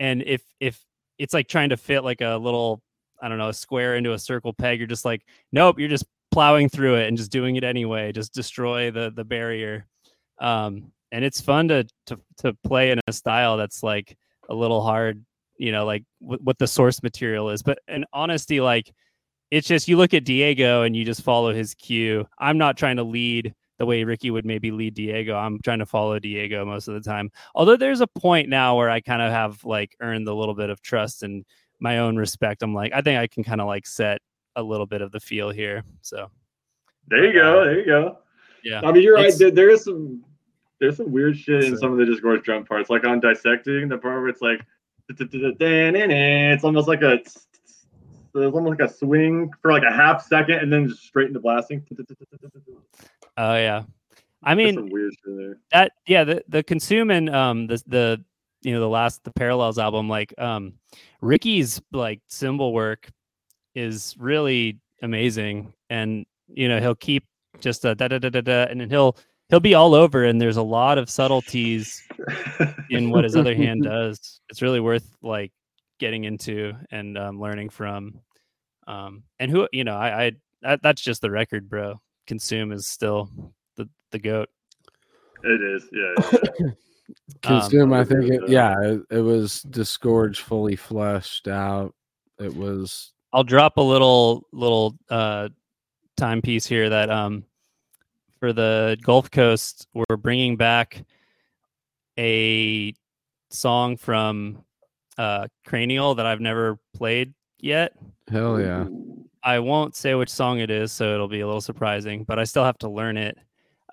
And 0.00 0.22
if 0.26 0.42
if 0.60 0.82
it's 1.18 1.34
like 1.34 1.48
trying 1.48 1.68
to 1.68 1.76
fit 1.76 2.02
like 2.02 2.20
a 2.20 2.36
little 2.36 2.82
i 3.22 3.28
don't 3.28 3.38
know 3.38 3.50
a 3.50 3.54
square 3.54 3.94
into 3.94 4.12
a 4.12 4.18
circle 4.18 4.52
peg 4.52 4.78
you're 4.78 4.88
just 4.88 5.04
like 5.04 5.22
nope 5.52 5.78
you're 5.78 5.88
just 5.88 6.04
plowing 6.32 6.68
through 6.68 6.96
it 6.96 7.06
and 7.06 7.16
just 7.16 7.30
doing 7.30 7.54
it 7.54 7.62
anyway 7.62 8.10
just 8.10 8.34
destroy 8.34 8.90
the 8.90 9.12
the 9.14 9.24
barrier. 9.24 9.86
Um 10.40 10.90
and 11.12 11.24
it's 11.24 11.40
fun 11.40 11.68
to 11.68 11.86
to 12.06 12.18
to 12.38 12.54
play 12.64 12.90
in 12.90 12.98
a 13.06 13.12
style 13.12 13.56
that's 13.56 13.82
like 13.82 14.16
a 14.48 14.54
little 14.54 14.82
hard 14.82 15.24
you 15.58 15.70
know 15.72 15.84
like 15.84 16.04
w- 16.20 16.40
what 16.42 16.58
the 16.58 16.66
source 16.66 17.02
material 17.02 17.50
is 17.50 17.62
but 17.62 17.78
in 17.88 18.04
honesty 18.12 18.60
like 18.60 18.92
it's 19.50 19.68
just 19.68 19.86
you 19.88 19.96
look 19.96 20.12
at 20.14 20.24
diego 20.24 20.82
and 20.82 20.96
you 20.96 21.04
just 21.04 21.22
follow 21.22 21.52
his 21.54 21.74
cue 21.74 22.26
i'm 22.38 22.58
not 22.58 22.76
trying 22.76 22.96
to 22.96 23.04
lead 23.04 23.54
the 23.78 23.86
way 23.86 24.02
ricky 24.04 24.30
would 24.30 24.44
maybe 24.46 24.70
lead 24.70 24.94
diego 24.94 25.36
i'm 25.36 25.60
trying 25.62 25.78
to 25.78 25.86
follow 25.86 26.18
diego 26.18 26.64
most 26.64 26.88
of 26.88 26.94
the 26.94 27.00
time 27.00 27.30
although 27.54 27.76
there's 27.76 28.00
a 28.00 28.06
point 28.06 28.48
now 28.48 28.76
where 28.76 28.90
i 28.90 29.00
kind 29.00 29.22
of 29.22 29.30
have 29.30 29.64
like 29.64 29.94
earned 30.00 30.26
a 30.28 30.34
little 30.34 30.54
bit 30.54 30.70
of 30.70 30.80
trust 30.82 31.22
and 31.22 31.44
my 31.80 31.98
own 31.98 32.16
respect 32.16 32.62
i'm 32.62 32.74
like 32.74 32.92
i 32.92 33.00
think 33.00 33.18
i 33.18 33.26
can 33.26 33.44
kind 33.44 33.60
of 33.60 33.66
like 33.66 33.86
set 33.86 34.18
a 34.56 34.62
little 34.62 34.86
bit 34.86 35.02
of 35.02 35.10
the 35.10 35.18
feel 35.18 35.50
here. 35.50 35.82
So 36.00 36.30
There 37.08 37.24
you 37.26 37.32
go. 37.32 37.64
There 37.64 37.78
you 37.80 37.86
go. 37.86 38.18
yeah, 38.62 38.80
I 38.84 38.92
mean, 38.92 39.02
you're 39.02 39.14
right. 39.14 39.24
It's- 39.26 39.38
There, 39.40 39.50
there 39.50 39.68
is 39.70 39.82
some 39.82 40.24
there's 40.80 40.96
some 40.96 41.10
weird 41.10 41.36
shit 41.36 41.64
in 41.64 41.76
some 41.76 41.90
of 41.92 41.98
the 41.98 42.04
Disgorge 42.04 42.44
drum 42.44 42.64
parts, 42.64 42.88
like 42.88 43.04
on 43.04 43.18
dissecting 43.18 43.88
the 43.88 43.98
part 43.98 44.20
where 44.20 44.28
it's 44.28 44.40
like 44.42 44.60
it's 45.08 46.64
almost 46.64 46.88
like 46.88 47.02
a 47.02 47.12
it's 47.12 47.46
almost 48.34 48.78
like 48.80 48.90
a 48.90 48.92
swing 48.92 49.50
for 49.62 49.72
like 49.72 49.82
a 49.82 49.92
half 49.92 50.24
second 50.26 50.56
and 50.56 50.72
then 50.72 50.88
just 50.88 51.02
straight 51.02 51.28
into 51.28 51.40
blasting. 51.40 51.84
oh 53.36 53.54
yeah. 53.54 53.84
I 54.42 54.54
mean, 54.54 54.90
weird 54.90 55.14
shit 55.24 55.36
there. 55.36 55.58
that 55.72 55.92
yeah 56.06 56.24
the 56.24 56.44
the 56.48 56.62
consume 56.62 57.10
and 57.10 57.30
um 57.30 57.66
the 57.66 57.82
the 57.86 58.24
you 58.62 58.72
know 58.72 58.80
the 58.80 58.88
last 58.88 59.24
the 59.24 59.30
parallels 59.30 59.78
album 59.78 60.08
like 60.08 60.34
um 60.38 60.74
ricky's 61.20 61.80
like 61.92 62.20
cymbal 62.28 62.72
work 62.72 63.10
is 63.74 64.14
really 64.18 64.78
amazing 65.02 65.72
and 65.90 66.26
you 66.48 66.68
know 66.68 66.80
he'll 66.80 66.94
keep 66.94 67.24
just 67.60 67.84
a 67.84 67.94
da 67.94 68.08
da 68.08 68.18
da 68.18 68.28
da 68.30 68.40
da 68.40 68.64
and 68.64 68.80
then 68.80 68.90
he'll 68.90 69.16
he'll 69.48 69.60
be 69.60 69.74
all 69.74 69.94
over 69.94 70.24
and 70.24 70.40
there's 70.40 70.56
a 70.56 70.62
lot 70.62 70.98
of 70.98 71.10
subtleties 71.10 72.02
in 72.90 73.10
what 73.10 73.24
his 73.24 73.36
other 73.36 73.54
hand 73.54 73.82
does 73.84 74.40
it's 74.48 74.62
really 74.62 74.80
worth 74.80 75.16
like 75.22 75.52
getting 75.98 76.24
into 76.24 76.72
and 76.90 77.16
um, 77.16 77.40
learning 77.40 77.68
from 77.68 78.18
um 78.86 79.22
and 79.38 79.50
who 79.50 79.68
you 79.72 79.84
know 79.84 79.96
i 79.96 80.26
i 80.26 80.32
that, 80.62 80.82
that's 80.82 81.02
just 81.02 81.20
the 81.20 81.30
record 81.30 81.68
bro 81.68 82.00
consume 82.26 82.72
is 82.72 82.86
still 82.86 83.30
the 83.76 83.88
the 84.10 84.18
goat 84.18 84.48
It 85.42 85.60
is, 85.60 85.88
yeah. 85.92 86.40
yeah. 86.60 86.70
Um, 87.44 87.60
Consume, 87.60 87.92
I 87.92 88.00
I 88.00 88.04
think 88.04 88.30
it, 88.30 88.48
yeah, 88.48 88.74
it, 88.80 89.02
it 89.10 89.20
was 89.20 89.60
disgorged, 89.64 90.40
fully 90.40 90.74
fleshed 90.74 91.48
out. 91.48 91.94
It 92.38 92.56
was 92.56 93.12
I'll 93.34 93.44
drop 93.44 93.76
a 93.76 93.82
little 93.82 94.46
little 94.52 94.96
uh 95.10 95.50
timepiece 96.16 96.66
here 96.66 96.88
that 96.88 97.10
um 97.10 97.44
for 98.44 98.52
the 98.52 98.98
Gulf 99.00 99.30
Coast 99.30 99.88
we're 99.94 100.18
bringing 100.18 100.54
back 100.58 101.02
a 102.18 102.92
song 103.48 103.96
from 103.96 104.62
uh 105.16 105.46
Cranial 105.64 106.14
that 106.16 106.26
I've 106.26 106.42
never 106.42 106.78
played 106.94 107.32
yet. 107.58 107.94
hell 108.28 108.60
yeah. 108.60 108.84
I 109.42 109.60
won't 109.60 109.96
say 109.96 110.14
which 110.14 110.28
song 110.28 110.58
it 110.58 110.70
is, 110.70 110.92
so 110.92 111.14
it'll 111.14 111.26
be 111.26 111.40
a 111.40 111.46
little 111.46 111.62
surprising, 111.62 112.24
but 112.24 112.38
I 112.38 112.44
still 112.44 112.64
have 112.64 112.76
to 112.80 112.90
learn 112.90 113.16
it. 113.16 113.38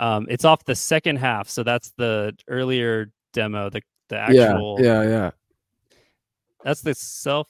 Um 0.01 0.27
it's 0.29 0.43
off 0.43 0.65
the 0.65 0.75
second 0.75 1.15
half, 1.15 1.47
so 1.47 1.63
that's 1.63 1.93
the 1.95 2.35
earlier 2.49 3.09
demo, 3.31 3.69
the 3.69 3.81
the 4.09 4.17
actual 4.17 4.75
Yeah, 4.81 5.03
yeah, 5.03 5.09
yeah. 5.09 5.31
that's 6.65 6.81
the 6.81 6.93
self 6.93 7.47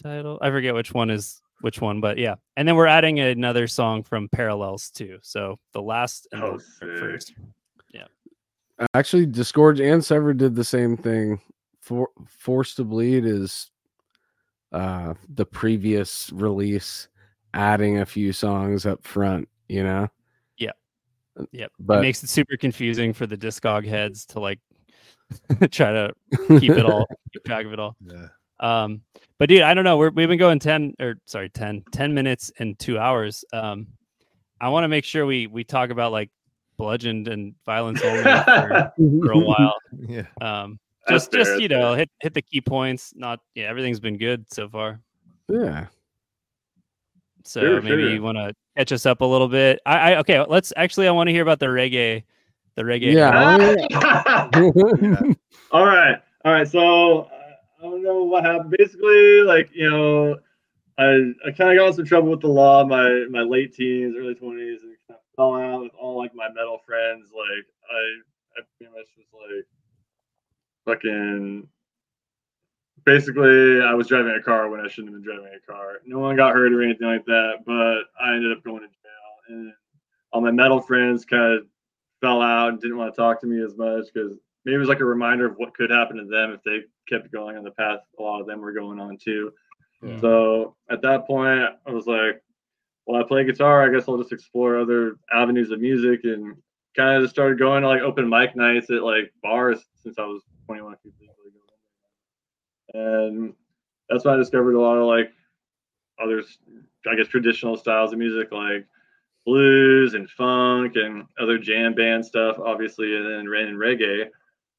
title. 0.00 0.38
I 0.40 0.50
forget 0.50 0.72
which 0.72 0.94
one 0.94 1.10
is 1.10 1.42
which 1.64 1.80
one, 1.80 1.98
but 1.98 2.18
yeah. 2.18 2.34
And 2.58 2.68
then 2.68 2.76
we're 2.76 2.86
adding 2.86 3.20
another 3.20 3.66
song 3.66 4.02
from 4.02 4.28
Parallels 4.28 4.90
too. 4.90 5.18
So 5.22 5.58
the 5.72 5.80
last 5.80 6.28
and 6.30 6.42
Oh, 6.42 6.58
the 6.58 6.62
sick. 6.62 6.98
first. 7.00 7.34
Actually, 8.92 9.24
Disgorge 9.26 9.78
and 9.80 10.04
Sever 10.04 10.34
did 10.34 10.56
the 10.56 10.64
same 10.64 10.96
thing. 10.96 11.40
For 11.80 12.08
Forced 12.26 12.76
to 12.76 12.84
Bleed 12.84 13.24
is 13.24 13.70
uh 14.72 15.14
the 15.28 15.46
previous 15.46 16.30
release, 16.32 17.08
adding 17.54 17.98
a 18.00 18.06
few 18.06 18.32
songs 18.32 18.84
up 18.84 19.04
front, 19.04 19.48
you 19.68 19.84
know? 19.84 20.08
Yeah. 20.58 20.72
Yep. 21.52 21.70
But 21.78 21.98
it 21.98 22.02
makes 22.02 22.24
it 22.24 22.28
super 22.28 22.56
confusing 22.56 23.12
for 23.12 23.26
the 23.26 23.36
discog 23.38 23.86
heads 23.86 24.26
to 24.26 24.40
like 24.40 24.58
try 25.70 25.92
to 25.92 26.12
keep 26.58 26.72
it 26.72 26.84
all, 26.84 27.06
keep 27.32 27.44
track 27.44 27.64
of 27.64 27.72
it 27.72 27.78
all. 27.78 27.96
Yeah. 28.04 28.26
Um, 28.60 29.02
but 29.38 29.48
dude, 29.48 29.62
I 29.62 29.74
don't 29.74 29.84
know. 29.84 29.96
We're, 29.96 30.10
we've 30.10 30.28
been 30.28 30.38
going 30.38 30.58
10 30.58 30.94
or 31.00 31.14
sorry, 31.26 31.48
10, 31.50 31.84
10 31.92 32.14
minutes 32.14 32.52
and 32.58 32.78
two 32.78 32.98
hours. 32.98 33.44
Um, 33.52 33.86
I 34.60 34.68
want 34.68 34.84
to 34.84 34.88
make 34.88 35.04
sure 35.04 35.26
we, 35.26 35.46
we 35.46 35.64
talk 35.64 35.90
about 35.90 36.12
like 36.12 36.30
bludgeoned 36.76 37.28
and 37.28 37.54
violence 37.66 38.00
only 38.02 38.22
for, 38.22 38.92
for 38.96 39.32
a 39.32 39.38
while. 39.38 39.74
Yeah. 40.08 40.26
Um, 40.40 40.78
just, 41.08 41.30
fair, 41.30 41.40
just, 41.40 41.50
that's 41.50 41.62
you 41.62 41.68
fair. 41.68 41.78
know, 41.78 41.94
hit, 41.94 42.10
hit 42.20 42.32
the 42.34 42.42
key 42.42 42.60
points. 42.60 43.12
Not, 43.16 43.40
yeah, 43.54 43.64
everything's 43.64 44.00
been 44.00 44.16
good 44.18 44.50
so 44.52 44.68
far. 44.68 45.00
yeah. 45.48 45.86
So 47.46 47.60
Sure, 47.60 47.82
maybe 47.82 48.02
sure. 48.02 48.10
you 48.10 48.22
want 48.22 48.38
to 48.38 48.54
catch 48.74 48.90
us 48.90 49.04
up 49.04 49.20
a 49.20 49.24
little 49.24 49.48
bit. 49.48 49.78
I, 49.84 50.12
I 50.14 50.18
okay. 50.20 50.42
Let's 50.48 50.72
actually. 50.78 51.08
I 51.08 51.10
want 51.10 51.28
to 51.28 51.32
hear 51.32 51.42
about 51.42 51.58
the 51.58 51.66
reggae, 51.66 52.22
the 52.74 52.82
reggae. 52.84 53.12
Yeah. 53.12 53.76
Ah! 53.92 54.48
all 55.70 55.84
right, 55.84 56.16
all 56.46 56.52
right. 56.54 56.66
So 56.66 57.24
uh, 57.24 57.33
I 57.84 57.86
don't 57.90 58.02
know 58.02 58.24
what 58.24 58.44
happened. 58.44 58.74
Basically, 58.78 59.42
like 59.42 59.68
you 59.74 59.90
know, 59.90 60.38
I 60.98 61.32
I 61.46 61.50
kind 61.52 61.70
of 61.70 61.76
got 61.76 61.88
in 61.88 61.92
some 61.92 62.06
trouble 62.06 62.30
with 62.30 62.40
the 62.40 62.48
law 62.48 62.84
my 62.84 63.26
my 63.30 63.42
late 63.42 63.74
teens, 63.74 64.14
early 64.18 64.34
twenties, 64.34 64.80
and 64.82 64.96
kind 65.06 65.18
of 65.20 65.36
fell 65.36 65.54
out 65.54 65.82
with 65.82 65.92
all 66.00 66.16
like 66.16 66.34
my 66.34 66.48
metal 66.48 66.80
friends. 66.86 67.30
Like 67.34 67.66
I 67.90 68.58
I 68.58 68.62
pretty 68.78 68.92
much 68.94 69.08
was 69.18 69.26
like 70.86 70.96
fucking. 70.96 71.68
Basically, 73.04 73.82
I 73.82 73.92
was 73.92 74.06
driving 74.06 74.34
a 74.34 74.42
car 74.42 74.70
when 74.70 74.80
I 74.80 74.88
shouldn't 74.88 75.12
have 75.12 75.22
been 75.22 75.34
driving 75.34 75.52
a 75.54 75.70
car. 75.70 76.00
No 76.06 76.20
one 76.20 76.36
got 76.36 76.54
hurt 76.54 76.72
or 76.72 76.82
anything 76.82 77.06
like 77.06 77.26
that, 77.26 77.58
but 77.66 78.04
I 78.18 78.34
ended 78.34 78.56
up 78.56 78.64
going 78.64 78.80
to 78.80 78.86
jail. 78.86 79.36
And 79.48 79.74
all 80.32 80.40
my 80.40 80.50
metal 80.50 80.80
friends 80.80 81.26
kind 81.26 81.58
of 81.58 81.66
fell 82.22 82.40
out 82.40 82.70
and 82.70 82.80
didn't 82.80 82.96
want 82.96 83.14
to 83.14 83.20
talk 83.20 83.42
to 83.42 83.46
me 83.46 83.62
as 83.62 83.76
much 83.76 84.06
because 84.14 84.38
maybe 84.64 84.76
it 84.76 84.78
was 84.78 84.88
like 84.88 85.00
a 85.00 85.04
reminder 85.04 85.46
of 85.46 85.56
what 85.56 85.74
could 85.74 85.90
happen 85.90 86.16
to 86.16 86.24
them 86.24 86.52
if 86.52 86.62
they 86.62 86.80
kept 87.08 87.32
going 87.32 87.56
on 87.56 87.64
the 87.64 87.70
path 87.72 88.00
a 88.18 88.22
lot 88.22 88.40
of 88.40 88.46
them 88.46 88.60
were 88.60 88.72
going 88.72 88.98
on 88.98 89.16
too. 89.16 89.52
Yeah. 90.02 90.20
So 90.20 90.76
at 90.90 91.02
that 91.02 91.26
point, 91.26 91.64
I 91.86 91.90
was 91.90 92.06
like, 92.06 92.42
well, 93.06 93.20
I 93.20 93.26
play 93.26 93.44
guitar. 93.44 93.82
I 93.82 93.92
guess 93.92 94.08
I'll 94.08 94.18
just 94.18 94.32
explore 94.32 94.78
other 94.78 95.16
avenues 95.32 95.70
of 95.70 95.80
music 95.80 96.20
and 96.24 96.56
kind 96.96 97.16
of 97.16 97.22
just 97.22 97.34
started 97.34 97.58
going 97.58 97.82
to 97.82 97.88
like 97.88 98.00
open 98.00 98.28
mic 98.28 98.56
nights 98.56 98.90
at 98.90 99.02
like 99.02 99.32
bars 99.42 99.84
since 100.02 100.18
I 100.18 100.24
was 100.24 100.42
21. 100.66 100.96
And 102.94 103.52
that's 104.08 104.24
when 104.24 104.34
I 104.34 104.36
discovered 104.38 104.74
a 104.74 104.80
lot 104.80 104.96
of 104.96 105.06
like 105.06 105.32
others, 106.22 106.58
I 107.10 107.16
guess, 107.16 107.28
traditional 107.28 107.76
styles 107.76 108.12
of 108.12 108.18
music 108.18 108.52
like 108.52 108.86
blues 109.44 110.14
and 110.14 110.30
funk 110.30 110.94
and 110.96 111.24
other 111.38 111.58
jam 111.58 111.94
band 111.94 112.24
stuff, 112.24 112.58
obviously, 112.58 113.16
and 113.16 113.26
then 113.26 113.40
and 113.40 113.78
reggae. 113.78 114.28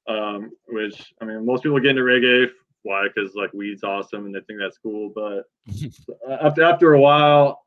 Um, 0.08 0.52
which 0.68 1.14
I 1.22 1.26
mean, 1.26 1.46
most 1.46 1.64
people 1.64 1.80
get 1.80 1.92
into 1.92 2.04
reggae. 2.04 2.50
Why? 2.84 3.08
Because 3.08 3.34
like 3.36 3.52
weed's 3.54 3.84
awesome 3.84 4.26
and 4.26 4.36
they 4.36 4.42
think 4.42 4.60
that's 4.60 4.78
cool. 4.78 5.12
But 5.16 5.46
after 6.42 6.64
after 6.64 6.94
a 6.94 7.00
while, 7.02 7.66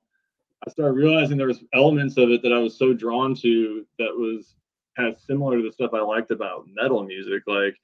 I 0.66 0.70
started 0.70 0.92
realizing 0.94 1.36
there 1.36 1.46
was 1.48 1.64
elements 1.74 2.16
of 2.16 2.30
it 2.30 2.42
that 2.42 2.52
I 2.52 2.58
was 2.58 2.78
so 2.78 2.92
drawn 2.92 3.34
to 3.36 3.84
that 3.98 4.10
was 4.16 4.54
kind 4.96 5.08
of 5.12 5.18
similar 5.20 5.56
to 5.56 5.62
the 5.62 5.72
stuff 5.72 5.92
I 5.94 6.00
liked 6.00 6.30
about 6.30 6.66
metal 6.72 7.02
music, 7.04 7.42
like 7.46 7.74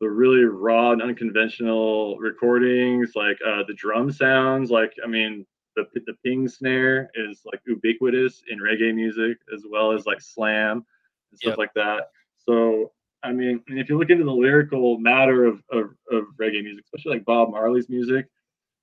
the 0.00 0.08
really 0.10 0.44
raw 0.44 0.92
and 0.92 1.00
unconventional 1.02 2.18
recordings, 2.18 3.12
like 3.14 3.38
uh, 3.46 3.62
the 3.66 3.74
drum 3.74 4.10
sounds. 4.12 4.70
Like 4.70 4.92
I 5.02 5.06
mean, 5.06 5.46
the 5.76 5.86
the 6.06 6.14
ping 6.24 6.48
snare 6.48 7.10
is 7.14 7.42
like 7.44 7.60
ubiquitous 7.66 8.42
in 8.50 8.58
reggae 8.58 8.94
music 8.94 9.38
as 9.54 9.64
well 9.70 9.92
as 9.92 10.04
like 10.06 10.20
slam 10.20 10.84
and 11.30 11.38
stuff 11.38 11.52
Yep. 11.52 11.58
like 11.58 11.74
that. 11.74 12.10
So 12.36 12.92
I 13.24 13.32
mean, 13.32 13.62
and 13.68 13.78
if 13.78 13.88
you 13.88 13.98
look 13.98 14.10
into 14.10 14.24
the 14.24 14.30
lyrical 14.32 14.98
matter 14.98 15.44
of, 15.46 15.62
of, 15.72 15.86
of 16.12 16.24
reggae 16.40 16.62
music, 16.62 16.84
especially 16.84 17.16
like 17.16 17.24
Bob 17.24 17.50
Marley's 17.50 17.88
music, 17.88 18.26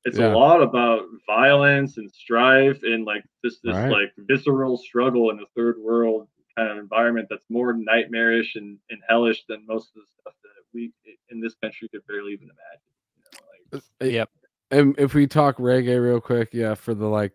it's 0.03 0.17
Yeah. 0.17 0.33
a 0.33 0.35
lot 0.35 0.63
about 0.63 1.03
violence 1.27 1.97
and 1.97 2.11
strife 2.11 2.79
and 2.83 3.05
like 3.05 3.23
this 3.43 3.59
this 3.63 3.75
Right. 3.75 3.91
like 3.91 4.13
visceral 4.17 4.77
struggle 4.77 5.29
in 5.29 5.39
a 5.39 5.45
third 5.55 5.77
world 5.79 6.27
kind 6.57 6.69
of 6.71 6.77
environment 6.79 7.27
that's 7.29 7.45
more 7.49 7.71
nightmarish 7.73 8.55
and, 8.55 8.77
and 8.89 8.99
hellish 9.07 9.45
than 9.47 9.65
most 9.67 9.89
of 9.95 10.01
the 10.01 10.07
stuff 10.19 10.33
that 10.43 10.49
we 10.73 10.91
in 11.29 11.39
this 11.39 11.55
country 11.61 11.87
could 11.89 12.05
barely 12.07 12.33
even 12.33 12.49
imagine. 12.49 12.91
You 13.15 13.23
know, 13.23 13.39
like, 13.71 13.83
uh, 14.01 14.05
uh, 14.05 14.07
Yep. 14.07 14.29
And 14.71 14.95
if 14.97 15.13
we 15.13 15.27
talk 15.27 15.57
reggae 15.57 16.01
real 16.03 16.19
quick, 16.19 16.49
yeah, 16.51 16.73
for 16.75 16.93
the 16.93 17.07
like 17.07 17.33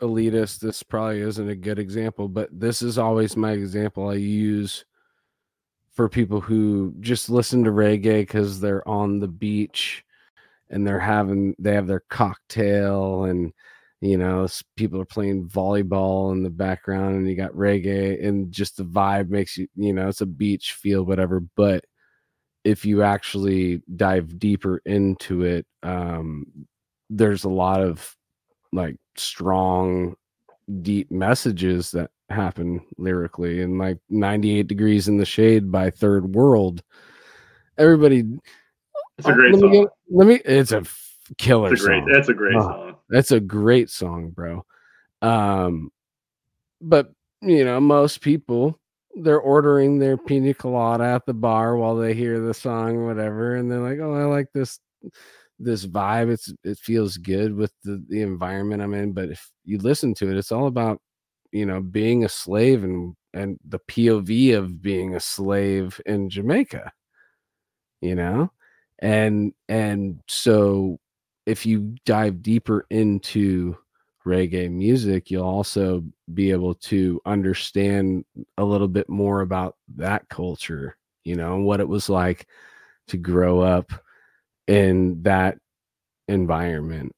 elitist, 0.00 0.60
this 0.60 0.82
probably 0.82 1.20
isn't 1.20 1.48
a 1.48 1.54
good 1.54 1.78
example, 1.78 2.26
but 2.28 2.48
this 2.52 2.82
is 2.82 2.98
always 2.98 3.36
my 3.36 3.52
example 3.52 4.08
I 4.08 4.14
use 4.14 4.84
for 6.00 6.08
people 6.08 6.40
who 6.40 6.94
just 7.00 7.28
listen 7.28 7.62
to 7.62 7.70
reggae 7.70 8.22
because 8.22 8.58
they're 8.58 8.88
on 8.88 9.18
the 9.20 9.28
beach 9.28 10.02
and 10.70 10.86
they're 10.86 10.98
having 10.98 11.54
they 11.58 11.74
have 11.74 11.86
their 11.86 12.04
cocktail 12.08 13.24
and 13.24 13.52
you 14.00 14.16
know 14.16 14.48
people 14.76 14.98
are 14.98 15.04
playing 15.04 15.46
volleyball 15.46 16.32
in 16.32 16.42
the 16.42 16.48
background 16.48 17.16
and 17.16 17.28
you 17.28 17.36
got 17.36 17.52
reggae 17.52 18.26
and 18.26 18.50
just 18.50 18.78
the 18.78 18.82
vibe 18.82 19.28
makes 19.28 19.58
you 19.58 19.68
you 19.76 19.92
know 19.92 20.08
it's 20.08 20.22
a 20.22 20.26
beach 20.26 20.72
feel 20.72 21.02
whatever. 21.02 21.40
But 21.54 21.84
if 22.64 22.86
you 22.86 23.02
actually 23.02 23.82
dive 23.94 24.38
deeper 24.38 24.80
into 24.86 25.42
it 25.42 25.66
um 25.82 26.46
there's 27.10 27.44
a 27.44 27.50
lot 27.50 27.82
of 27.82 28.16
like 28.72 28.96
strong 29.18 30.16
deep 30.80 31.10
messages 31.10 31.90
that 31.90 32.10
happen 32.30 32.80
lyrically 32.96 33.60
and 33.62 33.78
like 33.78 33.98
98 34.08 34.66
degrees 34.68 35.08
in 35.08 35.16
the 35.16 35.24
shade 35.24 35.70
by 35.72 35.90
third 35.90 36.34
world 36.34 36.82
everybody 37.78 38.24
it's 39.18 39.26
a 39.28 39.32
great 39.32 39.52
let 39.54 39.60
me 39.62 39.68
song. 39.68 39.72
get- 39.72 39.88
let 40.10 40.26
me 40.26 40.34
it's 40.44 40.72
a 40.72 40.82
killer 41.38 41.72
It's 41.72 41.82
a 41.82 41.86
great 41.86 42.00
song. 42.02 42.10
that's 42.12 42.28
a 42.28 42.34
great 42.34 42.56
Oh. 42.56 42.60
song. 42.62 42.96
That's 43.08 43.32
a 43.32 43.40
great 43.40 43.90
song, 43.90 44.30
bro. 44.30 44.64
Um, 45.22 45.90
but 46.80 47.12
you 47.42 47.64
know, 47.64 47.80
most 47.80 48.20
people 48.20 48.78
they're 49.16 49.40
ordering 49.40 49.98
their 49.98 50.16
pina 50.16 50.54
colada 50.54 51.02
at 51.04 51.26
the 51.26 51.34
bar 51.34 51.76
while 51.76 51.96
they 51.96 52.14
hear 52.14 52.38
the 52.38 52.54
song 52.54 53.04
whatever, 53.06 53.56
and 53.56 53.68
they're 53.70 53.80
like, 53.80 53.98
"Oh, 53.98 54.14
I 54.14 54.24
like 54.26 54.46
this 54.54 54.78
this 55.58 55.84
vibe. 55.86 56.30
It's 56.30 56.52
it 56.62 56.78
feels 56.78 57.16
good 57.16 57.52
with 57.54 57.72
the 57.82 58.02
the 58.08 58.22
environment 58.22 58.80
I'm 58.82 58.94
in." 58.94 59.12
But 59.12 59.30
if 59.30 59.50
you 59.64 59.78
listen 59.78 60.14
to 60.14 60.30
it, 60.30 60.36
it's 60.36 60.52
all 60.52 60.68
about 60.68 61.00
you 61.52 61.66
know 61.66 61.80
being 61.80 62.24
a 62.24 62.28
slave 62.28 62.84
and 62.84 63.14
and 63.34 63.58
the 63.68 63.78
POV 63.80 64.52
of 64.52 64.82
being 64.82 65.14
a 65.14 65.20
slave 65.20 66.00
in 66.06 66.28
Jamaica. 66.30 66.92
You 68.00 68.14
know, 68.14 68.50
and 69.00 69.52
and 69.68 70.20
so 70.26 70.98
if 71.46 71.66
you 71.66 71.96
dive 72.06 72.42
deeper 72.42 72.86
into 72.90 73.76
reggae 74.26 74.70
music, 74.70 75.30
you'll 75.30 75.44
also 75.44 76.02
be 76.32 76.50
able 76.50 76.74
to 76.76 77.20
understand 77.26 78.24
a 78.56 78.64
little 78.64 78.88
bit 78.88 79.08
more 79.08 79.42
about 79.42 79.76
that 79.96 80.28
culture, 80.30 80.96
you 81.24 81.36
know, 81.36 81.54
and 81.56 81.64
what 81.66 81.80
it 81.80 81.88
was 81.88 82.08
like 82.08 82.46
to 83.08 83.16
grow 83.18 83.60
up 83.60 83.92
in 84.66 85.22
that 85.22 85.58
environment. 86.28 87.12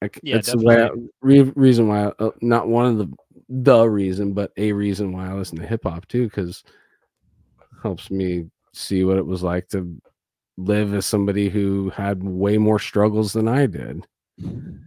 Like, 0.00 0.20
Yeah, 0.22 0.36
it's 0.36 0.50
the 0.52 0.58
way 0.58 0.82
I- 0.82 0.90
re- 1.22 1.52
reason 1.56 1.88
why, 1.88 2.12
uh, 2.18 2.30
not 2.40 2.68
one 2.68 2.86
of 2.86 2.98
the 2.98 3.08
the 3.48 3.84
reason, 3.88 4.32
but 4.32 4.52
a 4.56 4.72
reason 4.72 5.12
why 5.12 5.28
I 5.28 5.34
listen 5.34 5.58
to 5.58 5.66
hip 5.66 5.84
hop 5.84 6.06
too, 6.08 6.24
because 6.24 6.62
helps 7.82 8.10
me 8.10 8.46
see 8.72 9.04
what 9.04 9.18
it 9.18 9.26
was 9.26 9.42
like 9.42 9.68
to 9.68 10.00
live 10.56 10.94
as 10.94 11.06
somebody 11.06 11.48
who 11.48 11.90
had 11.90 12.22
way 12.22 12.58
more 12.58 12.78
struggles 12.78 13.32
than 13.32 13.48
I 13.48 13.66
did. 13.66 14.06
You 14.36 14.78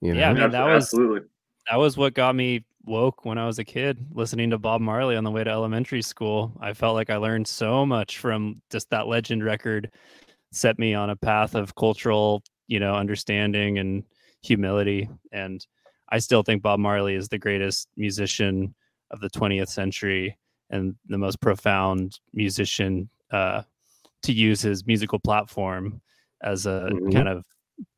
know? 0.00 0.12
Yeah, 0.20 0.30
I 0.30 0.34
mean, 0.34 0.42
Abs- 0.42 0.52
that 0.52 0.64
was- 0.66 0.84
absolutely. 0.84 1.28
that 1.70 1.76
was 1.76 1.96
what 1.96 2.14
got 2.14 2.34
me 2.36 2.64
woke 2.84 3.24
when 3.24 3.38
I 3.38 3.46
was 3.46 3.58
a 3.58 3.64
kid, 3.64 3.98
listening 4.12 4.50
to 4.50 4.58
Bob 4.58 4.80
Marley 4.80 5.16
on 5.16 5.24
the 5.24 5.30
way 5.30 5.42
to 5.42 5.50
elementary 5.50 6.02
school. 6.02 6.56
I 6.60 6.72
felt 6.72 6.94
like 6.94 7.10
I 7.10 7.16
learned 7.16 7.48
so 7.48 7.84
much 7.84 8.18
from 8.18 8.60
just 8.70 8.90
that 8.90 9.08
legend 9.08 9.42
record, 9.44 9.90
set 10.52 10.78
me 10.78 10.94
on 10.94 11.10
a 11.10 11.16
path 11.16 11.54
of 11.54 11.74
cultural, 11.74 12.42
you 12.68 12.78
know, 12.78 12.94
understanding 12.94 13.78
and 13.78 14.04
humility. 14.42 15.08
And 15.32 15.66
I 16.10 16.18
still 16.18 16.42
think 16.42 16.62
Bob 16.62 16.78
Marley 16.80 17.14
is 17.14 17.28
the 17.28 17.38
greatest 17.38 17.88
musician 17.96 18.74
of 19.10 19.20
the 19.20 19.30
20th 19.30 19.68
century 19.68 20.36
and 20.70 20.94
the 21.08 21.18
most 21.18 21.40
profound 21.40 22.18
musician 22.32 23.08
uh, 23.30 23.62
to 24.22 24.32
use 24.32 24.60
his 24.60 24.86
musical 24.86 25.18
platform 25.18 26.00
as 26.42 26.66
a 26.66 26.88
Mhm. 26.92 27.12
kind 27.12 27.28
of 27.28 27.44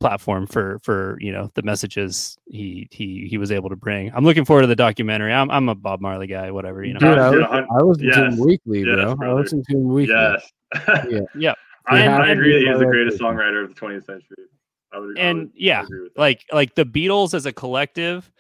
platform 0.00 0.46
for 0.46 0.78
for 0.82 1.16
you 1.20 1.30
know 1.30 1.50
the 1.54 1.62
messages 1.62 2.36
he 2.46 2.88
he 2.90 3.26
he 3.30 3.38
was 3.38 3.52
able 3.52 3.68
to 3.70 3.76
bring. 3.76 4.10
I'm 4.14 4.24
looking 4.24 4.44
forward 4.44 4.62
to 4.62 4.66
the 4.66 4.74
documentary. 4.76 5.32
I'm 5.32 5.50
I'm 5.50 5.68
a 5.68 5.74
Bob 5.74 6.00
Marley 6.00 6.26
guy, 6.26 6.50
whatever 6.50 6.82
you 6.84 6.94
know. 6.94 6.98
Dude, 7.00 7.16
I, 7.18 7.30
was, 7.30 7.44
hun- 7.44 7.66
I 7.70 7.82
listen 7.82 8.06
to 8.10 8.24
him 8.26 8.36
weekly, 8.38 8.78
yes, 8.80 8.86
bro. 8.96 9.12
I 9.12 9.14
brother. 9.14 9.40
listen 9.40 9.62
to 9.64 9.72
him 9.76 9.84
weekly. 9.88 10.14
Yes. 10.14 10.52
Yeah. 11.10 11.20
Yeah. 11.34 11.54
I, 11.86 12.06
I 12.06 12.28
agree 12.32 12.52
that 12.62 12.70
he's 12.70 12.78
the 12.78 12.84
greatest 12.86 13.18
songwriter 13.18 13.62
of 13.64 13.74
the 13.74 13.80
20th 13.80 14.04
century. 14.04 14.44
I 14.92 14.98
would, 14.98 15.18
I 15.18 15.22
And, 15.22 15.38
would 15.40 15.52
yeah, 15.54 15.82
agree 15.82 16.02
with 16.02 16.14
that. 16.14 16.20
like 16.20 16.44
like 16.52 16.74
the 16.74 16.84
Beatles 16.86 17.34
as 17.34 17.46
a 17.46 17.52
collective, 17.52 18.30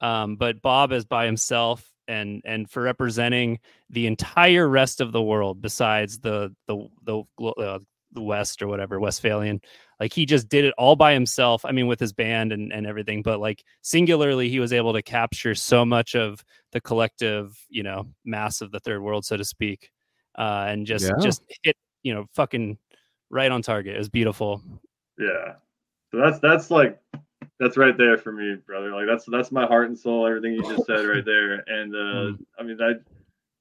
um, 0.00 0.36
but 0.36 0.62
Bob 0.62 0.92
is 0.92 1.04
by 1.04 1.26
himself 1.26 1.90
and 2.08 2.40
and 2.44 2.70
for 2.70 2.82
representing 2.82 3.58
the 3.90 4.06
entire 4.06 4.68
rest 4.68 5.00
of 5.00 5.10
the 5.12 5.22
world 5.22 5.60
besides 5.60 6.20
the 6.20 6.54
the 6.68 6.86
the 7.04 7.22
uh, 7.44 7.78
the 8.12 8.22
West 8.22 8.62
or 8.62 8.68
whatever 8.68 9.00
Westphalian. 9.00 9.60
Like 9.98 10.12
he 10.12 10.26
just 10.26 10.48
did 10.48 10.64
it 10.64 10.74
all 10.78 10.94
by 10.94 11.12
himself. 11.14 11.64
I 11.64 11.72
mean, 11.72 11.86
with 11.86 11.98
his 11.98 12.12
band 12.12 12.52
and 12.52 12.72
and 12.72 12.86
everything, 12.86 13.22
but 13.22 13.40
like 13.40 13.64
singularly, 13.82 14.48
he 14.48 14.60
was 14.60 14.72
able 14.72 14.92
to 14.92 15.02
capture 15.02 15.54
so 15.54 15.84
much 15.84 16.14
of 16.14 16.44
the 16.72 16.80
collective, 16.80 17.58
you 17.68 17.82
know, 17.82 18.06
mass 18.24 18.60
of 18.60 18.70
the 18.70 18.80
third 18.80 19.00
world, 19.02 19.24
so 19.24 19.36
to 19.36 19.44
speak, 19.44 19.90
uh, 20.38 20.66
and 20.68 20.86
just 20.86 21.06
Yeah. 21.06 21.16
just 21.20 21.42
hit 21.64 21.76
you 22.02 22.14
know 22.14 22.26
fucking 22.34 22.78
right 23.30 23.50
on 23.50 23.62
target. 23.62 23.96
It 23.96 23.98
was 23.98 24.08
beautiful. 24.10 24.62
Yeah. 25.18 25.54
So 26.16 26.22
that's 26.22 26.38
that's 26.38 26.70
like 26.70 26.98
that's 27.60 27.76
right 27.76 27.96
there 27.96 28.16
for 28.16 28.32
me, 28.32 28.56
brother. 28.66 28.90
Like 28.94 29.06
that's 29.06 29.26
that's 29.26 29.52
my 29.52 29.66
heart 29.66 29.88
and 29.88 29.98
soul. 29.98 30.26
Everything 30.26 30.54
you 30.54 30.62
just 30.62 30.86
said 30.86 31.04
right 31.04 31.24
there. 31.24 31.62
And 31.66 31.94
uh, 31.94 32.38
I 32.58 32.62
mean, 32.62 32.78
I 32.80 32.92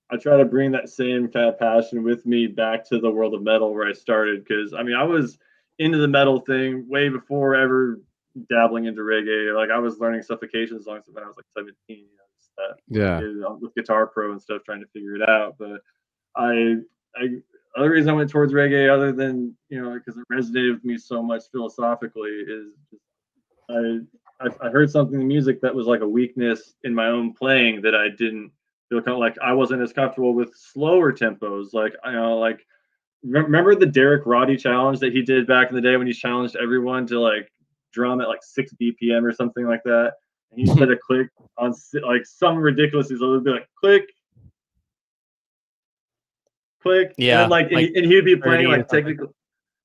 I 0.09 0.17
try 0.17 0.37
to 0.37 0.45
bring 0.45 0.71
that 0.71 0.87
same 0.87 1.27
kind 1.27 1.49
of 1.49 1.59
passion 1.59 2.01
with 2.01 2.25
me 2.25 2.47
back 2.47 2.87
to 2.89 2.99
the 2.99 3.11
world 3.11 3.33
of 3.33 3.43
metal 3.43 3.73
where 3.73 3.85
I 3.85 3.91
started. 3.91 4.45
Because 4.45 4.73
I 4.73 4.83
mean, 4.83 4.95
I 4.95 5.03
was 5.03 5.37
into 5.79 5.97
the 5.97 6.07
metal 6.07 6.39
thing 6.39 6.87
way 6.87 7.09
before 7.09 7.55
ever 7.55 7.99
dabbling 8.49 8.85
into 8.85 9.01
reggae. 9.01 9.53
Like 9.53 9.69
I 9.69 9.79
was 9.79 9.99
learning 9.99 10.21
suffocation 10.21 10.81
songs 10.81 11.03
when 11.11 11.25
I 11.25 11.27
was 11.27 11.35
like 11.35 11.45
17. 11.57 11.75
You 11.89 12.03
know, 12.03 12.23
just 12.37 12.51
that 12.55 12.77
Yeah. 12.87 13.55
with 13.59 13.75
Guitar 13.75 14.07
Pro 14.07 14.31
and 14.31 14.41
stuff, 14.41 14.61
trying 14.65 14.79
to 14.79 14.87
figure 14.93 15.15
it 15.15 15.27
out. 15.27 15.57
But 15.59 15.81
I, 16.37 16.77
I, 17.17 17.27
other 17.77 17.91
reason 17.91 18.09
I 18.09 18.13
went 18.13 18.29
towards 18.29 18.53
reggae, 18.53 18.93
other 18.93 19.11
than 19.11 19.55
you 19.69 19.81
know, 19.81 19.93
because 19.93 20.17
it 20.17 20.25
resonated 20.31 20.75
with 20.75 20.85
me 20.85 20.97
so 20.97 21.21
much 21.21 21.43
philosophically, 21.51 22.29
is 22.29 22.73
just, 22.91 23.03
I, 23.69 24.45
I, 24.45 24.67
I 24.67 24.69
heard 24.69 24.89
something 24.89 25.19
in 25.19 25.27
music 25.27 25.61
that 25.61 25.73
was 25.73 25.87
like 25.87 26.01
a 26.01 26.07
weakness 26.07 26.75
in 26.83 26.93
my 26.93 27.07
own 27.07 27.33
playing 27.33 27.81
that 27.81 27.95
I 27.95 28.09
didn't 28.09 28.51
feel 28.89 29.01
kind 29.01 29.13
of 29.13 29.19
like 29.19 29.37
I 29.43 29.53
wasn't 29.53 29.81
as 29.81 29.93
comfortable 29.93 30.33
with 30.33 30.53
slower 30.55 31.11
tempos. 31.11 31.73
Like 31.73 31.93
you 32.05 32.11
know, 32.11 32.37
like 32.37 32.65
re- 33.23 33.41
remember 33.41 33.75
the 33.75 33.85
Derek 33.85 34.25
Roddy 34.25 34.57
challenge 34.57 34.99
that 34.99 35.13
he 35.13 35.21
did 35.21 35.47
back 35.47 35.69
in 35.69 35.75
the 35.75 35.81
day 35.81 35.97
when 35.97 36.07
he 36.07 36.13
challenged 36.13 36.55
everyone 36.55 37.05
to 37.07 37.19
like 37.19 37.51
drum 37.93 38.21
at 38.21 38.27
like 38.27 38.43
six 38.43 38.73
BPM 38.81 39.23
or 39.23 39.33
something 39.33 39.65
like 39.65 39.83
that. 39.83 40.13
And 40.51 40.59
he 40.59 40.65
said 40.77 40.91
a 40.91 40.97
click 40.97 41.29
on 41.57 41.73
like 42.05 42.25
some 42.25 42.57
ridiculous. 42.57 43.11
It 43.11 43.19
would 43.19 43.43
be 43.43 43.51
like 43.51 43.67
click, 43.79 44.05
click. 46.85 47.13
Yeah, 47.17 47.47
like, 47.47 47.67
and, 47.67 47.75
like 47.75 47.89
he, 47.89 47.97
and 47.97 48.05
he'd 48.05 48.25
be 48.25 48.35
playing 48.35 48.67
like 48.67 48.87
technical. 48.87 49.33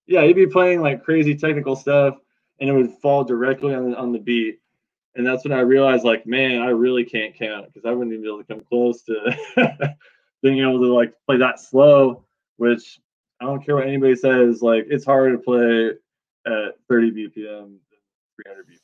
Yeah, 0.07 0.25
he'd 0.25 0.35
be 0.35 0.47
playing 0.47 0.83
like 0.83 1.03
crazy 1.03 1.35
technical 1.35 1.77
stuff, 1.77 2.17
and 2.59 2.69
it 2.69 2.73
would 2.73 2.93
fall 3.01 3.25
directly 3.25 3.75
on 3.75 3.91
the, 3.91 3.97
on 3.97 4.13
the 4.13 4.19
beat. 4.19 4.61
And 5.17 5.27
that's 5.27 5.45
when 5.45 5.53
I 5.53 5.61
realized, 5.61 6.05
like, 6.05 6.27
man, 6.27 6.61
I 6.61 6.69
really 6.69 7.05
can't 7.05 7.35
count 7.35 7.67
because 7.67 7.85
I 7.85 7.93
wouldn't 7.93 8.13
even 8.13 8.23
be 8.23 8.29
able 8.29 8.39
to 8.39 8.45
come 8.45 8.61
close 8.69 9.03
to 9.03 9.37
being 10.43 10.61
able 10.61 10.81
to 10.81 10.93
like 10.93 11.15
play 11.27 11.39
that 11.39 11.59
slow. 11.59 12.25
Which 12.59 13.01
I 13.41 13.47
don't 13.47 13.65
care 13.65 13.77
what 13.77 13.87
anybody 13.87 14.15
says. 14.15 14.61
Like, 14.61 14.87
it's 14.89 15.05
hard 15.05 15.33
to 15.33 15.39
play 15.39 15.93
at 16.47 16.75
30 16.89 17.11
BPM, 17.13 17.35
than 17.37 17.81
300 18.45 18.67
BPM. 18.67 18.81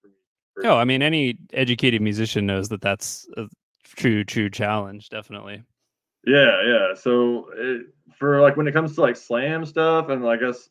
For 0.00 0.08
me, 0.08 0.68
Oh, 0.68 0.76
I 0.76 0.84
mean, 0.84 1.02
any 1.02 1.36
educated 1.52 2.00
musician 2.00 2.46
knows 2.46 2.70
that 2.70 2.80
that's 2.80 3.28
a 3.36 3.46
true, 3.84 4.24
true 4.24 4.48
challenge. 4.48 5.10
Definitely. 5.10 5.62
Yeah, 6.26 6.62
yeah. 6.64 6.94
So 6.94 7.46
it, 7.56 7.86
for 8.18 8.40
like 8.40 8.56
when 8.56 8.68
it 8.68 8.72
comes 8.72 8.94
to 8.94 9.00
like 9.00 9.16
slam 9.16 9.64
stuff 9.64 10.08
and 10.10 10.26
I 10.26 10.36
guess 10.36 10.68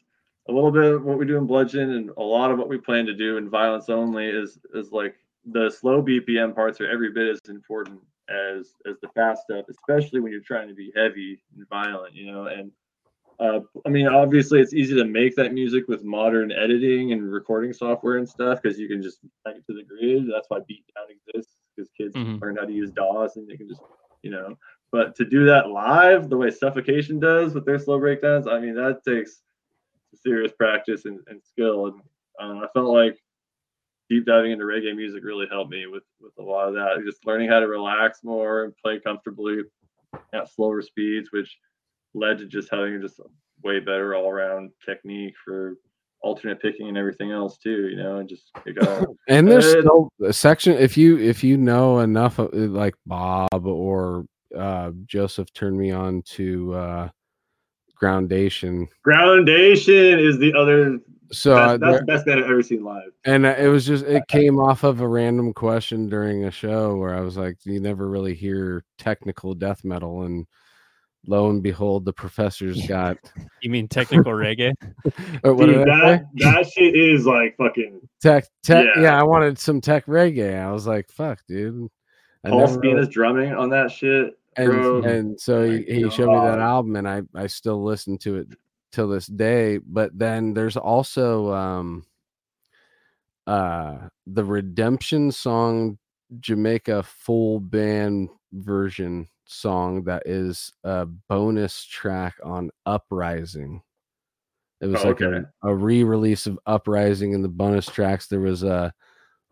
a 0.47 0.51
little 0.51 0.71
bit 0.71 0.83
of 0.93 1.03
what 1.03 1.17
we 1.17 1.25
do 1.25 1.37
in 1.37 1.45
bludgeon 1.45 1.91
and 1.91 2.09
a 2.17 2.21
lot 2.23 2.51
of 2.51 2.57
what 2.57 2.69
we 2.69 2.77
plan 2.77 3.05
to 3.05 3.15
do 3.15 3.37
in 3.37 3.49
violence 3.49 3.89
only 3.89 4.27
is 4.27 4.59
is 4.73 4.91
like 4.91 5.15
the 5.45 5.69
slow 5.69 6.01
BPM 6.01 6.53
parts 6.53 6.79
are 6.81 6.89
every 6.89 7.11
bit 7.11 7.27
as 7.29 7.39
important 7.49 7.99
as 8.29 8.73
as 8.87 8.95
the 9.01 9.09
fast 9.15 9.43
stuff, 9.43 9.65
especially 9.69 10.19
when 10.19 10.31
you're 10.31 10.41
trying 10.41 10.67
to 10.67 10.75
be 10.75 10.91
heavy 10.95 11.41
and 11.55 11.67
violent, 11.69 12.13
you 12.13 12.31
know. 12.31 12.45
And 12.45 12.71
uh, 13.39 13.61
I 13.85 13.89
mean, 13.89 14.07
obviously, 14.07 14.59
it's 14.59 14.73
easy 14.73 14.95
to 14.95 15.05
make 15.05 15.35
that 15.35 15.53
music 15.53 15.87
with 15.87 16.03
modern 16.03 16.51
editing 16.51 17.13
and 17.13 17.31
recording 17.31 17.73
software 17.73 18.17
and 18.17 18.27
stuff 18.27 18.59
because 18.61 18.77
you 18.77 18.87
can 18.87 19.01
just 19.01 19.19
plug 19.43 19.55
it 19.55 19.65
to 19.65 19.73
the 19.73 19.83
grid. 19.83 20.25
That's 20.31 20.49
why 20.49 20.59
Beatdown 20.59 21.09
exists 21.09 21.55
because 21.75 21.89
kids 21.97 22.15
Mhm. 22.15 22.41
learn 22.41 22.57
how 22.57 22.65
to 22.65 22.73
use 22.73 22.91
DAWs 22.91 23.37
and 23.37 23.47
they 23.47 23.55
can 23.57 23.67
just, 23.67 23.81
you 24.21 24.31
know. 24.31 24.57
But 24.91 25.15
to 25.17 25.25
do 25.25 25.45
that 25.45 25.69
live, 25.69 26.29
the 26.29 26.37
way 26.37 26.49
Suffocation 26.49 27.19
does 27.19 27.53
with 27.53 27.65
their 27.65 27.77
slow 27.77 27.99
breakdowns, 27.99 28.47
I 28.47 28.59
mean, 28.59 28.73
that 28.75 29.03
takes 29.03 29.41
serious 30.15 30.51
practice 30.51 31.05
and, 31.05 31.19
and 31.27 31.41
skill. 31.43 31.87
And 31.87 32.01
uh, 32.41 32.65
I 32.65 32.67
felt 32.73 32.91
like 32.91 33.19
deep 34.09 34.25
diving 34.25 34.51
into 34.51 34.65
reggae 34.65 34.95
music 34.95 35.23
really 35.23 35.45
helped 35.49 35.69
me 35.69 35.85
with 35.85 36.03
with 36.19 36.33
a 36.39 36.41
lot 36.41 36.67
of 36.67 36.73
that. 36.73 37.03
Just 37.05 37.25
learning 37.25 37.49
how 37.49 37.59
to 37.59 37.67
relax 37.67 38.23
more 38.23 38.63
and 38.63 38.73
play 38.77 38.99
comfortably 38.99 39.59
at 40.33 40.51
slower 40.51 40.81
speeds, 40.81 41.29
which 41.31 41.57
led 42.13 42.39
to 42.39 42.45
just 42.45 42.69
having 42.71 42.99
just 43.01 43.19
way 43.63 43.79
better 43.79 44.15
all 44.15 44.29
around 44.29 44.71
technique 44.83 45.35
for 45.43 45.75
alternate 46.21 46.61
picking 46.61 46.87
and 46.87 46.97
everything 46.97 47.31
else 47.31 47.57
too. 47.57 47.89
You 47.89 47.97
know, 47.97 48.17
and 48.17 48.27
just 48.27 48.49
it 48.65 48.73
got 48.79 49.05
And 49.27 49.47
there's 49.47 49.65
Uh, 49.65 49.81
still 49.81 50.09
a 50.25 50.33
section 50.33 50.73
if 50.77 50.97
you 50.97 51.19
if 51.19 51.43
you 51.43 51.57
know 51.57 51.99
enough 51.99 52.39
of 52.39 52.53
like 52.53 52.95
Bob 53.05 53.65
or 53.65 54.25
uh 54.57 54.91
Joseph 55.05 55.51
turned 55.53 55.77
me 55.77 55.91
on 55.91 56.21
to 56.23 56.73
uh 56.73 57.09
Groundation. 57.95 58.87
Groundation 59.03 60.19
is 60.19 60.37
the 60.39 60.53
other. 60.57 60.99
So 61.31 61.55
uh, 61.55 61.77
that's 61.77 61.81
there- 61.91 61.99
the 61.99 62.05
best 62.05 62.25
band 62.25 62.39
I've 62.39 62.49
ever 62.49 62.63
seen 62.63 62.83
live. 62.83 63.11
and 63.25 63.45
uh, 63.45 63.55
it 63.57 63.67
was 63.67 63.85
just 63.85 64.05
it 64.05 64.23
came 64.29 64.57
off 64.59 64.83
of 64.83 65.01
a 65.01 65.07
random 65.07 65.53
question 65.53 66.07
during 66.09 66.45
a 66.45 66.51
show 66.51 66.95
where 66.95 67.13
I 67.13 67.19
was 67.21 67.37
like, 67.37 67.57
you 67.65 67.79
never 67.79 68.07
really 68.07 68.33
hear 68.33 68.83
technical 68.97 69.53
death 69.53 69.83
metal, 69.83 70.23
and 70.23 70.47
lo 71.27 71.49
and 71.49 71.61
behold, 71.61 72.05
the 72.05 72.13
professor's 72.13 72.87
got. 72.87 73.17
You 73.61 73.69
mean 73.69 73.89
technical 73.89 74.31
reggae? 74.31 74.73
or 75.43 75.53
what 75.53 75.65
Dude, 75.65 75.79
did 75.79 75.89
I 75.89 75.99
say? 76.19 76.23
that 76.35 76.53
that 76.53 76.71
shit 76.71 76.95
is 76.95 77.25
like 77.25 77.57
fucking 77.57 77.99
Tech, 78.21 78.45
tech. 78.63 78.85
Yeah. 78.95 79.01
Yeah. 79.01 79.19
I 79.19 79.23
wanted 79.23 79.59
some 79.59 79.81
tech 79.81 80.05
reggae. 80.05 80.57
I 80.57 80.71
was 80.71 80.87
like, 80.87 81.11
fuck, 81.11 81.41
dude. 81.45 81.89
I 82.43 82.49
Paul 82.49 83.05
drumming 83.05 83.53
on 83.53 83.69
that 83.69 83.91
shit. 83.91 84.37
and 84.55 85.05
and 85.05 85.39
so 85.39 85.69
he, 85.69 85.83
he 85.83 86.09
showed 86.09 86.29
me 86.29 86.39
that 86.39 86.59
album 86.59 86.95
and 86.95 87.07
I 87.07 87.21
I 87.35 87.47
still 87.47 87.83
listen 87.83 88.17
to 88.19 88.37
it 88.37 88.47
till 88.91 89.07
this 89.07 89.27
day 89.27 89.77
but 89.77 90.17
then 90.17 90.53
there's 90.53 90.77
also 90.77 91.53
um 91.53 92.05
uh 93.47 94.07
the 94.27 94.43
redemption 94.43 95.31
song 95.31 95.97
Jamaica 96.39 97.03
full 97.03 97.59
band 97.59 98.29
version 98.53 99.27
song 99.45 100.03
that 100.03 100.23
is 100.25 100.71
a 100.83 101.05
bonus 101.05 101.83
track 101.85 102.35
on 102.43 102.69
Uprising 102.85 103.81
it 104.81 104.87
was 104.87 105.03
Oh, 105.03 105.09
like 105.09 105.21
okay. 105.21 105.45
a, 105.63 105.69
a 105.69 105.75
re-release 105.75 106.47
of 106.47 106.57
Uprising 106.65 107.33
in 107.33 107.41
the 107.41 107.47
bonus 107.49 107.85
tracks 107.85 108.27
there 108.27 108.39
was 108.39 108.63
a 108.63 108.93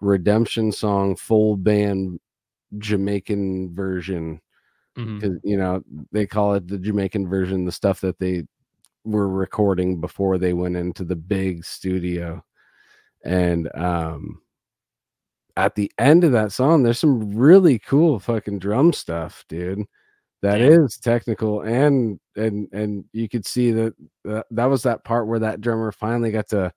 redemption 0.02 0.72
song 0.72 1.16
full 1.16 1.58
band 1.58 2.20
Jamaican 2.78 3.74
version 3.74 4.42
because 5.20 5.38
you 5.44 5.58
know 5.58 5.84
they 6.12 6.26
call 6.26 6.56
it 6.56 6.68
the 6.68 6.78
Jamaican 6.78 7.28
version, 7.28 7.66
the 7.66 7.72
stuff 7.72 8.02
that 8.02 8.20
they 8.20 8.44
were 9.04 9.30
recording 9.30 10.02
before 10.02 10.38
they 10.38 10.54
went 10.54 10.76
into 10.76 11.04
the 11.04 11.16
big 11.16 11.64
studio. 11.66 12.44
And 13.24 13.70
um 13.76 14.42
at 15.56 15.76
the 15.76 15.92
end 15.98 16.24
of 16.24 16.32
that 16.34 16.52
song, 16.52 16.84
there's 16.84 17.00
some 17.00 17.36
really 17.36 17.80
cool 17.80 18.20
fucking 18.20 18.60
drum 18.60 18.94
stuff, 18.94 19.44
dude. 19.50 19.84
That 20.44 20.62
is 20.62 20.98
technical 20.98 21.62
and 21.62 22.20
and 22.36 22.68
and 22.72 23.06
you 23.12 23.28
could 23.28 23.46
see 23.46 23.72
that 23.72 23.94
that, 24.24 24.46
that 24.52 24.66
was 24.66 24.84
that 24.84 25.04
part 25.04 25.28
where 25.28 25.40
that 25.40 25.62
drummer 25.62 25.92
finally 25.92 26.32
got 26.32 26.50
to 26.50 26.72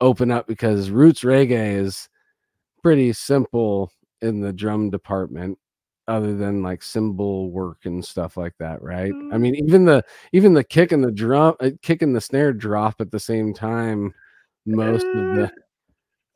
open 0.00 0.30
up 0.30 0.46
because 0.46 0.90
roots 0.90 1.22
reggae 1.22 1.76
is 1.76 2.08
pretty 2.82 3.12
simple 3.12 3.92
in 4.24 4.40
the 4.40 4.52
drum 4.52 4.90
department 4.90 5.58
other 6.06 6.36
than 6.36 6.62
like 6.62 6.82
cymbal 6.82 7.50
work 7.50 7.78
and 7.84 8.04
stuff 8.04 8.36
like 8.36 8.54
that 8.58 8.82
right? 8.82 9.12
I 9.32 9.38
mean 9.38 9.54
even 9.54 9.84
the 9.84 10.04
even 10.32 10.54
the 10.54 10.64
kick 10.64 10.92
and 10.92 11.02
the 11.02 11.12
drum 11.12 11.54
uh, 11.60 11.70
kick 11.82 12.02
and 12.02 12.14
the 12.14 12.20
snare 12.20 12.52
drop 12.52 13.00
at 13.00 13.10
the 13.10 13.20
same 13.20 13.54
time 13.54 14.12
most 14.66 15.06
of 15.06 15.36
the 15.36 15.52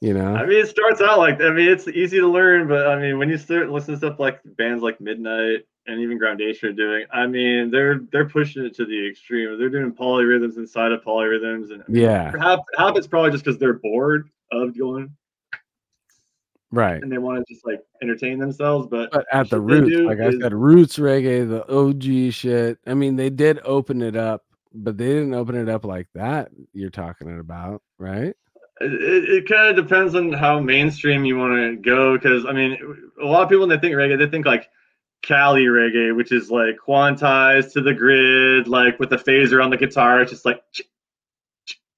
you 0.01 0.15
know? 0.15 0.35
I 0.35 0.47
mean, 0.47 0.59
it 0.59 0.69
starts 0.69 1.01
out 1.01 1.19
like 1.19 1.41
I 1.41 1.51
mean, 1.51 1.69
it's 1.69 1.89
easy 1.89 2.19
to 2.21 2.29
learn, 2.29 2.69
but 2.69 2.87
I 2.87 2.99
mean, 2.99 3.19
when 3.19 3.29
you 3.29 3.37
start 3.37 3.71
listening 3.71 3.99
to 3.99 4.07
stuff 4.07 4.21
like 4.21 4.41
bands 4.57 4.83
like 4.83 4.99
Midnite 4.99 5.63
and 5.87 6.01
even 6.01 6.19
Groundation 6.19 6.69
are 6.69 6.73
doing, 6.73 7.05
I 7.13 7.27
mean, 7.27 7.71
they're 7.71 8.01
they're 8.13 8.29
pushing 8.29 8.65
it 8.65 8.75
to 8.77 8.85
the 8.85 9.09
extreme. 9.09 9.59
They're 9.59 9.69
doing 9.69 9.93
polyrhythms 9.93 10.57
inside 10.57 10.93
of 10.93 11.03
polyrhythms, 11.03 11.73
and 11.73 11.83
yeah. 11.89 12.33
half 12.39 12.61
half 12.77 12.97
it's 12.97 13.09
probably 13.09 13.33
just 13.33 13.45
because 13.45 13.59
they're 13.59 13.81
bored 13.81 14.29
of 14.53 14.79
going 14.79 15.15
right 16.71 17.03
and 17.03 17.11
they 17.11 17.19
want 17.19 17.39
to 17.39 17.55
just 17.55 17.67
like 17.67 17.81
entertain 18.03 18.39
themselves. 18.39 18.87
But 18.91 19.11
but 19.11 19.27
at 19.33 19.49
the 19.51 19.61
roots 19.61 19.97
like 20.07 20.21
i 20.21 20.31
said 20.39 20.53
roots 20.53 20.99
reggae 20.99 21.49
the 21.49 21.67
og 21.67 22.33
shit 22.33 22.79
i 22.87 22.95
mean 22.95 23.17
they 23.17 23.31
did 23.31 23.59
open 23.65 24.03
it 24.03 24.17
up 24.17 24.45
but 24.75 24.99
they 24.99 25.07
didn't 25.07 25.35
open 25.35 25.57
it 25.57 25.69
up 25.69 25.85
like 25.85 26.09
that 26.15 26.51
you're 26.73 26.91
talking 26.91 27.39
about 27.39 27.83
right 27.99 28.35
It, 28.81 29.29
it, 29.29 29.49
kind 29.49 29.77
of 29.77 29.85
depends 29.85 30.15
on 30.15 30.33
how 30.33 30.61
mainstream 30.61 31.25
you 31.25 31.37
want 31.37 31.55
to 31.55 31.77
go. 31.77 32.17
Because 32.17 32.45
I 32.47 32.53
mean, 32.53 32.79
a 33.21 33.25
lot 33.25 33.43
of 33.43 33.49
people 33.49 33.67
when 33.67 33.71
they 33.71 33.79
think 33.79 33.97
reggae, 33.97 34.19
they 34.19 34.31
think 34.31 34.47
like 34.47 34.69
Cali 35.23 35.65
reggae, 35.65 36.15
which 36.15 36.31
is 36.31 36.51
like 36.51 36.77
quantized 36.87 37.73
to 37.73 37.81
the 37.81 37.95
grid, 37.95 38.69
like 38.69 39.01
with 39.01 39.13
a 39.13 39.17
phaser 39.17 39.63
on 39.63 39.71
the 39.71 39.77
guitar. 39.77 40.23
It's 40.23 40.31
just 40.31 40.45
like 40.45 40.63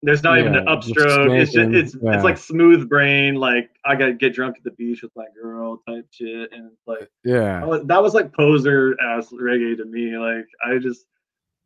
there's 0.02 0.22
not 0.22 0.38
even 0.38 0.54
an 0.54 0.64
upstroke. 0.66 1.38
It's 1.38 1.52
just 1.52 1.70
it's 1.72 1.96
yeah. 2.02 2.14
it's 2.14 2.24
like 2.24 2.38
smooth 2.38 2.88
brain. 2.88 3.34
Like 3.34 3.70
I 3.84 3.94
gotta 3.96 4.14
get 4.14 4.34
drunk 4.34 4.56
at 4.56 4.64
the 4.64 4.70
beach 4.72 5.02
with 5.02 5.12
my 5.14 5.26
girl 5.40 5.78
type 5.86 6.06
shit, 6.10 6.50
and 6.52 6.70
it's 6.72 6.86
like 6.86 7.10
yeah 7.24 7.60
that 7.60 7.68
was- 7.68 7.86
that 7.86 8.02
was 8.02 8.14
like 8.14 8.32
poser 8.32 8.96
ass 9.00 9.28
reggae 9.32 9.76
to 9.76 9.84
me. 9.84 10.16
Like 10.16 10.46
I 10.64 10.78
just, 10.78 11.04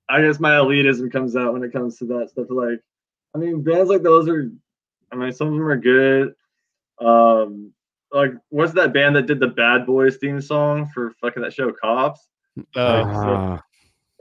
I 0.08 0.20
guess 0.22 0.40
my 0.40 0.50
elitism 0.52 1.12
comes 1.12 1.36
out 1.36 1.52
when 1.52 1.62
it 1.62 1.72
comes 1.72 1.96
to 1.98 2.06
that 2.06 2.30
stuff. 2.30 2.46
Like, 2.50 2.80
I 3.34 3.38
mean, 3.38 3.62
bands 3.62 3.88
like 3.88 4.02
those 4.02 4.28
are, 4.28 4.50
I 5.12 5.16
mean, 5.16 5.32
some 5.32 5.48
of 5.48 5.52
them 5.54 5.62
are 5.62 5.76
good. 5.76 6.34
Um, 7.00 7.72
like 8.12 8.32
what's 8.50 8.72
that 8.74 8.92
band 8.92 9.16
that 9.16 9.26
did 9.26 9.40
the 9.40 9.48
Bad 9.48 9.86
Boys 9.86 10.16
theme 10.16 10.40
song 10.40 10.86
for 10.92 11.12
fucking 11.20 11.42
that 11.42 11.52
show 11.52 11.72
Cops? 11.72 12.28
Oh, 12.58 12.62
Ah, 12.76 13.62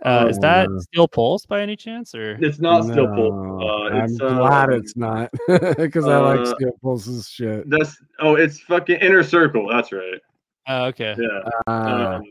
uh, 0.03 0.27
is 0.29 0.37
oh, 0.37 0.41
that 0.41 0.69
no. 0.69 0.79
Steel 0.79 1.07
Pulse 1.07 1.45
by 1.45 1.61
any 1.61 1.75
chance, 1.75 2.13
or 2.13 2.37
It's 2.41 2.59
not 2.59 2.83
Steel 2.83 3.07
Pulse. 3.07 3.61
Uh, 3.63 3.95
i'm 3.95 4.03
it's 4.05 4.17
glad 4.17 4.69
it's 4.69 4.97
not 4.97 5.31
because 5.77 6.05
i 6.05 6.17
like 6.17 6.39
uh, 6.39 6.45
Skip 6.45 6.81
Pulse's 6.81 7.29
shit 7.29 7.69
That's 7.69 7.95
oh, 8.19 8.35
it's 8.35 8.59
fucking 8.59 8.97
Inner 8.97 9.23
Circle. 9.23 9.67
That's 9.69 9.91
right. 9.91 10.19
oh, 10.67 10.85
okay, 10.85 11.15
Yeah. 11.17 11.49
Ah, 11.67 12.15
Um, 12.15 12.23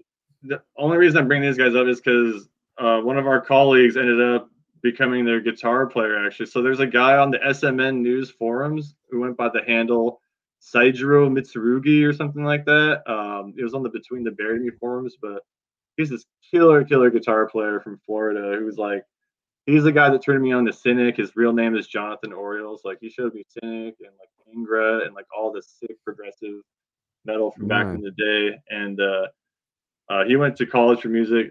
the 0.43 0.61
only 0.77 0.99
reason 0.99 1.21
I'm 1.21 1.29
bringing 1.29 1.49
these 1.49 1.59
guys 1.59 1.75
up 1.75 1.87
is 1.87 2.01
because 2.01 2.49
uh, 2.79 3.01
one 3.01 3.17
of 3.17 3.27
our 3.27 3.41
colleagues 3.41 3.97
ended 3.97 4.21
up 4.21 4.51
becoming 4.83 5.25
their 5.25 5.41
guitar 5.41 5.87
player, 5.87 6.25
actually. 6.27 6.47
So 6.47 6.61
there's 6.61 6.81
a 6.81 6.87
guy 6.87 7.17
on 7.17 7.31
the 7.31 7.39
SMN 7.39 8.01
News 8.01 8.31
forums 8.31 8.95
who 9.09 9.21
went 9.21 9.37
by 9.37 9.49
the 9.49 9.63
handle 9.67 10.21
Saijiro 10.61 11.31
Mitsurugi 11.31 12.05
or 12.05 12.13
something 12.13 12.45
like 12.45 12.65
that. 12.65 13.03
Um, 13.11 13.55
it 13.57 13.63
was 13.63 13.75
on 13.75 13.83
the 13.83 13.89
Between 13.89 14.25
the 14.25 14.33
Bury 14.33 14.59
Me 14.59 14.71
forums, 14.81 15.17
but 15.21 15.43
he's 15.97 16.11
this 16.11 16.25
killer, 16.51 16.85
killer 16.85 17.11
guitar 17.11 17.47
player 17.47 17.81
from 17.81 17.99
Florida 18.07 18.57
who's 18.59 18.77
like, 18.79 19.05
he's 19.67 19.85
the 19.85 19.93
guy 19.93 20.11
that 20.11 20.23
turned 20.23 20.43
me 20.43 20.53
on 20.53 20.65
to 20.67 20.73
Cynic. 20.73 21.17
His 21.17 21.37
real 21.37 21.53
name 21.53 21.77
is 21.77 21.87
Jonathan 21.87 22.33
Orioles. 22.33 22.83
Like, 22.85 22.99
he 23.01 23.11
showed 23.11 23.35
me 23.35 23.45
Cynic 23.49 23.95
and 24.01 24.11
like 24.19 24.57
Ingra 24.57 25.05
and 25.07 25.15
like 25.15 25.27
all 25.37 25.53
this 25.53 25.69
sick 25.81 25.97
progressive 26.05 26.61
metal 27.25 27.51
from 27.53 27.69
back 27.69 27.87
in 27.95 28.01
the 28.01 28.11
day. 28.13 28.59
And, 28.71 29.01
uh, 29.01 29.27
uh, 30.09 30.25
he 30.25 30.37
went 30.37 30.57
to 30.57 30.67
college 30.67 31.01
for 31.01 31.09
music. 31.09 31.51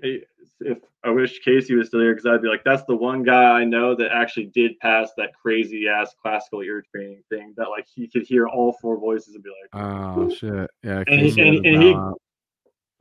If 0.60 0.78
I 1.04 1.10
wish 1.10 1.40
Casey 1.40 1.74
was 1.74 1.88
still 1.88 2.02
here, 2.02 2.14
because 2.14 2.28
I'd 2.28 2.42
be 2.42 2.50
like, 2.50 2.64
that's 2.64 2.84
the 2.84 2.96
one 2.96 3.24
guy 3.24 3.44
I 3.60 3.64
know 3.64 3.96
that 3.96 4.12
actually 4.12 4.48
did 4.48 4.78
pass 4.80 5.10
that 5.18 5.32
crazy 5.42 5.88
ass 5.88 6.14
classical 6.22 6.62
ear 6.62 6.84
training 6.94 7.24
thing. 7.30 7.54
That 7.58 7.70
like 7.70 7.88
he 7.92 8.08
could 8.08 8.24
hear 8.24 8.48
all 8.48 8.74
four 8.74 9.00
voices 9.00 9.34
and 9.34 9.44
be 9.44 9.50
like, 9.50 9.82
oh 9.84 10.30
shit 10.30 10.70
yeah 10.84 11.04
And 11.08 11.22
he- 11.22 11.42
and- 11.42 11.66
and 11.66 11.82
he- 11.82 11.94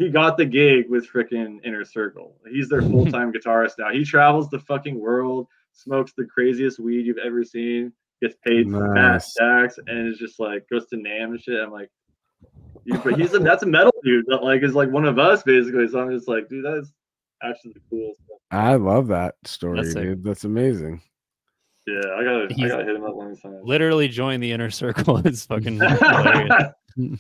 he 0.01 0.09
got 0.09 0.37
the 0.37 0.45
gig 0.47 0.89
with 0.89 1.07
freaking 1.09 1.61
Inner 1.65 1.85
Circle. 1.85 2.37
He's 2.51 2.69
their 2.69 2.83
full 2.91 3.07
time 3.07 3.33
guitarist 3.33 3.75
now. 3.79 3.93
He 3.93 4.05
travels 4.05 4.49
the 4.51 4.59
fucking 4.59 4.99
world, 4.99 5.47
smokes 5.73 6.13
the 6.17 6.25
craziest 6.25 6.81
weed 6.81 7.07
you've 7.07 7.19
ever 7.19 7.45
seen, 7.45 7.93
gets 8.21 8.35
paid 8.45 8.65
fat 8.71 8.81
Nice. 8.95 9.31
stacks, 9.33 9.79
and 9.87 10.09
is 10.09 10.19
just 10.19 10.41
like 10.41 10.69
goes 10.69 10.87
to 10.87 10.97
NAMM 10.97 11.25
and 11.33 11.41
shit. 11.41 11.61
I'm 11.61 11.71
like, 11.71 11.91
but 13.05 13.19
he's 13.21 13.35
a 13.35 13.39
that's 13.39 13.63
a 13.63 13.67
metal 13.67 13.93
dude 14.03 14.25
that 14.29 14.43
like 14.43 14.63
is 14.63 14.75
like 14.75 14.91
one 14.91 15.05
of 15.05 15.19
us 15.19 15.43
basically. 15.43 15.87
So 15.89 16.01
I'm 16.01 16.11
just 16.11 16.27
like, 16.29 16.49
dude, 16.49 16.65
that's 16.65 16.91
actually 17.43 17.73
the 17.75 17.81
coolest. 17.91 18.21
stuff. 18.25 18.39
i 18.51 18.75
love 18.75 19.07
that 19.09 19.35
story 19.45 19.81
That's 19.83 19.95
dude 19.95 20.23
that's 20.25 20.45
amazing 20.45 21.01
Yeah, 21.87 22.01
I 22.17 22.23
gotta 22.25 22.49
I 22.59 22.69
gotta 22.69 22.85
hit 22.85 22.97
him 22.97 23.05
up 23.05 23.15
one 23.15 23.35
time. 23.37 23.61
literally 23.65 24.09
join 24.09 24.41
the 24.41 24.53
inner 24.53 24.71
circle. 24.71 25.17
It's 25.27 25.47
fucking 25.47 25.79
hilarious. 25.81 26.65
And 26.97 27.19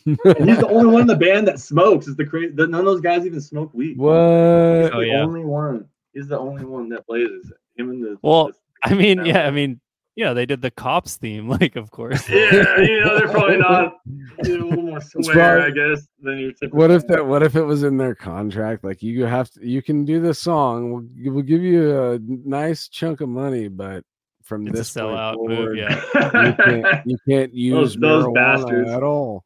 he's 0.48 0.58
the 0.58 0.68
only 0.68 0.86
one 0.92 1.02
in 1.02 1.06
the 1.06 1.16
band 1.16 1.46
that 1.48 1.60
smokes. 1.60 2.06
Is 2.08 2.16
the 2.16 2.24
crazy? 2.26 2.52
None 2.54 2.74
of 2.74 2.84
those 2.84 3.00
guys 3.00 3.24
even 3.26 3.40
smoke 3.40 3.70
weed. 3.74 3.90
He's 3.90 3.98
what 3.98 4.12
Oh, 4.14 5.00
the 5.00 5.06
yeah. 5.06 5.22
only 5.22 5.44
one. 5.44 5.86
He's 6.12 6.26
the 6.28 6.38
only 6.38 6.64
one 6.64 6.88
that 6.90 7.06
blazes. 7.06 7.52
Him 7.76 7.90
and 7.90 8.02
the 8.02 8.18
Well, 8.22 8.46
the- 8.48 8.54
I 8.82 8.94
mean, 8.94 9.18
Yeah. 9.18 9.24
yeah, 9.42 9.46
I 9.46 9.50
mean, 9.50 9.80
yeah, 10.16 10.32
they 10.32 10.44
did 10.44 10.60
the 10.60 10.70
cops 10.70 11.16
theme, 11.16 11.48
like, 11.60 11.76
of 11.76 11.90
course. 11.90 12.28
Yeah, 12.28 12.80
you 12.80 13.00
know, 13.00 13.16
they're 13.18 13.28
probably 13.28 13.58
not 13.58 13.94
a 14.40 14.42
little 14.42 14.72
more 14.72 15.00
swear, 15.00 15.60
I 15.62 15.70
guess, 15.70 16.06
than 16.20 16.38
your 16.38 16.52
typical. 16.52 16.78
What 16.78 16.90
if 16.90 17.06
that? 17.06 17.26
What 17.26 17.42
if 17.42 17.54
it 17.56 17.62
was 17.62 17.84
in 17.84 17.96
their 17.96 18.14
contract? 18.14 18.82
Like 18.84 19.02
you 19.02 19.24
have 19.24 19.50
to, 19.52 19.66
you 19.66 19.82
can 19.82 20.04
do 20.04 20.20
this 20.20 20.38
song. 20.38 20.90
We'll, 20.92 21.34
we'll 21.34 21.44
give 21.44 21.62
you 21.62 21.96
a 21.98 22.18
nice 22.20 22.88
chunk 22.88 23.20
of 23.20 23.28
money, 23.28 23.68
but 23.68 24.02
from 24.42 24.66
It's 24.66 24.76
this 24.76 24.92
point 24.94 25.06
sellout 25.08 25.36
move, 25.38 25.56
forward, 25.58 25.78
yeah. 25.78 26.02
you 26.46 26.54
can't 26.54 27.06
you 27.06 27.16
can't 27.28 27.54
use 27.54 27.96
those 27.96 28.24
marijuana 28.26 28.34
bastards. 28.34 28.90
at 28.90 29.02
all. 29.04 29.44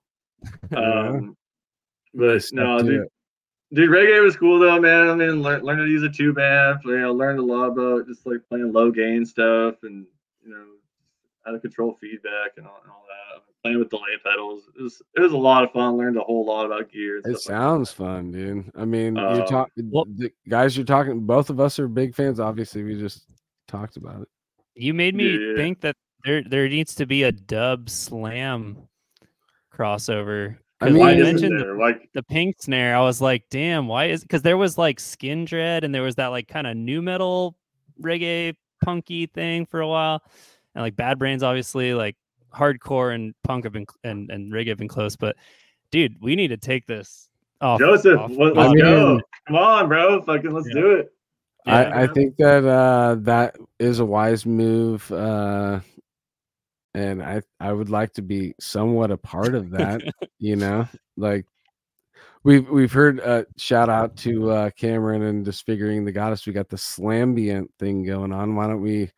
you 0.71 0.77
know? 0.77 1.09
um, 1.09 1.37
but 2.15 2.43
Stuck 2.43 2.57
no, 2.57 2.79
dude, 2.83 3.09
dude, 3.73 3.91
reggae 3.91 4.23
was 4.23 4.37
cool 4.37 4.59
though, 4.59 4.81
man. 4.81 5.09
I 5.09 5.15
mean, 5.15 5.43
learn, 5.43 5.63
learn 5.63 5.79
to 5.79 5.87
use 5.87 6.03
a 6.03 6.09
tube 6.11 6.39
amp. 6.39 6.83
You 6.85 6.99
know, 6.99 7.13
learned 7.13 7.39
a 7.39 7.43
lot 7.45 7.67
about 7.67 8.07
just 8.07 8.25
like 8.27 8.39
playing 8.49 8.73
low 8.73 8.91
gain 8.91 9.25
stuff 9.27 9.77
and 9.83 10.07
you 10.45 10.51
know 10.51 10.65
how 11.45 11.53
to 11.53 11.59
control 11.59 11.97
feedback 12.01 12.53
and 12.57 12.67
all, 12.67 12.79
and 12.83 12.91
all 12.91 13.05
that. 13.09 13.43
Playing 13.63 13.79
with 13.79 13.89
delay 13.89 14.03
pedals. 14.23 14.65
It 14.79 14.83
was 14.83 15.03
it 15.17 15.21
was 15.21 15.33
a 15.33 15.37
lot 15.39 15.65
of 15.65 15.73
fun. 15.73 15.97
Learned 15.97 16.19
a 16.19 16.21
whole 16.21 16.45
lot 16.45 16.67
about 16.67 16.93
gear. 16.93 17.17
It 17.17 17.23
stuff 17.23 17.33
like 17.35 17.41
sounds 17.43 17.91
fun, 17.91 18.31
dude. 18.31 18.71
I 18.77 18.85
mean, 18.85 19.17
you 19.17 19.23
Um, 19.23 19.47
talk, 19.47 19.71
well- 19.77 20.05
the 20.17 20.31
guys. 20.49 20.77
You're 20.77 20.85
talking. 20.85 21.21
Both 21.21 21.49
of 21.51 21.59
us 21.61 21.79
are 21.79 21.89
big 21.89 22.15
fans. 22.15 22.39
Obviously, 22.39 22.83
we 22.83 22.95
just 23.01 23.27
talked 23.67 23.97
about 23.97 24.21
it. 24.23 24.29
You 24.75 24.93
made 24.93 25.15
me 25.15 25.31
Yeah. 25.31 25.57
think 25.57 25.81
that 25.81 25.97
there 26.25 26.43
there 26.43 26.69
needs 26.69 26.95
to 26.97 27.07
be 27.07 27.23
a 27.23 27.33
dub 27.33 27.89
slam 27.89 28.77
crossover. 29.75 30.57
I 30.81 30.91
mean, 30.91 30.99
Why 30.99 31.15
mentioned 31.15 31.59
there? 31.61 31.77
Like, 31.79 32.11
the 32.13 32.23
ping 32.23 32.53
snare. 32.59 32.97
I 32.97 33.01
was 33.01 33.21
like, 33.21 33.45
damn, 33.51 33.87
why 33.89 34.07
is 34.07 34.23
because 34.23 34.43
there 34.43 34.57
was 34.57 34.77
like 34.77 34.99
Skindred 34.99 35.83
and 35.83 35.95
there 35.95 36.03
was 36.03 36.17
that 36.17 36.29
like 36.29 36.49
kind 36.49 36.67
of 36.67 36.77
nu 36.77 37.01
metal 37.01 37.57
reggae 38.03 38.55
punky 38.83 39.27
thing 39.27 39.65
for 39.67 39.81
a 39.81 39.89
while, 39.89 40.23
and 40.75 40.83
like 40.83 40.97
Bad 40.97 41.19
Brains, 41.19 41.43
obviously, 41.43 41.95
like 41.95 42.17
hardcore 42.55 43.15
and 43.15 43.35
punk 43.45 43.65
have 43.65 43.73
been 43.73 43.87
and 44.03 44.31
and 44.31 44.53
reggae 44.53 44.69
have 44.69 44.79
been 44.79 44.89
close. 44.89 45.17
But 45.17 45.37
dude, 45.91 46.17
we 46.21 46.37
need 46.37 46.49
to 46.49 46.57
take 46.59 46.87
this 46.87 47.31
off. 47.61 47.79
Joseph, 47.81 48.19
off- 48.19 48.33
let, 48.37 48.59
I 48.59 48.67
us 48.67 48.73
go. 48.75 49.09
mean- 49.15 49.23
Come 49.47 49.57
on, 49.57 49.89
bro. 49.89 50.23
Fucking 50.23 50.51
let's 50.51 50.69
Yeah. 50.69 50.75
do 50.81 50.91
it. 50.93 51.13
Yeah, 51.67 51.75
I, 51.77 52.03
I 52.03 52.07
think 52.09 52.37
that 52.37 52.65
uh, 52.67 53.15
that 53.21 53.57
is 53.79 54.01
a 54.01 54.05
wise 54.05 54.45
move, 54.45 55.11
uh, 55.11 55.81
and 56.95 57.23
I 57.23 57.43
I 57.61 57.73
would 57.73 57.91
like 57.91 58.13
to 58.15 58.23
be 58.23 58.55
somewhat 58.61 59.11
a 59.11 59.17
part 59.17 59.55
of 59.55 59.71
that. 59.71 60.03
you 60.39 60.57
know, 60.57 60.87
like 61.17 61.47
we've 62.45 62.69
we've 62.69 62.93
heard. 62.93 63.21
Uh, 63.21 63.45
shout 63.57 63.89
out 63.89 64.17
to 64.19 64.51
uh, 64.51 64.71
Cameron 64.71 65.23
and 65.23 65.45
disfiguring 65.45 66.05
the 66.05 66.13
goddess. 66.13 66.47
We 66.47 66.53
got 66.53 66.69
the 66.69 66.77
slambient 66.77 67.69
thing 67.79 68.05
going 68.05 68.33
on. 68.33 68.55
Why 68.55 68.69
don't 68.69 68.83
we 68.83 69.11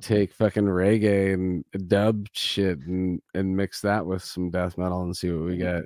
take 0.00 0.32
fucking 0.32 0.64
reggae 0.64 1.34
and 1.34 1.64
dub 1.88 2.26
shit 2.32 2.78
and 2.80 3.20
and 3.34 3.56
mix 3.56 3.80
that 3.82 4.04
with 4.04 4.22
some 4.22 4.50
death 4.50 4.78
metal 4.78 5.02
and 5.02 5.16
see 5.16 5.30
what 5.30 5.46
we 5.46 5.56
get? 5.56 5.82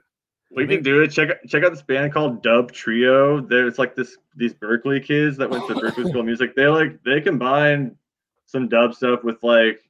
We 0.54 0.66
can 0.66 0.82
do 0.82 1.00
it. 1.00 1.08
Check 1.08 1.42
check 1.48 1.64
out 1.64 1.72
this 1.72 1.82
band 1.82 2.12
called 2.12 2.42
Dub 2.42 2.72
Trio. 2.72 3.40
There's 3.40 3.78
like 3.78 3.94
this 3.94 4.18
these 4.36 4.52
Berklee 4.52 5.02
kids 5.02 5.38
that 5.38 5.48
went 5.48 5.66
to 5.68 5.74
Berklee 5.74 6.08
School 6.08 6.20
of 6.20 6.26
Music. 6.26 6.54
They 6.54 6.66
like 6.66 7.02
they 7.04 7.22
combine 7.22 7.96
some 8.44 8.68
dub 8.68 8.94
stuff 8.94 9.24
with 9.24 9.42
like 9.42 9.80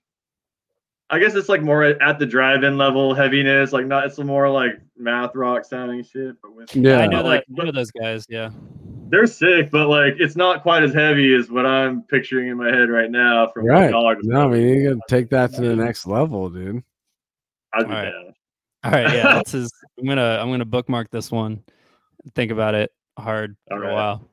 I 1.10 1.18
guess 1.18 1.34
it's 1.34 1.48
like 1.48 1.62
more 1.62 1.84
at 1.84 2.18
the 2.18 2.26
drive-in 2.26 2.78
level 2.78 3.12
heaviness. 3.14 3.72
Like 3.72 3.86
not 3.86 4.06
it's 4.06 4.18
more 4.18 4.48
like 4.48 4.72
math 4.96 5.34
rock 5.34 5.64
sounding 5.64 6.02
shit, 6.04 6.36
but 6.42 6.54
with 6.54 6.74
Yeah, 6.74 6.98
I 6.98 7.06
know 7.06 7.18
that. 7.22 7.24
like, 7.28 7.44
one 7.48 7.68
of 7.68 7.74
those 7.74 7.90
guys. 7.90 8.24
Yeah. 8.28 8.50
they're 9.10 9.26
sick, 9.26 9.70
but 9.70 9.88
like 9.88 10.14
it's 10.18 10.36
not 10.36 10.62
quite 10.62 10.82
as 10.82 10.94
heavy 10.94 11.34
as 11.34 11.50
what 11.50 11.66
I'm 11.66 12.02
picturing 12.04 12.48
in 12.48 12.56
my 12.56 12.68
head 12.74 12.88
right 12.88 13.10
now 13.10 13.48
from 13.52 13.66
Right. 13.66 13.90
y'all 13.90 14.14
No, 14.22 14.48
I 14.48 14.52
mean 14.52 14.68
you 14.68 14.88
gotta 14.88 15.00
take 15.08 15.28
that 15.30 15.52
to 15.54 15.60
the 15.60 15.76
next 15.76 16.06
level, 16.06 16.48
dude. 16.48 16.82
I'd 17.74 17.88
be 17.88 17.94
All 17.94 18.02
right. 18.02 18.14
All 18.84 18.90
right, 18.90 19.14
Yeah. 19.14 19.38
this 19.44 19.54
is. 19.54 19.72
I'm 19.98 20.06
gonna. 20.06 20.38
I'm 20.40 20.50
gonna 20.50 20.64
bookmark 20.64 21.10
this 21.10 21.30
one. 21.30 21.62
Think 22.34 22.50
about 22.50 22.74
it 22.74 22.90
hard 23.18 23.54
All 23.70 23.76
for 23.78 23.82
right. 23.84 23.90
a 23.90 23.94
while. 23.94 24.28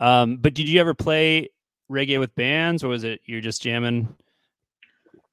Um, 0.00 0.36
but 0.36 0.54
did 0.54 0.68
you 0.68 0.80
ever 0.80 0.94
play 0.94 1.48
reggae 1.90 2.18
with 2.20 2.34
bands, 2.34 2.84
or 2.84 2.88
was 2.88 3.04
it 3.04 3.20
you're 3.24 3.40
just 3.40 3.62
jamming? 3.62 4.14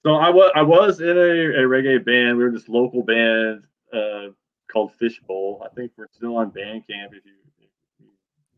So 0.08 0.16
I 0.16 0.30
was 0.30 0.50
I 0.56 0.62
was 0.62 1.02
in 1.02 1.18
a, 1.18 1.20
a 1.20 1.68
reggae 1.68 2.06
band. 2.06 2.38
We 2.38 2.46
were 2.46 2.52
this 2.52 2.70
local 2.70 3.04
band 3.04 3.64
uh, 3.92 4.28
called 4.72 4.94
Fishbowl. 4.94 5.62
I 5.66 5.76
think 5.76 5.92
we're 5.98 6.08
still 6.14 6.38
on 6.38 6.50
Bandcamp. 6.50 7.08
If 7.08 7.26
you, 7.26 7.34
if 7.60 7.70
you 8.00 8.08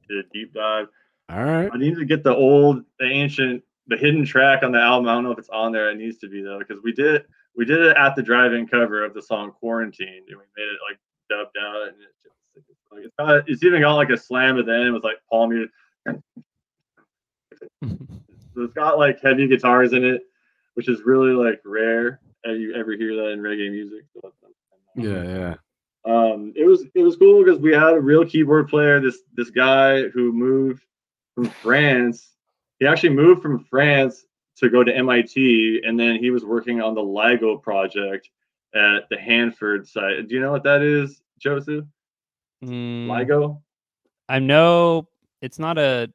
did 0.07 0.25
a 0.25 0.29
deep 0.29 0.53
dive, 0.53 0.89
All 1.27 1.43
right. 1.43 1.67
I 1.73 1.75
need 1.79 1.95
to 1.95 2.05
get 2.05 2.23
the 2.23 2.35
old, 2.35 2.83
the 2.99 3.07
ancient, 3.07 3.63
the 3.87 3.97
hidden 3.97 4.25
track 4.25 4.61
on 4.61 4.71
the 4.71 4.79
album. 4.79 5.09
I 5.09 5.13
don't 5.13 5.23
know 5.23 5.31
if 5.31 5.39
it's 5.39 5.49
on 5.49 5.71
there. 5.71 5.89
It 5.89 5.97
needs 5.97 6.19
to 6.19 6.29
be 6.29 6.43
though, 6.43 6.59
because 6.59 6.83
we 6.83 6.91
did 6.91 7.25
we 7.55 7.65
did 7.65 7.81
it 7.81 7.97
at 7.97 8.15
the 8.15 8.21
drive-in 8.21 8.67
cover 8.67 9.03
of 9.03 9.15
the 9.15 9.21
song 9.23 9.51
Quarantine, 9.51 10.25
and 10.29 10.37
we 10.37 10.43
made 10.55 10.67
it 10.67 10.77
like 10.87 10.99
dubbed 11.31 11.57
out, 11.59 11.87
and 11.87 11.95
it's 12.53 12.67
just 12.67 12.79
like 12.91 13.05
it's, 13.05 13.15
got, 13.17 13.49
it's 13.49 13.63
even 13.63 13.81
got 13.81 13.95
like 13.95 14.11
a 14.11 14.17
slam 14.17 14.59
at 14.59 14.67
the 14.67 14.75
end 14.75 14.93
with 14.93 15.03
like 15.03 15.17
palm 15.27 15.49
muted. 15.49 15.71
So 18.55 18.63
it's 18.63 18.73
got 18.73 18.97
like 18.97 19.21
heavy 19.21 19.47
guitars 19.47 19.93
in 19.93 20.03
it, 20.03 20.23
which 20.73 20.89
is 20.89 21.01
really 21.03 21.31
like 21.31 21.61
rare. 21.65 22.19
And 22.43 22.61
you 22.61 22.73
ever 22.75 22.93
hear 22.93 23.15
that 23.15 23.31
in 23.31 23.39
reggae 23.39 23.71
music? 23.71 24.05
So 24.21 24.31
Yeah, 24.95 25.23
yeah. 25.23 25.55
Um, 26.05 26.53
it 26.55 26.65
was 26.65 26.85
it 26.95 27.01
was 27.01 27.17
cool 27.17 27.43
because 27.43 27.59
we 27.59 27.73
had 27.73 27.93
a 27.93 27.99
real 27.99 28.25
keyboard 28.25 28.69
player. 28.69 28.99
This 28.99 29.19
this 29.35 29.49
guy 29.49 30.03
who 30.09 30.31
moved 30.31 30.83
from 31.35 31.45
France. 31.45 32.31
He 32.79 32.87
actually 32.87 33.09
moved 33.09 33.41
from 33.41 33.65
France 33.65 34.25
to 34.57 34.69
go 34.69 34.83
to 34.83 34.95
MIT, 34.95 35.81
and 35.85 35.99
then 35.99 36.15
he 36.15 36.31
was 36.31 36.45
working 36.45 36.81
on 36.81 36.95
the 36.95 37.01
LIGO 37.01 37.61
project 37.61 38.29
at 38.73 39.09
the 39.09 39.17
Hanford 39.17 39.87
site. 39.87 40.27
Do 40.27 40.35
you 40.35 40.41
know 40.41 40.51
what 40.51 40.63
that 40.63 40.81
is, 40.81 41.21
Joseph? 41.39 41.85
Mm, 42.63 43.07
LIGO? 43.07 43.61
I 44.27 44.39
know 44.39 45.07
it's 45.41 45.59
not 45.59 45.77
a. 45.77 46.11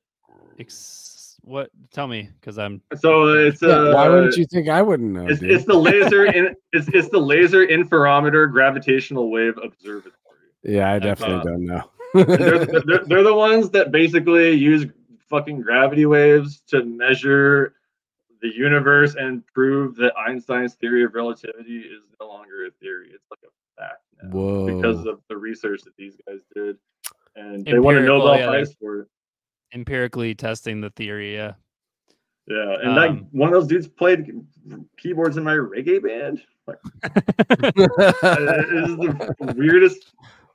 Ex- 0.58 1.13
what? 1.44 1.70
Tell 1.92 2.06
me, 2.06 2.28
because 2.40 2.58
I'm. 2.58 2.80
So 2.98 3.28
it's 3.28 3.62
Yeah, 3.62 3.68
uh, 3.68 3.94
why 3.94 4.08
wouldn't 4.08 4.36
you 4.36 4.46
think 4.46 4.68
I 4.68 4.82
wouldn't 4.82 5.12
know? 5.12 5.26
It's, 5.28 5.42
it's 5.42 5.64
the 5.64 5.74
laser 5.74 6.26
in 6.26 6.54
it's, 6.72 6.88
it's 6.88 7.08
the 7.10 7.18
laser 7.18 7.66
interferometer 7.66 8.50
gravitational 8.50 9.30
wave 9.30 9.54
observatory. 9.62 10.14
yeah, 10.62 10.92
I 10.92 10.98
definitely 10.98 11.36
Uh, 11.36 11.44
don't 11.44 11.64
know. 11.66 11.90
They're, 12.14 12.64
they're, 12.66 13.04
they're 13.06 13.22
the 13.24 13.34
ones 13.34 13.70
that 13.70 13.90
basically 13.90 14.52
use 14.52 14.86
fucking 15.28 15.60
gravity 15.60 16.06
waves 16.06 16.62
to 16.68 16.84
measure 16.84 17.74
the 18.40 18.54
universe 18.54 19.14
and 19.16 19.44
prove 19.48 19.96
that 19.96 20.12
Einstein's 20.16 20.74
theory 20.74 21.02
of 21.04 21.14
relativity 21.14 21.78
is 21.78 22.02
no 22.20 22.28
longer 22.28 22.66
a 22.66 22.70
theory. 22.72 23.08
It's 23.12 23.24
like 23.30 23.40
a 23.42 23.80
fact 23.80 24.02
now 24.22 24.28
Whoa. 24.28 24.66
because 24.66 25.06
of 25.06 25.20
the 25.28 25.36
research 25.36 25.82
that 25.82 25.96
these 25.96 26.16
guys 26.28 26.40
did. 26.54 26.76
And 27.36 27.64
they 27.64 27.78
won 27.78 27.96
a 27.96 27.98
Empirical, 27.98 28.18
Nobel 28.28 28.38
yeah, 28.38 28.46
Prize 28.46 28.74
for 28.74 29.00
it. 29.00 29.08
Empirically 29.72 30.34
testing 30.34 30.80
the 30.80 30.90
theory. 30.90 31.34
Yeah. 31.34 31.52
Yeah. 32.46 32.76
And 32.82 32.90
Um, 32.90 32.96
like 32.96 33.30
one 33.30 33.48
of 33.48 33.54
those 33.54 33.66
dudes 33.66 33.88
played 33.88 34.30
keyboards 34.98 35.36
in 35.36 35.44
my 35.44 35.54
reggae 35.54 36.02
band. 36.02 36.42
Like, 36.66 36.78
it 37.04 38.72
is 38.72 38.96
the 38.96 39.54
weirdest 39.56 40.12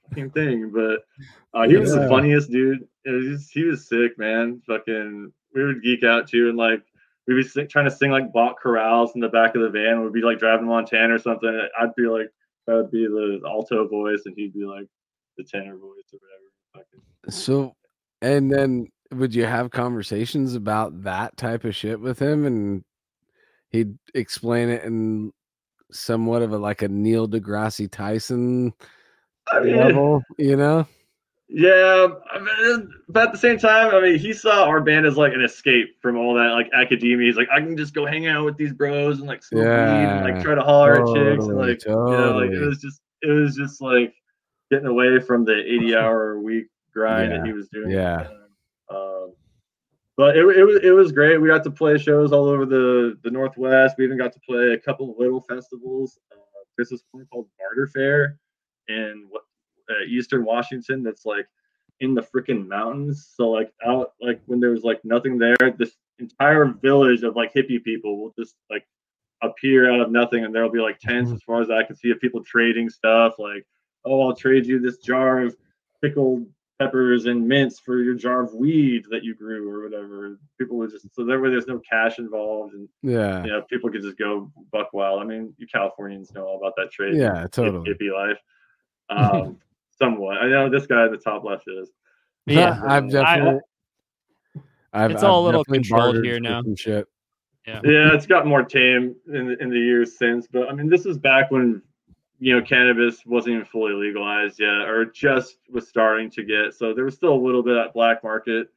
fucking 0.08 0.32
thing, 0.32 0.72
but 0.72 1.06
uh, 1.54 1.68
he 1.68 1.78
was 1.78 1.94
the 1.94 2.08
funniest 2.08 2.52
dude. 2.52 2.88
Was 3.06 3.26
just, 3.26 3.54
he 3.54 3.64
was 3.64 3.88
sick, 3.88 4.18
man. 4.18 4.62
Fucking, 4.68 5.32
we 5.54 5.64
would 5.64 5.84
geek 5.84 6.04
out 6.04 6.28
too, 6.28 6.50
and 6.50 6.58
like 6.58 6.84
we'd 7.28 7.36
be 7.36 7.44
sing, 7.44 7.68
trying 7.68 7.86
to 7.86 7.92
sing 7.92 8.12
like 8.12 8.34
Bach 8.34 8.58
chorales 8.64 9.14
in 9.16 9.22
the 9.22 9.30
back 9.30 9.56
of 9.56 9.62
the 9.62 9.70
van. 9.70 10.04
We'd 10.04 10.14
be 10.14 10.22
like 10.22 10.40
driving 10.40 10.68
Montana 10.68 11.16
or 11.16 11.20
something. 11.20 11.68
I'd 11.80 11.96
be 11.96 12.08
like, 12.08 12.30
that 12.68 12.76
would 12.76 12.92
be 12.92 13.06
the 13.06 13.42
alto 13.48 13.88
voice, 13.88 14.22
and 14.26 14.36
he'd 14.36 14.54
be 14.54 14.66
like 14.66 14.88
the 15.38 15.44
tenor 15.44 15.78
voice 15.78 16.12
or 16.14 16.20
whatever. 16.20 16.50
Fucking, 16.76 17.02
so, 17.32 17.76
and 18.22 18.52
then 18.52 18.88
would 19.12 19.34
you 19.34 19.46
have 19.46 19.72
conversations 19.72 20.56
about 20.56 21.04
that 21.04 21.36
type 21.38 21.64
of 21.64 21.76
shit 21.76 22.00
with 22.00 22.20
him, 22.20 22.46
and 22.46 22.84
he'd 23.70 23.98
explain 24.14 24.70
it 24.70 24.84
in 24.84 25.32
somewhat 25.92 26.42
of 26.42 26.52
a 26.52 26.58
like 26.58 26.82
a 26.82 26.88
Neil 26.88 27.28
deGrasse 27.28 27.90
Tyson 27.92 28.74
I 29.52 29.62
mean, 29.62 29.78
level, 29.78 30.24
you 30.38 30.56
know? 30.56 30.86
Yeah, 31.52 32.08
I 32.32 32.40
mean, 32.40 32.92
but 33.08 33.28
at 33.28 33.32
the 33.32 33.40
same 33.40 33.58
time, 33.58 33.94
I 33.94 34.00
mean, 34.00 34.20
he 34.20 34.34
saw 34.34 34.66
our 34.66 34.82
band 34.82 35.08
as 35.08 35.18
like 35.18 35.34
an 35.34 35.42
escape 35.42 36.00
from 36.00 36.16
all 36.16 36.36
that 36.36 36.50
like 36.50 36.70
academia. 36.74 37.26
He's 37.26 37.38
like, 37.38 37.50
I 37.52 37.60
can 37.60 37.76
just 37.76 37.96
go 37.96 38.06
hang 38.06 38.28
out 38.28 38.46
with 38.46 38.56
these 38.56 38.72
bros 38.72 39.18
and 39.18 39.28
like 39.28 39.44
smoke 39.44 39.64
weed 39.64 39.70
and 39.70 40.24
like 40.24 40.44
try 40.44 40.54
to 40.54 40.62
holler 40.62 41.02
at 41.02 41.08
chicks 41.08 41.46
and 41.46 41.58
totally, 41.58 41.72
like 41.72 41.86
you 41.86 41.92
know, 41.92 42.38
like 42.38 42.52
it 42.52 42.64
was 42.64 42.80
just 42.80 43.02
it 43.24 43.32
was 43.32 43.56
just 43.56 43.82
like 43.82 44.14
getting 44.70 44.86
away 44.86 45.20
from 45.20 45.44
the 45.44 45.58
eighty 45.58 45.96
hour 45.98 46.34
a 46.34 46.40
week 46.40 46.68
grind 46.94 47.32
that 47.32 47.44
he 47.44 47.52
was 47.52 47.68
doing. 47.70 47.90
yeah. 47.90 48.28
Um, 48.90 49.34
but 50.18 50.35
it, 50.35 50.42
it 50.58 50.64
was 50.64 50.80
it 50.84 50.92
was 50.92 51.11
great. 51.11 51.38
We 51.38 51.48
got 51.48 51.64
to 51.64 51.72
play 51.72 51.98
shows 51.98 52.32
all 52.34 52.45
over 52.45 52.66
the 52.66 53.18
the 53.24 53.32
Northwest. 53.32 53.95
We 53.98 54.06
even 54.06 54.18
got 54.18 54.34
to 54.34 54.40
play 54.42 54.74
a 54.74 54.80
couple 54.80 55.11
of 55.11 55.18
little 55.18 55.42
festivals. 55.42 56.18
Uh, 56.32 56.35
there's 56.77 56.90
this 56.90 57.03
one 57.11 57.26
called 57.32 57.48
Barter 57.58 57.88
Fair 57.88 58.38
in 58.88 59.27
what 59.30 59.43
uh, 59.90 60.03
Eastern 60.08 60.43
Washington 60.43 61.03
that's 61.03 61.26
like 61.26 61.48
in 62.01 62.14
the 62.14 62.22
freaking 62.22 62.68
mountains. 62.68 63.32
So 63.35 63.50
like 63.50 63.72
out 63.85 64.14
like 64.22 64.42
when 64.45 64.59
there 64.59 64.72
was 64.72 64.84
like 64.84 65.00
nothing 65.06 65.38
there, 65.38 65.56
this 65.77 65.95
entire 66.19 66.66
village 66.66 67.24
of 67.24 67.35
like 67.38 67.53
hippie 67.53 67.82
people 67.84 68.22
will 68.22 68.34
just 68.38 68.56
like 68.69 68.85
appear 69.42 69.90
out 69.90 70.01
of 70.01 70.11
nothing, 70.11 70.43
and 70.43 70.53
there'll 70.53 70.69
be 70.72 70.82
like 70.82 71.00
tents 71.00 71.32
Mhm. 71.32 71.35
as 71.35 71.43
far 71.43 71.61
as 71.61 71.69
I 71.69 71.84
can 71.84 71.95
see 71.95 72.11
of 72.11 72.19
people 72.19 72.43
trading 72.43 72.90
stuff. 72.90 73.40
Like, 73.40 73.66
oh, 74.03 74.22
I'll 74.27 74.35
trade 74.35 74.66
you 74.66 74.80
this 74.80 74.98
jar 74.98 75.43
of 75.43 75.56
pickled 76.01 76.45
peppers 76.80 77.25
and 77.25 77.45
mints 77.48 77.77
for 77.80 78.01
your 78.01 78.14
jar 78.16 78.41
of 78.41 78.53
weed 78.53 79.03
that 79.11 79.24
you 79.24 79.35
grew 79.35 79.69
or 79.69 79.83
whatever. 79.83 80.40
People 80.58 80.77
would 80.77 80.91
just 80.91 81.14
so 81.14 81.25
that 81.25 81.40
way 81.40 81.49
there's 81.49 81.67
no 81.67 81.80
cash 81.80 82.19
involved 82.19 82.74
and 82.74 82.88
Yeah. 83.03 83.43
you 83.43 83.51
know 83.51 83.61
people 83.69 83.90
could 83.91 84.01
just 84.01 84.17
go 84.17 84.49
buck 84.72 84.93
wild. 84.93 85.22
I 85.22 85.25
mean, 85.25 85.53
you 85.58 85.67
Californians 85.67 86.32
know 86.33 86.45
all 86.45 86.58
about 86.58 86.74
that 86.77 86.91
trade 86.91 87.16
Yeah, 87.17 87.41
hip- 87.41 87.51
totally. 87.51 87.90
hippie 87.93 88.14
life. 88.14 88.38
Um, 89.11 89.58
somewhat. 89.98 90.38
I 90.38 90.48
know 90.49 90.69
this 90.69 90.85
guy 90.85 91.03
at 91.06 91.09
the 91.09 91.17
top 91.17 91.43
left 91.43 91.64
is. 91.67 91.90
Yeah. 92.45 92.80
I've 92.85 93.09
definitely. 93.09 93.59
I've, 94.93 95.09
It's 95.09 95.24
all 95.24 95.40
I've 95.40 95.43
a 95.43 95.45
little 95.48 95.64
controlled 95.66 96.24
here 96.24 96.40
now. 96.40 96.61
Shit. 96.77 97.08
Yeah. 97.67 97.82
Yeah, 97.83 98.14
it's 98.14 98.27
got 98.27 98.45
more 98.45 98.61
tame 98.64 99.16
in 99.33 99.48
the, 99.48 99.58
in 99.64 99.72
the 99.72 99.80
years 99.80 100.16
since, 100.19 100.45
but 100.45 100.69
I 100.69 100.74
mean, 100.74 100.90
this 100.90 101.08
is 101.08 101.17
back 101.17 101.49
when 101.49 101.82
you 102.40 102.56
know 102.56 102.66
cannabis 102.66 103.26
wasn't 103.26 103.53
even 103.53 103.66
fully 103.66 103.93
legalized 103.93 104.59
yet, 104.59 104.88
or 104.88 105.06
just 105.06 105.58
was 105.69 105.88
starting 105.88 106.30
to 106.32 106.43
get. 106.43 106.74
So 106.74 106.93
there 106.93 107.06
was 107.06 107.16
still 107.16 107.34
a 107.34 107.45
little 107.45 107.64
bit 107.64 107.77
of 107.77 107.84
that 107.85 107.93
black 107.93 108.24
market 108.24 108.68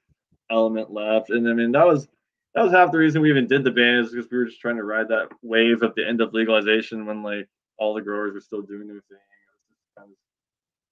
element 0.50 0.92
left, 0.92 1.30
and 1.30 1.48
I 1.48 1.52
mean 1.52 1.72
that 1.72 1.86
was 1.86 2.08
that 2.54 2.62
was 2.62 2.72
half 2.72 2.92
the 2.92 2.98
reason 2.98 3.22
we 3.22 3.30
even 3.30 3.46
did 3.46 3.64
the 3.64 3.70
ban 3.70 3.98
is 3.98 4.10
because 4.10 4.30
we 4.30 4.36
were 4.36 4.44
just 4.44 4.60
trying 4.60 4.76
to 4.76 4.84
ride 4.84 5.08
that 5.08 5.28
wave 5.42 5.82
of 5.82 5.94
the 5.94 6.06
end 6.06 6.20
of 6.20 6.34
legalization 6.34 7.06
when 7.06 7.22
like 7.22 7.48
all 7.78 7.94
the 7.94 8.02
growers 8.02 8.34
were 8.34 8.40
still 8.40 8.62
doing 8.62 8.86
their 8.88 9.02
thing. 9.08 9.18
It 9.18 9.52
was 9.54 9.68
just 9.70 9.96
kind 9.96 10.10
of 10.10 10.16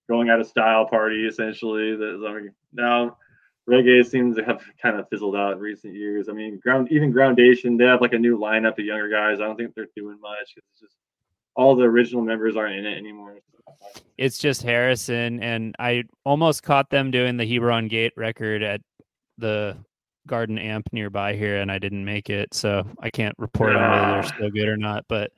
going 0.08 0.30
out 0.30 0.40
of 0.40 0.46
style 0.46 0.86
party 0.86 1.26
essentially. 1.26 1.96
That 1.96 2.24
I 2.26 2.40
mean, 2.40 2.54
now 2.72 3.18
reggae 3.68 4.06
seems 4.06 4.36
to 4.36 4.44
have 4.44 4.62
kind 4.80 4.98
of 4.98 5.08
fizzled 5.08 5.36
out 5.36 5.52
in 5.52 5.58
recent 5.58 5.94
years. 5.94 6.28
I 6.28 6.32
mean, 6.32 6.58
ground 6.60 6.88
even 6.90 7.12
Groundation, 7.12 7.76
they 7.76 7.84
have 7.84 8.00
like 8.00 8.12
a 8.12 8.18
new 8.18 8.38
lineup 8.38 8.78
of 8.78 8.84
younger 8.84 9.08
guys. 9.08 9.40
I 9.40 9.44
don't 9.44 9.56
think 9.56 9.74
they're 9.74 9.86
doing 9.96 10.18
much. 10.20 10.54
It's 10.56 10.80
just 10.80 10.96
all 11.56 11.76
the 11.76 11.84
original 11.84 12.22
members 12.22 12.56
aren't 12.56 12.76
in 12.76 12.86
it 12.86 12.96
anymore. 12.96 13.36
It's 14.18 14.38
just 14.38 14.62
Harrison, 14.62 15.42
and 15.42 15.74
I 15.78 16.04
almost 16.24 16.62
caught 16.62 16.90
them 16.90 17.10
doing 17.10 17.36
the 17.36 17.46
Hebron 17.46 17.88
Gate 17.88 18.12
record 18.16 18.62
at 18.62 18.80
the 19.38 19.76
Garden 20.26 20.58
Amp 20.58 20.88
nearby 20.92 21.34
here, 21.34 21.60
and 21.60 21.72
I 21.72 21.78
didn't 21.78 22.04
make 22.04 22.30
it, 22.30 22.52
so 22.52 22.86
I 23.00 23.10
can't 23.10 23.34
report 23.38 23.74
on 23.74 23.90
whether 23.90 24.12
they're 24.12 24.22
still 24.22 24.50
good 24.50 24.68
or 24.68 24.76
not. 24.76 25.04
But 25.08 25.32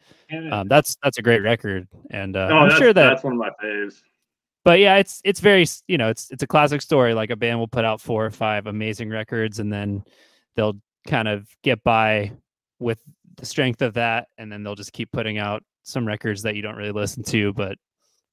um, 0.51 0.69
that's 0.69 0.97
that's 1.03 1.19
a 1.19 1.23
great 1.23 1.43
record, 1.43 1.87
and 2.11 2.37
uh, 2.37 2.49
no, 2.49 2.59
I'm 2.59 2.79
sure 2.79 2.93
that 2.93 3.09
that's 3.09 3.23
one 3.23 3.35
of 3.35 3.39
my 3.39 3.51
faves. 3.63 4.03
but 4.65 4.81
yeah, 4.81 4.97
it's 4.97 5.21
it's 5.25 5.41
very 5.41 5.67
you 5.87 5.99
know 5.99 6.09
it's 6.09 6.31
it's 6.31 6.43
a 6.43 6.47
classic 6.47 6.83
story. 6.83 7.15
Like 7.15 7.31
a 7.31 7.37
band 7.37 7.59
will 7.59 7.69
put 7.69 7.85
out 7.85 8.01
four 8.01 8.27
or 8.27 8.31
five 8.31 8.67
amazing 8.67 9.09
records, 9.09 9.61
and 9.61 9.73
then 9.73 10.05
they'll 10.57 10.77
kind 11.07 11.29
of 11.29 11.49
get 11.63 11.83
by 11.85 12.33
with 12.81 13.01
the 13.37 13.47
strength 13.47 13.83
of 13.83 13.95
that, 13.95 14.29
and 14.37 14.51
then 14.51 14.63
they'll 14.63 14.75
just 14.75 14.93
keep 14.93 15.13
putting 15.13 15.39
out 15.39 15.63
some 15.83 16.07
records 16.07 16.43
that 16.43 16.57
you 16.57 16.63
don't 16.63 16.77
really 16.77 16.93
listen 16.93 17.23
to, 17.25 17.53
but 17.53 17.77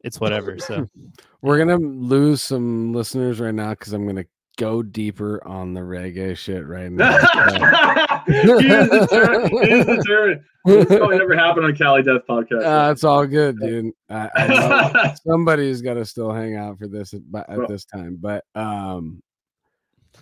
it's 0.04 0.20
whatever. 0.20 0.58
So 0.60 0.86
We're 1.42 1.58
gonna 1.58 1.78
lose 1.78 2.42
some 2.42 2.94
listeners 2.94 3.40
right 3.40 3.54
now 3.54 3.72
because 3.72 3.94
I'm 3.94 4.06
gonna 4.06 4.26
go 4.58 4.84
deeper 4.84 5.46
on 5.48 5.74
the 5.74 5.80
reggae 5.80 6.38
shit 6.38 6.68
right 6.68 6.92
now. 6.92 7.18
he 8.28 8.34
is 8.68 8.90
determined. 8.90 9.68
Is 9.68 9.86
determined. 9.86 10.42
This 10.66 10.86
probably 10.86 11.18
never 11.18 11.38
happened 11.38 11.66
on 11.66 11.76
Cali 11.76 12.04
Death 12.04 12.24
Podcast. 12.30 12.66
Uh, 12.66 12.92
it's 12.92 13.06
all 13.06 13.26
good, 13.26 13.58
dude. 13.60 13.94
I, 14.10 14.30
I 14.36 14.48
know 15.04 15.14
somebody's 15.26 15.82
got 15.82 15.94
to 15.94 16.04
still 16.06 16.34
hang 16.34 16.58
out 16.58 16.78
for 16.78 16.88
this 16.88 17.14
at, 17.14 17.22
at 17.48 17.58
Well- 17.58 17.68
this 17.68 17.86
time, 17.86 18.18
but 18.20 18.44
um, 18.56 19.24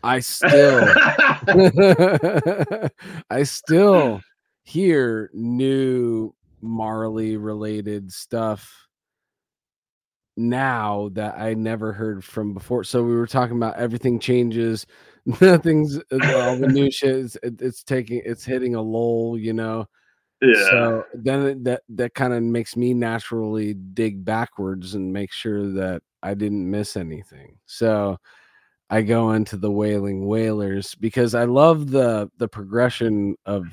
I 0.03 0.19
still, 0.19 0.87
I 3.31 3.43
still 3.43 4.21
hear 4.63 5.31
new 5.33 6.35
Marley 6.61 7.37
related 7.37 8.11
stuff 8.11 8.87
now 10.37 11.09
that 11.13 11.37
I 11.39 11.53
never 11.55 11.91
heard 11.91 12.23
from 12.23 12.53
before. 12.53 12.83
So 12.83 13.03
we 13.03 13.15
were 13.15 13.27
talking 13.27 13.57
about 13.57 13.77
everything 13.77 14.19
changes, 14.19 14.85
nothing's 15.41 15.97
uh, 16.11 16.35
all 16.35 16.57
the 16.57 16.67
new 16.67 16.91
shit. 16.91 17.15
Is, 17.15 17.37
it, 17.43 17.61
it's 17.61 17.83
taking, 17.83 18.21
it's 18.23 18.45
hitting 18.45 18.75
a 18.75 18.81
lull, 18.81 19.37
you 19.37 19.53
know. 19.53 19.87
yeah. 20.41 20.69
So 20.69 21.03
then 21.15 21.45
it- 21.47 21.63
that 21.65 21.81
that 21.89 22.13
kind 22.13 22.33
of 22.33 22.43
makes 22.43 22.75
me 22.77 22.93
naturally 22.93 23.73
dig 23.73 24.23
backwards 24.23 24.93
and 24.95 25.11
make 25.11 25.31
sure 25.31 25.71
that 25.73 26.01
I 26.23 26.33
didn't 26.35 26.69
miss 26.69 26.95
anything. 26.97 27.57
So 27.65 28.17
I 28.89 29.01
go 29.01 29.31
into 29.31 29.57
the 29.57 29.71
Wailing 29.71 30.27
Wailers 30.27 30.95
because 30.95 31.35
I 31.35 31.45
love 31.45 31.89
the 31.91 32.29
the 32.37 32.47
progression 32.47 33.35
of 33.45 33.65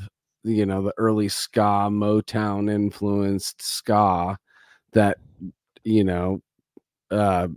you 0.44 0.66
know 0.66 0.82
the 0.82 0.94
early 0.98 1.28
ska 1.28 1.88
Motown 1.90 2.70
influenced 2.70 3.60
ska 3.62 4.38
that 4.92 5.18
you 5.82 6.04
know 6.04 6.40
uh 7.10 7.48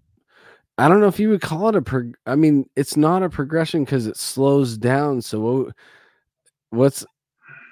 I 0.79 0.87
don't 0.87 1.01
know 1.01 1.07
if 1.07 1.19
you 1.19 1.29
would 1.29 1.41
call 1.41 1.69
it 1.69 1.75
a 1.75 1.81
prog- 1.81 2.17
I 2.25 2.35
mean 2.35 2.69
it's 2.75 2.97
not 2.97 3.23
a 3.23 3.29
progression 3.29 3.83
because 3.83 4.07
it 4.07 4.17
slows 4.17 4.77
down 4.77 5.21
so 5.21 5.39
what, 5.39 5.75
what's 6.69 7.05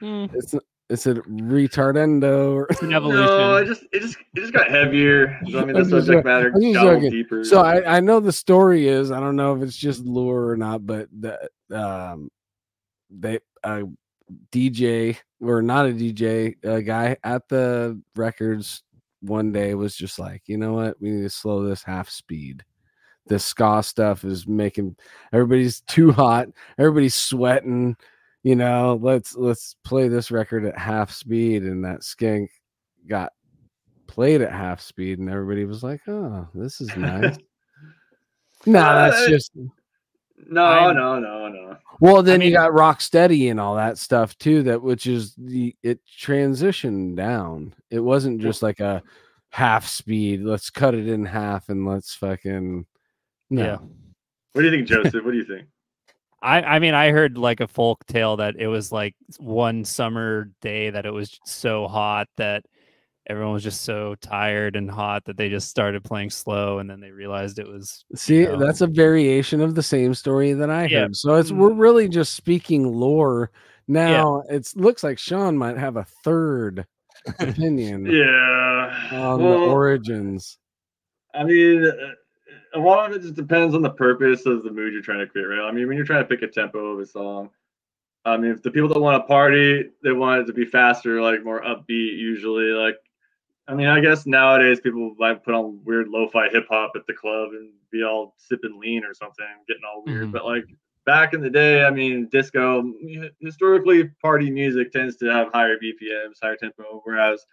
mm, 0.01 0.29
it's 0.33 0.53
it's 0.89 1.07
a 1.07 1.15
retardando 1.15 2.53
or 2.53 2.67
it's 2.69 2.81
an 2.81 2.93
evolution. 2.93 3.25
No, 3.25 3.55
it 3.55 3.65
just 3.65 3.83
it 3.91 4.01
just 4.01 4.17
it 4.17 4.39
just 4.39 4.53
got 4.53 4.69
heavier. 4.69 5.39
So, 5.49 5.59
I 5.59 5.65
mean, 5.65 5.73
the 5.73 5.79
I'm 5.79 5.89
subject 5.89 6.07
joking. 6.07 6.23
matter 6.23 6.49
got 6.51 6.59
a 6.59 6.61
little 6.61 6.95
joking. 6.95 7.09
deeper. 7.09 7.43
so 7.43 7.61
I, 7.61 7.97
I 7.97 7.99
know 8.01 8.19
the 8.19 8.31
story 8.31 8.87
is 8.87 9.09
I 9.11 9.19
don't 9.19 9.35
know 9.35 9.55
if 9.55 9.63
it's 9.63 9.75
just 9.75 10.01
lure 10.01 10.47
or 10.47 10.57
not, 10.57 10.85
but 10.85 11.07
the 11.11 11.49
um 11.71 12.29
they 13.09 13.39
uh 13.63 13.81
DJ 14.51 15.17
or 15.41 15.61
not 15.61 15.85
a 15.85 15.89
DJ 15.89 16.55
a 16.63 16.81
guy 16.81 17.17
at 17.23 17.47
the 17.49 18.01
records 18.15 18.83
one 19.21 19.51
day 19.51 19.73
was 19.73 19.95
just 19.95 20.19
like, 20.19 20.43
you 20.45 20.57
know 20.57 20.73
what, 20.73 21.01
we 21.01 21.09
need 21.09 21.23
to 21.23 21.29
slow 21.29 21.63
this 21.63 21.83
half 21.83 22.09
speed. 22.09 22.63
The 23.27 23.39
ska 23.39 23.81
stuff 23.83 24.23
is 24.23 24.47
making 24.47 24.95
everybody's 25.33 25.81
too 25.87 26.11
hot, 26.11 26.47
everybody's 26.77 27.15
sweating, 27.15 27.95
you 28.43 28.55
know, 28.55 28.99
let's 29.01 29.35
let's 29.35 29.75
play 29.83 30.07
this 30.07 30.31
record 30.31 30.65
at 30.65 30.77
half 30.77 31.11
speed 31.11 31.63
and 31.63 31.83
that 31.85 32.03
skink 32.03 32.51
got 33.07 33.31
played 34.07 34.41
at 34.41 34.51
half 34.51 34.81
speed 34.81 35.19
and 35.19 35.29
everybody 35.29 35.65
was 35.65 35.83
like, 35.83 36.01
oh, 36.07 36.47
this 36.53 36.81
is 36.81 36.95
nice. 36.95 37.37
no, 38.65 38.81
that's 38.81 39.17
Uh, 39.17 39.29
just 39.29 39.51
no, 40.49 40.63
I'm- 40.63 40.95
no, 40.95 41.19
no, 41.19 41.47
no. 41.47 41.77
well, 41.99 42.23
then 42.23 42.41
you 42.41 42.47
mean- 42.47 42.53
got 42.53 42.73
rock 42.73 43.01
steady 43.01 43.49
and 43.49 43.59
all 43.59 43.75
that 43.75 43.97
stuff 43.97 44.37
too. 44.37 44.63
That 44.63 44.81
which 44.81 45.07
is 45.07 45.33
the 45.35 45.75
it 45.83 45.99
transitioned 46.19 47.15
down. 47.15 47.73
It 47.89 47.99
wasn't 47.99 48.41
just 48.41 48.61
like 48.61 48.79
a 48.79 49.01
half 49.49 49.87
speed. 49.87 50.41
Let's 50.41 50.69
cut 50.69 50.93
it 50.95 51.07
in 51.07 51.25
half 51.25 51.69
and 51.69 51.85
let's 51.85 52.13
fucking 52.15 52.85
no. 53.49 53.63
Yeah. 53.63 53.77
What 54.53 54.61
do 54.61 54.63
you 54.63 54.71
think, 54.71 54.87
Joseph? 54.87 55.13
what 55.25 55.31
do 55.31 55.37
you 55.37 55.45
think? 55.45 55.67
I, 56.41 56.61
I 56.61 56.79
mean, 56.79 56.93
I 56.93 57.09
heard 57.09 57.37
like 57.37 57.59
a 57.59 57.67
folk 57.67 58.05
tale 58.05 58.37
that 58.37 58.55
it 58.57 58.67
was 58.67 58.91
like 58.91 59.15
one 59.39 59.83
summer 59.83 60.51
day 60.61 60.91
that 60.91 61.05
it 61.05 61.11
was 61.11 61.39
so 61.45 61.87
hot 61.87 62.27
that 62.37 62.63
everyone 63.27 63.53
was 63.53 63.63
just 63.63 63.81
so 63.81 64.15
tired 64.21 64.75
and 64.75 64.89
hot 64.89 65.25
that 65.25 65.37
they 65.37 65.49
just 65.49 65.69
started 65.69 66.03
playing 66.03 66.29
slow 66.29 66.79
and 66.79 66.89
then 66.89 66.99
they 66.99 67.11
realized 67.11 67.57
it 67.59 67.67
was 67.67 68.05
See, 68.15 68.45
know. 68.45 68.57
that's 68.57 68.81
a 68.81 68.87
variation 68.87 69.61
of 69.61 69.75
the 69.75 69.83
same 69.83 70.13
story 70.13 70.53
that 70.53 70.69
I 70.69 70.87
Yeah. 70.87 71.01
heard. 71.01 71.15
So 71.15 71.35
it's 71.35 71.51
we're 71.51 71.73
really 71.73 72.07
just 72.07 72.33
speaking 72.33 72.85
lore. 72.85 73.51
Now 73.87 74.43
it 74.49 74.71
looks 74.75 75.03
like 75.03 75.17
Sean 75.17 75.57
might 75.57 75.77
have 75.77 75.97
a 75.97 76.05
third 76.23 76.85
opinion 77.39 78.05
Yeah. 78.05 79.07
on 79.11 79.41
the 79.41 79.57
origins. 79.57 80.57
I 81.33 81.43
mean, 81.43 81.85
uh, 81.85 81.91
a 82.75 82.79
lot 82.79 83.09
of 83.09 83.17
it 83.17 83.21
just 83.21 83.35
depends 83.35 83.75
on 83.75 83.81
the 83.81 83.89
purpose 83.89 84.45
of 84.45 84.63
the 84.63 84.71
mood 84.71 84.93
you're 84.93 85.01
trying 85.01 85.19
to 85.19 85.27
create, 85.27 85.45
right? 85.45 85.67
I 85.67 85.71
mean, 85.71 85.87
when 85.87 85.97
you're 85.97 86.05
trying 86.05 86.23
to 86.23 86.27
pick 86.27 86.41
a 86.43 86.47
tempo 86.47 86.93
of 86.93 86.99
a 86.99 87.05
song, 87.05 87.49
I 88.23 88.37
mean, 88.37 88.51
if 88.51 88.63
the 88.63 88.71
people 88.71 88.89
that 88.89 88.99
want 88.99 89.21
to 89.21 89.27
party, 89.27 89.89
they 90.03 90.11
want 90.11 90.41
it 90.41 90.45
to 90.45 90.53
be 90.53 90.65
faster, 90.65 91.21
like 91.21 91.43
more 91.43 91.61
upbeat, 91.61 92.17
usually. 92.17 92.71
Like, 92.71 92.95
I 93.67 93.73
mean, 93.73 93.87
I 93.87 93.99
guess 93.99 94.25
nowadays 94.25 94.79
people 94.79 95.15
might 95.17 95.43
put 95.43 95.55
on 95.55 95.79
weird 95.83 96.07
lo-fi 96.07 96.49
hip 96.49 96.67
hop 96.69 96.91
at 96.95 97.07
the 97.07 97.13
club 97.13 97.49
and 97.53 97.71
be 97.91 98.03
all 98.03 98.35
sipping 98.37 98.79
lean 98.79 99.03
or 99.03 99.13
something, 99.13 99.45
getting 99.67 99.83
all 99.83 100.03
weird. 100.05 100.27
Mhm. 100.27 100.31
But 100.31 100.45
like 100.45 100.65
back 101.05 101.33
in 101.33 101.41
the 101.41 101.49
day, 101.49 101.83
I 101.83 101.89
mean, 101.89 102.27
disco 102.27 102.93
historically 103.39 104.05
party 104.21 104.51
music 104.51 104.91
tends 104.91 105.17
to 105.17 105.27
have 105.27 105.51
higher 105.51 105.77
BPMs, 105.79 106.37
higher 106.41 106.55
tempo, 106.55 107.01
whereas 107.03 107.45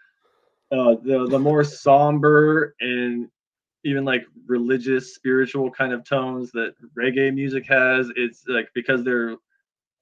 uh, 0.71 0.97
the 1.03 1.27
the 1.29 1.39
more 1.39 1.65
somber 1.65 2.75
and 2.81 3.29
even 3.85 4.05
like 4.05 4.25
religious, 4.47 5.15
spiritual 5.15 5.71
kind 5.71 5.93
of 5.93 6.05
tones 6.05 6.53
that 6.53 6.75
reggae 6.97 7.35
music 7.35 7.67
has, 7.67 8.11
it's 8.17 8.45
like 8.47 8.69
because 8.75 9.03
they're 9.03 9.37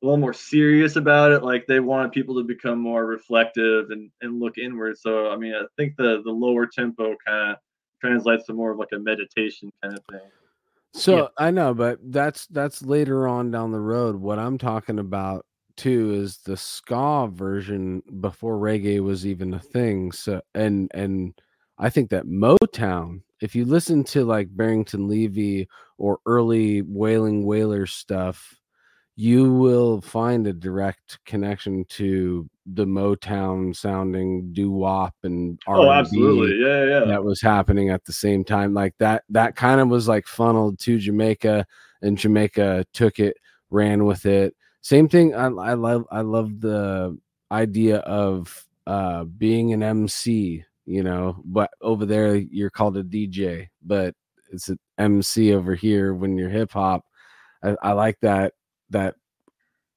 a 0.03 0.07
little 0.07 0.19
more 0.19 0.33
serious 0.33 0.97
about 0.97 1.33
it. 1.33 1.43
Like 1.43 1.67
they 1.67 1.81
want 1.81 2.13
people 2.13 2.35
to 2.37 2.43
become 2.43 2.79
more 2.79 3.07
reflective 3.07 3.91
and, 3.91 4.11
and 4.23 4.41
look 4.41 4.57
inward. 4.59 4.99
So 4.99 5.31
I 5.31 5.37
mean, 5.37 5.55
I 5.55 5.65
think 5.77 5.97
the 5.97 6.23
the 6.25 6.31
lower 6.31 6.67
tempo 6.67 7.17
kind 7.27 7.53
of 7.53 7.57
translates 8.01 8.47
to 8.47 8.55
more 8.55 8.71
of 8.73 8.79
like 8.79 8.93
a 8.93 8.99
meditation 8.99 9.71
kind 9.83 9.97
of 9.97 10.05
thing. 10.11 10.29
So 10.95 11.17
Yeah. 11.17 11.27
I 11.39 11.51
know, 11.51 11.75
but 11.75 11.99
that's 12.03 12.47
that's 12.47 12.83
later 12.83 13.29
on 13.29 13.51
down 13.51 13.73
the 13.73 13.81
road. 13.81 14.17
What 14.17 14.39
I'm 14.39 14.59
talking 14.59 14.99
about 14.99 15.45
too 15.77 16.13
is 16.15 16.39
the 16.39 16.57
ska 16.57 17.29
version 17.31 18.03
before 18.21 18.59
reggae 18.59 19.01
was 19.01 19.27
even 19.27 19.55
a 19.55 19.61
thing. 19.61 20.13
So 20.13 20.41
and 20.55 20.91
and 20.95 21.35
I 21.79 21.91
think 21.91 22.11
that 22.11 22.27
Motown, 22.27 23.23
if 23.41 23.55
you 23.55 23.65
listen 23.65 24.05
to 24.05 24.25
like 24.25 24.55
Barrington 24.55 25.09
Levy 25.09 25.69
or 25.99 26.19
early 26.27 26.83
Wailing 26.83 27.45
Wailers 27.45 27.93
stuff, 27.93 28.60
you 29.21 29.53
will 29.53 30.01
find 30.01 30.47
a 30.47 30.53
direct 30.53 31.23
connection 31.27 31.85
to 31.91 32.49
the 32.65 32.87
Motown 32.87 33.77
sounding 33.77 34.51
doo 34.55 34.71
wop 34.71 35.15
and 35.25 35.61
Oh, 35.69 35.87
R&B 35.87 35.91
absolutely, 35.93 36.59
yeah, 36.59 36.85
yeah. 36.87 37.05
that 37.05 37.23
was 37.23 37.39
happening 37.43 37.91
at 37.91 38.03
the 38.07 38.15
same 38.15 38.45
time 38.45 38.73
like 38.73 38.95
that 38.99 39.25
that 39.29 39.57
kind 39.57 39.79
of 39.79 39.89
was 39.89 40.09
like 40.09 40.27
funneled 40.27 40.79
to 40.79 40.99
jamaica 40.99 41.67
and 42.01 42.17
jamaica 42.17 42.87
took 42.95 43.19
it 43.19 43.37
ran 43.69 44.07
with 44.07 44.25
it. 44.25 44.57
Same 44.81 45.07
thing 45.07 45.35
i, 45.35 45.49
I 45.49 45.75
love 45.75 46.07
i 46.11 46.23
love 46.23 46.59
the 46.63 47.19
idea 47.53 47.99
of 47.99 48.67
uh 48.87 49.25
being 49.25 49.75
an 49.75 49.83
mc 49.83 50.65
you 50.87 51.03
know 51.03 51.43
but 51.45 51.71
over 51.83 52.07
there 52.07 52.37
you're 52.37 52.71
called 52.71 52.97
a 52.97 53.05
dj 53.05 53.69
but 53.85 54.15
it's 54.51 54.71
an 54.71 54.79
mc 54.97 55.53
over 55.53 55.75
here 55.75 56.15
when 56.15 56.39
you're 56.39 56.49
hip 56.49 56.73
hop 56.73 57.05
I, 57.63 57.77
I 57.83 57.93
like 57.93 58.19
that 58.23 58.55
that 58.91 59.15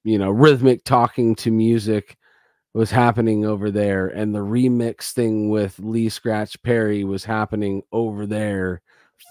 you 0.04 0.18
know 0.18 0.30
rhythmic 0.30 0.84
talking 0.84 1.34
to 1.36 1.50
music 1.50 2.16
was 2.74 2.90
happening 2.90 3.44
over 3.44 3.70
there 3.70 4.08
and 4.08 4.34
the 4.34 4.40
remix 4.40 5.12
thing 5.12 5.48
with 5.48 5.78
Lee 5.78 6.08
Scratch 6.08 6.60
Perry 6.62 7.04
was 7.04 7.24
happening 7.24 7.82
over 7.92 8.26
there 8.26 8.82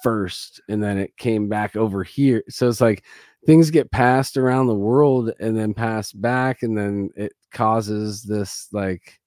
first 0.01 0.61
and 0.69 0.81
then 0.81 0.97
it 0.97 1.15
came 1.17 1.49
back 1.49 1.75
over 1.75 2.03
here. 2.03 2.41
So 2.47 2.69
it's 2.69 2.79
like 2.79 3.03
things 3.45 3.69
get 3.69 3.91
passed 3.91 4.37
around 4.37 4.67
the 4.67 4.73
world 4.73 5.31
and 5.41 5.57
then 5.57 5.73
passed 5.73 6.21
back 6.21 6.63
and 6.63 6.77
then 6.77 7.09
it 7.17 7.33
causes 7.51 8.23
this 8.23 8.69
like 8.71 9.19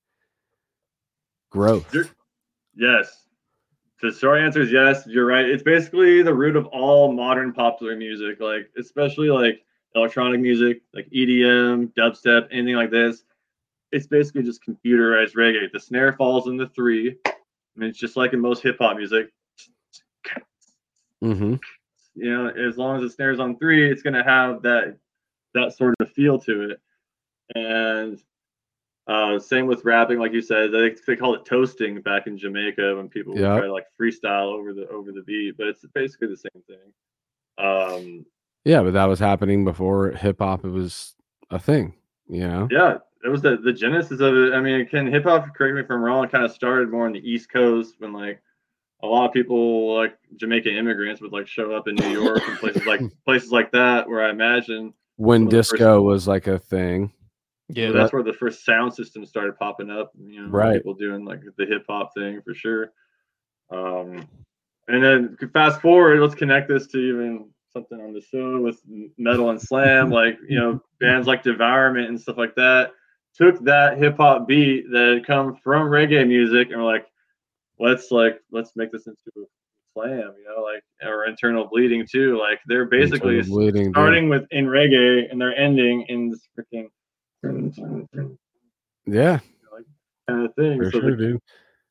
growth. 1.50 1.92
You're- 1.92 2.08
Yes. 2.78 3.24
The 4.02 4.12
short 4.12 4.40
answer 4.40 4.60
is 4.60 4.70
yes. 4.70 5.06
You're 5.06 5.24
right. 5.26 5.46
It's 5.46 5.62
basically 5.62 6.20
the 6.22 6.34
root 6.34 6.56
of 6.56 6.66
all 6.66 7.12
modern 7.12 7.52
popular 7.54 7.96
music, 7.96 8.40
like 8.40 8.70
especially 8.78 9.30
like 9.30 9.62
electronic 9.96 10.40
music, 10.40 10.82
like 10.94 11.08
EDM, 11.10 11.92
dubstep, 11.94 12.48
anything 12.52 12.76
like 12.76 12.90
this. 12.90 13.24
It's 13.92 14.06
basically 14.06 14.42
just 14.42 14.62
computerized 14.64 15.34
reggae. 15.34 15.72
The 15.72 15.80
snare 15.80 16.12
falls 16.12 16.48
in 16.48 16.56
the 16.56 16.68
three. 16.68 17.16
I 17.26 17.32
mean, 17.76 17.90
it's 17.90 17.98
just 17.98 18.16
like 18.16 18.32
in 18.32 18.40
most 18.40 18.62
hip 18.62 18.76
hop 18.78 18.96
music. 18.96 19.30
Mm-hmm. 21.24 21.54
You 22.14 22.30
know, 22.30 22.48
as 22.48 22.76
long 22.76 22.96
as 22.96 23.02
the 23.02 23.10
snare's 23.10 23.40
on 23.40 23.58
three, 23.58 23.90
it's 23.90 24.02
gonna 24.02 24.24
have 24.24 24.62
that 24.62 24.96
that 25.54 25.76
sort 25.76 25.94
of 26.00 26.12
feel 26.12 26.38
to 26.40 26.70
it. 26.70 26.80
And 27.54 28.22
uh, 29.06 29.38
same 29.38 29.66
with 29.66 29.84
rapping, 29.84 30.18
like 30.18 30.32
you 30.32 30.42
said, 30.42 30.72
they, 30.72 30.94
they 31.06 31.16
call 31.16 31.34
it 31.34 31.44
toasting 31.44 32.00
back 32.00 32.26
in 32.26 32.36
Jamaica 32.36 32.96
when 32.96 33.08
people 33.08 33.32
would 33.34 33.42
Yep. 33.42 33.58
try 33.58 33.66
to 33.66 33.72
like 33.72 33.86
freestyle 34.00 34.52
over 34.52 34.74
the 34.74 34.88
over 34.88 35.12
the 35.12 35.22
beat, 35.22 35.56
but 35.56 35.68
it's 35.68 35.84
basically 35.94 36.28
the 36.28 36.36
same 36.36 36.62
thing. 36.66 36.92
Um, 37.58 38.26
Yeah, 38.66 38.82
but 38.82 38.94
that 38.94 39.04
was 39.04 39.20
happening 39.20 39.64
before 39.64 40.10
hip 40.10 40.38
hop 40.40 40.64
it 40.64 40.70
was 40.70 41.14
a 41.50 41.58
thing, 41.58 41.94
you 42.28 42.40
know? 42.40 42.66
yeah, 42.70 42.98
it 43.24 43.28
was 43.28 43.40
the 43.40 43.56
the 43.56 43.72
genesis 43.72 44.18
of 44.20 44.34
it. 44.36 44.52
I 44.54 44.60
mean, 44.60 44.84
can 44.86 45.06
hip 45.06 45.22
hop 45.24 45.54
correct 45.54 45.74
me 45.76 45.80
if 45.82 45.90
I'm 45.90 46.02
wrong? 46.02 46.26
Kind 46.28 46.44
of 46.44 46.50
started 46.50 46.90
more 46.90 47.06
on 47.06 47.12
the 47.12 47.20
East 47.30 47.48
Coast 47.50 47.94
when 47.98 48.12
like 48.12 48.42
a 49.02 49.06
lot 49.06 49.26
of 49.28 49.32
people 49.32 49.94
like 49.94 50.18
Jamaican 50.36 50.74
immigrants 50.74 51.20
would 51.20 51.32
like 51.32 51.46
show 51.46 51.72
up 51.76 51.86
in 51.86 51.94
New 51.94 52.08
York 52.08 52.42
and 52.48 52.58
places 52.58 52.84
like 52.86 53.00
places 53.24 53.52
like 53.52 53.70
that, 53.70 54.08
where 54.08 54.24
I 54.24 54.30
imagine 54.30 54.92
When 55.16 55.42
One 55.42 55.42
of 55.44 55.50
the 55.50 55.56
first- 55.58 55.70
disco 55.72 56.02
was 56.02 56.26
like 56.26 56.48
a 56.48 56.58
thing. 56.58 57.12
Yeah, 57.68 57.88
So 57.88 57.92
that's 57.94 58.12
where 58.12 58.22
the 58.24 58.32
first 58.32 58.64
sound 58.64 58.94
system 58.94 59.24
started 59.26 59.56
popping 59.58 59.90
up. 59.90 60.10
You 60.18 60.42
know, 60.42 60.48
Right. 60.48 60.76
people 60.78 60.94
doing 60.94 61.24
like 61.24 61.40
the 61.56 61.66
hip 61.66 61.84
hop 61.88 62.14
thing 62.14 62.40
for 62.42 62.54
sure. 62.54 62.92
Um, 63.70 64.26
and 64.88 65.02
then 65.02 65.36
fast 65.52 65.80
forward, 65.80 66.20
let's 66.20 66.34
connect 66.36 66.68
this 66.68 66.86
to 66.88 66.98
even 66.98 67.48
something 67.76 68.00
on 68.00 68.12
the 68.14 68.20
show 68.22 68.60
with 68.60 68.80
metal 69.18 69.50
and 69.50 69.60
slam, 69.60 70.10
like 70.10 70.38
you 70.48 70.58
know 70.58 70.80
bands 71.00 71.26
like 71.26 71.42
Devourment 71.42 72.08
and 72.08 72.20
stuff 72.20 72.38
like 72.38 72.54
that. 72.54 72.92
Took 73.34 73.62
that 73.64 73.98
hip 73.98 74.16
hop 74.16 74.48
beat 74.48 74.90
that 74.90 75.16
had 75.16 75.26
come 75.26 75.56
from 75.62 75.88
reggae 75.88 76.26
music 76.26 76.68
and 76.70 76.78
were 76.80 76.90
like, 76.90 77.06
let's 77.78 78.10
like 78.10 78.40
let's 78.50 78.72
make 78.76 78.90
this 78.92 79.06
into 79.06 79.20
a 79.36 79.44
slam, 79.92 80.34
you 80.38 80.44
know, 80.48 80.62
like 80.62 80.82
or 81.06 81.26
internal 81.26 81.68
bleeding 81.70 82.06
too. 82.10 82.38
Like 82.38 82.60
they're 82.66 82.86
basically 82.86 83.42
bleeding, 83.42 83.84
dude. 83.84 83.92
starting 83.92 84.28
with 84.30 84.44
in 84.52 84.66
reggae 84.66 85.30
and 85.30 85.40
they're 85.40 85.56
ending 85.56 86.02
in 86.08 86.30
this 86.30 86.40
freaking 86.58 86.88
yeah 89.06 89.38
kind 90.28 90.44
Yeah, 90.44 90.44
of 90.44 90.54
thing. 90.54 90.78
for 90.78 90.90
so 90.90 91.00
sure, 91.00 91.16
dude. 91.16 91.40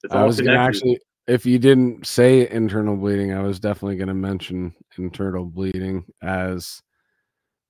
I 0.09 0.23
was 0.23 0.41
gonna 0.41 0.57
actually, 0.57 0.99
if 1.27 1.45
you 1.45 1.59
didn't 1.59 2.05
say 2.05 2.49
internal 2.49 2.95
bleeding, 2.95 3.33
I 3.33 3.41
was 3.41 3.59
definitely 3.59 3.97
gonna 3.97 4.13
mention 4.13 4.73
internal 4.97 5.45
bleeding 5.45 6.05
as 6.21 6.81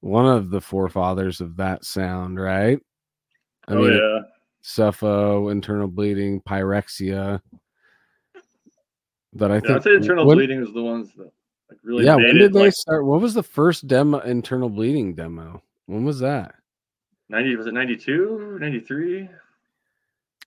one 0.02 0.26
of 0.26 0.50
the 0.50 0.62
forefathers 0.62 1.42
of 1.42 1.56
that 1.58 1.86
sound, 1.86 2.40
right? 2.40 2.80
I 3.68 3.74
oh 3.74 3.82
mean, 3.82 3.94
yeah, 3.94 4.20
Suffo, 4.64 5.52
internal 5.52 5.88
bleeding, 5.88 6.42
pyrexia. 6.42 7.42
But 9.34 9.52
I 9.52 9.56
yeah. 9.56 9.60
think 9.62 9.72
I'd 9.72 9.84
say 9.84 9.94
internal 9.96 10.26
when- 10.26 10.38
bleeding 10.38 10.62
was 10.62 10.74
the 10.74 10.84
ones 10.84 11.14
that 11.16 11.32
like 11.70 11.80
really 11.84 12.06
yeah, 12.06 12.16
made 12.16 12.28
when 12.28 12.36
it. 12.36 12.40
did 12.40 12.54
they 12.54 12.60
like 12.66 12.74
start? 12.74 13.06
What 13.06 13.22
was 13.22 13.34
the 13.34 13.44
first 13.44 13.88
demo? 13.88 14.20
Internal 14.20 14.70
bleeding 14.70 15.16
demo. 15.16 15.62
When 15.88 16.04
was 16.04 16.20
that? 16.20 16.56
ninety 17.30 17.56
was 17.56 17.66
it 17.66 17.74
92, 17.74 18.58
93? 18.60 19.30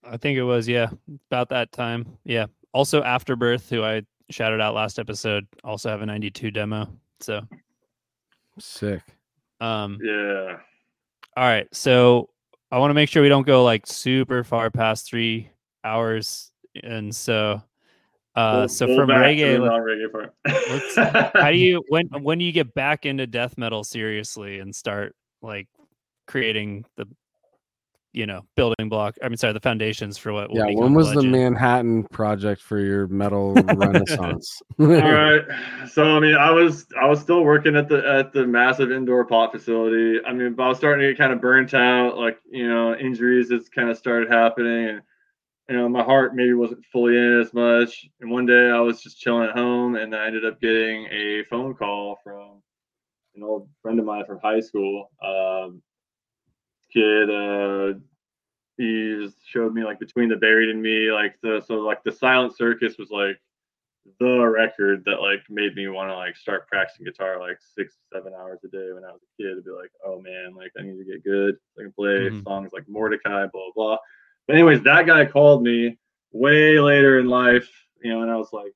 I 0.04 0.16
think 0.16 0.38
it 0.38 0.44
was 0.44 0.68
yeah, 0.68 0.90
about 1.30 1.48
that 1.48 1.72
time. 1.72 2.18
Yeah. 2.24 2.46
Also, 2.72 3.02
Afterbirth, 3.02 3.68
who 3.70 3.82
I 3.82 4.02
shouted 4.30 4.60
out 4.60 4.74
last 4.74 4.98
episode, 4.98 5.47
also 5.64 5.88
have 5.88 6.02
a 6.02 6.06
92 6.06 6.50
demo. 6.50 6.86
So, 7.20 7.40
Sick. 8.58 9.02
um, 9.60 9.98
Yeah, 10.02 10.58
all 11.36 11.44
right. 11.44 11.66
So 11.72 12.28
I 12.70 12.78
want 12.78 12.90
to 12.90 12.94
make 12.94 13.08
sure 13.08 13.22
we 13.22 13.28
don't 13.28 13.47
go 13.47 13.64
like 13.64 13.86
super 13.86 14.44
far 14.44 14.70
past 14.70 15.08
three 15.08 15.50
hours, 15.84 16.50
and 16.82 17.14
so, 17.14 17.62
uh, 18.36 18.52
Pull- 18.60 18.68
so 18.68 18.86
pull 18.86 18.97
from 18.97 19.08
reggae, 19.10 19.58
let's- 19.58 19.72
non-reggae 19.72 20.12
part. 20.12 21.32
how 21.34 21.50
do 21.50 21.56
you 21.56 21.82
when 21.88 22.06
when 22.22 22.38
do 22.38 22.44
you 22.44 22.52
get 22.52 22.74
back 22.74 23.06
into 23.06 23.26
death 23.26 23.56
metal 23.56 23.82
seriously 23.84 24.58
and 24.60 24.74
start 24.74 25.14
like 25.42 25.68
creating 26.26 26.84
the 26.97 27.06
you 28.18 28.26
know 28.26 28.42
building 28.56 28.88
block 28.88 29.14
i 29.22 29.28
mean 29.28 29.36
sorry 29.36 29.52
the 29.52 29.60
foundations 29.60 30.18
for 30.18 30.32
what 30.32 30.52
Yeah, 30.52 30.66
when 30.74 30.92
was 30.92 31.12
the? 31.12 31.22
Manhattan 31.22 32.02
project 32.05 32.60
for 32.60 32.80
your 32.80 33.06
metal 33.06 33.55
renaissance? 33.74 34.60
All 34.78 34.86
right. 34.86 35.42
So 35.90 36.16
I 36.16 36.20
mean, 36.20 36.34
I 36.34 36.50
was 36.50 36.86
I 37.00 37.06
was 37.06 37.20
still 37.20 37.44
working 37.44 37.76
at 37.76 37.88
the 37.88 38.06
at 38.06 38.32
the 38.32 38.47
massive 38.47 38.90
indoor 38.90 39.24
pot 39.24 39.52
facility. 39.52 40.18
I 40.26 40.32
mean, 40.32 40.55
but 40.55 40.64
I 40.64 40.68
was 40.68 40.78
starting 40.78 41.02
to 41.02 41.12
get 41.12 41.18
kind 41.18 41.32
of 41.32 41.40
burnt 41.40 41.74
out. 41.74 42.18
Like 42.18 42.38
you 42.50 42.68
know, 42.68 42.94
injuries 42.97 43.50
has 43.50 43.68
kind 43.68 43.88
of 43.88 43.97
started 43.97 44.30
happening, 44.30 44.88
and 44.88 45.02
you 45.68 45.76
know, 45.76 45.88
my 45.88 46.02
heart 46.02 46.34
maybe 46.34 46.55
wasn't 46.55 46.84
fully 46.86 47.16
in 47.16 47.38
it 47.38 47.40
as 47.40 47.55
much. 47.55 48.06
And 48.20 48.30
one 48.30 48.47
day 48.47 48.70
I 48.70 48.80
was 48.80 49.02
just 49.02 49.20
chilling 49.20 49.48
at 49.48 49.56
home, 49.56 49.97
and 49.97 50.14
I 50.14 50.26
ended 50.26 50.44
up 50.44 50.60
getting 50.60 51.06
a 51.06 51.44
phone 51.44 51.74
call 51.74 52.18
from 52.24 52.62
an 53.36 53.42
old 53.42 53.68
friend 53.82 53.98
of 53.98 54.06
mine 54.06 54.24
from 54.26 54.40
high 54.42 54.60
school. 54.60 55.10
Um, 55.22 55.82
kid, 56.92 57.31
uh, 57.31 57.99
he 58.76 59.28
showed 59.44 59.75
me 59.75 59.84
like 59.84 59.99
between 59.99 60.28
the 60.28 60.36
buried 60.36 60.70
and 60.70 60.81
me, 60.83 61.10
like 61.12 61.36
the 61.42 61.60
so 61.67 61.76
like 61.81 62.02
the 62.05 62.12
Silent 62.12 62.57
Circus 62.57 62.97
was 62.99 63.10
like 63.10 63.39
the 64.20 64.47
record 64.47 65.05
that 65.05 65.20
like 65.20 65.42
made 65.50 65.75
me 65.75 65.86
want 65.89 66.08
to 66.10 66.17
like 66.17 66.36
start 66.36 66.67
practicing 66.68 67.05
guitar 67.05 67.39
like 67.39 67.58
six 67.60 67.97
seven 68.12 68.33
hours 68.33 68.58
a 68.65 68.68
day 68.68 68.92
when 68.94 69.05
I 69.05 69.12
was 69.12 69.20
a 69.23 69.42
kid 69.42 69.55
to 69.57 69.60
be 69.62 69.70
like 69.70 69.91
oh 70.07 70.20
man 70.20 70.55
like 70.57 70.73
I 70.78 70.83
need 70.83 70.97
to 70.97 71.05
get 71.05 71.25
good 71.25 71.57
I 71.78 71.83
can 71.83 71.92
play 71.92 72.31
Mhm. 72.31 72.42
songs 72.42 72.73
like 72.73 72.89
Mordecai 72.89 73.47
blah 73.52 73.70
blah 73.75 73.99
but 74.47 74.55
anyways 74.57 74.83
that 74.84 75.07
guy 75.07 75.26
called 75.26 75.62
me 75.62 75.99
way 76.33 76.81
later 76.81 77.18
in 77.18 77.28
life 77.28 77.68
you 78.02 78.10
know 78.10 78.23
and 78.23 78.31
I 78.31 78.36
was 78.36 78.52
like 78.52 78.73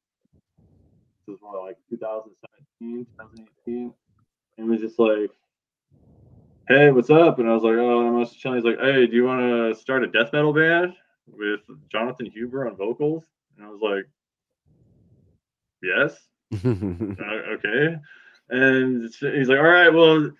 this 1.27 1.33
was 1.33 1.41
more 1.41 1.65
like 1.65 1.79
2017 1.89 3.07
2018 3.17 3.95
and 4.59 4.69
was 4.69 4.81
just 4.81 4.99
like 4.99 5.31
hey 6.69 6.91
what's 6.91 7.11
up 7.11 7.39
and 7.39 7.49
I 7.49 7.55
was 7.55 7.63
like 7.63 7.75
oh 7.75 8.07
I'm 8.07 8.25
just 8.25 8.39
chilling 8.39 8.59
he's 8.59 8.65
like 8.65 8.81
hey 8.81 9.07
do 9.07 9.17
you 9.17 9.25
want 9.25 9.41
to 9.41 9.81
start 9.81 10.05
a 10.05 10.07
death 10.07 10.33
metal 10.33 10.53
band 10.53 10.95
with 11.27 11.61
Jonathan 11.91 12.27
Huber 12.27 12.67
on 12.69 12.77
vocals 12.77 13.25
and 13.57 13.67
I 13.67 13.71
was 13.71 13.81
like 13.81 14.09
yes 15.83 16.17
uh, 16.65 16.67
okay. 16.67 17.97
And 18.51 19.03
he's 19.03 19.49
like, 19.49 19.59
all 19.59 19.65
right, 19.65 19.89
well, 19.89 20.31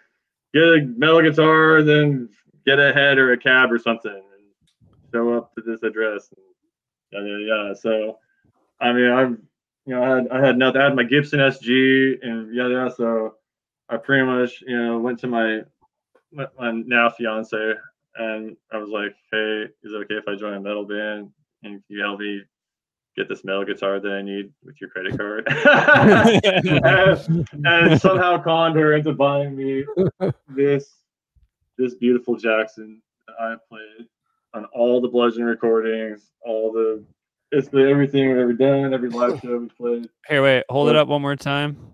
get 0.53 0.63
a 0.63 0.83
metal 0.97 1.23
guitar, 1.23 1.79
and 1.79 1.89
then 1.89 2.29
get 2.67 2.79
a 2.79 2.93
head 2.93 3.19
or 3.19 3.33
a 3.33 3.39
cab 3.39 3.73
or 3.73 3.79
something, 3.79 4.13
and 4.13 4.93
show 5.13 5.33
up 5.35 5.55
to 5.55 5.63
this 5.63 5.83
address. 5.83 6.29
And 7.13 7.27
yeah, 7.27 7.39
yeah, 7.39 7.67
yeah. 7.69 7.75
So, 7.75 8.19
I 8.81 8.93
mean, 8.93 9.11
I'm, 9.11 9.43
you 9.87 9.95
know, 9.95 10.03
I 10.03 10.17
had 10.17 10.29
I 10.29 10.47
had 10.47 10.59
nothing. 10.59 10.81
I 10.83 10.85
had 10.85 10.97
my 10.97 11.05
Gibson 11.05 11.41
SG, 11.41 12.19
and 12.23 12.55
yeah, 12.55 12.69
yeah. 12.69 12.89
So, 12.91 13.37
I 13.89 13.97
pretty 13.97 14.27
much, 14.27 14.63
you 14.67 14.77
know, 14.77 14.99
went 14.99 15.19
to 15.21 15.29
my 15.29 15.63
my, 16.33 16.47
my 16.59 16.73
now 16.73 17.11
fiance, 17.11 17.75
and 18.17 18.57
I 18.73 18.77
was 18.79 18.89
like, 18.89 19.15
hey, 19.31 19.67
is 19.83 19.93
it 19.93 19.97
okay 19.97 20.15
if 20.15 20.29
I 20.29 20.35
join 20.35 20.55
a 20.55 20.61
metal 20.61 20.85
band? 20.85 21.31
And 21.63 21.75
can 21.75 21.97
you 21.97 22.03
help 22.03 22.21
me 22.21 22.43
get 23.17 23.29
this 23.29 23.45
metal 23.45 23.65
guitar 23.65 24.01
that 24.01 24.11
I 24.11 24.23
need 24.23 24.53
with 24.65 24.81
your 24.81 24.91
credit 24.91 25.17
card? 25.17 25.47
and, 26.85 27.49
and 27.65 28.01
somehow 28.01 28.43
conned 28.43 28.77
her 28.77 28.95
into 28.95 29.13
buying 29.13 29.57
me 29.57 29.85
this 30.49 30.91
this 31.79 31.95
beautiful 31.95 32.37
Jackson 32.37 33.01
that 33.27 33.35
I 33.41 33.57
played 33.69 34.07
on 34.55 34.67
all 34.67 35.01
the 35.01 35.09
bludgeon 35.09 35.45
recordings, 35.45 36.31
all 36.43 36.71
the 36.71 37.03
basically 37.51 37.91
everything 37.91 38.29
we've 38.29 38.39
ever 38.39 38.53
done, 38.53 38.93
every 38.93 39.09
live 39.09 39.41
show 39.41 39.59
we 39.59 39.69
played. 39.69 40.09
here 40.29 40.43
wait 40.43 40.65
hold 40.69 40.89
it 40.89 40.97
up 40.97 41.09
one 41.09 41.23
more 41.23 41.37
time 41.37 41.92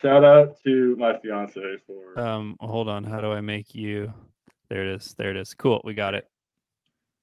Shout 0.00 0.24
out 0.24 0.62
to 0.64 0.96
my 0.96 1.18
fiance 1.18 1.60
for 1.86 2.18
um 2.18 2.56
hold 2.60 2.88
on 2.88 3.02
how 3.04 3.20
do 3.20 3.32
i 3.32 3.40
make 3.40 3.74
you 3.74 4.12
there 4.68 4.84
it 4.86 4.94
is 4.94 5.14
there 5.18 5.30
it 5.30 5.36
is 5.36 5.54
cool 5.54 5.80
we 5.84 5.94
got 5.94 6.14
it 6.14 6.28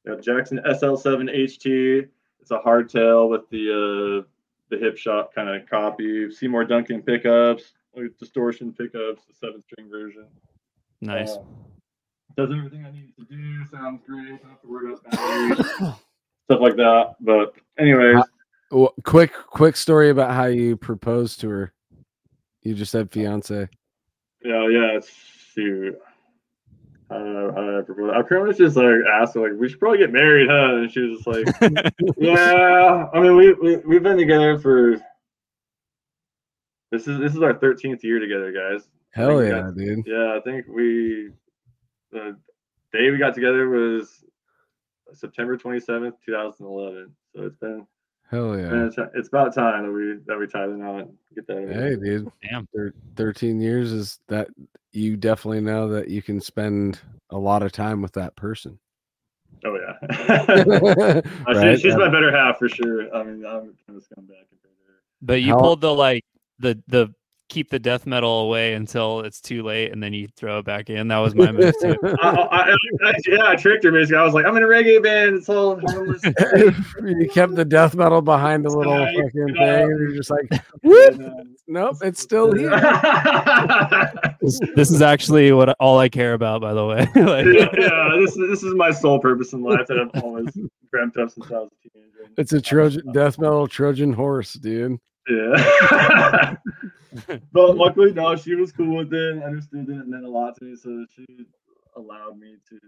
yeah, 0.06 0.16
Jackson 0.22 0.60
SL7 0.68 1.36
HT. 1.36 2.08
It's 2.40 2.52
a 2.52 2.60
hardtail 2.60 3.28
with 3.30 3.50
the 3.50 4.24
uh, 4.24 4.28
the 4.70 4.76
Hipshot 4.76 5.34
kind 5.34 5.50
of 5.50 5.68
copy. 5.68 6.30
Seymour 6.32 6.66
Duncan 6.66 7.02
pickups, 7.02 7.74
distortion 8.20 8.72
pickups, 8.72 9.24
the 9.26 9.34
seven 9.34 9.64
string 9.64 9.90
version. 9.90 10.28
nice 11.02 11.32
Uh, 11.32 11.42
does 12.38 12.52
everything 12.56 12.86
I 12.86 12.92
need 12.92 13.14
to 13.18 13.24
do. 13.26 13.66
Sounds 13.72 14.02
great. 14.06 14.42
Don't 14.42 14.50
have 14.50 14.62
to 14.62 14.68
worry 14.68 14.94
about 14.94 15.12
batteries, 15.12 15.66
stuff 16.46 16.60
like 16.60 16.76
that. 16.76 17.16
But 17.22 17.56
anyways, 17.80 18.24
Well, 18.70 18.94
quick, 19.04 19.34
quick 19.34 19.76
story 19.76 20.10
about 20.10 20.36
how 20.36 20.46
you 20.46 20.78
proposed 20.78 21.40
to 21.42 21.50
her. 21.50 21.74
You 22.66 22.74
just 22.74 22.92
said 22.92 23.12
fiance. 23.12 23.70
Yeah, 24.44 24.68
yeah. 24.68 25.00
Shoot. 25.54 25.98
I 27.12 27.14
don't 27.20 27.34
know 27.34 27.52
how 27.56 28.16
I. 28.16 28.20
I 28.20 28.22
pretty 28.24 28.44
much 28.44 28.58
just 28.58 28.76
like 28.76 28.88
asked 29.14 29.36
her, 29.36 29.42
like, 29.42 29.60
we 29.60 29.70
should 29.70 29.80
probably 29.80 30.00
get 30.00 30.12
married, 30.12 30.48
huh? 30.50 30.78
And 30.78 30.92
she 30.92 31.02
was 31.02 31.18
just 31.24 31.28
like, 31.28 31.46
yeah. 32.18 33.06
I 33.14 33.20
mean, 33.20 33.38
we, 33.38 33.54
we 33.54 33.78
we've 33.78 34.02
been 34.02 34.18
together 34.18 34.58
for 34.58 34.98
this 36.92 37.08
is 37.08 37.20
this 37.20 37.36
is 37.36 37.42
our 37.44 37.54
13th 37.54 38.02
year 38.02 38.20
together, 38.20 38.52
guys. 38.52 38.88
Hell 39.12 39.44
yeah, 39.44 39.50
that's- 39.52 39.76
dude. 39.76 40.08
Yeah, 40.08 40.36
I 40.36 40.40
think 40.44 40.66
we 40.68 41.30
the 42.12 42.36
day 42.92 43.12
we 43.12 43.20
got 43.20 43.36
together 43.36 43.70
was 43.70 44.24
September 45.14 45.56
27th, 45.56 46.14
2011. 46.26 47.16
So 47.36 47.44
it's 47.44 47.58
been 47.58 47.86
Hell 48.32 48.58
yeah. 48.58 48.70
man, 48.70 48.88
it's, 48.88 48.98
it's 49.14 49.28
about 49.28 49.54
time 49.54 49.86
that 49.86 49.92
we 49.92 50.18
that 50.26 50.38
we 50.40 50.48
tie 50.48 50.66
the 50.68 50.74
knot 50.74 51.02
and 51.02 51.18
get 51.36 51.46
that. 51.48 51.70
Hey, 51.72 51.92
with. 51.96 52.04
dude. 52.04 52.32
Damn. 52.50 52.68
Thir- 52.76 52.94
13 53.16 53.62
years 53.62 53.92
is 53.92 54.20
that 54.28 54.48
you 54.92 55.16
definitely 55.16 55.62
know 55.62 55.88
that 55.90 56.10
you 56.10 56.22
can 56.22 56.42
spend 56.42 57.00
a 57.30 57.38
lot 57.38 57.62
of 57.64 57.72
time 57.72 58.02
with 58.02 58.14
that 58.14 58.36
person. 58.36 58.80
Oh 59.64 59.78
yeah. 59.78 59.94
right? 61.48 61.76
She- 61.78 61.84
she's 61.84 61.94
Uh, 61.94 62.00
my 62.00 62.10
better 62.10 62.32
half 62.36 62.58
for 62.58 62.68
sure. 62.68 63.14
I 63.16 63.24
mean, 63.24 63.46
I'm 63.46 63.74
kind 63.86 63.98
of 63.98 64.04
scumbag 64.04 64.48
compared 64.50 64.76
to 64.76 64.86
her. 64.88 65.02
But 65.22 65.42
you 65.44 65.54
How- 65.54 65.60
pulled 65.60 65.82
the 65.82 65.94
like 65.94 66.26
the 66.60 66.82
the 66.88 67.14
keep 67.48 67.70
the 67.70 67.78
death 67.80 68.06
metal 68.08 68.42
away 68.42 68.74
until 68.74 69.22
it's 69.22 69.40
too 69.40 69.62
late, 69.64 69.92
and 69.92 70.02
then 70.02 70.14
you 70.14 70.28
throw 70.36 70.60
it 70.60 70.66
back 70.66 70.90
in. 70.90 71.08
That 71.10 71.20
was 71.20 71.36
my 71.36 71.52
move 71.54 71.74
too. 71.82 71.96
I, 72.04 72.30
I, 72.30 72.70
I, 72.72 72.76
I- 73.10 73.14
yeah, 73.28 73.44
I 73.48 73.56
tricked 73.56 73.84
her 73.84 73.92
basically. 73.92 74.18
I 74.18 74.24
was 74.24 74.34
like, 74.34 74.46
I'm 74.46 74.58
in 74.58 74.64
a 74.64 74.68
reggae 74.68 75.02
band. 75.02 75.36
It's 75.36 75.50
all 75.50 75.80
you 77.04 77.30
kept 77.30 77.56
the 77.56 77.66
death 77.66 77.96
metal 77.96 78.22
behind 78.22 78.66
the 78.66 78.70
little 78.70 78.94
Right, 78.98 79.16
fucking 79.16 79.32
you 79.48 79.54
thing. 79.54 79.82
And 79.84 80.00
you're 80.00 80.12
just 80.16 80.32
like, 80.32 80.50
And, 80.84 81.26
um, 81.26 81.56
nope, 81.68 81.98
it's 82.02 82.22
still 82.22 82.54
here. 82.54 82.70
This, 84.42 84.60
this 84.76 84.92
is 84.92 85.02
actually 85.02 85.52
what 85.52 85.70
all 85.80 85.98
I 86.00 86.10
care 86.10 86.34
about, 86.34 86.62
by 86.62 86.74
the 86.74 86.86
way. 86.86 87.00
like, 87.16 87.46
yeah, 87.46 87.70
yeah, 87.78 88.10
this 88.20 88.36
is 88.36 88.50
this 88.50 88.64
is 88.64 88.74
my 88.76 88.92
sole 88.92 89.20
purpose 89.20 89.54
in 89.54 89.64
life 89.64 89.88
that 89.88 89.98
I've 90.00 90.24
always 90.24 90.48
dreamt 90.92 91.16
of 91.18 91.32
since 91.32 91.48
I 91.52 91.56
was 91.60 91.70
a 91.86 91.90
teenager. 91.90 92.32
It's 92.38 92.54
a 92.54 92.62
Trojan 92.62 93.12
death 93.14 93.40
metal 93.40 93.68
Trojan 93.68 94.14
horse, 94.14 94.54
dude. 94.54 95.00
Yeah. 95.28 96.56
but 97.52 97.78
luckily, 97.78 98.14
no, 98.14 98.36
she 98.36 98.56
was 98.56 98.72
cool 98.72 98.98
with 98.98 99.14
it, 99.14 99.44
understood 99.44 99.90
it, 99.90 99.98
it 99.98 100.08
meant 100.08 100.26
a 100.26 100.30
lot 100.30 100.58
to 100.58 100.66
me. 100.66 100.76
So 100.76 101.06
she 101.16 101.26
allowed 101.96 102.38
me 102.38 102.58
to 102.70 102.80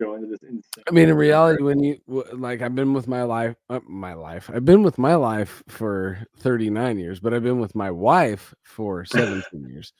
go 0.00 0.14
into 0.14 0.26
this. 0.26 0.40
I 0.86 0.90
mean, 0.90 1.08
in 1.08 1.16
reality, 1.16 1.62
when 1.62 1.80
you 1.80 1.98
like, 2.32 2.62
I've 2.62 2.74
been 2.74 2.92
with 2.92 3.08
my 3.08 3.22
life, 3.22 3.56
uh, 3.70 3.80
my 3.86 4.14
life, 4.14 4.50
I've 4.52 4.64
been 4.64 4.82
with 4.82 4.98
my 4.98 5.14
life 5.14 5.62
for 5.68 6.18
39 6.38 6.98
years, 6.98 7.20
but 7.20 7.32
I've 7.32 7.42
been 7.42 7.60
with 7.60 7.74
my 7.74 7.90
wife 7.90 8.54
for 8.62 9.04
17 9.06 9.68
years, 9.68 9.92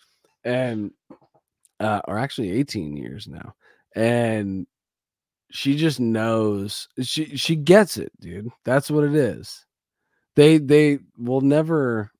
and 0.44 0.90
uh, 1.80 2.00
or 2.06 2.18
actually 2.18 2.52
18 2.52 2.96
years 2.96 3.26
now, 3.28 3.54
and 3.94 4.66
she 5.50 5.76
just 5.76 6.00
knows 6.00 6.88
she 7.02 7.36
she 7.36 7.56
gets 7.56 7.96
it, 7.96 8.12
dude. 8.20 8.48
That's 8.64 8.90
what 8.90 9.04
it 9.04 9.14
is. 9.14 9.65
They 10.36 10.58
they 10.58 10.98
will 11.18 11.40
never 11.40 12.10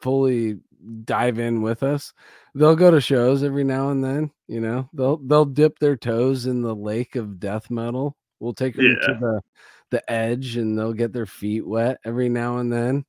fully 0.00 0.58
dive 1.04 1.38
in 1.38 1.62
with 1.62 1.82
us. 1.82 2.12
They'll 2.54 2.76
go 2.76 2.90
to 2.90 3.00
shows 3.00 3.42
every 3.42 3.64
now 3.64 3.90
and 3.90 4.04
then, 4.04 4.30
you 4.48 4.60
know. 4.60 4.88
They'll 4.92 5.16
they'll 5.18 5.44
dip 5.46 5.78
their 5.78 5.96
toes 5.96 6.46
in 6.46 6.62
the 6.62 6.74
lake 6.74 7.16
of 7.16 7.40
death 7.40 7.70
metal. 7.70 8.16
We'll 8.40 8.54
take 8.54 8.76
them 8.76 8.84
Yeah. 8.86 9.06
to 9.06 9.14
the 9.20 9.40
the 9.90 10.10
edge 10.12 10.56
and 10.56 10.78
they'll 10.78 10.92
get 10.94 11.12
their 11.12 11.26
feet 11.26 11.66
wet 11.66 11.98
every 12.04 12.28
now 12.28 12.58
and 12.58 12.72
then. 12.72 13.04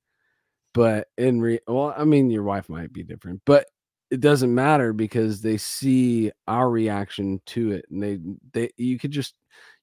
But 0.73 1.07
in 1.17 1.41
re 1.41 1.59
well, 1.67 1.93
I 1.97 2.03
mean 2.05 2.29
your 2.29 2.43
wife 2.43 2.69
might 2.69 2.93
be 2.93 3.03
different, 3.03 3.41
but 3.45 3.67
it 4.11 4.19
doesn't 4.21 4.53
matter 4.53 4.93
because 4.93 5.41
they 5.41 5.57
see 5.57 6.31
our 6.47 6.69
reaction 6.69 7.41
to 7.47 7.71
it 7.73 7.85
and 7.89 8.01
they 8.03 8.19
they 8.53 8.69
you 8.77 8.99
could 8.99 9.11
just 9.11 9.35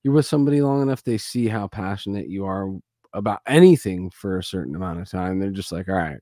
you're 0.04 0.14
with 0.14 0.26
somebody 0.26 0.62
long 0.62 0.82
enough 0.82 1.02
they 1.02 1.18
see 1.18 1.48
how 1.48 1.66
passionate 1.68 2.28
you 2.28 2.44
are 2.46 2.70
about 3.12 3.40
anything 3.46 4.10
for 4.10 4.38
a 4.38 4.44
certain 4.44 4.74
amount 4.74 5.00
of 5.00 5.10
time 5.10 5.38
they're 5.38 5.50
just 5.50 5.72
like 5.72 5.88
all 5.88 5.94
right 5.94 6.20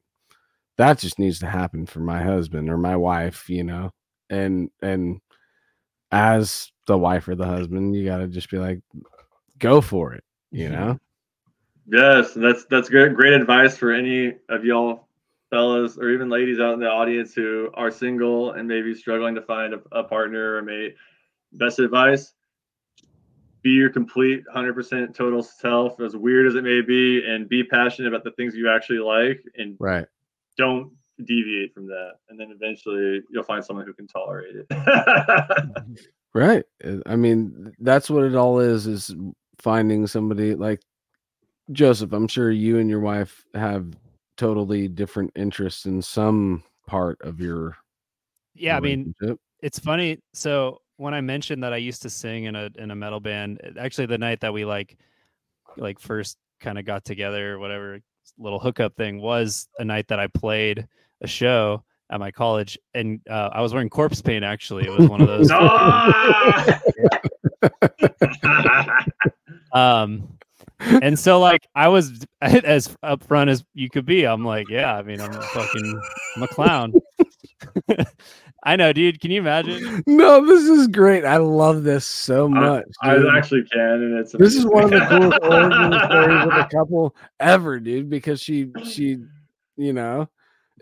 that 0.77 0.99
just 0.99 1.19
needs 1.19 1.39
to 1.39 1.47
happen 1.47 1.85
for 1.85 2.01
my 2.01 2.23
husband 2.23 2.71
or 2.71 2.79
my 2.79 2.97
wife 2.97 3.49
you 3.49 3.65
know 3.65 3.91
and 4.31 4.71
and 4.83 5.21
as 6.13 6.71
the 6.87 6.97
wife 6.97 7.29
or 7.29 7.35
the 7.35 7.47
husband 7.47 7.95
you 7.95 8.05
got 8.05 8.19
to 8.19 8.29
just 8.29 8.51
be 8.51 8.59
like 8.59 8.81
go 9.59 9.81
for 9.81 10.15
it 10.15 10.25
you 10.51 10.69
know 10.71 10.99
Yes, 11.91 12.35
that's 12.35 12.67
that's 12.67 12.91
great 12.91 13.15
great 13.15 13.33
advice 13.33 13.77
for 13.77 13.93
any 13.93 14.35
of 14.51 14.65
y'all 14.65 15.09
fellas 15.49 15.97
or 15.97 16.11
even 16.11 16.29
ladies 16.29 16.61
out 16.61 16.75
in 16.75 16.81
the 16.81 16.87
audience 16.87 17.33
who 17.35 17.71
are 17.73 17.91
single 17.91 18.53
and 18.53 18.69
maybe 18.69 18.95
struggling 18.95 19.35
to 19.35 19.41
find 19.41 19.73
a, 19.73 19.81
a 19.93 20.05
partner 20.05 20.53
or 20.53 20.59
a 20.59 20.63
mate. 20.63 20.95
Best 21.53 21.79
advice: 21.79 22.35
be 23.69 23.75
your 23.75 23.91
complete 23.91 24.43
100% 24.55 25.15
total 25.15 25.43
self, 25.43 26.01
as 26.01 26.17
weird 26.17 26.47
as 26.47 26.55
it 26.55 26.65
may 26.65 26.81
be, 26.81 27.25
and 27.25 27.49
be 27.49 27.65
passionate 27.65 28.09
about 28.09 28.25
the 28.25 28.33
things 28.33 28.55
you 28.55 28.71
actually 28.71 28.99
like, 28.99 29.43
and 29.57 29.77
right 29.79 30.07
don't 30.57 30.91
deviate 31.25 31.73
from 31.73 31.87
that. 31.87 32.13
And 32.29 32.39
then 32.39 32.51
eventually, 32.51 33.23
you'll 33.31 33.45
find 33.45 33.65
someone 33.65 33.87
who 33.87 33.93
can 33.93 34.07
tolerate 34.07 34.55
it. 34.57 34.67
right 36.35 36.63
i 37.07 37.17
mean 37.17 37.73
that's 37.81 38.11
what 38.11 38.23
it 38.23 38.37
all 38.37 38.61
is 38.61 38.87
is 38.87 39.15
finding 39.59 40.07
somebody 40.07 40.55
like 40.55 40.79
joseph 41.73 42.13
i'm 42.13 42.29
sure 42.29 42.51
you 42.51 42.79
and 42.79 42.91
your 42.91 43.01
wife 43.01 43.47
have 43.55 43.87
totally 44.37 44.89
different 44.89 45.33
interests 45.37 45.87
in 45.87 46.03
some 46.03 46.63
part 46.87 47.19
of 47.23 47.41
your 47.41 47.75
yeah, 48.59 48.77
I 48.77 48.81
mean, 48.81 49.15
it's 49.63 49.79
funny. 49.79 50.19
So 50.35 50.81
when 50.99 51.15
I 51.15 51.21
mentioned 51.21 51.63
that 51.63 51.73
I 51.73 51.77
used 51.79 52.03
to 52.03 52.11
sing 52.11 52.45
in 52.45 52.55
a 52.55 52.69
in 52.77 52.91
a 52.91 52.95
metal 52.95 53.21
band, 53.21 53.61
actually 53.79 54.07
the 54.07 54.19
night 54.19 54.41
that 54.41 54.53
we 54.53 54.65
like 54.65 54.99
like 55.77 55.99
first 55.99 56.37
kind 56.61 56.79
of 56.79 56.85
got 56.85 57.05
together, 57.05 57.55
or 57.55 57.59
whatever 57.59 58.01
little 58.37 58.59
hookup 58.59 58.95
thing 58.97 59.21
was 59.21 59.69
a 59.79 59.85
night 59.85 60.09
that 60.09 60.19
I 60.21 60.27
played 60.27 60.87
a 61.23 61.27
show 61.27 61.85
at 62.11 62.21
my 62.21 62.31
college, 62.31 62.77
and 62.95 63.21
uh, 63.31 63.51
I 63.53 63.61
was 63.61 63.73
wearing 63.73 63.89
corpse 63.89 64.21
paint. 64.21 64.45
Actually, 64.45 64.85
it 64.85 64.91
was 64.91 65.09
one 65.09 65.21
of 65.21 65.29
those. 65.29 65.51
Ah! 65.53 66.81
um, 69.73 70.37
and 70.81 71.19
so 71.19 71.41
like 71.41 71.67
I 71.75 71.89
was 71.89 72.25
as 72.41 72.89
upfront 73.05 73.49
as 73.49 73.65
you 73.75 73.91
could 73.91 74.07
be. 74.07 74.25
I'm 74.25 74.45
like, 74.45 74.69
yeah, 74.69 74.95
I 74.95 75.03
mean, 75.03 75.21
I'm 75.21 75.35
a 75.35 75.43
fucking, 75.43 76.01
I'm 76.37 76.43
a 76.43 76.49
clown. 76.49 76.93
I 78.65 78.77
know, 78.77 78.93
dude. 78.93 79.21
Can 79.21 79.31
you 79.31 79.41
imagine? 79.41 80.03
no 80.07 80.45
this 80.45 80.65
is 80.65 80.89
great 80.89 81.25
i 81.25 81.37
love 81.37 81.85
this 81.85 82.05
so 82.07 82.49
much 82.49 82.85
I 83.03 83.15
dude. 83.17 83.27
actually 83.35 83.65
can, 83.73 83.81
and 83.81 84.19
it's 84.19 84.33
this 84.33 84.55
is 84.57 84.67
one 84.67 84.85
of 84.85 84.91
the 84.91 85.01
coolest 85.07 85.39
origin 85.43 86.01
stories 86.05 86.45
of 86.45 86.53
a 86.53 86.69
couple 86.71 87.15
ever 87.41 87.79
dude 87.81 88.11
because 88.11 88.41
she 88.41 88.69
she 88.85 89.19
you 89.77 89.93
know 89.93 90.29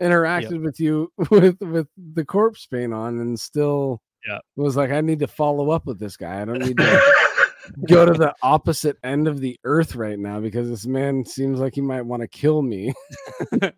interacted 0.01 0.63
with 0.63 0.79
you 0.79 1.11
with 1.31 1.59
with 1.61 1.87
the 2.13 2.25
corpse 2.25 2.65
paint 2.67 2.93
on 2.93 3.19
and 3.19 3.39
still 3.39 4.01
Yeah. 4.27 4.39
was 4.55 4.75
like 4.75 4.91
i 4.91 5.01
need 5.01 5.19
to 5.19 5.27
follow 5.27 5.69
up 5.71 5.85
with 5.85 5.99
this 5.99 6.17
guy 6.17 6.41
i 6.41 6.45
don't 6.45 6.59
need 6.59 6.77
to 6.77 7.01
go 7.87 8.05
to 8.05 8.13
the 8.13 8.33
opposite 8.41 8.97
end 9.03 9.27
of 9.27 9.39
the 9.39 9.59
earth 9.63 9.95
right 9.95 10.19
now 10.19 10.39
because 10.39 10.69
this 10.69 10.85
man 10.85 11.25
seems 11.25 11.59
like 11.59 11.75
he 11.75 11.81
might 11.81 12.01
want 12.01 12.21
to 12.21 12.27
kill 12.27 12.61
me. 12.61 12.93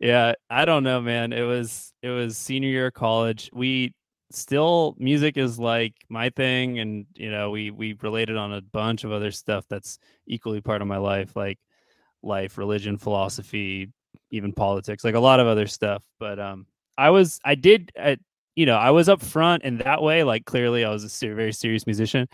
Yeah 0.00 0.34
i 0.50 0.64
don't 0.64 0.82
know 0.82 1.00
man. 1.00 1.32
It 1.32 1.42
was 1.42 1.92
it 2.02 2.08
was 2.08 2.36
senior 2.36 2.68
year 2.68 2.86
of 2.88 2.94
college. 2.94 3.50
We 3.52 3.94
still 4.30 4.96
music 4.98 5.36
is 5.36 5.58
like 5.58 5.94
my 6.08 6.30
thing 6.30 6.78
and 6.78 7.06
you 7.14 7.30
know 7.30 7.50
we 7.50 7.70
we 7.70 7.92
related 8.02 8.36
on 8.36 8.52
a 8.52 8.62
bunch 8.62 9.04
of 9.04 9.12
other 9.12 9.30
stuff 9.30 9.64
that's 9.68 9.98
equally 10.26 10.60
part 10.60 10.80
of 10.80 10.88
my 10.88 10.96
life 10.96 11.36
like 11.36 11.58
life 12.22 12.56
religion 12.58 12.96
philosophy 12.96 13.90
even 14.30 14.52
politics 14.52 15.04
like 15.04 15.14
a 15.14 15.20
lot 15.20 15.38
of 15.40 15.46
other 15.46 15.66
stuff. 15.66 16.02
But 16.18 16.38
um 16.40 16.66
i 16.98 17.10
was 17.10 17.40
i 17.44 17.54
did 17.54 17.92
uh, 17.98 18.16
you 18.56 18.66
know 18.66 18.76
i 18.76 18.90
was 18.90 19.08
up 19.08 19.22
front 19.22 19.62
in 19.62 19.78
that 19.78 20.02
way 20.02 20.24
like 20.24 20.44
clearly 20.44 20.84
i 20.84 20.90
was 20.90 21.22
a 21.22 21.34
very 21.34 21.52
serious 21.52 21.86
musician 21.86 22.28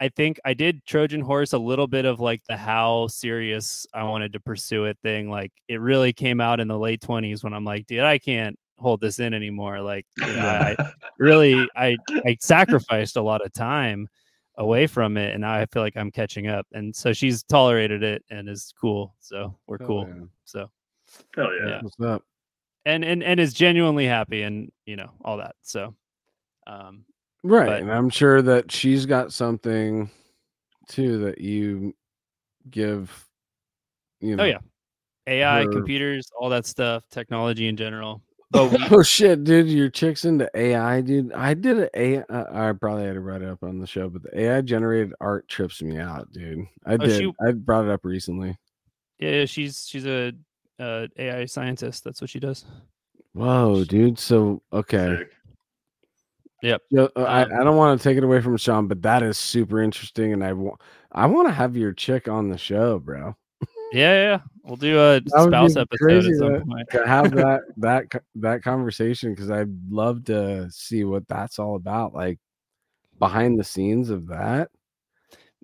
I 0.00 0.08
think 0.08 0.40
I 0.44 0.54
did 0.54 0.84
Trojan 0.86 1.20
Horse 1.20 1.52
a 1.52 1.58
little 1.58 1.86
bit 1.86 2.04
of 2.04 2.20
like 2.20 2.42
the 2.48 2.56
how 2.56 3.06
serious 3.08 3.86
I 3.94 4.04
wanted 4.04 4.32
to 4.32 4.40
pursue 4.40 4.84
it 4.86 4.98
thing. 5.02 5.30
Like 5.30 5.52
it 5.68 5.80
really 5.80 6.12
came 6.12 6.40
out 6.40 6.60
in 6.60 6.68
the 6.68 6.78
late 6.78 7.00
twenties 7.00 7.44
when 7.44 7.54
I'm 7.54 7.64
like, 7.64 7.86
dude, 7.86 8.00
I 8.00 8.18
can't 8.18 8.58
hold 8.78 9.00
this 9.00 9.18
in 9.20 9.34
anymore. 9.34 9.80
Like, 9.80 10.06
you 10.18 10.26
know, 10.26 10.46
I, 10.46 10.76
I 10.78 10.92
really, 11.18 11.68
I, 11.76 11.96
I 12.26 12.36
sacrificed 12.40 13.16
a 13.16 13.22
lot 13.22 13.44
of 13.44 13.52
time 13.52 14.08
away 14.56 14.86
from 14.86 15.16
it, 15.16 15.32
and 15.32 15.42
now 15.42 15.54
I 15.54 15.66
feel 15.66 15.82
like 15.82 15.96
I'm 15.96 16.10
catching 16.10 16.48
up. 16.48 16.66
And 16.72 16.94
so 16.94 17.12
she's 17.12 17.42
tolerated 17.44 18.02
it 18.02 18.24
and 18.30 18.48
is 18.48 18.74
cool. 18.80 19.14
So 19.20 19.56
we're 19.66 19.78
Hell 19.78 19.86
cool. 19.86 20.08
yeah. 20.08 20.24
So 20.44 20.70
Hell 21.36 21.50
yeah. 21.60 21.68
Yeah. 21.68 21.80
what's 21.82 22.00
up 22.00 22.22
and 22.86 23.04
and 23.04 23.22
and 23.22 23.40
is 23.40 23.54
genuinely 23.54 24.06
happy, 24.06 24.42
and 24.42 24.70
you 24.86 24.96
know 24.96 25.10
all 25.24 25.38
that. 25.38 25.54
So, 25.62 25.94
um, 26.66 27.04
right 27.44 27.66
But- 27.68 27.82
and 27.82 27.92
i'm 27.92 28.10
sure 28.10 28.42
that 28.42 28.72
she's 28.72 29.06
got 29.06 29.32
something 29.32 30.10
too 30.88 31.18
that 31.26 31.40
you 31.40 31.94
give 32.70 33.24
you 34.20 34.34
know. 34.36 34.42
Oh 34.44 34.46
yeah, 34.46 34.58
AI, 35.26 35.64
her- 35.64 35.70
computers, 35.72 36.26
all 36.38 36.48
that 36.48 36.64
stuff, 36.66 37.04
technology 37.10 37.68
in 37.68 37.76
general. 37.76 38.22
But 38.50 38.70
we, 38.70 38.78
Oh 38.90 39.02
shit, 39.02 39.44
dude! 39.44 39.68
Your 39.68 39.90
chick's 39.90 40.24
into 40.24 40.48
AI, 40.54 41.00
dude. 41.02 41.32
I 41.34 41.52
did 41.54 41.78
an 41.78 41.88
AI. 41.94 42.20
Uh, 42.30 42.44
I 42.50 42.72
probably 42.72 43.04
had 43.04 43.14
to 43.14 43.20
write 43.20 43.42
it 43.42 43.48
up 43.48 43.62
on 43.62 43.78
the 43.80 43.86
show, 43.86 44.08
but 44.08 44.22
the 44.22 44.40
AI 44.40 44.60
generated 44.62 45.12
art 45.20 45.46
trips 45.48 45.82
me 45.82 45.98
out, 45.98 46.32
dude. 46.32 46.64
I 46.86 46.94
Oh, 46.94 46.96
did. 46.98 47.20
she- 47.20 47.32
I 47.46 47.52
brought 47.52 47.84
it 47.84 47.90
up 47.90 48.04
recently. 48.04 48.56
yeah, 49.18 49.44
she's 49.44 49.86
she's 49.86 50.06
a 50.06 50.32
uh, 50.78 51.06
AI 51.18 51.44
scientist. 51.46 52.04
That's 52.04 52.20
what 52.22 52.30
she 52.30 52.40
does. 52.40 52.64
Whoa, 53.32 53.84
dude. 53.84 54.18
So 54.18 54.62
okay, 54.72 55.16
Sick. 55.18 55.33
Yeah. 56.64 56.76
uh, 56.96 57.08
I, 57.16 57.42
Um, 57.42 57.52
I 57.60 57.64
don't 57.64 57.76
want 57.76 58.00
to 58.00 58.04
take 58.04 58.16
it 58.16 58.24
away 58.24 58.40
from 58.40 58.56
Sean, 58.56 58.88
but 58.88 59.02
that 59.02 59.22
is 59.22 59.36
super 59.38 59.82
interesting, 59.82 60.32
and 60.32 60.42
I 60.42 60.52
want 60.52 60.80
I 61.12 61.26
want 61.26 61.48
to 61.48 61.52
have 61.54 61.76
your 61.76 61.92
chick 61.92 62.28
on 62.28 62.48
the 62.48 62.58
show, 62.58 62.98
bro. 62.98 63.36
Yeah, 63.92 64.14
yeah. 64.14 64.40
We'll 64.64 64.76
do 64.76 64.98
a 64.98 65.20
spouse 65.26 65.76
episode 65.76 66.24
at 66.24 66.34
some 66.36 66.62
point. 66.62 66.88
to 66.90 67.06
have 67.06 67.30
that 67.36 67.60
that 67.76 68.22
that 68.36 68.62
conversation 68.62 69.32
because 69.32 69.50
I'd 69.50 69.70
love 69.88 70.24
to 70.24 70.68
see 70.70 71.04
what 71.04 71.28
that's 71.28 71.58
all 71.58 71.76
about, 71.76 72.14
like 72.14 72.40
behind 73.18 73.58
the 73.58 73.64
scenes 73.64 74.10
of 74.10 74.26
that. 74.28 74.70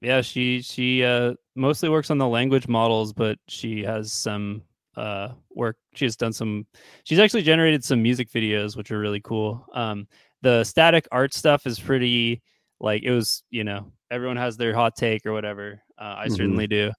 Yeah, 0.01 0.21
she 0.21 0.63
she 0.63 1.03
uh 1.03 1.35
mostly 1.57 1.89
works 1.89 2.11
on 2.11 2.19
the 2.19 2.29
language 2.29 2.69
models, 2.69 3.13
but 3.13 3.39
she 3.49 3.83
has 3.83 4.13
some 4.13 4.63
uh 4.97 5.31
work 5.55 5.77
she 5.95 6.05
has 6.05 6.17
done 6.17 6.33
some 6.33 6.67
she's 7.05 7.19
actually 7.19 7.43
generated 7.43 7.85
some 7.85 8.03
music 8.03 8.31
videos 8.31 8.77
which 8.77 8.91
are 8.91 8.99
really 8.99 9.21
cool. 9.21 9.67
Um 9.75 10.07
the 10.43 10.65
static 10.65 11.07
art 11.13 11.35
stuff 11.35 11.67
is 11.67 11.79
pretty 11.81 12.43
like 12.81 13.03
it 13.03 13.11
was, 13.13 13.43
you 13.51 13.65
know, 13.65 13.93
everyone 14.11 14.37
has 14.39 14.57
their 14.57 14.75
hot 14.75 14.97
take 14.97 15.27
or 15.27 15.33
whatever. 15.33 15.83
Uh, 15.99 16.15
I 16.19 16.29
Mhm. 16.29 16.37
certainly 16.37 16.67
do. 16.67 16.93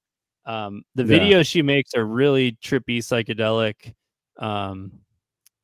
Um 0.46 0.84
the 0.96 1.04
Yeah. 1.04 1.20
videos 1.20 1.48
she 1.48 1.62
makes 1.62 1.94
are 1.96 2.06
really 2.06 2.54
trippy 2.64 3.00
psychedelic. 3.00 3.94
Um 4.40 4.92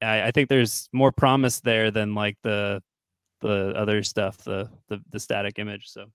I, 0.02 0.24
I 0.28 0.32
think 0.32 0.50
there's 0.50 0.90
more 0.94 1.12
promise 1.12 1.60
there 1.62 1.92
than 1.92 2.16
like 2.16 2.38
the 2.44 2.82
the 3.42 3.74
other 3.76 4.04
stuff, 4.04 4.38
the 4.40 4.70
the, 4.90 5.00
the 5.12 5.20
static 5.20 5.60
image. 5.60 5.88
So 5.90 6.06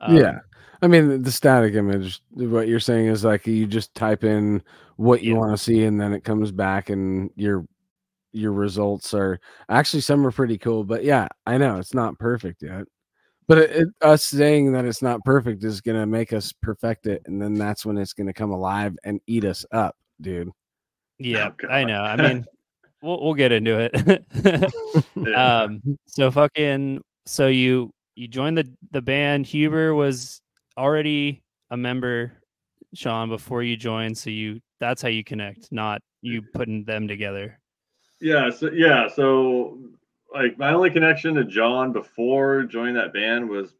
um, 0.00 0.14
yeah, 0.18 0.40
I 0.82 0.88
mean 0.88 1.22
the 1.22 1.32
static 1.32 1.74
image. 1.74 2.20
What 2.32 2.68
you're 2.68 2.80
saying 2.80 3.06
is 3.06 3.24
like 3.24 3.46
you 3.46 3.66
just 3.66 3.94
type 3.94 4.24
in 4.24 4.62
what 4.96 5.22
you 5.22 5.34
Yeah. 5.34 5.38
want 5.38 5.52
to 5.52 5.58
see, 5.62 5.84
and 5.84 6.00
then 6.00 6.12
it 6.12 6.24
comes 6.24 6.50
back, 6.52 6.90
and 6.90 7.30
your 7.36 7.64
your 8.32 8.52
results 8.52 9.14
are 9.14 9.38
actually 9.68 10.00
some 10.00 10.26
are 10.26 10.30
pretty 10.32 10.58
cool. 10.58 10.84
But 10.84 11.04
yeah, 11.04 11.28
I 11.46 11.58
know 11.58 11.78
it's 11.78 11.94
not 11.94 12.18
perfect 12.18 12.62
yet. 12.62 12.84
But 13.48 13.58
it, 13.58 13.70
it, 13.70 13.88
us 14.00 14.24
saying 14.24 14.72
that 14.72 14.84
it's 14.84 15.02
not 15.02 15.24
perfect 15.24 15.64
is 15.64 15.80
gonna 15.80 16.06
make 16.06 16.32
us 16.32 16.52
perfect 16.52 17.06
it, 17.06 17.22
and 17.26 17.40
then 17.42 17.54
that's 17.54 17.84
when 17.84 17.98
it's 17.98 18.12
gonna 18.12 18.32
come 18.32 18.50
alive 18.50 18.96
and 19.04 19.20
eat 19.26 19.44
us 19.44 19.66
up, 19.72 19.96
dude. 20.20 20.50
Yeah, 21.18 21.50
Oh, 21.64 21.68
I 21.68 21.84
know. 21.84 22.02
I 22.02 22.16
mean, 22.16 22.44
we'll 23.02 23.22
we'll 23.22 23.34
get 23.34 23.52
into 23.52 23.78
it. 23.78 24.24
Yeah. 25.16 25.62
um, 25.62 25.98
so 26.06 26.30
fucking, 26.30 27.02
so 27.26 27.48
you 27.48 27.92
you 28.14 28.28
joined 28.28 28.58
the 28.58 28.70
the 28.90 29.02
band. 29.02 29.46
Huber 29.46 29.94
was 29.94 30.40
already 30.76 31.42
a 31.70 31.76
member, 31.76 32.32
Sean, 32.94 33.28
before 33.28 33.62
you 33.62 33.76
joined. 33.76 34.16
So 34.16 34.30
you 34.30 34.60
that's 34.80 35.02
how 35.02 35.08
you 35.08 35.24
connect, 35.24 35.70
not 35.72 36.00
you 36.22 36.42
putting 36.42 36.84
them 36.84 37.08
together. 37.08 37.58
Yeah, 38.22 38.50
so 38.50 38.70
yeah, 38.70 39.08
so 39.08 39.78
like 40.32 40.56
my 40.56 40.72
only 40.72 40.90
connection 40.90 41.34
to 41.34 41.44
John 41.44 41.92
before 41.92 42.62
joining 42.62 42.94
that 42.94 43.12
band 43.12 43.48
was 43.48 43.74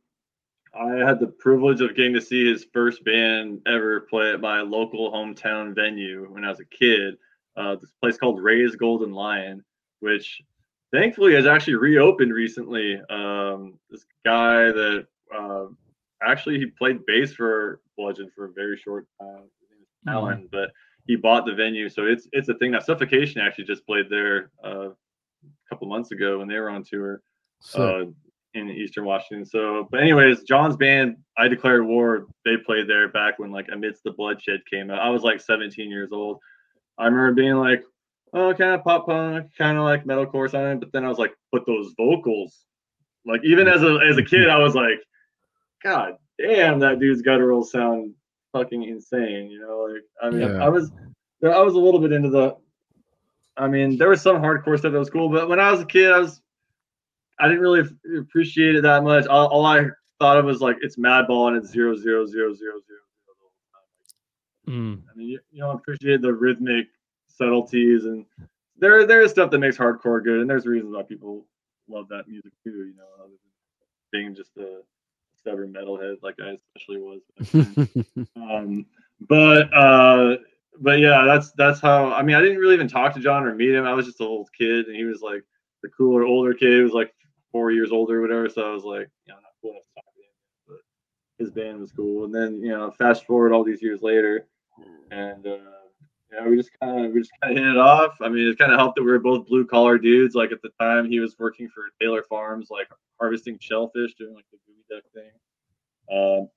I 0.75 0.97
had 0.97 1.21
the 1.21 1.29
privilege 1.29 1.81
of 1.81 1.95
getting 1.95 2.15
to 2.15 2.21
see 2.21 2.51
his 2.51 2.67
first 2.73 3.05
band 3.05 3.61
ever 3.67 4.01
play 4.01 4.33
at 4.33 4.41
my 4.41 4.61
local 4.61 5.13
hometown 5.13 5.77
venue 5.77 6.27
when 6.29 6.45
I 6.45 6.49
was 6.49 6.59
a 6.59 6.65
kid. 6.65 7.19
Uh, 7.57 7.77
this 7.77 7.93
place 8.01 8.17
called 8.17 8.43
Ray's 8.43 8.75
Golden 8.75 9.13
Lion, 9.13 9.63
which 10.01 10.43
thankfully 10.93 11.35
has 11.35 11.47
actually 11.47 11.77
reopened 11.77 12.33
recently. 12.33 13.01
Um, 13.11 13.79
this 13.91 14.05
guy 14.25 14.73
that 14.73 15.07
uh, 15.33 15.67
actually 16.21 16.59
he 16.59 16.67
played 16.67 17.07
bass 17.07 17.33
for 17.33 17.81
Bludgeon 17.97 18.29
for 18.35 18.47
a 18.47 18.53
very 18.53 18.77
short 18.77 19.07
time. 19.21 19.45
His 19.61 19.71
name 19.71 19.83
is 19.83 20.09
Alan, 20.09 20.49
but 20.51 20.73
he 21.07 21.17
bought 21.17 21.47
the 21.47 21.55
venue, 21.55 21.89
so 21.89 22.07
it's 22.07 22.29
it's 22.33 22.49
a 22.49 22.55
thing. 22.55 22.73
Now 22.73 22.81
Suffocation 22.81 23.41
actually 23.41 23.65
just 23.65 23.87
played 23.87 24.07
there 24.09 24.51
uh, 24.65 24.91
a 24.91 24.95
couple 25.69 25.89
months 25.89 26.13
ago 26.13 26.39
when 26.39 26.49
they 26.49 26.59
were 26.59 26.71
on 26.71 26.85
tour 26.85 27.23
uh, 27.75 28.05
in 28.55 28.71
Eastern 28.71 29.05
Washington. 29.05 29.45
So, 29.45 29.89
but 29.91 30.01
anyways, 30.01 30.43
John's 30.43 30.77
band, 30.77 31.17
I 31.37 31.49
Declared 31.49 31.87
War, 31.87 32.27
they 32.45 32.57
played 32.57 32.89
there 32.89 33.09
back 33.09 33.39
when 33.39 33.51
like 33.51 33.69
Amidst 33.73 34.05
the 34.05 34.13
Bloodshed 34.13 34.61
came 34.71 34.91
out. 34.91 35.01
I 35.01 35.11
was 35.11 35.23
like 35.23 35.41
17 35.41 35.91
years 35.91 36.11
old. 36.13 36.39
I 36.99 37.07
remember 37.07 37.33
being 37.33 37.55
like, 37.55 37.83
oh, 38.33 38.55
kind 38.55 38.75
of 38.75 38.85
pop 38.85 39.07
punk, 39.07 39.51
kind 39.57 39.79
of 39.79 39.85
like 39.85 40.05
metalcore 40.05 40.51
something. 40.51 40.81
But 40.81 40.93
then 40.93 41.05
I 41.05 41.09
was 41.09 41.19
like, 41.19 41.35
but 41.51 41.67
those 41.67 41.95
vocals, 41.97 42.65
like 43.27 43.41
even 43.45 43.69
as 43.69 43.83
a 43.83 43.99
as 44.09 44.19
a 44.19 44.23
kid, 44.23 44.49
I 44.49 44.59
was 44.59 44.75
like, 44.75 45.01
God 45.83 46.15
damn, 46.39 46.81
that 46.81 46.99
dude's 46.99 47.23
guttural 47.23 47.65
sound 47.65 48.15
fucking 48.53 48.83
insane. 48.85 49.51
You 49.51 49.61
know, 49.61 49.89
like 49.91 50.03
I 50.23 50.31
mean, 50.31 50.55
Yeah. 50.55 50.65
I 50.65 50.69
was 50.69 50.91
I 51.43 51.61
was 51.61 51.75
a 51.75 51.79
little 51.81 52.01
bit 52.01 52.13
into 52.13 52.31
the. 52.31 52.57
I 53.57 53.69
mean, 53.69 53.99
there 53.99 54.09
was 54.09 54.23
some 54.23 54.37
hardcore 54.37 54.79
stuff 54.79 54.93
that 54.93 54.99
was 54.99 55.11
cool, 55.11 55.29
but 55.29 55.49
when 55.49 55.61
I 55.61 55.71
was 55.71 55.81
a 55.81 55.87
kid, 55.87 56.11
I 56.11 56.19
was 56.19 56.41
I 57.39 57.49
didn't 57.49 57.61
really 57.61 57.89
appreciate 58.19 58.77
it 58.77 58.83
that 58.83 59.03
much. 59.03 59.27
All, 59.27 59.49
all 59.49 59.67
I 59.67 59.87
thought 60.19 60.39
of 60.39 60.45
was 60.45 60.61
like 60.61 60.77
it's 60.81 60.97
Madball 60.97 61.49
and 61.49 61.57
it's 61.57 61.71
zero 61.71 61.97
zero 61.97 62.25
zero 62.27 62.55
zero 62.55 62.79
zero. 62.87 62.99
Mm. 64.69 65.03
I 65.13 65.17
mean, 65.17 65.29
you, 65.29 65.41
you 65.51 65.61
don't 65.63 65.75
appreciate 65.75 66.23
the 66.23 66.33
rhythmic 66.33 66.87
subtleties, 67.27 68.05
and 68.05 68.25
there 68.79 69.07
there 69.07 69.23
is 69.23 69.33
stuff 69.33 69.51
that 69.51 69.59
makes 69.59 69.77
hardcore 69.77 70.23
good, 70.23 70.41
and 70.41 70.49
there's 70.49 70.67
reasons 70.67 70.95
why 70.95 71.03
people 71.03 71.45
love 71.89 72.09
that 72.09 72.29
music 72.29 72.53
too. 72.63 72.71
You 72.71 72.95
know, 72.97 73.05
other 73.19 73.31
than 73.31 73.39
being 74.13 74.35
just 74.35 74.57
a 74.59 74.83
stubborn 75.43 75.73
metalhead 75.73 76.17
like 76.23 76.37
I 76.41 76.57
especially 76.75 76.99
was. 76.99 77.21
um, 78.37 78.87
but 79.21 79.73
uh, 79.75 80.37
but 80.81 80.99
yeah, 80.99 81.25
that's 81.27 81.53
that's 81.53 81.81
how. 81.81 82.13
I 82.13 82.23
mean, 82.23 82.37
I 82.37 82.41
didn't 82.41 82.59
really 82.59 82.75
even 82.75 82.89
talk 82.89 83.15
to 83.15 83.21
John 83.21 83.45
or 83.45 83.55
meet 83.55 83.75
him. 83.75 83.85
I 83.85 83.93
was 83.93 84.07
just 84.07 84.21
a 84.21 84.25
little 84.25 84.49
kid, 84.57 84.87
and 84.87 84.97
he 84.97 85.05
was 85.05 85.21
like 85.21 85.45
the 85.83 85.89
cooler 85.89 86.25
older 86.25 86.55
kid. 86.55 86.75
He 86.75 86.83
was 86.83 86.93
like 86.93 87.15
four 87.51 87.71
years 87.71 87.93
older, 87.93 88.19
or 88.19 88.23
whatever. 88.23 88.49
So 88.49 88.69
I 88.69 88.73
was 88.73 88.85
like, 88.85 89.09
you 89.27 89.35
know, 89.35 89.41
not 89.41 89.53
cool 89.61 89.73
enough 89.73 89.83
to 89.85 89.95
talk 89.95 90.05
to 90.15 90.21
him, 90.21 90.33
but 90.69 91.45
his 91.45 91.51
band 91.51 91.81
was 91.81 91.93
cool. 91.93 92.25
And 92.25 92.35
then 92.35 92.61
you 92.63 92.71
know, 92.71 92.91
fast 92.93 93.27
forward 93.27 93.53
all 93.53 93.65
these 93.65 93.83
years 93.83 94.03
later, 94.03 94.47
and 95.11 95.47
uh, 95.47 95.82
yeah, 96.33 96.49
we 96.49 96.57
just 96.57 96.71
kind 96.81 97.05
of 97.05 97.13
we 97.13 97.21
just 97.21 97.33
kind 97.43 97.57
of 97.57 97.63
hit 97.63 97.73
it 97.73 97.79
off. 97.79 98.17
I 98.23 98.29
mean, 98.29 98.49
it 98.49 98.59
kind 98.59 98.73
of 98.73 98.79
helped 98.79 98.97
that 98.97 99.03
we 99.03 99.11
were 99.11 99.19
both 99.19 99.47
blue 99.47 99.67
collar 99.67 99.99
dudes. 99.99 100.35
Like 100.35 100.53
at 100.53 100.63
the 100.63 100.71
time, 100.81 101.09
he 101.09 101.21
was 101.21 101.37
working 101.39 101.69
for 101.69 101.85
Taylor 102.01 102.23
Farms, 102.29 102.69
like 102.71 102.89
harvesting 103.21 103.59
shellfish, 103.61 104.15
doing 104.15 104.35
like 104.35 104.47
the 104.51 104.59
geoduck 104.59 105.03
thing. 105.15 105.31
Um, 106.11 106.49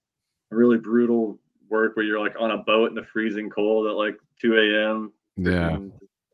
really 0.50 0.78
brutal 0.78 1.40
work 1.70 1.96
where 1.96 2.06
you're 2.06 2.20
like 2.20 2.36
on 2.40 2.52
a 2.52 2.58
boat 2.58 2.90
in 2.90 2.96
the 2.96 3.04
freezing 3.04 3.50
cold 3.50 3.88
at 3.88 3.96
like 3.96 4.18
2 4.42 4.56
a.m. 4.56 5.12
yeah. 5.38 5.78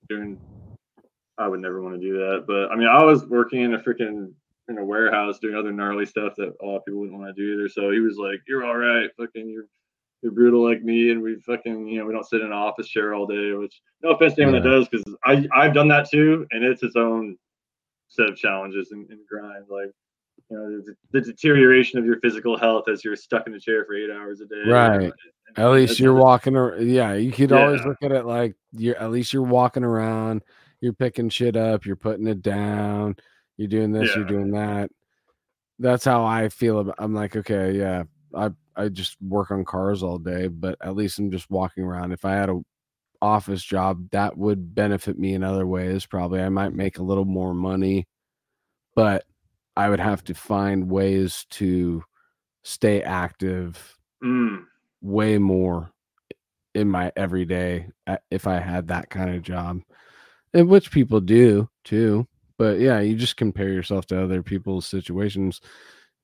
doing. 0.07 0.39
I 1.37 1.47
would 1.47 1.61
never 1.61 1.81
want 1.81 1.99
to 1.99 2.01
do 2.01 2.17
that, 2.17 2.43
but 2.45 2.71
I 2.71 2.75
mean, 2.75 2.87
I 2.87 3.03
was 3.03 3.25
working 3.25 3.61
in 3.61 3.73
a 3.73 3.79
freaking 3.79 4.31
in 4.67 4.77
a 4.77 4.85
warehouse 4.85 5.39
doing 5.39 5.55
other 5.55 5.71
gnarly 5.71 6.05
stuff 6.05 6.33
that 6.37 6.53
a 6.61 6.65
lot 6.65 6.77
of 6.77 6.85
people 6.85 6.99
wouldn't 6.99 7.17
want 7.17 7.35
to 7.35 7.41
do 7.41 7.53
either. 7.53 7.67
So 7.67 7.89
he 7.89 7.99
was 7.99 8.17
like, 8.17 8.41
"You're 8.47 8.63
all 8.63 8.77
right, 8.77 9.09
fucking, 9.17 9.49
you're 9.49 9.65
you're 10.22 10.32
brutal 10.32 10.64
like 10.64 10.83
me, 10.83 11.11
and 11.11 11.22
we 11.22 11.35
fucking, 11.41 11.88
you 11.88 12.00
know, 12.00 12.06
we 12.06 12.14
don't 12.14 12.27
sit 12.27 12.41
in 12.41 12.48
an 12.48 12.53
office 12.53 12.88
chair 12.88 13.14
all 13.14 13.25
day." 13.25 13.53
Which, 13.53 13.82
no 14.03 14.11
offense 14.11 14.35
to 14.35 14.43
anyone 14.43 14.61
that 14.61 14.69
does, 14.69 14.88
because 14.88 15.16
I 15.25 15.48
I've 15.53 15.74
done 15.74 15.88
that 15.90 16.09
too, 16.09 16.45
and 16.51 16.64
it's 16.64 16.83
its 16.83 16.95
own 16.95 17.38
set 18.08 18.30
of 18.30 18.35
challenges 18.35 18.91
and, 18.91 19.09
and 19.09 19.19
grind. 19.27 19.66
Like, 19.69 19.91
you 20.50 20.58
know, 20.58 20.82
the, 20.82 20.95
the 21.11 21.22
deterioration 21.22 21.98
of 21.98 22.06
your 22.06 22.19
physical 22.19 22.58
health 22.58 22.90
as 22.90 23.03
you're 23.06 23.16
stuck 23.16 23.48
in 23.48 23.53
a 23.53 23.59
chair 23.59 23.85
for 23.85 23.95
eight 23.95 24.11
hours 24.11 24.41
a 24.41 24.45
day. 24.45 24.64
Right. 24.69 25.01
And- 25.03 25.14
At 25.58 25.72
least 25.72 26.00
you're 26.00 26.14
walking 26.14 26.56
around. 26.56 26.90
Yeah, 26.90 27.14
you 27.14 27.32
could 27.32 27.51
always 27.51 27.83
look 27.85 27.98
at 28.03 28.11
it 28.11 28.25
like 28.25 28.56
you're 28.72 28.98
at 28.98 29.11
least 29.11 29.33
you're 29.33 29.43
walking 29.43 29.83
around, 29.83 30.43
you're 30.80 30.93
picking 30.93 31.30
shit 31.30 31.56
up, 31.58 31.85
you're 31.85 31.95
putting 31.98 32.27
it 32.27 32.41
down, 32.41 33.16
you're 33.58 33.67
doing 33.67 33.91
this, 33.91 34.09
you're 34.16 34.25
doing 34.25 34.51
that. 34.51 34.91
That's 35.80 36.06
how 36.06 36.24
I 36.24 36.48
feel 36.50 36.80
about 36.80 36.95
I'm 37.00 37.14
like, 37.14 37.35
okay, 37.35 37.72
yeah, 37.77 38.03
I 38.33 38.51
I 38.75 38.90
just 38.90 39.17
work 39.22 39.51
on 39.51 39.66
cars 39.66 40.03
all 40.03 40.17
day, 40.17 40.48
but 40.48 40.77
at 40.83 40.95
least 40.95 41.19
I'm 41.19 41.32
just 41.32 41.50
walking 41.50 41.83
around. 41.83 42.11
If 42.11 42.25
I 42.25 42.33
had 42.33 42.50
a 42.50 42.61
office 43.22 43.64
job, 43.64 44.09
that 44.11 44.38
would 44.38 44.75
benefit 44.75 45.19
me 45.19 45.33
in 45.33 45.43
other 45.43 45.67
ways. 45.67 46.06
Probably 46.06 46.41
I 46.41 46.50
might 46.50 46.74
make 46.74 46.98
a 47.00 47.03
little 47.03 47.25
more 47.25 47.53
money, 47.53 48.08
but 48.95 49.25
I 49.77 49.90
would 49.90 50.00
have 50.00 50.24
to 50.25 50.33
find 50.33 50.90
ways 50.90 51.45
to 51.51 52.03
stay 52.64 53.01
active 53.03 53.98
Mm. 54.24 54.66
way 55.01 55.38
more 55.38 55.91
in 56.75 56.90
my 56.90 57.11
everyday 57.16 57.88
if 58.32 58.48
I 58.48 58.59
had 58.59 58.88
that 58.88 59.09
kind 59.09 59.35
of 59.35 59.41
job, 59.41 59.82
and 60.53 60.69
which 60.69 60.91
people 60.91 61.22
do 61.22 61.69
too. 61.83 62.27
But 62.58 62.80
yeah, 62.80 63.00
you 63.01 63.16
just 63.16 63.38
compare 63.38 63.69
yourself 63.69 64.06
to 64.08 64.24
other 64.24 64.43
people's 64.43 64.85
situations, 64.88 65.61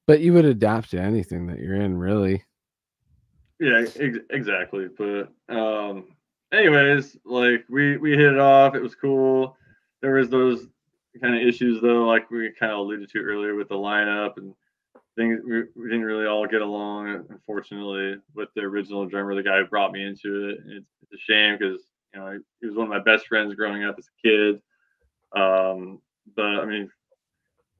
but 0.07 0.21
you 0.21 0.33
would 0.33 0.45
adapt 0.45 0.91
to 0.91 0.99
anything 0.99 1.45
that 1.47 1.59
you're 1.59 1.75
in, 1.75 1.97
really. 1.97 2.43
Yeah, 3.59 3.85
ex- 3.99 4.17
exactly. 4.29 4.87
But 4.97 5.29
um, 5.49 6.05
anyways, 6.51 7.17
like 7.25 7.65
we 7.69 7.97
we 7.97 8.11
hit 8.11 8.33
it 8.33 8.39
off. 8.39 8.75
It 8.75 8.81
was 8.81 8.95
cool. 8.95 9.55
There 10.01 10.13
was 10.13 10.29
those 10.29 10.65
kind 11.21 11.35
of 11.35 11.41
issues 11.41 11.81
though, 11.81 12.05
like 12.05 12.29
we 12.31 12.51
kind 12.59 12.71
of 12.71 12.79
alluded 12.79 13.09
to 13.09 13.19
earlier 13.19 13.55
with 13.55 13.69
the 13.69 13.75
lineup 13.75 14.37
and 14.37 14.53
things. 15.15 15.39
We, 15.43 15.63
we 15.75 15.89
didn't 15.89 16.05
really 16.05 16.27
all 16.27 16.47
get 16.47 16.61
along, 16.61 17.25
unfortunately, 17.29 18.17
with 18.35 18.49
the 18.55 18.61
original 18.61 19.07
drummer, 19.07 19.35
the 19.35 19.43
guy 19.43 19.57
who 19.57 19.65
brought 19.65 19.91
me 19.91 20.05
into 20.05 20.49
it. 20.49 20.59
It's, 20.67 20.87
it's 21.01 21.13
a 21.13 21.31
shame 21.31 21.57
because 21.57 21.81
you 22.13 22.19
know 22.19 22.39
he 22.61 22.67
was 22.67 22.75
one 22.75 22.85
of 22.85 22.91
my 22.91 22.99
best 22.99 23.27
friends 23.27 23.55
growing 23.55 23.83
up 23.83 23.95
as 23.97 24.07
a 24.07 24.27
kid. 24.27 24.61
Um, 25.35 25.99
but 26.35 26.45
I 26.45 26.65
mean, 26.65 26.89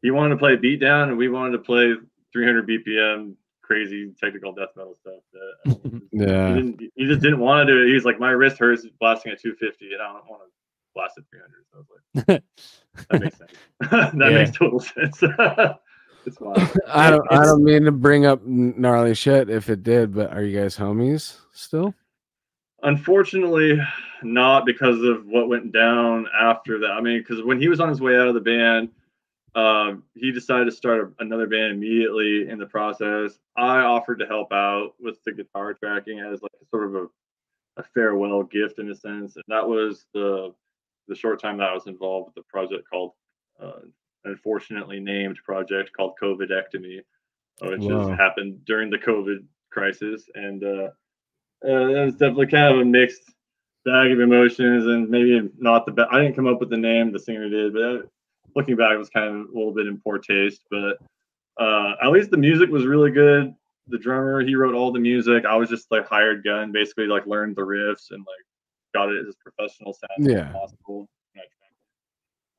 he 0.01 0.11
wanted 0.11 0.35
to 0.35 0.39
play 0.39 0.57
beatdown, 0.57 1.09
and 1.09 1.17
we 1.17 1.29
wanted 1.29 1.51
to 1.51 1.59
play 1.59 1.93
300 2.33 2.67
BPM 2.67 3.33
crazy 3.61 4.13
technical 4.21 4.53
death 4.53 4.69
metal 4.77 4.95
stuff. 4.95 5.19
That, 5.33 5.53
I 5.65 5.99
Yeah. 6.13 6.47
he, 6.47 6.53
didn't, 6.53 6.81
he 6.95 7.05
just 7.05 7.21
didn't 7.21 7.39
want 7.39 7.67
to 7.67 7.73
do 7.73 7.83
it. 7.83 7.93
He's 7.93 8.05
like, 8.05 8.19
my 8.19 8.31
wrist 8.31 8.57
hurts 8.57 8.85
blasting 8.99 9.33
at 9.33 9.41
250, 9.41 9.93
and 9.93 10.01
I 10.01 10.13
don't 10.13 10.29
want 10.29 10.43
to 10.43 10.49
blast 10.95 11.17
at 11.17 11.25
300. 11.29 11.65
So 11.71 11.77
I 11.77 11.79
was 11.79 11.87
like, 12.27 12.43
that 13.09 13.21
makes 13.21 13.37
sense. 13.37 13.51
that 13.91 14.31
Yeah. 14.31 14.37
makes 14.37 14.57
total 14.57 14.79
sense. 14.79 15.21
it's 16.25 16.37
fine. 16.37 16.69
I 16.87 17.09
don't. 17.09 17.27
I 17.31 17.43
don't 17.43 17.63
mean 17.63 17.83
to 17.83 17.91
bring 17.91 18.25
up 18.25 18.45
gnarly 18.45 19.13
shit 19.15 19.49
if 19.49 19.69
it 19.69 19.83
did, 19.83 20.13
but 20.13 20.31
are 20.31 20.43
you 20.43 20.57
guys 20.57 20.77
homies 20.77 21.37
still? 21.53 21.93
Unfortunately, 22.83 23.79
not 24.23 24.65
because 24.65 25.01
of 25.01 25.25
what 25.25 25.49
went 25.49 25.71
down 25.71 26.27
after 26.39 26.79
that. 26.79 26.91
I 26.91 27.01
mean, 27.01 27.19
because 27.19 27.43
when 27.43 27.59
he 27.59 27.67
was 27.67 27.79
on 27.79 27.89
his 27.89 27.99
way 28.01 28.15
out 28.15 28.27
of 28.27 28.33
the 28.35 28.39
band, 28.39 28.89
um, 29.57 30.03
he 30.13 30.31
decided 30.31 30.65
to 30.65 30.71
start 30.71 30.99
a, 31.01 31.23
another 31.23 31.47
band 31.47 31.71
immediately 31.73 32.47
in 32.47 32.59
the 32.59 32.67
process. 32.67 33.39
I 33.57 33.79
offered 33.79 34.19
to 34.19 34.27
help 34.27 34.53
out 34.53 34.93
with 34.99 35.17
the 35.25 35.31
guitar 35.31 35.73
tracking 35.73 36.19
as 36.19 36.43
like 36.43 36.51
sort 36.69 36.85
of 36.85 36.95
a, 36.95 37.07
a 37.77 37.83
farewell 37.95 38.43
gift 38.43 38.77
in 38.77 38.91
a 38.91 38.95
sense. 38.95 39.35
And 39.35 39.43
that 39.47 39.67
was 39.67 40.05
the 40.13 40.53
the 41.07 41.15
short 41.15 41.41
time 41.41 41.57
that 41.57 41.69
I 41.69 41.73
was 41.73 41.87
involved 41.87 42.27
with 42.27 42.35
the 42.35 42.43
project 42.49 42.83
called, 42.89 43.13
uh, 43.61 43.79
unfortunately 44.25 44.99
named 44.99 45.39
project 45.43 45.91
called 45.95 46.15
COVIDectomy, 46.21 46.99
uh, 47.61 47.69
which 47.69 47.81
Wow. 47.81 48.09
has 48.09 48.19
happened 48.19 48.63
during 48.65 48.89
the 48.89 48.97
COVID 48.99 49.45
crisis. 49.71 50.29
And 50.35 50.63
uh, 50.63 50.89
uh, 51.65 51.87
it 51.87 52.05
was 52.05 52.13
definitely 52.15 52.47
kind 52.47 52.75
of 52.75 52.81
a 52.81 52.85
mixed 52.85 53.23
bag 53.85 54.11
of 54.11 54.19
emotions 54.19 54.85
and 54.85 55.09
maybe 55.09 55.49
not 55.57 55.85
the 55.85 55.93
best. 55.93 56.09
I 56.11 56.21
didn't 56.21 56.35
come 56.35 56.45
up 56.47 56.59
with 56.59 56.69
the 56.69 56.77
name, 56.77 57.11
the 57.11 57.19
singer 57.19 57.49
did, 57.49 57.73
but 57.73 57.81
uh, 57.81 58.01
looking 58.57 58.75
back, 58.75 58.91
it 58.93 58.97
was 58.97 59.09
kind 59.09 59.27
of 59.29 59.35
a 59.49 59.57
little 59.57 59.73
bit 59.73 59.87
in 59.87 59.99
poor 59.99 60.17
taste. 60.17 60.61
But 60.69 60.97
uh, 61.63 61.95
at 62.03 62.09
least 62.11 62.31
the 62.31 62.37
music 62.37 62.69
was 62.69 62.85
really 62.85 63.11
good. 63.11 63.53
The 63.87 63.97
drummer, 63.97 64.41
he 64.41 64.55
wrote 64.55 64.75
all 64.75 64.91
the 64.91 64.99
music. 64.99 65.45
I 65.45 65.55
was 65.55 65.69
just 65.69 65.89
like 65.91 66.05
hired 66.07 66.43
gun, 66.43 66.73
basically 66.73 67.05
like 67.05 67.25
learned 67.25 67.55
the 67.55 67.61
riffs 67.61 68.11
and 68.11 68.19
like 68.19 68.45
got 68.93 69.09
it 69.09 69.25
as 69.25 69.35
professional 69.35 69.93
sound 69.93 70.29
Yeah. 70.29 70.47
as 70.49 70.53
possible. 70.53 71.07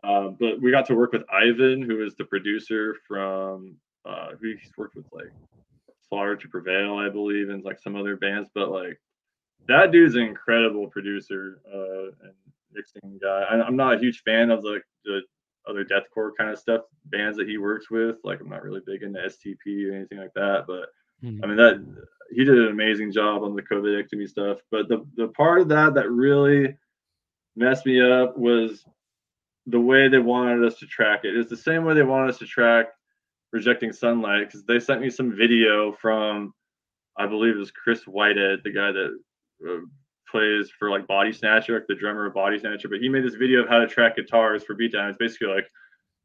Uh, 0.04 0.28
but 0.28 0.60
we 0.62 0.70
got 0.70 0.86
to 0.86 0.94
work 0.94 1.12
with 1.12 1.24
Ivan, 1.30 1.82
who 1.82 2.04
is 2.04 2.14
the 2.14 2.24
producer 2.24 2.94
from 3.06 3.74
uh, 4.06 4.28
who 4.40 4.54
he's 4.54 4.70
worked 4.76 4.94
with 4.94 5.06
like 5.12 5.30
Slaughter 6.08 6.36
to 6.36 6.48
Prevail, 6.48 6.96
I 6.96 7.08
believe, 7.08 7.50
and 7.50 7.64
like 7.64 7.80
some 7.80 7.96
other 7.96 8.16
bands. 8.16 8.48
But 8.54 8.70
like 8.70 8.98
that 9.66 9.90
dude's 9.90 10.14
an 10.14 10.22
incredible 10.22 10.86
producer 10.86 11.60
uh, 11.74 12.26
and 12.26 12.32
mixing 12.72 13.18
guy. 13.20 13.42
I, 13.50 13.60
I'm 13.60 13.76
not 13.76 13.94
a 13.94 13.98
huge 13.98 14.22
fan 14.22 14.50
of 14.52 14.62
the, 14.62 14.80
the 15.04 15.22
other 15.68 15.84
deathcore 15.84 16.30
kind 16.36 16.50
of 16.50 16.58
stuff 16.58 16.82
bands 17.06 17.36
that 17.38 17.48
he 17.48 17.58
works 17.58 17.90
with. 17.90 18.16
Like 18.24 18.40
I'm 18.40 18.48
not 18.48 18.62
really 18.62 18.80
big 18.86 19.02
into 19.02 19.20
STP 19.20 19.90
or 19.90 19.94
anything 19.94 20.18
like 20.18 20.34
that. 20.34 20.64
But 20.66 20.88
Hmm. 21.20 21.40
I 21.42 21.46
mean 21.46 21.56
that 21.56 21.84
he 22.30 22.44
did 22.44 22.58
an 22.58 22.68
amazing 22.68 23.12
job 23.12 23.42
on 23.42 23.54
the 23.54 23.62
COVIDectomy 23.62 24.28
stuff. 24.28 24.58
But 24.70 24.88
the 24.88 25.06
the 25.16 25.28
part 25.28 25.60
of 25.60 25.68
that 25.68 25.94
that 25.94 26.10
really 26.10 26.76
messed 27.56 27.86
me 27.86 28.00
up 28.00 28.36
was 28.38 28.84
the 29.66 29.80
way 29.80 30.08
they 30.08 30.18
wanted 30.18 30.64
us 30.64 30.78
to 30.78 30.86
track 30.86 31.24
it. 31.24 31.36
It's 31.36 31.50
the 31.50 31.56
same 31.56 31.84
way 31.84 31.94
they 31.94 32.02
wanted 32.02 32.30
us 32.30 32.38
to 32.38 32.46
track 32.46 32.86
rejecting 33.52 33.92
sunlight 33.92 34.46
because 34.46 34.64
they 34.64 34.78
sent 34.78 35.00
me 35.00 35.10
some 35.10 35.36
video 35.36 35.92
from 35.92 36.54
I 37.16 37.26
believe 37.26 37.56
it 37.56 37.58
was 37.58 37.72
Chris 37.72 38.04
Whitehead, 38.04 38.60
the 38.62 38.72
guy 38.72 38.92
that 38.92 39.18
uh, 39.68 39.80
plays 40.30 40.70
for 40.78 40.90
like 40.90 41.06
Body 41.06 41.32
Snatcher, 41.32 41.74
like 41.74 41.86
the 41.86 41.94
drummer 41.94 42.26
of 42.26 42.34
Body 42.34 42.58
Snatcher. 42.58 42.88
But 42.88 43.00
he 43.00 43.08
made 43.08 43.24
this 43.24 43.34
video 43.34 43.62
of 43.62 43.68
how 43.68 43.78
to 43.78 43.86
track 43.86 44.16
guitars 44.16 44.64
for 44.64 44.74
beatdown. 44.74 45.10
It's 45.10 45.18
basically 45.18 45.48
like, 45.48 45.70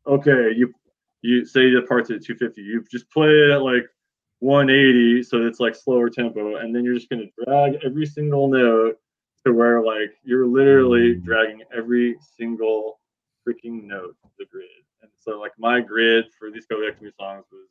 okay, 0.07 0.51
you 0.55 0.73
you 1.21 1.45
say 1.45 1.73
the 1.73 1.83
parts 1.83 2.09
at 2.09 2.23
250, 2.23 2.61
you 2.61 2.83
just 2.91 3.09
play 3.09 3.29
it 3.29 3.51
at 3.51 3.61
like 3.61 3.85
180, 4.39 5.23
so 5.23 5.45
it's 5.45 5.61
like 5.61 5.73
slower 5.73 6.09
tempo, 6.09 6.57
and 6.57 6.75
then 6.75 6.83
you're 6.83 6.95
just 6.95 7.09
gonna 7.09 7.25
drag 7.45 7.77
every 7.83 8.05
single 8.05 8.49
note 8.49 8.97
to 9.45 9.53
where 9.53 9.81
like 9.81 10.15
you're 10.23 10.45
literally 10.47 11.15
dragging 11.15 11.61
every 11.75 12.15
single 12.37 12.99
freaking 13.47 13.83
note 13.83 14.15
to 14.23 14.29
the 14.37 14.45
grid. 14.45 14.67
And 15.01 15.11
so 15.19 15.39
like 15.39 15.51
my 15.57 15.79
grid 15.81 16.25
for 16.37 16.51
these 16.51 16.65
Codectomy 16.65 17.15
songs 17.17 17.45
was 17.51 17.67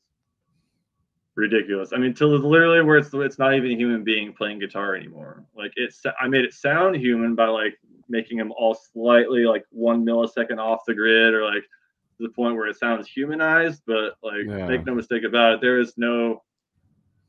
ridiculous. 1.37 1.93
I 1.93 1.99
mean, 1.99 2.15
till 2.15 2.29
literally 2.29 2.83
where 2.83 2.99
it's 2.99 3.11
it's 3.13 3.39
not 3.39 3.55
even 3.55 3.71
a 3.73 3.77
human 3.77 4.05
being 4.05 4.33
playing 4.33 4.59
guitar 4.59 4.95
anymore. 4.95 5.45
Like 5.57 5.73
it's 5.77 6.03
I 6.21 6.29
made 6.29 6.45
it 6.45 6.53
sound 6.53 6.97
human 6.97 7.35
by 7.35 7.47
like 7.47 7.79
making 8.09 8.39
them 8.39 8.53
all 8.53 8.75
slightly 8.75 9.45
like 9.47 9.65
one 9.71 10.05
millisecond 10.05 10.59
off 10.59 10.81
the 10.87 10.95
grid 10.95 11.33
or 11.35 11.45
like 11.45 11.63
to 11.63 12.27
the 12.27 12.29
point 12.31 12.57
where 12.57 12.69
it 12.69 12.77
sounds 12.77 13.09
humanized, 13.09 13.83
but 13.87 14.15
like 14.23 14.45
Yeah. 14.47 14.67
make 14.67 14.85
no 14.85 14.95
mistake 14.95 15.25
about 15.25 15.55
it, 15.55 15.61
there 15.61 15.81
is 15.81 15.95
no 15.97 16.43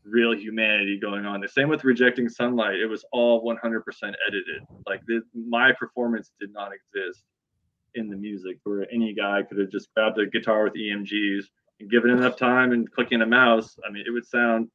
real 0.04 0.36
humanity 0.36 1.00
going 1.00 1.26
on. 1.26 1.40
The 1.40 1.48
same 1.48 1.70
with 1.70 1.86
rejecting 1.86 2.28
sunlight. 2.28 2.76
It 2.76 2.88
was 2.88 3.06
all 3.14 3.42
100% 3.46 3.84
edited. 4.04 4.62
Like 4.86 5.02
the, 5.08 5.22
my 5.34 5.72
performance 5.72 6.32
did 6.42 6.52
not 6.52 6.72
exist 6.74 7.24
in 7.96 8.10
the 8.10 8.18
music 8.18 8.58
where 8.66 8.86
any 8.92 9.14
guy 9.14 9.44
could 9.44 9.60
have 9.60 9.70
just 9.72 9.94
grabbed 9.94 10.20
a 10.20 10.26
guitar 10.26 10.66
with 10.66 10.74
EMGs 10.74 11.46
and 11.80 11.90
given 11.90 12.12
it 12.12 12.18
enough 12.18 12.38
time 12.38 12.72
and 12.72 12.90
clicking 12.92 13.22
a 13.22 13.26
mouse. 13.26 13.78
I 13.88 13.92
mean, 13.92 14.04
it 14.06 14.12
would 14.12 14.26
sound. 14.26 14.70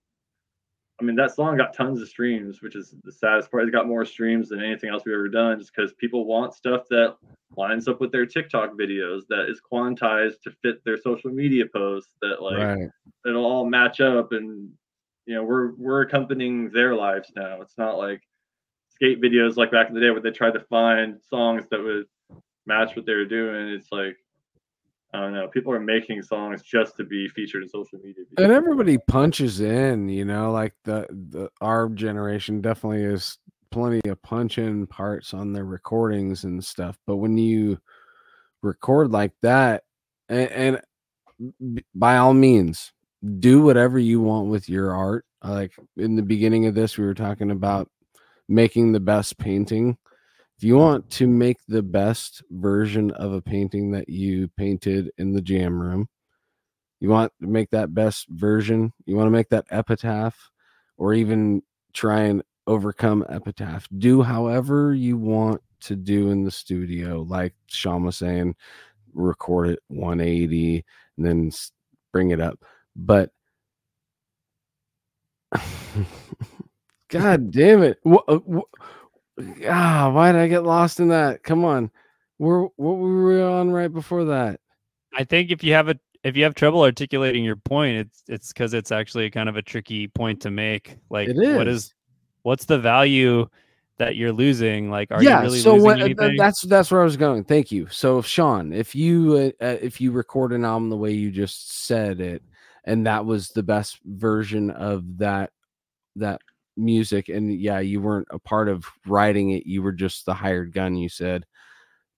I 1.00 1.04
mean, 1.04 1.14
that 1.14 1.32
song 1.32 1.56
got 1.56 1.74
tons 1.74 2.02
of 2.02 2.08
streams, 2.08 2.60
which 2.60 2.74
is 2.74 2.92
the 3.04 3.12
saddest 3.12 3.52
part. 3.52 3.68
It 3.68 3.70
got 3.70 3.86
more 3.86 4.04
streams 4.04 4.48
than 4.48 4.60
anything 4.60 4.90
else 4.90 5.04
we've 5.06 5.14
ever 5.14 5.28
done, 5.28 5.60
just 5.60 5.72
because 5.74 5.92
people 5.94 6.24
want 6.24 6.54
stuff 6.54 6.82
that 6.90 7.16
lines 7.56 7.86
up 7.86 8.00
with 8.00 8.10
their 8.10 8.26
TikTok 8.26 8.72
videos, 8.72 9.22
that 9.28 9.48
is 9.48 9.60
quantized 9.60 10.40
to 10.42 10.50
fit 10.60 10.84
their 10.84 10.98
social 10.98 11.30
media 11.30 11.64
posts, 11.72 12.14
that 12.20 12.42
like 12.42 12.58
right. 12.58 12.88
it'll 13.24 13.46
all 13.46 13.64
match 13.64 14.00
up 14.00 14.32
and 14.32 14.70
you 15.28 15.34
know 15.34 15.44
we're 15.44 15.74
we're 15.74 16.00
accompanying 16.00 16.70
their 16.70 16.94
lives 16.94 17.30
now 17.36 17.60
it's 17.60 17.76
not 17.76 17.98
like 17.98 18.22
skate 18.88 19.20
videos 19.20 19.56
like 19.56 19.70
back 19.70 19.88
in 19.88 19.94
the 19.94 20.00
day 20.00 20.10
where 20.10 20.22
they 20.22 20.30
tried 20.30 20.54
to 20.54 20.64
find 20.70 21.20
songs 21.28 21.64
that 21.70 21.80
would 21.80 22.06
match 22.66 22.96
what 22.96 23.04
they 23.04 23.12
were 23.12 23.26
doing 23.26 23.68
it's 23.68 23.92
like 23.92 24.16
i 25.12 25.20
don't 25.20 25.32
know 25.32 25.48
people 25.48 25.72
are 25.72 25.80
making 25.80 26.22
songs 26.22 26.62
just 26.62 26.96
to 26.96 27.04
be 27.04 27.28
featured 27.28 27.62
in 27.62 27.68
social 27.68 27.98
media 27.98 28.24
And 28.36 28.52
everybody 28.52 28.98
punches 28.98 29.60
in, 29.60 30.08
you 30.08 30.24
know, 30.24 30.52
like 30.52 30.74
the 30.84 31.06
the 31.10 31.48
our 31.60 31.88
generation 31.88 32.60
definitely 32.60 33.02
is 33.02 33.38
plenty 33.70 34.00
of 34.08 34.20
punch 34.22 34.58
in 34.58 34.86
parts 34.86 35.34
on 35.34 35.52
their 35.52 35.64
recordings 35.64 36.44
and 36.44 36.64
stuff. 36.64 36.98
But 37.06 37.16
when 37.16 37.38
you 37.38 37.78
record 38.62 39.10
like 39.10 39.32
that, 39.42 39.84
and, 40.28 40.50
and 40.50 41.82
by 41.94 42.16
all 42.18 42.34
means, 42.34 42.92
do 43.38 43.62
whatever 43.62 43.98
you 43.98 44.20
want 44.20 44.48
with 44.48 44.68
your 44.68 44.94
art. 44.94 45.24
Like 45.42 45.72
in 45.96 46.16
the 46.16 46.22
beginning 46.22 46.66
of 46.66 46.74
this, 46.74 46.98
we 46.98 47.04
were 47.04 47.14
talking 47.14 47.50
about 47.50 47.88
making 48.48 48.92
the 48.92 49.00
best 49.00 49.38
painting. 49.38 49.96
If 50.58 50.64
you 50.64 50.76
want 50.76 51.08
to 51.10 51.28
make 51.28 51.58
the 51.68 51.84
best 51.84 52.42
version 52.50 53.12
of 53.12 53.32
a 53.32 53.40
painting 53.40 53.92
that 53.92 54.08
you 54.08 54.48
painted 54.56 55.12
in 55.16 55.32
the 55.32 55.40
jam 55.40 55.80
room, 55.80 56.08
you 56.98 57.10
want 57.10 57.32
to 57.40 57.46
make 57.46 57.70
that 57.70 57.94
best 57.94 58.26
version, 58.28 58.92
you 59.06 59.14
want 59.14 59.28
to 59.28 59.30
make 59.30 59.50
that 59.50 59.66
epitaph, 59.70 60.50
or 60.96 61.14
even 61.14 61.62
try 61.92 62.22
and 62.22 62.42
overcome 62.66 63.24
epitaph. 63.28 63.86
Do 63.98 64.20
however 64.20 64.92
you 64.94 65.16
want 65.16 65.62
to 65.82 65.94
do 65.94 66.30
in 66.30 66.42
the 66.42 66.50
studio, 66.50 67.22
like 67.22 67.54
Sean 67.68 68.02
was 68.02 68.16
saying, 68.16 68.56
record 69.14 69.68
it 69.68 69.78
180 69.86 70.84
and 71.18 71.24
then 71.24 71.52
bring 72.12 72.30
it 72.30 72.40
up. 72.40 72.58
But 72.96 73.30
God 77.10 77.52
damn 77.52 77.84
it. 77.84 77.98
What, 78.02 78.24
uh, 78.26 78.40
ah, 79.68 80.10
why 80.12 80.32
did 80.32 80.40
I 80.40 80.48
get 80.48 80.64
lost 80.64 81.00
in 81.00 81.08
that? 81.08 81.42
Come 81.42 81.64
on. 81.64 81.90
We're, 82.38 82.62
what 82.62 82.98
were 82.98 83.26
we 83.26 83.42
on 83.42 83.70
right 83.70 83.92
before 83.92 84.24
that? 84.26 84.60
I 85.14 85.24
think 85.24 85.50
if 85.50 85.64
you 85.64 85.72
have 85.72 85.88
a 85.88 85.98
if 86.24 86.36
you 86.36 86.44
have 86.44 86.54
trouble 86.54 86.82
articulating 86.82 87.44
your 87.44 87.56
point, 87.56 87.96
it's 87.96 88.22
it's 88.28 88.52
because 88.52 88.74
it's 88.74 88.92
actually 88.92 89.30
kind 89.30 89.48
of 89.48 89.56
a 89.56 89.62
tricky 89.62 90.08
point 90.08 90.42
to 90.42 90.50
make. 90.50 90.96
Like, 91.10 91.28
It 91.28 91.36
what 91.36 91.68
is. 91.68 91.84
is 91.84 91.94
what's 92.42 92.64
the 92.64 92.78
value 92.78 93.48
that 93.98 94.16
you're 94.16 94.32
losing? 94.32 94.90
Like, 94.90 95.10
are 95.10 95.22
yeah, 95.22 95.38
you 95.38 95.44
really 95.44 95.58
so 95.60 95.72
losing 95.72 95.84
what, 95.84 96.00
uh, 96.00 96.04
anything? 96.04 96.36
that's 96.36 96.62
that's 96.62 96.90
where 96.90 97.00
I 97.00 97.04
was 97.04 97.16
going. 97.16 97.44
Thank 97.44 97.72
you. 97.72 97.88
So, 97.90 98.22
Sean, 98.22 98.72
if 98.72 98.94
you 98.94 99.52
uh, 99.60 99.64
uh, 99.64 99.78
if 99.80 100.00
you 100.00 100.12
record 100.12 100.52
an 100.52 100.64
album 100.64 100.90
the 100.90 100.96
way 100.96 101.12
you 101.12 101.30
just 101.30 101.86
said 101.86 102.20
it, 102.20 102.42
and 102.84 103.06
that 103.06 103.24
was 103.24 103.48
the 103.48 103.62
best 103.62 103.98
version 104.04 104.70
of 104.70 105.18
that 105.18 105.50
that 106.16 106.40
music 106.78 107.28
and 107.28 107.60
yeah 107.60 107.80
you 107.80 108.00
weren't 108.00 108.28
a 108.30 108.38
part 108.38 108.68
of 108.68 108.86
writing 109.06 109.50
it 109.50 109.66
you 109.66 109.82
were 109.82 109.92
just 109.92 110.24
the 110.26 110.34
hired 110.34 110.72
gun 110.72 110.96
you 110.96 111.08
said. 111.08 111.44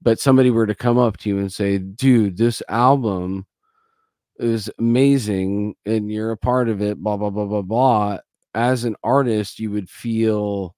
But 0.02 0.18
somebody 0.18 0.50
were 0.50 0.66
to 0.66 0.74
come 0.74 0.98
up 0.98 1.18
to 1.18 1.28
you 1.28 1.38
and 1.38 1.52
say 1.52 1.78
dude 1.78 2.36
this 2.36 2.62
album 2.68 3.46
is 4.38 4.70
amazing 4.78 5.74
and 5.84 6.10
you're 6.10 6.32
a 6.32 6.36
part 6.36 6.68
of 6.68 6.80
it 6.80 6.98
blah 6.98 7.16
blah 7.16 7.30
blah 7.30 7.46
blah 7.46 7.62
blah 7.62 8.18
as 8.54 8.84
an 8.84 8.96
artist 9.04 9.58
you 9.58 9.70
would 9.70 9.88
feel 9.88 10.74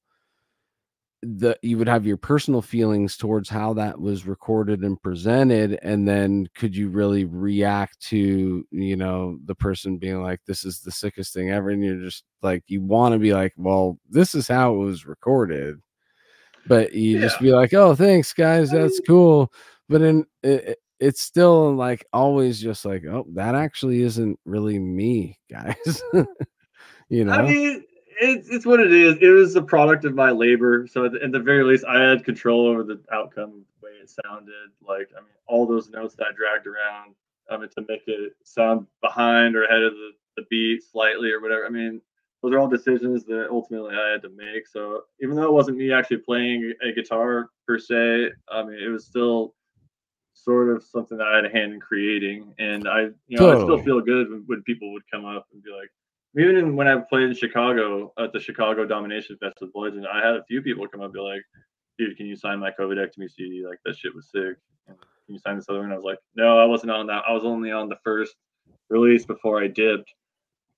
the 1.23 1.57
you 1.63 1.79
would 1.79 1.89
have 1.89 2.05
your 2.05 2.17
personal 2.17 2.61
feelings 2.61 3.17
towards 3.17 3.49
how 3.49 3.73
that 3.73 4.01
was 4.01 4.27
recorded 4.27 4.83
and 4.83 5.01
presented 5.03 5.79
and 5.83 6.07
then 6.07 6.49
could 6.57 6.75
you 6.75 6.89
really 6.89 7.25
react 7.25 8.01
to 8.01 8.67
you 8.73 8.97
know 8.97 9.39
the 9.45 9.55
person 9.55 9.99
being 9.99 10.21
like 10.21 10.41
this 10.47 10.65
is 10.65 10.81
the 10.81 10.91
sickest 10.91 11.33
thing 11.33 11.51
ever 11.51 11.71
and 11.71 11.85
you're 11.85 12.01
just 12.01 12.25
like 12.43 12.65
you 12.67 12.83
want 12.83 13.13
to 13.13 13.21
be 13.21 13.33
like 13.33 13.53
well 13.57 13.99
this 14.11 14.35
is 14.35 14.49
how 14.49 14.75
it 14.75 14.79
was 14.79 15.07
recorded. 15.07 15.77
But 16.67 16.93
you 16.93 17.17
yeah. 17.17 17.23
just 17.23 17.41
be 17.41 17.53
like 17.53 17.73
oh 17.75 17.95
thanks 17.95 18.33
guys 18.33 18.71
that's 18.71 19.01
cool. 19.07 19.53
But 19.89 20.01
then 20.01 20.25
it, 20.43 20.79
it's 21.03 21.21
still 21.21 21.75
like 21.75 22.07
always 22.13 22.61
just 22.61 22.85
like 22.85 23.05
oh 23.05 23.27
that 23.35 23.55
actually 23.55 24.03
isn't 24.03 24.39
really 24.45 24.79
me 24.79 25.39
guys 25.51 26.03
you 27.09 27.25
know? 27.25 27.33
i 27.33 27.43
mean 27.43 27.83
it's 28.21 28.49
it's 28.49 28.67
what 28.67 28.81
it 28.81 28.93
is. 28.93 29.17
It 29.21 29.29
was 29.29 29.57
a 29.57 29.63
product 29.63 30.05
of 30.05 30.15
my 30.15 30.31
labor. 30.31 30.87
So 30.87 31.05
at 31.05 31.13
the, 31.13 31.23
at 31.23 31.33
the, 31.33 31.41
very 31.41 31.65
least, 31.65 31.85
I 31.85 32.01
had 32.01 32.25
control 32.25 32.67
over 32.67 32.83
the 32.83 33.01
outcome, 33.13 33.65
the 33.81 33.87
way 33.87 33.93
it 34.03 34.11
sounded. 34.11 34.71
Like 34.87 35.11
I 35.17 35.21
mean, 35.21 35.31
all 35.47 35.67
those 35.67 35.89
notes 35.91 36.15
that 36.17 36.27
I 36.27 36.33
dragged 36.37 36.67
around, 36.67 37.15
I 37.51 37.57
mean, 37.57 37.69
to 37.71 37.85
make 37.89 38.03
it 38.07 38.35
sound 38.45 38.87
behind 39.01 39.57
or 39.57 39.65
ahead 39.65 39.83
of 39.83 39.93
the, 39.93 40.11
the 40.37 40.45
beat 40.51 40.83
slightly 40.83 41.31
or 41.31 41.41
whatever. 41.41 41.67
I 41.67 41.71
mean, 41.71 42.01
those 42.43 42.53
are 42.53 42.59
all 42.59 42.69
decisions 42.69 43.25
that 43.25 43.49
ultimately 43.51 43.95
I 43.95 44.11
had 44.11 44.23
to 44.23 44.31
make. 44.31 44.67
So 44.67 45.03
even 45.21 45.37
though 45.37 45.45
it 45.45 45.53
wasn't 45.53 45.79
me 45.79 45.93
actually 45.93 46.19
playing 46.19 46.73
a 46.83 46.93
guitar 46.93 47.51
per 47.67 47.79
se, 47.79 48.31
I 48.51 48.63
mean, 48.65 48.79
it 48.83 48.89
was 48.89 49.07
still 49.07 49.55
sort 50.35 50.71
of 50.71 50.83
something 50.83 51.19
that 51.19 51.29
I 51.29 51.37
had 51.37 51.45
a 51.45 51.51
hand 51.51 51.73
in 51.73 51.81
creating. 51.81 52.53
And 52.59 52.89
I, 52.89 53.01
you 53.29 53.39
know, 53.39 53.47
totally. 53.47 53.63
I 53.63 53.67
still 53.67 53.83
feel 53.85 54.01
good 54.01 54.31
when, 54.31 54.45
when 54.47 54.63
people 54.63 54.93
would 54.93 55.05
come 55.11 55.25
up 55.25 55.47
and 55.53 55.63
be 55.63 55.71
like 55.71 55.91
even 56.37 56.77
when 56.77 56.89
I 56.89 56.97
played 57.09 57.25
in 57.25 57.35
Chicago 57.35 58.13
at 58.19 58.33
the 58.33 58.41
Chicago 58.41 58.87
Domination 58.87 59.37
Fest 59.39 59.59
with 59.61 59.73
Bludgeon, 59.73 60.07
I 60.07 60.25
had 60.25 60.37
a 60.37 60.45
few 60.45 60.63
people 60.63 60.89
come 60.89 61.01
up 61.01 61.07
and 61.07 61.15
be 61.15 61.21
like, 61.21 61.43
dude, 61.99 62.17
can 62.17 62.27
you 62.27 62.37
sign 62.37 62.59
my 62.59 62.71
COVIDectomy 62.71 63.31
CD? 63.31 63.65
Like 63.67 63.79
that 63.85 63.97
shit 63.97 64.15
was 64.15 64.31
sick. 64.31 64.57
Can 64.87 65.35
you 65.35 65.39
sign 65.39 65.57
this 65.57 65.67
other 65.69 65.81
one? 65.81 65.93
I 65.93 65.97
was 65.97 66.05
like, 66.05 66.19
no, 66.35 66.59
I 66.59 66.65
wasn't 66.65 66.93
on 66.93 67.07
that. 67.09 67.23
I 67.29 67.33
was 67.33 67.45
only 67.45 67.71
on 67.71 67.89
the 67.89 67.99
first 68.03 68.35
release 68.89 69.25
before 69.25 69.63
I 69.63 69.69
dipped. 69.69 70.11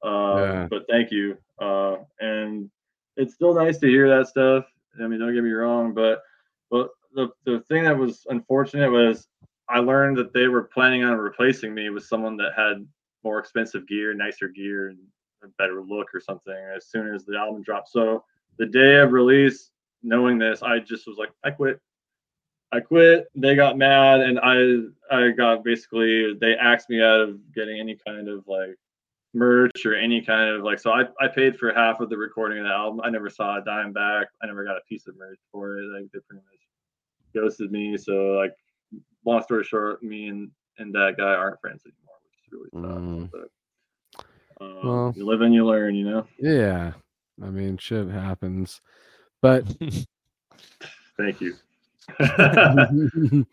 Uh, 0.04 0.36
yeah. 0.36 0.66
But 0.68 0.84
thank 0.90 1.10
you. 1.10 1.38
Uh, 1.60 1.96
and 2.20 2.70
it's 3.16 3.34
still 3.34 3.54
nice 3.54 3.78
to 3.78 3.86
hear 3.86 4.08
that 4.08 4.28
stuff. 4.28 4.64
I 5.02 5.06
mean, 5.06 5.20
don't 5.20 5.34
get 5.34 5.44
me 5.44 5.50
wrong, 5.50 5.94
but 5.94 6.22
but 6.70 6.90
the 7.14 7.28
the 7.44 7.60
thing 7.68 7.84
that 7.84 7.96
was 7.96 8.24
unfortunate 8.28 8.90
was 8.90 9.26
I 9.68 9.78
learned 9.78 10.18
that 10.18 10.32
they 10.32 10.46
were 10.48 10.64
planning 10.64 11.04
on 11.04 11.16
replacing 11.16 11.74
me 11.74 11.90
with 11.90 12.04
someone 12.04 12.36
that 12.36 12.52
had 12.56 12.86
more 13.22 13.38
expensive 13.38 13.88
gear, 13.88 14.14
nicer 14.14 14.48
gear, 14.48 14.88
and 14.88 14.98
a 15.44 15.48
better 15.58 15.82
look 15.82 16.14
or 16.14 16.20
something 16.20 16.56
as 16.74 16.86
soon 16.86 17.14
as 17.14 17.24
the 17.24 17.36
album 17.36 17.62
dropped. 17.62 17.90
So 17.90 18.24
the 18.58 18.66
day 18.66 18.96
of 18.96 19.12
release, 19.12 19.70
knowing 20.02 20.38
this, 20.38 20.62
I 20.62 20.78
just 20.78 21.06
was 21.06 21.16
like, 21.18 21.30
I 21.42 21.50
quit. 21.50 21.80
I 22.72 22.80
quit. 22.80 23.28
They 23.36 23.54
got 23.54 23.78
mad, 23.78 24.20
and 24.20 24.40
I 24.40 24.80
I 25.14 25.30
got 25.30 25.62
basically 25.62 26.34
they 26.34 26.54
axed 26.54 26.90
me 26.90 27.00
out 27.00 27.20
of 27.20 27.52
getting 27.54 27.78
any 27.78 27.96
kind 28.06 28.28
of 28.28 28.46
like 28.48 28.76
merch 29.32 29.86
or 29.86 29.94
any 29.94 30.20
kind 30.20 30.50
of 30.50 30.62
like. 30.62 30.80
So 30.80 30.90
I 30.90 31.04
I 31.20 31.28
paid 31.28 31.56
for 31.56 31.72
half 31.72 32.00
of 32.00 32.10
the 32.10 32.18
recording 32.18 32.58
of 32.58 32.64
the 32.64 32.70
album. 32.70 33.00
I 33.04 33.10
never 33.10 33.30
saw 33.30 33.58
a 33.58 33.64
dime 33.64 33.92
back. 33.92 34.28
I 34.42 34.46
never 34.46 34.64
got 34.64 34.76
a 34.76 34.80
piece 34.88 35.06
of 35.06 35.16
merch 35.16 35.38
for 35.52 35.78
it. 35.78 35.84
Like 35.84 36.10
they 36.12 36.18
pretty 36.28 36.42
much 36.50 36.60
ghosted 37.34 37.70
me. 37.70 37.96
So 37.96 38.32
like, 38.32 38.54
long 39.24 39.42
story 39.42 39.64
short, 39.64 40.02
me 40.02 40.28
and 40.28 40.50
and 40.78 40.92
that 40.94 41.16
guy 41.16 41.34
aren't 41.34 41.60
friends 41.60 41.82
anymore, 41.86 42.16
which 42.24 42.38
is 42.44 42.52
really 42.52 42.88
tough. 42.88 43.02
Mm. 43.02 43.30
But 43.30 43.50
um, 44.60 44.80
well, 44.84 45.12
you 45.16 45.26
live 45.26 45.40
and 45.40 45.54
you 45.54 45.66
learn, 45.66 45.94
you 45.94 46.04
know. 46.08 46.26
Yeah, 46.38 46.92
I 47.42 47.46
mean, 47.46 47.76
shit 47.78 48.08
happens, 48.08 48.80
but 49.42 49.64
thank 51.18 51.40
you. 51.40 51.54
well, 52.18 53.46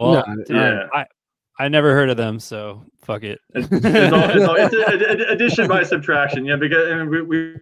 no, 0.00 0.24
yeah. 0.48 0.86
I 0.92 1.06
I 1.58 1.68
never 1.68 1.92
heard 1.92 2.10
of 2.10 2.16
them, 2.16 2.40
so 2.40 2.84
fuck 3.02 3.22
it. 3.22 3.40
it's, 3.54 3.66
all, 3.72 4.30
it's, 4.30 4.48
all, 4.48 4.56
it's 4.56 4.74
a, 4.74 5.28
a, 5.28 5.32
addition 5.32 5.68
by 5.68 5.82
subtraction, 5.82 6.44
yeah. 6.44 6.56
Because 6.56 6.90
I 6.90 6.96
mean, 6.96 7.10
we, 7.10 7.22
we 7.22 7.56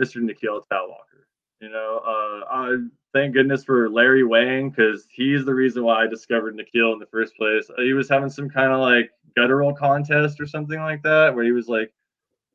Mr. 0.00 0.20
Nikhil 0.20 0.66
Talwalkar. 0.70 1.24
You 1.60 1.70
know, 1.70 2.00
uh, 2.04 2.44
I 2.50 2.76
thank 3.14 3.32
goodness 3.32 3.64
for 3.64 3.88
Larry 3.88 4.24
Wang 4.24 4.68
because 4.68 5.06
he's 5.08 5.44
the 5.44 5.54
reason 5.54 5.84
why 5.84 6.02
I 6.02 6.06
discovered 6.06 6.56
Nikhil 6.56 6.92
in 6.92 6.98
the 6.98 7.06
first 7.06 7.36
place. 7.36 7.70
He 7.78 7.92
was 7.94 8.08
having 8.08 8.28
some 8.28 8.50
kind 8.50 8.72
of 8.72 8.80
like 8.80 9.10
guttural 9.36 9.72
contest 9.72 10.40
or 10.40 10.46
something 10.46 10.80
like 10.80 11.02
that, 11.04 11.34
where 11.34 11.44
he 11.44 11.52
was 11.52 11.68
like 11.68 11.92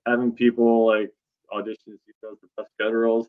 having 0.06 0.34
people 0.34 0.86
like 0.86 1.12
audition 1.52 1.98
to 2.22 2.38
the 2.42 2.48
best 2.58 2.72
gutturals, 2.80 3.28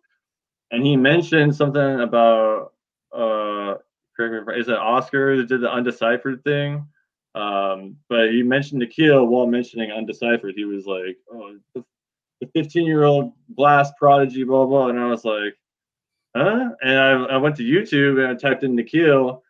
and 0.73 0.85
he 0.85 0.97
mentioned 0.97 1.55
something 1.55 2.01
about 2.01 2.73
uh, 3.17 3.75
is 4.19 4.69
it 4.69 4.77
Oscar 4.77 5.39
that 5.39 5.49
did 5.49 5.63
the 5.63 5.71
undeciphered 5.71 6.45
thing? 6.45 6.87
Um, 7.35 7.97
but 8.09 8.31
he 8.31 8.43
mentioned 8.43 8.81
Nikhil 8.81 9.27
while 9.27 9.47
mentioning 9.47 9.91
undeciphered. 9.91 10.55
He 10.57 10.65
was 10.65 10.85
like, 10.85 11.17
"Oh, 11.33 11.57
the 11.75 12.47
15 12.55 12.85
year 12.85 13.05
old 13.05 13.33
blast 13.51 13.95
prodigy, 13.97 14.43
blah 14.43 14.67
blah," 14.67 14.89
and 14.89 14.99
I 14.99 15.07
was 15.07 15.25
like 15.25 15.55
huh? 16.37 16.71
And 16.83 16.99
I, 16.99 17.35
I 17.35 17.37
went 17.37 17.57
to 17.57 17.63
YouTube 17.63 18.23
and 18.23 18.29
I 18.29 18.35
typed 18.35 18.65
in 18.65 18.75
Nikhil 18.75 19.43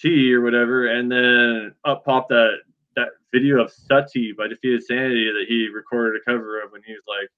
T 0.00 0.32
or 0.34 0.42
whatever, 0.42 0.86
and 0.86 1.10
then 1.10 1.74
up 1.84 2.04
popped 2.04 2.28
that 2.30 2.58
that 2.96 3.08
video 3.32 3.62
of 3.62 3.72
Sati 3.72 4.32
by 4.32 4.48
Defeated 4.48 4.84
Sanity 4.84 5.30
that 5.32 5.46
he 5.48 5.68
recorded 5.68 6.20
a 6.20 6.30
cover 6.30 6.60
of 6.60 6.72
when 6.72 6.82
he 6.84 6.92
was 6.92 7.02
like 7.08 7.28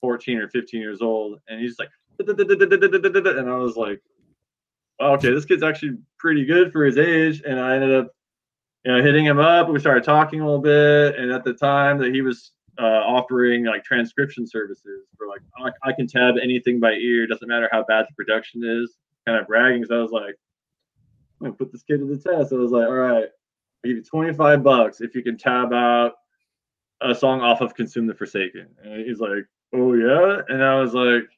14 0.00 0.38
or 0.38 0.48
15 0.48 0.80
years 0.80 1.02
old, 1.02 1.40
and 1.48 1.60
he's 1.60 1.78
like, 1.78 1.88
and 2.20 3.50
I 3.50 3.56
was 3.56 3.76
like, 3.76 4.00
okay, 5.00 5.32
this 5.32 5.44
kid's 5.44 5.62
actually 5.62 5.98
pretty 6.18 6.44
good 6.44 6.72
for 6.72 6.84
his 6.84 6.96
age, 6.96 7.42
and 7.44 7.58
I 7.58 7.74
ended 7.74 7.94
up, 7.94 8.14
you 8.84 8.92
know, 8.92 9.02
hitting 9.02 9.24
him 9.24 9.40
up. 9.40 9.68
We 9.68 9.80
started 9.80 10.04
talking 10.04 10.40
a 10.40 10.44
little 10.44 10.60
bit, 10.60 11.18
and 11.18 11.32
at 11.32 11.44
the 11.44 11.54
time 11.54 11.98
that 11.98 12.14
he 12.14 12.22
was 12.22 12.52
uh, 12.78 13.02
offering 13.06 13.64
like 13.64 13.84
transcription 13.84 14.46
services 14.46 15.06
for 15.16 15.26
like 15.26 15.40
I, 15.58 15.90
I, 15.90 15.92
can 15.92 16.06
tab 16.06 16.34
anything 16.42 16.80
by 16.80 16.92
ear, 16.92 17.26
doesn't 17.26 17.48
matter 17.48 17.68
how 17.70 17.84
bad 17.84 18.06
the 18.08 18.14
production 18.14 18.62
is. 18.64 18.96
Kind 19.26 19.38
of 19.38 19.46
bragging. 19.46 19.84
So 19.84 19.98
I 19.98 20.02
was 20.02 20.10
like, 20.10 20.34
I'm 21.40 21.46
gonna 21.46 21.52
put 21.54 21.72
this 21.72 21.82
kid 21.82 21.98
to 21.98 22.06
the 22.06 22.16
test. 22.16 22.52
I 22.52 22.56
was 22.56 22.72
like, 22.72 22.86
all 22.86 22.94
right, 22.94 23.24
I'll 23.24 23.88
give 23.88 23.96
you 23.96 24.02
25 24.02 24.62
bucks 24.62 25.00
if 25.00 25.14
you 25.14 25.22
can 25.22 25.38
tab 25.38 25.72
out 25.72 26.14
a 27.00 27.14
song 27.14 27.40
off 27.40 27.60
of 27.60 27.74
Consume 27.74 28.06
the 28.06 28.14
Forsaken. 28.14 28.66
And 28.82 29.06
he's 29.06 29.20
like, 29.20 29.46
oh 29.72 29.94
yeah, 29.94 30.40
and 30.48 30.62
I 30.62 30.80
was 30.80 30.94
like, 30.94 31.28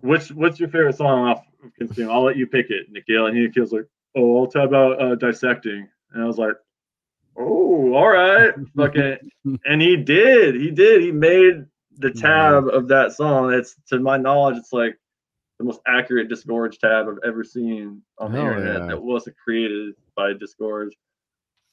what's 0.00 0.32
what's 0.32 0.58
your 0.58 0.68
favorite 0.68 0.96
song 0.96 1.28
off 1.28 1.44
of 1.64 1.74
Consume? 1.76 2.10
I'll 2.10 2.24
let 2.24 2.36
you 2.36 2.46
pick 2.46 2.70
it, 2.70 2.86
Nikhil. 2.90 3.26
And 3.26 3.36
he 3.36 3.48
feels 3.50 3.72
like, 3.72 3.86
oh, 4.16 4.40
I'll 4.40 4.46
tab 4.46 4.74
out 4.74 5.00
uh, 5.00 5.14
Dissecting. 5.14 5.88
And 6.12 6.22
I 6.22 6.26
was 6.26 6.38
like, 6.38 6.54
oh, 7.38 7.94
all 7.94 8.08
right, 8.08 8.52
fucking, 8.76 9.16
and 9.64 9.82
he 9.82 9.96
did, 9.96 10.54
he 10.54 10.70
did, 10.70 11.02
he 11.02 11.12
made 11.12 11.64
the 11.98 12.10
tab 12.10 12.68
of 12.68 12.88
that 12.88 13.12
song. 13.12 13.52
It's 13.52 13.76
to 13.88 13.98
my 13.98 14.16
knowledge, 14.16 14.56
it's 14.56 14.72
like 14.72 14.98
the 15.58 15.64
most 15.64 15.80
accurate 15.86 16.28
Disgorge 16.28 16.78
tab 16.78 17.06
I've 17.08 17.18
ever 17.26 17.44
seen 17.44 18.02
on 18.18 18.32
the 18.32 18.38
internet 18.38 18.82
yeah. 18.82 18.86
that 18.86 19.02
wasn't 19.02 19.36
created 19.36 19.94
by 20.16 20.32
Disgorge. 20.32 20.90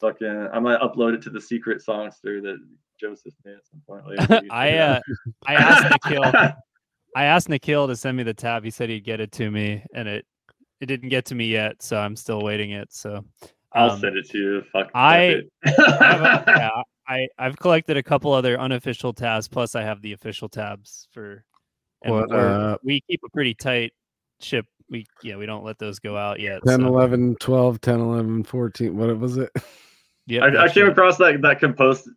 Fucking, 0.02 0.50
I 0.52 0.60
might 0.60 0.82
upload 0.82 1.14
it 1.14 1.22
to 1.24 1.30
the 1.30 1.40
secret 1.40 1.82
songster 1.82 2.42
that 2.42 2.58
Joseph 3.00 3.34
made 3.46 3.56
at 3.56 3.66
some 3.66 3.82
point 3.88 4.08
later. 4.08 4.42
I 4.52 4.78
uh, 4.78 5.00
I 5.48 5.54
asked 5.54 6.04
Nikhil, 6.06 6.24
I 7.16 7.24
asked 7.24 7.50
Nikhil 7.50 7.88
to 7.88 7.96
send 7.96 8.18
me 8.18 8.24
the 8.24 8.34
tab. 8.34 8.64
He 8.64 8.72
said 8.72 8.90
he'd 8.90 9.06
get 9.06 9.22
it 9.22 9.32
to 9.34 9.50
me, 9.50 9.84
and 9.94 10.08
it 10.08 10.26
it 10.82 10.88
didn't 10.88 11.10
get 11.10 11.26
to 11.26 11.36
me 11.36 11.48
yet, 11.48 11.82
so 11.82 11.98
I'm 11.98 12.16
still 12.16 12.42
waiting 12.42 12.72
it. 12.72 12.92
So 12.92 13.24
I'll 13.76 13.92
um, 13.92 14.00
send 14.00 14.18
it 14.18 14.30
to 14.30 14.38
you. 14.38 14.64
Fuck. 14.72 14.90
I, 14.96 15.42
I 15.66 15.66
yeah, 16.48 16.70
I 17.08 17.28
I've 17.38 17.58
collected 17.58 17.98
a 17.98 18.04
couple 18.04 18.32
other 18.32 18.60
unofficial 18.60 19.14
tabs. 19.14 19.48
Plus, 19.48 19.76
I 19.76 19.84
have 19.84 20.02
the 20.02 20.14
official 20.14 20.50
tabs 20.50 21.08
for. 21.12 21.44
What, 22.06 22.32
uh, 22.32 22.78
we 22.84 23.02
keep 23.10 23.22
a 23.26 23.30
pretty 23.30 23.54
tight 23.54 23.92
ship. 24.40 24.66
We 24.90 25.06
yeah, 25.24 25.36
we 25.36 25.46
don't 25.46 25.66
let 25.66 25.80
those 25.80 26.00
go 26.00 26.16
out 26.16 26.40
yet. 26.40 26.62
10, 26.66 26.82
so. 26.82 26.88
11, 26.88 27.38
12, 27.40 27.82
10, 27.82 28.00
11, 28.00 28.44
14. 28.44 28.98
What 28.98 29.20
was 29.20 29.38
it? 29.38 29.52
Yeah, 30.28 30.44
I, 30.44 30.64
I, 30.64 30.70
came 30.70 30.88
across 30.88 31.18
that 31.18 31.40
that 31.44 31.60
compost 31.60 32.10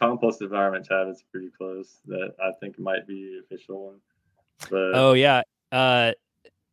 compost 0.00 0.42
environment 0.42 0.84
tab. 0.84 1.06
It's 1.06 1.22
pretty 1.30 1.48
close. 1.56 1.98
That 2.06 2.34
I 2.42 2.50
think 2.58 2.76
might 2.76 3.06
be 3.06 3.40
official 3.44 3.86
one. 3.86 4.00
But 4.68 4.98
oh 4.98 5.12
yeah, 5.12 5.42
uh, 5.70 6.10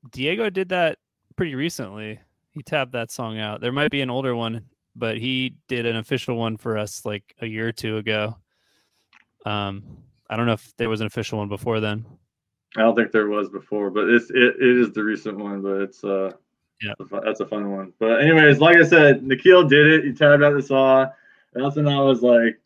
Diego 0.09 0.49
did 0.49 0.69
that 0.69 0.97
pretty 1.35 1.53
recently 1.53 2.19
he 2.53 2.63
tabbed 2.63 2.93
that 2.93 3.11
song 3.11 3.39
out. 3.39 3.61
There 3.61 3.71
might 3.71 3.91
be 3.91 4.01
an 4.01 4.09
older 4.09 4.35
one, 4.35 4.65
but 4.95 5.17
he 5.17 5.55
did 5.67 5.85
an 5.85 5.95
official 5.95 6.35
one 6.35 6.57
for 6.57 6.77
us 6.77 7.05
like 7.05 7.35
a 7.41 7.45
year 7.45 7.67
or 7.67 7.71
two 7.71 7.97
ago. 7.97 8.37
Um, 9.45 9.83
I 10.29 10.35
don't 10.37 10.45
know 10.45 10.53
if 10.53 10.73
there 10.77 10.89
was 10.89 11.01
an 11.01 11.07
official 11.07 11.39
one 11.39 11.49
before 11.49 11.79
then. 11.79 12.05
I 12.77 12.81
don't 12.81 12.95
think 12.95 13.11
there 13.11 13.27
was 13.27 13.49
before, 13.49 13.89
but 13.91 14.09
it's 14.09 14.29
it, 14.31 14.55
it 14.59 14.77
is 14.79 14.91
the 14.93 15.03
recent 15.03 15.37
one, 15.37 15.61
but 15.61 15.81
it's 15.81 16.03
uh 16.03 16.31
Yeah. 16.81 16.91
it's 16.93 17.01
a 17.01 17.05
fun- 17.05 17.21
that's 17.25 17.39
a 17.39 17.45
fun 17.45 17.71
one. 17.71 17.93
But 17.99 18.21
anyways, 18.21 18.59
like 18.59 18.77
I 18.77 18.83
said, 18.83 19.23
Nikhil 19.23 19.67
did 19.67 19.87
it. 19.87 20.05
He 20.05 20.13
tabbed 20.13 20.43
out 20.43 20.53
the 20.55 20.61
saw. 20.61 21.07
That's 21.53 21.75
when 21.75 21.87
I 21.87 21.99
was 21.99 22.23
like, 22.23 22.59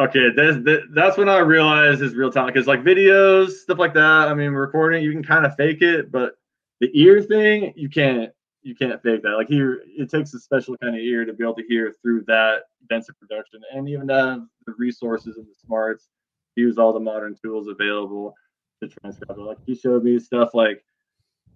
okay, 0.00 0.30
this 0.34 0.56
that's 0.92 1.16
when 1.16 1.28
I 1.28 1.38
realized 1.38 2.00
his 2.00 2.14
real 2.14 2.32
talent. 2.32 2.54
Because 2.54 2.66
like 2.66 2.82
videos, 2.82 3.50
stuff 3.50 3.78
like 3.78 3.94
that. 3.94 4.28
I 4.28 4.34
mean, 4.34 4.50
recording, 4.50 5.04
you 5.04 5.12
can 5.12 5.22
kind 5.22 5.46
of 5.46 5.54
fake 5.54 5.82
it, 5.82 6.10
but 6.10 6.34
the 6.80 6.90
ear 7.00 7.22
thing, 7.22 7.72
you 7.76 7.88
can't 7.88 8.32
you 8.62 8.74
can't 8.74 9.02
fake 9.02 9.22
that. 9.22 9.36
Like 9.36 9.48
here, 9.48 9.82
it 9.86 10.10
takes 10.10 10.34
a 10.34 10.38
special 10.38 10.76
kind 10.78 10.94
of 10.94 11.00
ear 11.00 11.24
to 11.24 11.32
be 11.32 11.44
able 11.44 11.54
to 11.54 11.66
hear 11.66 11.94
through 12.02 12.24
that 12.26 12.64
dense 12.88 13.08
of 13.08 13.18
production, 13.18 13.60
and 13.72 13.88
even 13.88 14.08
have 14.08 14.42
the 14.66 14.74
resources 14.78 15.36
and 15.36 15.46
the 15.46 15.54
smarts 15.64 16.08
use 16.56 16.78
all 16.78 16.92
the 16.92 17.00
modern 17.00 17.36
tools 17.42 17.68
available 17.68 18.34
to 18.82 18.88
transcribe. 18.88 19.38
Like 19.38 19.58
he 19.66 19.74
showed 19.74 20.04
me 20.04 20.18
stuff 20.18 20.50
like 20.54 20.84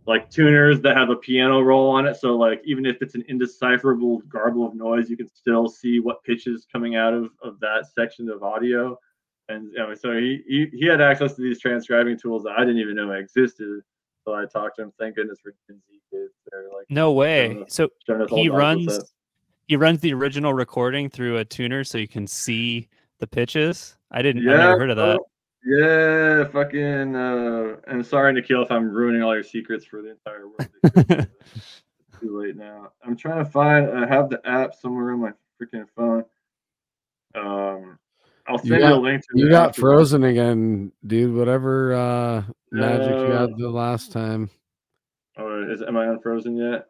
like 0.07 0.31
tuners 0.31 0.81
that 0.83 0.97
have 0.97 1.09
a 1.09 1.17
piano 1.17 1.61
roll 1.61 1.91
on 1.91 2.07
it. 2.07 2.17
So 2.17 2.37
like 2.37 2.61
even 2.65 2.85
if 2.85 3.01
it's 3.01 3.15
an 3.15 3.25
indecipherable 3.29 4.19
garble 4.29 4.67
of 4.67 4.75
noise, 4.75 5.09
you 5.09 5.17
can 5.17 5.29
still 5.29 5.69
see 5.69 5.99
what 5.99 6.23
pitch 6.25 6.47
is 6.47 6.67
coming 6.71 6.97
out 6.97 7.15
of, 7.15 7.31
of 7.43 7.59
that 7.61 7.87
section 7.95 8.29
of 8.29 8.43
audio. 8.43 8.99
And 9.49 9.73
you 9.73 9.79
know, 9.79 9.95
so 9.95 10.17
he, 10.17 10.43
he 10.47 10.69
he 10.73 10.87
had 10.87 11.01
access 11.01 11.35
to 11.35 11.43
these 11.43 11.61
transcribing 11.61 12.19
tools 12.19 12.45
that 12.45 12.55
I 12.57 12.61
didn't 12.61 12.79
even 12.79 12.97
know 12.97 13.13
existed. 13.13 13.83
So 14.25 14.35
I 14.35 14.47
talked 14.47 14.77
to 14.77 14.83
him. 14.83 14.93
Thank 14.99 15.17
goodness 15.17 15.39
for 15.41 15.55
Gen 15.69 15.81
Z 15.87 16.01
kids. 16.11 16.33
They're 16.51 16.65
like 16.75 16.87
No 16.89 17.13
way. 17.13 17.65
So 17.69 17.91
he 18.29 18.49
runs 18.49 19.13
he 19.67 19.77
runs 19.77 20.01
the 20.01 20.13
original 20.13 20.53
recording 20.53 21.09
through 21.09 21.39
a 21.39 21.45
tuner 21.45 21.85
so 21.85 21.99
you 21.99 22.09
can 22.09 22.27
see 22.27 22.89
the 23.19 23.27
pitches. 23.27 23.97
I 24.11 24.23
didn't. 24.23 24.47
I 24.49 24.53
Yeah, 24.53 24.59
never 24.59 24.79
heard 24.79 24.91
of 24.91 24.97
that. 24.97 25.21
Yeah, 25.65 26.45
fucking. 26.45 27.17
Uh, 27.17 27.77
and 27.87 28.05
sorry, 28.05 28.33
Nikhil, 28.35 28.63
if 28.63 28.71
I'm 28.71 28.91
ruining 28.91 29.23
all 29.23 29.35
your 29.35 29.43
secrets 29.43 29.85
for 29.87 30.03
the 30.03 30.11
entire 30.11 30.47
world. 30.47 30.69
It's 30.83 31.27
too 32.21 32.39
late 32.39 32.57
now. 32.57 32.93
I'm 33.03 33.17
trying 33.17 33.43
to 33.43 33.51
find. 33.51 33.89
I 33.91 34.07
have 34.07 34.29
the 34.29 34.47
app 34.47 34.75
somewhere 34.75 35.13
on 35.13 35.21
my 35.21 35.33
freaking 35.61 35.87
phone. 35.97 36.25
Um, 37.35 37.99
I'll 38.47 38.55
You 38.57 38.69
send 38.71 38.71
you, 38.73 38.79
got- 38.81 38.93
a 38.93 39.01
link 39.01 39.23
to 39.23 39.29
You 39.35 39.49
got 39.51 39.69
after. 39.71 39.81
frozen 39.81 40.25
again, 40.25 40.93
dude. 41.07 41.35
Whatever 41.35 41.95
uh 41.95 42.43
magic 42.71 43.09
you 43.11 43.33
Uh, 43.33 43.41
had 43.41 43.57
the 43.57 43.71
last 43.71 44.13
time. 44.13 44.51
Oh, 45.39 45.63
is 45.71 45.83
am 45.83 45.97
I 45.97 46.07
unfrozen 46.07 46.57
yet? 46.57 46.87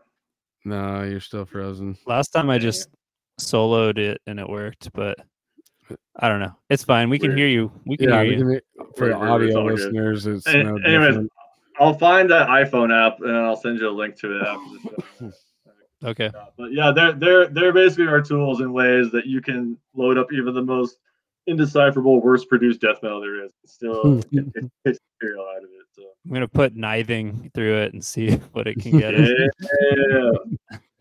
No, 0.64 1.02
you're 1.02 1.20
still 1.20 1.44
frozen. 1.44 1.96
Last 2.06 2.28
time 2.30 2.50
I 2.50 2.58
just 2.58 2.88
soloed 3.40 3.98
it 3.98 4.20
and 4.26 4.38
it 4.40 4.48
worked, 4.48 4.92
but 4.92 5.18
I 6.16 6.28
don't 6.28 6.40
know. 6.40 6.54
It's 6.70 6.84
fine. 6.84 7.10
We 7.10 7.18
can 7.18 7.28
Weird. 7.30 7.38
hear 7.38 7.48
you. 7.48 7.72
We 7.86 7.96
can 7.96 8.08
Yeah, 8.08 8.22
hear 8.22 8.36
we 8.46 8.52
you. 8.54 8.60
can 8.76 8.86
for 8.96 9.08
the 9.08 9.18
Weird, 9.18 9.20
weird, 9.30 9.42
it's 9.42 9.56
audio 9.56 9.68
good. 9.68 9.72
listeners, 9.72 10.26
it's 10.26 10.46
An- 10.46 10.66
no 10.66 10.76
anyways, 10.76 11.08
different. 11.08 11.32
I'll 11.80 11.94
find 11.94 12.30
that 12.30 12.48
iPhone 12.48 12.92
app 12.94 13.20
and 13.20 13.36
I'll 13.36 13.56
send 13.56 13.78
you 13.80 13.88
a 13.88 13.90
link 13.90 14.16
to 14.20 14.36
it 14.38 14.42
after 14.46 14.62
the 14.70 14.80
show. 15.20 15.32
Okay. 16.04 16.30
But 16.58 16.72
yeah, 16.72 16.90
they're 16.94 17.12
they're 17.12 17.46
they're 17.48 17.72
basically 17.72 18.08
our 18.08 18.20
tools 18.20 18.60
and 18.60 18.74
ways 18.74 19.10
that 19.12 19.24
you 19.26 19.40
can 19.40 19.78
load 19.94 20.18
up 20.18 20.30
even 20.34 20.52
the 20.52 20.60
most 20.62 20.98
indecipherable, 21.46 22.20
worst 22.22 22.48
produced 22.48 22.80
death 22.80 23.02
metal 23.02 23.20
there 23.20 23.44
is. 23.44 23.52
and 23.62 23.70
Still 23.70 24.14
get 24.32 24.52
get- 24.52 24.70
get 24.84 24.98
material 25.20 25.46
out 25.48 25.58
of 25.64 25.70
it. 25.70 25.86
So 25.92 26.02
I'm 26.26 26.32
gonna 26.32 26.48
put 26.48 26.74
kniving 26.74 27.50
through 27.54 27.76
it 27.76 27.92
and 27.92 28.04
see 28.04 28.30
what 28.52 28.66
it 28.66 28.80
can 28.80 28.98
get. 28.98 29.14
us. 29.14 29.30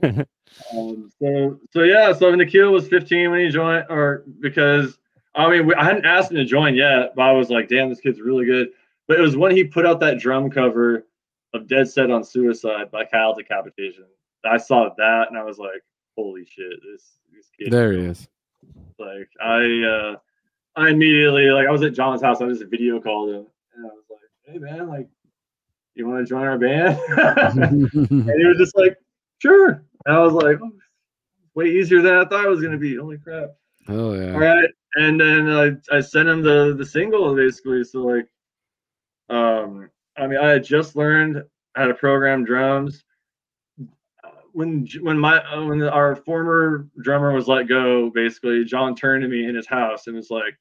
yeah. 0.02 0.24
um, 0.74 1.10
so 1.22 1.60
so 1.72 1.84
yeah, 1.84 2.14
so 2.14 2.34
Nikhil 2.36 2.72
was 2.72 2.88
15 2.88 3.32
when 3.32 3.40
he 3.46 3.50
joined, 3.50 3.86
or 3.90 4.24
because 4.40 4.98
I 5.36 5.50
mean 5.50 5.66
we, 5.68 5.76
I 5.76 5.84
hadn't 5.84 6.06
asked 6.06 6.32
him 6.32 6.38
to 6.38 6.46
join 6.46 6.76
yet, 6.76 7.16
but 7.16 7.24
I 7.24 7.32
was 7.32 7.50
like, 7.50 7.70
damn, 7.70 7.90
this 7.90 8.00
kid's 8.02 8.20
really 8.22 8.46
good. 8.46 8.70
But 9.08 9.20
it 9.20 9.22
was 9.22 9.36
when 9.36 9.56
he 9.56 9.64
put 9.64 9.86
out 9.86 10.00
that 10.02 10.20
drum 10.20 10.50
cover 10.50 11.06
of 11.54 11.68
Dead 11.68 11.90
Set 11.90 12.10
on 12.12 12.24
Suicide 12.24 12.90
by 12.92 13.06
Cattle 13.06 13.36
Decapitation. 13.36 14.06
I 14.46 14.58
saw 14.58 14.90
that 14.98 15.28
and 15.30 15.38
I 15.38 15.44
was 15.44 15.58
like, 15.58 15.82
holy 16.18 16.46
shit, 16.46 16.74
this 16.84 17.18
this 17.34 17.50
kid. 17.58 17.72
There 17.72 17.94
he 17.94 18.00
is. 18.06 18.28
Like 19.00 19.30
I 19.42 19.84
uh 19.84 20.16
I 20.76 20.90
immediately 20.90 21.50
like 21.50 21.68
I 21.68 21.72
was 21.72 21.84
at 21.84 21.94
John's 21.94 22.22
house, 22.22 22.42
I 22.42 22.48
just 22.48 22.64
video 22.66 23.00
called 23.00 23.30
him 23.30 23.48
and 23.76 23.86
I 23.86 23.90
was 23.90 24.06
like, 24.10 24.20
Hey 24.44 24.58
man, 24.58 24.88
like 24.88 25.08
you 25.96 26.08
want 26.08 26.26
to 26.26 26.30
join 26.30 26.48
our 26.48 26.58
band? 26.58 26.98
and 27.08 28.40
he 28.40 28.46
was 28.46 28.58
just 28.58 28.76
like, 28.76 28.98
Sure. 29.40 29.84
And 30.06 30.16
I 30.16 30.20
was 30.20 30.34
like, 30.34 30.58
oh, 30.62 30.72
way 31.56 31.68
easier 31.68 32.02
than 32.02 32.16
I 32.16 32.26
thought 32.26 32.46
it 32.46 32.50
was 32.50 32.62
gonna 32.62 32.78
be. 32.78 32.96
Holy 32.96 33.18
crap. 33.18 33.56
oh 33.90 34.14
yeah. 34.14 34.34
All 34.34 34.40
right. 34.40 34.70
And 34.96 35.20
then 35.20 35.50
I, 35.50 35.96
I 35.96 36.02
sent 36.02 36.30
him 36.30 36.42
the 36.42 36.76
the 36.78 36.86
single 36.86 37.36
basically. 37.36 37.84
So 37.84 38.00
like 38.00 38.28
um 39.30 39.90
I 40.18 40.28
mean 40.28 40.40
I 40.40 40.50
had 40.50 40.64
just 40.64 40.96
learned 40.96 41.44
how 41.76 41.88
to 41.88 41.94
program 41.94 42.46
drums. 42.46 43.04
When 44.54 44.88
when 45.02 45.18
my 45.18 45.42
when 45.60 45.82
our 45.84 46.16
former 46.16 46.88
drummer 47.02 47.34
was 47.34 47.48
let 47.48 47.68
go, 47.68 48.12
basically 48.12 48.64
John 48.66 48.96
turned 48.96 49.24
to 49.24 49.28
me 49.28 49.46
in 49.46 49.56
his 49.56 49.68
house 49.68 50.08
and 50.08 50.16
was 50.16 50.30
like, 50.30 50.56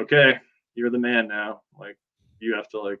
"Okay, 0.00 0.38
you're 0.74 0.90
the 0.90 0.98
man 0.98 1.28
now. 1.28 1.62
Like 1.78 1.96
you 2.40 2.54
have 2.54 2.68
to 2.70 2.80
like 2.80 3.00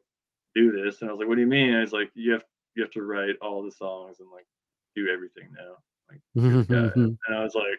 do 0.54 0.72
this." 0.72 1.00
And 1.00 1.10
I 1.10 1.12
was 1.12 1.20
like, 1.20 1.28
"What 1.28 1.36
do 1.36 1.40
you 1.40 1.46
mean?" 1.46 1.70
And 1.70 1.80
he's 1.80 1.92
like, 1.92 2.10
"You 2.14 2.32
have 2.32 2.44
you 2.74 2.82
have 2.82 2.92
to 2.92 3.02
write 3.02 3.36
all 3.40 3.62
the 3.62 3.72
songs 3.72 4.20
and 4.20 4.28
like 4.30 4.46
do 4.94 5.08
everything 5.08 5.48
now." 5.56 5.76
guy. 6.10 6.16
and 6.34 7.18
I 7.30 7.42
was 7.42 7.54
like, 7.54 7.78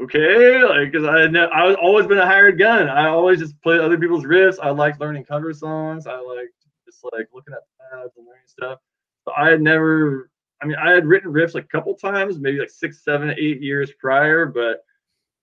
okay, 0.00 0.62
like 0.62 0.92
because 0.92 1.06
I 1.06 1.20
had 1.20 1.32
ne- 1.32 1.40
I 1.40 1.64
was 1.64 1.76
always 1.76 2.06
been 2.06 2.18
a 2.18 2.26
hired 2.26 2.58
gun. 2.58 2.88
I 2.88 3.08
always 3.08 3.38
just 3.38 3.60
played 3.62 3.80
other 3.80 3.98
people's 3.98 4.24
riffs. 4.24 4.58
I 4.62 4.70
liked 4.70 5.00
learning 5.00 5.24
cover 5.24 5.52
songs. 5.52 6.06
I 6.06 6.18
liked 6.18 6.54
just 6.86 7.04
like 7.12 7.28
looking 7.32 7.54
at 7.54 7.60
tabs 7.90 8.16
and 8.16 8.26
learning 8.26 8.42
stuff. 8.46 8.78
But 9.24 9.34
I 9.36 9.50
had 9.50 9.60
never. 9.60 10.30
I 10.62 10.66
mean, 10.66 10.76
I 10.76 10.92
had 10.92 11.06
written 11.06 11.32
riffs 11.32 11.54
like 11.54 11.64
a 11.64 11.68
couple 11.68 11.94
times, 11.94 12.38
maybe 12.38 12.60
like 12.60 12.70
six, 12.70 13.02
seven, 13.02 13.34
eight 13.36 13.60
years 13.60 13.90
prior, 13.98 14.46
but 14.46 14.84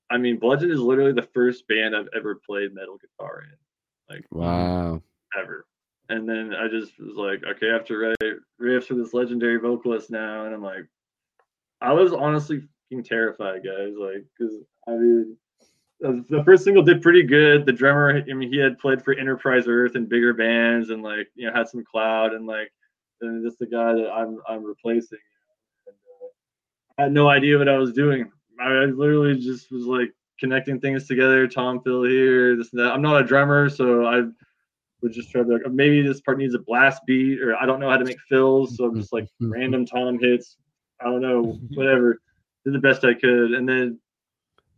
I 0.10 0.18
mean, 0.18 0.38
Bludgeon 0.38 0.72
is 0.72 0.80
literally 0.80 1.14
the 1.14 1.28
first 1.34 1.68
band 1.68 1.96
I've 1.96 2.10
ever 2.16 2.36
played 2.36 2.74
metal 2.74 2.98
guitar 2.98 3.44
in, 3.44 4.16
like 4.16 4.26
wow. 4.32 5.02
ever. 5.40 5.66
And 6.10 6.28
then 6.28 6.56
I 6.56 6.68
just 6.68 7.00
was 7.00 7.16
like, 7.16 7.44
okay, 7.44 7.70
I 7.70 7.74
have 7.74 7.86
to 7.86 7.98
write 7.98 8.38
riffs 8.60 8.86
for 8.86 8.96
this 8.96 9.14
legendary 9.14 9.58
vocalist 9.58 10.10
now. 10.10 10.46
And 10.46 10.56
I'm 10.56 10.64
like, 10.64 10.86
I 11.82 11.94
was 11.94 12.14
honestly 12.14 12.64
terrified, 13.06 13.64
guys. 13.64 13.94
Like, 13.98 14.26
because 14.38 14.56
I 14.88 14.92
mean, 14.92 15.38
the 16.00 16.26
the 16.30 16.44
first 16.44 16.64
single 16.64 16.84
did 16.84 17.02
pretty 17.02 17.24
good. 17.24 17.66
The 17.66 17.74
drummer, 17.74 18.24
I 18.28 18.34
mean, 18.34 18.52
he 18.52 18.58
had 18.58 18.80
played 18.80 19.04
for 19.04 19.14
Enterprise 19.14 19.68
Earth 19.68 19.96
and 19.96 20.10
bigger 20.10 20.34
bands, 20.34 20.90
and 20.90 21.04
like, 21.04 21.28
you 21.36 21.48
know, 21.48 21.54
had 21.54 21.70
some 21.70 21.84
cloud, 21.84 22.34
and 22.34 22.48
like, 22.48 22.72
and 23.22 23.46
just 23.46 23.60
the 23.60 23.68
guy 23.68 23.94
that 23.94 24.10
I'm 24.10 24.40
I'm 24.48 24.64
replacing. 24.64 25.20
And, 25.86 25.96
uh, 25.96 26.28
I 26.98 27.04
had 27.04 27.12
no 27.12 27.30
idea 27.30 27.58
what 27.58 27.70
I 27.70 27.78
was 27.78 27.94
doing. 27.94 28.32
I 28.60 28.86
literally 28.86 29.40
just 29.40 29.72
was 29.72 29.86
like 29.86 30.14
connecting 30.40 30.80
things 30.80 31.08
together. 31.08 31.48
Tom 31.48 31.82
fill 31.82 32.04
here, 32.04 32.56
this 32.56 32.72
and 32.72 32.82
that. 32.82 32.94
I'm 32.94 33.02
not 33.02 33.22
a 33.22 33.26
drummer, 33.26 33.70
so 33.70 34.06
I 34.06 34.24
would 35.02 35.14
just 35.14 35.32
try 35.32 35.44
to 35.44 35.48
like, 35.48 35.62
"Oh, 35.66 35.70
maybe 35.70 36.02
this 36.02 36.22
part 36.22 36.38
needs 36.38 36.56
a 36.56 36.60
blast 36.60 37.02
beat, 37.06 37.42
or 37.42 37.56
I 37.56 37.66
don't 37.66 37.80
know 37.80 37.90
how 37.90 37.98
to 37.98 38.06
make 38.06 38.20
fills, 38.28 38.78
so 38.78 38.86
I'm 38.86 39.00
just 39.00 39.14
like 39.14 39.28
random 39.40 39.86
tom 39.86 40.20
hits. 40.20 40.58
I 41.00 41.06
don't 41.06 41.22
know, 41.22 41.44
whatever. 41.74 42.22
Did 42.66 42.74
the 42.74 42.80
best 42.80 43.06
I 43.06 43.14
could, 43.14 43.52
and 43.52 43.68
then 43.68 44.00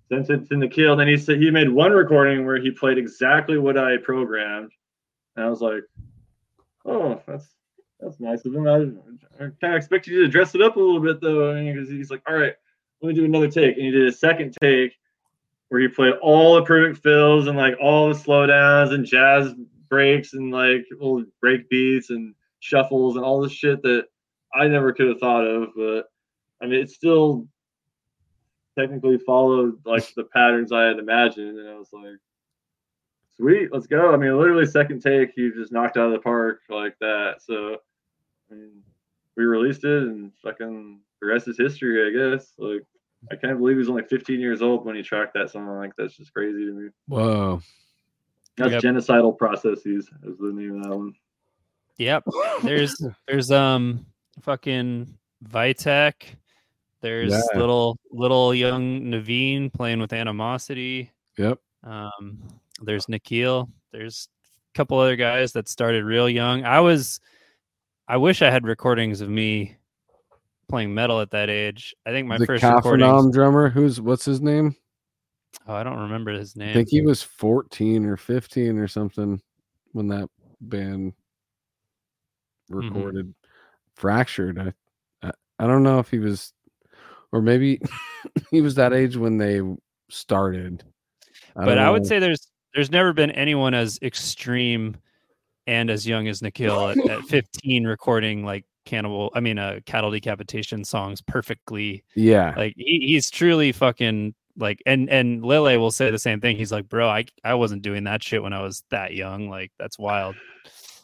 sent 0.10 0.30
it 0.30 0.50
to 0.50 0.58
Nikhil. 0.58 0.96
Then 0.96 1.08
he 1.08 1.18
said 1.18 1.38
he 1.38 1.50
made 1.50 1.70
one 1.70 1.92
recording 1.92 2.46
where 2.46 2.60
he 2.60 2.72
played 2.72 2.98
exactly 2.98 3.58
what 3.58 3.78
I 3.78 3.98
programmed, 3.98 4.72
and 5.36 5.46
I 5.46 5.50
was 5.50 5.62
like, 5.62 5.84
"Oh, 6.86 7.22
that's 7.28 7.48
that's 8.00 8.20
nice 8.20 8.46
of 8.46 8.54
him." 8.54 8.68
I, 8.68 9.44
I 9.44 9.50
kind 9.60 9.74
of 9.74 9.78
expected 9.78 10.12
you 10.12 10.22
to 10.24 10.28
dress 10.28 10.54
it 10.54 10.62
up 10.62 10.76
a 10.76 10.80
little 10.80 11.00
bit 11.00 11.22
though, 11.22 11.54
because 11.54 11.90
he's 11.90 12.12
like, 12.12 12.22
"All 12.28 12.38
right, 12.38 12.54
let 13.02 13.10
me 13.10 13.14
do 13.14 13.26
another 13.26 13.50
take," 13.50 13.76
and 13.76 13.86
he 13.86 13.92
did 13.92 14.08
a 14.08 14.12
second 14.12 14.56
take 14.62 14.94
where 15.70 15.82
he 15.82 15.88
played 15.88 16.14
all 16.22 16.56
the 16.56 16.64
perfect 16.64 17.02
fills 17.02 17.48
and 17.48 17.58
like 17.58 17.76
all 17.82 18.10
the 18.10 18.14
slowdowns 18.14 18.94
and 18.94 19.06
jazz 19.06 19.54
breaks 19.90 20.34
and 20.34 20.52
like 20.52 20.86
little 20.92 21.24
break 21.40 21.70
beats 21.70 22.10
and 22.10 22.36
shuffles 22.60 23.16
and 23.16 23.26
all 23.26 23.42
this 23.42 23.52
shit 23.52 23.82
that 23.84 24.06
I 24.54 24.68
never 24.68 24.94
could 24.94 25.08
have 25.08 25.20
thought 25.20 25.46
of. 25.46 25.70
But 25.76 26.06
I 26.62 26.68
mean, 26.68 26.82
it 26.82 26.90
still 26.90 27.48
technically 28.78 29.18
followed 29.18 29.76
like 29.86 30.14
the 30.14 30.26
patterns 30.26 30.72
I 30.72 30.84
had 30.84 31.00
imagined, 31.00 31.58
and 31.58 31.70
I 31.70 31.76
was 31.76 31.90
like, 31.92 32.20
"Sweet, 33.38 33.70
let's 33.72 33.88
go!" 33.88 34.14
I 34.14 34.18
mean, 34.18 34.38
literally 34.38 34.66
second 34.66 35.02
take, 35.02 35.32
he 35.36 35.52
just 35.52 35.72
knocked 35.72 35.98
out 35.98 36.08
of 36.08 36.14
the 36.14 36.20
park 36.20 36.62
like 36.70 36.96
that. 37.00 37.42
So, 37.42 37.78
I 38.52 38.56
mean, 38.56 38.84
we 39.36 39.46
released 39.46 39.84
it, 39.84 40.04
and 40.04 40.32
fucking 40.44 41.00
the 41.22 41.28
rest 41.28 41.48
is 41.48 41.58
history, 41.58 42.08
I 42.08 42.36
guess. 42.36 42.54
Like, 42.58 42.84
I 43.30 43.36
can't 43.36 43.58
believe 43.60 43.76
he 43.76 43.80
was 43.80 43.90
only 43.90 44.04
15 44.04 44.40
years 44.40 44.62
old 44.62 44.86
when 44.86 44.96
he 44.96 45.04
tracked 45.04 45.34
that 45.36 45.52
song. 45.52 45.68
Like, 45.78 45.96
that's 45.98 46.16
just 46.18 46.34
crazy 46.34 46.66
to 46.66 46.72
me. 46.74 46.90
Whoa. 47.08 47.62
That's 48.58 48.72
Yep. 48.72 48.84
genocidal 48.84 49.38
processes 49.38 50.10
is 50.24 50.38
the 50.40 50.52
name 50.54 50.78
of 50.78 50.84
that 50.90 50.98
one. 50.98 51.14
Yep. 51.98 52.24
There's 52.64 52.96
there's 53.28 53.52
um 53.52 54.06
fucking 54.42 55.18
Vitek. 55.46 56.14
There's 57.02 57.32
Yeah. 57.32 57.60
little 57.60 58.00
little 58.12 58.54
young 58.54 59.02
Navene 59.02 59.72
playing 59.72 60.00
with 60.00 60.14
animosity. 60.14 61.12
Yep. 61.38 61.60
Um 61.84 62.40
There's 62.82 63.08
Nikhil. 63.08 63.70
There's 63.92 64.28
a 64.74 64.78
couple 64.78 64.98
other 64.98 65.16
guys 65.16 65.54
that 65.54 65.68
started 65.70 66.04
real 66.04 66.28
young. 66.30 66.64
I 66.66 66.80
was, 66.80 67.20
I 68.08 68.18
wish 68.18 68.42
I 68.42 68.50
had 68.50 68.66
recordings 68.66 69.22
of 69.22 69.30
me 69.30 69.76
playing 70.72 70.94
metal 70.94 71.22
at 71.22 71.30
that 71.32 71.50
age. 71.50 71.94
I 72.06 72.10
think 72.12 72.28
my 72.28 72.38
the 72.40 72.46
first 72.48 72.64
Caphanom 72.64 72.78
recordings. 72.78 73.34
drummer, 73.36 73.70
who's 73.70 74.02
what's 74.02 74.26
his 74.26 74.42
name? 74.42 74.76
Oh, 75.68 75.76
I 75.76 75.84
don't 75.84 76.00
remember 76.00 76.32
his 76.32 76.56
name. 76.56 76.70
I 76.70 76.74
think 76.74 76.90
he 76.90 77.02
was 77.02 77.22
14 77.22 78.06
or 78.06 78.18
15 78.18 78.78
or 78.80 78.88
something 78.88 79.40
when 79.92 80.08
that 80.08 80.30
band 80.62 81.14
Mm-hmm. 82.72 82.88
recorded 82.88 83.36
fractured 83.96 84.58
I, 84.58 85.28
I 85.28 85.32
i 85.60 85.68
don't 85.68 85.84
know 85.84 86.00
if 86.00 86.10
he 86.10 86.20
was 86.20 86.54
or 87.34 87.42
maybe 87.42 87.82
he 88.52 88.62
was 88.62 88.76
that 88.76 88.94
age 88.94 89.18
when 89.18 89.38
they 89.38 89.62
started 90.10 90.84
but 91.56 91.78
I 91.78 91.90
would 91.90 92.04
know. 92.04 92.08
say 92.08 92.20
there's 92.20 92.48
there's 92.74 92.92
never 92.92 93.12
been 93.12 93.32
anyone 93.32 93.74
as 93.74 94.00
extreme 94.02 94.96
and 95.68 95.90
as 95.90 96.08
young 96.08 96.30
as 96.30 96.42
Nikhil 96.42 96.90
at, 96.90 96.98
at 97.10 97.24
15 97.28 97.86
recording 97.86 98.46
like 98.46 98.64
cannibal 98.92 99.32
I 99.34 99.40
mean 99.40 99.58
uh 99.58 99.80
cattle 99.86 100.12
decapitation 100.12 100.84
songs 100.84 101.22
perfectly 101.22 102.04
yeah 102.16 102.54
like 102.58 102.74
he, 102.78 103.00
he's 103.08 103.30
truly 103.32 103.72
fucking 103.72 104.36
like 104.58 104.82
and 104.86 105.10
and 105.10 105.44
Lille 105.44 105.80
will 105.80 105.92
say 105.92 106.12
the 106.12 106.20
same 106.20 106.42
thing 106.42 106.58
he's 106.58 106.72
like 106.72 106.88
bro 106.90 107.08
I 107.10 107.26
I 107.44 107.54
wasn't 107.56 107.82
doing 107.82 108.04
that 108.04 108.22
shit 108.22 108.44
when 108.44 108.54
I 108.54 108.62
was 108.62 108.84
that 108.92 109.14
young 109.14 109.50
like 109.50 109.72
that's 109.80 109.98
wild 109.98 110.36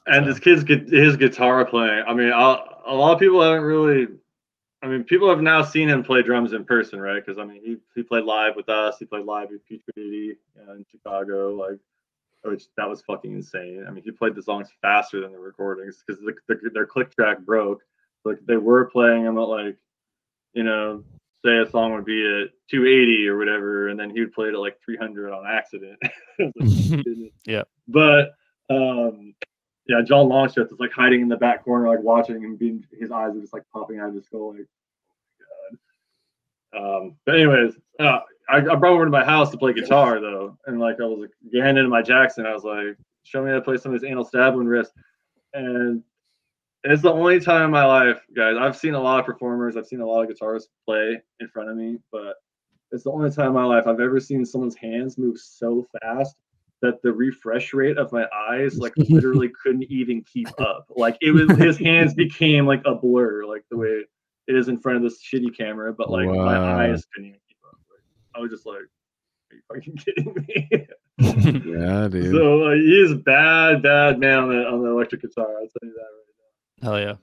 And 0.06 0.25
So- 0.25 0.32
this 0.32 0.40
kid's 0.40 0.64
gu- 0.64 0.85
his 1.03 1.17
guitar 1.17 1.66
playing. 1.66 2.03
I 2.07 2.14
mean, 2.14 2.30
a 2.30 2.93
lot 2.93 3.14
of 3.14 3.19
people 3.19 3.41
haven't 3.41 3.64
really. 3.64 4.07
I 4.83 4.88
mean, 4.88 5.03
people 5.03 5.27
have 5.30 5.41
now 5.41 5.64
seen 5.64 5.90
him 5.90 6.01
play 6.03 6.22
drums 6.22 6.53
in 6.53 6.64
person, 6.64 6.99
right? 7.01 7.22
Because 7.24 7.38
I 7.40 7.45
mean, 7.45 7.61
he 7.64 7.77
he 7.95 8.03
played 8.03 8.24
live 8.24 8.56
with 8.56 8.69
us. 8.69 8.95
He 8.99 9.06
played 9.06 9.25
live 9.25 9.49
with 9.49 9.61
Putridity 9.67 10.38
uh, 10.59 10.74
in 10.75 10.85
Chicago, 10.91 11.49
like, 11.56 11.80
which 12.48 12.66
that 12.77 12.90
was 12.90 13.01
fucking 13.01 13.34
insane. 13.34 13.85
I 13.88 13.92
mean, 13.92 14.03
he 14.03 14.11
played 14.11 14.35
the 14.35 14.43
songs 14.43 14.69
faster 14.82 15.22
than 15.22 15.32
the 15.32 15.40
recordings 15.40 16.03
because 16.06 16.22
the, 16.22 16.34
the, 16.48 16.69
their 16.74 16.85
click 16.85 17.14
track 17.14 17.40
broke. 17.40 17.82
Like 18.26 18.40
they 18.45 18.58
were 18.58 18.90
playing 18.90 19.24
them 19.24 19.38
at 19.38 19.42
like, 19.42 19.77
you 20.53 20.64
know, 20.64 21.03
say 21.45 21.58
a 21.58 21.69
song 21.69 21.93
would 21.93 22.06
be 22.06 22.22
at 22.22 22.50
280 22.69 23.27
or 23.27 23.38
whatever, 23.38 23.90
and 23.90 24.00
then 24.00 24.09
he 24.09 24.19
would 24.19 24.34
play 24.34 24.48
it 24.48 24.53
at 24.53 24.59
like 24.59 24.77
300 24.84 25.32
on 25.32 25.45
accident. 25.45 26.00
Like. 26.40 26.51
Yeah. 27.45 27.64
But 27.88 28.35
um, 28.69 29.34
yeah, 29.88 30.01
John 30.06 30.27
Longstreth 30.27 30.72
is 30.72 30.80
like 30.80 30.92
hiding 30.92 31.22
in 31.22 31.30
the 31.30 31.38
back 31.38 31.64
corner, 31.64 31.88
like 31.88 32.03
watching 32.03 32.42
him 32.42 32.58
being 32.58 32.85
his 33.00 33.11
eyes 33.11 33.35
are 33.35 33.40
just 33.40 33.53
like 33.53 33.64
popping 33.74 34.00
out 34.00 34.09
of 34.09 34.16
his 34.16 34.26
skull, 34.26 34.53
like 34.53 34.67
oh 35.42 35.77
my 36.74 36.80
god. 36.80 37.03
Um, 37.03 37.16
but 37.26 37.35
anyways, 37.35 37.74
uh, 38.00 38.19
I, 38.50 38.58
I 38.58 38.76
brought 38.76 38.92
him 38.92 38.95
over 38.95 39.06
to 39.06 39.11
my 39.11 39.26
house 39.26 39.50
to 39.51 39.58
play 39.58 39.74
guitar 39.74 40.19
though, 40.19 40.58
and 40.66 40.80
like 40.80 41.00
I 41.01 41.06
was 41.06 41.19
like 41.19 41.32
getting 41.51 41.77
into 41.77 41.90
my 41.90 42.01
Jackson, 42.01 42.45
I 42.45 42.53
was 42.53 42.64
like, 42.64 42.98
show 43.24 43.43
me 43.43 43.50
how 43.50 43.56
to 43.56 43.61
play 43.61 43.77
some 43.77 43.93
of 43.93 44.00
this 44.00 44.09
anal 44.09 44.24
stabbing 44.24 44.66
wrist, 44.66 44.93
and 45.53 46.03
it's 46.84 47.01
the 47.01 47.11
only 47.11 47.40
time 47.40 47.66
in 47.66 47.72
my 47.72 47.85
life, 47.85 48.22
guys. 48.35 48.56
I've 48.59 48.77
seen 48.77 48.93
a 48.93 49.00
lot 49.00 49.19
of 49.19 49.26
performers, 49.26 49.76
I've 49.76 49.88
seen 49.88 50.01
a 50.01 50.06
lot 50.06 50.24
of 50.24 50.30
guitarists 50.30 50.67
play 50.85 51.22
in 51.40 51.48
front 51.50 51.69
of 51.69 51.77
me, 51.77 51.98
but 52.11 52.35
it's 52.92 53.03
the 53.03 53.11
only 53.11 53.32
time 53.32 53.48
in 53.48 53.53
my 53.53 53.66
life 53.66 53.85
I've 53.88 54.00
ever 54.00 54.19
seen 54.19 54.45
someone's 54.45 54.76
hands 54.76 55.17
move 55.17 55.38
so 55.38 55.85
fast 56.01 56.35
that 56.82 57.01
the 57.01 57.11
refresh 57.11 57.74
rate 57.74 57.98
of 57.98 58.11
my 58.11 58.26
eyes 58.50 58.77
like 58.77 58.93
literally 58.98 59.50
couldn't 59.61 59.92
even 59.92 60.24
keep 60.24 60.50
up. 60.59 60.85
Like 60.95 61.17
it 61.22 61.32
was 61.32 61.50
his 61.58 61.77
hands 61.77 62.14
became 62.14 62.66
like 62.66 62.82
a 62.85 62.95
blur, 62.95 63.45
like 63.45 63.64
the 63.69 63.77
way 63.77 64.03
it 64.48 64.56
is 64.56 64.69
in 64.69 64.80
front 64.80 64.98
of 64.98 65.03
this 65.03 65.19
shitty 65.22 65.56
camera, 65.58 65.93
but 65.93 66.09
like 66.09 66.27
my 66.27 66.58
eyes 66.58 67.06
couldn't 67.14 67.30
even. 67.30 67.42
I 68.38 68.40
was 68.40 68.51
just 68.51 68.66
like, 68.66 68.77
Are 69.51 69.56
you 69.56 69.61
fucking 69.67 69.98
kidding 70.06 70.45
me? 70.48 70.88
yeah 71.19 72.07
dude 72.07 72.32
so 72.32 72.66
uh, 72.66 72.75
he 72.75 73.01
is 73.01 73.16
bad, 73.16 73.82
bad 73.82 74.19
man 74.19 74.40
on 74.40 74.49
the 74.49 74.66
on 74.67 74.83
the 74.83 74.90
electric 74.90 75.22
guitar. 75.22 75.48
I'll 75.48 75.67
tell 75.67 75.90
you 75.90 75.95
that 75.95 76.83
hell 76.83 76.99
yeah 76.99 77.06
right 77.06 77.17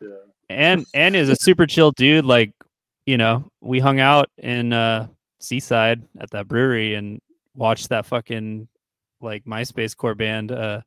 now. 0.00 0.08
Hell 0.08 0.10
yeah. 0.10 0.16
and 0.48 0.86
and 0.94 1.14
is 1.14 1.28
a 1.28 1.36
super 1.36 1.66
chill 1.66 1.92
dude 1.92 2.24
like 2.24 2.52
you 3.06 3.16
know 3.16 3.50
we 3.60 3.78
hung 3.78 4.00
out 4.00 4.30
in 4.38 4.72
uh 4.72 5.06
seaside 5.38 6.02
at 6.20 6.30
that 6.30 6.48
brewery 6.48 6.94
and 6.94 7.20
watched 7.54 7.88
that 7.90 8.04
fucking 8.06 8.66
like 9.20 9.44
myspace 9.44 9.96
core 9.96 10.14
band 10.14 10.50
uh 10.52 10.80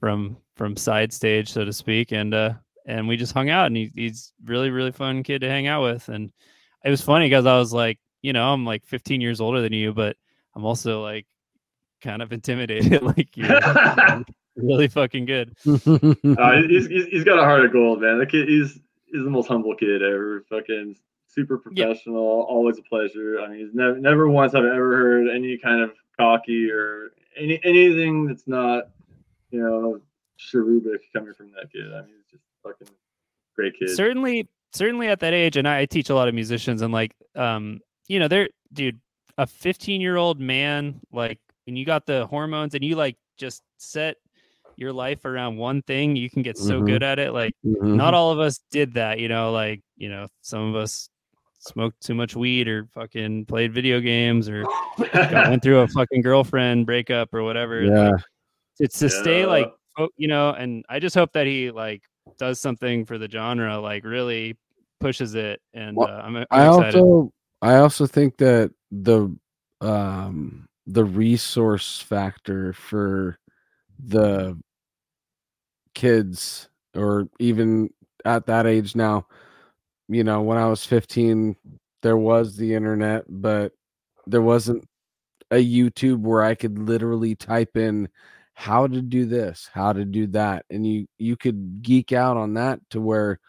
from 0.00 0.36
from 0.56 0.76
side 0.76 1.12
stage 1.12 1.52
so 1.52 1.64
to 1.64 1.72
speak 1.72 2.12
and 2.12 2.34
uh 2.34 2.52
and 2.86 3.06
we 3.06 3.16
just 3.16 3.32
hung 3.32 3.50
out 3.50 3.66
and 3.66 3.76
he, 3.76 3.90
he's 3.94 4.32
really 4.44 4.70
really 4.70 4.92
fun 4.92 5.22
kid 5.22 5.40
to 5.40 5.48
hang 5.48 5.66
out 5.66 5.82
with 5.82 6.08
and 6.08 6.32
it 6.84 6.90
was 6.90 7.02
funny 7.02 7.26
because 7.26 7.46
i 7.46 7.58
was 7.58 7.72
like 7.72 7.98
you 8.22 8.32
know 8.32 8.52
i'm 8.52 8.64
like 8.64 8.84
15 8.86 9.20
years 9.20 9.40
older 9.40 9.60
than 9.60 9.72
you 9.72 9.92
but 9.92 10.16
i'm 10.54 10.64
also 10.64 11.02
like 11.02 11.26
kind 12.02 12.22
of 12.22 12.32
intimidated 12.32 13.02
like 13.16 13.36
you're 13.36 13.48
really 14.56 14.88
fucking 14.88 15.24
good 15.26 15.54
Uh, 15.66 16.62
he's, 16.68 16.86
he's 16.86 17.06
he's 17.06 17.24
got 17.24 17.38
a 17.38 17.42
heart 17.42 17.64
of 17.64 17.72
gold, 17.72 18.00
man. 18.00 18.18
The 18.18 18.26
kid, 18.26 18.48
he's 18.48 18.72
he's 19.06 19.22
the 19.24 19.30
most 19.30 19.46
humble 19.48 19.74
kid 19.74 20.02
ever. 20.02 20.44
Fucking 20.50 20.96
super 21.28 21.60
Yeah. 21.72 21.86
professional, 21.86 22.16
always 22.48 22.78
a 22.78 22.82
pleasure. 22.82 23.40
I 23.40 23.48
mean, 23.48 23.58
he's 23.60 23.74
never 23.74 23.98
never 23.98 24.28
once 24.28 24.54
I've 24.54 24.64
ever 24.64 24.96
heard 24.96 25.28
any 25.28 25.56
kind 25.58 25.80
of 25.82 25.92
cocky 26.18 26.70
or 26.70 27.12
any 27.36 27.60
anything 27.64 28.26
that's 28.26 28.46
not, 28.46 28.88
you 29.50 29.60
know, 29.62 30.00
cherubic 30.38 31.02
coming 31.12 31.32
from 31.34 31.50
that 31.52 31.70
kid. 31.72 31.92
I 31.92 32.02
mean, 32.02 32.14
he's 32.16 32.30
just 32.32 32.44
fucking 32.62 32.88
great 33.54 33.74
kid. 33.78 33.90
certainly 33.90 34.48
certainly 34.72 35.08
at 35.08 35.20
that 35.20 35.32
age 35.34 35.56
and 35.56 35.66
I, 35.68 35.80
I 35.80 35.86
teach 35.86 36.10
a 36.10 36.14
lot 36.14 36.28
of 36.28 36.34
musicians 36.34 36.82
and 36.82 36.92
like 36.92 37.14
um 37.34 37.80
you 38.08 38.18
know 38.18 38.28
they're 38.28 38.48
dude 38.72 38.98
a 39.38 39.46
15 39.46 40.00
year 40.00 40.16
old 40.16 40.40
man 40.40 41.00
like 41.12 41.38
when 41.64 41.76
you 41.76 41.84
got 41.84 42.06
the 42.06 42.26
hormones 42.26 42.74
and 42.74 42.84
you 42.84 42.96
like 42.96 43.16
just 43.36 43.62
set 43.78 44.16
your 44.76 44.92
life 44.92 45.24
around 45.24 45.56
one 45.56 45.82
thing 45.82 46.16
you 46.16 46.30
can 46.30 46.42
get 46.42 46.56
so 46.56 46.80
Mhm. 46.80 46.86
good 46.86 47.02
at 47.02 47.18
it 47.18 47.32
like 47.32 47.54
Mhm. 47.64 47.96
not 47.96 48.14
all 48.14 48.30
of 48.30 48.38
us 48.38 48.60
did 48.70 48.94
that 48.94 49.18
you 49.18 49.28
know 49.28 49.52
like 49.52 49.80
you 49.96 50.08
know 50.08 50.26
some 50.42 50.62
of 50.62 50.76
us 50.76 51.08
smoked 51.58 52.00
too 52.00 52.14
much 52.14 52.36
weed 52.36 52.68
or 52.68 52.86
fucking 52.94 53.44
played 53.46 53.72
video 53.72 54.00
games 54.00 54.48
or 54.48 54.64
got, 55.30 55.48
went 55.48 55.62
through 55.62 55.80
a 55.80 55.88
fucking 55.94 56.22
girlfriend 56.22 56.86
breakup 56.86 57.32
or 57.34 57.42
whatever 57.42 57.82
yeah 57.82 58.10
it's 58.78 58.98
to 58.98 59.08
stay 59.08 59.46
like 59.46 59.72
you 60.16 60.28
know 60.28 60.50
and 60.50 60.84
i 60.88 60.98
just 60.98 61.14
hope 61.14 61.32
that 61.32 61.46
he 61.46 61.70
like 61.70 62.02
does 62.38 62.60
something 62.60 63.04
for 63.06 63.16
the 63.18 63.28
genre 63.28 63.78
like 63.80 64.04
really 64.04 64.56
pushes 65.00 65.34
it 65.34 65.60
and 65.74 65.96
Well, 65.96 66.08
uh, 66.08 66.20
i'm, 66.22 66.36
I'm 66.36 66.46
I 66.50 66.66
excited 66.66 67.00
also 67.00 67.32
I 67.62 67.76
also 67.76 68.06
think 68.06 68.38
that 68.38 68.72
the 68.90 69.34
um 69.80 70.66
the 70.86 71.04
resource 71.04 72.00
factor 72.00 72.72
for 72.72 73.38
the 73.98 74.56
kids 75.94 76.68
or 76.94 77.28
even 77.38 77.90
at 78.24 78.46
that 78.46 78.66
age 78.66 78.94
now 78.94 79.26
you 80.08 80.24
know 80.24 80.42
when 80.42 80.58
I 80.58 80.66
was 80.68 80.84
15 80.84 81.56
there 82.02 82.16
was 82.16 82.56
the 82.56 82.74
internet 82.74 83.24
but 83.28 83.72
there 84.26 84.42
wasn't 84.42 84.84
a 85.50 85.56
YouTube 85.64 86.20
where 86.20 86.42
I 86.42 86.54
could 86.54 86.78
literally 86.78 87.34
type 87.36 87.76
in 87.76 88.08
how 88.54 88.86
to 88.88 89.02
do 89.02 89.26
this, 89.26 89.70
how 89.74 89.92
to 89.92 90.04
do 90.04 90.26
that 90.28 90.64
and 90.70 90.86
you 90.86 91.06
you 91.18 91.36
could 91.36 91.82
geek 91.82 92.12
out 92.12 92.36
on 92.36 92.54
that 92.54 92.80
to 92.90 93.00
where 93.00 93.40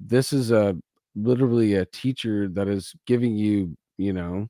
this 0.00 0.32
is 0.32 0.50
a 0.52 0.76
literally 1.16 1.74
a 1.74 1.86
teacher 1.86 2.48
that 2.48 2.68
is 2.68 2.94
giving 3.06 3.36
you, 3.36 3.76
you 3.98 4.12
know, 4.12 4.46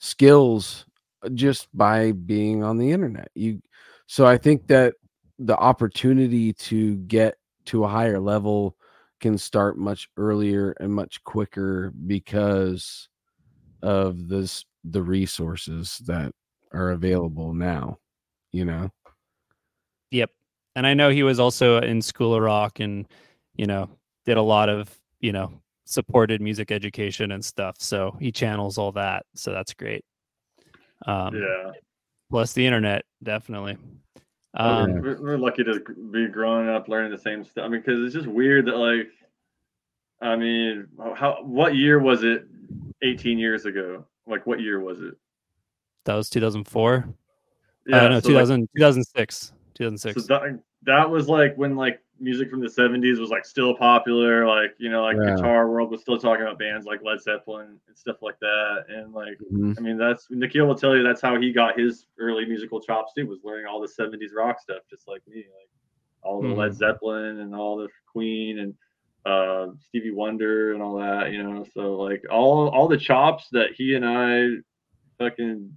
skills 0.00 0.84
uh, 1.24 1.28
just 1.30 1.68
by 1.76 2.12
being 2.12 2.62
on 2.62 2.76
the 2.76 2.90
internet. 2.90 3.30
You 3.34 3.62
so 4.06 4.26
I 4.26 4.36
think 4.36 4.66
that 4.66 4.94
the 5.38 5.56
opportunity 5.56 6.52
to 6.52 6.96
get 6.96 7.36
to 7.66 7.84
a 7.84 7.88
higher 7.88 8.20
level 8.20 8.76
can 9.20 9.38
start 9.38 9.78
much 9.78 10.08
earlier 10.16 10.74
and 10.80 10.92
much 10.92 11.22
quicker 11.24 11.92
because 12.06 13.08
of 13.82 14.28
this 14.28 14.64
the 14.84 15.02
resources 15.02 16.02
that 16.06 16.32
are 16.72 16.90
available 16.90 17.54
now, 17.54 17.98
you 18.50 18.64
know. 18.64 18.90
yep 20.10 20.30
and 20.76 20.86
i 20.86 20.94
know 20.94 21.10
he 21.10 21.22
was 21.22 21.40
also 21.40 21.80
in 21.80 22.02
school 22.02 22.34
of 22.34 22.42
rock 22.42 22.80
and 22.80 23.06
you 23.56 23.66
know 23.66 23.88
did 24.24 24.36
a 24.36 24.42
lot 24.42 24.68
of 24.68 24.90
you 25.20 25.32
know 25.32 25.52
supported 25.84 26.40
music 26.40 26.70
education 26.70 27.32
and 27.32 27.44
stuff 27.44 27.76
so 27.78 28.16
he 28.20 28.30
channels 28.30 28.78
all 28.78 28.92
that 28.92 29.26
so 29.34 29.52
that's 29.52 29.74
great 29.74 30.04
um 31.06 31.34
yeah. 31.34 31.70
plus 32.30 32.52
the 32.52 32.64
internet 32.64 33.04
definitely 33.22 33.76
um 34.54 34.92
we're, 35.00 35.20
we're 35.20 35.38
lucky 35.38 35.64
to 35.64 35.80
be 36.10 36.28
growing 36.28 36.68
up 36.68 36.88
learning 36.88 37.10
the 37.10 37.18
same 37.18 37.42
stuff. 37.42 37.64
I 37.64 37.68
mean, 37.68 37.80
because 37.80 38.04
it's 38.04 38.14
just 38.14 38.26
weird 38.26 38.66
that 38.66 38.76
like, 38.76 39.08
I 40.20 40.36
mean, 40.36 40.88
how 41.16 41.38
what 41.42 41.74
year 41.74 41.98
was 41.98 42.22
it? 42.22 42.46
18 43.02 43.38
years 43.38 43.64
ago. 43.64 44.04
Like, 44.26 44.46
what 44.46 44.60
year 44.60 44.78
was 44.78 45.00
it? 45.00 45.14
that 46.04 46.14
was 46.14 46.28
2004 46.28 47.08
Yeah, 47.86 47.96
uh, 47.96 48.08
no 48.08 48.20
so, 48.20 48.28
like, 48.28 48.44
2000 48.46 48.68
2006 48.76 49.52
2006 49.74 50.26
so 50.26 50.26
that, 50.26 50.58
that 50.82 51.08
was 51.08 51.28
like 51.28 51.56
when 51.56 51.76
like 51.76 52.00
music 52.22 52.48
from 52.50 52.60
the 52.60 52.68
70s 52.68 53.18
was 53.18 53.30
like 53.30 53.44
still 53.44 53.74
popular 53.76 54.46
like 54.46 54.74
you 54.78 54.88
know 54.90 55.02
like 55.02 55.16
Yeah. 55.16 55.34
guitar 55.34 55.68
world 55.68 55.90
was 55.90 56.00
still 56.00 56.16
talking 56.18 56.42
about 56.42 56.58
bands 56.58 56.86
like 56.86 57.02
led 57.02 57.20
zeppelin 57.20 57.80
and 57.88 57.98
stuff 57.98 58.22
like 58.22 58.38
that 58.40 58.84
and 58.88 59.12
like 59.12 59.38
Mhm. 59.52 59.76
i 59.76 59.80
mean 59.80 59.98
that's 59.98 60.30
nikhil 60.30 60.66
will 60.66 60.76
tell 60.76 60.96
you 60.96 61.02
that's 61.02 61.20
how 61.20 61.38
he 61.40 61.52
got 61.52 61.78
his 61.78 62.06
early 62.18 62.46
musical 62.46 62.80
chops 62.80 63.12
too 63.14 63.26
was 63.26 63.40
learning 63.42 63.66
all 63.66 63.80
the 63.80 63.88
70s 63.88 64.32
rock 64.34 64.60
stuff 64.60 64.82
just 64.88 65.08
like 65.08 65.20
me 65.26 65.38
like 65.38 65.68
all 66.22 66.40
the 66.40 66.48
led 66.48 66.70
Mhm. 66.70 66.76
zeppelin 66.76 67.40
and 67.40 67.54
all 67.54 67.76
the 67.76 67.88
queen 68.10 68.60
and 68.60 68.74
uh 69.26 69.68
stevie 69.88 70.10
wonder 70.12 70.72
and 70.74 70.82
all 70.82 70.96
that 70.96 71.32
you 71.32 71.42
know 71.42 71.64
so 71.74 71.94
like 71.96 72.22
all 72.30 72.68
all 72.68 72.86
the 72.88 72.96
chops 72.96 73.48
that 73.50 73.72
he 73.74 73.94
and 73.94 74.04
i 74.06 74.48
fucking 75.18 75.76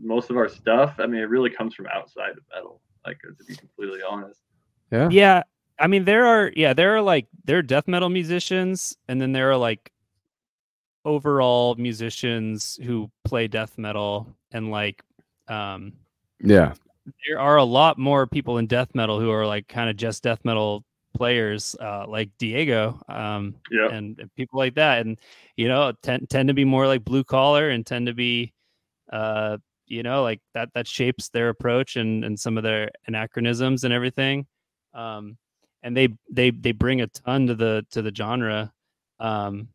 most 0.00 0.30
of 0.30 0.36
our 0.36 0.48
stuff 0.48 0.94
i 0.98 1.06
mean 1.06 1.20
it 1.20 1.28
really 1.28 1.50
comes 1.50 1.74
from 1.74 1.86
outside 1.88 2.30
of 2.30 2.44
metal 2.54 2.80
like 3.06 3.18
to 3.20 3.44
be 3.44 3.54
completely 3.56 4.00
honest 4.08 4.40
yeah. 4.92 5.08
yeah 5.10 5.42
i 5.80 5.86
mean 5.86 6.04
there 6.04 6.26
are 6.26 6.52
yeah 6.54 6.72
there 6.72 6.94
are 6.94 7.02
like 7.02 7.26
there 7.44 7.58
are 7.58 7.62
death 7.62 7.88
metal 7.88 8.08
musicians 8.08 8.96
and 9.08 9.20
then 9.20 9.32
there 9.32 9.50
are 9.50 9.56
like 9.56 9.90
overall 11.04 11.74
musicians 11.76 12.78
who 12.84 13.10
play 13.24 13.48
death 13.48 13.78
metal 13.78 14.26
and 14.52 14.70
like 14.70 15.02
um 15.48 15.92
Yeah. 16.40 16.74
there 17.28 17.40
are 17.40 17.56
a 17.56 17.64
lot 17.64 17.98
more 17.98 18.26
people 18.26 18.58
in 18.58 18.66
death 18.66 18.94
metal 18.94 19.18
who 19.18 19.30
are 19.30 19.46
like 19.46 19.66
kind 19.66 19.88
of 19.88 19.96
just 19.96 20.22
death 20.22 20.44
metal 20.44 20.84
players 21.14 21.74
uh 21.80 22.04
like 22.06 22.30
diego 22.38 23.00
um 23.08 23.54
yeah 23.70 23.88
and, 23.88 24.18
and 24.20 24.32
people 24.36 24.58
like 24.58 24.74
that 24.74 25.04
and 25.04 25.18
you 25.56 25.66
know 25.66 25.92
tend, 26.02 26.28
tend 26.30 26.48
to 26.48 26.54
be 26.54 26.64
more 26.64 26.86
like 26.86 27.04
blue 27.04 27.24
collar 27.24 27.70
and 27.70 27.84
tend 27.86 28.06
to 28.06 28.14
be 28.14 28.52
uh 29.12 29.56
you 29.86 30.02
know 30.04 30.22
like 30.22 30.40
that 30.54 30.68
that 30.74 30.86
shapes 30.86 31.30
their 31.30 31.48
approach 31.48 31.96
and 31.96 32.24
and 32.24 32.38
some 32.38 32.56
of 32.56 32.62
their 32.62 32.90
anachronisms 33.08 33.82
and 33.84 33.92
everything 33.92 34.46
um 34.94 35.36
and 35.82 35.96
they 35.96 36.08
they 36.30 36.50
they 36.50 36.72
bring 36.72 37.00
a 37.00 37.06
ton 37.08 37.46
to 37.48 37.54
the 37.54 37.86
to 37.90 38.02
the 38.02 38.14
genre. 38.14 38.72
Um 39.18 39.68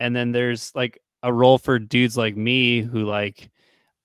and 0.00 0.14
then 0.14 0.32
there's 0.32 0.72
like 0.74 0.98
a 1.22 1.32
role 1.32 1.58
for 1.58 1.78
dudes 1.78 2.16
like 2.16 2.36
me 2.36 2.80
who 2.82 3.04
like 3.04 3.50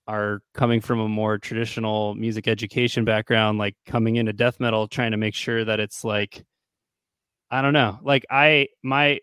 are 0.07 0.41
coming 0.53 0.81
from 0.81 0.99
a 0.99 1.07
more 1.07 1.37
traditional 1.37 2.13
music 2.15 2.47
education 2.47 3.05
background 3.05 3.57
like 3.57 3.75
coming 3.85 4.17
into 4.17 4.33
death 4.33 4.59
metal 4.59 4.87
trying 4.87 5.11
to 5.11 5.17
make 5.17 5.33
sure 5.33 5.63
that 5.63 5.79
it's 5.79 6.03
like 6.03 6.43
i 7.51 7.61
don't 7.61 7.73
know. 7.73 7.99
Like 8.01 8.25
i 8.29 8.67
my 8.83 9.19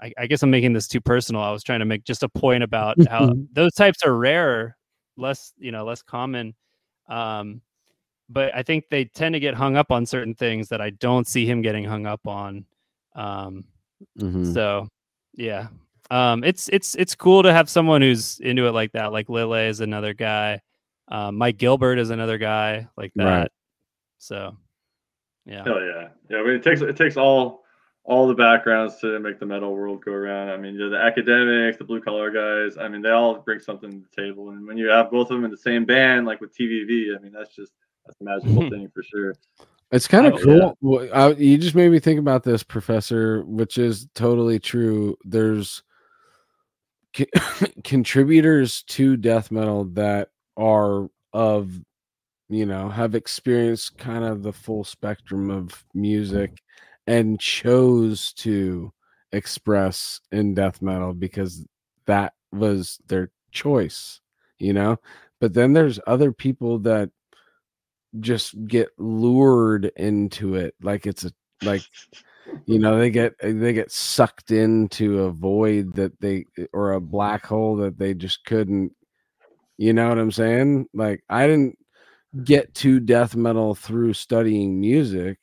I, 0.00 0.12
I 0.18 0.26
guess 0.26 0.42
i'm 0.42 0.50
making 0.50 0.72
this 0.72 0.88
too 0.88 1.00
personal. 1.00 1.42
I 1.42 1.52
was 1.52 1.62
trying 1.62 1.80
to 1.80 1.86
make 1.86 2.04
just 2.04 2.22
a 2.22 2.28
point 2.28 2.62
about 2.62 2.96
how 3.08 3.32
those 3.52 3.74
types 3.74 4.04
are 4.04 4.16
rare 4.16 4.76
less 5.16 5.52
you 5.58 5.72
know 5.72 5.84
less 5.84 6.02
common. 6.02 6.54
Um 7.08 7.60
but 8.32 8.54
i 8.54 8.62
think 8.62 8.84
they 8.90 9.04
tend 9.04 9.34
to 9.34 9.40
get 9.40 9.54
hung 9.54 9.76
up 9.76 9.90
on 9.92 10.04
certain 10.06 10.34
things 10.34 10.68
that 10.68 10.80
i 10.80 10.90
don't 10.90 11.26
see 11.26 11.44
him 11.46 11.62
getting 11.62 11.84
hung 11.84 12.06
up 12.06 12.26
on 12.26 12.64
um 13.14 13.64
Mhm. 14.18 14.52
so 14.52 14.88
yeah 15.34 15.68
um 16.10 16.42
it's 16.42 16.68
it's 16.70 16.94
it's 16.96 17.14
cool 17.14 17.42
to 17.44 17.52
have 17.52 17.70
someone 17.70 18.02
who's 18.02 18.40
into 18.40 18.66
it 18.66 18.72
like 18.72 18.92
that 18.92 19.12
like 19.12 19.28
Lille 19.28 19.54
is 19.54 19.80
another 19.80 20.12
guy 20.14 20.60
um 21.08 21.36
mike 21.38 21.56
gilbert 21.58 21.98
is 21.98 22.10
another 22.10 22.36
guy 22.38 22.88
like 22.96 23.12
that 23.14 23.24
Right. 23.24 23.50
so 24.18 24.56
yeah 25.46 25.64
Hell 25.64 25.80
yeah, 25.82 26.08
yeah. 26.30 26.38
I 26.38 26.42
mean, 26.42 26.54
it 26.54 26.62
takes 26.62 26.80
it 26.80 26.96
takes 26.96 27.16
all 27.16 27.62
all 28.04 28.26
the 28.26 28.34
backgrounds 28.34 28.98
to 29.00 29.18
make 29.20 29.38
the 29.38 29.46
metal 29.46 29.74
world 29.74 30.04
go 30.04 30.10
around. 30.12 30.48
I 30.50 30.56
mean, 30.56 30.76
the 30.76 30.96
academics, 30.96 31.78
the 31.78 31.84
blue 31.84 32.00
collar 32.00 32.30
guys. 32.32 32.76
I 32.76 32.88
mean, 32.88 33.00
they 33.02 33.10
all 33.10 33.36
bring 33.38 33.60
something 33.60 33.90
to 33.90 33.98
the 33.98 34.22
table. 34.22 34.50
And 34.50 34.66
when 34.66 34.76
you 34.76 34.88
have 34.88 35.10
both 35.10 35.30
of 35.30 35.36
them 35.36 35.44
in 35.44 35.50
the 35.52 35.56
same 35.56 35.84
band, 35.84 36.26
like 36.26 36.40
with 36.40 36.52
TVV, 36.56 37.16
I 37.16 37.20
mean, 37.20 37.30
that's 37.32 37.54
just 37.54 37.72
that's 38.06 38.20
a 38.20 38.24
magical 38.24 38.70
thing 38.70 38.90
for 38.94 39.02
sure. 39.02 39.34
It's 39.90 40.08
kind 40.08 40.26
of 40.26 40.40
cool. 40.40 40.76
yeah. 40.80 41.08
I, 41.12 41.30
you 41.32 41.58
just 41.58 41.74
made 41.74 41.90
me 41.90 41.98
think 41.98 42.18
about 42.18 42.44
this, 42.44 42.62
Professor, 42.62 43.42
which 43.42 43.76
is 43.76 44.08
totally 44.14 44.58
true. 44.58 45.16
There's 45.24 45.82
co- 47.14 47.26
contributors 47.84 48.82
to 48.84 49.18
death 49.18 49.50
metal 49.50 49.84
that 49.92 50.30
are 50.56 51.10
of, 51.34 51.78
you 52.48 52.64
know, 52.64 52.88
have 52.88 53.14
experienced 53.14 53.98
kind 53.98 54.24
of 54.24 54.42
the 54.42 54.52
full 54.52 54.82
spectrum 54.82 55.50
of 55.50 55.84
music 55.92 56.62
and 57.06 57.38
chose 57.38 58.32
to 58.34 58.92
express 59.32 60.20
in 60.30 60.54
death 60.54 60.80
metal 60.80 61.12
because 61.12 61.66
that 62.06 62.32
was 62.50 62.98
their 63.08 63.30
choice, 63.50 64.20
you 64.58 64.72
know? 64.72 64.98
But 65.38 65.52
then 65.52 65.74
there's 65.74 66.00
other 66.06 66.32
people 66.32 66.78
that 66.80 67.10
just 68.20 68.54
get 68.66 68.88
lured 68.98 69.90
into 69.96 70.54
it 70.54 70.74
like 70.82 71.06
it's 71.06 71.24
a 71.24 71.32
like 71.62 71.82
you 72.66 72.78
know 72.78 72.98
they 72.98 73.10
get 73.10 73.34
they 73.42 73.72
get 73.72 73.90
sucked 73.90 74.50
into 74.50 75.20
a 75.20 75.30
void 75.30 75.94
that 75.94 76.12
they 76.20 76.44
or 76.72 76.92
a 76.92 77.00
black 77.00 77.46
hole 77.46 77.76
that 77.76 77.98
they 77.98 78.12
just 78.14 78.44
couldn't 78.44 78.92
you 79.78 79.92
know 79.92 80.08
what 80.08 80.18
i'm 80.18 80.30
saying 80.30 80.86
like 80.92 81.22
i 81.30 81.46
didn't 81.46 81.78
get 82.44 82.72
to 82.74 83.00
death 83.00 83.34
metal 83.34 83.74
through 83.74 84.12
studying 84.12 84.78
music 84.80 85.38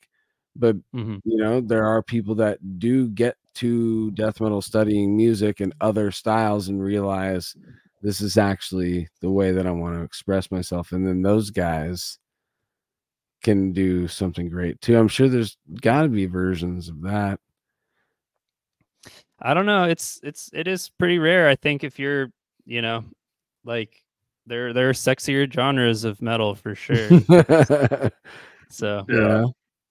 but 0.56 0.76
Mhm. 0.94 1.20
you 1.24 1.36
know 1.36 1.60
there 1.60 1.86
are 1.86 2.02
people 2.02 2.36
that 2.36 2.58
do 2.78 3.08
get 3.08 3.36
to 3.54 4.12
death 4.12 4.40
metal 4.40 4.62
studying 4.62 5.16
music 5.16 5.58
and 5.60 5.74
other 5.80 6.12
styles 6.12 6.68
and 6.68 6.80
realize 6.82 7.56
this 8.02 8.20
is 8.20 8.38
actually 8.38 9.08
the 9.20 9.30
way 9.30 9.50
that 9.52 9.66
i 9.66 9.70
want 9.72 9.96
to 9.96 10.02
express 10.02 10.50
myself 10.52 10.92
and 10.92 11.04
then 11.06 11.22
those 11.22 11.50
guys 11.50 12.19
can 13.42 13.72
do 13.72 14.06
something 14.06 14.48
great 14.48 14.80
too 14.80 14.98
i'm 14.98 15.08
sure 15.08 15.28
there's 15.28 15.56
got 15.80 16.02
to 16.02 16.08
be 16.08 16.26
versions 16.26 16.88
of 16.88 17.00
that 17.02 17.38
I 19.42 19.54
don't 19.54 19.66
know. 19.66 19.84
It's 19.84 20.20
it's 20.22 20.50
it 20.52 20.68
is 20.68 20.90
pretty 20.90 21.18
rare. 21.18 21.48
I 21.48 21.56
think 21.56 21.82
if 21.82 21.98
you're, 21.98 22.30
you 22.66 22.82
know, 22.82 23.04
like 23.64 24.02
there 24.46 24.72
there 24.72 24.90
are 24.90 24.92
sexier 24.92 25.50
genres 25.50 26.04
of 26.04 26.20
metal 26.20 26.54
for 26.54 26.74
sure. 26.74 27.08
so 28.68 29.06
Yeah. 29.08 29.16
yeah 29.16 29.44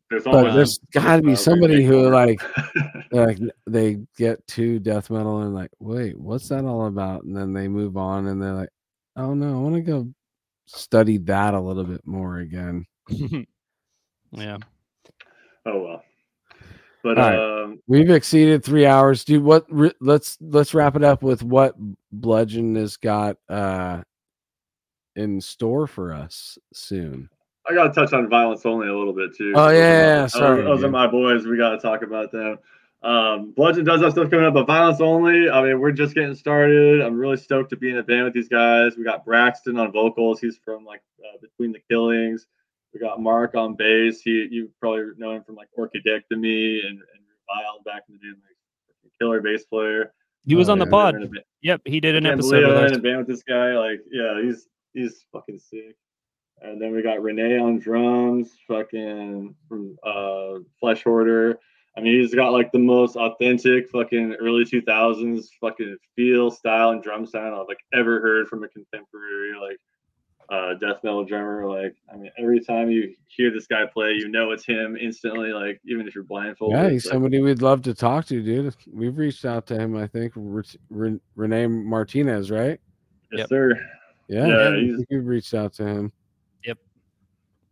There's 0.09 0.23
but 0.23 0.53
there's 0.53 0.79
got 0.91 1.17
to 1.17 1.21
be 1.23 1.35
somebody 1.35 1.83
who 1.83 2.09
like 2.09 2.41
like 3.11 3.39
they 3.65 3.99
get 4.17 4.45
to 4.47 4.79
death 4.79 5.09
metal 5.09 5.41
and 5.41 5.53
like 5.53 5.71
wait 5.79 6.17
what's 6.19 6.49
that 6.49 6.65
all 6.65 6.85
about 6.85 7.23
and 7.23 7.35
then 7.35 7.53
they 7.53 7.67
move 7.67 7.97
on 7.97 8.27
and 8.27 8.41
they're 8.41 8.53
like 8.53 8.69
oh 9.17 9.33
no 9.33 9.49
i 9.49 9.59
want 9.59 9.75
to 9.75 9.81
go 9.81 10.07
study 10.65 11.17
that 11.17 11.53
a 11.53 11.59
little 11.59 11.83
bit 11.83 12.01
more 12.05 12.37
again 12.37 12.85
yeah. 14.31 14.57
oh 15.65 15.81
well. 15.81 16.03
But 17.01 17.17
All 17.17 17.29
right. 17.29 17.63
um, 17.63 17.79
we've 17.87 18.09
exceeded 18.09 18.63
three 18.63 18.85
hours 18.85 19.23
dude 19.23 19.43
what 19.43 19.65
re- 19.69 19.93
let's 20.01 20.37
let's 20.41 20.73
wrap 20.73 20.95
it 20.95 21.03
up 21.03 21.23
with 21.23 21.41
what 21.43 21.75
bludgeon 22.11 22.75
has 22.75 22.97
got 22.97 23.37
uh 23.47 24.01
in 25.15 25.39
store 25.39 25.87
for 25.87 26.13
us 26.13 26.57
soon 26.73 27.29
I 27.69 27.73
got 27.73 27.87
to 27.87 27.93
touch 27.93 28.13
on 28.13 28.27
violence 28.29 28.65
only 28.65 28.87
a 28.87 28.97
little 28.97 29.13
bit 29.13 29.35
too. 29.35 29.53
Oh, 29.55 29.69
yeah, 29.69 29.77
yeah, 29.77 30.21
those- 30.21 30.33
sorry, 30.33 30.63
those, 30.63 30.83
are 30.83 30.89
my 30.89 31.05
boys. 31.05 31.45
We 31.45 31.57
got 31.57 31.69
to 31.71 31.77
talk 31.77 32.01
about 32.01 32.31
them. 32.31 32.57
Um, 33.03 33.51
Bludgeon 33.51 33.85
does 33.85 34.01
have 34.01 34.11
stuff 34.11 34.29
coming 34.29 34.45
up, 34.45 34.53
but 34.53 34.67
violence 34.67 34.99
only. 34.99 35.49
I 35.49 35.61
mean, 35.63 35.79
we're 35.79 35.91
just 35.91 36.15
getting 36.15 36.35
started. 36.35 36.99
I'm 37.01 37.17
really 37.17 37.37
stoked 37.37 37.69
to 37.69 37.77
be 37.77 37.91
in 37.91 37.97
a 37.97 38.03
band 38.03 38.25
with 38.25 38.33
these 38.33 38.49
guys. 38.49 38.97
We 38.97 39.03
got 39.03 39.23
Braxton 39.23 39.79
on 39.79 39.91
vocals. 39.91 40.41
He's 40.41 40.57
from 40.57 40.83
like 40.83 41.01
uh, 41.23 41.37
Between 41.41 41.71
the 41.71 41.79
Killings. 41.89 42.47
We 42.93 42.99
got 42.99 43.21
Mark 43.21 43.55
on 43.55 43.75
bass. 43.75 44.21
He 44.21 44.47
you 44.51 44.71
probably 44.79 45.03
know 45.17 45.31
him 45.31 45.43
from 45.43 45.55
like 45.55 45.69
Orchidectomy 45.77 46.79
and 46.85 46.97
and 46.99 47.23
Reviled 47.49 47.83
back 47.83 48.03
in 48.09 48.15
the 48.15 48.19
day, 48.19 48.27
like 48.29 49.11
killer 49.19 49.41
bass 49.41 49.65
player. 49.65 50.13
He 50.45 50.55
was 50.55 50.69
Oh, 50.69 50.73
on 50.73 50.79
the 50.79 50.85
pod. 50.85 51.15
They're 51.15 51.21
in 51.21 51.27
a 51.27 51.29
ba- 51.31 51.43
Yep, 51.61 51.81
he 51.85 51.99
did 51.99 52.15
an 52.15 52.25
episode 52.25 52.65
with 52.67 52.75
us. 52.77 52.91
in 52.91 52.99
a 52.99 53.01
band 53.01 53.17
with 53.19 53.27
this 53.27 53.43
guy. 53.43 53.73
Like, 53.77 54.01
yeah, 54.11 54.41
he's 54.41 54.67
he's 54.93 55.25
fucking 55.33 55.57
sick. 55.59 55.95
And 56.61 56.79
then 56.81 56.91
we 56.93 57.01
got 57.01 57.21
Renee 57.21 57.57
on 57.57 57.79
drums, 57.79 58.51
fucking 58.67 59.55
from 59.67 59.97
uh 60.03 60.59
Flesh 60.79 61.03
Hoarder. 61.03 61.59
I 61.97 62.01
mean, 62.01 62.21
he's 62.21 62.35
got 62.35 62.51
like 62.53 62.71
the 62.71 62.79
most 62.79 63.15
authentic 63.15 63.89
fucking 63.89 64.35
early 64.39 64.63
2000s 64.63 65.47
fucking 65.59 65.97
feel, 66.15 66.51
style, 66.51 66.91
and 66.91 67.01
drum 67.03 67.25
sound 67.25 67.55
I've 67.55 67.67
like 67.67 67.79
ever 67.93 68.21
heard 68.21 68.47
from 68.47 68.63
a 68.63 68.67
contemporary 68.69 69.53
like 69.59 69.77
uh 70.51 70.73
death 70.75 71.03
metal 71.03 71.23
drummer. 71.23 71.67
Like, 71.69 71.95
I 72.11 72.17
mean, 72.17 72.31
every 72.39 72.59
time 72.59 72.89
you 72.89 73.13
hear 73.27 73.51
this 73.51 73.67
guy 73.67 73.85
play, 73.85 74.13
you 74.13 74.27
know 74.29 74.51
it's 74.51 74.65
him 74.65 74.97
instantly. 74.97 75.51
Like, 75.51 75.79
even 75.85 76.07
if 76.07 76.15
you're 76.15 76.23
blindfolded. 76.23 76.77
yeah 76.77 76.89
he's 76.89 77.05
Like, 77.05 77.13
somebody 77.13 77.39
we'd 77.41 77.61
love 77.61 77.81
to 77.83 77.93
talk 77.93 78.25
to 78.25 78.41
dude 78.41 78.75
we've 78.91 79.17
reached 79.17 79.45
out 79.45 79.65
to 79.67 79.75
him 79.79 79.95
i 79.95 80.07
think 80.07 80.33
Re- 80.35 80.63
Re- 80.89 81.19
renee 81.35 81.67
martinez 81.67 82.49
right 82.51 82.79
yes, 83.31 83.39
Yep. 83.41 83.49
sir. 83.49 83.89
yeah, 84.27 84.47
Yeah, 84.47 84.75
he's- 84.75 85.05
we've 85.11 85.25
reached 85.27 85.53
out 85.53 85.73
to 85.73 85.85
him 85.85 86.11
Yep. 86.65 86.77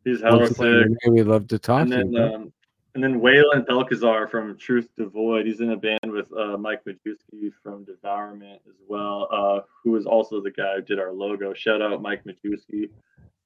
He's 0.05 0.21
hella 0.21 0.47
sick. 0.47 0.59
Renee, 0.59 0.95
we'd 1.09 1.23
love 1.23 1.47
to 1.47 1.59
talk 1.59 1.81
and 1.81 1.91
to 1.91 1.97
then 1.97 2.11
you 2.11 2.17
bro. 2.19 2.35
um, 2.35 2.53
and 2.97 3.03
then 3.03 3.21
Waylon 3.21 3.63
Belkazar 3.67 4.27
from 4.27 4.57
Truth 4.57 4.89
Devoid. 4.97 5.45
He's 5.45 5.59
in 5.59 5.69
a 5.69 5.77
band 5.77 5.99
with 6.11 6.25
uh, 6.35 6.57
Mike 6.57 6.81
Majewski 6.83 7.51
from 7.61 7.83
Devourment 7.83 8.59
as 8.67 8.73
well, 8.87 9.27
uh, 9.31 9.59
who 9.83 9.95
is 9.97 10.07
also 10.07 10.41
the 10.41 10.49
guy 10.49 10.77
who 10.77 10.81
did 10.81 10.97
our 10.97 11.11
logo. 11.13 11.53
Shout 11.53 11.79
out 11.79 12.01
Mike 12.01 12.23
Majewski, 12.23 12.89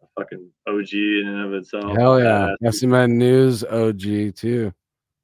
a 0.01 0.05
fucking 0.17 0.47
OG 0.69 0.93
in 0.93 1.27
and 1.27 1.45
of 1.47 1.53
itself. 1.53 1.97
Hell 1.97 2.17
yeah. 2.21 2.55
Badass. 2.63 2.81
SMN 2.81 3.11
News 3.11 3.65
OG 3.65 4.35
too. 4.37 4.71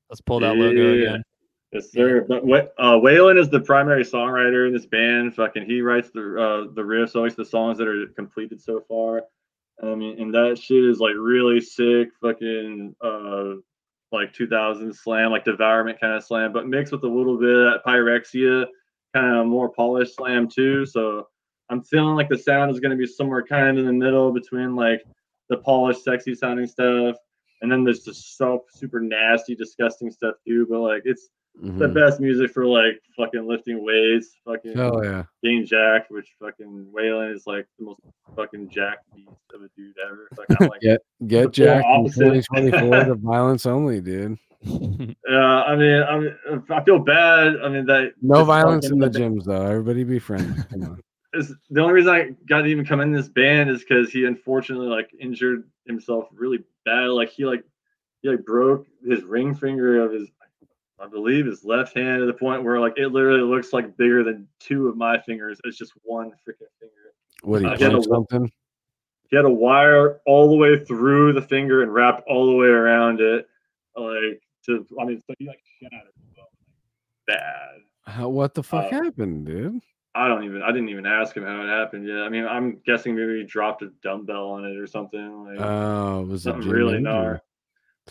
Let's 0.09 0.19
pull 0.19 0.41
that 0.41 0.57
logo 0.57 0.73
Yeah. 0.75 1.03
again. 1.09 1.23
Yes, 1.71 1.89
sir. 1.89 2.25
But 2.27 2.45
Wa- 2.45 2.67
uh, 2.77 2.97
Waylon 2.97 3.39
is 3.39 3.47
the 3.49 3.61
primary 3.61 4.03
songwriter 4.03 4.67
in 4.67 4.73
this 4.73 4.85
band. 4.85 5.35
Fucking, 5.35 5.65
he 5.65 5.79
writes 5.79 6.09
the 6.13 6.19
uh, 6.19 6.73
the 6.73 6.81
riffs, 6.81 7.15
always 7.15 7.35
the 7.35 7.45
songs 7.45 7.77
that 7.77 7.87
are 7.87 8.07
completed 8.07 8.61
so 8.61 8.83
far. 8.89 9.21
I 9.81 9.95
mean, 9.95 10.19
and 10.19 10.33
that 10.33 10.59
shit 10.61 10.83
is 10.83 10.99
like 10.99 11.13
really 11.17 11.61
sick. 11.61 12.09
Fucking, 12.21 12.93
uh, 13.01 13.53
like 14.11 14.33
2000 14.33 14.93
slam, 14.93 15.31
like 15.31 15.45
devourment 15.45 15.99
kind 15.99 16.13
of 16.13 16.23
slam, 16.23 16.53
but 16.53 16.67
mixed 16.67 16.91
with 16.91 17.03
a 17.03 17.07
little 17.07 17.37
bit 17.37 17.55
of 17.55 17.81
pyrexia, 17.85 18.65
kind 19.13 19.37
of 19.37 19.47
more 19.47 19.69
polished 19.69 20.15
slam 20.15 20.47
too. 20.47 20.85
So 20.85 21.27
I'm 21.69 21.83
feeling 21.83 22.15
like 22.15 22.29
the 22.29 22.37
sound 22.37 22.71
is 22.71 22.79
going 22.79 22.91
to 22.91 22.97
be 22.97 23.05
somewhere 23.05 23.43
kind 23.43 23.77
of 23.77 23.77
in 23.77 23.85
the 23.85 24.05
middle 24.05 24.31
between 24.31 24.75
like 24.75 25.03
the 25.49 25.57
polished, 25.57 26.03
sexy 26.03 26.35
sounding 26.35 26.67
stuff, 26.67 27.15
and 27.61 27.71
then 27.71 27.83
there's 27.83 28.03
just 28.03 28.37
so 28.37 28.63
super 28.69 28.99
nasty, 28.99 29.55
disgusting 29.55 30.11
stuff 30.11 30.35
too. 30.47 30.65
But 30.69 30.79
like 30.79 31.01
it's 31.05 31.29
the 31.61 31.87
Mhm. 31.87 31.93
best 31.93 32.19
music 32.19 32.51
for 32.51 32.65
like 32.65 33.01
fucking 33.15 33.47
lifting 33.47 33.83
weights, 33.83 34.35
fucking 34.45 34.73
Hell 34.75 35.03
yeah. 35.03 35.23
being 35.41 35.65
jacked, 35.65 36.11
which 36.11 36.29
fucking 36.39 36.87
Waylon 36.95 37.33
is 37.33 37.47
like 37.47 37.65
the 37.79 37.85
most 37.85 38.01
fucking 38.35 38.69
jacked 38.69 39.03
beast 39.15 39.29
of 39.53 39.61
a 39.63 39.69
dude 39.75 39.95
ever. 40.05 40.27
Like, 40.37 40.61
I'm 40.61 40.67
like, 40.69 40.81
Get 40.81 41.01
get 41.27 41.41
polar 41.43 41.51
Jack 41.51 41.85
in 41.85 41.91
opposite. 42.01 42.19
2024 42.51 43.03
to 43.05 43.15
violence 43.21 43.65
only, 43.65 44.01
dude. 44.01 44.37
yeah, 44.61 45.63
I 45.63 45.75
mean, 45.75 46.03
I 46.03 46.19
mean, 46.19 46.35
I 46.69 46.83
feel 46.83 46.99
bad. 46.99 47.57
I 47.63 47.69
mean, 47.69 47.85
that 47.87 48.13
No 48.21 48.43
violence 48.43 48.89
in 48.89 48.99
the 48.99 49.09
gyms 49.09 49.43
though. 49.45 49.61
Everybody 49.65 50.03
be 50.03 50.19
friendly. 50.19 50.61
Come 50.71 50.83
on. 50.83 51.01
is 51.33 51.53
the 51.69 51.81
only 51.81 51.93
reason 51.93 52.13
I 52.13 52.29
got 52.47 52.61
to 52.61 52.67
even 52.67 52.85
come 52.85 52.99
in 53.01 53.11
this 53.11 53.29
band 53.29 53.69
is 53.69 53.79
because 53.79 54.09
he 54.11 54.25
unfortunately 54.25 54.87
like 54.87 55.09
injured 55.19 55.63
himself 55.85 56.27
really 56.33 56.63
bad. 56.85 57.07
Like 57.09 57.29
he 57.29 57.45
like 57.45 57.63
he 58.21 58.29
like 58.29 58.43
broke 58.45 58.87
his 59.07 59.23
ring 59.23 59.53
finger 59.53 60.01
of 60.03 60.11
his 60.11 60.29
I 60.99 61.07
believe 61.07 61.45
his 61.45 61.63
left 61.63 61.95
hand 61.95 62.19
to 62.21 62.25
the 62.25 62.33
point 62.33 62.63
where 62.63 62.79
like 62.79 62.93
it 62.97 63.09
literally 63.09 63.41
looks 63.41 63.71
like 63.73 63.95
bigger 63.97 64.23
than 64.23 64.47
two 64.59 64.87
of 64.87 64.97
my 64.97 65.19
fingers. 65.19 65.59
It's 65.63 65.77
just 65.77 65.93
one 66.03 66.31
freaking 66.31 66.65
finger. 66.79 67.13
What 67.43 67.59
do 67.59 67.65
you 67.65 67.71
I 67.71 67.77
gotta 67.77 67.93
punch 67.95 68.07
wa- 68.07 68.15
something? 68.15 68.51
He 69.29 69.35
had 69.35 69.45
a 69.45 69.49
wire 69.49 70.19
all 70.25 70.49
the 70.49 70.55
way 70.55 70.83
through 70.83 71.33
the 71.33 71.41
finger 71.41 71.83
and 71.83 71.93
wrapped 71.93 72.23
all 72.27 72.47
the 72.47 72.55
way 72.55 72.67
around 72.67 73.21
it. 73.21 73.47
Like 73.95 74.41
to 74.65 74.85
I 74.99 75.05
mean 75.05 75.21
so 75.27 75.33
he 75.37 75.47
like 75.47 75.61
shattered 75.81 76.13
himself 76.25 76.49
bad. 77.27 77.81
How, 78.05 78.29
what 78.29 78.53
the 78.53 78.63
fuck 78.63 78.91
Uh, 78.91 79.03
happened, 79.03 79.45
dude? 79.45 79.81
I 80.15 80.27
don't 80.27 80.45
even. 80.45 80.63
I 80.63 80.71
didn't 80.71 80.89
even 80.89 81.05
ask 81.05 81.35
him 81.37 81.43
how 81.43 81.61
it 81.61 81.67
happened. 81.67 82.07
yet. 82.07 82.19
I 82.23 82.29
mean, 82.29 82.45
I'm 82.45 82.79
guessing 82.85 83.15
maybe 83.15 83.39
he 83.39 83.43
dropped 83.43 83.83
a 83.83 83.91
dumbbell 84.01 84.49
on 84.51 84.65
it 84.65 84.77
or 84.77 84.87
something. 84.87 85.45
Like 85.45 85.59
Oh, 85.59 86.21
was 86.21 86.47
it 86.47 86.55
really 86.55 86.99
gnar. 86.99 87.41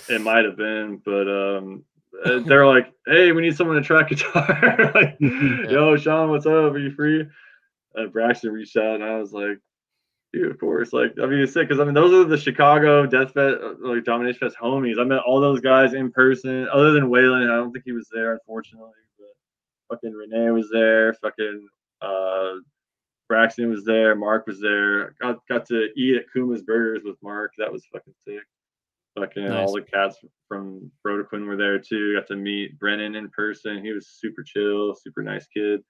It 0.08 0.20
might 0.20 0.44
have 0.44 0.56
been, 0.56 0.98
but 1.05 1.26
um, 1.28 1.84
uh, 1.95 1.95
they're 2.24 2.66
like, 2.66 2.92
"Hey, 3.06 3.32
we 3.32 3.42
need 3.42 3.56
someone 3.56 3.76
to 3.76 3.82
track 3.82 4.08
guitar." 4.08 4.90
like, 4.94 5.16
yo, 5.20 5.96
Sean, 5.96 6.30
what's 6.30 6.46
up? 6.46 6.72
Are 6.72 6.78
you 6.78 6.90
free? 6.90 7.26
Uh, 7.96 8.06
Braxton 8.06 8.52
reached 8.52 8.76
out, 8.76 8.96
and 8.96 9.04
I 9.04 9.18
was 9.18 9.32
like, 9.32 9.58
"Dude, 10.32 10.50
of 10.50 10.58
course." 10.58 10.92
Like, 10.92 11.14
I 11.22 11.26
mean, 11.26 11.40
it's 11.40 11.52
sick 11.52 11.68
because 11.68 11.80
I 11.80 11.84
mean, 11.84 11.94
those 11.94 12.12
are 12.12 12.28
the 12.28 12.38
Chicago 12.38 13.06
Death 13.06 13.32
Fest, 13.32 13.58
uh, 13.62 13.74
like 13.80 14.04
Domination 14.04 14.40
Fest 14.40 14.56
homies. 14.60 15.00
I 15.00 15.04
met 15.04 15.20
all 15.20 15.40
those 15.40 15.60
guys 15.60 15.94
in 15.94 16.10
person. 16.10 16.68
Other 16.72 16.92
than 16.92 17.10
Waylon, 17.10 17.50
I 17.50 17.56
don't 17.56 17.72
think 17.72 17.84
he 17.84 17.92
was 17.92 18.08
there, 18.12 18.32
unfortunately. 18.34 18.90
But 19.18 19.96
fucking 19.96 20.14
Renee 20.14 20.50
was 20.50 20.68
there. 20.72 21.14
Fucking 21.14 21.66
uh, 22.02 22.52
Braxton 23.28 23.70
was 23.70 23.84
there. 23.84 24.14
Mark 24.14 24.46
was 24.46 24.60
there. 24.60 25.14
Got 25.20 25.38
got 25.48 25.66
to 25.66 25.88
eat 25.96 26.16
at 26.16 26.32
Kuma's 26.32 26.62
Burgers 26.62 27.02
with 27.04 27.16
Mark. 27.22 27.52
That 27.58 27.72
was 27.72 27.84
fucking 27.92 28.14
sick. 28.26 28.42
Fucking 29.18 29.50
all 29.50 29.72
the 29.72 29.82
cats 29.82 30.18
from 30.48 30.90
Brodequin 31.06 31.46
were 31.46 31.56
there 31.56 31.78
too. 31.78 32.14
Got 32.14 32.26
to 32.28 32.36
meet 32.36 32.78
Brennan 32.78 33.14
in 33.14 33.28
person. 33.30 33.82
He 33.84 33.92
was 33.92 34.08
super 34.08 34.42
chill, 34.42 34.94
super 34.94 35.22
nice 35.22 35.46
kid. 35.46 35.82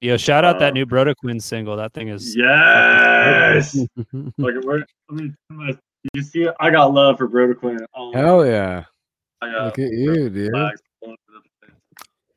Yo, 0.00 0.16
shout 0.16 0.44
out 0.44 0.58
that 0.58 0.70
Uh, 0.70 0.74
new 0.74 0.86
Brodequin 0.86 1.40
single. 1.40 1.76
That 1.76 1.92
thing 1.92 2.08
is 2.08 2.34
Yes. 2.34 3.76
like 4.38 4.54
we're, 4.62 4.84
I 5.10 5.12
mean, 5.12 5.36
you 6.14 6.22
see, 6.22 6.48
I 6.58 6.70
got 6.70 6.92
love 6.92 7.18
for 7.18 7.28
Brodequin. 7.28 7.78
Oh, 7.94 8.12
Hell 8.14 8.46
yeah. 8.46 8.84
I 9.42 9.52
got 9.52 9.64
Look 9.66 9.78
at 9.78 9.92
you, 9.92 10.30
dude. 10.30 10.50
flags 10.52 10.80
all 11.02 11.10
over 11.10 11.16
the 11.28 11.66
place. 11.66 11.76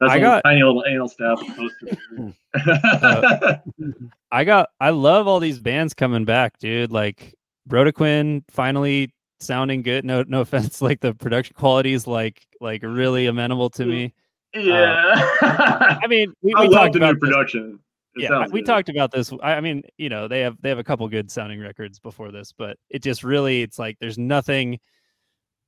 That's 0.01 0.11
I 0.11 0.17
a 0.17 0.19
got- 0.19 0.43
tiny 0.43 0.61
little 0.64 0.83
anal 0.85 1.07
staff 1.07 1.39
poster. 1.55 1.97
I 4.31 4.43
got 4.43 4.69
I 4.80 4.89
love 4.89 5.27
all 5.27 5.39
these 5.39 5.59
bands 5.59 5.93
coming 5.93 6.25
back, 6.25 6.57
dude. 6.59 6.91
Like 6.91 7.33
Brodequin 7.69 8.43
finally 8.49 9.11
sounding 9.39 9.81
good. 9.81 10.05
No 10.05 10.23
no 10.27 10.41
offense, 10.41 10.81
like 10.81 10.99
the 11.01 11.14
production 11.14 11.55
quality 11.57 11.93
is 11.93 12.07
like 12.07 12.45
like 12.61 12.81
really 12.83 13.25
amenable 13.27 13.69
to 13.72 13.85
me. 13.85 14.14
yeah. 14.53 15.14
I 15.41 16.07
mean, 16.07 16.33
we, 16.41 16.53
we 16.55 16.67
love 16.67 16.72
talked 16.72 16.93
the 16.93 16.99
new 16.99 17.05
about 17.05 17.19
production. 17.19 17.80
It 18.15 18.23
Yeah, 18.23 18.45
we 18.51 18.61
good. 18.61 18.65
talked 18.67 18.89
about 18.89 19.11
this. 19.11 19.31
I 19.43 19.53
I 19.55 19.61
mean, 19.61 19.83
you 19.97 20.09
know, 20.09 20.27
they 20.27 20.41
have 20.41 20.55
they 20.61 20.69
have 20.69 20.80
a 20.80 20.83
couple 20.83 21.07
good 21.09 21.30
sounding 21.31 21.59
records 21.59 21.99
before 21.99 22.31
this, 22.31 22.53
but 22.57 22.77
it 22.89 23.03
just 23.03 23.23
really 23.23 23.61
it's 23.61 23.77
like 23.80 23.97
there's 23.99 24.17
nothing 24.17 24.80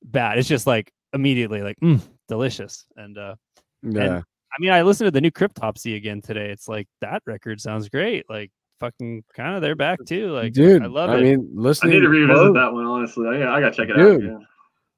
bad. 0.03 0.37
It's 0.37 0.47
just 0.47 0.67
like 0.67 0.91
immediately 1.13 1.61
like 1.61 1.77
mm, 1.81 2.01
delicious. 2.27 2.85
And 2.95 3.17
uh 3.17 3.35
Yeah. 3.83 4.21
I 4.53 4.61
mean, 4.61 4.71
I 4.71 4.81
listened 4.83 5.07
to 5.07 5.11
the 5.11 5.21
new 5.21 5.31
Cryptopsy 5.31 5.95
again 5.97 6.21
today. 6.21 6.49
It's 6.51 6.67
like 6.69 6.87
that 7.01 7.21
record 7.25 7.59
sounds 7.61 7.89
great. 7.89 8.25
Like 8.29 8.51
fucking 8.79 9.23
kind 9.33 9.55
of 9.55 9.61
they're 9.61 9.75
back 9.75 9.99
too. 10.05 10.31
Like 10.31 10.53
dude, 10.53 10.83
I 10.83 10.87
love 10.87 11.09
I 11.09 11.15
it. 11.15 11.17
I 11.17 11.21
mean, 11.21 11.49
listen, 11.53 11.89
I 11.89 11.93
need 11.93 12.01
to 12.01 12.09
revisit 12.09 12.35
Flo, 12.35 12.53
that 12.53 12.73
one, 12.73 12.85
honestly. 12.85 13.27
I, 13.27 13.55
I 13.55 13.59
gotta 13.59 13.75
check 13.75 13.89
it 13.89 13.99
out 13.99 14.19
Dude. 14.19 14.37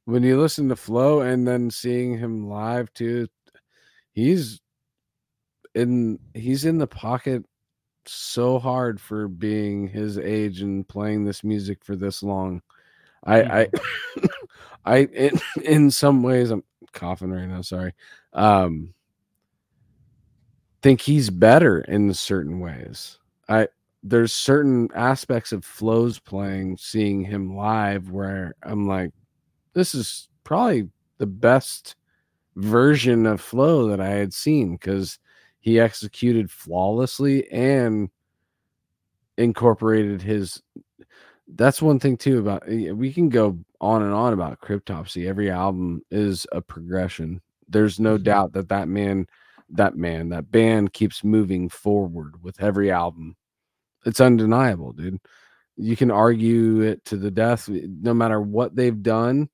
when 0.06 0.24
you 0.24 0.40
listen 0.40 0.70
to 0.70 0.76
Flo 0.76 1.22
and 1.22 1.48
then 1.48 1.70
seeing 1.70 2.18
him 2.18 2.48
live 2.48 2.94
too, 2.94 3.28
he's 4.12 4.62
in 5.76 6.20
he's 6.34 6.66
in 6.66 6.78
the 6.78 6.88
pocket 6.88 7.46
so 8.06 8.60
hard 8.60 9.00
for 9.00 9.28
being 9.28 9.88
his 9.88 10.18
age 10.18 10.62
and 10.62 10.88
playing 10.88 11.26
this 11.26 11.44
music 11.44 11.84
for 11.84 11.96
this 11.96 12.24
long. 12.24 12.62
I 13.24 13.42
I 13.62 13.68
I 14.86 14.98
in, 15.06 15.40
in 15.64 15.92
some 15.92 16.24
ways 16.24 16.52
I'm 16.52 16.64
coughing 16.94 17.32
right 17.32 17.48
now, 17.48 17.62
sorry. 17.62 17.94
Um 18.34 18.94
think 20.82 21.02
he's 21.02 21.30
better 21.30 21.82
in 21.82 22.14
certain 22.14 22.60
ways. 22.60 23.20
I 23.50 23.68
there's 24.04 24.32
certain 24.32 24.90
aspects 24.96 25.52
of 25.52 25.66
Flo's 25.66 26.20
playing, 26.20 26.78
seeing 26.78 27.24
him 27.24 27.56
live 27.56 28.12
where 28.12 28.56
I'm 28.64 28.88
like, 28.88 29.12
this 29.74 29.94
is 29.94 30.30
probably 30.44 30.90
the 31.18 31.26
best 31.26 31.96
version 32.56 33.26
of 33.26 33.42
Flo 33.42 33.88
that 33.90 34.00
I 34.00 34.10
had 34.10 34.34
seen 34.34 34.74
because 34.74 35.20
he 35.60 35.80
executed 35.80 36.50
flawlessly 36.50 37.50
and 37.52 38.10
incorporated 39.38 40.22
his. 40.22 40.62
That's 41.48 41.82
one 41.82 42.00
thing 42.00 42.16
too 42.16 42.40
about 42.40 42.68
we 42.68 43.12
can 43.12 43.30
go 43.30 43.58
on 43.82 44.04
and 44.04 44.14
on 44.14 44.34
about 44.34 44.62
Cryptopsy. 44.62 45.28
Every 45.28 45.50
album 45.50 46.04
is 46.12 46.46
a 46.52 46.62
progression. 46.62 47.42
There's 47.68 48.00
no 48.00 48.16
mm-hmm. 48.16 48.24
doubt 48.24 48.54
that 48.54 48.70
that 48.70 48.88
man, 48.88 49.28
that 49.70 49.96
man, 49.96 50.30
that 50.30 50.52
band 50.52 50.94
keeps 50.94 51.24
moving 51.24 51.70
forward 51.70 52.42
with 52.44 52.62
every 52.62 52.92
album. 52.92 53.36
It's 54.06 54.22
undeniable, 54.22 54.94
dude. 54.94 55.20
You 55.76 55.96
can 55.96 56.12
argue 56.12 56.82
it 56.82 57.06
to 57.06 57.18
the 57.18 57.32
death. 57.32 57.70
Eh, 57.70 57.88
no 57.88 58.14
matter 58.14 58.42
what 58.42 58.76
they've 58.76 59.02
done, 59.02 59.50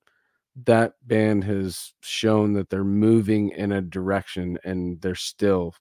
that 0.66 0.94
band 1.06 1.44
has 1.44 1.94
shown 2.02 2.54
that 2.54 2.70
they're 2.70 2.84
moving 2.84 3.50
in 3.50 3.72
a 3.72 3.82
direction 3.82 4.58
and 4.64 5.02
they're 5.02 5.16
still 5.16 5.76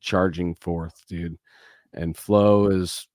charging 0.00 0.54
forth, 0.56 1.02
dude. 1.08 1.38
And 1.92 2.16
Flo 2.16 2.66
is 2.66 3.08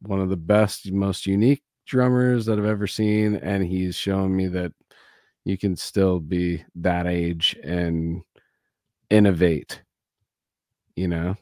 one 0.00 0.20
of 0.20 0.28
the 0.28 0.36
best, 0.36 0.90
most 0.90 1.26
unique 1.26 1.62
drummers 1.86 2.46
that 2.46 2.58
I've 2.58 2.64
ever 2.64 2.86
seen. 2.86 3.36
And 3.36 3.64
he's 3.64 3.94
shown 3.94 4.34
me 4.34 4.48
that 4.48 4.72
you 5.44 5.56
can 5.58 5.76
still 5.76 6.20
be 6.20 6.64
that 6.76 7.06
age 7.06 7.56
and 7.62 8.22
innovate, 9.10 9.82
you 10.96 11.08
know? 11.08 11.36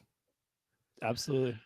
Absolutely. 1.01 1.57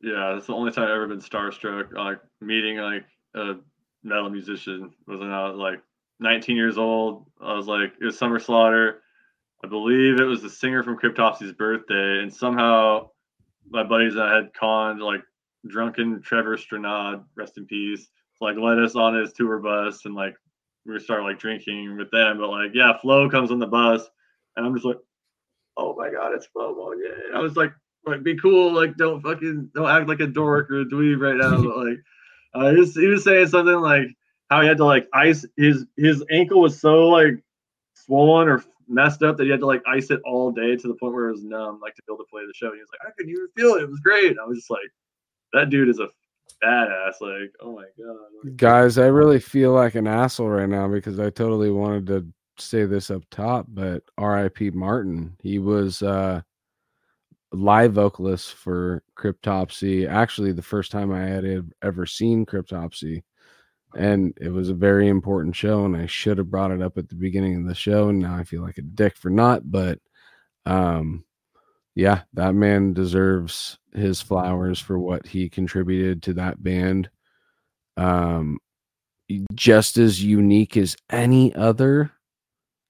Yeah, 0.00 0.32
that's 0.34 0.46
the 0.46 0.54
only 0.54 0.70
time 0.70 0.84
I've 0.84 0.90
ever 0.90 1.08
been 1.08 1.20
starstruck. 1.20 1.92
Like 1.92 2.20
meeting 2.40 2.76
like 2.76 3.04
a 3.34 3.54
metal 4.02 4.30
musician 4.30 4.92
was 5.06 5.20
when 5.20 5.30
I 5.30 5.48
was 5.48 5.56
like 5.56 5.82
19 6.20 6.56
years 6.56 6.78
old. 6.78 7.26
I 7.40 7.54
was 7.54 7.66
like, 7.66 7.92
it 8.00 8.04
was 8.04 8.18
Summer 8.18 8.38
Slaughter. 8.38 9.02
I 9.64 9.68
believe 9.68 10.20
it 10.20 10.24
was 10.24 10.42
the 10.42 10.50
singer 10.50 10.84
from 10.84 10.98
Cryptopsy's 10.98 11.52
birthday, 11.52 12.20
and 12.22 12.32
somehow 12.32 13.10
my 13.68 13.82
buddies 13.82 14.16
I 14.16 14.32
had 14.32 14.54
conned 14.54 15.00
like 15.00 15.22
drunken 15.66 16.22
Trevor 16.22 16.56
Strnad, 16.56 17.24
rest 17.36 17.58
in 17.58 17.66
peace, 17.66 18.08
like 18.40 18.56
led 18.56 18.78
us 18.78 18.94
on 18.94 19.16
his 19.16 19.32
tour 19.32 19.58
bus, 19.58 20.04
and 20.04 20.14
like 20.14 20.36
we 20.86 20.98
started 21.00 21.24
like 21.24 21.40
drinking 21.40 21.96
with 21.96 22.10
them. 22.12 22.38
But 22.38 22.50
like, 22.50 22.70
yeah, 22.72 22.96
Flo 22.98 23.28
comes 23.28 23.50
on 23.50 23.58
the 23.58 23.66
bus, 23.66 24.08
and 24.56 24.64
I'm 24.64 24.74
just 24.74 24.86
like, 24.86 24.98
oh 25.76 25.96
my 25.96 26.08
god, 26.10 26.34
it's 26.34 26.46
Flo 26.46 26.74
Mounier. 26.76 27.34
I 27.34 27.40
was 27.40 27.56
like, 27.56 27.72
like 28.10 28.22
be 28.22 28.38
cool, 28.38 28.72
like 28.72 28.96
don't 28.96 29.20
fucking 29.22 29.70
don't 29.74 29.88
act 29.88 30.08
like 30.08 30.20
a 30.20 30.26
dork 30.26 30.70
or 30.70 30.80
a 30.80 30.84
dweeb 30.84 31.20
right 31.20 31.36
now. 31.36 31.62
But 31.62 31.76
like, 31.76 31.98
uh, 32.54 32.70
he 32.70 32.76
was 32.76 32.94
he 32.94 33.06
was 33.06 33.24
saying 33.24 33.48
something 33.48 33.80
like 33.80 34.08
how 34.50 34.62
he 34.62 34.68
had 34.68 34.78
to 34.78 34.84
like 34.84 35.08
ice 35.12 35.44
his 35.56 35.86
his 35.96 36.24
ankle 36.30 36.60
was 36.60 36.80
so 36.80 37.08
like 37.08 37.42
swollen 37.94 38.48
or 38.48 38.64
messed 38.88 39.22
up 39.22 39.36
that 39.36 39.44
he 39.44 39.50
had 39.50 39.60
to 39.60 39.66
like 39.66 39.82
ice 39.86 40.10
it 40.10 40.20
all 40.24 40.50
day 40.50 40.76
to 40.76 40.88
the 40.88 40.94
point 40.94 41.14
where 41.14 41.28
it 41.28 41.32
was 41.32 41.44
numb, 41.44 41.78
like 41.80 41.94
to 41.94 42.02
be 42.06 42.12
able 42.12 42.24
to 42.24 42.30
play 42.30 42.42
the 42.46 42.54
show. 42.54 42.68
And 42.68 42.76
He 42.76 42.80
was 42.80 42.88
like, 42.92 43.08
I 43.08 43.12
couldn't 43.16 43.32
even 43.32 43.48
feel 43.56 43.74
it. 43.74 43.82
It 43.82 43.90
was 43.90 44.00
great. 44.00 44.36
I 44.42 44.46
was 44.46 44.58
just 44.58 44.70
like, 44.70 44.80
that 45.52 45.70
dude 45.70 45.88
is 45.88 45.98
a 45.98 46.08
badass. 46.64 47.20
Like, 47.20 47.52
oh 47.60 47.74
my 47.74 47.84
god. 47.98 48.56
Guys, 48.56 48.98
I 48.98 49.06
really 49.06 49.40
feel 49.40 49.72
like 49.72 49.94
an 49.94 50.06
asshole 50.06 50.48
right 50.48 50.68
now 50.68 50.88
because 50.88 51.20
I 51.20 51.30
totally 51.30 51.70
wanted 51.70 52.06
to 52.08 52.26
say 52.58 52.84
this 52.84 53.10
up 53.10 53.22
top, 53.30 53.66
but 53.68 54.02
R.I.P. 54.16 54.70
Martin. 54.70 55.36
He 55.42 55.58
was 55.58 56.02
uh 56.02 56.42
live 57.52 57.92
vocalist 57.92 58.54
for 58.54 59.02
Cryptopsy. 59.16 60.08
Actually, 60.08 60.52
the 60.52 60.62
first 60.62 60.90
time 60.90 61.12
I 61.12 61.22
had 61.22 61.72
ever 61.82 62.06
seen 62.06 62.46
Cryptopsy. 62.46 63.22
And 63.96 64.36
it 64.38 64.50
was 64.50 64.68
a 64.68 64.74
very 64.74 65.08
important 65.08 65.56
show, 65.56 65.86
and 65.86 65.96
I 65.96 66.06
should 66.06 66.36
have 66.36 66.50
brought 66.50 66.72
it 66.72 66.82
up 66.82 66.98
at 66.98 67.08
the 67.08 67.14
beginning 67.14 67.56
of 67.56 67.66
the 67.66 67.74
show. 67.74 68.10
And 68.10 68.18
now 68.18 68.36
I 68.36 68.44
feel 68.44 68.60
like 68.60 68.76
a 68.76 68.82
dick 68.82 69.16
for 69.16 69.30
not, 69.30 69.70
but 69.70 69.98
um 70.66 71.24
yeah, 71.98 72.22
that 72.34 72.54
man 72.54 72.92
deserves 72.92 73.76
his 73.92 74.22
flowers 74.22 74.78
for 74.78 75.00
what 75.00 75.26
he 75.26 75.48
contributed 75.48 76.22
to 76.22 76.34
that 76.34 76.62
band. 76.62 77.10
Um, 77.96 78.60
just 79.52 79.98
as 79.98 80.22
unique 80.22 80.76
as 80.76 80.96
any 81.10 81.52
other 81.56 82.12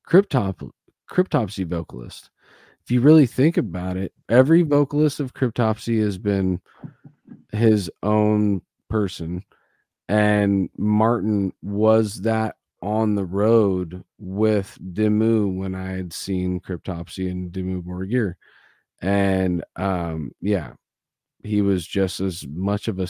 cryptop 0.07 0.71
cryptopsy 1.11 1.67
vocalist. 1.67 2.29
If 2.89 2.93
you 2.93 3.03
really 3.03 3.27
think 3.27 3.59
about 3.59 3.99
it, 3.99 4.15
every 4.31 4.63
vocalist 4.63 5.21
of 5.21 5.35
cryptopsy 5.35 6.01
has 6.01 6.17
been 6.17 6.59
his 7.53 7.91
own 8.03 8.63
person, 8.89 9.45
and 10.09 10.71
Martin 10.79 11.53
was 11.61 12.23
that 12.23 12.57
on 12.81 13.15
the 13.15 13.27
road 13.27 14.03
with 14.19 14.79
Dimmu 14.83 15.55
when 15.55 15.75
I 15.75 15.91
had 15.91 16.15
seen 16.15 16.61
Cryptopsy 16.61 17.31
and 17.31 17.53
Dimmu 17.53 17.83
Borgir. 17.83 18.37
And 19.03 19.63
um 19.77 20.33
yeah 20.41 20.73
he 21.45 21.61
was 21.61 21.87
just 21.87 22.21
as 22.21 22.47
much 22.49 22.89
of 22.89 23.01
a, 23.01 23.09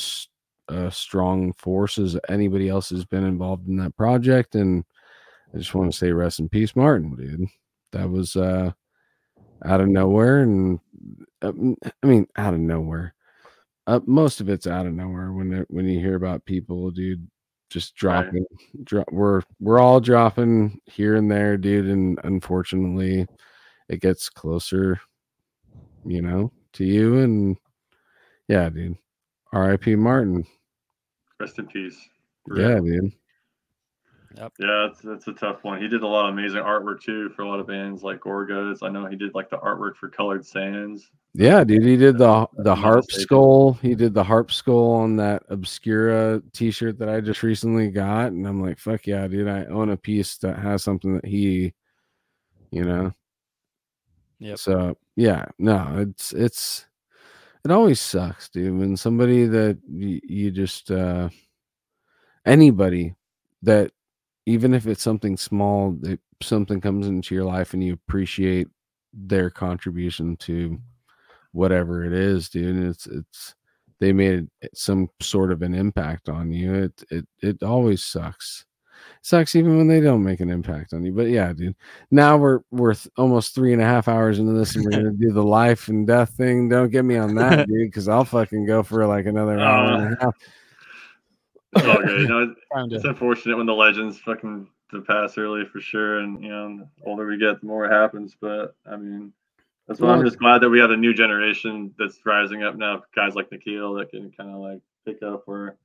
a, 0.66 0.90
strong 0.90 1.52
force 1.52 1.98
as 1.98 2.18
anybody 2.28 2.68
else 2.68 2.90
has 2.90 3.05
been 3.05 3.24
involved 3.24 3.68
in 3.68 3.76
that 3.76 3.97
project 3.97 4.57
and 4.57 4.84
i 5.55 5.58
just 5.58 5.74
want 5.74 5.90
to 5.90 5.97
say 5.97 6.10
rest 6.10 6.40
in 6.40 6.48
peace 6.48 6.74
martin 6.74 7.15
dude. 7.15 7.47
That 7.92 8.10
was 8.10 8.34
uh 8.34 8.73
out 9.64 9.80
of 9.80 9.88
nowhere 9.88 10.40
and 10.40 10.78
uh, 11.42 11.52
i 12.02 12.06
mean 12.06 12.26
out 12.36 12.54
of 12.54 12.60
nowhere 12.60 13.14
uh, 13.86 14.00
most 14.06 14.40
of 14.40 14.48
it's 14.48 14.66
out 14.66 14.86
of 14.86 14.92
nowhere 14.92 15.32
when 15.32 15.64
when 15.68 15.86
you 15.86 15.98
hear 15.98 16.14
about 16.14 16.44
people 16.44 16.90
dude 16.90 17.26
just 17.70 17.94
dropping 17.94 18.46
right. 18.50 18.84
drop 18.84 19.06
we're 19.12 19.42
we're 19.60 19.78
all 19.78 20.00
dropping 20.00 20.80
here 20.86 21.16
and 21.16 21.30
there 21.30 21.56
dude 21.56 21.86
and 21.86 22.18
unfortunately 22.24 23.26
it 23.88 24.00
gets 24.00 24.28
closer 24.28 25.00
you 26.08 26.22
know, 26.22 26.52
to 26.74 26.84
you 26.84 27.18
and 27.18 27.56
yeah, 28.48 28.68
dude. 28.68 28.96
R.I.P. 29.52 29.96
Martin. 29.96 30.44
Rest 31.40 31.58
in 31.58 31.66
peace. 31.66 31.98
Yeah, 32.54 32.80
dude. 32.80 33.12
Yep. 34.36 34.52
Yeah, 34.58 34.86
it's 34.86 35.00
it's 35.05 35.26
a 35.26 35.32
tough 35.32 35.65
one. 35.65 35.81
He 35.81 35.89
did 35.89 36.02
a 36.02 36.07
lot 36.07 36.28
of 36.28 36.34
amazing 36.34 36.60
artwork 36.60 37.00
too 37.00 37.31
for 37.31 37.42
a 37.42 37.48
lot 37.48 37.60
of 37.60 37.66
bands 37.66 38.02
like 38.02 38.20
Gorguts. 38.20 38.82
I 38.82 38.89
know 38.89 39.07
he 39.07 39.16
did 39.16 39.34
like 39.34 39.48
the 39.48 39.57
artwork 39.58 39.97
for 39.97 40.08
Colored 40.08 40.44
Sands. 40.44 41.10
Yeah, 41.34 41.65
dude. 41.65 41.82
He 41.84 41.97
did 41.97 42.18
the 42.18 42.47
the 42.58 42.74
harp 42.74 43.10
skull. 43.10 43.74
He 43.74 43.94
did 43.94 44.12
the 44.12 44.24
harp 44.24 44.52
skull 44.52 44.92
on 44.92 45.16
that 45.16 45.44
Obscura 45.48 46.42
T-shirt 46.52 46.98
that 46.98 47.08
I 47.08 47.20
just 47.20 47.42
recently 47.42 47.90
got, 47.90 48.32
and 48.32 48.47
I'm 48.47 48.62
like, 48.62 48.78
fuck 48.78 49.07
yeah, 49.07 49.26
dude. 49.28 49.48
I 49.48 49.65
own 49.66 49.90
a 49.90 49.97
piece 49.97 50.36
that 50.39 50.58
has 50.58 50.82
something 50.82 51.15
that 51.15 51.24
he, 51.24 51.73
you 52.70 52.84
know. 52.84 53.15
Yeah. 54.40 54.57
So 54.57 54.97
yeah, 55.16 55.47
no, 55.58 55.97
it's 55.98 56.32
it's 56.32 56.86
it 57.65 57.70
always 57.70 58.00
sucks, 58.00 58.50
dude. 58.50 58.78
When 58.78 58.97
somebody 58.97 59.47
that 59.47 59.78
you, 59.89 60.20
you 60.23 60.50
just 60.50 60.90
uh 60.90 61.31
anybody 62.44 63.15
that 63.62 63.92
even 64.49 64.73
if 64.73 64.86
it's 64.86 65.02
something 65.02 65.36
small, 65.36 65.93
that 66.01 66.18
something 66.43 66.81
comes 66.81 67.07
into 67.07 67.35
your 67.35 67.44
life 67.44 67.75
and 67.75 67.85
you 67.85 67.93
appreciate 67.93 68.67
their 69.12 69.51
contribution 69.51 70.36
to 70.36 70.78
whatever 71.52 72.02
it 72.05 72.15
is, 72.15 72.49
dude. 72.49 72.89
It's 72.89 73.07
it's 73.07 73.55
they 74.01 74.12
made 74.12 74.49
some 74.75 75.10
sort 75.20 75.52
of 75.52 75.60
an 75.60 75.75
impact 75.75 76.31
on 76.31 76.51
you. 76.51 76.75
It 76.75 77.05
it 77.10 77.27
it 77.43 77.62
always 77.62 78.02
sucks 78.02 78.65
sucks 79.20 79.55
even 79.55 79.77
when 79.77 79.86
they 79.86 80.01
don't 80.01 80.25
make 80.25 80.41
an 80.41 80.51
impact 80.51 80.94
on 80.94 81.05
you. 81.05 81.12
But 81.12 81.28
yeah, 81.28 81.52
dude. 81.52 81.77
Now 82.10 82.39
we're 82.39 82.60
we're 82.70 82.94
almost 83.18 83.55
three 83.55 83.75
and 83.75 83.83
a 83.83 83.85
half 83.85 84.09
hours 84.09 84.39
into 84.39 84.52
this, 84.55 84.75
and 84.75 84.85
we're 84.85 84.93
gonna 84.93 85.12
do 85.12 85.31
the 85.31 85.44
life 85.44 85.89
and 85.89 86.07
death 86.07 86.31
thing. 86.31 86.70
Don't 86.70 86.91
get 86.91 87.05
me 87.05 87.18
on 87.18 87.35
that, 87.35 87.68
dude, 87.68 87.91
because 87.91 88.09
I'll 88.09 88.25
fucking 88.25 88.65
go 88.65 88.83
for 88.83 89.07
like 89.07 89.27
another 89.27 89.59
hour 89.59 89.93
and 89.93 90.15
a 90.15 90.17
ah. 90.17 90.25
half. 90.25 90.35
It's 91.76 91.86
all 91.86 92.02
good. 92.02 92.22
You 92.22 92.28
know, 92.28 92.55
it's 92.90 93.05
unfortunate 93.05 93.56
when 93.56 93.66
the 93.66 93.74
legends 93.74 94.18
fucking 94.18 94.68
to 94.90 95.00
pass 95.02 95.36
early 95.36 95.64
for 95.66 95.80
sure, 95.80 96.20
and 96.20 96.42
you 96.42 96.48
know, 96.48 96.78
the 96.78 97.05
older 97.05 97.26
we 97.26 97.38
get, 97.38 97.60
the 97.60 97.66
more 97.66 97.84
it 97.84 97.92
happens. 97.92 98.36
But 98.40 98.74
I 98.90 98.97
mean. 98.97 99.32
That's 99.86 100.00
why 100.00 100.10
I'm 100.10 100.22
just 100.22 100.38
glad 100.38 100.60
that 100.60 100.68
we 100.68 100.78
have 100.80 100.90
a 100.90 100.97
new 100.98 101.14
generation 101.14 101.94
that's 101.98 102.18
rising 102.26 102.62
up 102.62 102.76
now. 102.76 103.02
Guys 103.16 103.34
like 103.34 103.50
Nikhil 103.50 103.94
that 103.94 104.10
can 104.10 104.30
kind 104.32 104.50
of 104.50 104.56
like 104.56 104.82
pick 105.06 105.22
up 105.22 105.44
where 105.47 105.78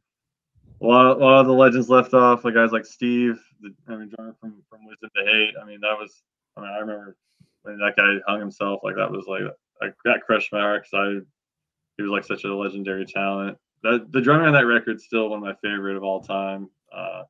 a 0.81 0.85
lot, 0.85 1.05
of, 1.05 1.21
a 1.21 1.25
lot 1.25 1.39
of 1.39 1.47
the 1.47 1.53
legends 1.53 1.89
left 1.89 2.13
off. 2.13 2.43
Like 2.43 2.55
guys 2.55 2.71
like 2.71 2.85
Steve, 2.85 3.39
the, 3.61 3.73
I 3.87 3.95
mean, 3.95 4.09
drummer 4.09 4.35
from 4.39 4.61
from 4.69 4.85
Wisdom 4.85 5.09
to 5.15 5.23
Hate. 5.23 5.53
I 5.61 5.65
mean, 5.65 5.79
that 5.81 5.97
was. 5.97 6.21
I 6.57 6.61
mean, 6.61 6.69
I 6.69 6.79
remember 6.79 7.15
when 7.63 7.77
that 7.77 7.95
guy 7.95 8.17
hung 8.27 8.39
himself. 8.39 8.81
Like 8.83 8.95
that 8.97 9.09
was 9.09 9.25
like 9.25 9.43
I 9.81 9.93
that 10.05 10.21
crushed 10.25 10.51
my 10.51 10.59
heart 10.59 10.83
because 10.83 11.23
I 11.23 11.25
he 11.97 12.03
was 12.03 12.11
like 12.11 12.25
such 12.25 12.43
a 12.43 12.53
legendary 12.53 13.05
talent. 13.05 13.57
That 13.83 14.11
the 14.11 14.21
drummer 14.21 14.45
on 14.45 14.53
that 14.53 14.65
record's 14.65 15.03
still 15.03 15.29
one 15.29 15.39
of 15.39 15.43
my 15.43 15.55
favorite 15.61 15.97
of 15.97 16.03
all 16.03 16.21
time. 16.21 16.69
Uh, 16.95 17.23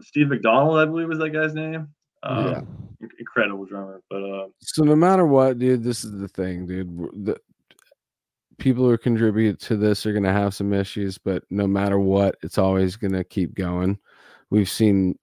Steve 0.00 0.28
McDonald, 0.28 0.78
I 0.78 0.86
believe, 0.86 1.08
was 1.08 1.18
that 1.18 1.30
guy's 1.30 1.54
name. 1.54 1.88
Um, 2.22 2.50
yeah. 2.50 3.08
Incredible 3.18 3.64
drummer, 3.66 4.00
but 4.08 4.22
uh, 4.22 4.46
so 4.60 4.84
no 4.84 4.94
matter 4.94 5.26
what, 5.26 5.58
dude, 5.58 5.82
this 5.82 6.04
is 6.04 6.20
the 6.20 6.28
thing, 6.28 6.66
dude. 6.66 6.96
The, 7.24 7.36
people 8.58 8.88
who 8.88 8.96
contribute 8.96 9.58
to 9.58 9.76
this 9.76 10.06
are 10.06 10.12
going 10.12 10.22
to 10.22 10.32
have 10.32 10.54
some 10.54 10.72
issues, 10.72 11.18
but 11.18 11.42
no 11.50 11.66
matter 11.66 11.98
what, 11.98 12.36
it's 12.42 12.58
always 12.58 12.94
going 12.94 13.12
to 13.12 13.24
keep 13.24 13.54
going. 13.54 13.98
We've 14.50 14.70
seen 14.70 15.18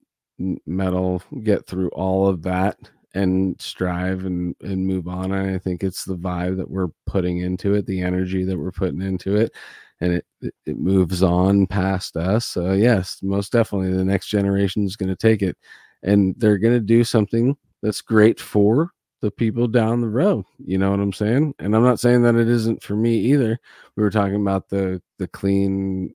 metal 0.66 1.22
get 1.42 1.66
through 1.66 1.88
all 1.90 2.26
of 2.28 2.42
that 2.42 2.76
and 3.14 3.60
strive 3.60 4.24
and 4.24 4.54
and 4.62 4.86
move 4.86 5.08
on. 5.08 5.32
And 5.32 5.54
I 5.54 5.58
think 5.58 5.82
it's 5.82 6.04
the 6.04 6.16
vibe 6.16 6.56
that 6.58 6.70
we're 6.70 6.90
putting 7.06 7.38
into 7.38 7.74
it, 7.74 7.86
the 7.86 8.02
energy 8.02 8.44
that 8.44 8.58
we're 8.58 8.72
putting 8.72 9.02
into 9.02 9.36
it, 9.36 9.52
and 10.00 10.14
it 10.14 10.24
it, 10.40 10.78
moves 10.78 11.22
on 11.22 11.66
past 11.66 12.16
us. 12.16 12.46
So 12.46 12.72
yes, 12.72 13.18
most 13.22 13.52
definitely, 13.52 13.92
the 13.92 14.04
next 14.04 14.28
generation 14.28 14.84
is 14.84 14.96
going 14.96 15.10
to 15.10 15.16
take 15.16 15.42
it, 15.42 15.56
and 16.02 16.34
they're 16.38 16.58
going 16.58 16.74
to 16.74 16.80
do 16.80 17.04
something 17.04 17.56
that's 17.82 18.00
great 18.00 18.40
for 18.40 18.90
the 19.20 19.30
people 19.30 19.68
down 19.68 20.00
the 20.00 20.08
road. 20.08 20.44
You 20.58 20.78
know 20.78 20.90
what 20.90 21.00
I'm 21.00 21.12
saying? 21.12 21.54
And 21.58 21.76
I'm 21.76 21.84
not 21.84 22.00
saying 22.00 22.22
that 22.22 22.36
it 22.36 22.48
isn't 22.48 22.82
for 22.82 22.96
me 22.96 23.16
either. 23.16 23.58
We 23.96 24.02
were 24.02 24.10
talking 24.10 24.40
about 24.40 24.68
the 24.68 25.02
the 25.18 25.28
clean 25.28 26.14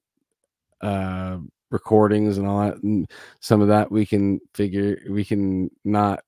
uh 0.82 1.38
recordings 1.72 2.38
and 2.38 2.48
all 2.48 2.60
that 2.60 2.82
and 2.84 3.10
some 3.40 3.62
of 3.62 3.68
that 3.68 3.92
we 3.92 4.06
can 4.06 4.40
figure 4.54 4.98
we 5.10 5.26
can 5.26 5.70
not 5.84 6.22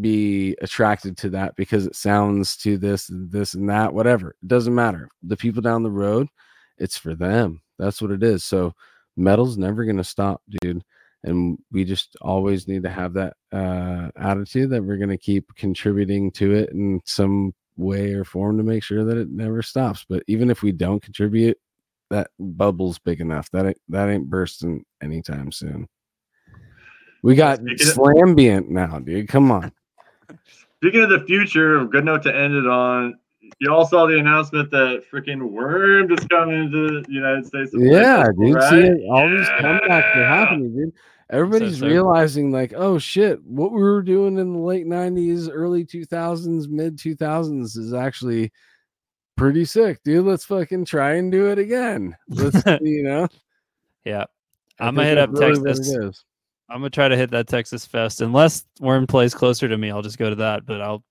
be 0.00 0.56
attracted 0.62 1.16
to 1.16 1.30
that 1.30 1.56
because 1.56 1.86
it 1.86 1.96
sounds 1.96 2.56
to 2.56 2.78
this 2.78 3.10
this 3.12 3.54
and 3.54 3.68
that 3.68 3.92
whatever 3.92 4.30
it 4.30 4.48
doesn't 4.48 4.74
matter 4.74 5.08
the 5.22 5.36
people 5.36 5.60
down 5.62 5.82
the 5.82 5.90
road 5.90 6.28
it's 6.78 6.98
for 6.98 7.14
them 7.14 7.60
that's 7.78 8.00
what 8.00 8.10
it 8.10 8.22
is 8.22 8.44
so 8.44 8.74
metal's 9.16 9.58
never 9.58 9.84
going 9.84 9.96
to 9.96 10.04
stop 10.04 10.42
dude 10.62 10.82
and 11.24 11.58
we 11.72 11.84
just 11.84 12.16
always 12.20 12.68
need 12.68 12.82
to 12.84 12.90
have 12.90 13.12
that 13.14 13.34
uh, 13.52 14.10
attitude 14.16 14.70
that 14.70 14.82
we're 14.82 14.96
going 14.96 15.08
to 15.08 15.18
keep 15.18 15.54
contributing 15.56 16.30
to 16.32 16.54
it 16.54 16.70
in 16.70 17.00
some 17.04 17.52
way 17.76 18.12
or 18.12 18.24
form 18.24 18.56
to 18.58 18.62
make 18.62 18.82
sure 18.82 19.04
that 19.04 19.16
it 19.16 19.30
never 19.30 19.62
stops. 19.62 20.04
But 20.08 20.22
even 20.26 20.50
if 20.50 20.62
we 20.62 20.72
don't 20.72 21.02
contribute, 21.02 21.58
that 22.10 22.30
bubble's 22.38 22.98
big 22.98 23.20
enough 23.20 23.50
that 23.50 23.66
ain't, 23.66 23.80
that 23.88 24.08
ain't 24.08 24.30
bursting 24.30 24.84
anytime 25.02 25.52
soon. 25.52 25.88
We 27.22 27.34
got 27.34 27.58
Slambient 27.60 28.68
now, 28.68 28.98
dude. 29.00 29.28
Come 29.28 29.50
on. 29.50 29.72
Speaking 30.76 31.02
of 31.02 31.10
the 31.10 31.24
future, 31.26 31.84
good 31.84 32.04
note 32.04 32.22
to 32.22 32.34
end 32.34 32.54
it 32.54 32.66
on 32.66 33.18
you 33.58 33.72
all 33.72 33.86
saw 33.86 34.06
the 34.06 34.18
announcement 34.18 34.70
that 34.70 35.04
freaking 35.12 35.50
Worm 35.50 36.12
is 36.12 36.24
coming 36.26 36.70
to 36.70 37.02
the 37.02 37.12
United 37.12 37.46
States. 37.46 37.72
Yeah, 37.74 38.26
dude. 38.38 38.54
Right? 38.54 38.70
See, 38.70 39.08
all 39.08 39.28
yeah. 39.28 39.36
these 39.36 39.48
comebacks 39.48 40.16
are 40.16 40.26
happening, 40.26 40.76
dude. 40.76 40.92
Everybody's 41.30 41.74
so, 41.74 41.80
so 41.80 41.86
realizing, 41.88 42.50
like, 42.50 42.72
oh 42.74 42.98
shit, 42.98 43.42
what 43.44 43.72
we 43.72 43.82
were 43.82 44.02
doing 44.02 44.38
in 44.38 44.54
the 44.54 44.58
late 44.58 44.86
90s, 44.86 45.48
early 45.52 45.84
2000s, 45.84 46.68
mid 46.68 46.96
2000s 46.96 47.76
is 47.76 47.92
actually 47.92 48.50
pretty 49.36 49.64
sick, 49.64 50.02
dude. 50.04 50.24
Let's 50.24 50.46
fucking 50.46 50.86
try 50.86 51.14
and 51.14 51.30
do 51.30 51.50
it 51.50 51.58
again. 51.58 52.16
Let's, 52.28 52.62
you 52.80 53.02
know. 53.02 53.28
Yeah. 54.04 54.24
I'm 54.80 54.94
gonna 54.94 55.08
hit 55.08 55.18
up 55.18 55.30
really 55.32 55.62
Texas. 55.62 56.24
I'm 56.70 56.78
gonna 56.78 56.90
try 56.90 57.08
to 57.08 57.16
hit 57.16 57.30
that 57.30 57.48
Texas 57.48 57.86
Fest. 57.86 58.20
Unless 58.20 58.64
Worm 58.80 59.06
plays 59.06 59.34
closer 59.34 59.68
to 59.68 59.76
me, 59.78 59.90
I'll 59.90 60.02
just 60.02 60.18
go 60.18 60.30
to 60.30 60.36
that. 60.36 60.66
But 60.66 60.80
I'll 60.80 61.02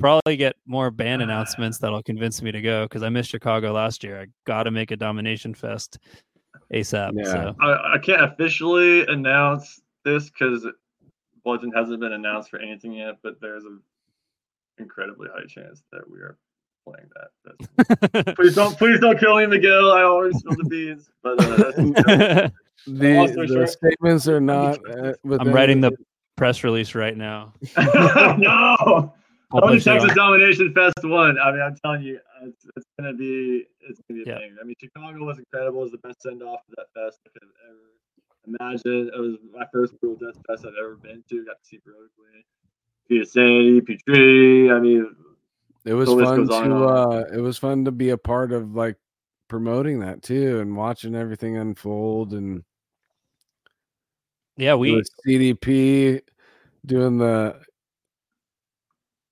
probably 0.00 0.36
get 0.36 0.56
more 0.66 0.90
band 0.90 1.22
announcements 1.22 1.78
that'll 1.78 2.02
convince 2.02 2.42
me 2.42 2.50
to 2.50 2.60
go 2.60 2.84
because 2.86 3.02
I 3.02 3.08
missed 3.08 3.30
Chicago 3.30 3.72
last 3.72 4.02
year. 4.02 4.20
I 4.22 4.26
got 4.46 4.64
to 4.64 4.70
make 4.70 4.90
a 4.90 4.96
Domination 4.96 5.54
Fest 5.54 5.98
ASAP. 6.74 7.12
Yeah. 7.14 7.24
So 7.24 7.56
I, 7.60 7.94
I 7.94 7.98
can't 7.98 8.22
officially 8.22 9.06
announce 9.06 9.80
this 10.04 10.30
because 10.30 10.66
Bludgeon 11.44 11.72
hasn't 11.72 12.00
been 12.00 12.12
announced 12.12 12.50
for 12.50 12.58
anything 12.58 12.92
yet, 12.92 13.18
but 13.22 13.40
there's 13.40 13.64
an 13.64 13.80
incredibly 14.78 15.28
high 15.32 15.46
chance 15.46 15.82
that 15.92 16.10
we 16.10 16.18
are 16.18 16.36
playing 16.84 17.08
that. 17.14 18.08
That's- 18.14 18.34
please 18.36 18.54
don't, 18.54 18.76
please 18.78 18.98
don't 19.00 19.18
kill 19.18 19.36
me, 19.36 19.46
Miguel. 19.46 19.92
I 19.92 20.02
always 20.02 20.38
spill 20.38 20.56
the 20.56 20.64
beans. 20.64 21.10
But 21.22 21.40
uh, 21.44 22.48
The, 22.86 23.26
the 23.36 23.46
short- 23.46 23.68
statements 23.68 24.26
are 24.26 24.40
not. 24.40 24.78
Uh, 24.88 25.12
I'm 25.38 25.52
writing 25.52 25.82
the 25.82 25.92
press 26.36 26.64
release 26.64 26.94
right 26.94 27.14
now. 27.16 27.52
no. 28.38 29.12
I'll 29.52 29.64
Only 29.64 29.80
Texas 29.80 30.10
on. 30.10 30.16
Domination 30.16 30.72
Fest 30.72 30.94
one. 31.02 31.38
I 31.38 31.50
mean, 31.52 31.60
I'm 31.60 31.76
telling 31.82 32.02
you, 32.02 32.20
it's, 32.42 32.66
it's 32.76 32.86
gonna 32.98 33.14
be 33.14 33.66
it's 33.80 34.00
gonna 34.08 34.22
be 34.24 34.30
a 34.30 34.34
Yeah. 34.34 34.38
thing. 34.38 34.56
I 34.60 34.64
mean, 34.64 34.76
Chicago 34.80 35.24
was 35.24 35.38
incredible. 35.38 35.80
It 35.80 35.82
was 35.84 35.92
the 35.92 35.98
best 35.98 36.22
send 36.22 36.42
off 36.42 36.60
to 36.66 36.74
that 36.76 36.86
fest 36.94 37.18
I 37.26 37.30
could 37.30 37.42
have 37.42 37.52
ever 37.68 38.56
imagined. 38.60 39.10
It 39.14 39.18
was 39.18 39.36
my 39.52 39.66
first 39.72 40.00
Brutal 40.00 40.28
Death 40.28 40.40
Fest 40.46 40.64
I've 40.66 40.74
ever 40.78 40.96
been 40.96 41.24
to. 41.30 41.44
Got 41.44 41.62
to 41.62 41.68
see 41.68 41.80
Berkeley, 41.84 42.44
Via 43.08 43.24
Sanity, 43.24 43.80
Petrie. 43.80 44.70
I 44.70 44.78
mean, 44.78 45.14
It 45.84 45.94
was 45.94 46.08
fun 46.08 46.46
to. 46.46 46.84
Uh, 46.86 47.24
it 47.32 47.40
was 47.40 47.58
fun 47.58 47.84
to 47.86 47.90
be 47.90 48.10
a 48.10 48.18
part 48.18 48.52
of 48.52 48.76
like 48.76 48.96
promoting 49.48 49.98
that 50.00 50.22
too, 50.22 50.60
and 50.60 50.76
watching 50.76 51.16
everything 51.16 51.56
unfold, 51.56 52.34
and 52.34 52.62
Yeah, 54.56 54.76
we 54.76 55.02
CDP 55.26 56.20
doing 56.86 57.18
the 57.18 57.60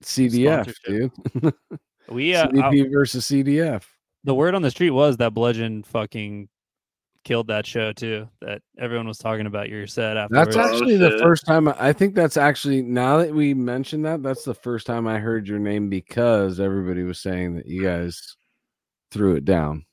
CDF, 0.02 0.72
dude. 0.84 1.12
we 2.08 2.34
uh, 2.34 2.44
I- 2.44 2.52
CDP 2.52 2.92
versus 2.92 3.26
CDF. 3.26 3.82
the 4.24 4.34
word 4.34 4.54
on 4.54 4.62
the 4.62 4.70
street 4.70 4.90
was 4.90 5.16
that 5.18 5.34
Bludgeon 5.34 5.82
fucking 5.82 6.48
killed 7.24 7.48
that 7.48 7.66
show 7.66 7.92
too. 7.92 8.28
That 8.40 8.62
everyone 8.78 9.06
was 9.08 9.18
talking 9.18 9.46
about 9.46 9.68
your 9.68 9.86
set 9.86 10.16
afterwards. 10.16 10.54
That's 10.54 10.68
Oh, 10.68 10.74
actually 10.74 10.96
the 10.96 11.18
first 11.18 11.44
time. 11.46 11.68
I 11.68 11.74
I 11.78 11.92
think 11.92 12.14
that's 12.14 12.36
actually 12.36 12.80
now 12.82 13.18
that 13.18 13.34
we 13.34 13.54
mentioned 13.54 14.04
that, 14.04 14.22
that's 14.22 14.44
the 14.44 14.54
first 14.54 14.86
time 14.86 15.06
I 15.06 15.18
heard 15.18 15.46
your 15.48 15.58
name 15.58 15.88
because 15.90 16.60
everybody 16.60 17.02
was 17.02 17.18
saying 17.18 17.56
that 17.56 17.66
you 17.66 17.82
guys 17.82 18.36
threw 19.10 19.34
it 19.34 19.44
down. 19.44 19.84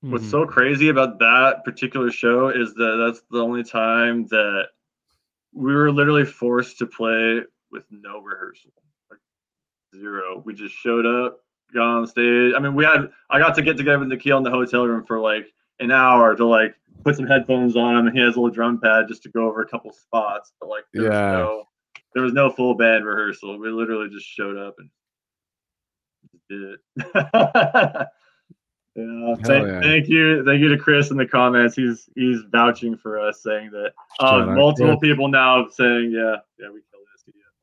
What's 0.00 0.24
Mhm. 0.24 0.30
so 0.30 0.46
crazy 0.46 0.88
about 0.88 1.18
that 1.20 1.64
particular 1.64 2.10
show 2.10 2.48
is 2.48 2.74
that 2.74 2.96
that's 3.06 3.22
the 3.30 3.38
only 3.38 3.62
time 3.62 4.26
that 4.26 4.66
we 5.54 5.72
were 5.74 5.92
literally 5.92 6.24
forced 6.24 6.78
to 6.78 6.86
play 6.86 7.40
with 7.70 7.84
no 7.90 8.20
rehearsal, 8.20 8.72
like 8.76 8.91
zero. 9.96 10.42
We 10.44 10.54
just 10.54 10.74
showed 10.74 11.06
up, 11.06 11.40
got 11.72 11.86
on 11.86 12.06
stage. 12.06 12.52
I 12.56 12.60
mean, 12.60 12.74
we 12.74 12.84
had 12.84 13.10
I 13.30 13.38
got 13.38 13.54
to 13.56 13.62
get 13.62 13.76
together 13.76 13.98
with 14.00 14.08
Nikhil 14.08 14.38
in 14.38 14.42
the 14.42 14.50
hotel 14.50 14.86
room 14.86 15.04
for 15.06 15.18
like 15.20 15.46
an 15.80 15.90
hour 15.90 16.34
to 16.36 16.46
like 16.46 16.74
put 17.04 17.16
some 17.16 17.26
headphones 17.26 17.76
on 17.76 17.96
him, 17.96 18.06
and 18.06 18.16
he 18.16 18.22
has 18.22 18.36
a 18.36 18.40
little 18.40 18.54
drum 18.54 18.80
pad 18.80 19.06
just 19.08 19.22
to 19.24 19.28
go 19.30 19.48
over 19.48 19.62
a 19.62 19.68
couple 19.68 19.92
spots. 19.92 20.52
But 20.60 20.68
like, 20.68 20.84
there 20.92 21.04
Yeah. 21.04 21.10
was 21.10 21.32
no 21.38 21.64
there 22.14 22.22
was 22.24 22.32
no 22.32 22.50
full 22.50 22.74
band 22.74 23.04
rehearsal. 23.06 23.58
We 23.58 23.70
literally 23.70 24.08
just 24.10 24.26
showed 24.26 24.56
up 24.58 24.76
and 24.78 24.90
did 26.48 26.78
it. 27.14 28.08
Yeah, 28.94 29.36
thank, 29.44 29.66
yeah. 29.66 29.80
thank 29.80 30.08
you, 30.08 30.44
thank 30.44 30.60
you 30.60 30.68
to 30.68 30.76
Chris 30.76 31.10
in 31.10 31.16
the 31.16 31.26
comments. 31.26 31.74
He's 31.74 32.10
he's 32.14 32.40
vouching 32.50 32.94
for 32.98 33.18
us, 33.18 33.42
saying 33.42 33.70
that 33.70 33.92
uh, 34.20 34.44
multiple 34.44 35.00
people 35.00 35.28
now 35.28 35.66
saying, 35.70 36.12
yeah, 36.12 36.36
yeah, 36.58 36.68
we. 36.70 36.80
Yeah. 36.91 36.91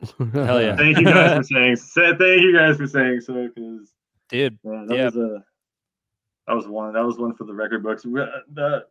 Hell 0.33 0.61
yeah. 0.61 0.75
Thank 0.75 0.97
you 0.97 1.03
guys 1.05 1.37
for 1.37 1.43
saying. 1.53 1.75
Thank 2.17 2.41
you 2.41 2.53
guys 2.55 2.77
for 2.77 2.87
saying 2.87 3.21
so, 3.21 3.47
because 3.47 3.93
dude. 4.29 4.57
yeah, 4.63 4.83
that 4.87 4.95
Yeah. 4.95 5.05
was 5.05 5.15
a 5.17 5.43
that 6.47 6.53
was 6.55 6.67
one 6.67 6.93
that 6.93 7.03
was 7.05 7.17
one 7.17 7.33
for 7.35 7.43
the 7.43 7.53
record 7.53 7.83
books. 7.83 8.05
We, 8.05 8.21
uh, 8.21 8.27
that 8.53 8.85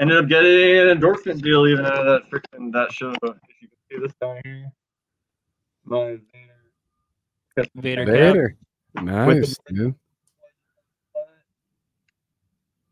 ended 0.00 0.18
up 0.18 0.28
getting 0.28 0.78
an 0.78 0.88
endorsement 0.88 1.42
deal 1.42 1.66
even 1.66 1.84
out 1.86 2.06
of 2.06 2.06
that 2.06 2.30
freaking 2.30 2.72
that 2.72 2.92
show. 2.92 3.10
If 3.22 3.22
you 3.60 3.68
can 3.68 3.78
see 3.90 3.98
this 4.06 4.12
down 4.20 4.40
here, 4.44 4.70
my 5.84 6.18
Vader, 7.76 8.04
Cap. 8.06 8.14
Vader. 8.14 8.56
Nice, 9.02 9.56
dude. 9.68 9.94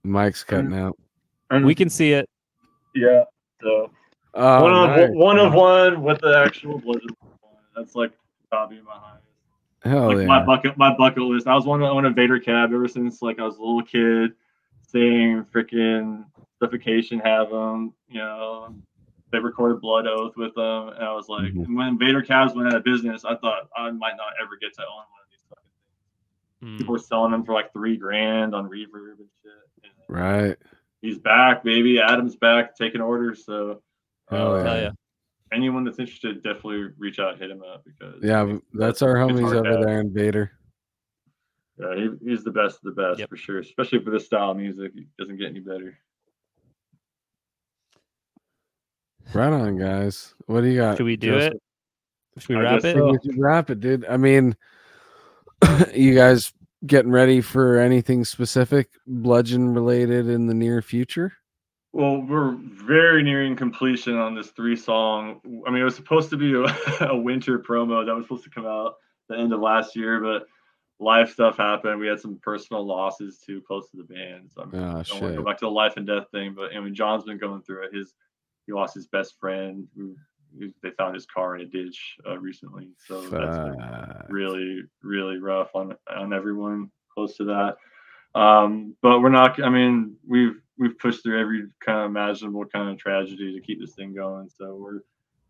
Mike's 0.02 0.44
cutting 0.44 0.74
out. 0.74 0.98
and 1.50 1.64
We 1.64 1.74
can 1.74 1.90
see 1.90 2.12
it. 2.12 2.28
yeah. 2.94 3.24
So 3.62 3.90
Oh, 4.32 4.62
one 4.62 4.72
of 4.72 4.96
nice. 4.96 5.10
one 5.12 5.38
of 5.38 5.54
one 5.54 6.02
with 6.02 6.20
the 6.20 6.42
actual 6.46 6.78
Blizzard. 6.78 7.10
One. 7.74 7.82
That's 7.84 7.94
like 7.94 8.12
probably 8.50 8.80
my 8.82 8.92
highest. 8.92 9.24
Hell 9.82 10.08
like 10.08 10.18
yeah. 10.18 10.26
my 10.26 10.44
bucket 10.44 10.76
my 10.76 10.94
bucket 10.96 11.22
list. 11.22 11.46
I 11.46 11.54
was 11.54 11.64
one 11.66 11.82
on 11.82 12.04
a 12.04 12.10
Vader 12.10 12.38
cab 12.38 12.72
ever 12.72 12.86
since 12.86 13.22
like 13.22 13.38
I 13.38 13.44
was 13.44 13.56
a 13.56 13.60
little 13.60 13.82
kid, 13.82 14.32
seeing 14.86 15.44
freaking 15.44 16.24
suffocation 16.58 17.18
have 17.20 17.50
them. 17.50 17.94
You 18.08 18.18
know, 18.18 18.74
they 19.32 19.38
recorded 19.38 19.80
Blood 19.80 20.06
Oath 20.06 20.36
with 20.36 20.54
them, 20.54 20.88
and 20.88 21.04
I 21.04 21.12
was 21.14 21.28
like, 21.28 21.52
Mhm. 21.54 21.74
when 21.76 21.98
Vader 21.98 22.20
cabs 22.20 22.54
went 22.54 22.68
out 22.68 22.74
of 22.74 22.84
business, 22.84 23.24
I 23.24 23.36
thought 23.36 23.68
I 23.76 23.90
might 23.90 24.16
not 24.16 24.34
ever 24.42 24.56
get 24.60 24.74
to 24.74 24.82
own 24.82 24.88
one 24.96 25.04
of 25.24 25.30
these 25.30 25.44
fucking 25.48 25.64
things. 26.60 26.74
Mm. 26.74 26.78
People 26.78 26.92
were 26.92 26.98
selling 26.98 27.32
them 27.32 27.44
for 27.44 27.54
like 27.54 27.72
three 27.72 27.96
grand 27.96 28.54
on 28.54 28.68
Reverb 28.68 29.18
and 29.18 29.28
shit. 29.42 29.52
And 29.84 29.92
Right. 30.08 30.56
he's 31.00 31.18
back, 31.18 31.64
baby. 31.64 32.00
Adam's 32.00 32.36
back, 32.36 32.74
taking 32.76 33.00
orders. 33.00 33.46
So. 33.46 33.80
Hell 34.28 34.56
uh, 34.56 34.64
yeah. 34.74 34.90
Hell 35.50 35.58
yeah. 35.58 35.64
anyone 35.64 35.84
that's 35.84 35.98
interested, 35.98 36.42
definitely 36.42 36.86
reach 36.98 37.18
out, 37.18 37.38
hit 37.38 37.50
him 37.50 37.62
up 37.62 37.84
because 37.84 38.22
Yeah, 38.22 38.58
that's 38.74 39.02
our 39.02 39.14
homies 39.16 39.54
over 39.54 39.62
cab. 39.62 39.84
there 39.84 40.00
in 40.00 40.12
Vader. 40.12 40.52
Yeah, 41.78 41.94
he, 41.96 42.10
he's 42.30 42.44
the 42.44 42.50
best 42.50 42.76
of 42.84 42.94
the 42.94 43.02
best 43.02 43.20
Yep. 43.20 43.28
for 43.30 43.36
sure, 43.36 43.58
especially 43.58 44.02
for 44.04 44.10
this 44.10 44.26
style 44.26 44.50
of 44.50 44.56
music. 44.58 44.92
It 44.94 45.06
doesn't 45.18 45.38
get 45.38 45.48
any 45.48 45.60
better. 45.60 45.96
Right 49.32 49.52
on, 49.52 49.76
guys. 49.78 50.34
What 50.46 50.62
do 50.62 50.68
you 50.68 50.78
got? 50.80 50.96
Should 50.96 51.06
we 51.06 51.16
do 51.16 51.32
Joseph? 51.34 51.54
it? 51.54 51.62
Should 52.42 52.48
we 52.50 52.56
I 52.56 52.60
wrap 52.62 52.72
it? 52.72 52.84
I 52.84 52.92
think 52.92 53.04
we 53.22 53.30
should 53.30 53.40
wrap 53.40 53.70
it, 53.70 53.80
dude. 53.80 54.04
I 54.06 54.16
mean, 54.16 54.56
you 55.94 56.14
guys 56.14 56.52
getting 56.86 57.12
ready 57.12 57.40
for 57.40 57.78
anything 57.78 58.24
specific, 58.24 58.88
bludgeon 59.06 59.72
related 59.72 60.28
in 60.28 60.46
the 60.46 60.54
near 60.54 60.82
future? 60.82 61.32
Well, 61.92 62.22
we're 62.22 62.52
very 62.52 63.22
nearing 63.22 63.56
completion 63.56 64.16
on 64.16 64.34
this 64.34 64.50
three 64.50 64.76
song. 64.76 65.40
I 65.66 65.70
mean, 65.70 65.80
it 65.80 65.84
was 65.84 65.96
supposed 65.96 66.30
to 66.30 66.36
be 66.36 66.54
a, 66.54 67.08
a 67.10 67.16
winter 67.16 67.58
promo 67.58 68.06
that 68.06 68.14
was 68.14 68.24
supposed 68.24 68.44
to 68.44 68.50
come 68.50 68.66
out 68.66 68.94
the 69.28 69.36
end 69.36 69.52
of 69.52 69.60
last 69.60 69.96
year, 69.96 70.20
but 70.20 70.46
life 71.00 71.32
stuff 71.32 71.56
happened. 71.56 71.98
We 71.98 72.06
had 72.06 72.20
some 72.20 72.38
personal 72.42 72.86
losses 72.86 73.38
too 73.44 73.62
close 73.62 73.90
to 73.90 73.96
the 73.96 74.04
band. 74.04 74.50
So 74.54 74.62
I'm 74.62 74.70
Oh, 74.74 75.02
don't 75.02 75.22
want 75.22 75.34
to 75.34 75.36
go 75.36 75.44
back 75.44 75.58
to 75.58 75.64
the 75.66 75.70
life 75.70 75.94
and 75.96 76.06
death 76.06 76.26
thing, 76.32 76.54
but 76.54 76.74
I 76.76 76.80
mean, 76.80 76.94
John's 76.94 77.24
been 77.24 77.38
going 77.38 77.62
through 77.62 77.84
it. 77.86 77.94
His 77.94 78.14
he 78.66 78.72
lost 78.72 78.94
his 78.94 79.06
best 79.06 79.34
friend. 79.40 79.86
They 80.82 80.90
found 80.90 81.14
his 81.14 81.26
car 81.26 81.56
in 81.56 81.62
a 81.62 81.64
ditch 81.64 82.16
uh, 82.28 82.38
recently, 82.38 82.88
so 83.06 83.20
that's 83.22 83.56
been 83.56 83.78
really, 84.28 84.82
really 85.02 85.38
rough 85.38 85.70
on 85.74 85.96
on 86.14 86.32
everyone 86.32 86.90
close 87.12 87.36
to 87.36 87.44
that. 87.44 87.76
Um, 88.38 88.96
but 89.00 89.20
we're 89.20 89.30
not. 89.30 89.62
I 89.62 89.70
mean, 89.70 90.16
we've 90.26 90.60
we've 90.80 90.98
pushed 90.98 91.22
through 91.22 91.38
every 91.38 91.66
kind 91.84 92.00
of 92.00 92.06
imaginable 92.06 92.64
kind 92.64 92.90
of 92.90 92.98
tragedy 92.98 93.52
to 93.54 93.60
keep 93.60 93.78
this 93.78 93.94
thing 93.94 94.14
going. 94.14 94.48
So 94.48 94.74
we're 94.74 95.00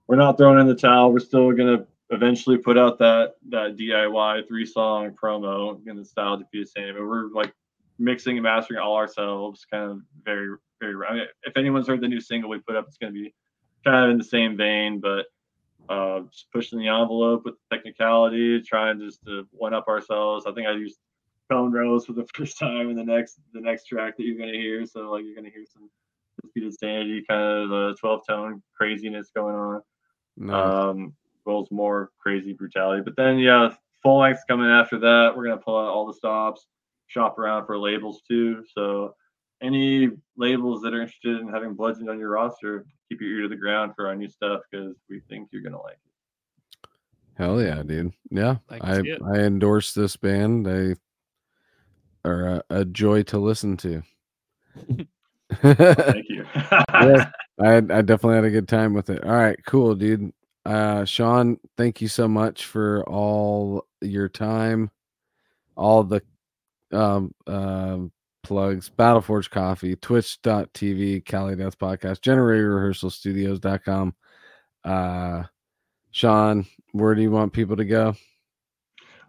we're 0.08 0.16
not 0.16 0.36
throwing 0.36 0.58
in 0.58 0.66
the 0.66 0.74
towel. 0.74 1.12
We're 1.12 1.20
still 1.20 1.52
gonna 1.52 1.86
eventually 2.10 2.58
put 2.58 2.76
out 2.76 2.98
that 2.98 3.36
that 3.48 3.76
DIY 3.76 4.48
three 4.48 4.66
song 4.66 5.12
promo 5.12 5.80
in 5.86 5.96
the 5.96 6.04
style 6.04 6.36
to 6.36 6.44
be 6.52 6.60
the 6.60 6.66
same. 6.66 6.94
But 6.94 7.06
we're 7.06 7.30
like 7.30 7.54
mixing 7.98 8.36
and 8.36 8.42
mastering 8.42 8.80
all 8.80 8.96
ourselves, 8.96 9.64
kind 9.70 9.90
of 9.92 10.00
very 10.24 10.56
very. 10.80 10.94
I 11.08 11.14
mean, 11.14 11.26
if 11.44 11.56
anyone's 11.56 11.86
heard 11.86 12.00
the 12.00 12.08
new 12.08 12.20
single 12.20 12.50
we 12.50 12.58
put 12.58 12.76
up, 12.76 12.88
it's 12.88 12.98
gonna 12.98 13.12
be 13.12 13.32
kind 13.84 14.04
of 14.04 14.10
in 14.10 14.18
the 14.18 14.24
same 14.24 14.56
vein, 14.56 15.00
but 15.00 15.26
uh, 15.88 16.20
just 16.30 16.50
pushing 16.52 16.80
the 16.80 16.88
envelope 16.88 17.44
with 17.44 17.54
technicality, 17.72 18.60
trying 18.60 18.98
just 18.98 19.24
to 19.26 19.46
one 19.52 19.74
up 19.74 19.86
ourselves. 19.86 20.44
I 20.44 20.52
think 20.52 20.66
I 20.66 20.72
used 20.72 20.98
Tone 21.50 21.72
rows 21.72 22.06
for 22.06 22.12
the 22.12 22.26
first 22.34 22.58
time 22.58 22.90
in 22.90 22.96
the 22.96 23.04
next 23.04 23.40
the 23.52 23.60
next 23.60 23.86
track 23.86 24.16
that 24.16 24.24
you're 24.24 24.38
gonna 24.38 24.52
hear. 24.52 24.86
So 24.86 25.10
like 25.10 25.24
you're 25.24 25.34
gonna 25.34 25.50
hear 25.50 25.64
some 25.72 25.90
Defeated 26.42 26.78
Sanity, 26.78 27.24
kind 27.28 27.42
of 27.42 27.68
the 27.68 27.96
12 28.00 28.26
tone 28.26 28.62
craziness 28.76 29.30
going 29.34 29.54
on. 29.54 29.82
Nice. 30.36 30.74
Um, 30.74 31.12
well 31.44 31.60
as 31.60 31.70
more 31.70 32.10
crazy 32.18 32.52
brutality. 32.52 33.02
But 33.02 33.16
then 33.16 33.38
yeah, 33.38 33.74
full 34.02 34.18
length 34.18 34.42
coming 34.48 34.70
after 34.70 34.98
that. 34.98 35.36
We're 35.36 35.44
gonna 35.44 35.58
pull 35.58 35.78
out 35.78 35.88
all 35.88 36.06
the 36.06 36.14
stops, 36.14 36.66
shop 37.08 37.38
around 37.38 37.66
for 37.66 37.78
labels 37.78 38.22
too. 38.26 38.64
So 38.74 39.14
any 39.62 40.10
labels 40.36 40.82
that 40.82 40.94
are 40.94 41.02
interested 41.02 41.40
in 41.40 41.48
having 41.48 41.74
Bludgeon 41.74 42.08
on 42.08 42.18
your 42.18 42.30
roster, 42.30 42.86
keep 43.08 43.20
your 43.20 43.30
ear 43.30 43.42
to 43.42 43.48
the 43.48 43.56
ground 43.56 43.92
for 43.94 44.06
our 44.06 44.16
new 44.16 44.28
stuff 44.28 44.62
because 44.70 44.96
we 45.08 45.20
think 45.28 45.48
you're 45.52 45.62
gonna 45.62 45.80
like 45.82 45.94
it. 45.94 46.88
Hell 47.34 47.60
yeah, 47.60 47.82
dude. 47.82 48.12
Yeah, 48.30 48.56
I 48.68 48.78
I. 48.82 49.02
I 49.34 49.38
endorse 49.40 49.94
this 49.94 50.16
band. 50.16 50.64
They 50.64 50.94
are 52.24 52.46
a, 52.46 52.62
a 52.70 52.84
joy 52.84 53.22
to 53.24 53.38
listen 53.38 53.76
to. 53.78 54.02
Thank 55.62 56.28
you. 56.28 56.44
Yeah. 56.92 57.30
I 57.60 57.76
I 57.76 57.80
definitely 57.80 58.36
had 58.36 58.44
a 58.44 58.50
good 58.50 58.68
time 58.68 58.94
with 58.94 59.10
it. 59.10 59.22
All 59.22 59.32
right, 59.32 59.58
cool, 59.66 59.94
dude. 59.94 60.32
Uh, 60.64 61.04
Sean, 61.04 61.58
thank 61.76 62.00
you 62.00 62.08
so 62.08 62.26
much 62.26 62.66
for 62.66 63.04
all 63.08 63.86
your 64.00 64.28
time, 64.28 64.90
all 65.76 66.02
the 66.04 66.22
um 66.92 67.34
um 67.46 68.12
plugs, 68.42 68.90
Battleforge 68.90 69.50
Coffee, 69.50 69.96
Twitch.tv, 69.96 71.24
Cali 71.24 71.56
Death 71.56 71.78
Podcast, 71.78 72.22
Generator 72.22 72.74
Rehearsal 72.74 73.10
Studios.com. 73.10 74.14
Uh, 74.84 75.44
Sean, 76.10 76.66
where 76.92 77.14
do 77.14 77.22
you 77.22 77.30
want 77.30 77.52
people 77.52 77.76
to 77.76 77.84
go? 77.84 78.14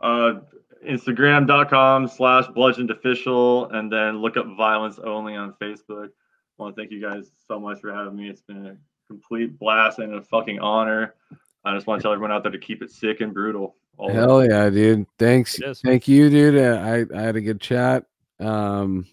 Uh, 0.02 0.40
Instagram.com 0.88 2.08
slash 2.08 2.48
bludgeoned 2.48 2.92
official, 2.92 3.70
and 3.72 3.92
then 3.92 4.22
look 4.22 4.38
up 4.38 4.46
violence 4.58 5.00
only 5.00 5.36
on 5.36 5.54
Facebook. 5.62 6.08
I 6.08 6.64
want 6.64 6.76
to 6.76 6.82
thank 6.82 6.92
you 6.92 7.02
guys 7.02 7.32
so 7.48 7.60
much 7.60 7.80
for 7.80 7.94
having 7.94 8.16
me. 8.16 8.30
It's 8.30 8.42
been 8.42 8.66
a 8.66 8.78
complete 9.08 9.58
blast 9.60 10.00
and 10.00 10.16
a 10.16 10.22
fucking 10.22 10.60
honor. 10.60 11.16
I 11.64 11.76
just 11.76 11.88
want 11.88 12.00
to 12.00 12.04
tell 12.04 12.14
everyone 12.14 12.32
out 12.32 12.44
there 12.44 12.52
to 12.52 12.60
keep 12.60 12.82
it 12.82 12.92
sick 12.92 13.22
and 13.22 13.34
brutal. 13.34 13.76
always. 13.98 14.16
Hell 14.16 14.46
yeah, 14.46 14.70
dude. 14.70 15.06
Thanks. 15.20 15.60
It 15.60 15.66
is. 15.66 15.82
Thank 15.82 16.08
you, 16.08 16.30
dude. 16.30 16.58
Uh, 16.58 16.80
I, 16.80 17.06
I 17.18 17.22
had 17.22 17.36
a 17.36 17.42
good 17.42 17.62
chat. 17.62 18.06
Um, 18.40 19.06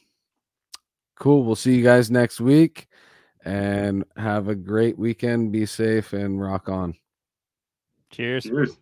cool. 1.17 1.45
We'll 1.45 1.57
see 1.57 1.75
you 1.75 1.85
guys 1.85 2.11
next 2.11 2.41
week 2.41 2.89
and 3.45 4.05
have 4.17 4.49
a 4.49 4.55
great 4.55 4.99
weekend. 4.99 5.53
Be 5.53 5.67
safe 5.67 6.13
and 6.13 6.41
rock 6.41 6.69
on. 6.69 6.95
Cheers. 8.11 8.45
Cheers. 8.45 8.79